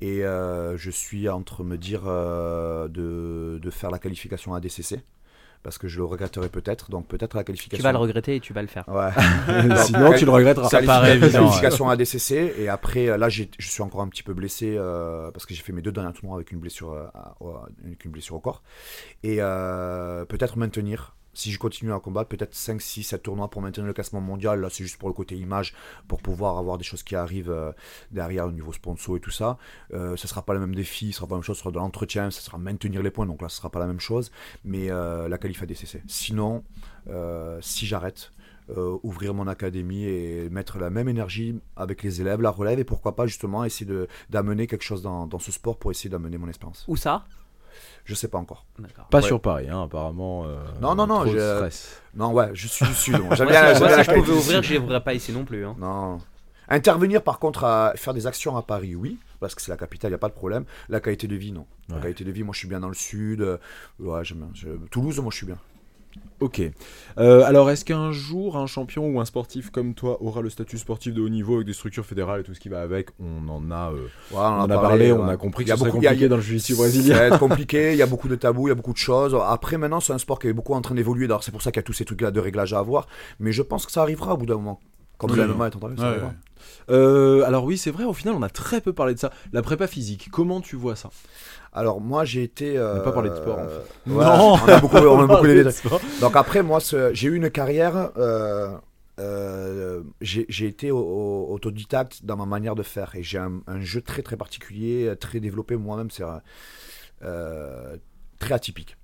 et 0.00 0.24
euh, 0.24 0.76
je 0.76 0.90
suis 0.90 1.28
entre 1.28 1.64
me 1.64 1.76
dire 1.76 2.02
euh, 2.06 2.88
de, 2.88 3.58
de 3.60 3.70
faire 3.70 3.90
la 3.90 3.98
qualification 3.98 4.54
ADCC, 4.54 5.00
parce 5.64 5.76
que 5.76 5.88
je 5.88 5.98
le 5.98 6.04
regretterai 6.04 6.48
peut-être, 6.48 6.88
donc 6.90 7.08
peut-être 7.08 7.36
la 7.36 7.42
qualification. 7.44 7.76
Tu 7.78 7.82
vas 7.82 7.90
le 7.92 7.98
regretter 7.98 8.36
et 8.36 8.40
tu 8.40 8.52
vas 8.52 8.62
le 8.62 8.68
faire. 8.68 8.88
Ouais. 8.88 9.10
Sinon, 9.84 10.12
tu 10.14 10.24
le 10.24 10.30
regretteras. 10.30 10.68
Ça 10.68 10.80
paraît 10.82 11.16
évident, 11.16 11.40
Qualification 11.46 11.90
ADCC, 11.90 12.54
et 12.58 12.68
après, 12.68 13.18
là, 13.18 13.28
j'ai- 13.28 13.50
je 13.58 13.68
suis 13.68 13.82
encore 13.82 14.00
un 14.02 14.08
petit 14.08 14.22
peu 14.22 14.34
blessé, 14.34 14.76
euh, 14.78 15.30
parce 15.32 15.46
que 15.46 15.54
j'ai 15.54 15.62
fait 15.62 15.72
mes 15.72 15.82
deux 15.82 15.92
derniers 15.92 16.12
tournois 16.12 16.36
avec 16.36 16.52
une 16.52 16.60
blessure, 16.60 16.92
euh, 16.92 17.06
à- 17.14 17.34
avec 17.84 18.04
une 18.04 18.12
blessure 18.12 18.36
au 18.36 18.40
corps, 18.40 18.62
et 19.24 19.38
euh, 19.40 20.24
peut-être 20.24 20.56
maintenir. 20.58 21.14
Si 21.34 21.52
je 21.52 21.58
continue 21.58 21.92
à 21.92 22.00
combattre, 22.00 22.28
peut-être 22.28 22.54
5, 22.54 22.80
6, 22.80 23.02
7 23.02 23.22
tournois 23.22 23.48
pour 23.48 23.62
maintenir 23.62 23.86
le 23.86 23.92
classement 23.92 24.20
mondial. 24.20 24.60
Là, 24.60 24.68
c'est 24.70 24.84
juste 24.84 24.98
pour 24.98 25.08
le 25.08 25.14
côté 25.14 25.36
image, 25.36 25.74
pour 26.08 26.20
pouvoir 26.20 26.58
avoir 26.58 26.78
des 26.78 26.84
choses 26.84 27.02
qui 27.02 27.14
arrivent 27.14 27.50
euh, 27.50 27.72
derrière 28.10 28.46
au 28.46 28.52
niveau 28.52 28.72
sponsor 28.72 29.16
et 29.16 29.20
tout 29.20 29.30
ça. 29.30 29.58
Euh, 29.92 30.16
ça 30.16 30.26
sera 30.28 30.42
pas 30.42 30.54
le 30.54 30.60
même 30.60 30.74
défi, 30.74 31.12
ce 31.12 31.18
sera 31.18 31.26
pas 31.26 31.34
la 31.34 31.38
même 31.38 31.44
chose, 31.44 31.56
ce 31.56 31.62
sera 31.62 31.70
de 31.70 31.76
l'entretien, 31.76 32.30
ça 32.30 32.40
sera 32.40 32.58
maintenir 32.58 33.02
les 33.02 33.10
points, 33.10 33.26
donc 33.26 33.42
là, 33.42 33.48
ce 33.48 33.58
sera 33.58 33.70
pas 33.70 33.78
la 33.78 33.86
même 33.86 34.00
chose. 34.00 34.30
Mais 34.64 34.90
euh, 34.90 35.28
la 35.28 35.38
qualif 35.38 35.62
ADCC. 35.62 36.02
Sinon, 36.06 36.64
euh, 37.08 37.58
si 37.60 37.86
j'arrête, 37.86 38.32
ouvrir 39.02 39.32
mon 39.32 39.46
académie 39.46 40.04
et 40.04 40.50
mettre 40.50 40.76
la 40.76 40.90
même 40.90 41.08
énergie 41.08 41.58
avec 41.74 42.02
les 42.02 42.20
élèves, 42.20 42.42
la 42.42 42.50
relève, 42.50 42.78
et 42.78 42.84
pourquoi 42.84 43.16
pas 43.16 43.26
justement 43.26 43.64
essayer 43.64 43.90
d'amener 44.28 44.66
quelque 44.66 44.84
chose 44.84 45.00
dans, 45.00 45.26
dans 45.26 45.38
ce 45.38 45.50
sport 45.50 45.78
pour 45.78 45.90
essayer 45.90 46.10
d'amener 46.10 46.36
mon 46.36 46.48
expérience. 46.48 46.84
Où 46.86 46.94
ça? 46.94 47.24
Je 48.08 48.14
sais 48.14 48.28
pas 48.28 48.38
encore. 48.38 48.64
Pas 49.10 49.18
Ouais. 49.18 49.22
sur 49.22 49.38
Paris, 49.38 49.68
hein, 49.68 49.82
apparemment. 49.82 50.46
euh, 50.46 50.56
Non, 50.80 50.94
non, 50.94 51.06
non, 51.06 51.16
trop 51.24 51.32
de 51.34 51.38
je- 51.38 51.54
stress. 51.56 52.00
Non, 52.14 52.32
ouais, 52.32 52.48
je 52.54 52.66
suis 52.66 52.86
du 52.86 52.94
sud. 52.94 53.18
moi. 53.22 53.34
J'aime 53.34 53.48
bien 53.48 53.74
si, 53.74 53.80
moi, 53.82 54.02
je 54.02 54.10
pouvais 54.10 54.32
ouvrir, 54.32 54.62
je 54.62 54.74
n'ouvrirais 54.76 55.04
pas 55.04 55.12
ici 55.12 55.30
non 55.30 55.44
plus. 55.44 55.66
hein. 55.66 55.76
Non. 55.78 56.18
Intervenir 56.70 57.22
par 57.22 57.38
contre 57.38 57.64
à 57.64 57.92
faire 57.96 58.14
des 58.14 58.26
actions 58.26 58.56
à 58.56 58.62
Paris, 58.62 58.94
oui, 58.94 59.18
parce 59.40 59.54
que 59.54 59.60
c'est 59.60 59.70
la 59.70 59.76
capitale, 59.76 60.10
il 60.10 60.12
n'y 60.12 60.16
a 60.16 60.18
pas 60.18 60.28
de 60.28 60.34
problème. 60.34 60.64
La 60.88 61.00
qualité 61.00 61.26
de 61.26 61.36
vie, 61.36 61.52
non. 61.52 61.66
La 61.90 61.98
qualité 62.00 62.24
de 62.24 62.30
vie, 62.32 62.42
moi 62.44 62.52
je 62.54 62.58
suis 62.60 62.68
bien 62.68 62.80
dans 62.80 62.88
le 62.88 62.94
sud. 62.94 63.42
euh, 63.42 63.58
ouais, 64.00 64.24
j'aime 64.24 64.38
bien. 64.38 64.48
Je- 64.54 64.68
Toulouse, 64.90 65.18
moi 65.20 65.30
je 65.30 65.36
suis 65.36 65.46
bien. 65.46 65.58
Ok. 66.40 66.62
Euh, 67.18 67.42
alors, 67.42 67.68
est-ce 67.68 67.84
qu'un 67.84 68.12
jour, 68.12 68.56
un 68.56 68.66
champion 68.66 69.08
ou 69.08 69.20
un 69.20 69.24
sportif 69.24 69.70
comme 69.70 69.94
toi 69.94 70.22
aura 70.22 70.40
le 70.40 70.50
statut 70.50 70.78
sportif 70.78 71.12
de 71.12 71.20
haut 71.20 71.28
niveau 71.28 71.56
avec 71.56 71.66
des 71.66 71.72
structures 71.72 72.06
fédérales 72.06 72.40
et 72.40 72.44
tout 72.44 72.54
ce 72.54 72.60
qui 72.60 72.68
va 72.68 72.80
avec? 72.80 73.08
On 73.18 73.48
en 73.48 73.70
a, 73.72 73.90
euh, 73.90 74.06
Ouais, 74.30 74.38
on 74.38 74.70
a 74.70 74.78
parlé, 74.78 75.10
on 75.10 75.26
ouais. 75.26 75.32
a 75.32 75.36
compris 75.36 75.64
que 75.64 75.70
Il 75.70 75.70
y 75.70 75.72
a 75.72 75.88
y 75.88 75.90
compliqué 75.90 76.28
dans 76.28 76.36
le 76.36 76.42
jiu-jitsu 76.42 76.76
brésilien. 76.76 77.16
Être 77.16 77.40
compliqué, 77.40 77.92
il 77.92 77.98
y 77.98 78.02
a 78.02 78.06
beaucoup 78.12 78.28
de 78.28 78.36
tabous, 78.36 78.68
il 78.68 78.70
y 78.70 78.72
a 78.72 78.76
beaucoup 78.76 78.92
de 78.92 78.98
choses. 78.98 79.36
Après, 79.48 79.78
maintenant, 79.78 79.98
c'est 79.98 80.12
un 80.12 80.18
sport 80.18 80.38
qui 80.38 80.46
est 80.46 80.52
beaucoup 80.52 80.74
en 80.74 80.80
train 80.80 80.94
d'évoluer. 80.94 81.26
C'est 81.40 81.50
pour 81.50 81.62
ça 81.62 81.72
qu'il 81.72 81.78
y 81.80 81.84
a 81.84 81.84
tous 81.84 81.92
ces 81.92 82.04
trucs-là 82.04 82.30
de 82.30 82.38
réglage 82.38 82.72
à 82.72 82.78
avoir. 82.78 83.08
Mais 83.40 83.50
je 83.50 83.62
pense 83.62 83.84
que 83.84 83.90
ça 83.90 84.02
arrivera 84.02 84.34
au 84.34 84.36
bout 84.36 84.46
d'un 84.46 84.56
moment. 84.56 84.78
Comme 85.18 85.32
Oui. 85.32 85.36
le 85.36 85.46
MMA 85.48 85.66
est 85.66 85.76
en 85.76 85.80
train 85.80 85.90
de 85.90 85.98
ça 86.00 86.10
Ouais. 86.12 86.18
Euh, 86.90 87.42
alors 87.44 87.64
oui, 87.64 87.76
c'est 87.76 87.90
vrai, 87.90 88.04
au 88.04 88.12
final, 88.14 88.34
on 88.34 88.42
a 88.42 88.48
très 88.48 88.80
peu 88.80 88.92
parlé 88.92 89.14
de 89.14 89.18
ça. 89.18 89.30
La 89.52 89.62
prépa 89.62 89.86
physique, 89.86 90.28
comment 90.30 90.60
tu 90.60 90.76
vois 90.76 90.96
ça? 90.96 91.10
Alors, 91.72 92.00
moi, 92.00 92.24
j'ai 92.24 92.42
été. 92.42 92.78
On 92.80 92.94
n'a 92.94 93.00
pas 93.00 93.10
euh, 93.10 93.12
parlé 93.12 93.30
de 93.30 93.34
sport, 93.36 93.58
en 93.58 93.68
fait. 93.68 94.10
ouais, 94.10 94.24
Non. 94.24 94.54
On 94.54 94.68
a 94.68 94.80
beaucoup, 94.80 94.96
on 94.96 95.20
a 95.22 95.26
beaucoup 95.26 95.44
les 95.44 95.64
de 95.64 95.70
sport. 95.70 96.00
Donc 96.20 96.34
après, 96.36 96.62
moi, 96.62 96.78
j'ai 97.12 97.28
eu 97.28 97.36
une 97.36 97.50
carrière. 97.50 98.10
euh, 98.16 98.76
euh, 99.20 100.02
j'ai 100.20 100.66
été 100.66 100.90
au- 100.92 100.98
au- 100.98 101.52
autodidacte 101.52 102.24
dans 102.24 102.36
ma 102.36 102.46
manière 102.46 102.74
de 102.76 102.84
faire 102.84 103.14
et 103.16 103.22
j'ai 103.24 103.38
un, 103.38 103.60
un 103.66 103.80
jeu 103.80 104.00
très 104.00 104.22
très 104.22 104.36
particulier, 104.36 105.12
très 105.20 105.40
développé 105.40 105.76
moi-même, 105.76 106.10
c'est 106.10 106.22
euh, 106.22 106.38
euh, 107.24 107.96
très 108.38 108.54
atypique. 108.54 108.96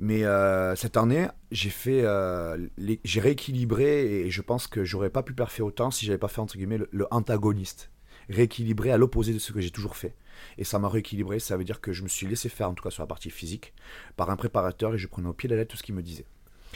Mais 0.00 0.24
euh, 0.24 0.74
cette 0.74 0.96
année, 0.96 1.28
j'ai 1.52 1.70
fait, 1.70 2.00
euh, 2.02 2.58
les- 2.76 3.00
j'ai 3.04 3.20
rééquilibré 3.20 4.22
et 4.26 4.30
je 4.30 4.42
pense 4.42 4.66
que 4.66 4.84
j'aurais 4.84 5.10
pas 5.10 5.22
pu 5.22 5.34
parfaire 5.34 5.66
autant 5.66 5.90
si 5.90 6.04
j'avais 6.04 6.18
pas 6.18 6.28
fait 6.28 6.40
entre 6.40 6.56
guillemets 6.56 6.78
le, 6.78 6.88
le 6.90 7.06
antagoniste, 7.12 7.90
rééquilibré 8.28 8.90
à 8.90 8.96
l'opposé 8.96 9.32
de 9.32 9.38
ce 9.38 9.52
que 9.52 9.60
j'ai 9.60 9.70
toujours 9.70 9.96
fait. 9.96 10.14
Et 10.58 10.64
ça 10.64 10.80
m'a 10.80 10.88
rééquilibré, 10.88 11.38
ça 11.38 11.56
veut 11.56 11.62
dire 11.64 11.80
que 11.80 11.92
je 11.92 12.02
me 12.02 12.08
suis 12.08 12.26
laissé 12.26 12.48
faire 12.48 12.68
en 12.68 12.74
tout 12.74 12.82
cas 12.82 12.90
sur 12.90 13.02
la 13.02 13.06
partie 13.06 13.30
physique 13.30 13.72
par 14.16 14.30
un 14.30 14.36
préparateur 14.36 14.94
et 14.94 14.98
je 14.98 15.06
prenais 15.06 15.28
au 15.28 15.32
pied 15.32 15.48
de 15.48 15.54
la 15.54 15.60
lettre 15.60 15.70
tout 15.70 15.76
ce 15.76 15.82
qu'il 15.84 15.94
me 15.94 16.02
disait. 16.02 16.24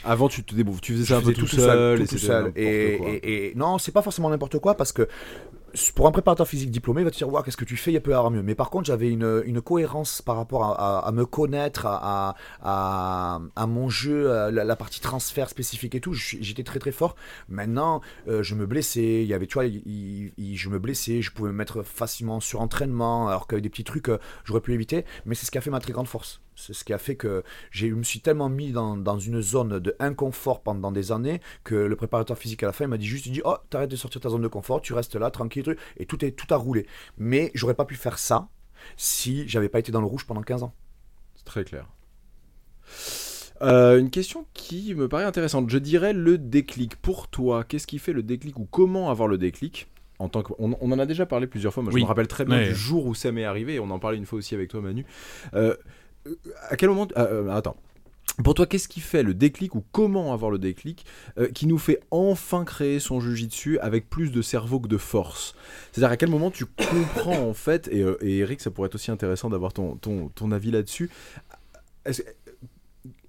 Avant, 0.05 0.29
tu 0.29 0.45
te 0.45 0.55
tu 0.55 0.93
faisais 0.93 1.03
Je 1.03 1.09
ça 1.09 1.15
un 1.17 1.19
peu 1.21 1.33
tout, 1.33 1.45
seul, 1.65 1.97
tout, 1.97 2.03
tout 2.15 2.17
seul. 2.25 2.45
et- 3.51 3.55
non, 3.55 3.77
c'est 3.79 3.91
pas 3.91 4.01
forcément 4.01 4.29
n'importe 4.29 4.57
quoi 4.59 4.75
parce 4.75 4.93
que 4.93 5.09
pour 5.95 6.07
un 6.07 6.11
préparateur 6.11 6.47
physique 6.47 6.71
diplômé, 6.71 7.01
il 7.01 7.05
va 7.05 7.11
te 7.11 7.17
dire 7.17 7.27
qu'est-ce 7.43 7.57
que 7.57 7.65
tu 7.65 7.77
fais, 7.77 7.91
il 7.91 8.01
peut 8.01 8.11
y 8.11 8.13
avoir 8.13 8.31
mieux. 8.31 8.43
Mais 8.43 8.55
par 8.55 8.69
contre, 8.69 8.85
j'avais 8.85 9.09
une, 9.09 9.61
cohérence 9.61 10.21
par 10.21 10.37
rapport 10.37 10.79
à, 10.79 11.11
me 11.11 11.25
connaître, 11.25 11.85
à, 11.85 12.35
mon 13.67 13.89
jeu, 13.89 14.49
la, 14.51 14.63
la 14.63 14.75
partie 14.75 15.01
transfert 15.01 15.49
spécifique 15.49 15.95
et 15.95 15.99
tout. 15.99 16.13
J'étais 16.13 16.63
très 16.63 16.79
très 16.79 16.91
fort. 16.91 17.15
Maintenant, 17.47 18.01
euh, 18.27 18.43
je 18.43 18.55
me 18.55 18.65
blessais. 18.65 19.23
Il 19.23 19.27
y 19.27 19.33
avait, 19.33 19.47
tu 19.47 19.55
vois, 19.55 19.65
je 19.67 20.69
me 20.69 20.79
blessais. 20.79 21.21
Je 21.21 21.31
pouvais 21.31 21.49
me 21.49 21.55
mettre 21.55 21.83
facilement 21.83 22.39
sur 22.39 22.61
entraînement, 22.61 23.27
alors 23.27 23.47
qu'avec 23.47 23.63
des 23.63 23.69
petits 23.69 23.83
trucs, 23.83 24.09
euh, 24.09 24.19
j'aurais 24.43 24.61
pu 24.61 24.73
éviter. 24.73 25.05
Mais 25.25 25.35
c'est 25.35 25.45
ce 25.45 25.51
qui 25.51 25.57
a 25.57 25.61
fait 25.61 25.69
ma 25.69 25.79
très 25.79 25.93
grande 25.93 26.07
force. 26.07 26.41
C'est 26.61 26.73
ce 26.73 26.83
qui 26.83 26.91
a 26.93 26.97
fait 26.97 27.15
que 27.15 27.43
je 27.71 27.87
me 27.87 28.03
suis 28.03 28.19
tellement 28.19 28.49
mis 28.49 28.71
dans, 28.71 28.97
dans 28.97 29.17
une 29.17 29.41
zone 29.41 29.79
de 29.79 29.95
inconfort 29.99 30.61
pendant 30.61 30.91
des 30.91 31.11
années 31.11 31.39
que 31.63 31.75
le 31.75 31.95
préparateur 31.95 32.37
physique 32.37 32.63
à 32.63 32.65
la 32.67 32.73
fin 32.73 32.83
il 32.85 32.89
m'a 32.89 32.97
dit 32.97 33.05
juste 33.07 33.25
il 33.27 33.31
dit 33.31 33.41
oh 33.45 33.55
t'arrêtes 33.69 33.89
de 33.91 33.95
sortir 33.95 34.19
de 34.19 34.23
ta 34.23 34.29
zone 34.29 34.41
de 34.41 34.47
confort 34.49 34.81
tu 34.81 34.93
restes 34.93 35.15
là 35.15 35.31
tranquille 35.31 35.63
truc 35.63 35.79
et 35.97 36.05
tout 36.05 36.23
est 36.25 36.31
tout 36.31 36.53
a 36.53 36.57
roulé 36.57 36.85
mais 37.17 37.51
j'aurais 37.53 37.75
pas 37.75 37.85
pu 37.85 37.95
faire 37.95 38.19
ça 38.19 38.49
si 38.97 39.47
j'avais 39.47 39.69
pas 39.69 39.79
été 39.79 39.91
dans 39.91 40.01
le 40.01 40.07
rouge 40.07 40.25
pendant 40.25 40.41
15 40.41 40.63
ans 40.63 40.73
C'est 41.35 41.45
très 41.45 41.63
clair. 41.63 41.85
Euh, 43.61 43.99
une 43.99 44.09
question 44.09 44.45
qui 44.53 44.93
me 44.95 45.09
paraît 45.09 45.25
intéressante. 45.25 45.69
Je 45.69 45.77
dirais 45.77 46.13
le 46.13 46.37
déclic. 46.37 46.95
Pour 46.95 47.27
toi, 47.27 47.63
qu'est-ce 47.65 47.87
qui 47.87 47.99
fait 47.99 48.13
le 48.13 48.23
déclic 48.23 48.57
ou 48.57 48.65
comment 48.65 49.09
avoir 49.09 49.27
le 49.27 49.37
déclic? 49.37 49.87
En 50.17 50.29
tant 50.29 50.43
que... 50.43 50.53
on, 50.59 50.77
on 50.79 50.91
en 50.91 50.99
a 50.99 51.05
déjà 51.05 51.25
parlé 51.25 51.47
plusieurs 51.47 51.73
fois. 51.73 51.83
Moi, 51.83 51.93
Oui. 51.93 51.99
je 52.01 52.05
me 52.05 52.07
rappelle 52.07 52.27
très 52.27 52.45
bien 52.45 52.57
Ouais. 52.57 52.69
du 52.69 52.75
jour 52.75 53.05
où 53.05 53.13
ça 53.15 53.31
m'est 53.31 53.43
arrivé. 53.45 53.75
Et 53.75 53.79
on 53.79 53.89
en 53.89 53.99
parlait 53.99 54.17
une 54.17 54.25
fois 54.25 54.39
aussi 54.39 54.55
avec 54.55 54.69
toi, 54.69 54.81
Manu. 54.81 55.05
Euh, 55.55 55.75
à 56.69 56.75
quel 56.75 56.89
moment 56.89 57.07
euh, 57.17 57.47
euh, 57.47 57.49
Attends. 57.55 57.75
Pour 58.43 58.53
toi, 58.53 58.65
qu'est-ce 58.65 58.87
qui 58.87 59.01
fait 59.01 59.21
le 59.21 59.33
déclic 59.33 59.75
ou 59.75 59.83
comment 59.91 60.31
avoir 60.31 60.49
le 60.49 60.59
déclic 60.59 61.05
euh, 61.37 61.49
qui 61.49 61.67
nous 61.67 61.77
fait 61.77 61.99
enfin 62.09 62.63
créer 62.63 62.99
son 62.99 63.19
jujitsu 63.19 63.77
avec 63.79 64.09
plus 64.09 64.31
de 64.31 64.41
cerveau 64.41 64.79
que 64.79 64.87
de 64.87 64.97
force? 64.97 65.55
C'est-à-dire 65.91 66.11
à 66.11 66.15
quel 66.17 66.29
moment 66.29 66.49
tu 66.49 66.65
comprends 66.65 67.39
en 67.49 67.53
fait, 67.53 67.89
et, 67.89 68.05
et 68.21 68.37
Eric, 68.37 68.61
ça 68.61 68.71
pourrait 68.71 68.87
être 68.87 68.95
aussi 68.95 69.11
intéressant 69.11 69.49
d'avoir 69.49 69.73
ton, 69.73 69.95
ton, 69.95 70.29
ton 70.29 70.51
avis 70.51 70.71
là-dessus. 70.71 71.09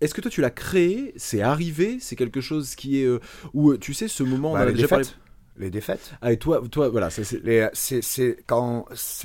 Est-ce 0.00 0.14
que 0.14 0.20
toi 0.20 0.30
tu 0.30 0.40
l'as 0.40 0.50
créé? 0.50 1.12
C'est 1.16 1.42
arrivé? 1.42 1.98
C'est 2.00 2.16
quelque 2.16 2.40
chose 2.40 2.74
qui 2.74 3.00
est. 3.02 3.06
euh, 3.06 3.20
où 3.52 3.76
tu 3.76 3.94
sais, 3.94 4.08
ce 4.08 4.22
moment, 4.22 4.50
on 4.52 4.54
en 4.54 4.54
Bah, 4.54 4.60
a 4.62 4.66
les 4.66 4.72
déjà 4.74 4.88
parlé. 4.88 5.04
défaites 5.04 5.18
les 5.56 5.70
défaites 5.70 6.12
Ah, 6.22 6.32
et 6.32 6.36
toi, 6.38 6.62
toi 6.70 6.88
voilà, 6.88 7.10
c'est. 7.10 7.24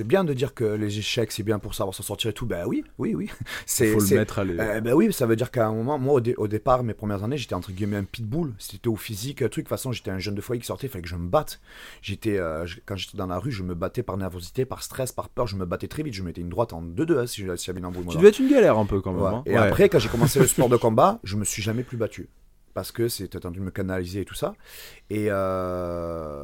bien 0.03 0.23
de 0.23 0.33
dire 0.33 0.53
que 0.53 0.63
les 0.63 0.97
échecs 0.99 1.31
c'est 1.31 1.43
bien 1.43 1.59
pour 1.59 1.75
savoir 1.75 1.95
s'en 1.95 2.03
sortir 2.03 2.31
et 2.31 2.33
tout 2.33 2.45
bah 2.45 2.63
oui 2.67 2.83
oui 2.97 3.15
oui 3.15 3.29
c'est 3.65 3.91
faut 3.93 3.99
le 3.99 4.15
mettre 4.15 4.39
à 4.39 4.43
les- 4.43 4.57
Euh, 4.59 4.81
ben 4.81 4.93
oui, 4.93 5.11
ça 5.13 5.25
veut 5.25 5.35
dire 5.35 5.51
qu'à 5.51 5.67
un 5.67 5.73
moment, 5.73 5.97
moi 5.99 6.15
au, 6.15 6.19
dé- 6.19 6.35
au 6.37 6.47
départ, 6.47 6.83
mes 6.83 6.93
premières 6.93 7.23
années, 7.23 7.37
j'étais 7.37 7.53
entre 7.55 7.71
guillemets 7.71 7.97
un 7.97 8.03
pitbull. 8.03 8.53
C'était 8.59 8.87
au 8.87 8.95
physique, 8.95 9.37
truc. 9.37 9.49
De 9.51 9.61
toute 9.61 9.67
façon, 9.69 9.91
j'étais 9.91 10.11
un 10.11 10.19
jeune 10.19 10.35
de 10.35 10.41
foyer 10.41 10.59
qui 10.61 10.67
sortait, 10.67 10.87
il 10.87 10.89
fallait 10.89 11.01
que 11.03 11.07
je 11.09 11.15
me 11.15 11.27
batte. 11.27 11.59
J'étais, 12.01 12.37
euh, 12.37 12.65
quand 12.85 12.95
j'étais 12.95 13.17
dans 13.17 13.27
la 13.27 13.37
rue, 13.37 13.51
je 13.51 13.63
me 13.63 13.75
battais 13.75 14.03
par 14.03 14.17
nervosité, 14.17 14.65
par 14.65 14.83
stress, 14.83 15.11
par 15.11 15.29
peur. 15.29 15.47
Je 15.47 15.55
me 15.55 15.65
battais 15.65 15.87
très 15.87 16.03
vite. 16.03 16.13
Je 16.13 16.23
mettais 16.23 16.41
une 16.41 16.49
droite 16.49 16.73
en 16.73 16.81
2-2 16.81 17.19
hein, 17.19 17.27
si, 17.27 17.69
avait 17.69 17.79
une 17.79 17.85
embrouille. 17.85 18.07
Tu 18.07 18.17
devais 18.17 18.29
être 18.29 18.39
une 18.39 18.49
galère 18.49 18.77
un 18.77 18.85
peu 18.85 19.01
quand 19.01 19.13
même. 19.13 19.21
Ouais. 19.21 19.29
hein. 19.29 19.43
Et 19.45 19.51
Ouais. 19.51 19.57
après, 19.57 19.89
quand 19.89 19.99
j'ai 19.99 20.09
commencé 20.09 20.39
le 20.39 20.47
sport 20.47 20.69
de 20.69 20.77
combat, 20.85 21.19
je 21.23 21.35
me 21.37 21.45
suis 21.45 21.61
jamais 21.61 21.83
plus 21.83 21.97
battu. 21.97 22.27
Parce 22.75 22.91
que 22.91 23.07
c'était 23.07 23.39
tendu 23.39 23.59
de 23.59 23.63
me 23.63 23.71
canaliser 23.71 24.19
et 24.21 24.25
tout 24.25 24.35
ça. 24.35 24.53
Et 25.09 25.27
euh... 25.29 26.43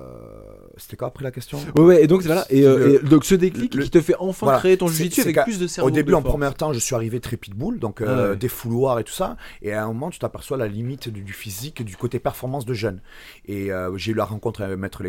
c'était 0.78 0.96
quoi 0.98 1.10
après 1.10 1.24
la 1.26 1.32
question? 1.32 1.60
Ouais, 1.76 1.82
ouais, 1.84 2.04
et 2.04 2.08
donc 2.08 2.22
voilà. 2.24 2.46
Et, 2.50 2.66
euh, 2.66 3.00
et 3.02 3.06
donc 3.06 3.26
ce 3.26 3.36
déclic 3.36 3.76
le- 3.76 3.84
qui 3.84 3.90
te 3.90 4.02
fait 4.02 4.16
enfin 4.18 4.46
voilà. 4.46 4.60
créer 4.60 4.78
ton 4.78 4.88
C'est- 4.88 5.10
c'est 5.14 5.22
avec 5.22 5.44
plus 5.44 5.60
de 5.60 5.68
cerveau. 5.68 5.90
Au 5.90 5.92
début, 5.92 6.14
en 6.14 6.22
premier 6.22 6.52
temps, 6.54 6.72
je 6.74 6.80
suis 6.80 6.96
arrivé 6.96 7.20
très 7.20 7.38
pitbull, 7.38 7.80
donc 7.80 8.02
euh, 8.02 8.06
Ah 8.08 8.30
ouais. 8.32 8.38
des 8.38 8.48
fouloirs 8.48 8.98
et 9.00 9.04
tout 9.04 9.14
ça. 9.14 9.36
Et 9.62 9.74
à 9.74 9.84
un 9.84 9.88
moment, 9.88 10.10
tu 10.10 10.20
t'aperçois 10.20 10.58
la 10.58 10.68
limite 10.68 11.10
du, 11.10 11.22
du 11.22 11.34
physique, 11.34 11.84
du 11.84 11.96
côté 11.98 12.18
performance 12.20 12.66
de 12.66 12.74
jeune. 12.74 13.02
Et 13.46 13.70
j'ai 13.98 14.12
eu 14.12 14.16
la 14.16 14.26
rencontre 14.26 14.62
avec 14.62 14.78
Maître. 14.78 15.04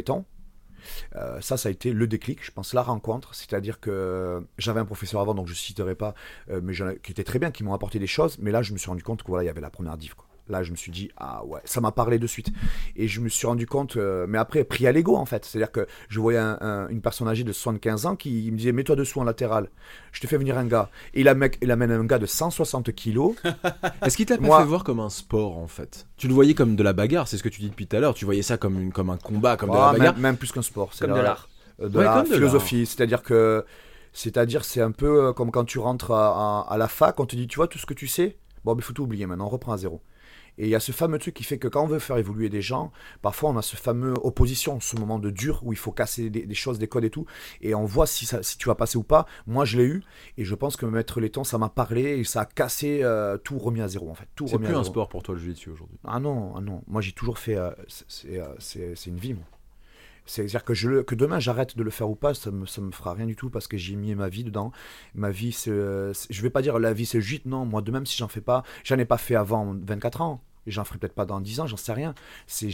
Euh, 1.14 1.40
ça, 1.40 1.56
ça 1.56 1.68
a 1.68 1.72
été 1.72 1.92
le 1.92 2.06
déclic, 2.08 2.44
je 2.44 2.50
pense, 2.50 2.74
la 2.74 2.82
rencontre. 2.82 3.34
C'est-à-dire 3.36 3.78
que 3.78 4.44
j'avais 4.58 4.80
un 4.80 4.84
professeur 4.84 5.20
avant, 5.20 5.34
donc 5.34 5.46
je 5.46 5.52
ne 5.52 5.56
citerai 5.56 5.94
pas, 5.94 6.14
euh, 6.50 6.60
mais 6.62 6.74
qui 7.02 7.12
était 7.12 7.22
très 7.24 7.38
bien, 7.38 7.52
qui 7.52 7.62
m'ont 7.62 7.74
apporté 7.74 8.00
des 8.00 8.08
choses. 8.08 8.38
Mais 8.40 8.50
là, 8.50 8.62
je 8.62 8.72
me 8.72 8.78
suis 8.78 8.88
rendu 8.88 9.02
compte 9.04 9.22
que 9.22 9.28
voilà, 9.28 9.44
il 9.44 9.46
y 9.46 9.50
avait 9.50 9.60
la 9.60 9.70
première 9.70 9.96
div. 9.96 10.14
Quoi. 10.16 10.26
Là, 10.48 10.62
je 10.64 10.72
me 10.72 10.76
suis 10.76 10.90
dit, 10.90 11.08
ah 11.16 11.44
ouais, 11.46 11.60
ça 11.64 11.80
m'a 11.80 11.92
parlé 11.92 12.18
de 12.18 12.26
suite. 12.26 12.48
Et 12.96 13.06
je 13.06 13.20
me 13.20 13.28
suis 13.28 13.46
rendu 13.46 13.66
compte, 13.66 13.96
euh, 13.96 14.26
mais 14.28 14.38
après, 14.38 14.64
pris 14.64 14.86
à 14.88 14.92
l'ego 14.92 15.16
en 15.16 15.24
fait. 15.24 15.44
C'est-à-dire 15.44 15.70
que 15.70 15.86
je 16.08 16.18
voyais 16.20 16.38
un- 16.40 16.58
un- 16.60 16.88
une 16.88 17.00
personne 17.00 17.28
âgée 17.28 17.44
de 17.44 17.52
75 17.52 18.06
ans 18.06 18.16
qui 18.16 18.50
me 18.50 18.56
disait, 18.56 18.72
mets-toi 18.72 18.96
dessous 18.96 19.20
en 19.20 19.24
latéral, 19.24 19.68
je 20.10 20.20
te 20.20 20.26
fais 20.26 20.36
venir 20.36 20.58
un 20.58 20.66
gars. 20.66 20.90
Et 21.14 21.20
il, 21.20 21.28
amène- 21.28 21.52
il 21.62 21.70
amène 21.70 21.92
un 21.92 22.04
gars 22.04 22.18
de 22.18 22.26
160 22.26 22.92
kilos. 22.92 23.34
Est-ce 24.04 24.16
qu'il 24.16 24.26
t'a 24.26 24.36
pas 24.36 24.42
Moi- 24.42 24.58
fait 24.58 24.66
voir 24.66 24.82
comme 24.84 24.98
un 25.00 25.10
sport 25.10 25.58
en 25.58 25.68
fait? 25.68 26.06
Tu 26.16 26.26
le 26.26 26.34
voyais 26.34 26.54
comme 26.54 26.74
de 26.74 26.82
la 26.82 26.92
bagarre, 26.92 27.28
c'est 27.28 27.36
ce 27.38 27.42
que 27.44 27.48
tu 27.48 27.60
dis 27.60 27.70
depuis 27.70 27.86
tout 27.86 27.96
à 27.96 28.00
l'heure. 28.00 28.14
Tu 28.14 28.24
voyais 28.24 28.42
ça 28.42 28.56
comme, 28.58 28.80
une, 28.80 28.92
comme 28.92 29.10
un 29.10 29.16
combat, 29.18 29.56
comme 29.56 29.70
de 29.70 29.76
Ah, 29.76 29.92
la 29.92 29.98
bagarre. 29.98 30.14
même, 30.14 30.22
même 30.22 30.36
plus 30.36 30.50
qu'un 30.50 30.62
sport. 30.62 30.90
c'est 30.92 31.02
Comme 31.06 31.12
de 31.12 31.18
la- 31.18 31.22
l'art. 31.22 31.48
euh, 31.80 31.88
de 31.88 31.96
Ouais, 31.98 32.04
la 32.04 32.14
comme 32.14 32.28
de 32.28 32.34
philosophie. 32.34 32.84
C'est-à-dire 32.84 33.22
que, 33.22 33.64
c'est-à-dire, 34.12 34.64
c'est 34.64 34.82
un 34.82 34.90
peu 34.90 35.26
euh, 35.28 35.32
comme 35.32 35.50
quand 35.52 35.64
tu 35.64 35.78
rentres 35.78 36.10
à, 36.10 36.64
à- 36.66 36.72
à 36.74 36.76
la 36.76 36.88
fac, 36.88 37.18
on 37.20 37.26
te 37.26 37.36
dit, 37.36 37.46
tu 37.46 37.56
vois, 37.56 37.68
tout 37.68 37.78
ce 37.78 37.86
que 37.86 37.94
tu 37.94 38.08
sais, 38.08 38.36
bon, 38.64 38.74
il 38.76 38.82
faut 38.82 38.92
tout 38.92 39.04
oublier 39.04 39.26
maintenant, 39.26 39.46
on 39.46 39.50
reprend 39.50 39.72
à 39.72 39.76
zéro. 39.76 40.02
Et 40.58 40.64
il 40.64 40.68
y 40.68 40.74
a 40.74 40.80
ce 40.80 40.92
fameux 40.92 41.18
truc 41.18 41.34
qui 41.34 41.44
fait 41.44 41.58
que 41.58 41.68
quand 41.68 41.82
on 41.82 41.86
veut 41.86 41.98
faire 41.98 42.18
évoluer 42.18 42.48
des 42.48 42.60
gens, 42.62 42.92
parfois 43.22 43.50
on 43.50 43.56
a 43.56 43.62
ce 43.62 43.76
fameux 43.76 44.14
opposition, 44.22 44.80
ce 44.80 44.96
moment 44.96 45.18
de 45.18 45.30
dur 45.30 45.60
où 45.62 45.72
il 45.72 45.78
faut 45.78 45.92
casser 45.92 46.28
des, 46.30 46.44
des 46.46 46.54
choses, 46.54 46.78
des 46.78 46.88
codes 46.88 47.04
et 47.04 47.10
tout, 47.10 47.26
et 47.62 47.74
on 47.74 47.84
voit 47.86 48.06
si, 48.06 48.26
ça, 48.26 48.42
si 48.42 48.58
tu 48.58 48.68
vas 48.68 48.74
passer 48.74 48.98
ou 48.98 49.02
pas. 49.02 49.26
Moi 49.46 49.64
je 49.64 49.78
l'ai 49.78 49.84
eu, 49.84 50.02
et 50.36 50.44
je 50.44 50.54
pense 50.54 50.76
que 50.76 50.84
mettre 50.86 51.20
les 51.20 51.30
temps, 51.30 51.44
ça 51.44 51.56
m'a 51.58 51.68
parlé, 51.70 52.18
et 52.18 52.24
ça 52.24 52.42
a 52.42 52.44
cassé 52.44 53.00
euh, 53.02 53.38
tout 53.38 53.58
remis 53.58 53.80
à 53.80 53.88
zéro 53.88 54.10
en 54.10 54.14
fait. 54.14 54.28
Tout 54.34 54.46
C'est 54.46 54.58
plus 54.58 54.74
à 54.74 54.78
un 54.80 54.84
sport 54.84 55.08
pour 55.08 55.22
toi 55.22 55.34
le 55.34 55.40
jiu-jitsu 55.40 55.70
aujourd'hui. 55.70 55.98
Ah 56.04 56.20
non, 56.20 56.54
ah 56.56 56.60
non. 56.60 56.82
Moi, 56.86 57.00
j'ai 57.00 57.12
toujours 57.12 57.38
fait. 57.38 57.56
euh, 57.56 57.70
c'est- 57.88 58.38
euh, 58.38 58.46
c'est 58.58 58.94
c'est 58.94 59.10
une 59.10 59.16
vie, 59.18 59.34
moi. 59.34 59.44
C'est-à-dire 60.32 60.64
que, 60.64 61.02
que 61.02 61.14
demain 61.14 61.38
j'arrête 61.40 61.76
de 61.76 61.82
le 61.82 61.90
faire 61.90 62.08
ou 62.10 62.14
pas, 62.14 62.34
ça 62.34 62.50
me, 62.50 62.66
ça 62.66 62.80
me 62.80 62.90
fera 62.92 63.12
rien 63.14 63.26
du 63.26 63.36
tout 63.36 63.50
parce 63.50 63.66
que 63.68 63.76
j'ai 63.76 63.96
mis 63.96 64.14
ma 64.14 64.28
vie 64.28 64.44
dedans. 64.44 64.72
Ma 65.14 65.30
vie, 65.30 65.52
c'est. 65.52 65.70
euh, 65.70 66.12
Je 66.30 66.42
vais 66.42 66.50
pas 66.50 66.62
dire 66.62 66.78
la 66.78 66.92
vie 66.92 67.06
c'est 67.06 67.20
gîte, 67.20 67.46
non. 67.46 67.64
Moi, 67.66 67.82
de 67.82 67.90
même, 67.92 68.06
si 68.06 68.16
j'en 68.16 68.28
fais 68.28 68.40
pas, 68.40 68.62
j'en 68.84 68.98
ai 68.98 69.04
pas 69.04 69.18
fait 69.18 69.34
avant 69.34 69.74
24 69.86 70.20
ans. 70.22 70.42
J'en 70.66 70.84
ferai 70.84 70.98
peut-être 70.98 71.14
pas 71.14 71.26
dans 71.26 71.40
10 71.40 71.60
ans, 71.60 71.66
j'en 71.66 71.76
sais 71.76 71.92
rien. 71.92 72.14
C'est, 72.46 72.70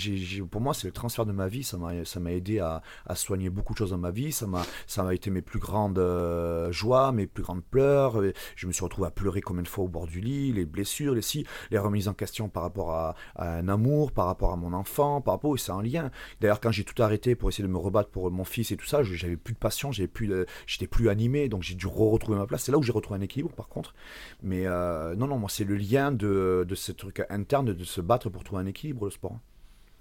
pour 0.50 0.60
moi, 0.60 0.74
c'est 0.74 0.86
le 0.86 0.92
transfert 0.92 1.26
de 1.26 1.32
ma 1.32 1.48
vie. 1.48 1.62
Ça 1.62 1.76
m'a, 1.76 2.04
ça 2.04 2.20
m'a 2.20 2.32
aidé 2.32 2.58
à, 2.58 2.82
soigner 3.14 3.50
beaucoup 3.50 3.72
de 3.72 3.78
choses 3.78 3.90
dans 3.90 3.98
ma 3.98 4.10
vie. 4.10 4.32
Ça 4.32 4.46
m'a, 4.46 4.62
ça 4.86 5.02
m'a 5.02 5.14
été 5.14 5.30
mes 5.30 5.42
plus 5.42 5.58
grandes 5.58 5.98
euh, 5.98 6.70
joies, 6.72 7.12
mes 7.12 7.26
plus 7.26 7.42
grandes 7.42 7.64
pleurs. 7.64 8.20
Je 8.56 8.66
me 8.66 8.72
suis 8.72 8.84
retrouvé 8.84 9.08
à 9.08 9.10
pleurer 9.10 9.40
combien 9.40 9.62
de 9.62 9.68
fois 9.68 9.84
au 9.84 9.88
bord 9.88 10.06
du 10.06 10.20
lit, 10.20 10.52
les 10.52 10.66
blessures, 10.66 11.14
les 11.14 11.22
si, 11.22 11.46
les 11.70 11.78
remises 11.78 12.08
en 12.08 12.14
question 12.14 12.48
par 12.48 12.62
rapport 12.62 12.92
à, 12.92 13.14
un 13.36 13.68
amour, 13.68 14.12
par 14.12 14.26
rapport 14.26 14.52
à 14.52 14.56
mon 14.56 14.72
enfant, 14.72 15.20
par 15.20 15.34
rapport, 15.34 15.58
c'est 15.58 15.72
un 15.72 15.82
lien. 15.82 16.10
D'ailleurs, 16.40 16.60
quand 16.60 16.70
j'ai 16.70 16.84
tout 16.84 17.02
arrêté 17.02 17.34
pour 17.34 17.48
essayer 17.48 17.66
de 17.66 17.72
me 17.72 17.78
rebattre 17.78 18.10
pour 18.10 18.30
mon 18.30 18.44
fils 18.44 18.70
et 18.72 18.76
tout 18.76 18.86
ça, 18.86 19.02
j'avais 19.02 19.36
plus 19.36 19.54
de 19.54 19.58
passion, 19.58 19.92
j'avais 19.92 20.08
plus 20.08 20.28
j'étais 20.66 20.86
plus 20.86 21.08
animé, 21.08 21.48
donc 21.48 21.62
j'ai 21.62 21.74
dû 21.74 21.86
retrouver 21.86 22.38
ma 22.38 22.46
place. 22.46 22.64
C'est 22.64 22.72
là 22.72 22.78
où 22.78 22.82
j'ai 22.82 22.92
retrouvé 22.92 23.18
un 23.18 23.22
équilibre, 23.22 23.50
par 23.52 23.68
contre. 23.68 23.94
Mais 24.42 24.66
euh, 24.66 25.14
non, 25.16 25.26
non, 25.26 25.38
moi, 25.38 25.48
c'est 25.48 25.64
le 25.64 25.76
lien 25.76 26.12
de, 26.12 26.64
de 26.68 26.74
ce 26.74 26.92
truc 26.92 27.24
interne, 27.30 27.72
se 27.84 28.00
battre 28.00 28.28
pour 28.30 28.44
trouver 28.44 28.62
un 28.62 28.66
équilibre, 28.66 29.04
le 29.06 29.10
sport. 29.10 29.38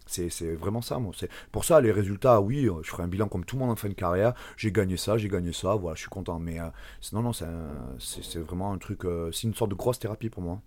C'est 0.10 0.30
c'est 0.30 0.54
vraiment 0.56 0.82
ça, 0.82 1.00
moi. 1.00 1.12
Pour 1.52 1.66
ça, 1.66 1.82
les 1.82 1.92
résultats, 1.92 2.40
oui, 2.40 2.66
euh, 2.70 2.82
je 2.82 2.90
ferai 2.90 3.04
un 3.04 3.08
bilan 3.10 3.28
comme 3.28 3.44
tout 3.44 3.58
le 3.58 3.62
monde 3.62 3.72
en 3.72 3.76
fin 3.76 3.90
de 3.90 3.94
carrière. 3.94 4.34
J'ai 4.56 4.72
gagné 4.72 4.96
ça, 4.96 5.18
j'ai 5.18 5.28
gagné 5.28 5.52
ça, 5.52 5.76
voilà, 5.76 5.96
je 5.96 6.02
suis 6.02 6.10
content. 6.10 6.40
Mais 6.40 6.60
euh, 6.62 6.68
non, 7.12 7.22
non, 7.22 7.34
c'est 7.34 8.40
vraiment 8.40 8.72
un 8.72 8.78
truc, 8.78 9.04
euh, 9.04 9.32
c'est 9.34 9.44
une 9.48 9.54
sorte 9.54 9.72
de 9.72 9.76
grosse 9.76 10.00
thérapie 10.00 10.30
pour 10.30 10.42
moi. 10.44 10.62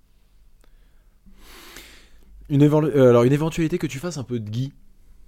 Une, 2.51 2.63
évan- 2.63 2.85
euh, 2.85 3.11
alors, 3.11 3.23
une 3.23 3.33
éventualité 3.33 3.79
que 3.79 3.87
tu 3.87 3.99
fasses 3.99 4.19
un 4.19 4.25
peu 4.25 4.41
de 4.41 4.51
gui. 4.51 4.73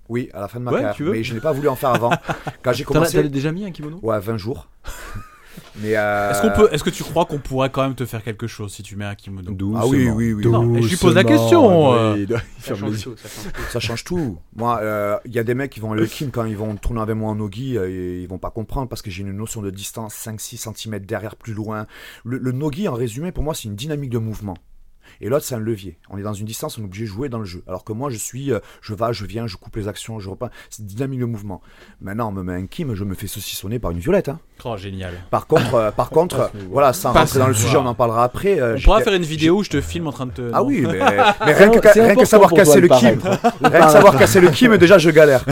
Oui, 0.09 0.28
à 0.34 0.40
la 0.40 0.48
fin 0.48 0.59
de 0.59 0.64
ma 0.64 0.72
Ouais, 0.72 0.80
carrière. 0.82 1.10
mais 1.12 1.22
je 1.22 1.32
n'ai 1.32 1.40
pas 1.40 1.52
voulu 1.52 1.68
en 1.68 1.76
faire 1.76 1.90
avant. 1.90 2.10
Quand 2.62 2.72
j'ai 2.72 2.84
commencé. 2.84 3.22
T'as 3.22 3.28
déjà 3.28 3.52
mis 3.52 3.64
un 3.64 3.70
kimono? 3.70 3.98
Ouais, 4.02 4.18
20 4.20 4.36
jours. 4.36 4.68
Mais 5.77 5.97
euh, 5.97 6.31
Est-ce 6.31 6.43
qu'on 6.43 6.51
peut, 6.51 6.69
est-ce 6.73 6.85
que 6.85 6.90
tu 6.90 7.03
crois 7.03 7.24
qu'on 7.24 7.39
pourrait 7.39 7.70
quand 7.70 7.82
même 7.82 7.94
te 7.94 8.05
faire 8.05 8.23
quelque 8.23 8.47
chose 8.47 8.73
si 8.73 8.82
tu 8.82 8.97
mets 8.97 9.05
un 9.05 9.15
kimono? 9.15 9.51
Ah 9.77 9.86
oui, 9.86 10.09
oui, 10.11 10.32
oui. 10.32 10.47
Non, 10.47 10.81
je 10.81 10.89
lui 10.89 10.97
pose 10.97 11.15
la 11.15 11.24
question, 11.24 11.94
euh. 11.94 12.15
Oui, 12.15 12.27
Ça 12.61 12.74
change 12.74 13.03
tout, 13.03 13.15
ça 13.16 13.28
change 13.28 13.53
tout. 13.53 13.61
Ça 13.70 13.81
change 13.81 14.05
tout. 14.05 14.39
Moi, 14.55 14.78
euh, 14.82 15.16
il 15.24 15.32
y 15.32 15.39
a 15.39 15.44
des 15.44 15.55
mecs 15.55 15.70
qui 15.70 15.81
vont 15.81 15.93
aller 15.93 16.03
au 16.03 16.07
kim 16.07 16.31
quand 16.31 16.44
ils 16.44 16.57
vont 16.57 16.77
tourner 16.77 17.01
avec 17.01 17.16
moi 17.16 17.31
en 17.31 17.36
nogi, 17.36 17.78
euh, 17.78 17.89
et 17.89 18.23
ils 18.23 18.28
vont 18.28 18.39
pas 18.39 18.51
comprendre 18.51 18.89
parce 18.89 19.03
que 19.03 19.11
j'ai 19.11 19.23
une 19.23 19.32
notion 19.32 19.62
de 19.62 19.70
distance 19.70 20.15
5-6 20.15 20.73
cm 20.74 20.99
derrière, 21.01 21.36
plus 21.36 21.55
loin. 21.55 21.86
Le, 22.24 22.39
le 22.39 22.53
nogi, 22.53 22.86
en 22.89 22.94
résumé, 22.94 23.32
pour 23.32 23.43
moi, 23.43 23.55
c'est 23.55 23.65
une 23.65 23.77
dynamique 23.77 24.11
de 24.11 24.19
mouvement. 24.19 24.57
Et 25.20 25.28
l'autre, 25.28 25.44
c'est 25.44 25.55
un 25.55 25.59
levier. 25.60 25.98
On 26.10 26.18
est 26.18 26.22
dans 26.22 26.32
une 26.32 26.47
distance, 26.47 26.78
on 26.78 26.82
est 26.82 26.84
obligé 26.84 27.05
de 27.05 27.09
jouer 27.10 27.28
dans 27.28 27.39
le 27.39 27.44
jeu. 27.44 27.62
Alors 27.68 27.84
que 27.84 27.93
moi, 27.93 28.10
je 28.10 28.16
suis, 28.16 28.52
euh, 28.52 28.59
je 28.80 28.94
vais, 28.94 29.12
je 29.12 29.24
viens, 29.26 29.47
je 29.47 29.56
coupe 29.56 29.76
les 29.76 29.89
actions, 29.89 30.18
je 30.20 30.28
reprends. 30.30 30.51
C'est 30.70 30.84
dynamique 30.86 31.20
de 31.20 31.24
mouvement. 31.26 31.60
Maintenant, 32.01 32.28
on 32.28 32.32
me 32.32 32.43
met 32.43 32.55
un 32.55 32.66
kim, 32.66 32.94
je 32.94 33.05
me 33.05 33.14
fais 33.14 33.26
saucissonner 33.26 33.78
par 33.78 33.90
une 33.90 33.98
violette. 33.98 34.28
hein. 34.28 34.39
Oh, 34.64 34.76
génial. 34.76 35.12
Par 35.30 35.47
contre, 35.48 35.74
euh, 35.74 35.90
par 35.90 36.10
contre, 36.10 36.51
voilà, 36.70 36.93
sans 36.93 37.12
rentrer 37.12 37.39
dans 37.39 37.48
le 37.48 37.55
sujet, 37.55 37.76
on 37.76 37.86
en 37.86 37.94
parlera 37.94 38.24
après. 38.24 38.60
euh, 38.60 38.76
On 38.78 38.80
pourra 38.80 39.01
faire 39.01 39.14
une 39.14 39.22
vidéo 39.22 39.59
où 39.59 39.64
je 39.64 39.70
te 39.70 39.80
filme 39.80 40.06
en 40.06 40.12
train 40.12 40.26
de 40.26 40.30
te. 40.32 40.51
Ah 40.52 40.62
oui, 40.62 40.82
mais, 40.82 40.98
mais 41.47 41.52
rien, 41.52 41.68
que, 41.70 41.89
rien 42.01 42.14
que 42.14 42.24
savoir 42.24 42.51
casser 42.55 42.80
le 42.80 42.89
kim, 42.89 43.18
rien 43.62 43.86
que 43.86 43.90
savoir 43.93 44.16
casser 44.18 44.40
le 44.40 44.51
kim, 44.51 44.76
déjà 44.76 44.98
je 44.98 45.10
galère. 45.10 45.44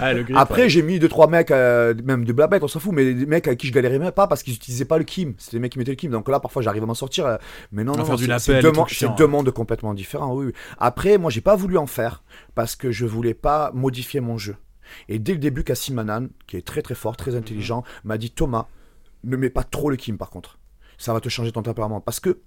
Ah, 0.00 0.12
le 0.12 0.22
grip, 0.22 0.36
Après, 0.36 0.62
ouais. 0.62 0.68
j'ai 0.68 0.82
mis 0.82 0.98
deux 0.98 1.08
trois 1.08 1.26
mecs, 1.26 1.50
euh, 1.50 1.94
même 2.04 2.24
de 2.24 2.32
blabette, 2.32 2.62
on 2.62 2.68
s'en 2.68 2.78
fout, 2.80 2.92
mais 2.94 3.12
des 3.12 3.26
mecs 3.26 3.46
avec 3.46 3.58
qui 3.60 3.66
je 3.66 3.72
galérais 3.72 3.98
même 3.98 4.12
pas 4.12 4.26
parce 4.26 4.42
qu'ils 4.42 4.54
utilisaient 4.54 4.84
pas 4.84 4.98
le 4.98 5.04
kim. 5.04 5.34
C'était 5.38 5.56
des 5.56 5.60
mecs 5.60 5.72
qui 5.72 5.78
mettaient 5.78 5.90
le 5.92 5.96
kim. 5.96 6.10
Donc 6.10 6.28
là, 6.28 6.40
parfois, 6.40 6.62
j'arrive 6.62 6.82
à 6.82 6.86
m'en 6.86 6.94
sortir. 6.94 7.26
euh, 7.26 7.36
Mais 7.72 7.84
non, 7.84 7.92
non, 7.92 7.98
non, 8.06 8.16
c'est- 8.38 8.60
deux, 8.62 8.72
c'est 8.94 9.14
deux 9.16 9.26
mondes 9.26 9.50
complètement 9.50 9.94
différents. 9.94 10.34
Oui, 10.34 10.46
oui. 10.46 10.52
Après, 10.78 11.18
moi, 11.18 11.30
j'ai 11.30 11.40
pas 11.40 11.56
voulu 11.56 11.78
en 11.78 11.86
faire 11.86 12.22
parce 12.54 12.76
que 12.76 12.90
je 12.90 13.06
voulais 13.06 13.34
pas 13.34 13.70
modifier 13.74 14.20
mon 14.20 14.38
jeu. 14.38 14.56
Et 15.08 15.18
dès 15.18 15.32
le 15.32 15.38
début, 15.38 15.64
Kassim 15.64 15.94
Manan, 15.94 16.28
qui 16.46 16.56
est 16.56 16.66
très 16.66 16.82
très 16.82 16.94
fort, 16.94 17.16
très 17.16 17.34
intelligent, 17.34 17.84
m'a 18.04 18.18
dit 18.18 18.30
Thomas, 18.30 18.68
ne 19.24 19.36
mets 19.36 19.50
pas 19.50 19.64
trop 19.64 19.90
le 19.90 19.96
kim 19.96 20.18
par 20.18 20.30
contre. 20.30 20.58
Ça 20.98 21.12
va 21.12 21.20
te 21.20 21.28
changer 21.28 21.52
ton 21.52 21.62
tempérament. 21.62 22.00
Parce 22.00 22.20
que 22.20 22.40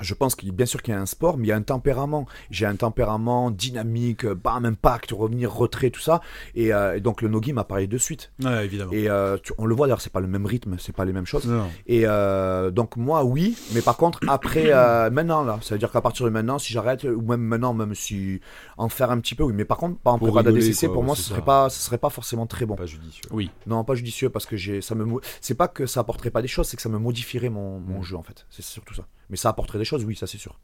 je 0.00 0.14
pense 0.14 0.34
qu'il 0.34 0.52
bien 0.52 0.66
sûr 0.66 0.82
qu'il 0.82 0.94
y 0.94 0.96
a 0.96 1.00
un 1.00 1.06
sport, 1.06 1.36
mais 1.38 1.44
il 1.46 1.48
y 1.48 1.52
a 1.52 1.56
un 1.56 1.62
tempérament. 1.62 2.26
J'ai 2.50 2.66
un 2.66 2.76
tempérament 2.76 3.50
dynamique, 3.50 4.26
bam, 4.26 4.64
impact, 4.64 5.12
revenir, 5.12 5.52
retrait, 5.52 5.90
tout 5.90 6.00
ça. 6.00 6.20
Et, 6.54 6.72
euh, 6.72 6.96
et 6.96 7.00
donc 7.00 7.22
le 7.22 7.28
nogi 7.28 7.52
m'a 7.52 7.64
parlé 7.64 7.86
de 7.86 7.98
suite. 7.98 8.32
Ouais, 8.42 8.64
évidemment. 8.64 8.92
Et 8.92 9.08
euh, 9.08 9.36
tu- 9.42 9.52
on 9.58 9.66
le 9.66 9.74
voit 9.74 9.86
d'ailleurs, 9.86 10.00
c'est 10.00 10.12
pas 10.12 10.20
le 10.20 10.26
même 10.26 10.46
rythme, 10.46 10.76
c'est 10.78 10.94
pas 10.94 11.04
les 11.04 11.12
mêmes 11.12 11.26
choses. 11.26 11.46
Non. 11.46 11.66
Et 11.86 12.02
euh, 12.06 12.70
donc 12.70 12.96
moi, 12.96 13.24
oui, 13.24 13.56
mais 13.74 13.82
par 13.82 13.96
contre 13.96 14.20
après, 14.28 14.66
euh, 14.72 15.10
maintenant 15.10 15.44
là, 15.44 15.58
ça 15.62 15.74
veut 15.74 15.78
dire 15.78 15.90
qu'à 15.90 16.00
partir 16.00 16.24
de 16.26 16.30
maintenant, 16.30 16.58
si 16.58 16.72
j'arrête, 16.72 17.04
ou 17.04 17.22
même 17.22 17.40
maintenant, 17.40 17.74
même 17.74 17.94
si 17.94 18.40
en 18.76 18.88
faire 18.88 19.10
un 19.10 19.18
petit 19.20 19.34
peu, 19.34 19.42
oui. 19.44 19.52
Mais 19.54 19.64
par 19.64 19.76
contre, 19.78 19.98
pas 19.98 20.10
en 20.12 20.18
prépa 20.18 20.42
d'ADCC, 20.42 20.88
pour 20.88 21.02
moi, 21.04 21.14
ce 21.16 21.22
ça. 21.22 21.28
serait 21.30 21.42
pas, 21.44 21.68
ce 21.70 21.80
serait 21.80 21.98
pas 21.98 22.10
forcément 22.10 22.46
très 22.46 22.66
bon. 22.66 22.74
Pas 22.76 22.86
judicieux. 22.86 23.24
Oui. 23.30 23.50
Non, 23.66 23.84
pas 23.84 23.94
judicieux 23.94 24.30
parce 24.30 24.46
que 24.46 24.56
j'ai, 24.56 24.80
ça 24.80 24.94
me, 24.94 25.06
c'est 25.40 25.54
pas 25.54 25.68
que 25.68 25.86
ça 25.86 26.00
apporterait 26.00 26.30
pas 26.30 26.42
des 26.42 26.48
choses, 26.48 26.68
c'est 26.68 26.76
que 26.76 26.82
ça 26.82 26.88
me 26.88 26.98
modifierait 26.98 27.48
mon, 27.48 27.78
Mm. 27.80 27.84
mon 27.88 28.02
jeu 28.02 28.16
en 28.16 28.22
fait. 28.22 28.46
C'est 28.50 28.62
surtout 28.64 28.94
ça. 28.94 29.04
Mais 29.30 29.36
ça 29.36 29.48
apporterait 29.48 29.78
des 29.78 29.84
choses, 29.84 30.04
oui, 30.04 30.16
ça 30.16 30.26
c'est 30.26 30.38
sûr. 30.38 30.58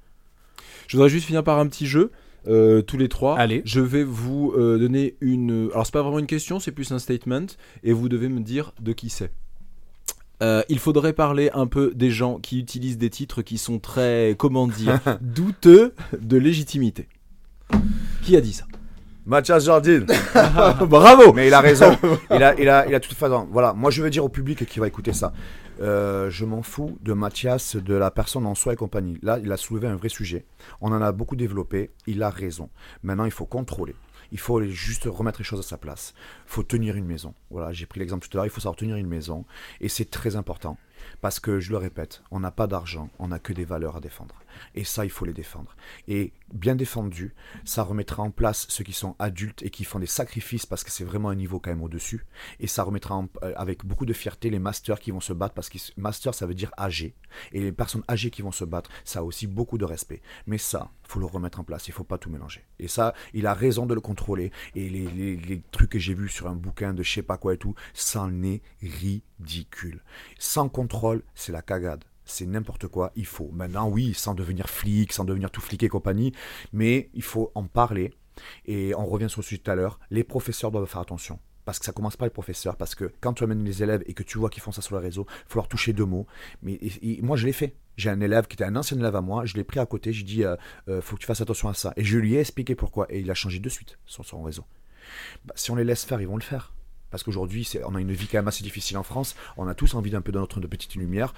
Je 0.87 0.97
voudrais 0.97 1.09
juste 1.09 1.27
finir 1.27 1.45
par 1.45 1.59
un 1.59 1.67
petit 1.67 1.87
jeu. 1.87 2.11
euh, 2.49 2.83
tous 2.83 2.99
les 2.99 3.09
trois. 3.09 3.39
Allez. 3.39 3.63
Je 3.65 3.81
vais 3.81 4.03
vous 4.05 4.53
euh, 4.57 4.79
donner 4.79 5.17
une. 5.21 5.71
Alors, 5.73 5.87
c'est 5.87 5.93
pas 5.93 6.03
vraiment 6.03 6.19
une 6.19 6.27
question, 6.27 6.59
c'est 6.59 6.73
plus 6.73 6.91
un 6.93 6.99
statement. 6.99 7.47
Et 7.85 7.93
vous 7.93 8.09
devez 8.09 8.29
me 8.29 8.41
dire 8.41 8.73
de 8.81 8.93
qui 8.93 9.11
c'est. 9.11 9.33
Euh, 10.43 10.63
il 10.69 10.81
faudrait 10.81 11.13
parler 11.13 11.51
un 11.55 11.69
peu 11.69 11.93
des 11.95 12.11
gens 12.11 12.41
qui 12.41 12.59
utilisent 12.59 12.99
des 12.99 13.11
titres 13.11 13.43
qui 13.43 13.59
sont 13.59 13.79
très, 13.79 14.35
comment 14.37 14.67
dire, 14.67 14.99
douteux 15.21 15.95
de 16.21 16.37
légitimité. 16.37 17.09
Qui 18.23 18.37
a 18.37 18.41
dit 18.41 18.53
ça? 18.53 18.67
Mathias 19.27 19.65
Jardine. 19.65 20.07
Bravo 20.87 21.33
Mais 21.33 21.47
il 21.49 21.55
a 21.55 21.61
raison. 21.61 21.97
Il 22.31 22.43
a, 22.43 22.59
il 22.61 22.69
a, 22.69 22.87
il 22.89 22.95
a 22.95 23.01
tout 23.01 23.15
fait. 23.15 23.29
Voilà, 23.51 23.73
moi 23.73 23.91
je 23.91 24.03
veux 24.03 24.11
dire 24.11 24.25
au 24.25 24.29
public 24.29 24.65
qui 24.67 24.81
va 24.81 24.87
écouter 24.89 25.13
ça. 25.13 25.33
euh, 25.81 26.29
je 26.31 26.45
m'en 26.45 26.63
fous 26.63 26.99
de 27.03 27.13
Mathias, 27.13 27.77
de 27.77 27.95
la 27.95 28.11
personne 28.11 28.47
en 28.47 28.55
soi 28.55 28.73
et 28.73 28.77
compagnie. 28.77 29.19
Là, 29.23 29.39
il 29.43 29.51
a 29.53 29.57
soulevé 29.57 29.87
un 29.89 29.97
vrai 29.97 30.09
sujet. 30.09 30.45
On 30.81 30.93
en 30.93 31.01
a 31.03 31.13
beaucoup 31.13 31.37
développé. 31.37 31.91
Il 32.07 32.23
a 32.23 32.31
raison. 32.31 32.69
Maintenant, 33.03 33.25
il 33.25 33.31
faut 33.31 33.47
contrôler. 33.47 33.95
Il 34.33 34.39
faut 34.39 34.63
juste 34.63 35.05
remettre 35.05 35.39
les 35.41 35.45
choses 35.45 35.61
à 35.61 35.63
sa 35.63 35.77
place. 35.77 36.15
Il 36.47 36.53
faut 36.53 36.63
tenir 36.63 36.97
une 36.97 37.05
maison. 37.05 37.35
Voilà, 37.51 37.73
j'ai 37.73 37.87
pris 37.87 38.01
l'exemple 38.01 38.27
tout 38.27 38.37
à 38.37 38.39
l'heure. 38.39 38.47
Il 38.47 38.51
faut 38.51 38.61
savoir 38.61 38.77
tenir 38.77 38.97
une 38.97 39.07
maison. 39.09 39.45
Et 39.81 39.89
c'est 39.89 40.11
très 40.11 40.37
important. 40.37 40.79
Parce 41.21 41.39
que, 41.39 41.61
je 41.61 41.71
le 41.71 41.77
répète, 41.77 42.23
on 42.31 42.41
n'a 42.41 42.51
pas 42.51 42.67
d'argent, 42.67 43.11
on 43.19 43.29
n'a 43.29 43.39
que 43.39 43.53
des 43.53 43.65
valeurs 43.65 43.97
à 43.97 44.01
défendre. 44.01 44.35
Et 44.75 44.85
ça, 44.85 45.05
il 45.05 45.11
faut 45.11 45.25
les 45.25 45.33
défendre. 45.33 45.75
Et 46.09 46.33
bien 46.53 46.75
défendu, 46.75 47.35
ça 47.65 47.83
remettra 47.83 48.23
en 48.23 48.31
place 48.31 48.67
ceux 48.69 48.85
qui 48.85 48.93
sont 48.93 49.17
adultes 49.19 49.63
et 49.63 49.71
qui 49.71 49.85
font 49.85 49.99
des 49.99 50.07
sacrifices 50.07 50.67
parce 50.67 50.85
que 50.85 50.91
c'est 50.91 51.05
vraiment 51.05 51.31
un 51.31 51.35
niveau 51.35 51.61
quand 51.61 51.71
même 51.71 51.83
au-dessus. 51.83 52.25
Et 52.61 52.67
ça 52.67 52.83
remettra 52.83 53.23
euh, 53.43 53.53
avec 53.57 53.85
beaucoup 53.85 54.07
de 54.07 54.13
fierté 54.13 54.51
les 54.51 54.59
masters 54.59 55.01
qui 55.01 55.11
vont 55.11 55.21
se 55.21 55.33
battre 55.33 55.55
parce 55.55 55.69
que 55.69 55.79
master, 55.97 56.35
ça 56.35 56.47
veut 56.47 56.55
dire 56.55 56.71
âgé. 56.79 57.15
Et 57.53 57.61
les 57.61 57.73
personnes 57.73 58.05
âgées 58.09 58.31
qui 58.31 58.43
vont 58.43 58.53
se 58.53 58.65
battre, 58.65 58.91
ça 59.05 59.21
a 59.21 59.23
aussi 59.23 59.47
beaucoup 59.47 59.79
de 59.79 59.85
respect. 59.85 60.23
Mais 60.47 60.59
ça, 60.59 60.91
faut 61.03 61.21
le 61.21 61.27
remettre 61.27 61.61
en 61.61 61.65
place. 61.65 61.89
Il 61.89 61.93
faut 61.93 62.05
pas 62.05 62.19
tout 62.19 62.31
mélanger. 62.31 62.65
Et 62.79 62.89
ça, 62.89 63.15
il 63.35 63.47
a 63.47 63.55
raison 63.55 63.87
de 63.87 63.95
le 63.95 64.01
contrôler. 64.01 64.53
Et 64.75 64.89
les, 64.89 65.07
les- 65.09 65.37
les 65.37 65.63
trucs 65.73 65.91
que 65.91 65.99
j'ai 65.99 66.15
vus 66.15 66.29
sur 66.29 66.47
un 66.49 66.55
bouquin 66.55 66.93
de 66.95 67.03
je 67.03 67.13
sais 67.13 67.23
pas 67.23 67.37
quoi 67.39 67.55
et 67.55 67.59
tout, 67.59 67.75
ça 67.95 68.23
en 68.23 68.43
est 68.43 68.63
ridicule. 68.83 70.03
Sans 70.39 70.69
contrôle, 70.69 71.23
c'est 71.35 71.53
la 71.53 71.63
cagade. 71.63 72.05
C'est 72.25 72.47
n'importe 72.47 72.87
quoi, 72.87 73.13
il 73.17 73.27
faut. 73.27 73.51
Maintenant, 73.53 73.89
oui, 73.89 74.15
sans 74.15 74.35
devenir 74.35 74.69
flic, 74.69 75.13
sans 75.13 75.25
devenir 75.25 75.51
tout 75.51 75.61
flic 75.61 75.83
et 75.83 75.89
compagnie, 75.89 76.33
mais 76.73 77.11
il 77.15 77.23
faut 77.23 77.51
en 77.55 77.65
parler. 77.65 78.13
Et 78.67 78.95
on 78.95 79.07
revient 79.07 79.29
sur 79.29 79.41
le 79.41 79.45
sujet 79.45 79.61
tout 79.61 79.71
à 79.71 79.75
l'heure, 79.75 79.99
les 80.11 80.25
professeurs 80.25 80.71
doivent 80.71 80.87
faire 80.87 81.01
attention. 81.01 81.39
Parce 81.65 81.79
que 81.79 81.85
ça 81.85 81.93
commence 81.93 82.17
pas 82.17 82.27
les 82.27 82.31
professeurs, 82.31 82.77
parce 82.77 82.95
que 82.95 83.13
quand 83.21 83.35
tu 83.35 83.45
amènes 83.45 83.65
les 83.65 83.83
élèves 83.83 84.03
et 84.07 84.15
que 84.15 84.23
tu 84.23 84.39
vois 84.39 84.51
qu'ils 84.51 84.63
font 84.63 84.73
ça 84.73 84.83
sur 84.83 84.97
le 84.97 85.01
réseau, 85.01 85.27
il 85.29 85.53
faut 85.53 85.59
leur 85.59 85.69
toucher 85.69 85.93
deux 85.93 86.05
mots. 86.05 86.27
Mais 86.63 86.81
moi, 87.23 87.37
je 87.37 87.47
l'ai 87.47 87.53
fait. 87.53 87.77
J'ai 87.97 88.11
un 88.11 88.21
élève 88.21 88.47
qui 88.47 88.55
était 88.55 88.65
un 88.65 88.75
ancien 88.75 88.99
élève 88.99 89.15
à 89.15 89.21
moi, 89.21 89.45
je 89.45 89.55
l'ai 89.55 89.65
pris 89.65 89.79
à 89.79 89.87
côté, 89.87 90.13
j'ai 90.13 90.25
dit, 90.25 90.45
euh, 90.45 90.57
euh, 90.89 91.03
faut 91.03 91.15
que 91.17 91.21
tu 91.21 91.27
fasses 91.27 91.43
attention 91.43 91.69
à 91.69 91.75
ça. 91.75 91.93
Et 91.97 92.05
je 92.05 92.19
lui 92.19 92.35
ai 92.35 92.41
expliqué 92.41 92.75
pourquoi. 92.75 93.07
Et 93.11 93.21
il 93.21 93.31
a 93.31 93.35
changé 93.35 93.59
de 93.59 93.69
suite 93.69 93.99
sur 94.07 94.25
son 94.25 94.43
réseau. 94.43 94.65
Bah, 95.45 95.55
si 95.57 95.71
on 95.71 95.77
les 95.77 95.85
laisse 95.85 96.05
faire, 96.05 96.21
ils 96.21 96.27
vont 96.27 96.37
le 96.37 96.43
faire. 96.43 96.73
Parce 97.13 97.23
qu'aujourd'hui, 97.23 97.71
on 97.87 97.95
a 97.95 98.01
une 98.01 98.11
vie 98.11 98.27
quand 98.27 98.39
même 98.39 98.49
assez 98.49 98.65
difficile 98.65 98.99
en 98.99 99.05
France. 99.05 99.37
On 99.57 99.69
a 99.69 99.75
tous 99.75 99.95
envie 99.95 100.11
d'un 100.11 100.23
peu 100.23 100.33
de 100.33 100.39
notre 100.39 100.59
de 100.59 100.67
petite 100.67 100.97
lumière. 100.97 101.33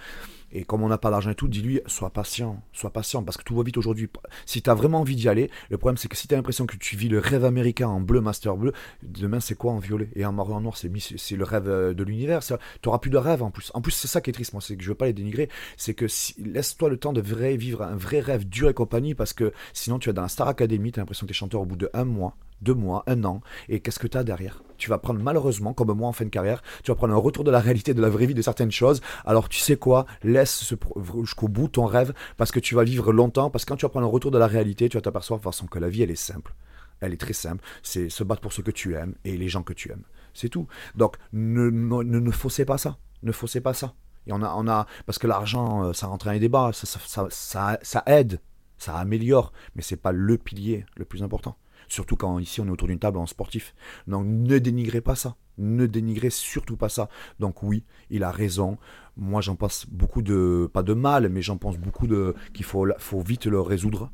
Et 0.53 0.65
comme 0.65 0.83
on 0.83 0.89
n'a 0.89 0.99
pas 0.99 1.11
d'argent 1.11 1.31
et 1.31 1.35
tout, 1.35 1.49
dis-lui, 1.49 1.81
sois 1.87 2.11
patient, 2.11 2.63
sois 2.73 2.91
patient, 2.91 3.25
parce 3.25 3.37
que 3.37 3.43
tout 3.43 3.57
va 3.57 3.65
vite 3.65 3.77
aujourd'hui. 3.77 4.09
Si 4.47 4.63
tu 4.63 4.71
as 4.71 4.75
vraiment 4.75 5.01
envie 5.01 5.17
d'y 5.17 5.29
aller, 5.29 5.51
le 5.69 5.79
problème 5.79 5.97
c'est 5.97 6.07
que 6.07 6.17
si 6.17 6.29
tu 6.29 6.35
l'impression 6.37 6.65
que 6.65 6.77
tu 6.77 6.97
vis 6.97 7.09
le 7.09 7.19
rêve 7.19 7.45
américain 7.45 7.89
en 7.89 8.01
bleu, 8.01 8.21
master 8.21 8.57
bleu, 8.57 8.73
demain 9.03 9.41
c'est 9.41 9.57
quoi 9.57 9.73
en 9.73 9.79
violet? 9.79 10.11
Et 10.15 10.25
en 10.25 10.33
marron 10.33 10.55
en 10.55 10.61
noir, 10.61 10.77
c'est 10.77 10.89
le 10.89 11.45
rêve 11.45 11.69
euh, 11.69 11.93
de 11.93 12.05
l'univers. 12.05 12.45
Tu 12.45 12.55
n'auras 12.87 13.01
plus 13.01 13.11
de 13.11 13.17
rêve 13.17 13.43
en 13.43 13.51
plus. 13.51 13.73
En 13.75 13.81
plus, 13.81 13.91
c'est 13.91 14.07
ça 14.07 14.21
qui 14.21 14.31
est 14.31 14.33
triste, 14.33 14.53
moi, 14.53 14.63
c'est 14.63 14.77
que 14.77 14.85
je 14.85 14.89
veux 14.89 14.95
pas 14.95 15.07
les 15.07 15.13
dénigrer. 15.13 15.49
C'est 15.77 15.95
que 15.95 16.07
laisse-toi 16.39 16.89
le 16.89 16.99
temps 16.99 17.13
de 17.13 17.21
vivre 17.21 17.83
un 17.83 17.97
vrai 17.97 18.21
rêve 18.21 18.49
dur 18.49 18.69
et 18.69 18.75
compagnie, 18.75 19.17
parce 19.17 19.33
que 19.33 19.53
sinon 19.73 19.99
tu 19.99 20.09
vas 20.09 20.13
dans 20.13 20.23
la 20.23 20.29
Star 20.29 20.47
Academy, 20.47 20.93
tu 20.93 21.01
as 21.01 21.03
l'impression 21.03 21.27
que 21.27 21.33
tu 21.33 21.37
es 21.37 21.39
chanteur 21.39 21.63
au 21.63 21.67
bout 21.67 21.77
de 21.77 21.91
un 21.95 22.05
mois, 22.05 22.37
deux 22.65 22.75
mois, 22.75 23.05
un 23.07 23.23
an. 23.25 23.41
Et 23.69 23.81
qu'est-ce 23.81 23.99
que 23.99 24.07
tu 24.07 24.19
as 24.19 24.25
derrière? 24.25 24.63
Tu 24.77 24.91
vas 24.91 24.99
prendre 24.99 25.23
malheureusement, 25.23 25.73
comme 25.73 25.93
moi 25.93 26.09
en 26.09 26.13
fin 26.13 26.25
de 26.25 26.31
carrière, 26.31 26.63
tu 26.83 26.91
vas 26.91 26.97
prendre 26.97 27.15
un 27.15 27.19
retour 27.19 27.45
de 27.45 27.51
la 27.51 27.61
réalité, 27.61 27.95
de 27.95 28.03
la 28.03 28.09
vraie 28.09 28.27
vie 28.27 28.35
de 28.35 28.43
certaines 28.43 28.73
choses. 28.73 29.01
Alors 29.25 29.49
tu 29.49 29.59
sais 29.59 29.77
quoi? 29.77 30.07
Laisse 30.23 30.75
jusqu'au 31.21 31.49
bout 31.49 31.69
ton 31.69 31.87
rêve 31.87 32.13
parce 32.37 32.51
que 32.51 32.61
tu 32.61 32.75
vas 32.75 32.85
vivre 32.85 33.13
longtemps. 33.13 33.51
Parce 33.51 33.65
que 33.65 33.71
quand 33.71 33.77
tu 33.77 33.87
vas 33.87 33.91
prendre 33.91 34.07
un 34.07 34.11
retour 34.11 34.31
de 34.31 34.39
la 34.39 34.47
réalité, 34.47 34.89
tu 34.89 34.97
vas 34.97 35.03
t'apercevoir 35.03 35.39
de 35.39 35.45
façon 35.45 35.67
que 35.67 35.79
la 35.79 35.89
vie 35.89 36.03
elle 36.03 36.11
est 36.11 36.17
simple. 36.17 36.55
Elle 37.01 37.13
est 37.13 37.21
très 37.21 37.33
simple. 37.33 37.63
C'est 37.83 38.09
se 38.09 38.25
battre 38.25 38.41
pour 38.41 38.53
ce 38.53 38.63
que 38.63 38.71
tu 38.71 38.95
aimes 38.95 39.15
et 39.25 39.37
les 39.37 39.49
gens 39.49 39.63
que 39.63 39.73
tu 39.73 39.93
aimes. 39.93 40.05
C'est 40.33 40.49
tout. 40.49 40.67
Donc 40.97 41.17
ne, 41.33 41.71
ne, 41.71 42.03
ne, 42.03 42.31
faussez 42.31 42.65
pas 42.65 42.79
ça. 42.79 42.99
Ne 43.23 43.33
faussez 43.33 43.61
pas 43.61 43.75
ça. 43.75 43.95
A, 44.31 44.87
parce 45.07 45.19
que 45.19 45.27
l'argent, 45.27 45.85
euh, 45.85 45.93
ça 45.93 46.07
rentre 46.07 46.27
dans 46.27 46.33
les 46.33 46.41
débats, 46.41 46.71
ça, 46.73 46.87
ça, 46.87 46.99
ça, 47.07 47.27
ça, 47.31 47.79
ça 47.83 48.03
aide, 48.07 48.41
ça 48.79 48.97
améliore, 48.97 49.53
mais 49.77 49.83
c'est 49.83 49.97
pas 49.97 50.13
le 50.13 50.39
pilier 50.39 50.87
le 50.97 51.05
plus 51.05 51.23
important. 51.23 51.57
Surtout 51.89 52.17
quand 52.17 52.39
ici 52.39 52.61
on 52.61 52.67
est 52.67 52.71
autour 52.71 52.89
d'une 52.89 52.99
table 52.99 53.19
en 53.19 53.27
sportif. 53.27 53.75
Donc 54.07 54.27
ne 54.27 54.59
dénigrez 54.59 55.01
pas 55.01 55.15
ça. 55.15 55.37
Ne 55.59 55.87
dénigrez 55.87 56.31
surtout 56.31 56.77
pas 56.77 56.89
ça. 56.89 57.09
Donc 57.39 57.63
oui, 57.63 57.85
il 58.11 58.25
a 58.25 58.31
raison. 58.31 58.79
Moi 59.17 59.41
j'en 59.41 59.57
pense 59.57 59.87
beaucoup 59.89 60.23
de, 60.23 60.69
pas 60.73 60.83
de 60.83 60.95
mal, 60.95 61.29
mais 61.29 61.43
j'en 61.43 61.57
pense 61.57 61.79
beaucoup 61.79 62.07
de 62.07 62.35
qu'il 62.53 62.65
faut, 62.65 62.87
faut 62.99 63.21
vite 63.21 63.47
le 63.47 63.61
résoudre. 63.61 64.11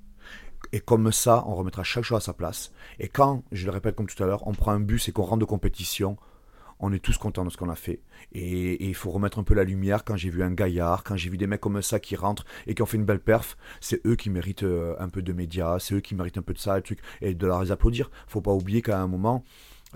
Et 0.72 0.80
comme 0.80 1.10
ça, 1.10 1.42
on 1.46 1.54
remettra 1.54 1.82
chaque 1.82 2.04
chose 2.04 2.18
à 2.18 2.20
sa 2.20 2.34
place. 2.34 2.72
Et 2.98 3.08
quand, 3.08 3.42
je 3.50 3.64
le 3.64 3.72
répète 3.72 3.96
comme 3.96 4.06
tout 4.06 4.22
à 4.22 4.26
l'heure, 4.26 4.46
on 4.46 4.52
prend 4.52 4.72
un 4.72 4.80
bus 4.80 5.08
et 5.08 5.12
qu'on 5.12 5.22
rentre 5.22 5.40
de 5.40 5.44
compétition, 5.44 6.16
on 6.80 6.92
est 6.92 6.98
tous 6.98 7.18
contents 7.18 7.44
de 7.44 7.50
ce 7.50 7.56
qu'on 7.56 7.68
a 7.68 7.76
fait. 7.76 8.00
Et 8.32 8.86
il 8.86 8.94
faut 8.94 9.10
remettre 9.10 9.38
un 9.38 9.42
peu 9.42 9.54
la 9.54 9.64
lumière. 9.64 10.04
Quand 10.04 10.16
j'ai 10.16 10.30
vu 10.30 10.42
un 10.42 10.52
gaillard, 10.52 11.04
quand 11.04 11.16
j'ai 11.16 11.30
vu 11.30 11.36
des 11.36 11.46
mecs 11.46 11.60
comme 11.60 11.80
ça 11.82 12.00
qui 12.00 12.16
rentrent 12.16 12.44
et 12.66 12.74
qui 12.74 12.82
ont 12.82 12.86
fait 12.86 12.96
une 12.96 13.04
belle 13.04 13.20
perf, 13.20 13.56
c'est 13.80 14.04
eux 14.06 14.16
qui 14.16 14.30
méritent 14.30 14.62
euh, 14.62 14.94
un 14.98 15.08
peu 15.08 15.22
de 15.22 15.32
médias, 15.32 15.78
c'est 15.78 15.94
eux 15.94 16.00
qui 16.00 16.14
méritent 16.14 16.38
un 16.38 16.42
peu 16.42 16.54
de 16.54 16.58
ça, 16.58 16.78
et, 16.78 16.82
truc, 16.82 17.00
et 17.20 17.34
de 17.34 17.46
leur 17.46 17.70
applaudir. 17.70 18.10
Faut 18.26 18.40
pas 18.40 18.52
oublier 18.52 18.82
qu'à 18.82 19.00
un 19.00 19.06
moment, 19.06 19.44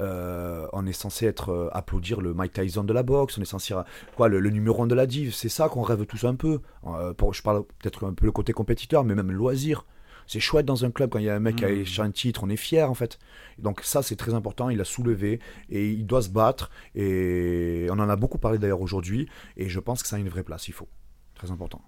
euh, 0.00 0.66
on 0.72 0.86
est 0.86 0.92
censé 0.92 1.26
être 1.26 1.50
euh, 1.50 1.68
applaudir 1.72 2.20
le 2.20 2.34
Mike 2.34 2.52
Tyson 2.52 2.84
de 2.84 2.92
la 2.92 3.02
boxe, 3.02 3.38
on 3.38 3.42
est 3.42 3.46
censé 3.46 3.74
quoi 4.16 4.28
le, 4.28 4.40
numéro 4.50 4.82
1 4.82 4.86
de 4.86 4.94
la 4.94 5.06
div, 5.06 5.32
c'est 5.32 5.48
ça 5.48 5.68
qu'on 5.68 5.82
rêve 5.82 6.04
tous 6.06 6.24
un 6.24 6.34
peu. 6.34 6.60
Je 6.84 7.42
parle 7.42 7.64
peut-être 7.78 8.06
un 8.06 8.14
peu 8.14 8.26
le 8.26 8.32
côté 8.32 8.52
compétiteur, 8.52 9.04
mais 9.04 9.14
même 9.14 9.32
loisir. 9.32 9.86
C'est 10.26 10.40
chouette 10.40 10.66
dans 10.66 10.84
un 10.84 10.90
club 10.90 11.10
quand 11.10 11.18
il 11.18 11.24
y 11.24 11.30
a 11.30 11.34
un 11.34 11.40
mec 11.40 11.56
qui 11.56 11.64
a 11.64 11.70
échangé 11.70 12.02
un 12.02 12.10
titre, 12.10 12.44
on 12.44 12.48
est 12.48 12.56
fier 12.56 12.90
en 12.90 12.94
fait. 12.94 13.18
Donc 13.58 13.80
ça 13.82 14.02
c'est 14.02 14.16
très 14.16 14.34
important, 14.34 14.70
il 14.70 14.80
a 14.80 14.84
soulevé 14.84 15.40
et 15.70 15.90
il 15.90 16.06
doit 16.06 16.22
se 16.22 16.30
battre 16.30 16.70
et 16.94 17.86
on 17.90 17.98
en 17.98 18.08
a 18.08 18.16
beaucoup 18.16 18.38
parlé 18.38 18.58
d'ailleurs 18.58 18.80
aujourd'hui 18.80 19.28
et 19.56 19.68
je 19.68 19.80
pense 19.80 20.02
que 20.02 20.08
ça 20.08 20.16
a 20.16 20.18
une 20.18 20.28
vraie 20.28 20.44
place, 20.44 20.68
il 20.68 20.74
faut. 20.74 20.88
Très 21.34 21.50
important. 21.50 21.82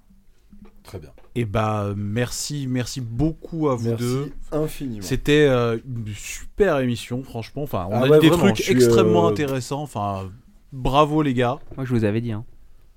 Très 0.82 0.98
bien. 1.00 1.10
Et 1.34 1.44
bah 1.44 1.94
merci, 1.96 2.66
merci 2.68 3.00
beaucoup 3.00 3.68
à 3.68 3.74
vous 3.74 3.94
deux. 3.94 4.32
infiniment. 4.52 5.02
C'était 5.02 5.46
euh, 5.48 5.78
une 5.84 6.06
super 6.14 6.78
émission, 6.78 7.24
franchement. 7.24 7.64
Enfin, 7.64 7.88
on 7.90 7.94
Ah 7.94 8.04
a 8.04 8.08
ouais, 8.08 8.18
dit 8.18 8.26
des 8.26 8.28
vraiment, 8.28 8.44
trucs 8.44 8.58
suis, 8.58 8.72
extrêmement 8.72 9.26
euh, 9.26 9.30
intéressants. 9.30 9.82
Enfin, 9.82 10.30
bravo 10.72 11.22
les 11.22 11.34
gars. 11.34 11.58
Moi, 11.76 11.84
je 11.84 11.92
vous 11.92 12.04
avais 12.04 12.20
dit. 12.20 12.30
Hein. 12.30 12.44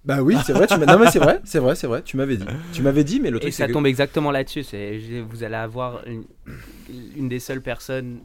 Bah 0.06 0.22
oui, 0.22 0.36
c'est 0.46 0.54
vrai. 0.54 0.66
Tu 0.68 0.78
non 0.80 0.98
mais 0.98 1.12
c'est 1.12 1.20
vrai, 1.20 1.42
c'est 1.44 1.60
vrai, 1.60 1.76
c'est 1.76 1.88
vrai. 1.88 2.02
Tu 2.04 2.16
m'avais 2.18 2.38
dit. 2.38 2.46
Tu 2.74 2.82
m'avais 2.82 3.04
dit, 3.04 3.20
mais 3.20 3.30
le 3.32 3.38
Et 3.38 3.42
truc 3.42 3.54
ça 3.54 3.64
c'est 3.64 3.68
que- 3.68 3.74
tombe 3.74 3.86
exactement 3.88 4.32
là-dessus. 4.32 4.64
C'est, 4.64 4.98
vous 5.30 5.44
allez 5.44 5.56
avoir 5.56 6.02
une, 6.08 6.24
une 7.16 7.28
des 7.30 7.40
seules 7.40 7.62
personnes, 7.62 8.20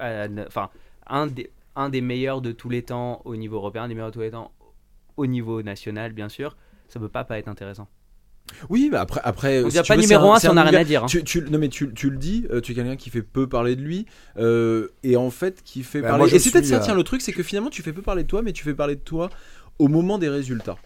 euh, 0.00 0.28
ne- 0.28 0.46
enfin, 0.46 0.70
un 1.08 1.26
des, 1.26 1.50
un 1.74 1.88
des 1.88 2.00
meilleurs 2.00 2.40
de 2.40 2.52
tous 2.52 2.68
les 2.68 2.82
temps 2.82 3.20
au 3.24 3.34
niveau 3.36 3.56
européen, 3.56 3.82
un 3.84 3.88
des 3.88 3.94
meilleurs 3.94 4.10
de 4.10 4.14
tous 4.14 4.20
les 4.20 4.30
temps 4.30 4.52
au 5.16 5.26
niveau 5.26 5.62
national, 5.62 6.12
bien 6.12 6.28
sûr. 6.28 6.56
Ça 6.88 7.00
peut 7.00 7.08
pas 7.08 7.24
pas 7.24 7.38
être 7.38 7.48
intéressant. 7.48 7.88
Oui, 8.68 8.88
bah 8.90 9.00
après, 9.00 9.20
après. 9.24 9.64
On 9.64 9.70
si 9.70 9.82
pas 9.82 9.94
veux, 9.96 10.02
numéro 10.02 10.24
c'est 10.26 10.30
1 10.30 10.34
c'est 10.36 10.40
si 10.46 10.50
on 10.50 10.54
n'a 10.54 10.62
rien 10.64 10.80
à 10.80 10.84
dire. 10.84 11.04
hein. 11.04 11.06
Tu, 11.06 11.24
tu- 11.24 11.42
non 11.42 11.58
mais 11.58 11.68
tu, 11.68 11.92
tu 11.94 12.10
le 12.10 12.16
dis, 12.16 12.46
euh, 12.50 12.60
tu 12.60 12.72
es 12.72 12.74
quelqu'un 12.74 12.96
qui 12.96 13.08
fait 13.10 13.22
peu 13.22 13.48
parler 13.48 13.76
de 13.76 13.82
lui 13.82 14.06
euh, 14.36 14.88
et 15.02 15.16
en 15.16 15.30
fait 15.30 15.62
qui 15.64 15.82
fait 15.82 16.00
Bah, 16.00 16.10
parler. 16.10 16.34
et 16.34 16.38
c'est 16.38 16.50
peut-être 16.50 16.66
ça, 16.66 16.78
tiens, 16.80 16.94
le 16.94 17.02
truc, 17.02 17.22
c'est 17.22 17.32
que 17.32 17.42
finalement 17.42 17.70
tu 17.70 17.82
fais 17.82 17.92
peu 17.92 18.02
parler 18.02 18.22
de 18.24 18.28
toi, 18.28 18.42
mais 18.42 18.52
tu 18.52 18.62
fais 18.64 18.74
parler 18.74 18.94
de 18.96 19.00
toi 19.00 19.30
au 19.78 19.88
moment 19.88 20.18
des 20.18 20.28
résultats. 20.28 20.76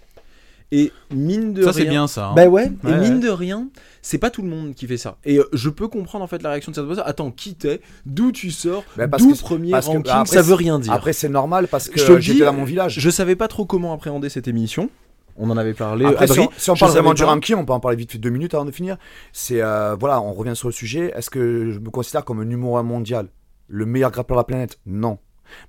Et 0.72 0.90
mine 1.12 1.52
de 1.55 1.62
Ça 1.62 1.70
rien. 1.70 1.78
c'est 1.84 1.88
bien 1.88 2.06
ça. 2.09 2.28
hein. 2.28 2.32
Bah 2.34 2.47
ouais, 2.48 2.66
et 2.66 2.93
mine 2.93 3.14
ouais. 3.14 3.20
de 3.20 3.28
rien, 3.28 3.68
c'est 4.02 4.18
pas 4.18 4.30
tout 4.30 4.43
le 4.43 4.48
monde 4.48 4.74
qui 4.74 4.86
fait 4.88 4.97
ça. 4.97 5.16
Et 5.24 5.38
euh, 5.38 5.44
je 5.52 5.70
peux 5.70 5.86
comprendre 5.86 6.24
en 6.24 6.26
fait 6.26 6.43
la 6.43 6.51
réaction 6.51 6.72
de 6.72 6.76
cette 6.76 6.86
personne. 6.86 7.05
Attends, 7.06 7.30
qui 7.30 7.55
t'es? 7.55 7.80
D'où 8.05 8.32
tu 8.32 8.51
sors? 8.51 8.82
Bah, 8.97 9.06
parce 9.06 9.22
D'où 9.22 9.32
que- 9.32 9.38
premier 9.38 9.70
parce 9.70 9.86
que- 9.86 9.93
ranking? 9.93 10.10
après, 10.12 10.34
Ça 10.36 10.43
veut 10.43 10.55
rien 10.55 10.78
dire. 10.80 10.93
Après 10.93 11.12
c'est 11.12 11.28
normal 11.28 11.68
parce 11.68 11.88
que 11.88 12.01
Je 12.01 12.06
te 12.06 12.12
le 12.12 12.20
j'étais 12.20 12.44
dans 12.44 12.52
mon 12.52 12.64
village. 12.64 12.98
Je 12.98 13.10
savais 13.10 13.36
pas 13.36 13.47
trop 13.48 13.64
comment 13.64 13.93
appréhender 13.93 14.28
cette 14.28 14.48
émission. 14.48 14.90
On 15.38 15.51
en 15.51 15.56
avait 15.59 15.74
parlé. 15.74 16.06
Après, 16.06 16.26
si 16.26 16.40
on, 16.40 16.48
si 16.56 16.70
on 16.70 16.74
Je 16.74 16.80
parle 16.80 16.93
vraiment 16.93 17.12
du 17.14 17.22
ranking, 17.22 17.56
on 17.56 17.64
peut 17.66 17.74
en 17.74 17.78
parler 17.80 17.97
vite 17.98 18.10
fait 18.12 18.18
deux 18.18 18.30
minutes 18.30 18.55
avant 18.55 18.64
de 18.64 18.70
finir. 18.70 18.97
C'est 19.34 19.60
euh, 19.62 19.94
voilà, 19.94 20.20
on 20.20 20.32
revient 20.32 20.56
sur 20.56 20.66
le 20.68 20.72
sujet. 20.72 21.12
Est-ce 21.14 21.28
que 21.30 21.70
je 21.72 21.78
me 21.78 21.90
considère 21.90 22.24
comme 22.24 22.40
un 22.40 22.44
numéro 22.47 22.76
un 22.78 22.82
mondial, 22.82 23.28
le 23.68 23.84
meilleur 23.86 24.10
grappeur 24.10 24.36
de 24.36 24.40
la 24.40 24.44
planète? 24.44 24.78
Non. 24.86 25.18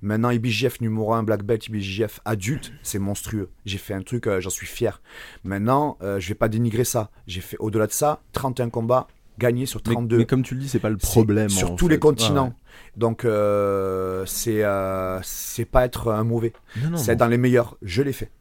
Maintenant, 0.02 0.30
IBJF 0.30 0.82
numéro 0.82 1.14
1, 1.14 1.24
Black 1.24 1.44
Belt, 1.44 1.68
IBJF 1.68 2.20
adulte, 2.26 2.72
c'est 2.84 3.00
monstrueux. 3.00 3.50
J'ai 3.66 3.78
fait 3.78 3.94
un 3.94 4.02
truc, 4.02 4.28
euh, 4.28 4.42
j'en 4.42 4.50
suis 4.50 4.68
fier. 4.68 5.02
Maintenant, 5.44 5.98
euh, 6.02 6.20
je 6.20 6.28
vais 6.30 6.36
pas 6.36 6.50
dénigrer 6.50 6.84
ça. 6.84 7.10
J'ai 7.28 7.42
fait 7.42 7.58
au-delà 7.60 7.88
de 7.88 7.92
ça, 7.92 8.22
31 8.34 8.70
combats 8.70 9.08
gagnés 9.40 9.66
sur 9.66 9.82
Mais, 9.86 9.94
32. 9.94 10.18
mais 10.18 10.26
comme 10.26 10.44
tu 10.44 10.56
le 10.56 10.62
dis, 10.62 10.70
c'est 10.70 10.80
pas 10.80 10.90
le 10.90 10.98
problème. 10.98 11.50
Sur 11.50 11.76
tous 11.76 11.86
fait. 11.88 11.94
les 11.94 12.00
continents. 12.00 12.48
Ouais, 12.48 12.54
Donc, 12.98 13.24
euh, 13.26 14.24
c'est 14.26 14.64
euh, 14.64 15.20
c'est 15.22 15.66
pas 15.66 15.86
être 15.86 16.12
un 16.12 16.24
mauvais. 16.24 16.54
C'est 16.96 17.12
être 17.14 17.20
dans 17.20 17.28
les 17.28 17.38
meilleurs. 17.38 17.78
Je 17.82 18.02
l'ai 18.02 18.14
fait. 18.14 18.32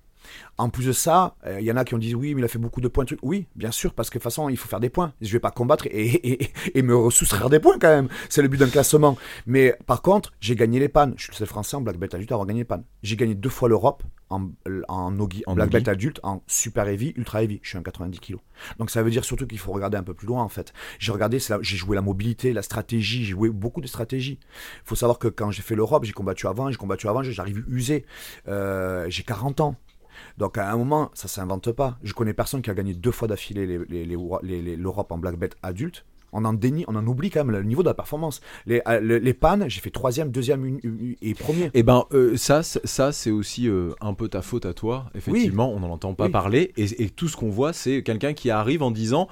En 0.58 0.70
plus 0.70 0.86
de 0.86 0.92
ça, 0.92 1.36
il 1.58 1.64
y 1.64 1.72
en 1.72 1.76
a 1.76 1.84
qui 1.84 1.94
ont 1.94 1.98
dit 1.98 2.14
oui, 2.14 2.34
mais 2.34 2.40
il 2.40 2.44
a 2.44 2.48
fait 2.48 2.58
beaucoup 2.58 2.80
de 2.80 2.88
points. 2.88 3.04
truc. 3.04 3.18
Oui, 3.22 3.46
bien 3.56 3.70
sûr, 3.70 3.92
parce 3.94 4.08
que 4.10 4.14
de 4.14 4.22
toute 4.22 4.24
façon, 4.24 4.48
il 4.48 4.56
faut 4.56 4.68
faire 4.68 4.80
des 4.80 4.88
points. 4.88 5.12
Je 5.20 5.32
vais 5.32 5.40
pas 5.40 5.50
combattre 5.50 5.86
et, 5.86 6.06
et, 6.32 6.50
et 6.74 6.82
me 6.82 7.10
soustraire 7.10 7.50
des 7.50 7.60
points 7.60 7.78
quand 7.78 7.88
même. 7.88 8.08
C'est 8.28 8.42
le 8.42 8.48
but 8.48 8.58
d'un 8.58 8.68
classement. 8.68 9.16
Mais 9.46 9.76
par 9.86 10.02
contre, 10.02 10.32
j'ai 10.40 10.56
gagné 10.56 10.78
les 10.80 10.88
pannes. 10.88 11.14
Je 11.16 11.24
suis 11.24 11.32
le 11.32 11.36
seul 11.36 11.48
français 11.48 11.76
en 11.76 11.80
black 11.80 11.98
belt 11.98 12.14
adulte 12.14 12.32
à 12.32 12.34
avoir 12.34 12.46
gagné 12.46 12.60
les 12.60 12.64
pannes. 12.64 12.84
J'ai 13.02 13.16
gagné 13.16 13.34
deux 13.34 13.48
fois 13.48 13.68
l'Europe 13.68 14.02
en, 14.30 14.48
en, 14.88 15.10
nogi, 15.10 15.42
En 15.46 15.54
black 15.54 15.70
belt 15.70 15.88
adulte, 15.88 16.20
en 16.22 16.42
super 16.46 16.88
heavy, 16.88 17.12
ultra 17.16 17.42
heavy. 17.42 17.60
Je 17.62 17.70
suis 17.70 17.78
un 17.78 17.82
90 17.82 18.18
kg. 18.18 18.36
Donc 18.78 18.90
ça 18.90 19.02
veut 19.02 19.10
dire 19.10 19.24
surtout 19.24 19.46
qu'il 19.46 19.58
faut 19.58 19.72
regarder 19.72 19.96
un 19.96 20.02
peu 20.02 20.14
plus 20.14 20.26
loin 20.26 20.42
en 20.42 20.48
fait. 20.48 20.72
J'ai 20.98 21.12
regardé, 21.12 21.38
j'ai 21.38 21.76
joué 21.76 21.94
la 21.94 22.02
mobilité, 22.02 22.52
la 22.52 22.62
stratégie, 22.62 23.24
j'ai 23.24 23.32
joué 23.32 23.50
beaucoup 23.50 23.80
de 23.80 23.86
stratégies. 23.86 24.38
Il 24.42 24.88
faut 24.88 24.96
savoir 24.96 25.18
que 25.18 25.28
quand 25.28 25.50
j'ai 25.50 25.62
fait 25.62 25.74
l'Europe, 25.74 26.04
j'ai 26.04 26.12
combattu 26.12 26.46
avant, 26.46 26.70
j'ai 26.70 26.76
combattu 26.76 27.08
avant, 27.08 27.22
j'arrive 27.22 27.64
usé. 27.68 28.04
Euh, 28.48 29.06
j'ai 29.08 29.22
40 29.22 29.60
ans. 29.60 29.76
Donc 30.38 30.59
à 30.59 30.70
un 30.70 30.76
moment, 30.76 31.10
ça 31.14 31.28
s'invente 31.28 31.72
pas. 31.72 31.98
Je 32.02 32.12
connais 32.12 32.34
personne 32.34 32.62
qui 32.62 32.70
a 32.70 32.74
gagné 32.74 32.94
deux 32.94 33.10
fois 33.12 33.28
d'affilée 33.28 33.66
les- 33.66 34.06
les- 34.06 34.62
les- 34.62 34.76
l'Europe 34.76 35.12
en 35.12 35.18
black 35.18 35.36
belt 35.36 35.56
adulte. 35.62 36.05
On 36.32 36.44
en 36.44 36.52
dénie, 36.52 36.84
on 36.88 36.97
en 36.97 37.06
oublie 37.06 37.30
quand 37.30 37.44
même 37.44 37.55
le 37.56 37.62
niveau 37.62 37.82
de 37.82 37.88
la 37.88 37.94
performance. 37.94 38.40
Les, 38.66 38.82
euh, 38.88 39.01
les, 39.01 39.32
pannes, 39.32 39.66
j'ai 39.68 39.80
fait 39.80 39.90
troisième, 39.90 40.30
deuxième 40.30 40.66
une- 40.66 40.80
une- 40.82 41.14
et 41.22 41.34
premier. 41.34 41.70
Et 41.72 41.82
ben 41.82 42.05
euh, 42.12 42.36
ça, 42.36 42.62
c'est- 42.62 42.84
ça 42.86 43.12
c'est 43.12 43.30
aussi 43.30 43.68
euh, 43.68 43.93
un 44.01 44.12
peu 44.12 44.28
ta 44.28 44.43
faute 44.43 44.66
à 44.66 44.74
toi. 44.74 45.06
Effectivement, 45.14 45.72
on 45.72 45.80
n'en 45.80 45.90
entend 45.90 46.14
pas 46.14 46.24
Oui. 46.26 46.30
parler 46.32 46.72
et, 46.76 47.05
et 47.05 47.09
tout 47.10 47.28
ce 47.28 47.36
qu'on 47.36 47.48
voit, 47.48 47.72
c'est 47.72 48.02
quelqu'un 48.02 48.34
qui 48.34 48.51
arrive 48.51 48.82
en 48.82 48.90
disant. 48.90 49.28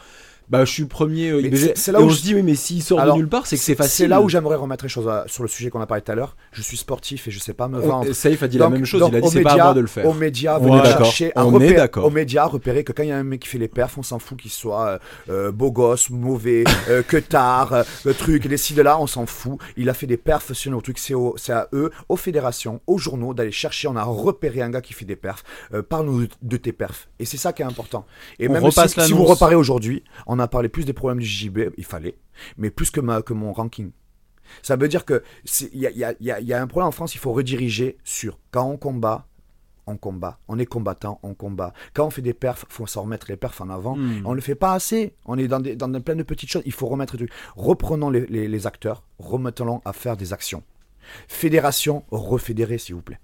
Bah, 0.49 0.65
je 0.65 0.71
suis 0.73 0.85
premier 0.85 1.31
euh, 1.31 1.41
IBG. 1.41 1.73
c'est- 1.75 1.93
là 1.93 2.01
et 2.01 2.03
où 2.03 2.07
on 2.07 2.09
je- 2.11 2.17
se 2.17 2.23
dit, 2.23 2.35
oui, 2.35 2.43
mais 2.43 2.55
s'il 2.55 2.83
sort 2.83 3.01
Alors, 3.01 3.17
de 3.17 3.21
nulle 3.21 3.29
part, 3.29 3.47
c'est 3.47 3.57
que 3.57 3.63
c'est 3.63 3.75
facile. 3.75 4.05
C'est 4.05 4.09
là 4.09 4.21
où 4.21 4.29
j'aimerais 4.29 4.57
remettre 4.57 4.85
les 4.85 4.89
choses 4.91 5.09
à- 5.09 5.25
sur 5.27 5.43
le 5.43 5.49
sujet 5.49 5.71
qu'on 5.71 5.81
a 5.81 5.87
parlé 5.87 6.03
tout 6.03 6.13
à 6.13 6.15
l'heure. 6.15 6.37
Je 6.53 6.61
suis 6.63 6.77
sportif 6.77 7.27
et 7.29 7.31
je 7.31 7.39
sais 7.39 7.55
pas 7.55 7.69
me 7.69 7.81
vendre. 7.81 8.13
Saïf 8.13 8.43
a 8.43 8.49
dit 8.49 8.59
la 8.59 8.69
même 8.69 8.85
chose. 8.85 9.01
donc 9.01 9.13
il 9.13 9.17
a 9.17 9.21
dit, 9.21 9.29
c'est 9.31 9.43
pas 9.43 9.53
à 9.53 9.57
moi 9.57 9.75
de 9.75 9.81
le 9.81 9.87
faire. 9.87 10.07
Aux 10.07 10.13
médias, 10.15 10.59
On 10.61 10.79
est 10.79 10.83
d'accord. 10.83 11.07
chercher 11.07 11.33
à 11.35 11.45
On 11.47 11.51
est 11.51 11.55
repérer- 11.55 11.75
d'accord. 11.77 12.05
Aux 12.07 12.11
médias, 12.11 12.45
repérer 12.45 12.85
que 12.85 12.93
quand 12.93 13.03
il 13.03 13.09
y 13.09 13.13
a 13.13 13.17
un 13.19 13.25
mec 13.25 13.41
qui 13.41 13.49
fait 13.49 13.59
les 13.59 13.69
perfs, 13.69 13.97
on 13.99 14.03
s'en 14.03 14.19
fout 14.19 14.39
qu'il 14.39 14.51
soit 14.51 14.87
euh, 14.87 14.99
euh, 15.31 15.53
beau 15.53 15.71
gosse, 15.71 16.11
mauvais, 16.11 16.65
euh, 16.91 17.03
que 17.03 17.17
tard, 17.17 17.85
le 18.05 18.15
truc, 18.15 18.45
les 18.45 18.57
ci, 18.57 18.75
de 18.75 18.83
là, 18.83 18.99
on 19.01 19.07
s'en 19.07 19.27
fout. 19.27 19.59
Il 19.77 19.89
a 19.89 19.95
fait 19.95 20.07
des 20.07 20.17
perfs 20.17 20.53
sur 20.53 20.71
nos 20.71 20.81
trucs, 20.81 20.99
c'est 20.99 21.15
à 21.53 21.69
eux, 21.73 21.91
aux 22.09 22.17
fédérations, 22.17 22.81
aux 22.87 22.99
journaux, 22.99 23.35
d'aller 23.35 23.51
chercher. 23.53 23.89
On 23.89 23.97
a 23.97 24.03
repéré 24.05 24.61
un 24.63 24.71
gars 24.71 24.81
qui 24.83 24.93
fait 24.93 25.05
des 25.07 25.17
perfs. 25.17 25.43
Parle-nous 25.89 26.27
de, 26.43 26.57
tes 26.57 26.73
perfs. 26.73 27.09
Et 27.19 27.25
c'est 27.25 27.37
ça 27.37 27.53
qui 27.53 27.63
est 27.63 27.65
important. 27.65 28.05
Et 28.39 28.49
On 28.49 28.53
même 28.53 28.71
si, 28.71 28.89
si 28.89 29.13
vous 29.13 29.25
reparez 29.25 29.55
aujourd'hui, 29.55 30.03
on 30.35 30.39
a 30.41 30.49
parlé 30.49 30.69
plus 30.69 30.85
des 30.85 30.93
problèmes 30.93 31.21
du 31.21 31.27
JB, 31.27 31.59
il 31.77 31.85
fallait, 31.85 32.17
mais 32.59 32.71
plus 32.71 32.91
que, 32.91 33.01
ma, 33.01 33.23
que 33.23 33.33
mon 33.33 33.53
ranking. 33.53 33.91
Ça 34.63 34.77
veut 34.77 34.89
dire 34.89 35.05
que 35.05 35.23
il 35.73 35.79
y 35.81 35.87
a, 35.87 35.91
il 35.91 35.97
y 35.99 36.05
a- 36.05 36.15
il 36.21 36.27
y 36.27 36.31
a- 36.33 36.41
il 36.41 36.47
y 36.47 36.53
a 36.53 36.61
un 36.61 36.67
problème 36.67 36.89
en 36.89 36.93
France, 36.93 37.15
il 37.15 37.19
faut 37.19 37.33
rediriger 37.33 37.97
sur 38.05 38.39
quand 38.51 38.69
on 38.69 38.77
combat, 38.77 39.27
on 39.87 39.97
combat. 39.97 40.39
On 40.49 40.59
est 40.59 40.67
combattant, 40.67 41.19
on 41.23 41.35
combat. 41.35 41.73
Quand 41.93 42.07
on 42.07 42.11
fait 42.11 42.23
des 42.23 42.33
perfs, 42.35 42.65
faut 42.69 42.87
s'en 42.87 43.03
remettre 43.03 43.27
les 43.29 43.37
perfs 43.37 43.61
en 43.61 43.69
avant. 43.71 43.97
Hmm. 43.97 44.23
On 44.25 44.31
ne 44.31 44.35
le 44.37 44.41
fait 44.41 44.55
pas 44.55 44.73
assez. 44.73 45.15
On 45.27 45.37
est 45.39 45.47
dans, 45.47 45.61
des, 45.61 45.77
dans 45.77 45.91
plein 46.01 46.17
de 46.17 46.23
petites 46.23 46.51
choses. 46.51 46.63
Il 46.65 46.73
faut 46.73 46.87
remettre 46.87 47.17
des 47.19 47.27
trucs. 47.27 47.39
Reprenons 47.55 48.09
les, 48.11 48.25
les- 48.27 48.49
les 48.49 48.67
acteurs, 48.67 49.05
remettons-les 49.19 49.81
à 49.85 49.93
faire 49.93 50.17
des 50.17 50.33
actions. 50.33 50.63
Fédération, 51.29 52.05
refédérer, 52.11 52.79
s'il 52.79 52.95
vous 52.95 53.03
plaît. 53.03 53.21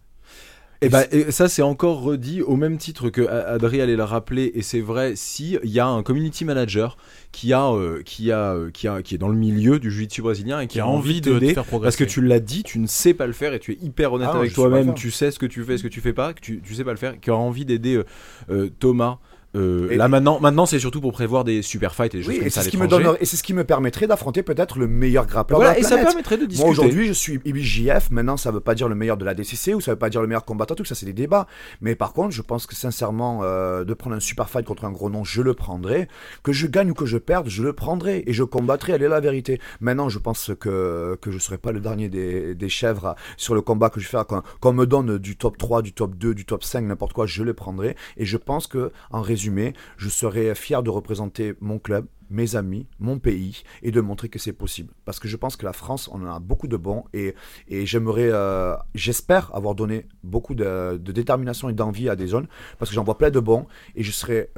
Et 0.82 0.89
bah, 0.89 1.05
et 1.12 1.31
ça 1.31 1.48
c'est 1.51 1.61
encore 1.61 2.01
redit 2.01 2.40
au 2.40 2.57
même 2.57 2.78
titre 2.78 3.11
que 3.11 3.27
Adri 3.28 3.82
allait 3.82 3.97
le 3.97 4.05
rappeler 4.05 4.51
et 4.55 4.62
c'est 4.62 4.81
vrai 4.81 5.12
si 5.15 5.59
il 5.62 5.70
y 5.70 5.78
a 5.78 5.86
un 5.86 6.02
community 6.02 6.47
manager 6.47 6.97
qui 7.32 7.52
a 7.52 7.66
euh, 7.70 8.02
qui 8.02 8.32
a 8.32 8.55
euh, 8.55 8.70
qui 8.70 8.89
a 8.89 9.02
qui 9.02 9.15
est 9.15 9.19
dans 9.19 9.28
le 9.28 9.36
milieu 9.36 9.78
du 9.78 9.90
jiu-jitsu 9.90 10.23
brésilien 10.23 10.59
et 10.61 10.66
qui, 10.69 10.74
Qui 10.74 10.81
a 10.81 10.86
envie 10.86 11.20
de 11.20 11.39
te 11.39 11.44
faire 11.44 11.55
parce 11.57 11.66
progresser. 11.69 12.05
que 12.07 12.11
tu 12.11 12.23
l'as 12.23 12.40
dit, 12.40 12.62
tu 12.62 12.78
ne 12.78 12.86
sais 12.86 13.12
pas 13.12 13.27
le 13.27 13.35
faire 13.35 13.52
et 13.52 13.59
tu 13.59 13.73
es 13.73 13.78
hyper 13.82 14.15
honnête 14.15 14.31
Ah 14.32 14.39
avec 14.39 14.55
toi-même, 14.55 14.94
tu 14.94 15.11
sais 15.11 15.31
ce 15.31 15.39
que 15.39 15.44
tu 15.44 15.65
fais, 15.65 15.77
ce 15.77 15.82
que 15.82 15.89
tu 15.89 16.01
fais 16.01 16.15
pas, 16.15 16.32
que 16.32 16.40
tu, 16.40 16.62
tu 16.62 16.74
sais 16.74 16.85
pas 16.85 16.93
le 16.93 16.97
faire, 16.97 17.20
qui 17.20 17.28
a 17.28 17.36
envie 17.36 17.66
d'aider 17.66 17.97
euh, 17.97 18.05
euh, 18.51 18.70
Thomas. 18.78 19.19
Euh, 19.56 19.89
Et- 19.90 19.97
là 19.97 20.09
maintenant, 20.09 20.39
maintenant 20.40 20.66
c'est 20.66 20.78
surtout 20.78 21.01
pour 21.01 21.12
prévoir 21.12 21.44
des 21.44 21.62
super 21.62 21.94
fights 21.94 22.14
et 22.14 22.18
des 22.18 22.22
choses 22.24 22.32
Oui, 22.32 22.39
comme 22.39 22.47
et 22.47 22.51
ça 22.51 22.62
ce 22.62 22.68
qui 22.68 22.77
me 22.77 22.86
et 23.20 23.24
c'est 23.24 23.36
ce 23.36 23.43
qui 23.43 23.52
me 23.55 23.64
permettrait 23.64 24.06
d'affronter 24.06 24.43
peut-être 24.43 24.78
le 24.78 24.86
meilleur 24.86 25.27
grappleur 25.27 25.59
Voilà, 25.60 25.74
de 25.74 25.78
et 25.78 25.82
la 25.82 25.89
ça 25.89 25.94
planète. 25.97 26.09
permettrait 26.09 26.36
de 26.36 26.47
discuter. 26.47 26.62
Moi 26.64 26.70
aujourd'hui, 26.70 27.06
je 27.09 27.12
suis 27.12 27.40
IBJF. 27.44 28.10
Maintenant, 28.10 28.36
ça 28.36 28.51
veut 28.51 28.60
pas 28.60 28.74
dire 28.74 28.89
le 28.89 28.94
meilleur 28.94 29.16
de 29.16 29.24
la 29.24 29.35
DCC 29.35 29.74
ou 29.74 29.81
ça 29.81 29.90
veut 29.93 29.98
pas 29.98 30.09
dire 30.10 30.20
le 30.20 30.27
meilleur 30.28 30.44
combattant. 30.44 30.74
Tout 30.74 30.85
ça, 30.85 30.94
c'est 30.94 31.06
des 31.06 31.12
débats. 31.12 31.47
Mais 31.81 31.94
par 31.94 32.12
contre, 32.12 32.31
je 32.31 32.43
pense 32.43 32.66
que 32.66 32.74
sincèrement, 32.77 33.40
euh, 33.43 33.85
de 33.85 33.94
prendre 33.94 34.14
un 34.16 34.20
super 34.20 34.48
fight 34.51 34.64
contre 34.66 34.85
un 34.85 34.93
gros 34.93 35.10
nom, 35.10 35.24
je 35.24 35.43
le 35.43 35.55
prendrai. 35.55 36.06
Que 36.43 36.52
je 36.52 36.66
gagne 36.68 36.90
ou 36.90 36.94
que 36.94 37.06
je 37.06 37.18
perde, 37.18 37.48
je 37.48 37.62
le 37.62 37.72
prendrai 37.72 38.22
et 38.27 38.32
je 38.32 38.44
combattrai. 38.44 38.93
Elle 38.93 39.02
est 39.02 39.09
la 39.09 39.20
vérité. 39.20 39.60
Maintenant, 39.81 40.09
je 40.09 40.18
pense 40.20 40.52
que 40.60 41.18
que 41.20 41.31
je 41.32 41.39
serai 41.39 41.59
pas 41.59 41.72
le 41.72 41.81
dernier 41.81 42.09
des, 42.09 42.55
des 42.55 42.68
chèvres 42.68 43.14
sur 43.36 43.55
le 43.55 43.62
combat 43.62 43.90
que 43.90 43.98
je 44.01 44.06
fais. 44.09 44.18
Quand, 44.28 44.43
quand 44.60 44.70
on 44.70 44.74
me 44.74 44.86
donne 44.86 45.18
du 45.18 45.36
top 45.36 45.59
3, 45.59 45.82
du 45.82 45.93
top 45.93 46.14
2, 46.14 46.35
du 46.35 46.44
top 46.44 46.62
5, 46.62 46.85
n'importe 46.85 47.12
quoi, 47.14 47.27
je 47.27 47.43
le 47.43 47.52
prendrai. 47.55 47.97
Et 48.16 48.27
je 48.27 48.36
pense 48.36 48.66
que, 48.66 48.93
en 49.10 49.20
résumé, 49.22 49.40
je 49.97 50.09
serai 50.09 50.55
fier 50.55 50.83
de 50.83 50.91
représenter 50.91 51.55
mon 51.61 51.79
club, 51.79 52.07
mes 52.31 52.57
amis, 52.57 52.87
mon 52.99 53.19
pays 53.19 53.62
et 53.83 53.91
de 53.91 54.01
montrer 54.01 54.29
que 54.29 54.39
c'est 54.39 54.53
possible. 54.53 54.93
Parce 55.05 55.19
que 55.19 55.29
je 55.29 55.37
pense 55.37 55.57
que 55.57 55.65
la 55.65 55.73
France, 55.73 56.09
en 56.12 56.25
a 56.25 56.39
beaucoup 56.39 56.69
de 56.69 56.77
bons 56.77 57.05
et, 57.12 57.35
j'aimerais, 57.69 58.31
euh, 58.31 58.77
j'espère 58.95 59.55
avoir 59.55 59.75
donné 59.75 60.07
beaucoup 60.23 60.55
de, 60.55 60.97
détermination 60.99 61.69
et 61.69 61.73
d'envie 61.73 62.09
à 62.09 62.17
des 62.17 62.29
zones 62.29 62.47
parce 62.79 62.91
que 62.91 62.95
j'en 62.95 63.05
vois 63.05 63.19
plein 63.19 63.31
de 63.31 63.41
bons 63.41 63.67
et 63.97 64.03
je 64.03 64.12
serai 64.12 64.51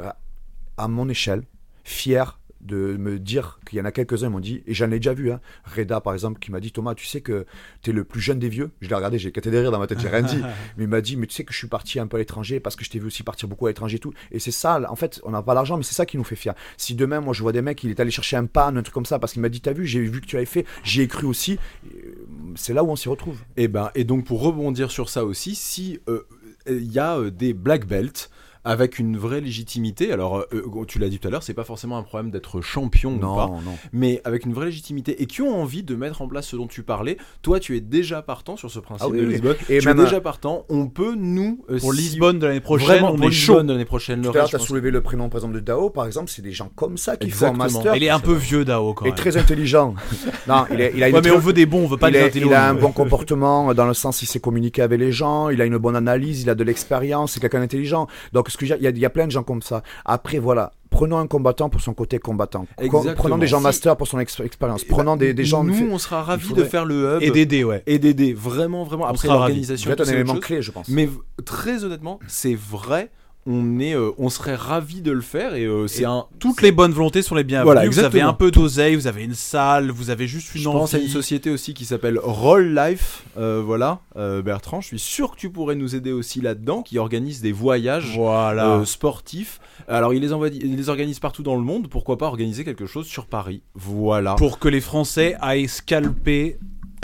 à 0.76 0.88
mon 0.88 1.08
échelle 1.08 1.44
fier 1.84 2.38
de 2.62 2.96
me 2.96 3.18
dire 3.18 3.58
qu'il 3.68 3.78
y 3.78 3.82
en 3.82 3.84
a 3.84 3.92
quelques-uns 3.92 4.28
m'ont 4.28 4.40
dit, 4.40 4.62
et 4.66 4.74
j'en 4.74 4.86
ai 4.90 4.96
déjà 4.96 5.14
vu, 5.14 5.32
hein, 5.32 5.40
Reda 5.64 6.00
par 6.00 6.12
exemple, 6.12 6.38
qui 6.38 6.50
m'a 6.52 6.60
dit 6.60 6.72
Thomas, 6.72 6.94
tu 6.94 7.06
sais 7.06 7.20
que 7.20 7.44
tu 7.82 7.90
es 7.90 7.92
le 7.92 8.04
plus 8.04 8.20
jeune 8.20 8.38
des 8.38 8.48
vieux. 8.48 8.70
Je 8.80 8.88
l'ai 8.88 8.94
regardé, 8.94 9.18
j'ai 9.18 9.28
éclaté 9.30 9.50
des 9.50 9.60
rires 9.60 9.72
dans 9.72 9.78
ma 9.78 9.86
tête, 9.86 10.00
j'ai 10.00 10.08
rien 10.08 10.22
dit. 10.22 10.40
Mais 10.76 10.84
il 10.84 10.88
m'a 10.88 11.00
dit, 11.00 11.16
mais 11.16 11.26
tu 11.26 11.34
sais 11.34 11.44
que 11.44 11.52
je 11.52 11.58
suis 11.58 11.66
parti 11.68 11.98
un 11.98 12.06
peu 12.06 12.16
à 12.16 12.20
l'étranger 12.20 12.60
parce 12.60 12.76
que 12.76 12.84
je 12.84 12.90
t'ai 12.90 12.98
vu 12.98 13.06
aussi 13.06 13.22
partir 13.22 13.48
beaucoup 13.48 13.66
à 13.66 13.70
l'étranger 13.70 13.96
et 13.96 14.00
tout. 14.00 14.12
Et 14.30 14.38
c'est 14.38 14.50
ça, 14.50 14.80
en 14.88 14.96
fait, 14.96 15.20
on 15.24 15.30
n'a 15.30 15.42
pas 15.42 15.54
l'argent, 15.54 15.76
mais 15.76 15.82
c'est 15.82 15.94
ça 15.94 16.06
qui 16.06 16.16
nous 16.16 16.24
fait 16.24 16.36
fier. 16.36 16.54
Si 16.76 16.94
demain, 16.94 17.20
moi, 17.20 17.34
je 17.34 17.42
vois 17.42 17.52
des 17.52 17.62
mecs, 17.62 17.82
il 17.84 17.90
est 17.90 18.00
allé 18.00 18.10
chercher 18.10 18.36
un 18.36 18.46
pan, 18.46 18.74
un 18.76 18.82
truc 18.82 18.94
comme 18.94 19.06
ça, 19.06 19.18
parce 19.18 19.32
qu'il 19.32 19.42
m'a 19.42 19.48
dit, 19.48 19.60
t'as 19.60 19.72
vu, 19.72 19.86
j'ai 19.86 20.00
vu 20.00 20.20
que 20.20 20.26
tu 20.26 20.36
l'avais 20.36 20.46
fait, 20.46 20.64
j'y 20.84 21.00
ai 21.02 21.08
cru 21.08 21.26
aussi. 21.26 21.58
euh, 21.94 22.14
C'est 22.54 22.74
là 22.74 22.84
où 22.84 22.90
on 22.90 22.96
s'y 22.96 23.08
retrouve. 23.08 23.40
Et 23.56 23.68
ben 23.68 23.90
et 23.94 24.04
donc 24.04 24.24
pour 24.24 24.40
rebondir 24.42 24.90
sur 24.90 25.08
ça 25.08 25.24
aussi, 25.24 25.54
si 25.54 25.98
euh, 26.08 26.26
il 26.66 26.92
y 26.92 26.98
a 26.98 27.18
euh, 27.18 27.30
des 27.30 27.52
black 27.54 27.86
belts 27.86 28.30
avec 28.64 28.98
une 28.98 29.16
vraie 29.16 29.40
légitimité, 29.40 30.12
alors 30.12 30.36
euh, 30.38 30.44
euh, 30.54 30.84
tu 30.86 30.98
l'as 30.98 31.08
dit 31.08 31.18
tout 31.18 31.26
à 31.26 31.30
l'heure, 31.30 31.42
c'est 31.42 31.54
pas 31.54 31.64
forcément 31.64 31.98
un 31.98 32.02
problème 32.02 32.30
d'être 32.30 32.60
champion 32.60 33.14
ou 33.14 33.18
pas, 33.18 33.26
Non, 33.48 33.60
non. 33.60 33.76
mais 33.92 34.20
avec 34.24 34.46
une 34.46 34.52
vraie 34.52 34.66
légitimité 34.66 35.20
et 35.20 35.26
qui 35.26 35.42
ont 35.42 35.60
envie 35.60 35.82
de 35.82 35.94
mettre 35.96 36.22
en 36.22 36.28
place 36.28 36.46
ce 36.46 36.56
dont 36.56 36.66
tu 36.68 36.82
parlais. 36.82 37.16
Toi, 37.42 37.58
tu 37.60 37.76
es 37.76 37.80
déjà 37.80 38.22
partant 38.22 38.56
sur 38.56 38.70
ce 38.70 38.78
principe 38.78 39.08
Ah 39.08 39.12
oui, 39.12 39.20
de 39.20 39.26
oui. 39.26 39.32
Lisbonne. 39.32 39.56
Et 39.68 39.78
tu 39.78 39.88
même, 39.88 39.98
es 40.00 40.04
déjà 40.04 40.20
partant. 40.20 40.64
On 40.68 40.86
peut 40.86 41.14
nous 41.16 41.64
euh, 41.70 41.78
Pour 41.80 41.92
si- 41.92 42.00
Lisbonne 42.02 42.38
de 42.38 42.46
l'année 42.46 42.60
prochaine, 42.60 42.88
vraiment 42.88 43.12
on 43.12 43.16
pour 43.16 43.26
est 43.26 43.30
chaud. 43.32 43.52
Lisbonne 43.54 43.66
de 43.66 43.72
l'année 43.72 43.84
prochaine. 43.84 44.20
Tout 44.22 44.32
Le 44.32 44.40
à 44.40 44.46
l'heure, 44.50 44.60
soulevé 44.60 44.90
le 44.92 45.00
prénom, 45.00 45.28
par 45.28 45.38
exemple, 45.38 45.54
de 45.54 45.60
Dao, 45.60 45.90
par 45.90 46.06
exemple, 46.06 46.30
c'est 46.30 46.42
des 46.42 46.52
gens 46.52 46.70
comme 46.76 46.96
ça 46.96 47.16
qui 47.16 47.30
font 47.30 47.46
un 47.48 47.52
master. 47.52 47.96
Il 47.96 48.04
est 48.04 48.10
un 48.10 48.20
peu 48.20 48.34
vieux, 48.34 48.64
Dao, 48.64 48.94
quand 48.94 49.04
Et 49.06 49.08
même. 49.08 49.16
très 49.16 49.36
intelligent. 49.36 49.94
non, 50.46 50.66
il, 50.72 50.80
est, 50.80 50.92
il 50.94 51.02
a 51.02 51.08
une 51.08 51.14
Ouais, 51.16 51.20
mais 51.20 51.28
très- 51.30 51.36
on 51.36 51.40
veut 51.40 51.52
des 51.52 51.66
bons, 51.66 51.84
on 51.84 51.88
veut 51.88 51.96
pas 51.96 52.10
il, 52.10 52.12
des 52.12 52.22
intelligents. 52.22 52.50
il 52.50 52.54
a 52.54 52.68
un 52.68 52.74
bon 52.74 52.92
comportement 52.92 53.74
dans 53.74 53.86
le 53.86 53.94
sens 53.94 54.22
il 54.22 54.26
sait 54.26 54.38
communiquer 54.40 54.82
avec 54.82 55.00
les 55.00 55.10
gens, 55.10 55.48
il 55.48 55.60
a 55.60 55.64
une 55.64 55.78
bonne 55.78 55.96
analyse, 55.96 56.42
il 56.42 56.50
a 56.50 56.54
de 56.54 56.62
l'expérience, 56.64 57.32
c'est 57.32 57.40
quelqu'un 57.40 57.60
d'intelligent. 57.60 58.06
Donc 58.32 58.51
ce 58.52 58.56
que 58.58 58.64
il 58.64 58.68
y, 58.82 58.86
a, 58.86 58.90
il 58.90 58.98
y 58.98 59.04
a 59.06 59.10
plein 59.10 59.26
de 59.26 59.30
gens 59.32 59.42
comme 59.42 59.62
ça. 59.62 59.82
Après 60.04 60.38
voilà, 60.38 60.72
prenons 60.90 61.18
un 61.18 61.26
combattant 61.26 61.68
pour 61.68 61.80
son 61.80 61.94
côté 61.94 62.18
combattant. 62.18 62.66
Co- 62.76 62.82
Exactement. 62.84 63.14
Prenons 63.14 63.38
des 63.38 63.46
gens 63.46 63.58
Si- 63.58 63.64
master 63.64 63.96
pour 63.96 64.06
son 64.06 64.18
ex- 64.20 64.38
expérience. 64.40 64.82
Eh 64.84 64.88
ben, 64.88 64.94
Prenons 64.96 65.16
des, 65.16 65.34
des 65.34 65.44
gens. 65.44 65.64
Nous, 65.64 65.74
fait- 65.74 65.88
on 65.90 65.98
sera 65.98 66.22
ravis 66.22 66.46
faudrait- 66.48 66.64
de 66.64 66.68
faire 66.68 66.84
le 66.84 67.16
hub 67.16 67.22
Et 67.22 67.30
d'aider, 67.30 67.64
ouais. 67.64 67.82
et 67.86 67.98
d'aider 67.98 68.32
vraiment, 68.32 68.84
vraiment. 68.84 69.06
Après 69.06 69.28
l'organisation, 69.28 69.90
un 69.90 69.94
c'est 69.96 70.00
autre 70.02 70.12
élément 70.12 70.36
clé, 70.36 70.62
je 70.62 70.70
pense. 70.70 70.88
Mais 70.88 71.08
très 71.44 71.84
honnêtement, 71.84 72.20
c'est 72.28 72.54
vrai. 72.54 73.10
On 73.44 73.80
est, 73.80 73.94
euh, 73.96 74.12
on 74.18 74.28
serait 74.28 74.54
ravis 74.54 75.00
de 75.02 75.10
le 75.10 75.20
faire 75.20 75.56
et 75.56 75.64
euh, 75.64 75.88
c'est 75.88 76.04
un. 76.04 76.26
Toutes 76.38 76.62
les 76.62 76.70
bonnes 76.70 76.92
volontés 76.92 77.22
sont 77.22 77.34
les 77.34 77.42
bienvenues. 77.42 77.64
Voilà, 77.72 77.88
vous 77.88 77.98
avez 77.98 78.20
un 78.20 78.32
peu 78.34 78.52
d'oseille, 78.52 78.94
vous 78.94 79.08
avez 79.08 79.24
une 79.24 79.34
salle, 79.34 79.90
vous 79.90 80.10
avez 80.10 80.28
juste 80.28 80.54
une 80.54 80.60
Je 80.60 80.68
envie. 80.68 80.78
pense 80.78 80.94
à 80.94 80.98
une 80.98 81.08
société 81.08 81.50
aussi 81.50 81.74
qui 81.74 81.84
s'appelle 81.84 82.20
Roll 82.22 82.72
Life. 82.72 83.24
euh, 83.38 83.60
voilà, 83.64 83.98
Bertrand, 84.14 84.80
je 84.80 84.86
suis 84.86 84.98
sûr 85.00 85.32
que 85.32 85.36
tu 85.36 85.50
pourrais 85.50 85.74
nous 85.74 85.96
aider 85.96 86.12
aussi 86.12 86.40
là-dedans, 86.40 86.82
qui 86.82 86.98
organise 86.98 87.40
des 87.40 87.50
voyages 87.52 88.12
Voilà. 88.16 88.82
sportifs. 88.84 89.58
Alors, 89.88 90.14
il 90.14 90.20
les, 90.22 90.32
envoie, 90.32 90.46
il 90.48 90.76
les 90.76 90.88
organise 90.88 91.18
partout 91.18 91.42
dans 91.42 91.56
le 91.56 91.62
monde. 91.62 91.88
Pourquoi 91.88 92.18
pas 92.18 92.26
organiser 92.26 92.62
quelque 92.64 92.86
chose 92.86 93.06
sur 93.06 93.26
Paris 93.26 93.62
Voilà. 93.74 94.36
Pour 94.36 94.60
que 94.60 94.68
les 94.68 94.80
Français 94.80 95.34
aillent 95.40 95.66
scalper 95.68 96.58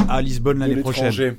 à 0.09 0.23
Lisbonne 0.23 0.61
l'année 0.61 0.77
prochaine. 0.77 1.37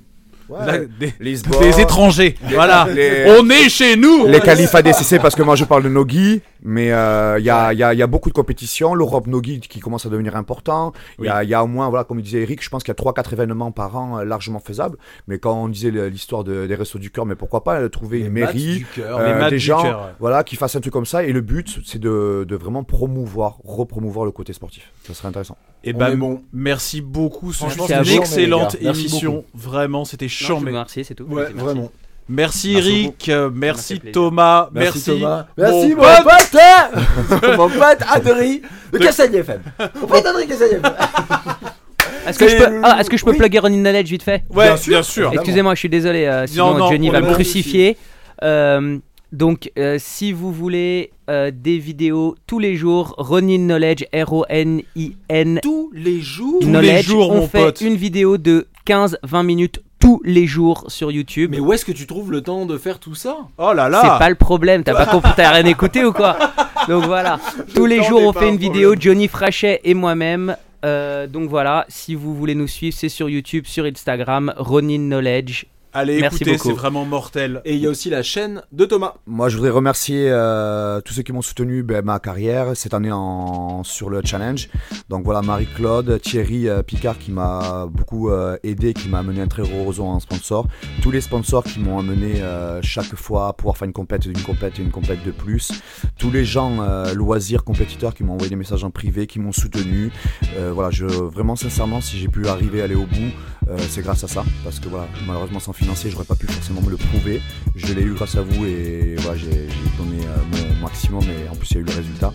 Ouais. 0.49 0.65
Là, 0.65 0.77
des, 0.99 1.13
Lisbonne, 1.19 1.61
des 1.61 1.79
étrangers. 1.79 2.35
voilà. 2.49 2.87
les- 2.93 3.25
On 3.39 3.49
est 3.49 3.69
chez 3.69 3.95
nous. 3.95 4.25
Les 4.27 4.39
qualifs 4.39 4.73
ADCC, 4.73 5.19
parce 5.21 5.35
que 5.35 5.43
moi 5.43 5.55
je 5.55 5.63
parle 5.65 5.83
de 5.83 5.89
Nogi, 5.89 6.41
mais 6.63 6.91
euh, 6.91 7.37
il 7.39 7.45
y, 7.45 7.49
a, 7.49 7.71
il 7.73 7.79
y, 7.79 7.83
a, 7.83 7.93
il 7.93 7.99
y 7.99 8.01
a 8.03 8.07
beaucoup 8.07 8.29
de 8.29 8.33
compétitions. 8.33 8.93
L'Europe 8.95 9.27
Nogi 9.27 9.59
qui 9.59 9.79
commence 9.79 10.05
à 10.05 10.09
devenir 10.09 10.35
important. 10.35 10.91
Il 11.19 11.25
y, 11.25 11.29
a, 11.29 11.43
il 11.43 11.49
y 11.49 11.53
a 11.53 11.63
au 11.63 11.67
moins, 11.67 11.87
voilà, 11.89 12.03
comme 12.03 12.19
disait 12.21 12.41
Eric, 12.41 12.63
je 12.63 12.69
pense 12.69 12.83
qu'il 12.83 12.93
y 12.93 12.99
a 12.99 13.11
3-4 13.11 13.33
événements 13.33 13.71
par 13.71 13.95
an 13.95 14.19
euh, 14.19 14.23
largement 14.25 14.59
faisables. 14.59 14.97
Mais 15.27 15.37
quand 15.39 15.53
on 15.53 15.67
disait 15.69 15.91
l'histoire 16.09 16.43
de- 16.43 16.65
des 16.67 16.75
Restos 16.75 16.99
du 16.99 17.11
Cœur, 17.11 17.25
mais 17.25 17.35
pourquoi 17.35 17.63
pas 17.63 17.79
euh, 17.79 17.89
trouver 17.89 18.19
Les 18.19 18.25
une 18.25 18.33
mairie, 18.33 18.85
euh, 18.97 19.43
Les 19.43 19.49
des 19.51 19.59
gens 19.59 19.83
ouais. 19.83 19.91
voilà, 20.19 20.43
qui 20.43 20.55
fassent 20.55 20.75
un 20.75 20.81
truc 20.81 20.93
comme 20.93 21.05
ça. 21.05 21.23
Et 21.23 21.31
le 21.31 21.41
but, 21.41 21.79
c'est 21.85 21.99
de, 21.99 22.45
de 22.47 22.55
vraiment 22.55 22.83
promouvoir, 22.83 23.57
repromouvoir 23.63 24.25
le 24.25 24.31
côté 24.31 24.51
sportif. 24.53 24.91
Ça 25.07 25.13
serait 25.13 25.27
intéressant. 25.27 25.57
Et 25.83 25.93
On 25.95 25.97
ben, 25.97 26.15
bon. 26.17 26.41
merci 26.51 26.99
beaucoup. 26.99 27.53
Franchement, 27.53 27.85
c'est 27.87 27.93
une 27.95 28.19
excellente 28.19 28.75
émission. 28.81 29.45
Vraiment, 29.53 30.03
c'était 30.03 30.27
Mais... 30.47 30.55
remercie, 30.71 31.03
c'est 31.03 31.15
tout. 31.15 31.23
Ouais, 31.25 31.43
Merci. 31.43 31.53
vraiment. 31.55 31.91
Merci, 32.31 32.73
Merci 32.75 32.89
Eric, 32.91 33.29
euh, 33.29 33.49
merci. 33.51 33.99
Thomas, 34.13 34.69
Merci, 34.71 35.09
merci, 35.09 35.21
Thomas. 35.21 35.45
mon 35.57 35.63
Merci 35.63 35.95
mon 35.95 36.01
pote. 36.03 36.23
pote 37.31 37.57
Mon 37.57 37.69
pote 37.69 37.97
Adri 38.07 38.61
de 38.93 38.97
Castagne 38.99 39.33
FM. 39.33 39.61
Mon 39.99 40.07
pote 40.07 40.25
Adri 40.25 40.47
Castagne 40.47 40.69
FM. 40.73 40.81
Est-ce 42.27 42.37
que 42.37 42.47
je 42.47 42.57
peux, 42.57 42.81
ah, 42.83 42.97
est-ce 42.99 43.09
que 43.09 43.17
je 43.17 43.25
peux 43.25 43.31
oui. 43.31 43.37
plugger 43.37 43.59
Running 43.59 43.81
Knowledge 43.81 44.09
vite 44.09 44.21
fait? 44.21 44.43
Ouais, 44.51 44.65
Bien 44.65 44.75
bien 44.75 44.77
sûr. 44.77 45.03
sûr. 45.05 45.21
Évidemment. 45.23 45.41
Excusez-moi, 45.41 45.73
je 45.75 45.79
suis 45.79 45.89
désolé, 45.89 46.25
euh, 46.25 46.45
sinon 46.45 46.77
non, 46.77 46.89
Johnny 46.91 47.09
va 47.09 47.21
me 47.21 47.33
crucifier. 47.33 47.97
Euh, 48.43 48.99
donc, 49.31 49.71
euh, 49.79 49.97
si 49.99 50.31
vous 50.31 50.51
voulez 50.51 51.11
euh, 51.29 51.49
des 51.53 51.77
vidéos 51.79 52.35
tous 52.45 52.59
les 52.59 52.75
jours, 52.75 53.15
Ronin 53.17 53.57
Knowledge, 53.57 54.03
R-O-N-I-N 54.13 55.59
Tous 55.63 55.91
les 55.93 56.19
jours. 56.21 56.59
Tous 56.61 56.69
les 56.71 57.01
jours, 57.01 57.29
on 57.31 57.35
mon 57.37 57.47
fait 57.47 57.63
pote. 57.63 57.81
une 57.81 57.95
vidéo 57.95 58.37
de 58.37 58.67
15-20 58.87 59.43
minutes 59.45 59.79
tous 59.99 60.21
les 60.23 60.47
jours 60.47 60.85
sur 60.87 61.11
YouTube. 61.11 61.51
Mais 61.51 61.59
où 61.59 61.73
est-ce 61.73 61.85
que 61.85 61.91
tu 61.91 62.07
trouves 62.07 62.31
le 62.31 62.41
temps 62.41 62.65
de 62.65 62.77
faire 62.77 62.99
tout 62.99 63.15
ça? 63.15 63.37
Oh 63.57 63.73
là 63.73 63.85
C'est 64.01 64.07
là. 64.07 64.17
pas 64.17 64.29
le 64.29 64.35
problème, 64.35 64.83
t'as 64.83 64.93
pas 64.95 65.05
compris, 65.11 65.31
t'as 65.35 65.51
rien 65.51 65.65
écouté 65.65 66.03
ou 66.05 66.13
quoi? 66.13 66.37
Donc 66.87 67.05
voilà, 67.05 67.39
tous 67.75 67.85
les 67.85 68.01
jours 68.03 68.23
on 68.23 68.33
fait 68.33 68.45
un 68.45 68.49
une 68.49 68.57
vidéo, 68.57 68.95
Johnny 68.99 69.27
Frachet 69.27 69.81
et 69.83 69.93
moi-même. 69.93 70.55
Euh, 70.85 71.27
donc 71.27 71.49
voilà, 71.49 71.85
si 71.89 72.15
vous 72.15 72.33
voulez 72.33 72.55
nous 72.55 72.67
suivre, 72.67 72.95
c'est 72.97 73.09
sur 73.09 73.29
YouTube, 73.29 73.65
sur 73.67 73.83
Instagram, 73.85 74.53
Ronin 74.57 74.97
Knowledge. 74.97 75.65
Allez, 75.91 76.21
Merci 76.21 76.43
écoutez, 76.43 76.57
c'est 76.59 76.71
vraiment 76.71 77.03
mortel. 77.03 77.61
Et 77.65 77.73
il 77.73 77.81
y 77.81 77.87
a 77.87 77.89
aussi 77.89 78.11
la 78.11 78.21
chaîne 78.21 78.61
de 78.71 78.85
Thomas. 78.85 79.15
Moi, 79.25 79.49
je 79.49 79.55
voudrais 79.55 79.71
remercier 79.71 80.29
euh, 80.29 81.01
tous 81.01 81.13
ceux 81.13 81.23
qui 81.23 81.33
m'ont 81.33 81.41
soutenu 81.41 81.81
ben, 81.81 82.05
ma 82.05 82.19
carrière 82.19 82.75
cette 82.75 82.93
année 82.93 83.11
en, 83.11 83.83
sur 83.83 84.11
le 84.11 84.21
challenge. 84.23 84.69
Donc 85.09 85.25
voilà, 85.25 85.41
Marie-Claude, 85.41 86.21
Thierry 86.21 86.69
euh, 86.69 86.83
Picard 86.83 87.17
qui 87.17 87.31
m'a 87.31 87.87
beaucoup 87.91 88.29
euh, 88.29 88.57
aidé, 88.63 88.93
qui 88.93 89.09
m'a 89.09 89.19
amené 89.19 89.41
un 89.41 89.47
très 89.47 89.63
gros 89.63 89.87
réseau 89.87 90.05
en 90.05 90.19
sponsor. 90.19 90.67
Tous 91.01 91.09
les 91.09 91.21
sponsors 91.21 91.63
qui 91.63 91.79
m'ont 91.79 91.97
amené 91.97 92.41
euh, 92.41 92.81
chaque 92.83 93.15
fois 93.15 93.47
à 93.47 93.53
pouvoir 93.53 93.77
faire 93.77 93.87
une 93.87 93.93
compète, 93.93 94.25
une 94.25 94.41
compète 94.41 94.77
et 94.77 94.83
une 94.83 94.91
compète 94.91 95.23
de 95.25 95.31
plus. 95.31 95.71
Tous 96.19 96.29
les 96.29 96.45
gens 96.45 96.77
euh, 96.81 97.13
loisirs, 97.15 97.63
compétiteurs 97.63 98.13
qui 98.13 98.23
m'ont 98.23 98.33
envoyé 98.33 98.51
des 98.51 98.55
messages 98.55 98.83
en 98.83 98.91
privé, 98.91 99.25
qui 99.25 99.39
m'ont 99.39 99.51
soutenu. 99.51 100.11
Euh, 100.55 100.71
voilà, 100.71 100.91
je, 100.91 101.05
vraiment 101.05 101.55
sincèrement, 101.55 101.99
si 101.99 102.19
j'ai 102.19 102.27
pu 102.27 102.47
arriver 102.47 102.81
à 102.81 102.83
aller 102.83 102.95
au 102.95 103.05
bout, 103.05 103.31
euh, 103.69 103.77
c'est 103.89 104.01
grâce 104.01 104.23
à 104.23 104.27
ça. 104.27 104.43
Parce 104.63 104.79
que 104.79 104.89
voilà, 104.89 105.07
malheureusement 105.27 105.59
sans 105.59 105.73
financier, 105.73 106.09
j'aurais 106.09 106.25
pas 106.25 106.35
pu 106.35 106.47
forcément 106.47 106.81
me 106.81 106.89
le 106.89 106.97
prouver. 106.97 107.41
Je 107.75 107.93
l'ai 107.93 108.01
eu 108.01 108.13
grâce 108.13 108.35
à 108.35 108.41
vous 108.41 108.65
et 108.65 109.15
voilà, 109.19 109.37
j'ai 109.37 109.67
donné 109.97 110.23
euh, 110.25 110.37
mon 110.75 110.81
maximum 110.85 111.23
et 111.23 111.49
en 111.49 111.55
plus 111.55 111.71
il 111.71 111.73
y 111.75 111.77
a 111.77 111.81
eu 111.81 111.83
le 111.85 111.93
résultat. 111.93 112.33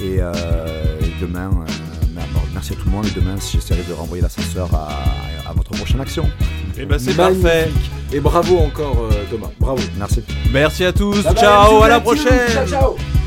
Et, 0.00 0.16
euh, 0.18 0.98
et 1.02 1.20
demain, 1.20 1.50
euh, 1.50 2.20
merci 2.54 2.72
à 2.72 2.76
tout 2.76 2.86
le 2.86 2.90
monde 2.92 3.06
et 3.06 3.10
demain 3.10 3.36
si 3.38 3.56
j'essaierai 3.58 3.82
de 3.88 3.92
renvoyer 3.92 4.22
l'ascenseur 4.22 4.68
à, 4.74 4.88
à 5.48 5.52
votre 5.52 5.70
prochaine 5.72 6.00
action. 6.00 6.28
Et 6.78 6.86
ben 6.86 6.98
c'est 6.98 7.14
parfait. 7.14 7.70
Et 8.12 8.20
bravo 8.20 8.58
encore 8.58 9.04
euh, 9.10 9.24
Thomas, 9.30 9.50
bravo. 9.58 9.82
Merci. 9.98 10.22
Merci 10.52 10.84
à 10.84 10.92
tous. 10.92 11.22
Bye 11.22 11.34
ciao, 11.36 11.70
bisous, 11.70 11.82
à 11.82 11.88
la 11.88 12.00
prochaine. 12.00 12.48
Ciao 12.52 12.66
ciao. 12.66 13.19